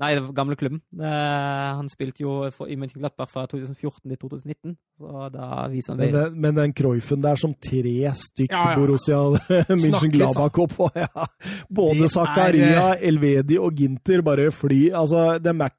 Nei, 0.02 0.16
det 0.18 0.24
var 0.26 0.32
gamle 0.34 0.56
klubben. 0.58 0.80
Eh, 0.98 1.76
han 1.78 1.88
spilte 1.92 2.24
jo 2.24 2.32
for, 2.52 2.66
i 2.68 2.76
Mönchenglattberg 2.82 3.30
fra 3.30 3.44
2014 3.46 4.10
til 4.10 4.18
2019, 4.24 4.74
så 4.98 5.28
da 5.32 5.68
viser 5.70 5.94
han 5.94 6.00
Men, 6.02 6.12
den- 6.16 6.40
men 6.42 6.56
den 6.58 6.74
Cruyffen 6.74 7.22
der 7.22 7.36
som 7.38 7.54
tre 7.62 8.10
stykk 8.18 8.50
Ja, 8.52 8.64
ja. 8.72 8.80
Borussia 8.80 9.20
München 9.70 10.00
Snakkes, 10.00 10.18
Gladbach 10.18 10.58
opp 10.66 10.74
på. 10.80 10.90
Ja. 11.04 11.28
Både 11.70 12.00
De 12.00 12.04
er, 12.04 12.14
Zakaria, 12.16 12.88
Elvedi 13.06 13.58
og 13.62 13.78
Ginter 13.78 14.22
bare 14.26 14.50
fly. 14.52 14.90
Altså, 14.98 15.38
de 15.40 15.50
er, 15.54 15.70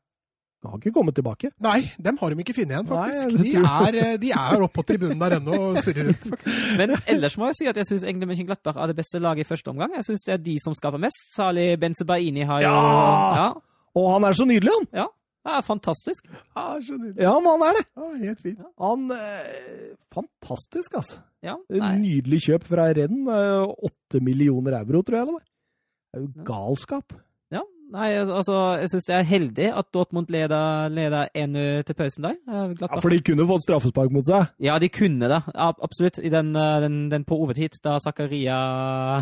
har 0.65 0.79
ikke 0.79 0.95
kommet 0.95 1.15
tilbake. 1.19 1.51
Nei, 1.61 1.91
dem 2.01 2.17
har 2.23 2.31
de 2.31 2.41
ikke 2.47 2.55
funnet 2.57 2.71
igjen, 2.79 2.87
faktisk. 2.89 3.35
Nei, 3.35 3.91
de, 3.91 3.99
er, 3.99 3.99
eh, 4.15 4.17
de 4.23 4.31
er 4.33 4.63
oppe 4.65 4.79
på 4.79 4.87
tribunen 4.95 5.19
der 5.21 5.37
ennå 5.41 5.59
og 5.73 5.83
surrer 5.85 6.07
rundt. 6.09 6.23
faktisk. 6.31 6.65
Men 6.79 6.95
ellers 7.11 7.35
må 7.37 7.51
jeg 7.51 7.59
si 7.59 7.67
at 7.69 7.77
jeg 7.83 7.91
syns 7.91 8.07
egentlig 8.07 8.31
Mönchenglattberg 8.31 8.79
er 8.79 8.95
det 8.95 8.97
beste 9.03 9.19
laget 9.21 9.43
i 9.45 9.51
første 9.51 9.75
omgang. 9.75 9.91
Jeg 9.99 10.07
syns 10.07 10.25
det 10.31 10.39
er 10.39 10.43
de 10.47 10.57
som 10.63 10.73
skaper 10.79 11.03
mest. 11.03 11.19
Særlig 11.35 11.73
Benzebaini 11.83 12.47
har 12.47 12.63
jo 12.63 12.71
Ja! 12.71 13.37
ja. 13.43 13.53
Og 13.95 14.09
han 14.13 14.25
er 14.29 14.33
så 14.37 14.47
nydelig, 14.49 14.73
han! 14.75 14.89
Ja, 15.03 15.07
det 15.45 15.53
er 15.59 15.65
fantastisk. 15.67 16.27
Ja, 16.57 16.65
så 16.83 16.97
nydelig. 16.99 17.21
Ja, 17.23 17.35
men 17.39 17.51
han 17.53 17.67
er 17.69 17.77
det. 17.79 17.85
Ja, 17.97 18.09
helt 18.29 18.41
fint. 18.43 18.63
Han 18.81 19.11
eh, 19.13 19.93
Fantastisk, 20.15 20.95
altså. 20.99 21.21
Ja, 21.45 21.59
En 21.69 21.83
nei. 21.83 21.93
Nydelig 22.01 22.41
kjøp 22.47 22.65
fra 22.71 22.89
Renn. 22.97 23.27
eh, 23.29 23.67
Åtte 23.91 24.23
millioner 24.25 24.79
euro, 24.81 25.03
tror 25.05 25.19
jeg 25.21 25.29
det 25.29 25.35
var. 25.37 25.45
Det 25.45 26.19
er 26.19 26.25
jo 26.25 26.45
galskap. 26.49 27.15
Ja, 27.53 27.61
nei, 27.93 28.09
altså, 28.23 28.57
jeg 28.81 28.89
syns 28.95 29.07
det 29.11 29.15
er 29.19 29.27
heldig 29.29 29.67
at 29.77 29.91
Dortmund 29.95 30.31
leder, 30.33 30.89
leder 30.95 31.29
1 31.37 31.59
til 31.91 31.99
pausen 31.99 32.25
der. 32.31 32.39
Eh, 32.49 32.75
Ja, 32.81 33.01
for 33.03 33.11
de 33.13 33.21
kunne 33.27 33.47
fått 33.51 33.67
straffespark 33.67 34.11
mot 34.17 34.25
seg. 34.27 34.49
Ja, 34.65 34.79
de 34.83 34.89
kunne 34.89 35.29
det. 35.29 35.43
Absolutt. 35.55 36.19
I 36.25 36.33
den, 36.33 36.55
eh, 36.57 36.81
den, 36.87 36.99
den 37.13 37.25
på 37.29 37.37
overtid, 37.45 37.77
da 37.85 37.99
Zakaria 38.01 38.59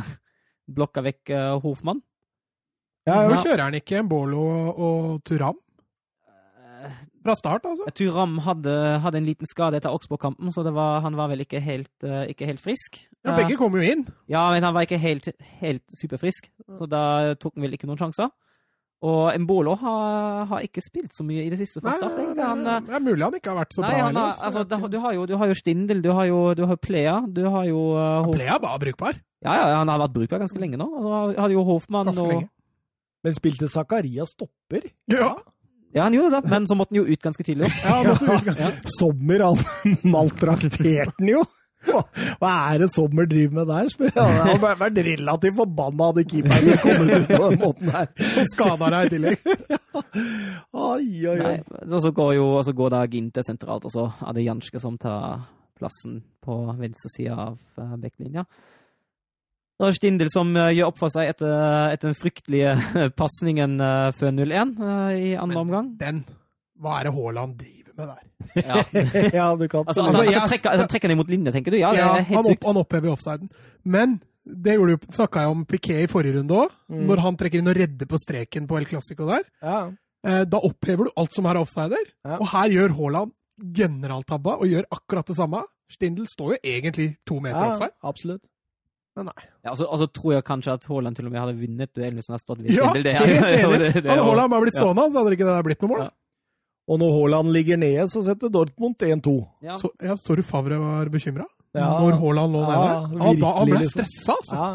blokka 0.76 1.02
vekk 1.04 1.30
eh, 1.34 1.58
Hofmann. 1.64 2.00
Ja, 3.08 3.24
Nå 3.26 3.40
kjører 3.42 3.64
han 3.66 3.74
ikke 3.74 4.02
Mbolo 4.06 4.42
og 4.72 5.22
Turam 5.26 5.58
fra 7.22 7.34
start, 7.38 7.66
altså. 7.68 7.86
Turam 7.96 8.36
hadde, 8.42 8.74
hadde 9.02 9.20
en 9.20 9.26
liten 9.26 9.48
skade 9.48 9.78
etter 9.78 9.94
Oxbow-kampen, 9.94 10.50
så 10.54 10.64
det 10.66 10.74
var, 10.76 11.00
han 11.04 11.16
var 11.18 11.30
vel 11.32 11.44
ikke 11.44 11.62
helt, 11.62 11.92
eh, 12.06 12.28
ikke 12.32 12.48
helt 12.50 12.62
frisk. 12.62 12.98
Ja, 13.22 13.36
begge 13.38 13.58
kom 13.60 13.76
jo 13.78 13.82
inn. 13.86 14.06
Ja, 14.30 14.48
men 14.50 14.64
han 14.66 14.74
var 14.74 14.86
ikke 14.86 15.00
helt, 15.00 15.28
helt 15.62 15.84
superfrisk, 15.98 16.50
så 16.78 16.88
da 16.90 17.34
tok 17.38 17.54
han 17.56 17.68
vel 17.68 17.78
ikke 17.78 17.90
noen 17.90 18.00
sjanser. 18.00 18.32
Og 19.02 19.34
Mbolo 19.42 19.74
har, 19.80 20.44
har 20.46 20.62
ikke 20.62 20.82
spilt 20.82 21.10
så 21.16 21.24
mye 21.26 21.42
i 21.42 21.50
det 21.50 21.58
siste 21.58 21.80
fra 21.82 21.96
start. 21.98 22.18
det. 22.18 22.38
Han, 22.38 22.62
eh, 22.66 22.90
er 22.94 23.02
mulig 23.02 23.24
han 23.24 23.34
ikke 23.38 23.50
har 23.50 23.58
vært 23.64 23.74
så 23.74 23.82
nei, 23.82 23.90
bra 23.90 23.98
har, 23.98 24.12
heller. 24.12 24.42
altså, 24.46 24.64
da, 24.70 24.78
du, 24.78 24.98
har 25.02 25.16
jo, 25.16 25.26
du 25.26 25.36
har 25.40 25.50
jo 25.50 25.58
Stindel, 25.58 26.02
du 26.04 26.10
har 26.14 26.30
jo, 26.30 26.40
du 26.58 26.64
har 26.70 26.78
Plea, 26.78 27.16
du 27.26 27.44
har 27.50 27.66
jo 27.66 27.84
uh. 27.98 28.30
Plea 28.34 28.58
var 28.62 28.78
brukbar. 28.82 29.18
Ja, 29.42 29.56
ja, 29.58 29.78
han 29.80 29.90
har 29.90 29.98
vært 30.04 30.14
brukbar 30.14 30.42
ganske 30.44 30.58
lenge 30.62 30.78
nå. 30.78 30.86
Altså, 30.86 31.40
hadde 31.42 31.56
jo 31.58 31.64
Hoffmann 31.66 32.12
og. 32.14 32.50
Men 33.22 33.34
spilte 33.38 33.68
Zakaria 33.70 34.26
stopper? 34.26 34.90
Ja, 35.12 35.36
Ja, 35.92 36.06
han 36.06 36.14
gjorde 36.16 36.38
det, 36.40 36.48
men 36.50 36.64
så 36.66 36.72
måtte 36.74 36.94
han 36.94 37.02
jo 37.02 37.12
ut 37.12 37.20
ganske 37.20 37.44
tidlig. 37.44 37.68
Ja, 37.84 37.98
han 37.98 38.06
måtte 38.08 38.24
ut 38.24 38.46
ganske. 38.46 38.92
Sommer, 38.98 39.42
han 39.44 39.98
maltrakterte 40.14 41.10
han 41.18 41.28
jo. 41.28 41.42
Hva 41.82 42.00
hva 42.38 42.50
er 42.70 42.78
det 42.84 42.88
Sommer 42.94 43.26
driver 43.26 43.56
med 43.58 43.66
der, 43.68 43.88
spør 43.92 44.08
jeg. 44.08 44.22
Han 44.22 44.48
hadde 44.52 44.70
vært 44.80 45.00
relativt 45.08 45.56
forbanna 45.58 46.08
hadde 46.12 46.24
keeperen 46.30 46.78
kommet 46.84 47.12
ut 47.16 47.32
på 47.32 47.40
den 47.42 47.60
måten 47.60 47.90
her. 47.92 48.08
Og 48.22 48.50
skada 48.54 48.90
deg 48.94 49.08
i 49.08 49.12
tillegg. 49.16 49.48
Oi, 50.72 51.08
oi, 51.28 51.38
oi. 51.50 51.56
Og 51.88 51.98
så 52.06 52.12
går 52.14 52.34
jo 52.38 52.46
så 52.64 52.74
går 52.76 52.94
da 52.94 53.02
Ginte 53.10 53.44
sentralt, 53.46 53.88
og 53.90 53.92
så 53.92 54.06
er 54.28 54.36
det 54.38 54.46
Janske 54.46 54.80
som 54.82 54.96
tar 55.00 55.42
plassen 55.78 56.20
på 56.42 56.56
venstresida 56.78 57.36
av 57.50 57.58
uh, 57.78 57.96
backlinja. 58.00 58.46
Det 59.82 59.88
er 59.90 59.96
Stindel 59.98 60.28
som 60.30 60.52
eh, 60.56 60.68
gjør 60.78 60.92
opp 60.92 60.98
for 61.00 61.10
seg 61.10 61.32
etter, 61.32 61.50
etter 61.90 62.12
den 62.12 62.18
fryktelige 62.18 62.74
pasningen 63.18 63.72
eh, 63.82 64.10
før 64.14 64.30
0-1 64.36 64.76
eh, 64.78 65.14
i 65.18 65.30
andre 65.34 65.56
Men- 65.56 65.62
omgang. 65.64 65.88
Den. 65.98 66.20
Hva 66.82 67.00
er 67.00 67.08
det 67.08 67.12
Haaland 67.16 67.56
driver 67.58 67.96
med 67.98 68.12
der? 68.12 68.28
Ja. 68.62 68.76
Ja, 69.38 69.46
du 69.58 69.66
kan 69.70 69.84
Altså, 69.86 70.02
Altså, 70.06 70.22
jeg- 70.26 70.38
han 70.38 70.48
trekker, 70.50 70.76
han 70.78 70.88
trekker 70.90 71.08
den 71.10 71.16
imot 71.18 71.30
linje, 71.30 71.52
tenker 71.54 71.74
du? 71.74 71.78
Ja, 71.82 71.90
det 71.92 71.98
Ja, 71.98 72.12
er 72.16 72.22
helt 72.30 72.38
han, 72.44 72.52
opp, 72.54 72.64
han 72.70 72.80
opphever 72.84 73.12
offsiden. 73.12 73.50
Men 73.84 74.20
det 74.46 74.74
gjorde 74.78 74.96
jo, 74.96 75.00
snakka 75.18 75.42
jeg 75.44 75.50
om 75.56 75.64
Piquet 75.66 76.00
i 76.04 76.08
forrige 76.10 76.38
runde 76.38 76.56
òg, 76.62 76.70
Mm. 76.92 77.04
når 77.10 77.20
han 77.26 77.36
trekker 77.40 77.58
inn 77.62 77.68
og 77.70 77.76
redder 77.78 78.06
på 78.10 78.18
streken 78.22 78.66
på 78.70 78.78
El 78.78 78.86
Clásico 78.90 79.26
der. 79.28 79.44
Ja. 79.62 79.76
Eh, 80.26 80.44
da 80.46 80.58
opphever 80.62 81.08
du 81.08 81.10
alt 81.16 81.34
som 81.34 81.46
er 81.46 81.58
offsider, 81.58 82.06
Ja. 82.24 82.38
og 82.38 82.46
her 82.54 82.68
gjør 82.74 82.94
Haaland 82.98 83.32
generaltabba 83.76 84.56
og 84.60 84.66
gjør 84.70 84.84
akkurat 84.94 85.26
det 85.26 85.36
samme. 85.38 85.62
Stindl 85.92 86.26
står 86.30 86.54
jo 86.54 86.58
egentlig 86.64 87.16
to 87.28 87.38
meter 87.40 87.58
ja, 87.60 87.72
offside, 87.74 87.94
absolutt. 88.02 88.42
Men 89.16 89.26
nei. 89.28 89.42
Ja, 89.64 89.70
altså, 89.74 89.86
altså 89.92 90.06
tror 90.16 90.32
jeg 90.34 90.44
kanskje 90.48 90.72
at 90.78 90.84
Haaland 90.88 91.16
til 91.18 91.26
og 91.28 91.32
med 91.34 91.40
hadde 91.42 91.54
vunnet 91.60 91.90
duellen 91.94 92.16
hvis 92.20 92.28
han 92.30 92.34
hadde 92.38 92.44
stått 92.46 92.62
ved 92.64 92.70
Ja, 92.72 92.88
Stindel. 92.90 93.02
Det, 93.04 93.14
helt 93.18 93.46
enig! 93.66 93.90
Hadde 94.08 94.26
Haaland 94.28 94.54
bare 94.54 94.64
blitt 94.64 94.78
Ja. 94.78 94.84
stående, 94.86 95.04
så 95.12 95.18
hadde 95.18 95.30
det 95.32 95.38
ikke 95.38 95.48
det 95.50 95.56
der 95.58 95.66
blitt 95.68 95.82
noe 95.84 95.92
mål. 95.92 96.04
Ja. 96.06 96.10
Og 96.92 96.98
når 96.98 97.12
Haaland 97.18 97.52
ligger 97.54 97.76
nede, 97.78 98.06
så 98.10 98.22
setter 98.26 98.50
Dortmund 98.50 98.96
1-2. 99.06 99.34
Ja. 99.62 99.76
Så, 99.78 99.90
ja, 100.02 100.16
så 100.18 100.34
du 100.36 100.42
Favre 100.42 100.78
var 100.80 101.10
bekymra? 101.12 101.44
Ja. 101.76 101.90
Når 102.02 102.16
Haaland 102.24 102.56
lå 102.56 102.62
Ja, 102.64 102.72
nede? 102.72 103.20
Ja, 103.22 103.34
da, 103.44 103.52
han 103.58 103.70
ble 103.70 103.78
liksom. 103.84 104.02
stressa, 104.02 104.38
altså. 104.40 104.56
Ja. 104.56 104.72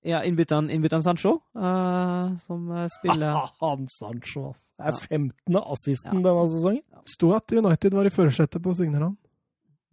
Ja, 0.00 0.22
innbytteren, 0.24 0.70
innbytteren 0.72 1.02
Sancho, 1.04 1.34
uh, 1.60 2.30
som 2.40 2.62
spiller 2.72 2.88
spiller 2.88 3.34
Han 3.60 3.82
Sancho, 3.92 4.46
altså. 4.48 4.70
Det 4.80 4.94
er 4.94 5.02
15. 5.20 5.58
assisten 5.60 6.22
denne 6.24 6.44
sesongen. 6.48 6.82
Sto 7.04 7.34
at 7.36 7.52
United 7.52 7.92
var 7.98 8.08
i 8.08 8.12
førersetet 8.14 8.62
på 8.64 8.72
å 8.72 8.78
signere 8.78 9.10
han. 9.10 9.18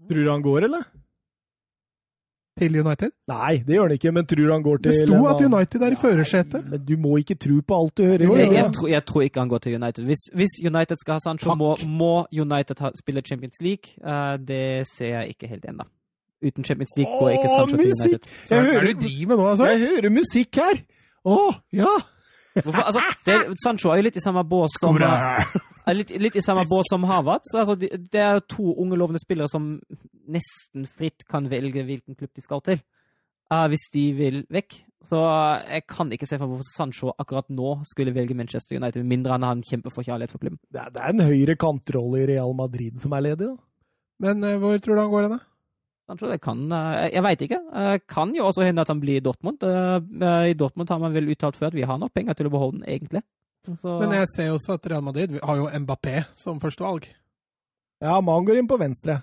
Tror 0.07 0.23
du 0.23 0.31
han 0.31 0.45
går, 0.45 0.64
eller? 0.69 0.85
Til 2.57 2.79
United? 2.81 3.11
Nei, 3.29 3.57
det 3.67 3.75
gjør 3.75 3.88
han 3.88 3.95
ikke, 3.97 4.11
men 4.15 4.25
tror 4.29 4.51
han 4.51 4.63
går 4.65 4.79
til 4.81 4.91
Det 4.91 5.01
sto 5.07 5.19
at 5.29 5.41
United 5.45 5.84
er 5.85 5.93
i 5.93 5.99
førersetet. 6.01 6.69
Men 6.71 6.85
du 6.88 6.95
må 7.01 7.17
ikke 7.21 7.35
tro 7.38 7.59
på 7.67 7.77
alt 7.81 7.97
du 7.97 8.03
hører. 8.03 8.23
Jo, 8.25 8.31
jo, 8.34 8.38
Jeg, 8.39 8.47
jo. 8.49 8.57
jeg, 8.57 8.73
tror, 8.77 8.88
jeg 8.93 9.05
tror 9.11 9.21
ikke 9.27 9.39
han 9.43 9.51
går 9.51 9.63
til 9.65 9.75
United. 9.77 10.03
Hvis, 10.09 10.23
hvis 10.34 10.55
United 10.65 10.97
skal 11.03 11.19
ha 11.19 11.19
Sancho, 11.25 11.55
må, 11.55 11.75
må 11.85 12.13
United 12.34 12.81
ha, 12.81 12.91
spille 12.99 13.21
Champions 13.21 13.61
League. 13.61 13.93
Uh, 14.01 14.35
det 14.47 14.88
ser 14.89 15.13
jeg 15.19 15.35
ikke 15.35 15.47
helt 15.53 15.65
ennå. 15.69 15.85
Uten 16.45 16.63
Champions 16.63 16.93
League 16.97 17.13
går 17.19 17.29
ikke 17.29 17.49
Åh, 17.49 17.55
Sancho 17.59 17.77
til! 17.77 17.93
United. 17.93 18.29
Så 18.45 18.55
Jeg 18.55 18.75
er 18.75 19.27
med 19.27 19.38
nå, 19.38 19.49
altså? 19.49 19.65
Jeg 19.65 19.79
hører 19.79 20.09
musikk 20.13 20.61
her! 20.61 20.84
Å, 21.25 21.38
ja! 21.73 21.93
Hvorfor? 22.57 22.84
Altså, 22.89 23.01
det, 23.25 23.38
Sancho 23.63 23.89
er 23.93 24.01
jo 24.01 24.05
litt 24.07 24.17
i 24.17 24.23
samme 24.23 24.43
bås 24.49 24.77
som, 24.81 24.97
litt, 25.95 26.11
litt 26.19 26.35
i 26.35 26.43
samme 26.43 26.65
båt 26.68 26.89
som 26.89 27.05
Havertz. 27.07 27.53
Altså, 27.55 27.77
det, 27.80 28.19
er 28.19 28.41
to 28.43 28.73
unge 28.76 28.97
lovende 28.99 29.22
spillere 29.23 29.47
som 29.51 29.77
nesten 30.27 30.88
fritt 30.88 31.23
kan 31.30 31.47
velge 31.51 31.85
hvilken 31.88 32.18
klubb 32.18 32.34
de 32.35 32.43
skal 32.43 32.64
til. 32.65 32.84
uh, 33.53 33.65
hvis 33.72 33.88
de 33.93 34.05
vil 34.18 34.41
vekk. 34.51 34.81
Så 35.07 35.19
uh, 35.19 35.64
jeg 35.69 35.85
kan 35.88 36.09
ikke 36.11 36.27
se 36.27 36.35
for 36.35 36.47
meg 36.47 36.57
hvorfor 36.57 36.72
Sancho 36.73 37.14
akkurat 37.15 37.47
nå 37.53 37.77
skulle 37.88 38.15
velge 38.15 38.35
Manchester 38.35 38.80
United, 38.80 39.03
med 39.03 39.18
mindre 39.18 39.38
han 39.38 39.45
har 39.45 39.55
en 39.55 39.68
kjempeforkjærlighet 39.68 40.34
for 40.34 40.43
klubben. 40.43 40.59
Det 40.73 40.81
er, 40.81 40.89
det 40.95 41.03
er 41.03 41.14
en 41.14 41.27
høyre 41.30 41.55
kantrolle 41.59 42.23
i 42.23 42.31
Real 42.34 42.55
Madrid 42.57 42.97
som 43.03 43.15
er 43.15 43.30
ledig, 43.30 43.53
da. 43.53 43.55
Men 44.26 44.43
uh, 44.43 44.57
hvor 44.59 44.81
tror 44.81 44.97
du 44.97 45.03
han 45.05 45.14
går 45.14 45.27
hen? 45.27 45.38
da? 45.38 45.43
Sancho, 46.07 46.30
det 46.31 46.39
kan 46.39 46.61
eh, 46.72 47.09
Jeg 47.11 47.23
veit 47.26 47.41
ikke. 47.43 47.57
Det 47.68 48.05
Kan 48.07 48.30
jo 48.35 48.45
også 48.47 48.64
hende 48.64 48.84
at 48.84 48.88
han 48.88 49.01
blir 49.03 49.19
i 49.19 49.23
Dortmund. 49.23 49.59
I 49.59 50.53
Dortmund 50.55 50.88
har 50.88 51.01
man 51.03 51.11
vel 51.11 51.27
uttalt 51.34 51.57
før 51.59 51.68
at 51.68 51.76
vi 51.76 51.84
har 51.84 51.99
nok 51.99 52.14
penger 52.15 52.38
til 52.38 52.47
å 52.47 52.53
beholde 52.53 52.77
den, 52.77 52.85
egentlig. 52.88 53.22
Så, 53.76 53.98
Men 53.99 54.14
jeg 54.15 54.30
ser 54.31 54.53
også 54.53 54.77
at 54.77 54.88
Real 54.88 55.03
Madrid 55.03 55.34
har 55.44 55.57
jo 55.60 55.68
Mbappé 55.84 56.22
som 56.38 56.61
førstevalg. 56.64 57.10
Ja, 58.03 58.19
man 58.22 58.45
går 58.48 58.61
inn 58.61 58.69
på 58.69 58.77
venstre. 58.80 59.19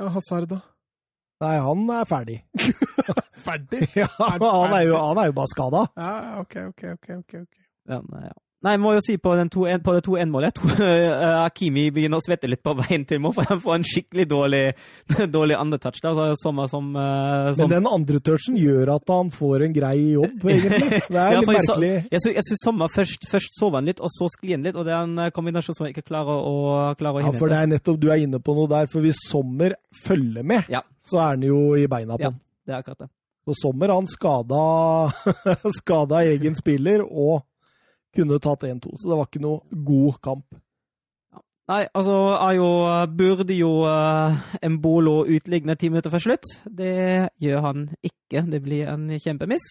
Ja, 0.00 0.10
Hazard, 0.12 0.50
da? 0.50 0.60
Nei, 1.40 1.54
han 1.64 1.86
er 1.94 2.08
ferdig. 2.08 2.38
Ferdig? 3.46 3.86
Ja, 3.96 4.08
han 4.18 4.74
er 4.76 4.82
jo, 4.84 4.96
han 5.00 5.18
er 5.22 5.30
jo 5.30 5.36
bare 5.38 5.48
skada. 5.54 5.86
Ja, 5.96 6.12
OK, 6.42 6.56
OK, 6.68 6.82
OK. 6.92 7.08
ok, 7.22 7.34
ok. 7.46 7.54
ja, 7.88 8.00
nei, 8.12 8.24
ja. 8.26 8.36
Nei, 8.60 8.74
jeg 8.74 8.80
må 8.82 8.90
jo 8.92 9.00
si 9.00 9.14
på, 9.16 9.30
den 9.38 9.48
to, 9.48 9.62
på 9.80 9.92
det 9.96 10.00
2-1-målet 10.04 10.50
Jeg 10.50 10.54
tror 10.60 10.80
eh, 10.84 11.36
Hakimi 11.46 11.86
begynner 11.96 12.20
å 12.20 12.24
svette 12.24 12.48
litt 12.50 12.60
på 12.60 12.74
veien 12.76 13.06
til 13.08 13.22
mål, 13.24 13.32
for 13.38 13.48
han 13.48 13.60
får 13.64 13.78
en 13.78 13.86
skikkelig 13.88 14.26
dårlig, 14.28 14.60
dårlig 15.36 15.56
andretouch. 15.56 15.96
Som, 16.42 16.60
som, 16.68 16.90
eh, 17.00 17.54
Men 17.62 17.72
den 17.72 17.88
andre 17.88 18.20
touchen 18.20 18.58
gjør 18.60 18.92
at 18.98 19.08
han 19.14 19.30
får 19.32 19.64
en 19.64 19.72
grei 19.78 19.94
jobb, 20.12 20.44
egentlig. 20.52 21.00
Det 21.08 21.16
er 21.22 21.32
Ja, 21.32 21.40
litt 21.40 21.48
for 21.48 21.56
jeg 21.56 21.64
så- 21.70 21.76
merkelig. 21.78 21.92
Jeg 22.12 22.24
sy- 22.26 22.34
jeg 22.36 22.46
syns 22.50 22.64
Sommer 22.66 22.92
først, 22.92 23.24
først 23.32 23.56
sov 23.62 23.78
han 23.80 23.88
litt, 23.88 24.02
og 24.04 24.12
så 24.12 24.28
sklir 24.36 24.58
han 24.58 24.68
litt. 24.68 24.76
Og 24.76 24.84
det 24.84 24.92
er 24.92 25.06
en 25.08 25.16
eh, 25.24 25.30
kombinasjon 25.32 25.78
som 25.80 25.88
jeg 25.88 25.96
ikke 25.96 26.08
klarer 26.12 26.44
å, 26.44 26.56
klarer 27.00 27.22
å 27.22 27.30
Ja, 27.30 27.32
for 27.40 27.48
det 27.54 27.62
er 27.62 27.72
nettopp 27.72 28.00
du 28.04 28.10
er 28.12 28.20
inne 28.26 28.42
på 28.44 28.58
noe 28.60 28.68
der. 28.68 28.90
For 28.92 29.00
hvis 29.06 29.24
Sommer 29.30 29.78
følger 30.04 30.44
med, 30.44 30.68
Ja. 30.68 30.84
så 31.08 31.16
er 31.24 31.32
han 31.32 31.48
jo 31.48 31.62
i 31.80 31.88
beina 31.88 32.20
på 32.20 32.28
Ja. 32.28 32.34
Det 32.68 32.76
er 32.76 32.82
akkurat 32.84 33.06
det. 33.06 33.10
Og 33.48 33.56
Sommer 33.56 33.88
han 33.96 34.04
skada, 34.06 34.60
skada 35.80 36.20
egen 36.28 36.54
spiller 36.58 37.00
og 37.08 37.40
kunne 38.16 38.40
tatt 38.42 38.66
1-2. 38.66 38.96
Så 38.98 39.10
det 39.10 39.18
var 39.18 39.28
ikke 39.30 39.44
noe 39.44 39.82
god 39.86 40.20
kamp. 40.24 40.60
Nei, 41.70 41.84
altså 41.94 42.16
Ayo 42.42 42.70
burde 43.14 43.54
jo 43.54 43.84
uh, 43.86 44.34
Embolo 44.66 45.20
utligne 45.30 45.76
ti 45.78 45.90
minutter 45.90 46.10
før 46.10 46.24
slutt. 46.24 46.56
Det 46.66 47.30
gjør 47.38 47.62
han 47.68 47.86
ikke. 48.02 48.42
Det 48.50 48.58
blir 48.64 48.90
en 48.90 49.06
kjempemiss. 49.22 49.68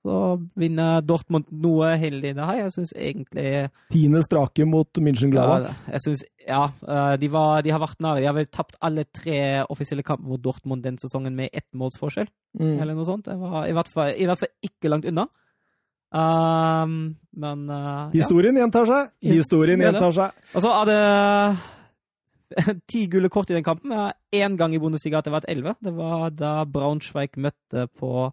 Så 0.00 0.16
vinner 0.56 1.02
Dortmund 1.04 1.48
noe 1.52 1.90
heldig 2.00 2.32
det 2.36 2.44
her. 2.48 2.60
Jeg 2.62 2.74
syns 2.76 2.92
egentlig 2.96 3.48
Tiende 3.92 4.22
strake 4.24 4.64
mot 4.68 5.00
München-Gladbach. 5.00 5.66
Ja, 5.68 5.92
jeg 5.96 6.04
synes, 6.06 6.22
ja 6.46 6.62
uh, 6.68 7.16
de, 7.20 7.32
var, 7.32 7.64
de 7.64 7.72
har 7.72 7.82
vært 7.82 8.00
nære. 8.04 8.22
De 8.22 8.28
har 8.30 8.36
vel 8.36 8.48
tapt 8.52 8.78
alle 8.84 9.04
tre 9.08 9.40
offisielle 9.68 10.04
kamper 10.04 10.28
mot 10.28 10.44
Dortmund 10.44 10.84
den 10.84 11.00
sesongen 11.00 11.36
med 11.36 11.52
ett 11.52 11.68
målsforskjell. 11.76 12.28
Mm. 12.60 12.76
Eller 12.76 12.96
noe 12.96 13.08
sånt. 13.08 13.28
Det 13.28 13.36
var 13.40 13.68
i 13.68 13.76
hvert 13.76 13.92
fall, 13.92 14.12
i 14.16 14.28
hvert 14.28 14.44
fall 14.44 14.70
ikke 14.70 14.92
langt 14.92 15.08
unna. 15.08 15.28
Um, 16.10 17.16
men 17.38 17.68
uh, 17.70 17.76
ja. 17.76 18.08
Historien 18.14 18.56
gjentar 18.58 18.88
seg. 18.88 19.12
Historien 19.22 19.80
er 19.80 19.90
gjentar 19.90 20.16
seg. 20.16 20.40
Altså, 20.54 20.72
av 20.74 20.88
det 20.90 21.00
ti 22.90 23.06
gule 23.10 23.30
kort 23.30 23.50
i 23.50 23.54
den 23.54 23.66
kampen. 23.66 23.94
Én 24.34 24.56
gang 24.58 24.74
i 24.74 24.80
Bundesliga 24.82 25.18
at 25.20 25.28
det 25.28 25.34
var 25.34 25.44
et 25.44 25.52
elleve. 25.54 25.74
Det 25.80 25.94
var 25.96 26.30
da 26.34 26.64
Braunschweig 26.66 27.38
møtte 27.38 27.86
på 27.98 28.30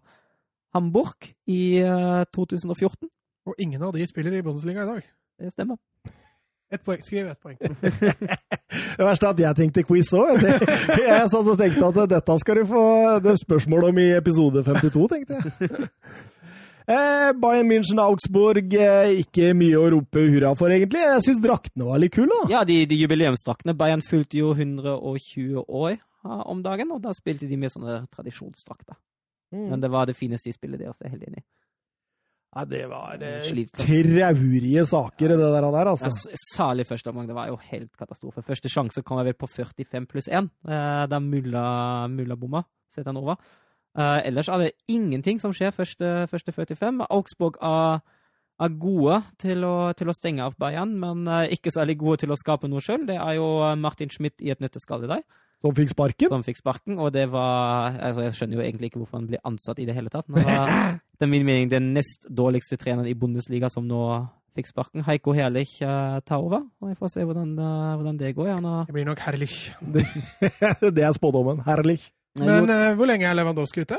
Hamburg 0.74 1.30
i 1.46 1.78
eh, 1.82 2.24
2014. 2.34 3.08
Og 3.48 3.54
ingen 3.58 3.82
av 3.82 3.94
de 3.94 4.06
spiller 4.06 4.34
i 4.36 4.42
Bundesliga 4.42 4.84
i 4.84 4.86
dag. 4.86 5.06
Det 5.38 5.52
stemmer. 5.54 5.78
Ett 6.70 6.82
poeng. 6.84 7.00
Skriv 7.00 7.28
ett 7.30 7.40
poeng. 7.40 7.56
Det 8.98 9.04
verste 9.06 9.26
er 9.26 9.30
at 9.30 9.40
jeg 9.40 9.56
tenkte 9.56 9.84
quiz 9.88 10.10
òg. 10.12 10.42
Jeg 11.08 11.30
satt 11.32 11.46
og 11.48 11.56
tenkte 11.56 11.88
at 11.88 12.10
dette 12.10 12.34
skal 12.42 12.58
du 12.60 12.66
få 12.68 12.82
det 13.24 13.30
er 13.32 13.40
spørsmål 13.40 13.88
om 13.88 14.00
i 14.02 14.08
episode 14.18 14.64
52, 14.66 15.06
tenkte 15.08 15.38
jeg. 15.38 15.88
Eh, 16.88 17.30
Bayern 17.36 17.68
München 17.68 18.00
Augsburg, 18.00 18.72
eh, 18.72 19.18
ikke 19.20 19.50
mye 19.56 19.76
å 19.76 19.90
rope 19.92 20.22
hurra 20.24 20.54
for, 20.56 20.72
egentlig. 20.72 21.02
Jeg 21.04 21.26
syns 21.26 21.42
draktene 21.44 21.84
var 21.84 22.00
litt 22.00 22.14
kule, 22.16 22.32
da. 22.32 22.48
Ja, 22.54 22.62
de, 22.68 22.80
de 22.88 22.96
jubileumsdraktene. 23.02 23.76
Bayern 23.76 24.00
fylte 24.04 24.40
jo 24.40 24.54
120 24.56 25.66
år 25.68 25.98
om 26.24 26.62
dagen, 26.64 26.90
og 26.96 27.02
da 27.04 27.12
spilte 27.16 27.46
de 27.48 27.56
med 27.60 27.72
sånne 27.72 28.00
tradisjonsdrakter. 28.12 28.96
Men 29.52 29.80
det 29.80 29.88
var 29.92 30.08
det 30.08 30.16
fineste 30.16 30.50
i 30.50 30.56
spillet 30.56 30.80
deres, 30.80 30.98
det 30.98 31.06
er 31.06 31.12
jeg 31.12 31.18
helt 31.18 31.28
enig 31.30 31.42
i. 31.44 31.46
Ja, 32.56 32.64
det 32.64 32.80
var 32.88 33.20
eh, 33.20 33.44
traurige 33.76 34.84
saker, 34.88 35.34
det 35.34 35.36
der, 35.38 35.66
der 35.68 35.90
altså. 35.92 36.08
Ja, 36.08 36.38
særlig 36.56 36.86
første 36.88 37.12
omgang, 37.12 37.28
det 37.28 37.36
var 37.36 37.50
jo 37.50 37.58
helt 37.68 37.92
katastrofe. 38.00 38.42
Første 38.46 38.72
sjanse 38.72 39.02
kom 39.04 39.20
jeg 39.20 39.28
vel 39.28 39.36
på 39.36 39.48
45 39.52 40.08
pluss 40.08 40.30
1, 40.32 40.48
eh, 40.64 41.02
da 41.12 41.20
Mulla, 41.20 41.64
Mulla 42.08 42.36
bomma. 42.40 42.64
Setter 42.88 43.12
han 43.12 43.20
over. 43.20 43.36
Eh, 43.98 44.20
ellers 44.28 44.48
er 44.48 44.62
det 44.62 44.70
ingenting 44.86 45.40
som 45.42 45.52
skjer 45.54 45.74
første, 45.74 46.28
første 46.30 46.54
45. 46.54 47.02
Augsburg 47.10 47.58
er, 47.64 47.98
er 48.62 48.76
gode 48.78 49.18
til 49.42 49.66
å, 49.66 49.90
til 49.98 50.10
å 50.10 50.14
stenge 50.14 50.44
av 50.46 50.54
Bayern, 50.60 50.94
men 51.00 51.26
eh, 51.26 51.56
ikke 51.56 51.72
særlig 51.74 51.98
gode 51.98 52.22
til 52.22 52.32
å 52.34 52.38
skape 52.38 52.70
noe 52.70 52.84
sjøl. 52.84 53.08
Det 53.08 53.18
er 53.18 53.38
jo 53.40 53.48
eh, 53.66 53.74
Martin 53.80 54.12
Schmidt 54.14 54.38
i 54.44 54.52
et 54.54 54.62
nøtteskall 54.62 55.08
i 55.08 55.10
dag 55.10 55.24
Som 55.64 55.74
fikk 55.74 55.90
sparken. 55.90 56.30
som 56.30 56.46
fikk 56.46 56.60
sparken, 56.60 56.98
og 57.02 57.10
det 57.16 57.26
var 57.32 57.98
altså 57.98 58.28
Jeg 58.28 58.36
skjønner 58.38 58.60
jo 58.60 58.66
egentlig 58.68 58.92
ikke 58.92 59.02
hvorfor 59.02 59.18
han 59.18 59.30
ble 59.32 59.42
ansatt 59.50 59.82
i 59.82 59.86
det 59.88 59.96
hele 59.98 60.12
tatt. 60.14 60.30
Det 60.30 60.46
var 60.46 60.74
etter 61.16 61.30
min 61.30 61.46
mening 61.46 61.72
den 61.72 61.90
nest 61.96 62.28
dårligste 62.30 62.78
treneren 62.78 63.10
i 63.10 63.18
Bundesliga 63.18 63.70
som 63.72 63.88
nå 63.88 64.04
fikk 64.58 64.70
sparken. 64.70 65.02
Heiko 65.06 65.34
Herlich 65.34 65.76
uh, 65.86 66.18
tar 66.26 66.42
over, 66.42 66.64
og 66.82 66.90
vi 66.90 66.96
får 66.98 67.12
se 67.14 67.26
hvordan, 67.26 67.52
uh, 67.58 67.94
hvordan 67.98 68.18
det 68.18 68.32
går. 68.34 68.48
Han 68.56 68.66
har 68.66 68.86
Det 68.86 68.94
blir 68.96 69.06
nok 69.06 69.22
herlig. 69.22 69.50
det 70.98 71.04
er 71.04 71.12
spådommen. 71.14 71.62
Herlig. 71.66 72.00
Men 72.38 72.68
uh, 72.70 72.94
hvor 72.98 73.08
lenge 73.10 73.26
er 73.28 73.36
Lewandowski 73.38 73.84
ute? 73.86 73.98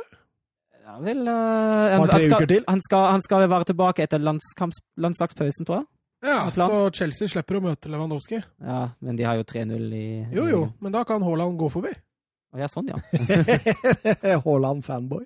Han 0.89 1.05
vil 1.05 1.21
uh, 1.21 1.33
han, 1.93 2.09
han, 2.09 2.23
skal, 2.25 2.61
han, 2.67 2.81
skal, 2.81 3.07
han 3.13 3.23
skal 3.25 3.45
være 3.49 3.69
tilbake 3.69 4.05
etter 4.05 4.21
landslagspausen, 4.21 5.67
tror 5.67 5.81
jeg. 5.81 5.89
Ja, 6.25 6.51
så 6.51 6.89
Chelsea 6.91 7.31
slipper 7.31 7.59
å 7.59 7.63
møte 7.63 7.91
Lewandowski. 7.91 8.41
Ja, 8.59 8.79
Men 8.99 9.15
de 9.15 9.23
har 9.23 9.37
jo 9.39 9.45
3-0 9.47 9.85
i 9.95 10.05
Jo, 10.35 10.47
jo, 10.51 10.61
men 10.83 10.91
da 10.91 11.05
kan 11.07 11.23
Haaland 11.23 11.59
gå 11.59 11.69
forbi. 11.71 11.93
Å, 12.51 12.59
Ja, 12.59 12.67
sånn, 12.67 12.89
ja. 12.89 12.97
Haaland-fanboy. 14.45 15.23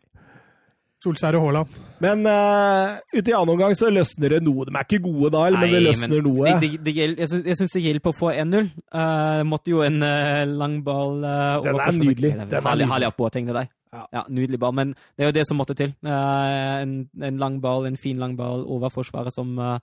Solskjær 1.03 1.35
og 1.35 1.43
Haaland. 1.45 1.77
Men 2.03 2.21
uh, 2.27 2.97
ute 3.11 3.31
i 3.31 3.35
annen 3.35 3.51
omgang 3.53 3.73
så 3.75 3.89
løsner 3.91 4.37
det 4.37 4.39
noe. 4.45 4.65
De 4.69 4.71
er 4.79 4.85
ikke 4.87 5.01
gode 5.03 5.31
da, 5.35 5.43
men 5.51 5.73
det 5.73 5.81
løsner 5.83 6.13
men 6.15 6.27
noe. 6.29 6.53
Det, 6.61 6.69
det, 6.79 6.81
det 6.87 6.93
jeg 7.01 7.29
syns- 7.31 7.47
jeg 7.51 7.59
syns 7.59 7.75
det 7.75 7.83
hjelper 7.83 8.13
å 8.13 8.17
få 8.17 8.31
1-0. 8.33 8.69
Uh, 8.95 9.41
måtte 9.49 9.73
jo 9.73 9.81
en 9.85 9.99
uh, 10.03 10.43
lang 10.47 10.77
ball 10.85 11.19
uh, 11.23 11.59
Den 11.65 11.81
er 11.83 11.97
nydelig. 11.99 12.31
Den 12.37 12.43
er 12.47 12.53
Herlig, 12.55 12.63
nydelig. 12.85 12.91
herlig 12.93 13.11
Boateng 13.19 13.49
til 13.51 13.59
deg. 13.59 13.71
Ja. 13.93 14.05
Ja. 14.15 14.23
nydelig 14.33 14.57
ball. 14.63 14.73
Men 14.79 14.95
det 14.97 15.21
er 15.25 15.29
jo 15.29 15.35
det 15.37 15.43
som 15.49 15.59
måtte 15.61 15.75
til. 15.77 15.91
Uh, 16.05 16.79
en, 16.81 16.95
en 17.29 17.37
lang 17.43 17.59
ball, 17.61 17.85
en 17.91 17.99
fin 17.99 18.17
lang 18.17 18.33
ball 18.39 18.63
over 18.65 18.89
forsvaret 18.93 19.35
som, 19.35 19.51
uh, 19.59 19.77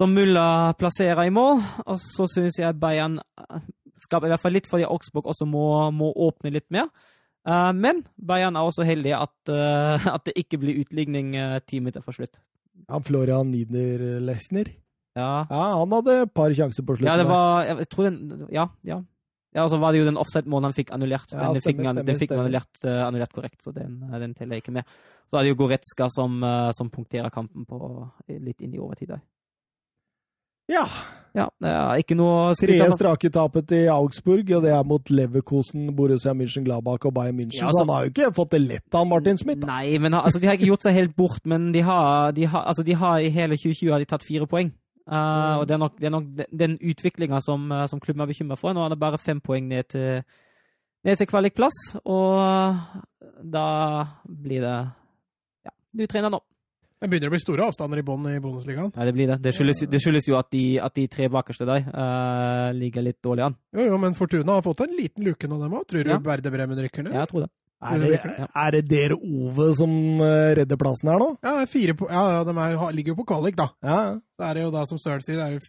som 0.00 0.10
Mulla 0.16 0.72
plasserer 0.80 1.28
i 1.28 1.34
mål. 1.34 1.60
Og 1.86 2.00
så 2.02 2.26
syns 2.32 2.58
jeg 2.58 2.80
Bayern 2.82 3.20
skaper 4.02 4.26
i 4.26 4.32
hvert 4.32 4.42
fall 4.42 4.56
litt 4.56 4.66
fordi 4.66 4.88
Augsburg 4.88 5.28
også 5.30 5.46
må, 5.46 5.66
må 5.94 6.08
åpne 6.26 6.50
litt 6.56 6.66
mer. 6.74 6.88
Uh, 7.48 7.72
men 7.74 8.04
Bayern 8.16 8.54
er 8.56 8.62
også 8.68 8.84
heldig 8.86 9.12
at, 9.18 9.34
uh, 9.50 10.06
at 10.14 10.24
det 10.28 10.34
ikke 10.38 10.60
blir 10.62 10.78
utligning 10.84 11.34
uh, 11.34 11.58
ti 11.66 11.80
minutter 11.82 12.02
for 12.04 12.14
slutt. 12.14 12.38
Ja, 12.88 12.98
Florian 13.02 13.50
Niederlechner. 13.50 14.70
Ja, 15.16 15.44
Ja, 15.50 15.64
han 15.76 15.90
hadde 15.92 16.14
et 16.22 16.30
par 16.34 16.50
sjanser 16.56 16.86
på 16.86 16.94
slutten. 16.96 17.10
Ja, 17.10 17.16
det 17.20 17.26
var 17.28 17.64
Jeg 17.68 17.88
tror 17.92 18.06
den 18.10 18.46
Ja. 18.50 18.68
ja. 18.82 19.02
Ja, 19.54 19.64
og 19.66 19.68
så 19.68 19.76
var 19.78 19.92
det 19.92 19.98
jo 20.00 20.06
den 20.08 20.16
offside-målen 20.16 20.64
han 20.70 20.72
fikk 20.72 20.94
annullert. 20.96 21.28
Ja, 21.34 21.50
den 21.52 21.60
fikk, 21.60 21.76
stemmer, 21.76 21.84
han- 21.90 21.96
stemmer, 21.98 22.06
den 22.08 22.16
fikk 22.22 22.30
stemmer. 22.30 22.44
annullert, 22.46 22.84
uh, 22.86 23.02
annullert 23.08 23.32
korrekt, 23.36 23.58
så 23.60 23.74
den, 23.76 23.98
eh, 24.08 24.18
den 24.22 24.32
teller 24.34 24.54
jeg 24.56 24.62
ikke 24.64 24.72
med. 24.72 24.84
Så 25.28 25.36
er 25.36 25.42
det 25.44 25.50
jo 25.52 25.58
Goretzka 25.60 26.08
som, 26.08 26.38
uh, 26.42 26.70
som 26.72 26.88
punkterer 26.88 27.28
kampen 27.30 27.66
på 27.68 28.10
litt 28.40 28.62
inn 28.62 28.72
i 28.72 28.78
overtid. 28.80 29.12
Ja. 30.68 30.86
Ja, 31.34 31.46
ikke 31.96 32.12
noe 32.14 32.50
av. 32.50 32.92
strake 32.98 33.30
tapet 33.32 33.72
i 33.72 33.86
Augsburg, 33.88 34.50
og 34.52 34.62
det 34.66 34.70
er 34.76 34.82
mot 34.84 35.02
Leverkosen, 35.08 35.86
Borussia 35.96 36.34
München-Gladbach 36.36 37.06
og 37.08 37.14
Bayern 37.14 37.38
München. 37.38 37.62
Ja, 37.62 37.66
altså- 37.70 37.78
Så 37.80 37.86
han 37.86 37.88
har 37.94 38.04
jo 38.04 38.10
ikke 38.10 38.34
fått 38.34 38.50
det 38.50 38.60
lett 38.60 38.94
av 38.94 39.06
Martin 39.06 39.36
Smith. 39.38 39.60
Da. 39.60 39.66
Nei, 39.66 39.98
men 39.98 40.12
altså, 40.12 40.38
de 40.38 40.46
har 40.46 40.54
ikke 40.56 40.66
gjort 40.68 40.82
seg 40.82 40.92
helt 40.92 41.16
bort, 41.16 41.40
men 41.46 41.72
de 41.72 41.80
har, 41.80 42.32
de 42.32 42.44
har, 42.44 42.64
altså, 42.66 42.84
de 42.84 42.92
har 42.92 43.16
i 43.18 43.30
hele 43.30 43.56
2020 43.56 43.90
har 43.92 43.98
de 43.98 44.04
tatt 44.04 44.22
fire 44.22 44.46
poeng. 44.46 44.72
Eh, 45.10 45.56
og 45.58 45.66
det 45.66 45.74
er 45.74 45.78
nok, 45.78 45.96
det 45.98 46.06
er 46.06 46.10
nok 46.10 46.24
den- 46.36 46.46
den 46.58 46.78
utviklinga 46.78 47.40
som, 47.40 47.72
eh, 47.72 47.86
som 47.86 47.98
klubben 47.98 48.20
er 48.22 48.26
bekymra 48.26 48.56
for. 48.58 48.72
Nå 48.74 48.84
er 48.84 48.88
det 48.90 48.98
bare 49.00 49.18
fem 49.18 49.40
poeng 49.40 49.66
ned 49.68 49.88
til, 49.88 50.22
ned 51.04 51.16
til 51.16 51.26
kvalikplass, 51.26 51.96
og 52.04 52.76
da 53.50 54.04
blir 54.28 54.60
det 54.60 54.92
Ja, 55.64 55.70
du 55.96 56.06
trener 56.06 56.30
nå. 56.30 56.40
Det 57.02 57.08
begynner 57.10 57.32
å 57.32 57.34
bli 57.34 57.40
store 57.42 57.64
avstander 57.66 57.98
i 57.98 58.04
bånn 58.06 58.28
i 58.30 58.36
Bundesligaen. 58.38 58.92
Nei, 58.94 59.06
det 59.08 59.12
blir 59.16 59.30
det. 59.32 59.40
Det 59.42 59.50
skyldes, 59.56 59.80
det 59.90 59.98
skyldes 60.04 60.28
jo 60.28 60.36
at 60.38 60.52
de, 60.54 60.62
at 60.78 60.94
de 60.94 61.08
tre 61.10 61.26
bakerste 61.34 61.66
der 61.66 61.88
uh, 61.90 62.68
ligger 62.78 63.02
litt 63.02 63.18
dårlig 63.26 63.48
an. 63.48 63.56
Jo, 63.74 63.88
jo, 63.88 63.98
men 63.98 64.14
Fortuna 64.14 64.60
har 64.60 64.62
fått 64.62 64.84
en 64.86 64.94
liten 64.94 65.26
luke 65.26 65.50
nå, 65.50 65.58
dem 65.58 65.74
òg. 65.80 65.88
Tror 65.90 66.06
du 66.06 66.12
Ja. 66.14 66.20
Verde 66.22 66.52
Bremen 66.54 66.78
rykker 66.78 67.08
ned? 67.08 67.16
Ja, 67.16 67.24
jeg 67.24 67.32
tror 67.32 67.44
det. 67.48 67.50
Er 67.82 67.98
det, 67.98 68.20
er 68.54 68.74
det 68.76 68.82
dere 68.86 69.16
Ove 69.18 69.72
som 69.74 69.90
eh, 70.22 70.52
redder 70.60 70.78
plassen 70.78 71.10
her 71.10 71.18
nå? 71.18 71.32
Ja, 71.42 71.56
det 71.56 71.64
er 71.64 71.70
fire 71.72 71.96
po 71.98 72.06
ja, 72.06 72.20
ja, 72.36 72.44
de 72.46 72.54
er, 72.54 72.76
ligger 72.94 73.16
jo 73.16 73.18
på 73.18 73.26
kvalik, 73.32 73.58
da. 73.58 73.72
Ja. 73.82 73.96
Så 74.38 74.46
er 74.46 74.54
det 74.54 74.62
jo 74.62 74.70
da, 74.70 74.84
som 74.86 75.00
Søren 75.02 75.24
sier, 75.26 75.40
det 75.40 75.48
er 75.48 75.56
jo 75.56 75.64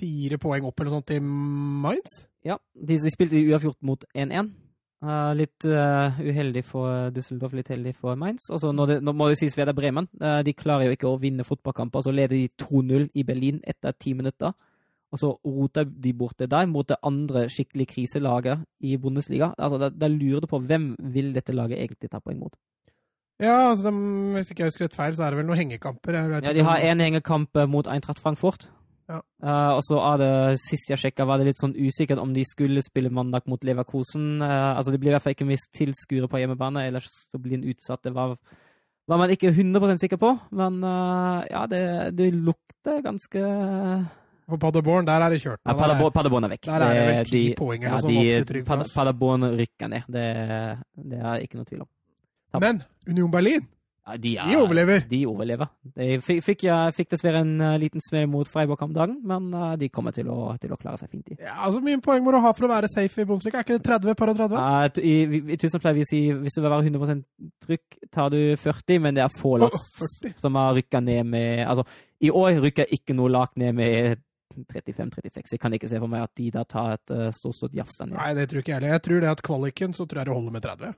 fire 0.00 0.40
poeng 0.42 0.66
opp 0.66 0.82
eller 0.82 0.96
sånt 0.96 1.06
til 1.12 1.22
Mainz. 1.22 2.24
Ja, 2.46 2.58
de, 2.74 2.98
de 2.98 3.12
spilte 3.14 3.38
i 3.38 3.46
uavgjort 3.52 3.78
mot 3.86 4.02
1-1. 4.10 4.50
Eh, 5.06 5.32
litt 5.38 5.66
uh, 5.70 6.16
uheldig 6.18 6.62
for 6.66 7.10
Düsseldorf, 7.14 7.52
litt 7.54 7.68
heldig 7.70 7.92
for 7.94 8.18
Mainz. 8.18 8.48
Også, 8.50 8.72
nå, 8.74 8.88
det, 8.90 8.96
nå 9.06 9.12
må 9.14 9.28
det 9.30 9.38
sies 9.38 9.54
Werder 9.58 9.76
Bremen. 9.76 10.08
Uh, 10.18 10.40
de 10.46 10.54
klarer 10.56 10.88
jo 10.88 10.96
ikke 10.96 11.10
å 11.10 11.18
vinne 11.22 11.46
fotballkamper. 11.46 12.02
Så 12.02 12.14
leder 12.14 12.34
de 12.34 12.48
2-0 12.64 13.10
i 13.14 13.24
Berlin 13.26 13.60
etter 13.62 13.94
ti 13.94 14.16
minutter. 14.18 14.56
og 15.14 15.20
så 15.22 15.28
roter 15.46 15.84
de 15.86 16.12
bort 16.12 16.34
det 16.38 16.48
der 16.50 16.66
mot 16.66 16.88
det 16.88 16.96
andre 17.06 17.44
skikkelig 17.48 17.86
kriselaget 17.86 18.64
i 18.80 18.96
Bundesliga. 18.98 19.52
Altså, 19.56 19.78
da, 19.78 19.88
da 19.88 20.08
lurer 20.10 20.42
du 20.42 20.46
på 20.50 20.58
hvem 20.58 20.96
vil 21.14 21.30
dette 21.32 21.54
laget 21.54 21.78
egentlig 21.78 22.10
ta 22.10 22.18
poeng 22.18 22.40
mot. 22.40 22.56
Ja, 23.38 23.70
altså, 23.70 23.90
de, 23.90 24.32
hvis 24.34 24.50
ikke 24.50 24.64
jeg 24.64 24.72
husker 24.72 24.88
rett 24.88 24.96
feil, 24.96 25.14
så 25.14 25.24
er 25.24 25.30
det 25.30 25.38
vel 25.38 25.46
noen 25.46 25.62
hengekamper. 25.62 26.18
Ja, 26.18 26.52
De 26.52 26.66
har 26.66 26.82
én 26.82 27.04
hengekamp 27.04 27.54
mot 27.70 27.86
Eintracht 27.86 28.18
Frankfurt. 28.18 28.66
Ja. 29.08 29.20
Uh, 29.38 29.76
og 29.78 29.82
så 29.86 30.00
er 30.02 30.16
det, 30.18 30.30
Sist 30.58 30.88
jeg 30.90 30.98
sjekka, 30.98 31.24
var 31.28 31.38
det 31.38 31.46
litt 31.52 31.60
sånn 31.62 31.76
usikkert 31.78 32.18
om 32.18 32.32
de 32.34 32.42
skulle 32.48 32.82
spille 32.82 33.10
mandag 33.14 33.46
mot 33.46 33.62
Leverkosen. 33.62 34.40
Uh, 34.42 34.74
altså 34.76 34.90
Det 34.90 34.98
blir 35.00 35.12
i 35.12 35.14
hvert 35.14 35.22
fall 35.22 35.36
ikke 35.36 35.46
mist 35.46 35.70
tilskuere 35.78 36.26
på 36.28 36.40
hjemmebane, 36.42 36.86
ellers 36.88 37.06
så 37.30 37.38
blir 37.38 37.54
en 37.60 37.68
utsatt. 37.70 38.02
Det 38.02 38.12
var, 38.16 38.34
var 39.06 39.18
man 39.22 39.30
ikke 39.30 39.52
100% 39.54 40.02
sikker 40.02 40.18
på, 40.18 40.32
men 40.58 40.80
uh, 40.82 41.44
ja, 41.50 41.66
det, 41.70 41.82
det 42.18 42.32
lukter 42.34 42.98
ganske 43.06 43.42
På 44.46 44.58
Paderborn, 44.62 45.06
der 45.06 45.22
er 45.22 45.30
det 45.30 45.40
kjørt. 45.42 45.60
ja, 45.62 45.70
er- 45.72 45.78
Paderborn, 45.78 46.12
Paderborn 46.14 46.44
er 46.44 46.54
vekk. 46.56 46.66
Der 46.66 46.82
er 46.88 46.94
det 46.94 47.06
vel 47.12 47.24
ti 47.30 47.44
de- 47.48 47.54
poeng 47.58 47.82
ja, 47.86 47.94
noe 48.00 48.10
de- 48.10 48.18
opp 48.18 48.26
til 48.26 48.50
trygg 48.50 48.66
plass. 48.66 48.92
Paderborn 48.94 49.46
rykker 49.58 49.88
ned. 49.94 50.02
Det, 50.18 50.26
det 51.14 51.22
er 51.22 51.46
ikke 51.46 51.58
noe 51.62 51.64
tvil 51.70 51.86
om. 51.86 51.88
Men 52.62 52.82
Union 53.06 53.30
Berlin, 53.30 53.66
Ja, 54.06 54.14
de, 54.22 54.32
er, 54.38 54.46
de 54.46 54.56
overlever. 54.62 55.00
De 55.10 55.18
overlever. 55.26 55.66
De 55.96 56.20
fikk, 56.22 56.60
ja, 56.68 56.76
fikk 56.94 57.08
dessverre 57.10 57.40
en 57.42 57.56
eh, 57.60 57.72
liten 57.82 58.00
smell 58.04 58.28
mot 58.30 58.46
Freiburg 58.46 58.84
om 58.86 58.92
dagen, 58.94 59.16
men 59.26 59.48
eh, 59.50 59.72
de 59.80 59.88
kommer 59.90 60.14
til 60.14 60.28
å, 60.30 60.52
til 60.62 60.70
å 60.70 60.78
klare 60.78 61.00
seg 61.00 61.10
fint. 61.10 61.24
De. 61.26 61.38
Ja, 61.42 61.56
altså, 61.66 61.80
mye 61.82 61.98
poeng 62.04 62.22
må 62.22 62.30
du 62.30 62.38
ha 62.44 62.52
for 62.54 62.68
å 62.68 62.70
være 62.70 62.86
safe 62.92 63.24
i 63.24 63.26
Bundesliga? 63.26 63.58
Er 63.58 63.66
ikke 63.66 63.80
det 63.80 63.88
30 63.88 64.14
par 64.20 64.30
og 64.30 64.38
30? 64.38 64.54
Uh, 64.54 65.02
I, 65.02 65.16
i- 65.40 65.42
I 65.56 65.58
Tyskland 65.58 65.82
pleier 65.82 65.98
vi 65.98 66.04
å 66.06 66.10
si 66.12 66.20
hvis 66.44 66.54
du 66.54 66.62
vil 66.62 66.70
være 66.70 66.86
100% 66.86 67.26
trykk, 67.66 67.98
tar 68.14 68.30
du 68.36 68.38
40, 68.62 69.02
men 69.08 69.18
det 69.18 69.24
er 69.26 69.34
få 69.40 69.56
lag 69.64 69.74
oh, 69.74 70.30
som 70.44 70.60
har 70.62 70.78
rykka 70.78 71.02
ned 71.02 71.26
med 71.34 71.66
Altså, 71.66 71.82
i 72.22 72.30
år 72.30 72.62
rykker 72.62 72.94
ikke 72.94 73.16
noe 73.18 73.34
lag 73.34 73.50
ned 73.58 73.74
med 73.82 74.22
35-36. 74.70 75.56
Jeg 75.56 75.60
kan 75.60 75.74
ikke 75.76 75.90
se 75.90 75.98
for 76.00 76.08
meg 76.08 76.22
at 76.30 76.32
de 76.38 76.46
da 76.54 76.62
tar 76.64 76.94
et 76.94 77.12
uh, 77.12 77.26
stort 77.34 77.74
jafs 77.76 77.98
der 77.98 78.06
nede. 78.12 78.22
Nei, 78.22 78.30
det 78.38 78.46
tror 78.48 78.62
ikke 78.62 78.72
jeg 78.72 78.78
heller. 78.80 78.94
Jeg 78.96 79.02
tror 79.10 79.20
det 79.26 79.34
at 79.34 79.42
kvaliken, 79.50 79.92
så 79.98 80.06
tror 80.06 80.22
jeg 80.22 80.30
det 80.30 80.36
holder 80.38 80.54
med 80.54 80.64
30. 80.70 80.94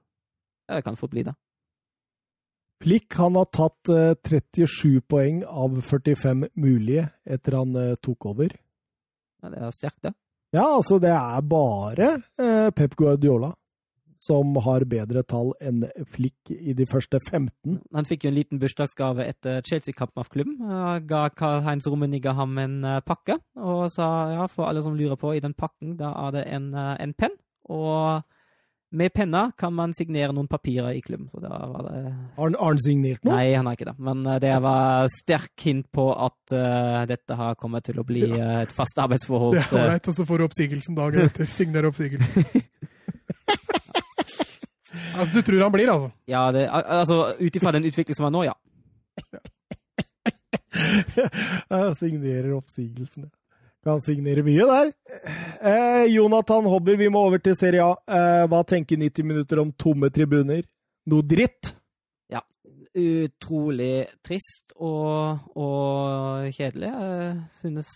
Ja, 0.68 0.76
Det 0.76 0.84
kan 0.84 1.00
fort 1.00 1.10
bli 1.16 1.24
det. 1.26 1.34
Flick 2.82 3.14
han 3.18 3.36
har 3.38 3.48
tatt 3.54 3.90
eh, 3.90 4.14
37 4.22 5.00
poeng 5.10 5.42
av 5.44 5.80
45 5.82 6.46
mulige 6.54 7.08
etter 7.26 7.58
han 7.58 7.76
eh, 7.76 7.94
tok 8.02 8.30
over. 8.32 8.54
Ja, 9.42 9.50
det 9.52 9.62
er 9.62 9.74
sterkt, 9.74 10.02
det. 10.06 10.14
Ja, 10.54 10.64
altså 10.64 10.96
det 11.02 11.12
er 11.12 11.42
bare 11.44 12.12
eh, 12.40 12.70
Pep 12.74 12.94
Guardiola 12.96 13.52
som 14.22 14.56
har 14.64 14.84
bedre 14.90 15.22
tall 15.26 15.52
enn 15.62 15.84
Flick 16.12 16.50
i 16.50 16.74
de 16.76 16.86
første 16.90 17.20
15. 17.22 17.78
Han 17.94 18.08
fikk 18.08 18.26
jo 18.26 18.32
en 18.32 18.38
liten 18.38 18.60
bursdagsgave 18.60 19.26
etter 19.28 19.62
Chelsea-kampen 19.66 20.22
av 20.22 20.30
klubben. 20.32 20.58
Ga 21.08 21.28
Karl-Heinz 21.38 21.86
Rummenigge 21.88 22.34
ham 22.34 22.58
en 22.58 22.80
eh, 22.84 23.02
pakke 23.06 23.38
og 23.58 23.86
sa 23.94 24.08
ja, 24.34 24.48
for 24.50 24.68
alle 24.68 24.82
som 24.84 24.96
lurer 24.98 25.18
på, 25.20 25.34
i 25.36 25.44
den 25.44 25.54
pakken 25.58 25.96
da 26.00 26.12
er 26.26 26.34
det 26.38 26.48
en, 26.50 26.72
eh, 26.74 26.96
en 27.04 27.14
penn. 27.14 27.38
Og 27.68 28.24
med 28.90 29.12
penna 29.12 29.52
kan 29.58 29.74
man 29.74 29.92
signere 29.94 30.32
noen 30.32 30.48
papirer 30.48 30.96
i 30.96 31.00
klubben. 31.04 31.28
Så 31.28 31.40
det 31.40 31.48
var 31.48 31.82
det 31.84 32.14
Har 32.36 32.54
han- 32.58 32.78
signert 32.78 33.24
noe? 33.24 33.34
Nei, 33.34 33.54
han 33.54 33.66
har 33.66 33.76
ikke 33.76 33.90
det. 33.90 33.98
Men 33.98 34.26
eh, 34.26 34.38
det 34.40 34.62
var 34.64 35.08
sterk 35.12 35.60
hint 35.60 35.90
på 35.92 36.08
at 36.14 36.52
uh, 36.54 37.04
dette 37.06 37.34
har 37.36 37.54
kommet 37.60 37.84
til 37.84 37.98
å 38.00 38.04
bli 38.04 38.24
eh, 38.30 38.60
et 38.62 38.72
fast 38.72 38.98
arbeidsforhold. 38.98 39.58
Det 39.58 39.66
er 39.72 39.84
ålreit, 39.84 40.08
og 40.08 40.14
så 40.14 40.24
får 40.28 40.38
du 40.38 40.44
oppsigelsen 40.48 40.94
dagen 40.96 41.20
etter. 41.26 41.46
Signere 41.58 41.90
oppsigelsen. 41.92 42.44
altså, 45.18 45.32
du 45.34 45.42
tror 45.42 45.62
han 45.62 45.72
blir, 45.72 45.92
altså? 45.92 46.10
Ja, 46.30 46.50
det, 46.54 46.68
altså 46.72 47.34
ut 47.38 47.56
ifra 47.60 47.72
den 47.76 47.84
utviklingen 47.84 48.16
som 48.16 48.28
er 48.30 48.34
nå, 48.36 48.44
ja. 48.48 48.56
Signerer 51.98 52.54
oppsigelsen. 52.56 53.28
Kan 53.86 54.00
signere 54.02 54.42
mye 54.42 54.64
der. 54.66 54.90
Eh, 55.62 56.04
Jonathan 56.10 56.66
Hobber, 56.66 56.96
vi 56.98 57.08
må 57.12 57.22
over 57.28 57.38
til 57.42 57.54
Serie 57.56 57.84
A. 57.84 57.94
Eh, 58.10 58.44
hva 58.50 58.62
tenker 58.66 58.98
90 58.98 59.26
minutter 59.26 59.62
om 59.62 59.70
tomme 59.72 60.10
tribuner? 60.10 60.64
Noe 61.08 61.22
dritt? 61.22 61.72
Ja. 62.32 62.42
Utrolig 62.98 64.08
trist 64.26 64.74
og, 64.74 65.46
og 65.54 66.48
kjedelig. 66.56 66.90
Jeg 66.90 67.36
synes 67.60 67.94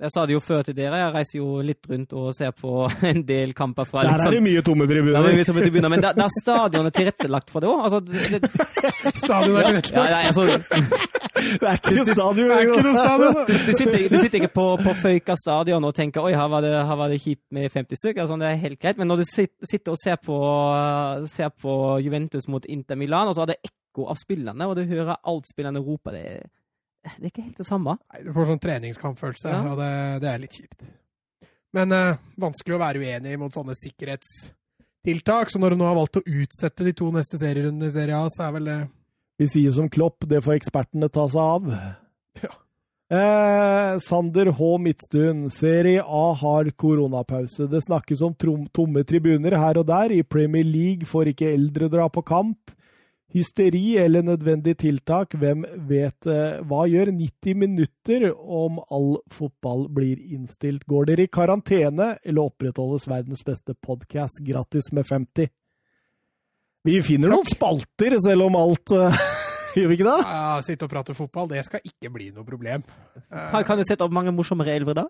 Jeg 0.00 0.10
sa 0.10 0.24
det 0.26 0.34
jo 0.34 0.40
før 0.42 0.64
til 0.66 0.74
dere, 0.74 0.98
jeg 0.98 1.12
reiser 1.14 1.36
jo 1.38 1.60
litt 1.62 1.86
rundt 1.86 2.12
og 2.18 2.32
ser 2.34 2.50
på 2.58 2.70
en 3.12 3.20
del 3.28 3.52
kamper 3.54 3.86
fra 3.86 4.02
Der 4.02 4.16
er 4.16 4.24
sånn 4.24 4.34
det 4.34 4.40
mye 4.42 4.62
tomme 4.66 4.88
tribuner. 4.90 5.14
Der 5.20 5.28
er 5.30 5.36
mye 5.38 5.46
tomme 5.46 5.62
tribuner, 5.62 5.92
men 5.92 6.02
da, 6.02 6.10
da 6.18 6.26
er 6.26 6.34
stadionet 6.34 6.96
tilrettelagt 6.98 7.52
for 7.54 7.62
det 7.62 7.70
òg. 7.70 7.84
Altså, 7.86 8.00
Stadion 9.24 9.60
er 9.60 9.78
ikke 9.78 9.94
ja, 9.94 10.04
ja, 10.10 10.18
altså, 10.32 10.46
Det 10.48 11.68
er 11.68 11.78
ikke 11.78 12.04
stadion. 12.10 12.50
Det 12.50 12.56
er 12.56 12.64
ikke 12.66 12.82
noe 12.88 12.96
stadion! 12.96 13.38
du, 13.52 13.72
sitter, 13.78 14.08
du 14.10 14.18
sitter 14.18 14.38
ikke 14.40 14.52
på, 14.56 14.66
på 14.82 14.96
Føyka 15.04 15.36
stadion 15.38 15.86
og 15.86 15.94
tenker 15.96 16.24
oi, 16.26 16.32
her 16.34 16.50
var 16.52 16.64
det, 16.64 16.72
her 16.88 16.98
var 16.98 17.12
det 17.12 17.20
kjipt 17.22 17.44
med 17.54 17.68
50 17.70 18.00
stykker. 18.02 18.24
Altså, 18.24 18.40
det 18.42 18.50
er 18.50 18.60
helt 18.64 18.80
greit. 18.82 18.98
Men 19.00 19.10
når 19.12 19.22
du 19.22 19.24
sitter 19.30 19.94
og 19.94 20.00
ser 20.00 20.18
på, 20.24 20.40
ser 21.30 21.54
på 21.54 21.78
Juventus 22.04 22.48
mot 22.50 22.66
Inter 22.66 22.98
Milan, 22.98 23.30
og 23.30 23.36
så 23.38 23.44
er 23.46 23.54
det 23.54 23.60
ekko 23.70 24.08
av 24.10 24.18
spillerne, 24.20 24.66
og 24.66 24.74
du 24.80 24.84
hører 24.90 25.20
alt 25.22 25.46
spillerne 25.50 25.82
roper, 25.84 26.16
det, 26.18 26.24
er- 26.34 26.46
det 27.04 27.26
er 27.28 27.30
ikke 27.30 27.44
helt 27.46 27.60
det 27.60 27.66
samme. 27.68 27.94
Nei, 28.12 28.22
du 28.24 28.32
får 28.36 28.46
sånn 28.50 28.60
treningskampfølelse, 28.64 29.50
Ja. 29.52 29.62
og 29.72 29.78
det, 29.80 29.90
det 30.24 30.30
er 30.32 30.42
litt 30.42 30.56
kjipt. 30.58 30.84
Men 31.74 31.92
eh, 31.92 32.16
vanskelig 32.40 32.76
å 32.76 32.82
være 32.82 33.02
uenig 33.02 33.38
mot 33.38 33.52
sånne 33.52 33.74
sikkerhetstiltak. 33.80 35.50
Så 35.50 35.58
når 35.60 35.74
du 35.74 35.80
nå 35.82 35.88
har 35.88 35.96
valgt 35.98 36.20
å 36.20 36.24
utsette 36.24 36.86
de 36.86 36.92
to 36.96 37.10
neste 37.14 37.38
serierundene 37.40 37.90
i 37.90 37.94
Serie 37.94 38.18
A, 38.18 38.28
så 38.32 38.46
er 38.48 38.52
vel 38.58 38.70
det 38.70 38.78
Vi 39.42 39.48
sier 39.50 39.72
som 39.74 39.88
Klopp, 39.90 40.22
det 40.30 40.42
får 40.44 40.54
ekspertene 40.60 41.08
ta 41.10 41.24
seg 41.28 41.40
av. 41.42 41.72
Ja. 42.44 42.52
Eh, 43.14 43.98
Sander 44.02 44.48
H. 44.56 44.68
Midtstuen, 44.80 45.44
Serie 45.52 46.00
A 46.06 46.22
har 46.40 46.70
koronapause. 46.78 47.66
Det 47.70 47.82
snakkes 47.84 48.22
om 48.26 48.32
tomme 48.72 49.02
tribuner 49.06 49.58
her 49.60 49.78
og 49.82 49.86
der. 49.90 50.14
I 50.14 50.22
Premier 50.22 50.64
League 50.64 51.04
får 51.10 51.32
ikke 51.34 51.50
eldre 51.52 51.90
dra 51.92 52.06
på 52.08 52.22
kamp. 52.26 52.72
Hysteri 53.34 53.96
eller 53.98 54.22
nødvendig 54.22 54.76
tiltak, 54.78 55.34
hvem 55.34 55.64
vet 55.88 56.28
eh, 56.30 56.60
hva 56.70 56.84
gjør 56.86 57.10
90 57.10 57.56
minutter 57.58 58.28
om 58.30 58.78
all 58.94 59.16
fotball 59.34 59.88
blir 59.90 60.20
innstilt? 60.36 60.84
Går 60.86 61.08
dere 61.10 61.26
i 61.26 61.32
karantene, 61.34 62.12
eller 62.22 62.46
opprettholdes 62.46 63.08
verdens 63.10 63.42
beste 63.42 63.74
podkast 63.74 64.38
gratis 64.46 64.92
med 64.94 65.10
50? 65.10 65.50
Vi 66.86 67.00
finner 67.02 67.32
noen 67.32 67.48
spalter, 67.48 68.14
selv 68.22 68.46
om 68.46 68.60
alt 68.60 68.94
eh, 68.94 69.18
Gjør 69.74 69.88
vi 69.90 69.96
ikke 69.98 70.06
det? 70.06 70.18
ja, 70.28 70.60
Sitte 70.66 70.86
og 70.86 70.92
prate 70.92 71.16
fotball, 71.18 71.48
det 71.50 71.64
skal 71.66 71.82
ikke 71.84 72.10
bli 72.14 72.28
noe 72.34 72.46
problem. 72.46 72.84
Her 73.30 73.66
kan 73.66 73.80
du 73.80 73.84
sette 73.86 74.06
opp 74.06 74.14
mange 74.14 74.32
morsommere 74.34 74.74
elver 74.76 75.00
da? 75.00 75.04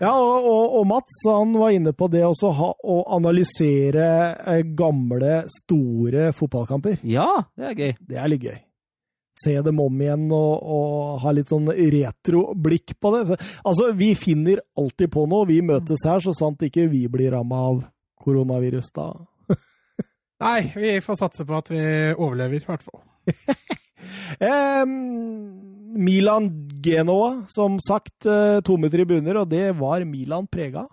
Ja, 0.00 0.12
og, 0.12 0.46
og, 0.46 0.78
og 0.78 0.86
Mats 0.90 1.18
han 1.26 1.56
var 1.58 1.74
inne 1.74 1.92
på 1.96 2.06
det 2.12 2.22
også, 2.26 2.52
ha, 2.60 2.70
å 2.78 2.96
analysere 3.16 4.06
eh, 4.38 4.62
gamle, 4.78 5.42
store 5.60 6.30
fotballkamper. 6.36 7.00
ja, 7.02 7.28
det 7.58 7.72
er 7.72 7.78
gøy. 7.78 7.92
Det 8.08 8.18
er 8.22 8.32
litt 8.32 8.46
gøy. 8.46 8.58
Se 9.38 9.54
dem 9.62 9.78
om 9.78 10.00
igjen 10.02 10.24
og, 10.34 10.54
og 10.66 11.18
ha 11.22 11.32
litt 11.34 11.50
sånn 11.52 11.68
retroblikk 11.70 12.96
på 12.98 13.12
det. 13.14 13.36
Altså, 13.62 13.92
vi 13.94 14.12
finner 14.18 14.62
alltid 14.78 15.12
på 15.14 15.26
noe. 15.30 15.46
Vi 15.46 15.60
møtes 15.62 16.02
her 16.06 16.22
så 16.24 16.34
sant 16.34 16.64
ikke 16.66 16.88
vi 16.90 17.04
blir 17.12 17.30
ramma 17.36 17.60
av 17.68 17.84
koronavirus 18.18 18.90
da. 18.98 19.12
Nei, 20.44 20.58
vi 20.74 20.96
får 21.04 21.20
satse 21.22 21.46
på 21.46 21.54
at 21.58 21.70
vi 21.70 21.84
overlever, 22.16 22.62
i 22.62 22.66
hvert 22.66 22.82
fall. 22.86 23.04
Em, 24.40 24.92
Milan 25.98 26.50
Genoa, 26.84 27.44
som 27.50 27.78
sagt, 27.80 28.26
eh, 28.26 28.60
tomme 28.66 28.90
tribuner, 28.92 29.40
og 29.42 29.48
det 29.50 29.72
var 29.78 30.04
Milan 30.04 30.46
prega 30.46 30.84
av. 30.84 30.90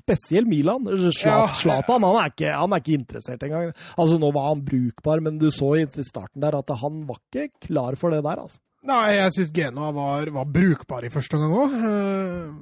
Spesielt 0.00 0.48
Milan. 0.48 0.84
Zlatan 1.12 2.02
han, 2.06 2.16
er 2.16 2.30
ikke- 2.30 2.54
han 2.56 2.72
er 2.72 2.80
ikke 2.80 2.98
interessert 2.98 3.42
engang. 3.42 3.72
Altså, 3.98 4.18
nå 4.18 4.32
var 4.32 4.48
han 4.54 4.62
brukbar, 4.64 5.20
men 5.20 5.38
du 5.38 5.50
så 5.50 5.74
i 5.80 5.84
starten 6.04 6.40
der 6.40 6.56
at 6.56 6.68
han 6.80 7.04
var 7.06 7.18
ikke 7.34 7.50
klar 7.60 7.96
for 7.96 8.10
det 8.10 8.22
der, 8.24 8.36
altså. 8.40 8.58
Nei, 8.82 9.16
jeg 9.16 9.32
syns 9.32 9.52
Genoa 9.52 9.90
var, 9.92 10.30
var 10.30 10.44
brukbar 10.46 11.04
i 11.04 11.10
første 11.12 11.34
omgang 11.36 11.52
òg. 11.60 12.54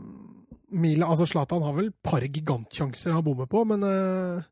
Mila, 0.73 1.07
altså 1.07 1.27
Zlatan 1.31 1.62
har 1.62 1.73
vel 1.73 1.86
et 1.86 2.03
par 2.03 2.20
gigantsjanser 2.20 3.12
han 3.15 3.23
bommer 3.24 3.47
på, 3.47 3.62
men 3.65 3.82
uh, 3.85 4.43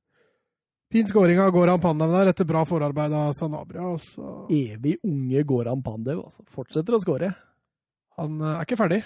fin 0.93 1.07
skåring 1.09 1.41
av 1.43 1.53
Goran 1.55 1.83
Pandev 1.83 2.15
der 2.15 2.33
etter 2.33 2.49
bra 2.49 2.65
forarbeid 2.69 3.15
av 3.17 3.35
Sanabria. 3.39 3.93
Og 3.93 4.51
Evig 4.53 4.97
unge 5.07 5.45
Goran 5.49 5.85
Pandev. 5.85 6.25
Altså. 6.25 6.47
Fortsetter 6.55 6.97
å 6.97 7.03
skåre. 7.03 7.35
han 8.17 8.43
eh, 8.43 8.59
er 8.59 8.67
ikke 8.69 8.81
ferdig. 8.81 9.05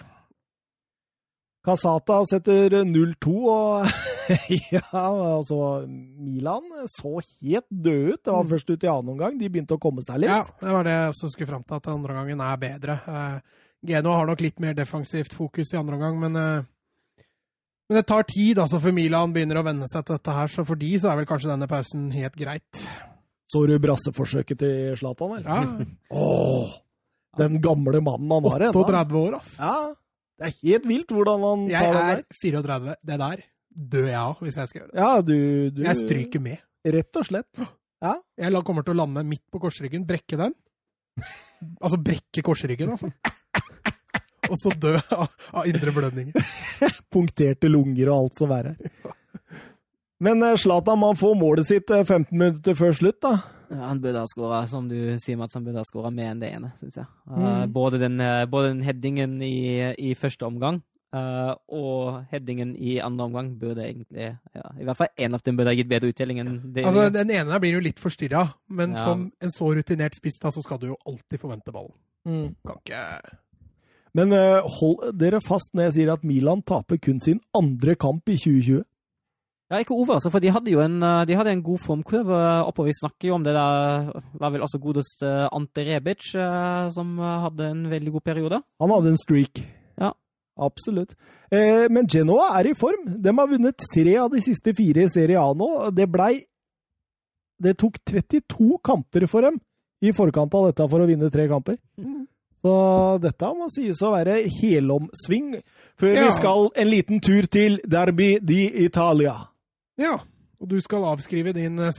Casata 1.60 2.22
setter 2.24 2.72
0-2, 2.88 3.32
og 3.52 3.88
ja, 4.72 4.84
altså 4.94 5.84
Milan 5.86 6.64
så 6.88 7.18
helt 7.20 7.66
døde 7.68 8.14
ut. 8.14 8.22
Det 8.24 8.32
var 8.32 8.48
først 8.54 8.70
ut 8.70 8.86
i 8.86 8.88
annen 8.88 9.12
omgang. 9.12 9.36
De 9.36 9.50
begynte 9.52 9.76
å 9.76 9.82
komme 9.82 10.04
seg 10.06 10.22
litt. 10.22 10.32
Ja, 10.32 10.40
det 10.62 10.72
var 10.72 10.88
det 10.88 10.94
jeg 10.94 11.10
også 11.12 11.32
skulle 11.34 11.50
fram 11.50 11.66
til, 11.66 11.76
at 11.82 11.90
andre 11.92 12.16
gangen 12.16 12.44
er 12.46 12.62
bedre. 12.62 12.96
Uh, 13.04 13.66
Genoa 13.90 14.22
har 14.22 14.28
nok 14.28 14.44
litt 14.44 14.60
mer 14.60 14.76
defensivt 14.76 15.36
fokus 15.36 15.74
i 15.74 15.78
andre 15.80 15.96
omgang, 15.96 16.16
men, 16.20 16.36
eh, 16.36 16.64
men 17.90 17.98
det 17.98 18.04
tar 18.06 18.22
tid 18.30 18.60
altså, 18.62 18.78
før 18.78 18.92
Milan 18.94 19.32
begynner 19.34 19.58
å 19.58 19.64
venne 19.66 19.86
seg 19.90 20.04
til 20.06 20.14
dette 20.14 20.34
her, 20.36 20.50
så 20.52 20.62
for 20.68 20.78
de 20.78 20.90
så 21.02 21.08
er 21.10 21.16
vel 21.18 21.26
kanskje 21.26 21.50
denne 21.50 21.66
pausen 21.70 22.04
helt 22.14 22.36
greit. 22.38 22.82
Så 23.50 23.64
du 23.66 23.72
brasseforsøket 23.82 24.60
til 24.62 24.92
Zlatan, 25.00 25.40
eller? 25.40 25.48
Ja, 25.50 25.88
Åh, 26.22 26.76
den 27.40 27.58
gamle 27.64 27.98
mannen 28.06 28.30
han 28.30 28.46
har 28.46 28.66
ennå. 28.68 28.84
38 28.84 29.18
år, 29.18 29.36
altså. 29.40 29.56
Ja, 29.58 29.74
Det 30.38 30.46
er 30.52 30.54
helt 30.62 30.86
vilt 30.88 31.10
hvordan 31.16 31.42
han 31.48 31.66
Jeg 31.72 31.82
tar 31.82 31.98
er 31.98 32.22
det 32.22 32.22
der. 32.22 32.38
34. 32.46 32.94
Det 33.10 33.18
der 33.24 33.42
dør 33.90 34.06
jeg 34.06 34.20
av 34.20 34.46
hvis 34.46 34.58
jeg 34.60 34.70
skal 34.70 34.80
gjøre 34.84 34.92
det. 34.92 35.02
Ja, 35.02 35.10
du, 35.26 35.36
du 35.74 35.82
Jeg 35.88 35.98
stryker 36.04 36.46
med. 36.46 36.62
Rett 36.94 37.18
og 37.20 37.26
slett. 37.26 37.60
Ja. 38.00 38.14
Jeg 38.38 38.62
kommer 38.64 38.86
til 38.86 38.94
å 38.94 39.00
lande 39.02 39.26
midt 39.26 39.44
på 39.50 39.60
korsryggen, 39.66 40.06
brekke 40.08 40.38
den. 40.40 40.54
Altså 41.82 41.98
brekke 42.00 42.46
korsryggen, 42.46 42.94
altså. 42.94 43.10
Og 44.50 44.58
så 44.62 44.72
dø 44.82 44.96
av, 45.14 45.28
av 45.54 45.66
indre 45.70 45.92
blødninger. 45.94 46.50
Punkterte 47.14 47.70
lunger 47.70 48.10
og 48.10 48.16
alt 48.24 48.38
som 48.40 48.50
verre. 48.50 48.74
Men 50.20 50.42
eh, 50.42 50.56
Zlatan 50.60 50.98
man 51.00 51.16
får 51.16 51.34
målet 51.40 51.68
sitt 51.70 51.90
eh, 51.94 52.02
15 52.04 52.36
minutter 52.36 52.74
før 52.76 52.92
slutt, 52.96 53.20
da. 53.24 53.36
Ja, 53.70 53.84
han 53.86 54.00
burde 54.02 54.18
ha 54.24 54.26
skåra, 54.26 54.64
som 54.66 54.88
du 54.90 54.96
sier, 55.22 55.38
Mats, 55.38 55.54
han 55.54 55.62
burde 55.64 55.78
ha 55.78 55.86
skåra 55.86 56.10
mer 56.10 56.32
enn 56.32 56.40
det 56.42 56.48
ene, 56.56 56.72
syns 56.80 56.96
jeg. 56.98 57.06
Uh, 57.30 57.38
Mm. 57.40 57.72
både, 57.72 58.00
den, 58.02 58.16
både 58.50 58.72
den 58.72 58.80
headingen 58.82 59.36
i, 59.46 59.52
i 59.94 60.14
første 60.18 60.42
omgang 60.48 60.80
uh, 61.14 61.52
og 61.70 62.24
headingen 62.32 62.72
i 62.74 62.96
andre 63.02 63.28
omgang 63.28 63.52
burde 63.60 63.84
egentlig 63.86 64.26
ja, 64.56 64.64
I 64.74 64.86
hvert 64.88 64.98
fall 64.98 65.12
én 65.22 65.34
av 65.38 65.44
dem 65.46 65.56
burde 65.60 65.70
ha 65.70 65.76
gitt 65.78 65.88
bedre 65.90 66.10
uttelling 66.10 66.40
enn 66.42 66.56
det. 66.74 66.82
Altså, 66.88 67.06
Den 67.14 67.30
ene 67.30 67.46
der 67.54 67.62
blir 67.62 67.76
jo 67.78 67.84
litt 67.86 68.02
forstyrra, 68.02 68.42
men 68.74 68.96
Ja. 68.98 69.04
som 69.06 69.28
en 69.40 69.54
så 69.54 69.70
rutinert 69.78 70.18
spiss 70.18 70.42
da, 70.42 70.50
så 70.50 70.62
skal 70.66 70.82
du 70.82 70.88
jo 70.90 70.98
alltid 71.06 71.38
forvente 71.40 71.70
ballen. 71.74 71.94
Kan 72.26 72.82
ikke 72.82 73.04
Men 74.16 74.34
eh, 74.34 74.60
hold 74.78 75.12
dere 75.18 75.42
fast 75.44 75.74
når 75.74 75.88
jeg 75.88 75.96
sier 75.98 76.14
at 76.14 76.24
Milan 76.26 76.64
taper 76.66 76.98
kun 77.02 77.20
sin 77.22 77.42
andre 77.56 77.94
kamp 77.94 78.28
i 78.28 78.38
2020. 78.40 78.84
Ja, 79.70 79.78
ikke 79.78 79.94
overraskende, 79.94 80.32
for 80.34 80.42
de 80.42 80.50
hadde 80.50 80.72
jo 80.72 80.80
en, 80.82 80.96
uh, 80.98 81.20
de 81.22 81.36
hadde 81.38 81.52
en 81.54 81.62
god 81.62 81.78
formkurve 81.78 82.38
oppover. 82.66 82.88
Vi 82.90 82.96
snakker 82.98 83.28
jo 83.28 83.36
om 83.36 83.44
det 83.46 83.52
der 83.54 84.08
var 84.42 84.50
vel 84.50 84.64
altså 84.66 84.80
godeste 84.82 85.28
Ante 85.46 85.84
Rebic, 85.86 86.32
uh, 86.34 86.88
som 86.90 87.12
hadde 87.22 87.68
en 87.70 87.84
veldig 87.92 88.16
god 88.16 88.24
periode. 88.26 88.58
Han 88.82 88.94
hadde 88.96 89.12
en 89.14 89.20
streak. 89.20 89.62
Ja. 89.94 90.10
Absolutt. 90.58 91.14
Eh, 91.50 91.86
men 91.90 92.08
Genoa 92.10 92.52
er 92.58 92.70
i 92.70 92.76
form. 92.78 93.06
De 93.22 93.32
har 93.34 93.50
vunnet 93.50 93.86
tre 93.94 94.14
av 94.20 94.30
de 94.32 94.42
siste 94.44 94.74
fire 94.76 95.06
i 95.06 95.10
Serie 95.10 95.40
A 95.40 95.54
nå. 95.56 95.70
Det 95.94 96.06
blei 96.10 96.34
Det 97.60 97.74
tok 97.76 97.98
32 98.08 98.78
kamper 98.80 99.26
for 99.28 99.44
dem 99.44 99.58
i 100.00 100.14
forkant 100.16 100.54
av 100.56 100.70
dette 100.70 100.86
for 100.88 101.02
å 101.02 101.08
vinne 101.08 101.28
tre 101.28 101.44
kamper. 101.48 101.76
Så 102.62 103.20
dette 103.22 103.48
må 103.56 103.68
sies 103.72 104.02
å 104.04 104.10
være 104.12 104.42
helomsving 104.60 105.54
før 106.00 106.14
Ja. 106.14 106.24
vi 106.26 106.30
skal 106.36 106.68
en 106.76 106.90
liten 106.90 107.20
tur 107.20 107.46
til 107.48 107.78
Derby 107.88 108.38
di 108.38 108.66
Italia. 108.84 109.48
Ja. 109.98 110.18
Og 110.60 110.68
du 110.68 110.80
skal 110.80 111.04
avskrive 111.04 111.54
din 111.54 111.76
seriefavoritt. 111.76 111.96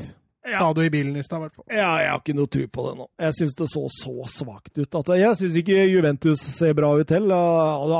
seriefavoritt. 0.00 0.16
Sa 0.56 0.72
du 0.72 0.80
i 0.80 0.88
bilen 0.90 1.16
i 1.16 1.22
stad, 1.22 1.36
i 1.36 1.40
hvert 1.44 1.54
fall. 1.54 1.64
Ja, 1.68 1.98
jeg 2.00 2.08
har 2.10 2.18
ikke 2.18 2.34
noe 2.34 2.48
tro 2.48 2.66
på 2.66 2.84
det 2.88 2.98
nå. 2.98 3.06
Jeg 3.20 3.32
syns 3.38 3.54
det 3.54 3.66
så 3.68 3.82
så 3.92 4.14
svakt 4.26 4.78
ut. 4.78 4.94
At 4.94 5.06
jeg 5.20 5.36
syns 5.36 5.56
ikke 5.60 5.84
Juventus 5.90 6.40
ser 6.40 6.72
bra 6.74 6.94
ut 6.98 7.08
heller. 7.10 7.36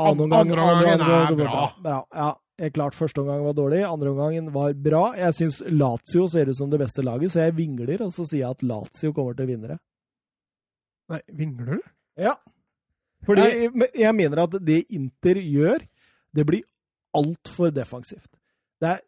Andre 0.09 0.25
omgangen 0.25 1.01
er 1.01 1.35
bra. 1.37 1.71
bra. 1.83 2.03
Ja, 2.11 2.33
jeg 2.59 2.73
klart 2.73 2.93
første 2.97 3.21
omgang 3.21 3.45
var 3.45 3.53
dårlig, 3.53 3.83
andre 3.87 4.09
omgangen 4.09 4.51
var 4.51 4.73
bra. 4.73 5.13
Jeg 5.15 5.33
syns 5.37 5.61
Lazio 5.69 6.27
ser 6.27 6.49
ut 6.49 6.57
som 6.57 6.69
det 6.69 6.79
beste 6.81 7.01
laget, 7.05 7.31
så 7.31 7.45
jeg 7.45 7.55
vingler, 7.55 8.01
og 8.01 8.11
så 8.11 8.25
sier 8.27 8.41
jeg 8.47 8.49
at 8.57 8.63
Lazio 8.63 9.13
kommer 9.13 9.33
til 9.37 9.45
å 9.45 9.49
vinne 9.53 9.67
det. 9.67 9.79
Nei, 11.11 11.21
vingler 11.35 11.75
du? 11.75 11.87
Ja. 12.19 12.35
Fordi 13.25 13.69
jeg 13.99 14.17
mener 14.17 14.43
at 14.45 14.57
det 14.65 14.83
Inter 14.95 15.37
gjør, 15.37 15.83
det 16.33 16.45
blir 16.47 16.63
altfor 17.17 17.73
defensivt. 17.75 18.29
Det 18.81 18.95
er 18.95 19.01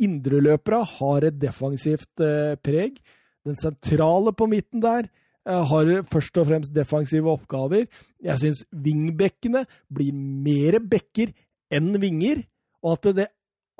Indreløpere 0.00 0.84
har 0.96 1.26
et 1.28 1.36
defensivt 1.36 2.22
eh, 2.24 2.54
preg. 2.64 3.00
Den 3.44 3.58
sentrale 3.60 4.32
på 4.32 4.46
midten 4.48 4.80
der 4.80 5.08
eh, 5.10 5.60
har 5.72 5.90
først 6.08 6.40
og 6.40 6.46
fremst 6.48 6.72
defensive 6.72 7.28
oppgaver. 7.28 7.84
Jeg 8.24 8.40
syns 8.40 8.64
vingbekkene 8.72 9.66
blir 9.92 10.16
mer 10.16 10.78
bekker 10.80 11.34
enn 11.70 11.92
vinger, 12.00 12.46
og 12.80 12.96
at 12.96 13.10
det, 13.18 13.28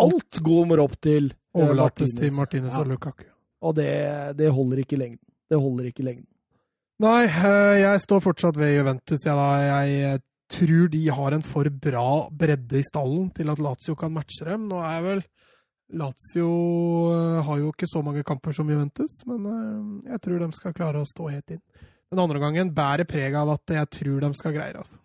alt 0.01 0.43
går 0.45 0.85
opp 0.85 0.99
til 1.01 1.31
eh, 1.33 1.37
Overlates 1.57 2.13
Martinez. 2.13 2.21
til 2.21 2.37
Martinez 2.37 2.77
og 2.77 2.93
Lukaku. 2.93 3.25
Og 3.65 3.77
det, 3.77 3.91
det 4.37 4.53
holder 4.53 4.85
ikke 4.85 5.01
lengden. 5.01 5.25
Det 5.51 5.59
holder 5.61 5.89
ikke 5.89 6.05
lengden. 6.05 6.29
Nei, 7.01 7.24
eh, 7.24 7.78
jeg 7.81 8.01
står 8.02 8.20
fortsatt 8.20 8.59
ved 8.60 8.74
Juventus. 8.74 9.22
Jeg, 9.24 9.32
da. 9.32 9.48
jeg 9.64 10.01
eh, 10.05 10.22
tror 10.52 10.89
de 10.93 11.01
har 11.16 11.32
en 11.32 11.44
for 11.47 11.68
bra 11.72 12.09
bredde 12.28 12.77
i 12.77 12.85
stallen 12.85 13.31
til 13.36 13.48
at 13.48 13.60
Lazio 13.62 13.94
kan 13.97 14.12
matche 14.12 14.44
dem. 14.44 14.66
Nå 14.68 14.82
er 14.85 15.05
vel 15.06 15.22
Lazio 15.97 16.51
eh, 17.14 17.39
har 17.47 17.62
jo 17.62 17.70
ikke 17.72 17.89
så 17.89 18.02
mange 18.05 18.24
kamper 18.27 18.52
som 18.52 18.68
Juventus, 18.68 19.22
men 19.31 19.47
jeg 20.10 20.20
tror 20.27 20.43
de 20.43 20.48
skal 20.59 20.74
klare 20.77 21.01
å 21.01 21.09
stå 21.09 21.31
helt 21.32 21.55
inn. 21.56 21.62
Den 22.10 22.20
andre 22.20 22.43
gangen 22.43 22.72
bærer 22.77 23.09
preg 23.09 23.39
av 23.39 23.55
at 23.55 23.72
jeg 23.78 23.89
tror 23.97 24.27
de 24.27 24.31
skal 24.36 24.55
greie 24.59 24.74
det. 24.74 24.82
Altså. 24.82 25.01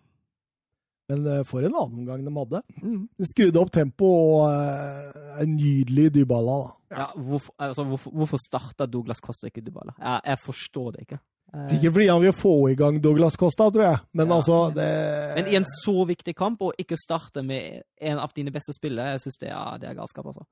Men 1.06 1.46
for 1.46 1.62
en 1.62 1.70
annen 1.70 2.00
omgang 2.02 2.24
de 2.26 2.32
hadde. 2.34 2.60
Mm. 2.82 3.02
De 3.14 3.28
skrudde 3.30 3.62
opp 3.62 3.70
tempoet 3.72 4.42
og 4.42 5.40
en 5.40 5.54
nydelig 5.54 6.10
Dybala. 6.18 6.58
da. 6.66 6.98
Ja, 6.98 7.08
hvorfor, 7.14 7.54
altså, 7.62 7.86
hvorfor, 7.86 8.12
hvorfor 8.20 8.42
starta 8.42 8.88
Douglas 8.90 9.22
Costa 9.22 9.48
ikke 9.48 9.62
Dybala? 9.64 9.94
Jeg, 10.02 10.20
jeg 10.26 10.42
forstår 10.42 10.90
det 10.96 11.06
ikke. 11.06 11.20
Eh, 11.54 11.66
Sikkert 11.70 11.92
fordi 11.94 12.08
han 12.10 12.20
vil 12.24 12.32
få 12.36 12.54
i 12.70 12.74
gang 12.78 12.98
Douglas 13.00 13.36
Costa, 13.38 13.68
tror 13.70 13.84
jeg. 13.86 13.98
Men 14.14 14.28
Ja. 14.28 14.34
altså 14.40 14.74
det... 14.74 14.88
Men 15.36 15.46
i 15.52 15.56
en 15.56 15.64
så 15.84 16.04
viktig 16.06 16.34
kamp, 16.36 16.60
å 16.60 16.72
ikke 16.78 16.96
starte 16.98 17.42
med 17.46 17.82
en 18.00 18.18
av 18.18 18.32
dine 18.34 18.50
beste 18.50 18.74
spillere, 18.74 19.12
jeg 19.14 19.20
syns 19.26 19.38
det, 19.40 19.50
er- 19.54 19.78
det 19.78 19.88
er 19.90 19.94
galskap, 19.94 20.26
altså. 20.26 20.44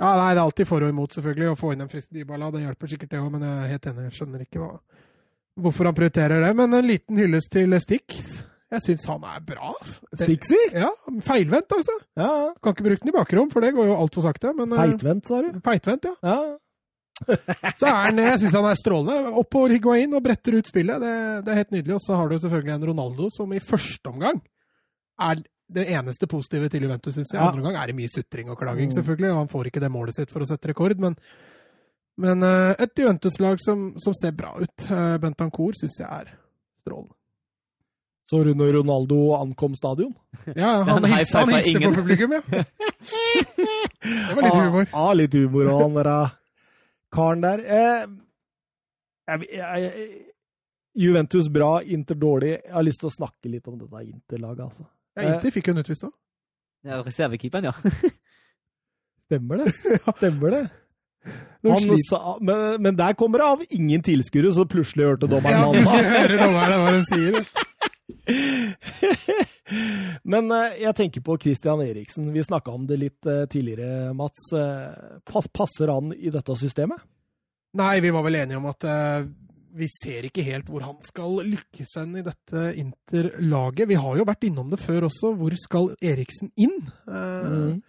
Ja, 0.00 0.16
nei, 0.18 0.34
Det 0.34 0.40
er 0.40 0.44
alltid 0.44 0.66
for 0.66 0.82
og 0.82 0.90
imot, 0.90 1.12
selvfølgelig. 1.14 1.52
Å 1.52 1.58
få 1.60 1.72
inn 1.72 1.80
en 1.84 1.88
frisk 1.88 2.10
Dybala 2.10 2.50
det 2.52 2.64
hjelper 2.64 2.90
sikkert, 2.90 3.10
det 3.10 3.20
òg, 3.22 3.30
men 3.30 3.42
jeg 3.46 3.62
er 3.62 3.68
helt 3.76 3.86
enig. 3.86 4.08
Jeg 4.10 4.16
skjønner 4.18 4.42
ikke 4.42 4.58
hva, 4.64 4.72
hvorfor 5.62 5.84
han 5.86 5.94
prioriterer 5.94 6.42
det. 6.42 6.56
Men 6.56 6.74
en 6.74 6.88
liten 6.88 7.16
hyllest 7.22 7.52
til 7.54 7.78
Stix. 7.80 8.24
Jeg 8.74 8.82
syns 8.82 9.04
han 9.06 9.22
er 9.22 9.38
bra. 9.46 9.70
altså. 9.78 10.02
Stixi? 10.18 10.58
Ja, 10.74 10.88
feilvendt, 11.22 11.70
altså. 11.70 11.94
Ja. 12.18 12.30
Kan 12.60 12.74
ikke 12.74 12.88
bruke 12.88 13.04
den 13.04 13.12
i 13.12 13.14
bakrom, 13.14 13.50
for 13.52 13.60
det 13.62 13.70
går 13.76 13.86
jo 13.86 13.94
altfor 14.02 14.22
sakte. 14.26 14.50
Men 14.56 14.72
eh, 14.74 14.80
Feitvendt, 14.82 15.28
sa 15.30 15.38
du? 15.46 15.60
feitvendt, 15.62 16.08
ja. 16.10 16.14
Ja. 16.26 16.56
Så 17.22 17.86
er 17.86 17.94
han, 17.94 18.18
jeg 18.18 18.40
syns 18.42 18.56
han 18.58 18.66
er 18.68 18.78
strålende. 18.78 19.32
Opp 19.38 19.50
på 19.54 19.64
Higuain 19.70 20.14
og 20.18 20.22
bretter 20.24 20.58
ut 20.58 20.68
spillet. 20.68 21.00
Det, 21.00 21.14
det 21.46 21.52
er 21.52 21.60
helt 21.62 21.74
nydelig. 21.76 21.94
Og 21.96 22.02
så 22.02 22.18
har 22.18 22.28
du 22.32 22.36
selvfølgelig 22.42 22.74
en 22.74 22.86
Ronaldo 22.90 23.30
som 23.32 23.52
i 23.54 23.62
første 23.62 24.10
omgang 24.10 24.40
er 25.22 25.42
det 25.74 25.86
eneste 25.94 26.26
positive 26.28 26.68
til 26.68 26.84
Juventus, 26.84 27.14
syns 27.16 27.32
jeg. 27.32 27.40
Ja. 27.40 27.48
Andre 27.48 27.62
omgang 27.62 27.78
er 27.80 27.90
det 27.90 27.96
mye 27.96 28.10
sutring 28.12 28.50
og 28.52 28.58
klaging, 28.60 28.90
Mm. 28.90 28.96
selvfølgelig. 28.98 29.30
Og 29.32 29.38
han 29.38 29.48
får 29.54 29.70
ikke 29.70 29.80
det 29.80 29.90
målet 29.94 30.16
sitt 30.18 30.30
for 30.34 30.44
å 30.44 30.48
sette 30.48 30.68
rekord, 30.68 30.98
men, 31.00 31.16
men 32.20 32.42
eh, 32.42 32.74
et 32.84 32.98
Juventus-lag 32.98 33.62
som, 33.62 33.92
som 34.02 34.14
ser 34.18 34.34
bra 34.36 34.52
ut. 34.60 34.88
Uh, 34.90 35.16
Bentancour 35.22 35.72
syns 35.78 36.00
jeg 36.02 36.08
er 36.10 36.34
strålende. 36.82 37.14
Så 38.24 38.40
når 38.44 38.78
Ronaldo 38.80 39.34
ankom 39.38 39.74
stadion? 39.76 40.14
Ja, 40.56 40.82
han 40.84 41.04
high-fiva 41.14 41.88
på 41.88 41.96
publikum, 42.02 42.32
ja. 42.36 42.42
Det 44.04 44.36
var 44.36 44.42
litt 44.44 44.54
humor. 44.60 44.86
Ah, 44.92 45.06
ah, 45.08 45.12
litt 45.16 45.34
humor 45.36 45.70
og 45.72 45.80
han 45.80 45.94
der 45.96 46.10
karen 47.14 47.44
der. 47.44 47.64
Eh, 47.64 48.06
jeg, 49.30 49.48
jeg, 49.54 49.82
jeg, 49.86 50.10
Juventus 50.94 51.48
bra, 51.50 51.78
Inter 51.82 52.18
dårlig. 52.18 52.52
Jeg 52.60 52.74
har 52.74 52.86
lyst 52.86 53.02
til 53.02 53.10
å 53.10 53.14
snakke 53.16 53.50
litt 53.50 53.66
om 53.70 53.80
dette 53.80 54.04
Inter-laget, 54.04 54.62
altså. 54.68 54.86
Ja, 55.18 55.34
Inter 55.34 55.54
fikk 55.54 55.70
jo 55.70 55.74
en 55.74 55.82
utvist 55.82 56.06
da. 56.06 56.12
Ja, 56.84 57.00
Reservekeeperen, 57.02 57.70
ja. 57.70 57.74
Stemmer 59.26 59.64
det? 59.64 59.72
Stemmer 60.18 60.58
det? 60.58 60.64
Han 61.64 61.80
sliter. 61.80 62.02
sa, 62.10 62.34
men, 62.44 62.82
men 62.84 62.96
der 62.98 63.14
kommer 63.16 63.40
det 63.40 63.46
av 63.48 63.62
ingen 63.72 64.02
tilskuere, 64.04 64.50
så 64.52 64.66
plutselig 64.68 65.06
hørte 65.08 65.30
dommeren 65.32 65.62
han 65.70 65.86
sa. 65.86 65.96
hører 66.04 66.36
dommerne 66.42 66.80
hva 66.82 66.92
de 66.92 67.04
sier. 67.08 67.38
Men 70.32 70.50
eh, 70.50 70.76
jeg 70.84 70.96
tenker 70.96 71.24
på 71.24 71.36
Christian 71.40 71.82
Eriksen. 71.84 72.32
Vi 72.32 72.44
snakka 72.44 72.72
om 72.74 72.86
det 72.88 73.00
litt 73.00 73.26
eh, 73.28 73.44
tidligere, 73.50 74.12
Mats. 74.16 74.52
Eh, 74.56 75.18
passer 75.52 75.92
han 75.92 76.12
i 76.16 76.32
dette 76.32 76.56
systemet? 76.58 77.02
Nei, 77.74 77.98
vi 78.00 78.12
var 78.14 78.22
vel 78.26 78.38
enige 78.38 78.60
om 78.60 78.68
at 78.70 78.84
vi 79.74 79.88
ser 79.90 80.28
ikke 80.28 80.44
helt 80.46 80.68
hvor 80.70 80.84
han 80.86 81.00
skal 81.02 81.40
lykkes 81.42 81.96
hen 81.98 82.12
i 82.20 82.22
dette 82.22 82.60
Inter-laget. 82.78 83.88
Vi 83.90 83.98
har 83.98 84.20
jo 84.20 84.26
vært 84.28 84.46
innom 84.46 84.70
det 84.70 84.78
før 84.78 85.08
også. 85.08 85.32
Hvor 85.34 85.56
skal 85.58 85.90
Eriksen 85.98 86.52
inn? 86.54 86.76
Mm. 87.10 87.82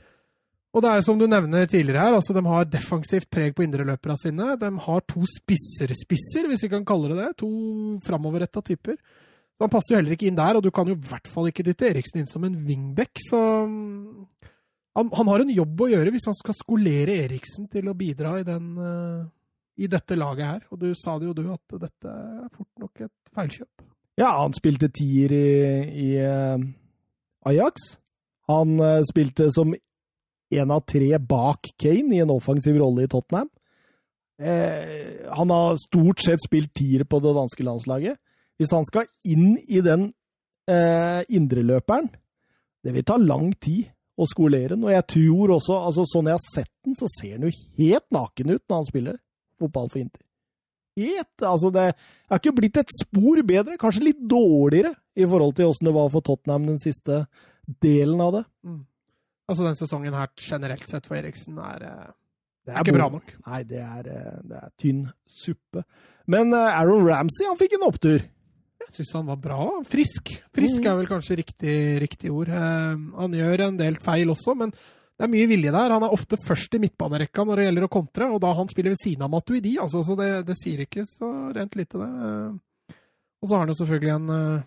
Og 0.75 0.83
det 0.83 0.89
er 0.89 1.05
som 1.05 1.19
du 1.21 1.27
nevner 1.29 1.69
tidligere 1.69 2.01
her, 2.01 2.17
altså 2.17 2.33
de 2.35 2.41
har 2.43 2.65
defensivt 2.67 3.29
preg 3.31 3.53
på 3.55 3.63
indreløperne 3.63 4.17
sine. 4.19 4.57
De 4.59 4.71
har 4.87 5.05
to 5.07 5.21
spisser-spisser, 5.35 6.49
hvis 6.49 6.65
vi 6.65 6.71
kan 6.73 6.87
kalle 6.87 7.13
det 7.13 7.21
det. 7.21 7.29
To 7.43 7.51
framoverretta 8.03 8.65
typer. 8.65 8.97
Så 9.55 9.63
Han 9.63 9.71
passer 9.71 9.93
jo 9.93 9.99
heller 10.01 10.15
ikke 10.17 10.27
inn 10.27 10.37
der, 10.37 10.57
og 10.57 10.65
du 10.65 10.71
kan 10.75 10.89
jo 10.89 10.97
i 10.97 11.07
hvert 11.09 11.29
fall 11.31 11.47
ikke 11.47 11.63
dytte 11.63 11.87
Eriksen 11.87 12.19
inn 12.21 12.27
som 12.27 12.43
en 12.43 12.57
wingback. 12.67 13.21
Så 13.23 13.39
mm, 13.39 14.25
han, 14.99 15.11
han 15.15 15.31
har 15.31 15.43
en 15.43 15.53
jobb 15.55 15.85
å 15.85 15.89
gjøre 15.93 16.11
hvis 16.11 16.27
han 16.27 16.35
skal 16.35 16.57
skolere 16.59 17.15
Eriksen 17.23 17.69
til 17.71 17.87
å 17.87 17.95
bidra 17.95 18.35
i, 18.41 18.45
den, 18.47 18.73
uh, 18.75 19.23
i 19.79 19.87
dette 19.91 20.17
laget 20.19 20.49
her. 20.49 20.65
Og 20.75 20.81
du 20.83 20.89
sa 20.99 21.15
det 21.19 21.29
jo 21.29 21.37
du, 21.37 21.45
at 21.55 21.79
dette 21.85 22.15
er 22.15 22.49
fort 22.51 22.83
nok 22.83 23.05
et 23.07 23.35
feilkjøp. 23.35 23.85
Ja, 24.19 24.33
han 24.41 24.55
spilte 24.55 24.91
tier 24.95 25.31
i, 25.35 25.47
i 26.03 26.09
uh, 26.19 26.59
Ajax. 27.47 27.93
Han 28.51 28.75
uh, 28.83 28.99
spilte 29.07 29.47
som 29.55 29.71
en 30.55 30.71
av 30.71 30.83
tre 30.87 31.15
bak 31.19 31.71
Kane 31.79 32.19
i 32.19 32.23
en 32.23 32.35
offensiv 32.35 32.75
rolle 32.79 33.07
i 33.07 33.11
Tottenham. 33.11 33.49
Han 34.35 35.51
har 35.51 35.77
stort 35.79 36.19
sett 36.19 36.43
spilt 36.43 36.73
tier 36.75 37.05
på 37.07 37.21
det 37.23 37.31
danske 37.37 37.63
landslaget. 37.63 38.19
Hvis 38.59 38.71
han 38.75 38.85
skal 38.87 39.09
inn 39.27 39.57
i 39.67 39.81
den 39.83 40.09
eh, 40.71 41.21
indreløperen 41.27 42.07
Det 42.85 42.93
vil 42.95 43.03
ta 43.03 43.17
lang 43.19 43.51
tid 43.59 43.89
å 44.15 44.27
skolere 44.29 44.75
den, 44.75 44.83
og 44.85 44.93
jeg 44.93 45.03
tror 45.11 45.55
også, 45.57 45.75
altså 45.89 46.05
sånn 46.07 46.29
jeg 46.29 46.37
har 46.37 46.43
sett 46.45 46.71
den, 46.85 46.95
så 46.95 47.09
ser 47.11 47.33
han 47.35 47.47
jo 47.47 47.55
helt 47.81 48.05
naken 48.15 48.53
ut 48.53 48.61
når 48.63 48.77
han 48.77 48.87
spiller 48.87 49.17
fotball 49.59 49.89
for 49.91 49.99
Inter. 49.99 50.21
Helt, 50.95 51.43
altså 51.43 51.71
det 51.75 51.89
har 51.91 52.39
ikke 52.39 52.53
blitt 52.55 52.77
et 52.79 52.93
spor 52.95 53.41
bedre, 53.43 53.75
kanskje 53.81 54.05
litt 54.05 54.21
dårligere 54.31 54.93
i 55.19 55.27
forhold 55.27 55.57
til 55.57 55.67
åssen 55.67 55.89
det 55.89 55.95
var 55.97 56.13
for 56.13 56.23
Tottenham 56.23 56.69
den 56.69 56.79
siste 56.79 57.25
delen 57.83 58.21
av 58.23 58.37
det. 58.37 58.43
Altså 59.51 59.65
den 59.67 59.75
sesongen 59.77 60.15
her 60.15 60.31
generelt 60.39 60.87
sett 60.89 61.09
for 61.09 61.19
Eriksen 61.19 61.59
er, 61.59 61.83
eh, 61.83 62.13
Det 62.65 62.73
er 62.73 62.79
ikke 62.81 62.95
bra 62.95 63.09
nok. 63.13 63.35
Nei, 63.45 63.63
det 63.63 63.81
er, 63.83 64.07
eh, 64.09 64.39
det 64.47 64.57
er 64.61 64.69
tynn 64.81 65.03
suppe. 65.27 65.83
Men 66.25 66.53
eh, 66.53 66.79
Aaron 66.79 67.05
Ramsey, 67.05 67.45
han 67.45 67.59
fikk 67.59 67.75
en 67.77 67.89
opptur. 67.89 68.23
Jeg 68.85 68.99
syns 68.99 69.13
han 69.17 69.25
var 69.27 69.39
bra. 69.41 69.59
Frisk. 69.89 70.29
Frisk 70.53 70.81
Mm. 70.83 70.87
er 70.91 70.95
vel 70.99 71.07
kanskje 71.09 71.37
riktig, 71.39 71.75
riktig 72.01 72.31
ord. 72.31 72.49
Eh, 72.49 72.95
han 73.19 73.31
gjør 73.33 73.63
en 73.67 73.77
del 73.77 73.95
feil 73.99 74.27
også, 74.29 74.55
men 74.57 74.71
det 74.71 75.23
er 75.25 75.31
mye 75.31 75.47
vilje 75.47 75.71
der. 75.71 75.89
Han 75.91 76.03
er 76.03 76.13
ofte 76.13 76.37
først 76.37 76.75
i 76.75 76.79
midtbanerekka 76.79 77.45
når 77.45 77.55
det 77.55 77.65
gjelder 77.65 77.87
å 77.87 77.89
kontre, 77.89 78.29
og 78.31 78.39
da 78.41 78.53
han 78.53 78.67
spiller 78.67 78.91
ved 78.93 79.01
siden 79.03 79.23
av 79.23 79.31
Matuidi, 79.31 79.77
altså, 79.79 80.03
så 80.05 80.15
det, 80.19 80.45
det 80.45 80.55
sier 80.61 80.79
ikke 80.85 81.05
så 81.07 81.31
rent 81.55 81.75
lite, 81.75 81.97
det. 81.97 82.09
Eh, 82.29 82.95
Og 83.43 83.49
så 83.49 83.55
har 83.57 83.65
han 83.65 83.73
jo 83.73 83.77
selvfølgelig 83.85 84.15
en 84.15 84.29
eh, 84.29 84.63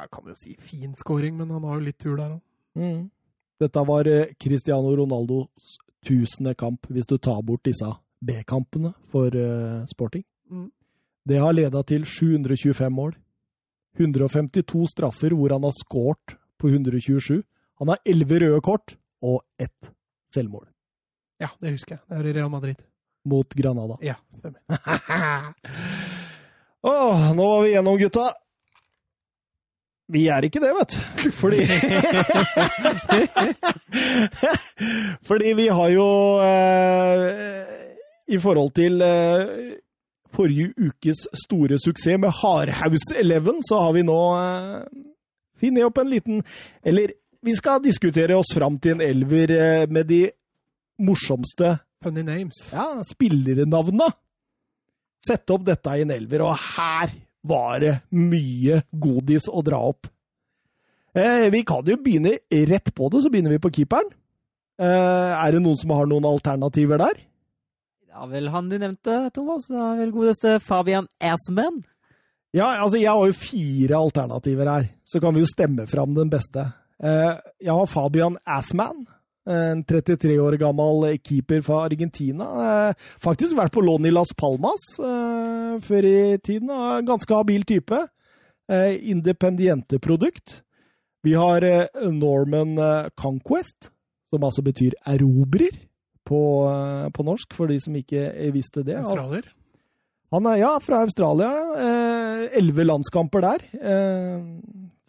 Jeg 0.00 0.10
kan 0.10 0.24
jo 0.26 0.34
si 0.34 0.56
fin 0.60 0.94
scoring, 0.96 1.36
men 1.36 1.50
han 1.50 1.62
har 1.62 1.74
jo 1.78 1.84
litt 1.84 1.98
tur 1.98 2.16
der 2.16 2.30
òg. 2.36 2.40
Mm. 2.76 3.10
Dette 3.60 3.86
var 3.86 4.04
Cristiano 4.40 4.94
Ronaldos 4.96 5.76
tusende 6.06 6.54
kamp, 6.56 6.86
hvis 6.88 7.06
du 7.06 7.18
tar 7.18 7.42
bort 7.42 7.62
disse 7.62 7.84
B-kampene 8.24 8.94
for 9.12 9.28
sporting. 9.92 10.24
Mm. 10.50 10.70
Det 11.28 11.38
har 11.38 11.52
leda 11.52 11.82
til 11.84 12.04
725 12.08 12.88
mål. 12.90 13.12
152 14.00 14.86
straffer 14.90 15.30
hvor 15.36 15.50
han 15.54 15.64
har 15.66 15.74
skåret 15.76 16.28
på 16.60 16.68
127. 16.72 17.42
Han 17.80 17.88
har 17.92 17.98
11 18.04 18.38
røde 18.44 18.60
kort 18.64 18.88
og 19.24 19.38
ett 19.60 19.90
selvmål 20.34 20.66
Ja, 21.40 21.48
det 21.60 21.70
husker 21.76 21.92
jeg. 21.96 22.02
Det 22.08 22.16
er 22.20 22.26
i 22.30 22.32
Real 22.36 22.50
Madrid. 22.52 22.76
mot 23.24 23.54
Granada. 23.54 23.96
Ja, 24.04 24.14
stemmer. 24.38 24.60
Åh, 26.82 27.32
nå 27.36 27.44
var 27.48 27.62
vi 27.64 27.70
gjennom, 27.74 27.98
gutta. 28.00 28.30
Vi 30.10 30.24
er 30.32 30.42
ikke 30.48 30.60
det, 30.64 30.72
vet 30.74 30.90
du. 30.96 31.00
Fordi 31.36 31.60
Fordi 35.28 35.52
vi 35.54 35.68
har 35.68 35.88
jo 35.94 36.06
eh, 36.42 37.24
I 38.34 38.38
forhold 38.42 38.72
til 38.74 39.00
eh, 39.04 39.44
forrige 40.36 40.72
ukes 40.78 41.24
store 41.46 41.78
suksess 41.82 42.18
med 42.20 42.34
Hardhouse 42.42 43.16
Eleven, 43.18 43.60
så 43.66 43.80
har 43.84 43.94
vi 43.96 44.04
nå 44.06 44.18
eh, 44.38 44.84
funnet 45.60 45.86
opp 45.88 45.98
en 46.00 46.10
liten 46.12 46.42
Eller 46.82 47.12
vi 47.42 47.54
skal 47.56 47.80
diskutere 47.82 48.36
oss 48.36 48.52
fram 48.54 48.76
til 48.78 48.96
en 48.96 49.04
elver 49.04 49.52
eh, 49.56 49.86
med 49.88 50.06
de 50.10 50.22
morsomste 51.00 51.78
Funny 52.04 52.22
names. 52.24 52.56
ja, 52.72 53.02
spillernavna. 53.04 54.06
Sette 55.20 55.52
opp 55.52 55.66
dette 55.66 55.92
i 55.98 56.04
en 56.06 56.12
elver, 56.14 56.46
og 56.46 56.54
her 56.56 57.12
var 57.44 57.80
det 57.82 57.92
mye 58.16 58.78
godis 58.88 59.50
å 59.52 59.60
dra 59.64 59.82
opp. 59.90 60.08
Eh, 61.12 61.48
vi 61.52 61.60
kan 61.68 61.84
jo 61.84 61.98
begynne 62.00 62.38
rett 62.70 62.88
på 62.96 63.08
det, 63.12 63.20
så 63.20 63.32
begynner 63.32 63.52
vi 63.52 63.60
på 63.60 63.72
keeperen. 63.76 64.08
Eh, 64.80 65.32
er 65.36 65.52
det 65.52 65.60
noen 65.60 65.76
som 65.76 65.92
har 65.92 66.08
noen 66.08 66.24
alternativer 66.28 67.00
der? 67.02 67.20
Ja 68.10 68.26
vel, 68.26 68.48
han 68.50 68.66
du 68.66 68.74
nevnte, 68.74 69.30
Thomas. 69.30 69.68
Er 69.70 70.00
vel 70.00 70.10
godeste 70.10 70.56
Fabian 70.58 71.06
Assman. 71.22 71.84
Ja, 72.50 72.72
altså 72.82 72.98
jeg 72.98 73.06
har 73.06 73.28
jo 73.28 73.36
fire 73.38 73.98
alternativer 74.00 74.66
her, 74.66 74.86
så 75.06 75.20
kan 75.22 75.36
vi 75.36 75.44
jo 75.44 75.46
stemme 75.46 75.84
fram 75.86 76.16
den 76.16 76.32
beste. 76.32 76.64
Eh, 76.98 77.36
jeg 77.62 77.70
har 77.70 77.86
Fabian 77.86 78.34
Assman, 78.42 79.04
en 79.46 79.84
33 79.86 80.40
år 80.42 80.56
gammel 80.58 81.06
keeper 81.22 81.62
fra 81.62 81.84
Argentina. 81.86 82.48
Eh, 82.64 83.06
faktisk 83.22 83.54
vært 83.58 83.76
på 83.76 83.84
lån 83.86 84.08
i 84.10 84.12
Las 84.12 84.34
Palmas 84.34 84.88
eh, 84.98 85.78
før 85.86 86.08
i 86.10 86.18
tiden. 86.42 86.74
Ganske 87.06 87.38
habil 87.38 87.62
type. 87.68 88.02
Eh, 88.70 88.98
Independiente 89.14 90.02
produkt. 90.02 90.64
Vi 91.22 91.36
har 91.36 91.62
Norman 92.10 92.74
Conquest, 93.14 93.90
som 94.32 94.44
altså 94.46 94.62
betyr 94.64 94.94
erobrer 95.06 95.76
på, 96.30 96.40
eh, 96.70 97.08
på 97.16 97.26
norsk, 97.26 97.56
for 97.58 97.70
de 97.72 97.80
som 97.82 97.96
ikke 97.98 98.22
visste 98.54 98.84
det. 98.86 98.96
Australier. 99.02 99.48
Han 100.30 100.46
er 100.46 100.60
ja, 100.62 100.72
fra 100.78 101.02
Australia. 101.02 101.50
eh, 101.82 102.46
Elleve 102.60 102.86
landskamper 102.86 103.42
der. 103.42 103.64
Eh, 103.74 104.44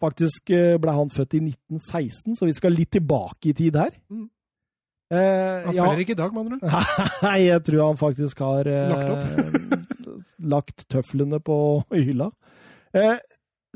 faktisk 0.02 0.50
ble 0.82 0.94
han 0.98 1.10
født 1.14 1.36
i 1.38 1.42
1916, 1.46 2.34
så 2.40 2.48
vi 2.48 2.54
skal 2.58 2.74
litt 2.74 2.90
tilbake 2.98 3.52
i 3.52 3.54
tid 3.54 3.78
her. 3.78 3.94
Mm. 4.10 4.26
Eh, 5.12 5.66
Han 5.68 5.74
ja, 5.76 5.84
spiller 5.84 6.00
ikke 6.02 6.16
i 6.16 6.18
dag, 6.18 6.32
med 6.34 6.40
andre 6.42 6.58
ord. 6.58 7.08
Nei, 7.28 7.38
jeg 7.44 7.62
tror 7.68 7.82
han 7.86 7.98
faktisk 8.00 8.38
har 8.42 8.66
eh, 8.66 8.92
Lagt 8.96 9.66
lagt 10.54 10.86
tøflene 10.90 11.38
på 11.44 11.56
hylla. 11.92 12.30
Eh, 12.96 13.18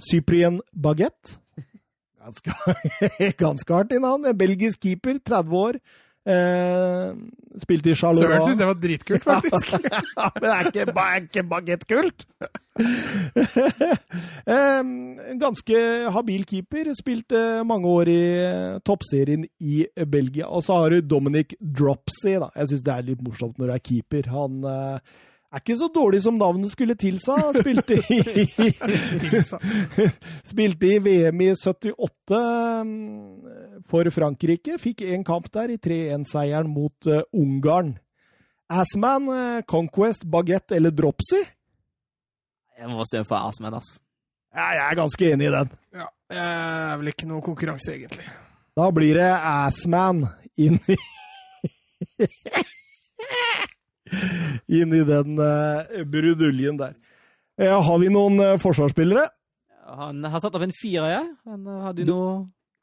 Cyprien 0.02 0.58
Baguette. 0.74 1.36
Ganske, 2.26 2.50
ganske 3.44 3.76
artig 3.76 4.00
navn. 4.02 4.26
Belgisk 4.36 4.82
keeper, 4.82 5.20
30 5.22 5.54
år. 5.60 5.78
Eh, 6.26 7.10
spilte 7.62 7.92
i 7.92 7.94
Charlotte. 7.94 8.26
Søren 8.26 8.42
syns 8.42 8.58
det 8.58 8.66
var 8.66 8.78
dritkult, 8.82 9.26
faktisk. 9.30 9.76
Ja, 9.86 10.30
Men 10.40 10.48
er 10.50 10.70
ikke, 10.70 10.86
er 10.90 11.20
ikke 11.22 11.44
bagettkult? 11.52 12.26
eh, 14.56 14.80
ganske 15.40 15.84
habil 16.16 16.48
keeper. 16.50 16.90
Spilte 16.98 17.44
mange 17.68 17.92
år 17.92 18.10
i 18.10 18.18
eh, 18.40 18.80
toppserien 18.86 19.46
i 19.60 19.84
Belgia. 20.10 20.50
Og 20.50 20.66
så 20.66 20.80
har 20.80 20.96
du 20.96 21.06
Dominic 21.14 21.54
Dropsy. 21.60 22.34
Da. 22.34 22.50
Jeg 22.56 22.72
syns 22.72 22.84
det 22.88 22.96
er 22.96 23.08
litt 23.12 23.22
morsomt 23.24 23.62
når 23.62 23.70
du 23.70 23.76
er 23.76 23.86
keeper. 23.92 24.30
Han 24.34 24.66
eh, 24.66 25.16
er 25.52 25.62
ikke 25.62 25.78
så 25.78 25.88
dårlig 25.94 26.22
som 26.26 26.36
navnet 26.40 26.74
skulle 26.74 26.98
tilsa. 26.98 27.38
Spilte 27.54 28.02
i, 28.10 28.18
spilte 30.50 30.90
i 30.90 30.98
VM 31.06 31.40
i 31.46 31.52
78 31.54 32.42
mm, 32.82 33.55
for 33.90 34.08
Frankrike. 34.14 34.78
Fikk 34.82 35.04
én 35.06 35.24
kamp 35.26 35.48
der 35.54 35.72
i 35.74 35.78
3-1-seieren 35.82 36.70
mot 36.72 37.08
uh, 37.10 37.22
Ungarn. 37.36 37.96
Assman, 38.72 39.28
uh, 39.30 39.60
Conquest, 39.68 40.26
Baguette 40.30 40.76
eller 40.78 40.94
Dropsy? 40.94 41.42
Jeg 42.76 42.90
må 42.92 43.04
stemme 43.08 43.28
for 43.28 43.38
Assman, 43.40 43.76
ass. 43.78 43.98
Ja, 44.56 44.70
jeg 44.72 44.84
er 44.86 44.98
ganske 44.98 45.30
enig 45.32 45.46
i 45.48 45.54
den. 45.54 45.68
Ja, 45.96 46.08
jeg 46.32 46.42
er 46.90 46.96
vel 47.00 47.12
ikke 47.12 47.28
noe 47.28 47.44
konkurranse, 47.44 47.92
egentlig. 47.94 48.26
Da 48.76 48.90
blir 48.92 49.14
det 49.20 49.30
Assman 49.36 50.26
inn 50.60 50.78
i 50.84 50.96
Inn 54.76 54.92
i 54.94 55.02
den 55.06 55.40
uh, 55.40 56.04
bruduljen 56.06 56.78
der. 56.80 56.94
Eh, 57.56 57.72
har 57.72 57.98
vi 57.98 58.10
noen 58.12 58.40
eh, 58.44 58.58
forsvarsspillere? 58.60 59.24
Han 59.96 60.24
har 60.28 60.42
satt 60.42 60.56
opp 60.58 60.64
en 60.66 60.74
firer, 60.76 61.08
jeg. 61.14 61.28
Men 61.48 61.66
har 61.70 61.82
har 61.86 61.94
du 61.96 62.02
noe 62.04 62.32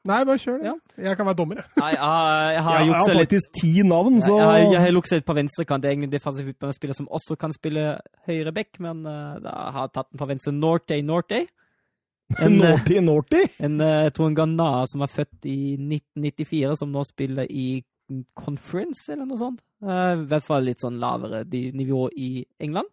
Nei, 0.04 0.18
bare 0.28 0.36
kjør 0.36 0.58
det. 0.60 0.72
Jeg 1.00 1.16
kan 1.16 1.26
være 1.26 1.38
dommer, 1.38 1.60
jeg. 1.62 1.70
Nei, 1.80 1.90
jeg 1.94 2.00
har, 2.04 2.50
jeg 2.52 2.62
har 2.66 2.74
Jeg 2.74 2.80
har 2.80 2.88
juksa 2.90 3.14
faktisk 3.18 3.52
ti 3.56 3.70
navn, 3.88 4.20
så 4.20 4.34
Jeg, 4.36 4.48
jeg, 4.60 4.72
jeg 4.74 4.80
har 4.82 4.92
luksa 4.92 5.18
litt 5.18 5.26
på 5.30 5.36
venstrekant. 5.38 5.86
Egentlig 5.88 6.10
defensiv 6.12 6.50
midtbanespiller 6.50 6.98
som 6.98 7.08
også 7.08 7.38
kan 7.40 7.54
spille 7.56 7.84
høyre 8.28 8.52
back, 8.52 8.76
men 8.84 9.00
uh, 9.08 9.38
da 9.40 9.54
har 9.72 9.86
jeg 9.86 9.94
tatt 9.94 10.10
den 10.10 10.20
på 10.20 10.28
venstre. 10.28 10.52
Norte 10.52 11.00
Norte. 11.00 11.40
En, 12.36 12.58
Norty 12.60 13.00
Naughty 13.00 13.00
Naughty. 13.06 13.42
En, 13.64 13.80
uh, 13.80 14.04
jeg 14.04 14.14
tror 14.18 14.28
en 14.28 14.38
Ghana 14.42 14.68
som 14.92 15.06
er 15.06 15.12
født 15.14 15.48
i 15.48 15.58
1994, 15.80 16.76
som 16.82 16.92
nå 16.92 17.04
spiller 17.08 17.48
i 17.48 17.66
Conference, 18.36 19.06
eller 19.08 19.24
noe 19.24 19.40
sånt. 19.40 19.64
Uh, 19.80 20.20
I 20.20 20.28
hvert 20.28 20.44
fall 20.44 20.68
litt 20.68 20.84
sånn 20.84 21.00
lavere 21.00 21.46
nivå 21.48 22.10
i 22.12 22.44
England. 22.60 22.92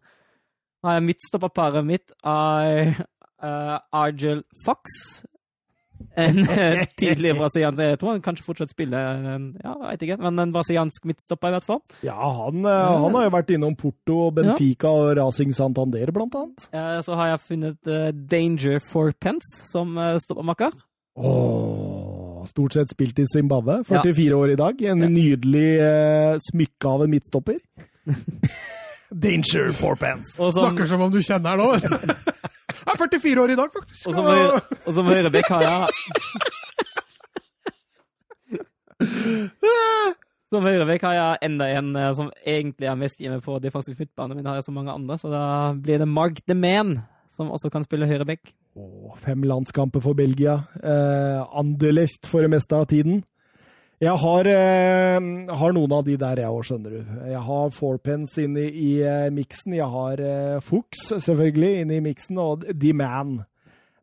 Uh, 0.85 0.97
Midtstopperparet 1.03 1.83
mitt 1.85 2.15
er 2.23 2.95
uh, 2.95 3.77
Argel 3.91 4.45
Fox. 4.63 5.25
En 6.19 6.41
eh, 6.59 6.81
tidlig 6.99 7.35
brasiliansk 7.37 7.83
Jeg 7.85 7.99
tror 8.01 8.11
han 8.11 8.23
kanskje 8.25 8.43
fortsatt 8.43 8.73
spiller 8.73 9.21
ja, 9.63 9.73
vet 9.85 10.03
ikke, 10.03 10.17
men 10.19 10.39
en 10.43 10.51
brasiliansk 10.51 11.05
midtstopper, 11.07 11.51
i 11.51 11.55
hvert 11.55 11.67
fall. 11.67 11.81
Ja, 12.03 12.17
han, 12.19 12.65
eh, 12.65 12.91
han 13.05 13.15
har 13.15 13.27
jo 13.27 13.33
vært 13.37 13.53
innom 13.55 13.77
Porto, 13.79 14.29
Benfica 14.35 14.91
og 14.91 15.15
Racing 15.19 15.55
Santander, 15.55 16.11
blant 16.15 16.35
annet. 16.35 16.67
Eh, 16.75 16.99
Så 17.05 17.15
har 17.15 17.31
jeg 17.33 17.45
funnet 17.47 17.91
Danger 18.31 18.81
for 18.83 19.13
Pence 19.19 19.63
som 19.71 19.95
stoppermakker. 20.19 20.75
Åh, 21.15 22.45
stort 22.47 22.73
sett 22.73 22.89
spilt 22.89 23.19
i 23.19 23.25
Zimbabwe. 23.27 23.81
44 23.87 24.35
år 24.35 24.53
i 24.53 24.59
dag. 24.59 24.81
En 24.93 25.03
nydelig 25.11 25.71
uh, 25.83 26.37
smykke 26.51 26.87
av 26.87 27.03
en 27.03 27.11
midtstopper. 27.11 27.59
Danger 29.11 29.73
for 29.75 29.95
pants. 29.99 30.37
Som, 30.37 30.51
Snakker 30.55 30.87
som 30.87 31.01
om 31.03 31.11
du 31.11 31.19
kjenner 31.19 31.57
han 31.57 31.59
nå. 31.59 32.15
Han 32.87 32.95
er 32.95 33.19
44 33.19 33.41
år 33.43 33.53
i 33.53 33.55
dag, 33.59 33.69
faktisk. 33.77 34.07
og 34.07 34.13
som, 34.17 34.25
høyre- 34.25 34.61
og 34.85 34.93
som 34.97 35.05
høyrebekk 35.05 35.49
har 35.53 35.61
jeg 35.67 35.81
Som 40.51 40.65
høyrebekk 40.67 41.05
har 41.07 41.13
jeg 41.15 41.37
enda 41.47 41.67
en 41.77 41.93
eh, 41.95 42.09
som 42.17 42.27
egentlig 42.43 42.89
er 42.91 42.97
mest 42.99 43.21
hjemme 43.23 43.39
på 43.43 43.55
defensiv 43.63 43.95
midtbane, 44.01 44.35
men 44.35 44.49
har 44.49 44.57
jeg 44.59 44.65
så 44.67 44.73
mange 44.75 44.91
andre, 44.91 45.15
så 45.21 45.31
da 45.31 45.43
blir 45.79 46.01
det 46.01 46.09
Mark 46.11 46.41
the 46.43 46.57
Man, 46.57 46.97
som 47.31 47.53
også 47.55 47.71
kan 47.71 47.85
spille 47.85 48.09
høyrebekk. 48.09 48.51
Fem 49.23 49.45
landskamper 49.47 50.03
for 50.03 50.17
Belgia. 50.17 50.57
Eh, 50.83 51.39
Anderlecht 51.55 52.27
for 52.27 52.43
det 52.43 52.51
meste 52.51 52.75
av 52.75 52.89
tiden. 52.91 53.21
Jeg 54.01 54.17
har, 54.17 54.47
eh, 54.49 55.19
har 55.61 55.73
noen 55.77 55.91
av 55.93 56.05
de 56.07 56.15
der, 56.17 56.39
jeg 56.41 56.49
òg, 56.49 56.63
skjønner 56.65 56.95
du. 56.95 57.11
Jeg 57.29 57.41
har 57.45 57.75
fourpence 57.75 58.41
inne 58.41 58.63
i, 58.65 58.71
i 58.71 58.93
eh, 59.05 59.27
miksen. 59.29 59.75
Jeg 59.77 59.89
har 59.93 60.23
eh, 60.25 60.61
Fuchs, 60.65 61.03
selvfølgelig, 61.21 61.83
inne 61.83 61.99
i 61.99 62.05
miksen, 62.07 62.39
og 62.41 62.65
The 62.65 62.95
Man. 62.97 63.43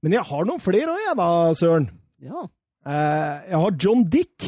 Men 0.02 0.14
jeg 0.14 0.22
har 0.28 0.46
noen 0.46 0.62
flere 0.62 0.94
òg, 0.94 1.02
jeg 1.02 1.18
da, 1.18 1.28
Søren. 1.58 1.90
Ja. 2.22 2.46
Eh, 2.88 3.50
jeg 3.50 3.58
har 3.58 3.74
John 3.82 4.04
Dick. 4.08 4.46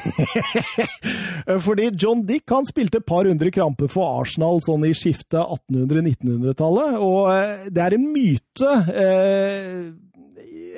Fordi 1.66 1.90
John 2.00 2.24
Dick 2.26 2.50
han 2.50 2.66
spilte 2.66 2.98
et 2.98 3.06
par 3.06 3.28
hundre 3.28 3.52
kramper 3.54 3.90
for 3.92 4.22
Arsenal 4.22 4.58
sånn 4.64 4.88
i 4.88 4.94
skiftet 4.96 5.38
1800-1900-tallet. 5.38 6.96
Og 6.96 7.28
eh, 7.34 7.68
det 7.70 7.84
er 7.84 7.98
en 7.98 8.08
myte, 8.10 8.72
eh, 9.04 9.90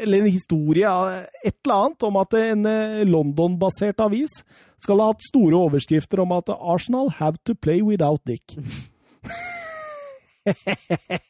eller 0.03 0.23
en 0.23 0.31
historie, 0.33 0.89
et 1.45 1.57
eller 1.65 1.75
annet, 1.87 2.07
om 2.09 2.19
at 2.21 2.35
en 2.39 2.67
eh, 2.69 3.03
London-basert 3.09 4.03
avis 4.05 4.41
skal 4.83 5.01
ha 5.01 5.11
hatt 5.13 5.23
store 5.29 5.57
overskrifter 5.69 6.23
om 6.25 6.35
at 6.37 6.51
Arsenal 6.55 7.11
have 7.21 7.39
to 7.47 7.55
play 7.55 7.83
without 7.83 8.23
Dick. 8.27 8.57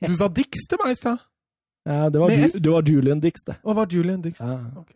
Du 0.06 0.14
sa 0.16 0.28
Dix 0.32 0.62
til 0.70 0.80
meg 0.80 0.94
i 0.94 0.96
stad. 0.96 1.20
Ja, 1.84 2.06
det, 2.08 2.20
var 2.22 2.30
det 2.32 2.70
var 2.72 2.86
Julian 2.88 3.20
Dix, 3.20 3.42
det. 3.44 3.58
Og 3.66 3.76
var 3.76 3.90
Julian 3.92 4.22
Dix. 4.24 4.40
Ja. 4.40 4.54
Ok. 4.78 4.94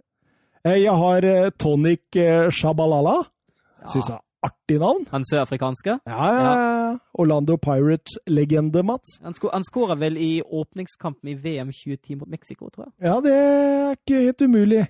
Eh, 0.64 0.78
Jeg 0.80 0.94
har 1.02 1.26
eh, 1.28 1.50
Tonic 1.58 2.06
shabalala. 2.16 2.50
Shabalala. 2.56 3.18
Syns 3.92 4.08
jeg 4.08 4.22
artig 4.46 4.78
navn. 4.82 5.04
Han 5.12 5.24
sørafrikanske. 5.26 5.98
Ja, 6.06 6.28
ja, 6.32 6.52
ja. 6.52 6.92
Orlando 7.18 7.56
Pirates-legende, 7.60 8.82
Mats. 8.86 9.18
Han, 9.24 9.34
sko 9.36 9.50
han 9.52 9.66
skåra 9.66 9.98
vel 10.00 10.18
i 10.20 10.40
åpningskampen 10.42 11.32
i 11.32 11.36
VM 11.40 11.72
2010 11.74 12.20
mot 12.20 12.30
Mexico, 12.30 12.70
tror 12.70 12.86
jeg. 12.86 12.94
Ja, 13.08 13.18
det 13.24 13.34
er 13.34 13.98
ikke 13.98 14.22
helt 14.28 14.46
umulig. 14.46 14.86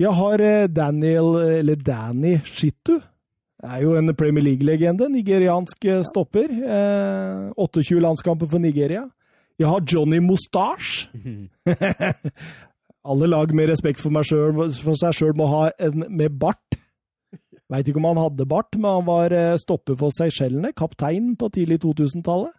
Jeg 0.00 0.16
har 0.16 0.40
eh, 0.40 0.68
Daniel, 0.72 1.34
eller 1.60 1.76
Danny 1.76 2.38
Shittu. 2.48 2.98
Det 3.60 3.68
er 3.68 3.82
jo 3.84 3.94
en 3.98 4.14
Premier 4.16 4.44
League-legende. 4.44 5.10
Nigeriansk 5.12 5.84
eh, 5.84 6.02
stopper. 6.08 6.48
Eh, 6.48 7.50
28 7.60 8.00
landskamper 8.00 8.48
for 8.48 8.58
Nigeria. 8.58 9.04
Jeg 9.60 9.68
har 9.68 9.84
Johnny 9.84 10.18
Moustache. 10.24 11.10
Alle 13.10 13.26
lag 13.26 13.54
med 13.54 13.68
respekt 13.68 14.00
for, 14.00 14.12
meg 14.12 14.24
selv, 14.28 14.60
for 14.80 14.96
seg 14.96 15.16
sjøl 15.16 15.36
må 15.36 15.48
ha 15.48 15.68
en 15.80 16.04
med 16.08 16.36
bart. 16.40 16.79
Veit 17.70 17.88
ikke 17.88 18.00
om 18.02 18.08
han 18.10 18.22
hadde 18.24 18.46
bart, 18.50 18.74
men 18.76 18.98
han 18.98 19.06
var 19.06 19.34
eh, 19.34 19.58
stopper 19.62 19.98
for 19.98 20.14
Seychellene, 20.14 20.72
kaptein 20.76 21.36
på 21.38 21.50
tidlig 21.54 21.80
2000-tallet. 21.84 22.54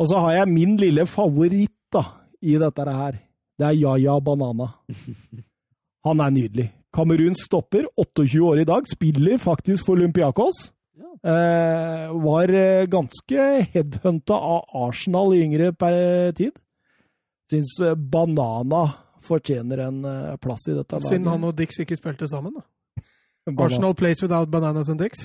Og 0.00 0.08
så 0.08 0.20
har 0.24 0.40
jeg 0.40 0.52
min 0.52 0.76
lille 0.80 1.06
favoritt 1.08 1.76
da, 1.92 2.04
i 2.40 2.56
dette 2.60 2.84
her. 2.88 3.16
Det 3.60 3.68
er 3.68 3.78
Yaya 3.80 4.18
Banana. 4.24 4.74
Han 6.06 6.20
er 6.24 6.30
nydelig. 6.32 6.70
Kameruns 6.96 7.44
stopper, 7.44 7.84
28 8.00 8.40
år 8.42 8.62
i 8.62 8.68
dag, 8.68 8.86
spiller 8.88 9.36
faktisk 9.38 9.84
for 9.84 10.00
Olympiakos. 10.00 10.70
Eh, 11.20 12.22
var 12.24 12.48
eh, 12.48 12.86
ganske 12.88 13.46
headhunta 13.74 14.34
av 14.34 14.64
Arsenal 14.88 15.34
i 15.36 15.42
yngre 15.44 15.72
tid. 16.32 16.54
Syns 17.50 17.76
eh, 17.84 17.94
Banana 17.94 18.86
fortjener 19.20 19.84
en 19.84 19.98
plass 20.40 20.64
i 20.72 20.74
dette 20.74 20.96
Synd 21.04 21.28
han 21.28 21.44
og 21.44 21.52
Dix 21.58 21.76
ikke 21.82 21.98
spilte 21.98 22.26
sammen. 22.28 22.56
da. 22.56 22.64
Arsenal 23.58 23.94
plays 23.94 24.22
without 24.22 24.50
bananas 24.50 24.88
and 24.88 24.98
dicks. 24.98 25.18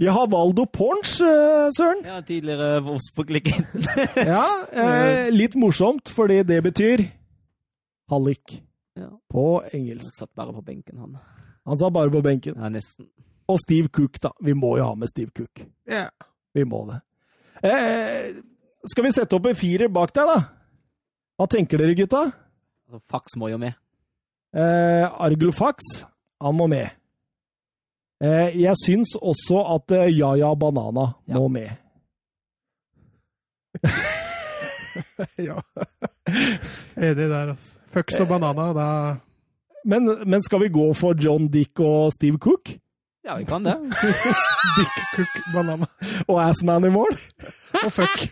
Jeg 0.00 0.14
har 0.16 0.30
Valdo 0.32 0.64
Porns, 0.64 1.18
eh, 1.20 1.68
Søren. 1.76 2.00
Ja, 2.04 2.20
tidligere 2.24 2.80
Wolfsburg-legenden. 2.86 3.84
Ja, 4.16 4.46
eh, 4.72 5.28
litt 5.28 5.54
morsomt, 5.60 6.08
fordi 6.08 6.38
det 6.48 6.62
betyr 6.64 7.02
hallik 8.10 8.62
ja. 8.96 9.10
på 9.30 9.44
Han 9.60 10.00
satt 10.00 10.32
bare 10.34 10.54
på 10.56 10.64
benken, 10.64 10.98
han. 10.98 11.18
Han 11.68 11.76
satt 11.76 11.92
bare 11.92 12.10
på 12.10 12.22
benken. 12.24 12.56
Ja, 12.56 12.70
nesten. 12.72 13.10
Og 13.50 13.58
Steve 13.60 13.88
Cook, 13.92 14.16
da. 14.22 14.32
Vi 14.40 14.54
må 14.56 14.76
jo 14.78 14.88
ha 14.88 14.94
med 14.96 15.10
Steve 15.12 15.30
Cook. 15.36 15.66
Ja. 15.90 16.06
Vi 16.54 16.64
må 16.64 16.86
det. 16.88 17.00
Eh, 17.68 18.40
skal 18.88 19.04
vi 19.04 19.12
sette 19.12 19.36
opp 19.36 19.50
en 19.50 19.58
firer 19.58 19.92
bak 19.92 20.14
der, 20.16 20.32
da? 20.32 20.38
Hva 21.40 21.46
tenker 21.48 21.80
dere, 21.80 21.94
gutta? 21.96 22.18
Altså, 22.84 22.98
Fax 23.08 23.32
må 23.40 23.48
jo 23.48 23.56
med. 23.56 23.72
Eh, 24.52 25.06
Argel 25.24 25.54
Fax, 25.56 26.02
han 26.44 26.56
må 26.58 26.66
med. 26.68 26.90
Eh, 28.20 28.58
jeg 28.60 28.76
syns 28.76 29.14
også 29.16 29.62
at 29.72 29.94
eh, 29.96 30.10
Yaya 30.12 30.50
Banana 30.60 31.14
Ja. 31.30 31.38
må 31.38 31.46
med. 31.48 31.70
ja. 35.48 35.56
Enig 37.00 37.16
der, 37.16 37.54
altså. 37.54 37.78
Fucks 37.94 38.20
og 38.20 38.28
banana, 38.28 38.68
da 38.76 38.86
Men, 39.88 40.12
men 40.26 40.42
skal 40.42 40.60
vi 40.60 40.68
gå 40.68 40.92
for 40.94 41.16
John 41.16 41.48
Dick 41.48 41.80
og 41.80 42.12
Steve 42.12 42.36
Cook? 42.36 42.68
Ja, 43.24 43.38
vi 43.40 43.48
kan 43.48 43.64
det. 43.64 43.78
Dick 44.76 45.00
Cook 45.16 45.40
banana. 45.54 45.88
Og 46.28 46.36
Assman 46.44 46.84
i 46.84 46.92
mål? 46.92 47.16
Og 47.86 47.92
fuck. 47.96 48.28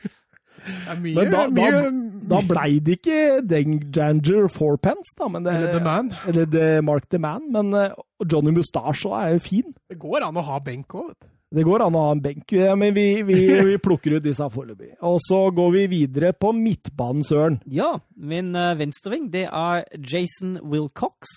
Mye, 0.98 1.14
Men 1.14 1.32
da, 1.32 1.46
da, 1.46 1.48
mye 1.54 1.80
da 2.28 2.42
blei 2.44 2.78
det 2.84 2.98
ikke 2.98 3.40
Danger 3.48 4.48
Fourpence, 4.52 5.14
da. 5.18 5.30
Men 5.32 5.46
det, 5.46 5.54
Eller 5.56 5.74
The 5.78 5.82
Man. 5.84 6.12
Eller 6.28 6.46
The 6.52 6.68
Mark 6.84 7.08
the 7.08 7.20
Man. 7.22 7.48
Men 7.54 7.72
eh, 7.76 7.96
Johnny 8.28 8.52
Mustache 8.56 9.10
er 9.16 9.34
jo 9.36 9.42
fin. 9.44 9.74
Det 9.88 9.98
går 10.00 10.26
an 10.28 10.38
å 10.40 10.44
ha 10.48 10.60
benk 10.64 10.94
òg, 10.94 11.10
vet 11.12 11.20
du. 11.24 11.34
Det 11.56 11.62
går 11.64 11.80
an 11.80 11.94
å 11.96 12.00
ha 12.04 12.08
en 12.12 12.20
benk, 12.20 12.52
ja, 12.52 12.74
men 12.76 12.92
vi, 12.92 13.22
vi, 13.24 13.38
vi 13.64 13.76
plukker 13.86 14.18
ut 14.18 14.24
disse 14.26 14.44
foreløpig. 14.52 14.90
Og 15.08 15.16
så 15.24 15.38
går 15.56 15.70
vi 15.78 15.84
videre 15.94 16.34
på 16.36 16.50
midtbanen, 16.52 17.24
Søren. 17.24 17.56
Ja, 17.72 17.94
min 18.20 18.50
uh, 18.52 18.74
venstreving, 18.76 19.30
det 19.32 19.46
er 19.48 19.86
Jason 19.96 20.58
Wilcox. 20.68 21.32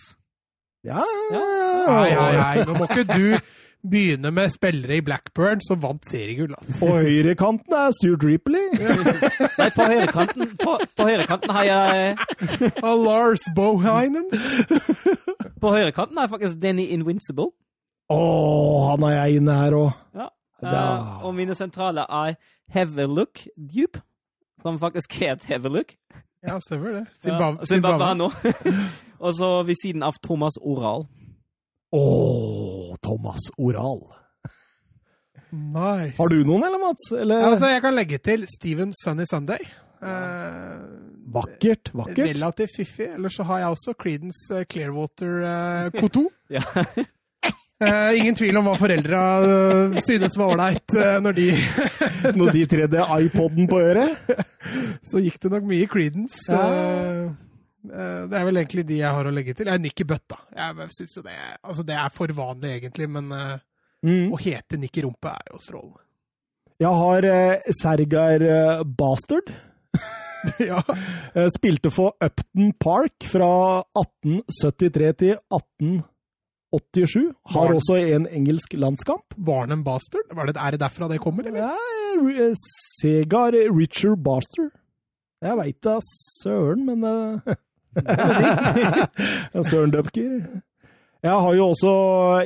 Ja, 0.84 1.06
Hei, 1.32 2.10
hei, 2.12 2.34
hei. 2.42 2.64
Nå 2.68 2.76
må 2.76 2.90
ikke 2.90 3.06
du 3.08 3.38
begynne 3.82 4.32
med 4.32 4.52
spillere 4.54 4.98
i 5.00 5.04
Blackburn 5.06 5.62
som 5.66 5.82
vant 5.82 6.06
seriegull. 6.10 6.54
Altså. 6.58 6.78
Og 6.86 7.06
høyrekanten 7.06 7.76
er 7.78 7.96
Stuart 7.98 8.26
Ripley. 8.28 8.68
Nei, 9.60 9.70
på 9.76 9.88
høyrekanten, 9.88 10.52
på, 10.62 10.76
på 10.98 11.08
høyrekanten 11.10 11.56
har 11.56 11.70
jeg 11.70 12.18
Og 12.88 13.06
Lars 13.06 13.46
Bohinen. 13.56 14.30
På 15.62 15.74
høyrekanten 15.76 16.18
har 16.18 16.28
jeg 16.28 16.34
faktisk 16.36 16.62
Denny 16.62 16.90
Invincible. 16.94 17.52
Å, 18.12 18.22
han 18.92 19.08
har 19.08 19.18
jeg 19.18 19.42
inne 19.42 19.58
her 19.62 19.78
òg. 19.78 19.92
Ja. 20.18 20.30
Eh, 20.62 21.26
og 21.26 21.34
mine 21.36 21.56
sentrale 21.58 22.04
er 22.06 22.36
Heatherlook 22.72 23.46
Dupe, 23.58 24.04
som 24.62 24.78
faktisk 24.82 25.16
het 25.22 25.48
Heatherlook. 25.50 25.96
Ja, 26.48 26.60
stemmer 26.60 27.00
det. 27.00 27.06
Zimbabwe. 27.68 28.06
ja, 28.06 28.14
nå. 28.14 28.32
og 29.26 29.34
så 29.38 29.64
ved 29.64 29.76
siden 29.82 30.04
av 30.04 30.18
Thomas 30.24 30.58
Oral. 30.62 31.06
Å, 31.92 32.96
Thomas 33.04 33.50
Oral. 33.58 34.02
Nice. 35.52 36.16
Har 36.16 36.32
du 36.32 36.44
noen, 36.48 36.64
eller, 36.64 36.80
Mats? 36.80 37.12
Eller? 37.12 37.42
Ja, 37.44 37.52
altså, 37.52 37.72
jeg 37.74 37.84
kan 37.84 37.96
legge 37.98 38.20
til 38.24 38.46
Steven 38.48 38.94
Sunny 38.96 39.26
Sunday. 39.28 39.66
Eh, 40.02 40.78
vakkert, 41.36 41.92
vakkert. 41.94 42.24
relativt 42.32 42.78
fiffig. 42.78 43.10
Eller 43.18 43.34
så 43.34 43.44
har 43.50 43.66
jeg 43.66 43.76
også 43.76 43.96
Creedence 44.00 44.56
eh, 44.56 44.64
Clearwater 44.72 45.44
uh, 45.44 45.90
Koto. 46.00 46.30
Ja. 46.50 46.64
Eh, 47.82 48.20
ingen 48.20 48.36
tvil 48.38 48.60
om 48.60 48.68
hva 48.70 48.76
foreldra 48.78 49.22
synes 50.06 50.36
var 50.38 50.52
ålreit 50.54 50.94
eh, 50.94 51.16
når 51.18 51.34
de 51.34 51.48
Når 52.40 52.52
de 52.54 52.66
tredde 52.70 53.06
iPoden 53.26 53.66
på 53.68 53.80
øret. 53.82 54.36
Så 55.10 55.20
gikk 55.24 55.40
det 55.42 55.50
nok 55.56 55.66
mye 55.66 55.88
Creedence. 55.90 56.46
Ja. 56.48 57.32
Eh, 57.90 58.22
det 58.30 58.38
er 58.38 58.46
vel 58.46 58.60
egentlig 58.62 58.84
de 58.90 59.00
jeg 59.02 59.10
har 59.18 59.26
å 59.26 59.34
legge 59.34 59.56
til. 59.58 59.66
Jeg 59.66 59.74
er 59.80 59.82
Nikki 59.82 60.06
Butt, 60.06 60.24
da. 60.30 60.38
Jeg 60.54 60.90
synes 60.98 61.16
jo 61.18 61.24
det, 61.26 61.38
altså 61.64 61.84
det 61.88 61.96
er 61.98 62.10
for 62.14 62.28
vanlig, 62.38 62.76
egentlig, 62.82 63.10
men 63.10 63.32
eh, 63.32 63.58
Mm. 64.02 64.32
å 64.34 64.38
hete 64.42 64.80
Nikki 64.82 65.04
Rumpe 65.06 65.30
er 65.30 65.52
jo 65.54 65.60
strålende. 65.62 66.00
Jeg 66.82 66.90
har 66.98 67.26
eh, 67.30 67.68
Sergar 67.78 68.42
eh, 68.42 68.80
Bastard. 68.98 69.52
ja. 70.72 70.80
Spilte 71.54 71.92
for 71.94 72.16
Upton 72.18 72.72
Park 72.82 73.28
fra 73.30 73.50
1873 73.94 75.12
til 75.22 75.36
1887. 75.54 77.28
Har 77.54 77.68
Barn. 77.68 77.78
også 77.78 78.00
en 78.02 78.26
engelsk 78.32 78.74
landskamp. 78.74 79.36
Barnum 79.38 79.84
Bastard? 79.86 80.34
Var 80.34 80.50
det, 80.50 80.58
er 80.58 80.72
det 80.74 80.82
derfra 80.82 81.10
det 81.12 81.20
kommer, 81.22 81.46
eller? 81.52 81.70
Ja, 81.70 82.50
Segar 82.98 83.54
Richard 83.70 84.18
Bastard. 84.26 84.72
Jeg 85.46 85.58
veit 85.62 85.78
da 85.86 86.00
søren, 86.42 86.86
men 86.90 87.06
Ja, 87.06 87.54
Søren 89.70 89.92
Dupker. 89.94 90.62
Jeg 91.22 91.38
har 91.46 91.54
jo 91.54 91.68
også 91.70 91.92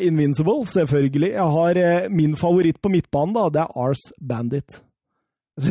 Invincible, 0.04 0.66
selvfølgelig. 0.68 1.30
Jeg 1.32 1.52
har 1.58 1.78
eh, 1.80 2.10
min 2.12 2.36
favoritt 2.36 2.82
på 2.84 2.92
midtbanen, 2.92 3.36
da. 3.38 3.48
Det 3.54 3.62
er 3.64 3.78
Ars 3.86 4.04
Bandit. 4.20 4.82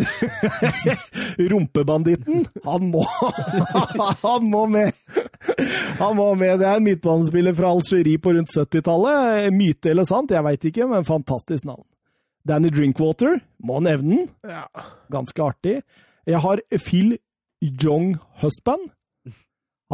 Rumpebanditten, 1.50 2.46
han 2.64 2.86
må 2.88 3.02
Han 4.24 4.46
må 4.48 4.62
med! 4.72 4.96
Han 5.98 6.16
må 6.16 6.30
med. 6.40 6.56
Det 6.62 6.68
er 6.68 6.78
en 6.80 6.86
midtbanespiller 6.86 7.52
fra 7.52 7.74
Algerie 7.74 8.18
på 8.18 8.32
rundt 8.32 8.54
70-tallet. 8.56 9.52
Myte 9.52 9.92
eller 9.92 10.08
sant, 10.08 10.32
jeg 10.32 10.44
veit 10.46 10.64
ikke, 10.64 10.88
men 10.88 11.04
fantastisk 11.04 11.68
navn. 11.68 11.84
Danny 12.48 12.72
Drinkwater, 12.72 13.38
må 13.60 13.80
nevne 13.84 14.24
den. 14.24 14.56
Ganske 15.12 15.44
artig. 15.44 15.78
Jeg 16.28 16.40
har 16.40 16.64
Phil 16.80 17.18
Jong 17.60 18.14
Husband. 18.40 18.93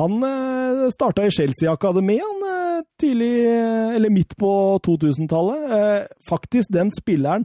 Han 0.00 0.22
eh, 0.24 0.88
starta 0.94 1.26
i 1.26 1.30
Chelsea 1.30 1.72
Akademi 1.72 2.18
han 2.22 2.42
eh, 2.48 2.82
tidlig, 3.00 3.46
eh, 3.46 3.94
eller 3.96 4.10
midt 4.10 4.36
på 4.36 4.78
2000-tallet. 4.86 5.70
Eh, 5.76 6.06
faktisk 6.28 6.72
den 6.72 6.90
spilleren 6.94 7.44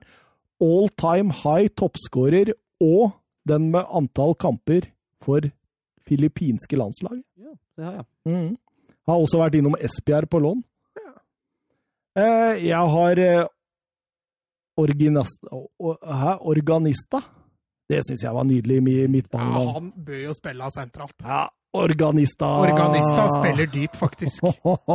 all 0.64 0.88
time 0.96 1.34
high 1.36 1.68
toppskårer 1.76 2.54
og 2.84 3.12
den 3.44 3.72
med 3.74 3.84
antall 3.92 4.36
kamper 4.40 4.82
for 5.26 5.42
filippinske 6.08 6.78
landslag. 6.80 7.20
Ja, 7.36 7.52
det 7.78 7.86
har 7.86 7.94
jeg. 8.00 8.06
Mm. 8.26 8.58
Har 9.10 9.20
også 9.22 9.38
vært 9.42 9.56
innom 9.60 9.76
Esbjerg 9.76 10.28
på 10.32 10.40
lån. 10.42 10.64
Ja. 10.96 11.12
jeg 12.56 12.86
har? 12.96 13.16
Organista. 14.80 17.20
Det 17.90 18.00
syns 18.08 18.24
jeg 18.24 18.34
var 18.34 18.44
nydelig 18.48 18.78
i 18.80 19.08
midtbanen. 19.12 19.54
ja, 19.54 19.72
han 19.76 19.92
bør 20.08 20.22
jo 20.24 20.34
spille 20.34 20.70
sentralt. 20.74 21.14
Ja, 21.22 21.44
Organista. 21.84 22.48
Organista 22.64 23.28
spiller 23.34 23.68
dyp, 23.72 23.96
faktisk. 24.00 24.44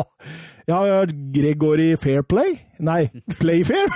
Har 0.71 1.07
Gregory 1.35 1.97
Fairplay. 1.97 2.61
Nei, 2.79 3.11
Playfair. 3.39 3.87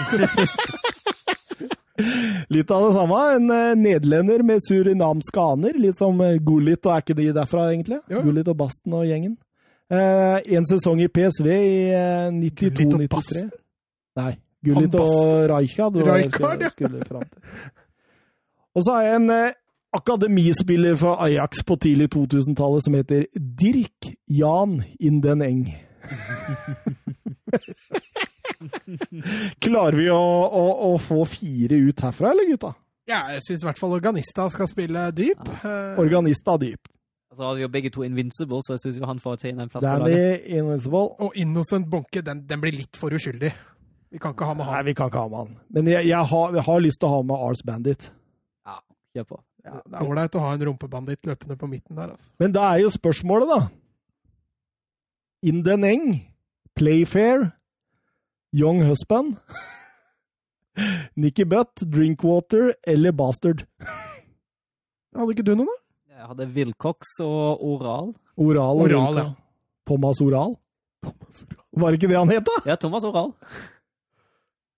Litt 2.48 2.70
av 2.70 2.89
det 2.89 2.94
samme. 2.97 3.19
En 3.36 3.51
eh, 3.51 3.74
nederlender 3.78 4.43
med 4.43 4.62
surinamske 4.65 5.40
aner. 5.40 5.78
Litt 5.78 5.98
som 5.98 6.20
eh, 6.20 6.40
Gullit, 6.43 6.86
og 6.86 6.97
er 6.97 7.05
ikke 7.05 7.16
de 7.19 7.32
derfra, 7.36 7.69
egentlig? 7.73 8.01
Jo. 8.11 8.23
Gullit 8.27 8.48
og 8.51 8.56
Basten 8.59 8.97
og 8.98 9.06
gjengen. 9.06 9.36
Eh, 9.93 10.39
en 10.56 10.66
sesong 10.66 11.02
i 11.05 11.09
PSV 11.12 11.48
i 11.55 11.93
eh, 11.94 12.31
92-93. 12.35 13.44
Nei, 14.19 14.32
Gullit 14.65 14.94
og 14.98 15.51
ja. 15.51 15.61
til. 16.74 16.93
Og 18.74 18.82
så 18.82 18.97
har 18.97 19.06
jeg 19.06 19.20
en 19.20 19.31
eh, 19.31 19.55
akademispiller 19.96 20.96
for 20.98 21.22
Ajax 21.22 21.62
på 21.66 21.76
tidlig 21.80 22.08
2000-tallet 22.14 22.84
som 22.84 22.94
heter 22.98 23.26
Dirk 23.34 24.14
Jan 24.26 24.82
Indeneng. 25.00 25.68
Klarer 29.64 29.98
vi 29.98 30.08
å, 30.12 30.18
å, 30.46 30.64
å 30.88 30.98
få 31.02 31.24
fire 31.28 31.76
ut 31.88 32.00
herfra, 32.04 32.32
eller 32.34 32.50
gutta? 32.54 32.74
Ja, 33.08 33.20
jeg 33.34 33.44
syns 33.44 33.62
i 33.62 33.68
hvert 33.68 33.80
fall 33.80 33.92
Organista 33.96 34.48
skal 34.52 34.68
spille 34.70 35.10
dyp. 35.16 35.42
Ja. 35.62 35.94
Organista 36.00 36.56
dyp. 36.60 36.88
Altså 37.34 37.48
har 37.48 37.56
vi 37.58 37.64
jo 37.64 37.70
begge 37.72 37.90
to 37.90 38.04
Invincible, 38.06 38.60
så 38.64 38.76
jeg 38.76 38.84
syns 38.84 39.00
han 39.04 39.20
får 39.20 39.40
til 39.42 39.58
en 39.58 39.70
plass 39.70 39.82
på 39.82 39.88
laget. 39.90 40.14
Danny 40.14 40.58
Invincible. 40.58 41.06
og 41.26 41.30
Innocent 41.40 41.88
Bonke, 41.90 42.22
den, 42.24 42.44
den 42.48 42.60
blir 42.62 42.74
litt 42.76 42.96
for 43.00 43.14
uskyldig. 43.14 43.50
Vi 44.14 44.20
kan 44.22 44.30
ikke 44.36 44.46
ha 44.46 44.54
med 44.54 44.68
han. 44.68 44.76
Nei, 44.76 44.84
vi 44.86 44.94
kan 44.94 45.10
ikke 45.10 45.24
ha 45.24 45.30
med 45.32 45.40
han. 45.42 45.56
Men 45.74 45.90
jeg, 45.90 46.06
jeg, 46.06 46.22
har, 46.30 46.54
jeg 46.54 46.64
har 46.68 46.84
lyst 46.84 47.02
til 47.02 47.10
å 47.10 47.16
ha 47.16 47.24
med 47.26 47.48
Ars 47.48 47.64
Bandit. 47.66 48.06
Ja, 48.62 48.78
kjør 49.18 49.26
på. 49.32 49.40
Ja, 49.64 49.78
det 49.80 49.96
er 49.96 50.04
ålreit 50.04 50.34
å 50.36 50.42
ha 50.44 50.50
en 50.54 50.64
rumpebanditt 50.68 51.24
løpende 51.28 51.56
på 51.60 51.68
midten 51.70 51.96
der, 51.96 52.10
altså. 52.12 52.28
Men 52.42 52.52
da 52.52 52.66
er 52.74 52.82
jo 52.82 52.90
spørsmålet, 52.92 53.48
da. 53.48 53.60
Inden 55.44 55.84
Eng, 55.88 56.08
Playfair, 56.76 57.46
Young 58.52 58.82
Husband, 58.84 59.38
Nikki 61.20 61.46
Butt, 61.48 61.80
Drinkwater 61.80 62.74
eller 62.86 63.14
Bastard? 63.16 63.64
Hadde 65.14 65.32
ikke 65.36 65.46
du 65.46 65.54
noen, 65.54 65.70
da? 65.70 65.80
Jeg 66.14 66.30
hadde 66.32 66.48
Wilcox 66.56 67.16
og 67.24 67.64
Oral. 67.64 68.12
Oral. 68.40 68.80
og 68.80 68.86
Oral, 68.88 69.18
ja. 69.20 69.26
Thomas 69.88 70.20
Oral? 70.24 70.56
Var 71.74 71.90
det 71.92 71.98
ikke 72.00 72.10
det 72.12 72.16
han 72.18 72.32
het, 72.32 72.46
da? 72.48 72.60
Ja, 72.70 72.76
Thomas 72.80 73.04
Oral. 73.04 73.34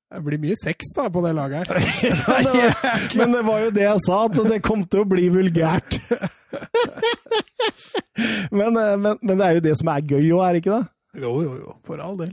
Det 0.07 0.21
blir 0.23 0.39
mye 0.39 0.55
sex 0.61 0.93
da 0.95 1.09
på 1.11 1.23
det 1.25 1.33
laget 1.35 1.67
her. 1.67 1.79
Men 3.19 3.33
det 3.35 3.43
var 3.47 3.65
jo 3.65 3.71
det 3.75 3.83
jeg 3.89 4.03
sa, 4.07 4.19
at 4.29 4.37
det 4.53 4.61
kom 4.63 4.85
til 4.87 5.03
å 5.03 5.09
bli 5.09 5.27
vulgært. 5.35 5.99
Men, 8.51 8.77
eh, 8.81 8.95
men, 8.97 9.19
men 9.21 9.37
det 9.37 9.45
er 9.45 9.57
jo 9.59 9.63
det 9.67 9.75
som 9.77 9.91
er 9.93 10.05
gøy 10.09 10.31
òg, 10.33 10.43
er 10.47 10.55
det 10.57 10.61
ikke 10.63 10.77
det? 10.79 10.87
Jo, 11.21 11.33
jo, 11.45 11.57
jo. 11.61 11.75
For 11.85 12.01
all 12.01 12.15
del. 12.17 12.31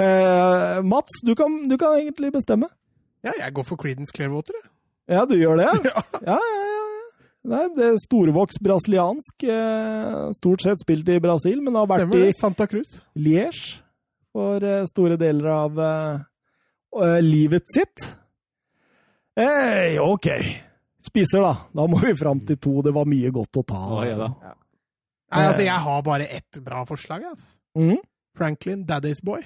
Eh, 0.00 0.80
Mats, 0.86 1.20
du 1.26 1.36
kan, 1.38 1.54
du 1.70 1.76
kan 1.78 1.94
egentlig 2.00 2.32
bestemme. 2.34 2.66
Ja, 3.22 3.36
jeg 3.36 3.54
går 3.54 3.66
for 3.68 3.78
Creedence 3.78 4.14
Clearwater, 4.16 4.56
jeg. 4.58 4.66
Ja, 5.14 5.22
du 5.28 5.36
gjør 5.38 5.60
det? 5.60 5.68
Ja. 5.86 6.02
Ja, 6.32 6.38
ja, 6.38 6.64
ja. 6.66 6.76
Nei, 7.50 7.62
det 7.76 7.86
er 7.86 8.02
storvokst 8.02 8.60
brasiliansk. 8.64 9.46
Eh, 9.48 10.16
stort 10.36 10.66
sett 10.66 10.82
spilt 10.82 11.08
i 11.08 11.20
Brasil, 11.22 11.62
men 11.64 11.78
har 11.78 11.88
vært 11.88 12.12
i 12.18 12.34
Santa 12.36 12.66
Cruz. 12.68 12.98
Liège 13.16 13.78
for 14.34 14.66
eh, 14.66 14.82
store 14.90 15.16
deler 15.20 15.48
av 15.54 15.78
livet 17.22 17.64
sitt. 17.74 18.08
Hey, 19.36 19.98
ok. 19.98 20.26
Spiser, 21.06 21.40
da. 21.40 21.52
Da 21.72 21.86
må 21.88 22.00
vi 22.02 22.14
fram 22.18 22.40
til 22.44 22.58
to. 22.60 22.80
Det 22.84 22.92
var 22.94 23.08
mye 23.08 23.30
godt 23.34 23.62
å 23.62 23.64
ta. 23.64 23.80
Oh, 23.96 24.02
ja 24.04 24.18
da. 24.18 24.30
Nei, 25.30 25.44
altså, 25.46 25.62
jeg 25.62 25.78
har 25.86 26.02
bare 26.02 26.26
ett 26.26 26.58
bra 26.64 26.82
forslag. 26.88 27.24
Altså. 27.30 27.46
Mm. 27.78 28.00
Franklin, 28.36 28.84
Daddy's 28.88 29.22
Boy. 29.24 29.44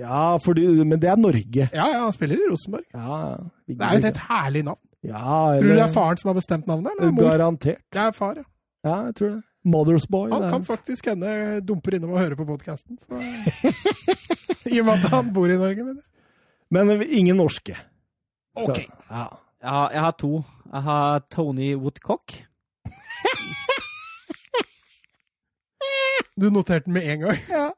Ja, 0.00 0.36
fordi, 0.44 0.64
men 0.84 1.00
det 1.00 1.08
er 1.08 1.16
Norge. 1.20 1.68
Ja, 1.72 1.86
ja, 1.88 2.00
han 2.02 2.12
spiller 2.12 2.36
i 2.36 2.48
Rosenborg. 2.50 2.84
Ja, 2.92 3.36
Det 3.68 3.76
er 3.80 3.92
jo 3.94 4.02
et 4.02 4.08
helt 4.10 4.24
herlig 4.28 4.64
navn. 4.66 4.80
Ja, 5.06 5.54
Tror 5.56 5.62
du 5.62 5.70
det 5.72 5.84
er 5.84 5.92
faren 5.94 6.18
som 6.20 6.28
har 6.32 6.36
bestemt 6.36 6.66
navnet, 6.68 6.90
eller 6.96 7.08
er 7.08 7.14
mor? 7.14 7.28
Garantert. 7.30 7.84
Det 7.94 8.02
er 8.02 8.16
far, 8.16 8.40
ja. 8.40 8.44
Ja, 8.84 8.96
jeg 9.08 9.14
tror 9.20 9.30
det. 9.36 9.42
Mother's 9.66 10.06
Boy. 10.10 10.30
Han 10.30 10.48
kan 10.50 10.64
faktisk 10.66 11.08
hende 11.10 11.60
dumper 11.66 11.96
innom 11.96 12.12
og 12.14 12.20
hører 12.20 12.36
på 12.38 12.46
podkasten. 12.46 12.98
I 14.72 14.80
og 14.80 14.86
med 14.86 14.92
at 15.00 15.08
han 15.10 15.32
bor 15.34 15.50
i 15.50 15.56
Norge, 15.58 15.82
mener 15.82 16.02
jeg. 16.02 16.15
Men 16.70 17.02
ingen 17.02 17.36
norske. 17.36 17.76
Ok. 18.56 18.78
Ja. 19.10 19.26
Jeg 19.62 19.70
har, 19.70 19.90
jeg 19.92 20.00
har 20.00 20.10
to. 20.20 20.32
Jeg 20.72 20.82
har 20.82 21.18
Tony 21.30 21.74
Woodcock. 21.74 22.32
Du 26.36 26.50
noterte 26.52 26.84
den 26.84 26.92
med 26.92 27.06
en 27.12 27.20
gang. 27.20 27.38
ja. 27.48 27.70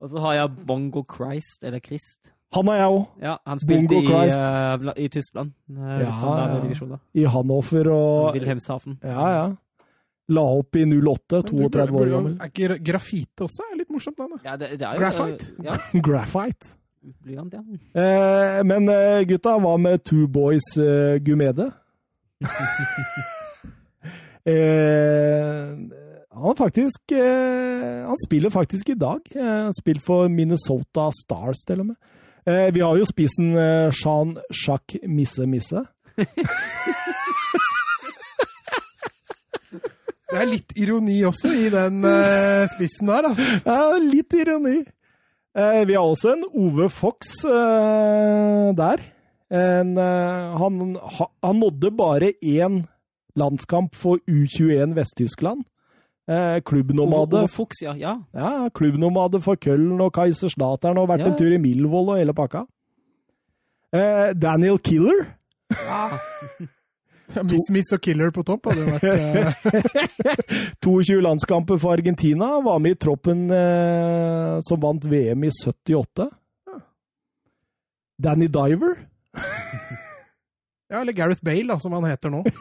Og 0.00 0.10
så 0.12 0.20
har 0.22 0.32
jeg 0.36 0.50
Bongo 0.66 1.02
Christ, 1.14 1.64
eller 1.66 1.80
Christ. 1.82 2.30
Han 2.54 2.68
har 2.70 2.76
jeg 2.78 2.90
òg. 2.94 3.00
Ja, 3.20 3.32
han 3.50 3.58
spilte 3.60 3.96
i, 3.98 4.04
Christ. 4.06 4.36
eh, 4.38 4.92
i 5.04 5.08
Tyskland. 5.12 5.50
Uh, 5.68 5.98
Ja, 6.00 6.12
sånn 6.22 6.38
der 6.38 6.92
ja. 6.94 6.98
I 7.18 7.24
Hannover 7.28 7.90
og 7.92 8.36
Wilhelmshaven. 8.38 8.94
Ja, 9.02 9.26
ja. 9.34 9.42
La 10.28 10.44
opp 10.60 10.76
i 10.76 10.84
08, 10.86 11.42
32 11.50 11.98
år 11.98 12.12
gammel. 12.14 12.36
Er 12.40 12.52
ikke 12.52 12.78
grafite 12.84 13.44
også 13.48 13.64
er 13.72 13.76
litt 13.80 13.90
morsomt 13.92 14.18
navn, 14.22 14.36
da? 14.36 14.40
Ja, 14.44 14.56
det, 14.60 14.70
det 14.78 14.86
er 14.86 14.94
jo, 14.94 15.02
Graphite? 15.02 15.50
eh, 15.58 15.64
Ja, 15.66 15.76
Graphite. 16.08 16.72
Blyant, 17.22 17.54
ja. 17.54 17.62
Eh, 17.94 18.60
men 18.66 18.88
eh, 18.92 19.24
gutta, 19.28 19.56
hva 19.62 19.76
med 19.80 20.04
Two 20.04 20.26
Boys 20.28 20.76
eh, 20.80 21.18
Gumede? 21.24 21.70
eh, 24.48 25.74
han 26.38 26.52
er 26.52 26.58
faktisk 26.58 27.12
eh, 27.12 28.06
Han 28.06 28.20
spiller 28.26 28.50
faktisk 28.54 28.88
i 28.88 28.98
dag. 28.98 29.20
Eh, 29.34 29.42
Han 29.66 29.74
spilt 29.74 30.04
for 30.06 30.28
Minnesota 30.28 31.10
Stars, 31.24 31.64
til 31.66 31.80
og 31.80 31.86
med. 31.86 31.96
Eh, 32.46 32.74
vi 32.74 32.80
har 32.80 32.96
jo 32.96 33.04
spissen 33.08 33.56
eh, 33.56 33.90
Jean 34.04 34.38
Jacques 34.54 35.02
Misse 35.08 35.46
Misse. 35.46 35.84
Det 40.28 40.36
er 40.36 40.50
litt 40.50 40.74
ironi 40.76 41.22
også 41.24 41.48
i 41.56 41.70
den 41.72 42.02
uh, 42.04 42.68
spissen 42.74 43.08
der, 43.08 43.30
altså. 43.30 43.46
Ja, 43.64 43.96
litt 43.96 44.34
ironi. 44.36 44.82
Eh, 45.56 45.84
vi 45.88 45.94
har 45.96 46.04
også 46.04 46.34
en 46.36 46.44
Ove 46.54 46.88
Fox 46.92 47.44
eh, 47.48 48.68
der. 48.78 49.00
En, 49.50 49.94
eh, 49.98 50.58
han, 50.60 50.96
han 51.42 51.56
nådde 51.62 51.90
bare 51.96 52.32
én 52.44 52.82
landskamp 53.36 53.94
for 53.94 54.18
U21 54.28 54.94
Vest-Tyskland. 54.94 55.64
Klubbnomade. 56.68 57.38
Ove 57.40 57.48
Fox, 57.48 57.80
ja. 57.82 57.94
ja. 57.96 58.18
Ja, 58.36 58.68
klubbnomade 58.68 59.40
for 59.40 59.56
Köln 59.56 59.96
og 60.04 60.12
Kaiserslautern 60.12 60.98
og 61.00 61.08
vært 61.08 61.20
Ja. 61.24 61.30
en 61.30 61.38
tur 61.38 61.48
i 61.54 61.56
Milvold 61.56 62.10
og 62.12 62.18
hele 62.20 62.34
pakka. 62.36 62.66
Daniel 64.36 64.76
Killer. 64.78 65.24
Miss 67.28 67.68
Miss 67.70 67.92
og 67.92 68.00
Killer 68.02 68.30
på 68.32 68.42
topp 68.46 68.70
hadde 68.70 68.86
vært 68.88 69.04
eh, 69.12 70.62
22 70.84 71.18
landskamper 71.24 71.78
for 71.80 71.92
Argentina. 71.98 72.54
Var 72.64 72.78
med 72.82 72.96
i 72.96 73.00
troppen 73.00 73.46
eh, 73.52 74.58
som 74.64 74.80
vant 74.82 75.04
VM 75.04 75.44
i 75.44 75.50
78. 75.52 76.28
Danny 78.18 78.48
Diver. 78.52 79.02
Ja, 80.88 81.02
eller 81.02 81.12
Gareth 81.12 81.44
Bale, 81.44 81.66
da, 81.68 81.74
som 81.76 81.92
han 81.92 82.06
heter 82.08 82.32
nå. 82.32 82.38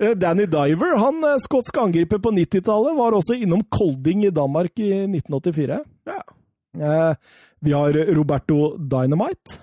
Eh, 0.00 0.14
Danny 0.16 0.46
Diver, 0.48 0.96
han 0.96 1.20
skotske 1.44 1.76
angriper 1.78 2.18
på 2.24 2.30
90-tallet, 2.32 2.96
var 2.96 3.12
også 3.14 3.36
innom 3.36 3.60
Kolding 3.70 4.24
i 4.24 4.30
Danmark 4.34 4.80
i 4.80 4.88
1984. 5.04 5.76
Ja. 6.08 6.22
Eh, 6.80 7.12
vi 7.60 7.74
har 7.76 7.98
Roberto 8.16 8.72
Dynamite. 8.80 9.60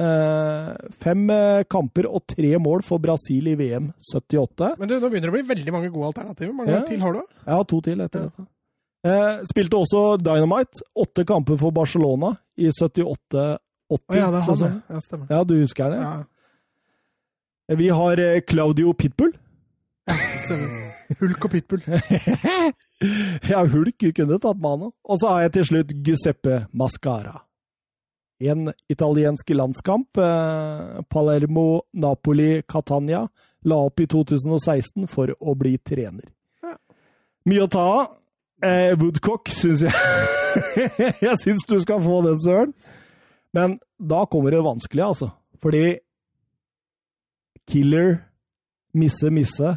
Eh, 0.00 0.68
fem 1.02 1.26
eh, 1.34 1.62
kamper 1.68 2.06
og 2.08 2.22
tre 2.30 2.54
mål 2.62 2.80
for 2.86 3.02
Brasil 3.02 3.50
i 3.52 3.56
VM 3.58 3.90
78. 4.14 4.70
Men 4.80 4.88
du, 4.88 4.94
nå 4.96 5.10
begynner 5.10 5.28
det 5.28 5.34
å 5.34 5.36
bli 5.36 5.48
veldig 5.50 5.74
mange 5.74 5.90
gode 5.92 6.08
alternativer. 6.12 6.54
Mange 6.56 6.72
Ja. 6.72 6.80
til 6.88 7.02
har 7.04 7.12
du? 7.18 7.20
Jeg 7.44 7.54
har 7.58 7.64
to 7.68 7.80
til 7.84 8.00
etter 8.00 8.28
dette. 8.28 8.46
Eh, 9.04 9.42
spilte 9.50 9.76
også 9.80 10.04
Dynamite. 10.20 10.80
Åtte 10.96 11.24
kamper 11.28 11.58
for 11.60 11.70
Barcelona 11.76 12.36
i 12.56 12.70
78-80 12.70 13.58
Oh, 13.90 13.98
ja, 14.14 14.28
det 14.30 14.38
er 14.38 14.54
han. 14.54 14.82
Ja, 14.88 14.98
stemmer. 15.02 15.26
Ja, 15.34 15.38
du 15.42 15.56
husker 15.58 15.90
det? 15.90 15.98
Ja, 15.98 17.74
Vi 17.74 17.88
har 17.88 18.20
Claudio 18.46 18.92
Pitbull. 18.94 19.32
Ja, 20.06 20.14
Hulk 21.18 21.44
og 21.44 21.50
Pitbull. 21.50 21.82
ja, 23.50 23.64
Hulk 23.66 23.98
kunne 24.14 24.38
tatt 24.38 24.60
med 24.62 24.70
han 24.70 24.84
òg. 24.86 24.92
Og 25.10 25.18
så 25.18 25.32
har 25.32 25.42
jeg 25.42 25.52
til 25.56 25.64
slutt 25.72 25.94
Giuseppe 26.06 26.60
Mascara. 26.72 27.40
En 28.40 28.72
italiensk 28.88 29.50
landskamp. 29.52 30.16
Eh, 30.16 31.00
Palermo, 31.12 31.82
Napoli, 31.92 32.62
Catania 32.62 33.26
la 33.62 33.76
opp 33.76 34.00
i 34.00 34.06
2016 34.08 35.06
for 35.12 35.34
å 35.40 35.54
bli 35.58 35.74
trener. 35.84 36.30
Ja. 36.64 36.76
Mye 37.50 37.66
å 37.66 37.70
ta 37.72 37.84
av. 37.84 38.16
Eh, 38.64 38.94
Woodcock 39.00 39.48
syns 39.52 39.84
jeg 39.86 39.92
Jeg 41.24 41.36
syns 41.40 41.64
du 41.68 41.76
skal 41.80 42.00
få 42.04 42.22
den, 42.26 42.40
Søren. 42.42 42.72
Men 43.56 43.78
da 43.96 44.24
kommer 44.30 44.52
det 44.52 44.64
vanskelige, 44.64 45.06
altså. 45.12 45.30
Fordi 45.60 45.98
Killer, 47.70 48.18
Misse 48.96 49.30
Misse, 49.30 49.76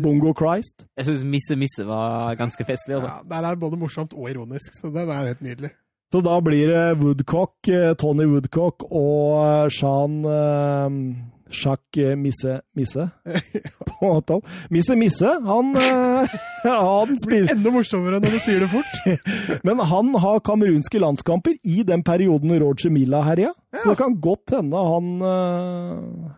Bongo 0.00 0.30
Christ 0.38 0.84
Jeg 0.96 1.08
syns 1.08 1.24
Misse 1.26 1.56
Misse 1.58 1.84
var 1.86 2.36
ganske 2.38 2.64
festlig. 2.64 2.94
altså. 2.94 3.08
Ja, 3.10 3.22
der 3.28 3.48
er 3.48 3.58
både 3.58 3.76
morsomt 3.76 4.14
og 4.14 4.30
ironisk, 4.30 4.76
så 4.80 4.90
den 4.94 5.10
er 5.10 5.26
helt 5.32 5.42
nydelig. 5.42 5.70
Så 6.12 6.20
da 6.26 6.40
blir 6.42 6.68
det 6.72 6.86
Woodcock, 7.02 7.68
eh, 7.70 7.92
Tony 7.94 8.24
Woodcock 8.26 8.82
og 8.90 9.70
Sean 9.70 10.22
Jean 10.24 10.24
eh, 10.26 11.26
Jacques 11.50 12.16
Misse 12.18 12.60
Misse 12.78 13.08
på 13.90 14.10
topp. 14.26 14.46
Misse 14.70 14.94
Misse, 14.98 15.30
han, 15.46 15.70
eh, 15.78 16.34
han 16.66 17.16
spiller 17.18 17.54
Enda 17.54 17.72
morsommere 17.74 18.20
når 18.22 18.36
du 18.36 18.38
sier 18.42 18.62
det 18.62 18.68
fort. 18.70 19.00
Men 19.66 19.82
han 19.92 20.12
har 20.22 20.42
kamerunske 20.46 21.02
landskamper 21.02 21.56
i 21.62 21.82
den 21.86 22.02
perioden 22.06 22.54
Roger 22.62 22.90
Milla 22.94 23.22
herja. 23.26 23.50
Så 23.74 23.82
Ja. 23.84 23.90
det 23.90 23.98
kan 24.02 24.14
godt 24.20 24.50
hende 24.56 24.78
han 24.82 25.10
uh, 25.22 26.30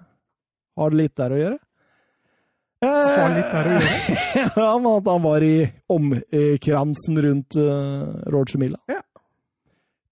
har 0.81 0.97
litt 0.97 1.15
der 1.17 1.33
å 1.33 1.39
gjøre. 1.43 1.61
Har 2.83 3.31
litt 3.37 3.53
der 3.55 3.69
å 3.71 3.73
gjøre. 3.77 4.19
ja, 4.57 4.73
men 4.83 4.91
at 4.99 5.09
han 5.13 5.23
var 5.25 5.45
i 5.47 5.55
omkransen 5.93 7.21
rundt 7.25 7.57
uh, 7.57 8.21
Roger 8.33 8.61
Milla. 8.65 8.81
Ja. 8.93 9.01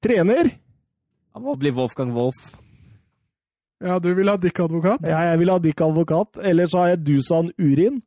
Trener? 0.02 0.50
Han 1.34 1.42
må 1.42 1.54
bli 1.60 1.70
Wolfgang 1.70 2.12
Wolf. 2.14 2.38
Ja, 3.84 3.98
du 3.98 4.12
vil 4.14 4.28
ha 4.28 4.36
Dick 4.36 4.60
advokat? 4.60 5.00
Ja, 5.08 5.22
jeg 5.30 5.40
vil 5.40 5.50
ha 5.52 5.58
Dick 5.58 5.80
advokat. 5.80 6.40
Ellers 6.44 6.74
har 6.76 6.90
jeg 6.92 7.04
Dusan 7.06 7.52
Urin. 7.60 8.00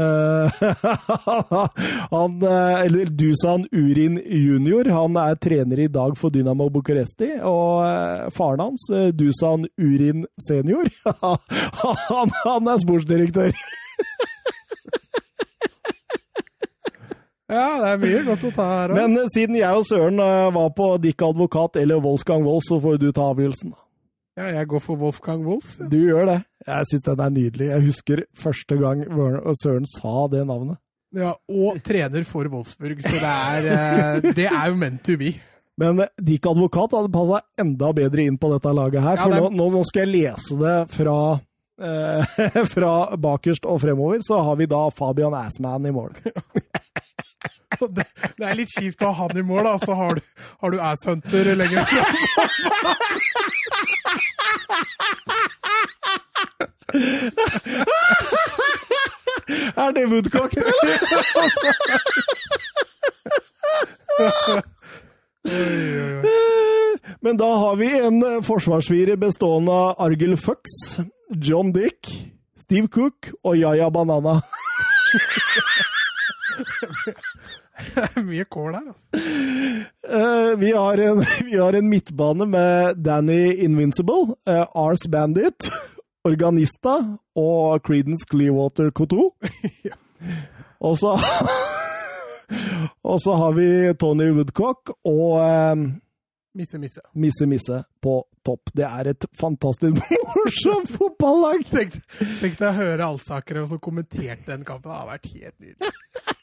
Eh, 0.00 0.50
han, 2.10 2.42
eh, 2.42 2.80
eller 2.84 3.06
Dusan 3.06 3.68
Urin 3.72 4.18
junior. 4.26 4.90
Han 4.90 5.16
er 5.16 5.38
trener 5.40 5.84
i 5.84 5.88
dag 5.88 6.18
for 6.18 6.34
Dynamo 6.34 6.68
Bucuresti. 6.74 7.30
Og 7.46 7.84
eh, 7.86 8.26
faren 8.34 8.64
hans, 8.66 8.88
Dusan 9.16 9.68
Urin 9.78 10.26
senior, 10.48 10.90
han, 12.10 12.36
han 12.44 12.74
er 12.74 12.84
sportsdirektør. 12.84 13.56
Ja, 17.54 17.66
det 17.80 17.88
er 17.94 18.02
mye 18.02 18.20
godt 18.26 18.44
å 18.48 18.52
ta 18.56 18.66
her 18.72 18.92
òg. 18.94 18.98
Men 18.98 19.16
eh, 19.22 19.28
siden 19.34 19.56
jeg 19.60 19.78
og 19.80 19.86
Søren 19.88 20.18
eh, 20.24 20.50
var 20.58 20.70
på 20.76 20.90
Dick 21.04 21.22
advokat 21.22 21.78
eller 21.80 22.02
Wolfgang 22.04 22.44
Wolf, 22.46 22.66
så 22.68 22.80
får 22.82 22.98
du 23.02 23.08
ta 23.14 23.30
avgjørelsen. 23.32 23.72
Ja, 24.34 24.48
jeg 24.50 24.66
går 24.72 24.82
for 24.82 24.98
Wolfgang 24.98 25.44
Wolf. 25.46 25.68
så. 25.76 25.86
Du 25.86 25.96
gjør 26.00 26.26
det. 26.32 26.40
Jeg 26.66 26.88
syns 26.90 27.04
den 27.06 27.20
er 27.22 27.34
nydelig. 27.36 27.68
Jeg 27.70 27.84
husker 27.86 28.24
første 28.34 28.78
gang 28.80 29.04
Søren 29.62 29.86
sa 29.86 30.24
det 30.32 30.42
navnet. 30.48 30.80
Ja, 31.14 31.36
og 31.46 31.76
trener 31.86 32.24
for 32.26 32.48
Wolfsburg, 32.50 32.98
så 33.06 33.14
det 33.14 33.30
er, 33.30 33.66
eh, 33.70 34.32
det 34.34 34.48
er 34.50 34.64
jo 34.72 34.78
meant 34.80 35.04
to 35.06 35.14
be. 35.20 35.36
Men 35.78 36.02
Dick 36.22 36.46
Advokat 36.46 36.92
hadde 36.94 37.12
passa 37.14 37.40
enda 37.58 37.92
bedre 37.94 38.24
inn 38.26 38.36
på 38.38 38.50
dette 38.50 38.72
laget 38.74 39.02
her. 39.02 39.16
Ja, 39.20 39.24
For 39.28 39.36
er- 39.36 39.44
nå, 39.44 39.50
nå, 39.54 39.68
nå 39.76 39.84
skal 39.86 40.04
jeg 40.08 40.12
lese 40.16 40.58
det 40.58 40.74
fra, 40.94 41.16
eh, 41.78 42.42
fra 42.74 42.92
bakerst 43.16 43.66
og 43.70 43.78
fremover. 43.82 44.18
Så 44.26 44.42
har 44.42 44.58
vi 44.58 44.66
da 44.70 44.82
Fabian 44.98 45.34
Assman 45.38 45.86
i 45.86 45.94
mål. 45.94 46.18
Det, 47.80 48.04
det 48.38 48.46
er 48.48 48.54
litt 48.58 48.72
kjipt 48.72 49.02
å 49.02 49.10
ha 49.12 49.28
han 49.28 49.38
i 49.38 49.42
mål, 49.46 49.64
da, 49.66 49.74
så 49.82 49.94
har 49.98 50.18
du, 50.18 50.22
har 50.62 50.70
du 50.74 50.78
Asshunter 50.82 51.54
lenger. 51.58 51.84
Er 59.76 59.92
det 59.92 60.06
Woodcock, 60.10 60.56
eller? 60.56 60.74
Men 67.20 67.36
da 67.36 67.56
har 67.56 67.76
vi 67.76 67.88
en 67.98 68.22
forsvarsfire 68.44 69.16
bestående 69.16 69.72
av 69.72 70.00
Argel 70.06 70.36
Fux, 70.36 70.60
John 71.30 71.72
Dick, 71.72 72.30
Steve 72.60 72.88
Cook 72.88 73.30
og 73.42 73.56
Yaya 73.56 73.90
Banana. 73.90 74.40
Mye 78.28 78.44
kål 78.44 78.76
her, 78.76 78.92
altså. 78.92 79.22
Uh, 80.04 80.52
vi, 80.60 80.70
har 80.72 81.00
en, 81.02 81.24
vi 81.48 81.58
har 81.58 81.78
en 81.78 81.88
midtbane 81.90 82.46
med 82.46 83.02
Danny 83.04 83.54
Invincible, 83.64 84.36
uh, 84.48 84.64
Ars 84.74 85.08
Bandit, 85.10 85.70
Organista 86.28 86.96
og 87.36 87.82
Creedence 87.84 88.26
Clearwater 88.30 88.90
Couture. 88.90 89.32
Og 90.84 90.96
så 90.98 91.16
Og 93.02 93.20
så 93.20 93.32
har 93.32 93.52
vi 93.56 93.68
Tony 94.00 94.30
Woodcock 94.36 94.92
og 95.04 95.40
eh, 95.40 95.84
Misse, 96.54 96.78
misse. 96.78 97.00
Misse 97.14 97.46
Misse 97.50 97.80
på 98.02 98.18
topp. 98.46 98.70
Det 98.76 98.84
er 98.86 99.10
et 99.10 99.26
fantastisk 99.40 99.98
morsomt 100.36 100.92
fotballag! 100.94 101.64
Tenk, 101.70 101.96
tenk 102.40 102.60
deg 102.60 102.68
å 102.68 102.76
høre 102.76 103.08
Alsaker 103.08 103.62
og 103.64 103.72
så 103.72 103.80
kommenterte 103.82 104.52
den 104.52 104.62
kampen. 104.68 104.92
Det 104.92 105.00
hadde 105.00 105.10
vært 105.16 105.30
helt 105.32 105.56
nydelig. 105.64 106.40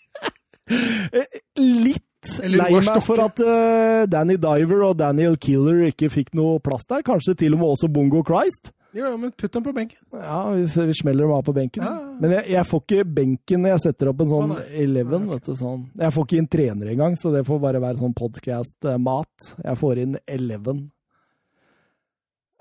Eh, 0.69 1.39
Litt 1.59 2.05
lei 2.45 2.69
meg 2.77 2.99
for 3.01 3.17
at 3.23 3.39
uh, 3.41 4.03
Danny 4.09 4.35
Diver 4.37 4.83
og 4.91 4.99
Daniel 4.99 5.39
Killer 5.41 5.87
ikke 5.87 6.11
fikk 6.13 6.35
noe 6.37 6.59
plass 6.63 6.85
der. 6.89 7.01
Kanskje 7.05 7.33
til 7.39 7.57
og 7.57 7.63
med 7.63 7.73
også 7.73 7.89
Bongo 7.91 8.21
Christ. 8.27 8.69
Jo, 8.93 9.13
men 9.15 9.31
putt 9.31 9.53
dem 9.55 9.63
på 9.63 9.71
benken. 9.71 9.99
Ja, 10.11 10.41
vi, 10.51 10.65
vi 10.67 10.95
smeller 10.99 11.23
dem 11.23 11.33
av 11.37 11.43
på 11.47 11.53
benken. 11.55 11.85
Ja. 11.87 11.93
Men 12.19 12.33
jeg, 12.35 12.45
jeg 12.51 12.67
får 12.67 12.81
ikke 12.83 13.05
benken 13.17 13.63
når 13.63 13.73
jeg 13.73 13.83
setter 13.85 14.11
opp 14.11 14.23
en 14.23 14.31
sånn 14.33 14.49
nei. 14.51 14.65
11. 14.83 15.27
Vet 15.29 15.47
du, 15.47 15.53
sånn. 15.55 15.85
Jeg 16.01 16.15
får 16.15 16.27
ikke 16.27 16.41
inn 16.41 16.49
trener 16.57 16.91
engang, 16.91 17.15
så 17.19 17.31
det 17.33 17.45
får 17.47 17.61
bare 17.63 17.81
være 17.83 18.01
sånn 18.01 18.17
podcast-mat. 18.17 19.53
Jeg 19.63 19.79
får 19.79 20.01
inn 20.03 20.17
11. 20.27 20.81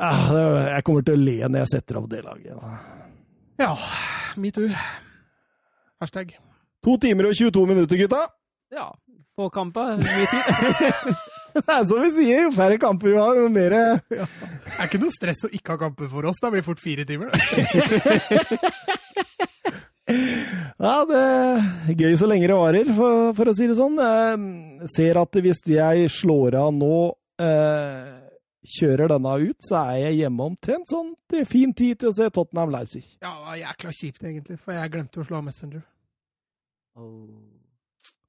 Ah, 0.01 0.31
jeg 0.77 0.85
kommer 0.87 1.05
til 1.05 1.19
å 1.19 1.21
le 1.21 1.41
når 1.45 1.65
jeg 1.65 1.73
setter 1.75 1.99
opp 2.01 2.07
det 2.13 2.23
laget. 2.25 2.63
Ja, 3.61 3.75
metoo. 4.41 4.71
Hashtag. 6.01 6.39
To 6.87 6.97
timer 7.01 7.29
og 7.29 7.37
22 7.37 7.67
minutter, 7.69 7.99
gutta! 8.01 8.23
Ja, 8.73 8.87
få 9.37 9.51
kamper. 9.53 9.99
Mye 10.01 10.27
tid. 10.31 11.13
Det 11.51 11.65
er 11.67 11.83
som 11.83 11.99
vi 11.99 12.09
sier, 12.15 12.45
jo 12.45 12.51
færre 12.55 12.77
kamper 12.79 13.11
vi 13.11 13.17
har, 13.19 13.35
jo 13.35 13.49
mer 13.51 13.75
Det 14.07 14.21
er 14.21 14.85
ikke 14.85 15.01
noe 15.03 15.11
stress 15.11 15.41
å 15.49 15.51
ikke 15.51 15.75
ha 15.75 15.81
kamper 15.81 16.07
for 16.13 16.29
oss. 16.31 16.39
Da 16.39 16.47
blir 16.53 16.63
det 16.63 16.69
fort 16.69 16.83
fire 16.83 17.07
timer. 17.09 17.33
Ja, 20.11 21.05
det 21.07 21.19
er 21.21 21.93
gøy 21.95 22.15
så 22.19 22.27
lenge 22.27 22.49
det 22.49 22.55
varer, 22.57 22.89
for, 22.97 23.29
for 23.37 23.51
å 23.51 23.53
si 23.55 23.69
det 23.69 23.77
sånn. 23.79 23.99
Jeg 24.01 24.89
ser 24.97 25.21
at 25.21 25.39
hvis 25.45 25.61
jeg 25.71 26.09
slår 26.11 26.57
av 26.59 26.73
nå, 26.75 26.97
eh, 27.45 28.09
kjører 28.75 29.13
denne 29.13 29.35
ut, 29.45 29.59
så 29.69 29.77
er 29.85 30.01
jeg 30.07 30.23
hjemme 30.23 30.49
omtrent 30.51 30.91
sånn 30.91 31.13
til 31.31 31.47
fin 31.47 31.77
tid 31.77 32.01
til 32.01 32.11
å 32.11 32.17
se 32.17 32.27
Tottenham 32.33 32.73
Leipzig. 32.75 33.05
Ja, 33.23 33.37
det 33.53 33.61
jækla 33.61 33.95
kjipt, 34.01 34.25
egentlig, 34.25 34.59
for 34.65 34.75
jeg 34.75 34.95
glemte 34.97 35.23
å 35.23 35.29
slå 35.29 35.39
av 35.39 35.47
Messenger. 35.47 35.85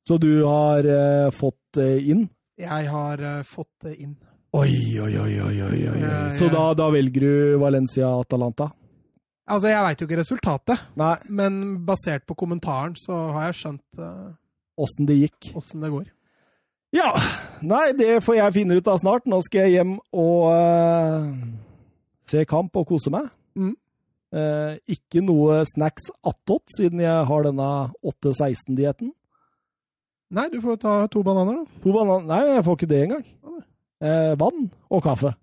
Så 0.08 0.18
du 0.18 0.44
har 0.44 0.86
eh, 0.86 1.30
fått 1.32 1.62
det 1.78 2.02
inn? 2.12 2.26
Jeg 2.60 2.90
har 2.92 3.22
eh, 3.22 3.42
fått 3.48 3.72
det 3.86 3.96
inn. 4.02 4.16
Oi, 4.58 5.00
oi, 5.00 5.14
oi, 5.16 5.34
oi, 5.40 5.58
oi, 5.64 5.82
oi. 5.94 6.00
Ja, 6.02 6.30
Så 6.36 6.50
da, 6.52 6.66
da 6.76 6.90
velger 6.92 7.24
du 7.24 7.58
Valencia-Atalanta? 7.62 8.72
Altså, 9.52 9.70
jeg 9.72 9.84
veit 9.86 10.02
jo 10.02 10.08
ikke 10.08 10.20
resultatet, 10.20 10.84
Nei, 11.00 11.16
men 11.32 11.62
basert 11.88 12.26
på 12.28 12.36
kommentaren 12.40 12.94
så 13.00 13.16
har 13.36 13.50
jeg 13.50 13.58
skjønt 13.62 14.00
uh, 14.00 15.06
det 15.08 15.18
gikk. 15.18 15.52
åssen 15.56 15.84
det 15.84 15.92
går. 15.92 16.10
Ja, 16.96 17.14
nei, 17.64 17.92
det 17.96 18.20
får 18.26 18.38
jeg 18.38 18.56
finne 18.60 18.76
ut 18.76 18.88
av 18.92 19.00
snart. 19.00 19.28
Nå 19.30 19.40
skal 19.48 19.68
jeg 19.68 19.80
hjem 19.80 19.96
og 20.12 20.52
uh, 20.52 21.32
se 22.28 22.44
kamp 22.48 22.76
og 22.76 22.90
kose 22.92 23.12
meg. 23.14 23.32
Mm. 23.56 23.76
Eh, 24.32 24.78
ikke 24.96 25.20
noe 25.26 25.60
snacks 25.68 26.08
attåt, 26.24 26.64
siden 26.78 27.02
jeg 27.04 27.26
har 27.28 27.44
denne 27.44 27.68
8-16-dietten. 28.08 29.12
Nei, 30.32 30.46
du 30.54 30.62
får 30.64 30.78
ta 30.80 30.94
to 31.12 31.24
bananer, 31.28 31.66
da. 31.66 31.82
To 31.84 31.92
bananer? 31.92 32.28
Nei, 32.30 32.42
jeg 32.54 32.64
får 32.64 32.78
ikke 32.78 32.90
det 32.94 33.02
engang. 33.10 33.26
Eh, 34.02 34.32
vann 34.40 34.70
og 34.88 35.04
kaffe. 35.04 35.34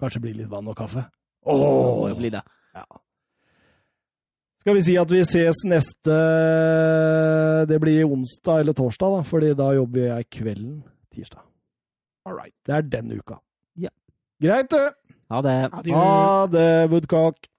Kanskje 0.00 0.22
blir 0.24 0.38
litt 0.38 0.48
vann 0.50 0.70
og 0.72 0.78
kaffe. 0.78 1.04
Åh, 1.44 2.08
det 2.08 2.16
blir 2.16 2.32
det. 2.38 2.40
Ja. 2.74 2.86
Skal 4.60 4.76
vi 4.76 4.84
si 4.84 4.96
at 5.00 5.12
vi 5.12 5.20
ses 5.24 5.62
neste 5.64 6.16
Det 7.68 7.78
blir 7.80 8.04
onsdag 8.04 8.60
eller 8.60 8.76
torsdag, 8.76 9.14
da, 9.16 9.20
fordi 9.24 9.52
da 9.56 9.70
jobber 9.76 10.08
jeg 10.08 10.28
kvelden 10.36 10.74
tirsdag. 11.12 11.44
All 12.28 12.36
right. 12.36 12.54
Det 12.64 12.74
er 12.76 12.88
den 12.88 13.12
uka. 13.16 13.40
Ja. 13.80 13.92
Greit, 14.42 14.72
du. 14.72 15.14
Ha 15.30 15.40
det. 15.44 15.56
Ha 15.92 16.46
det, 16.52 16.68
Woodcock. 16.92 17.49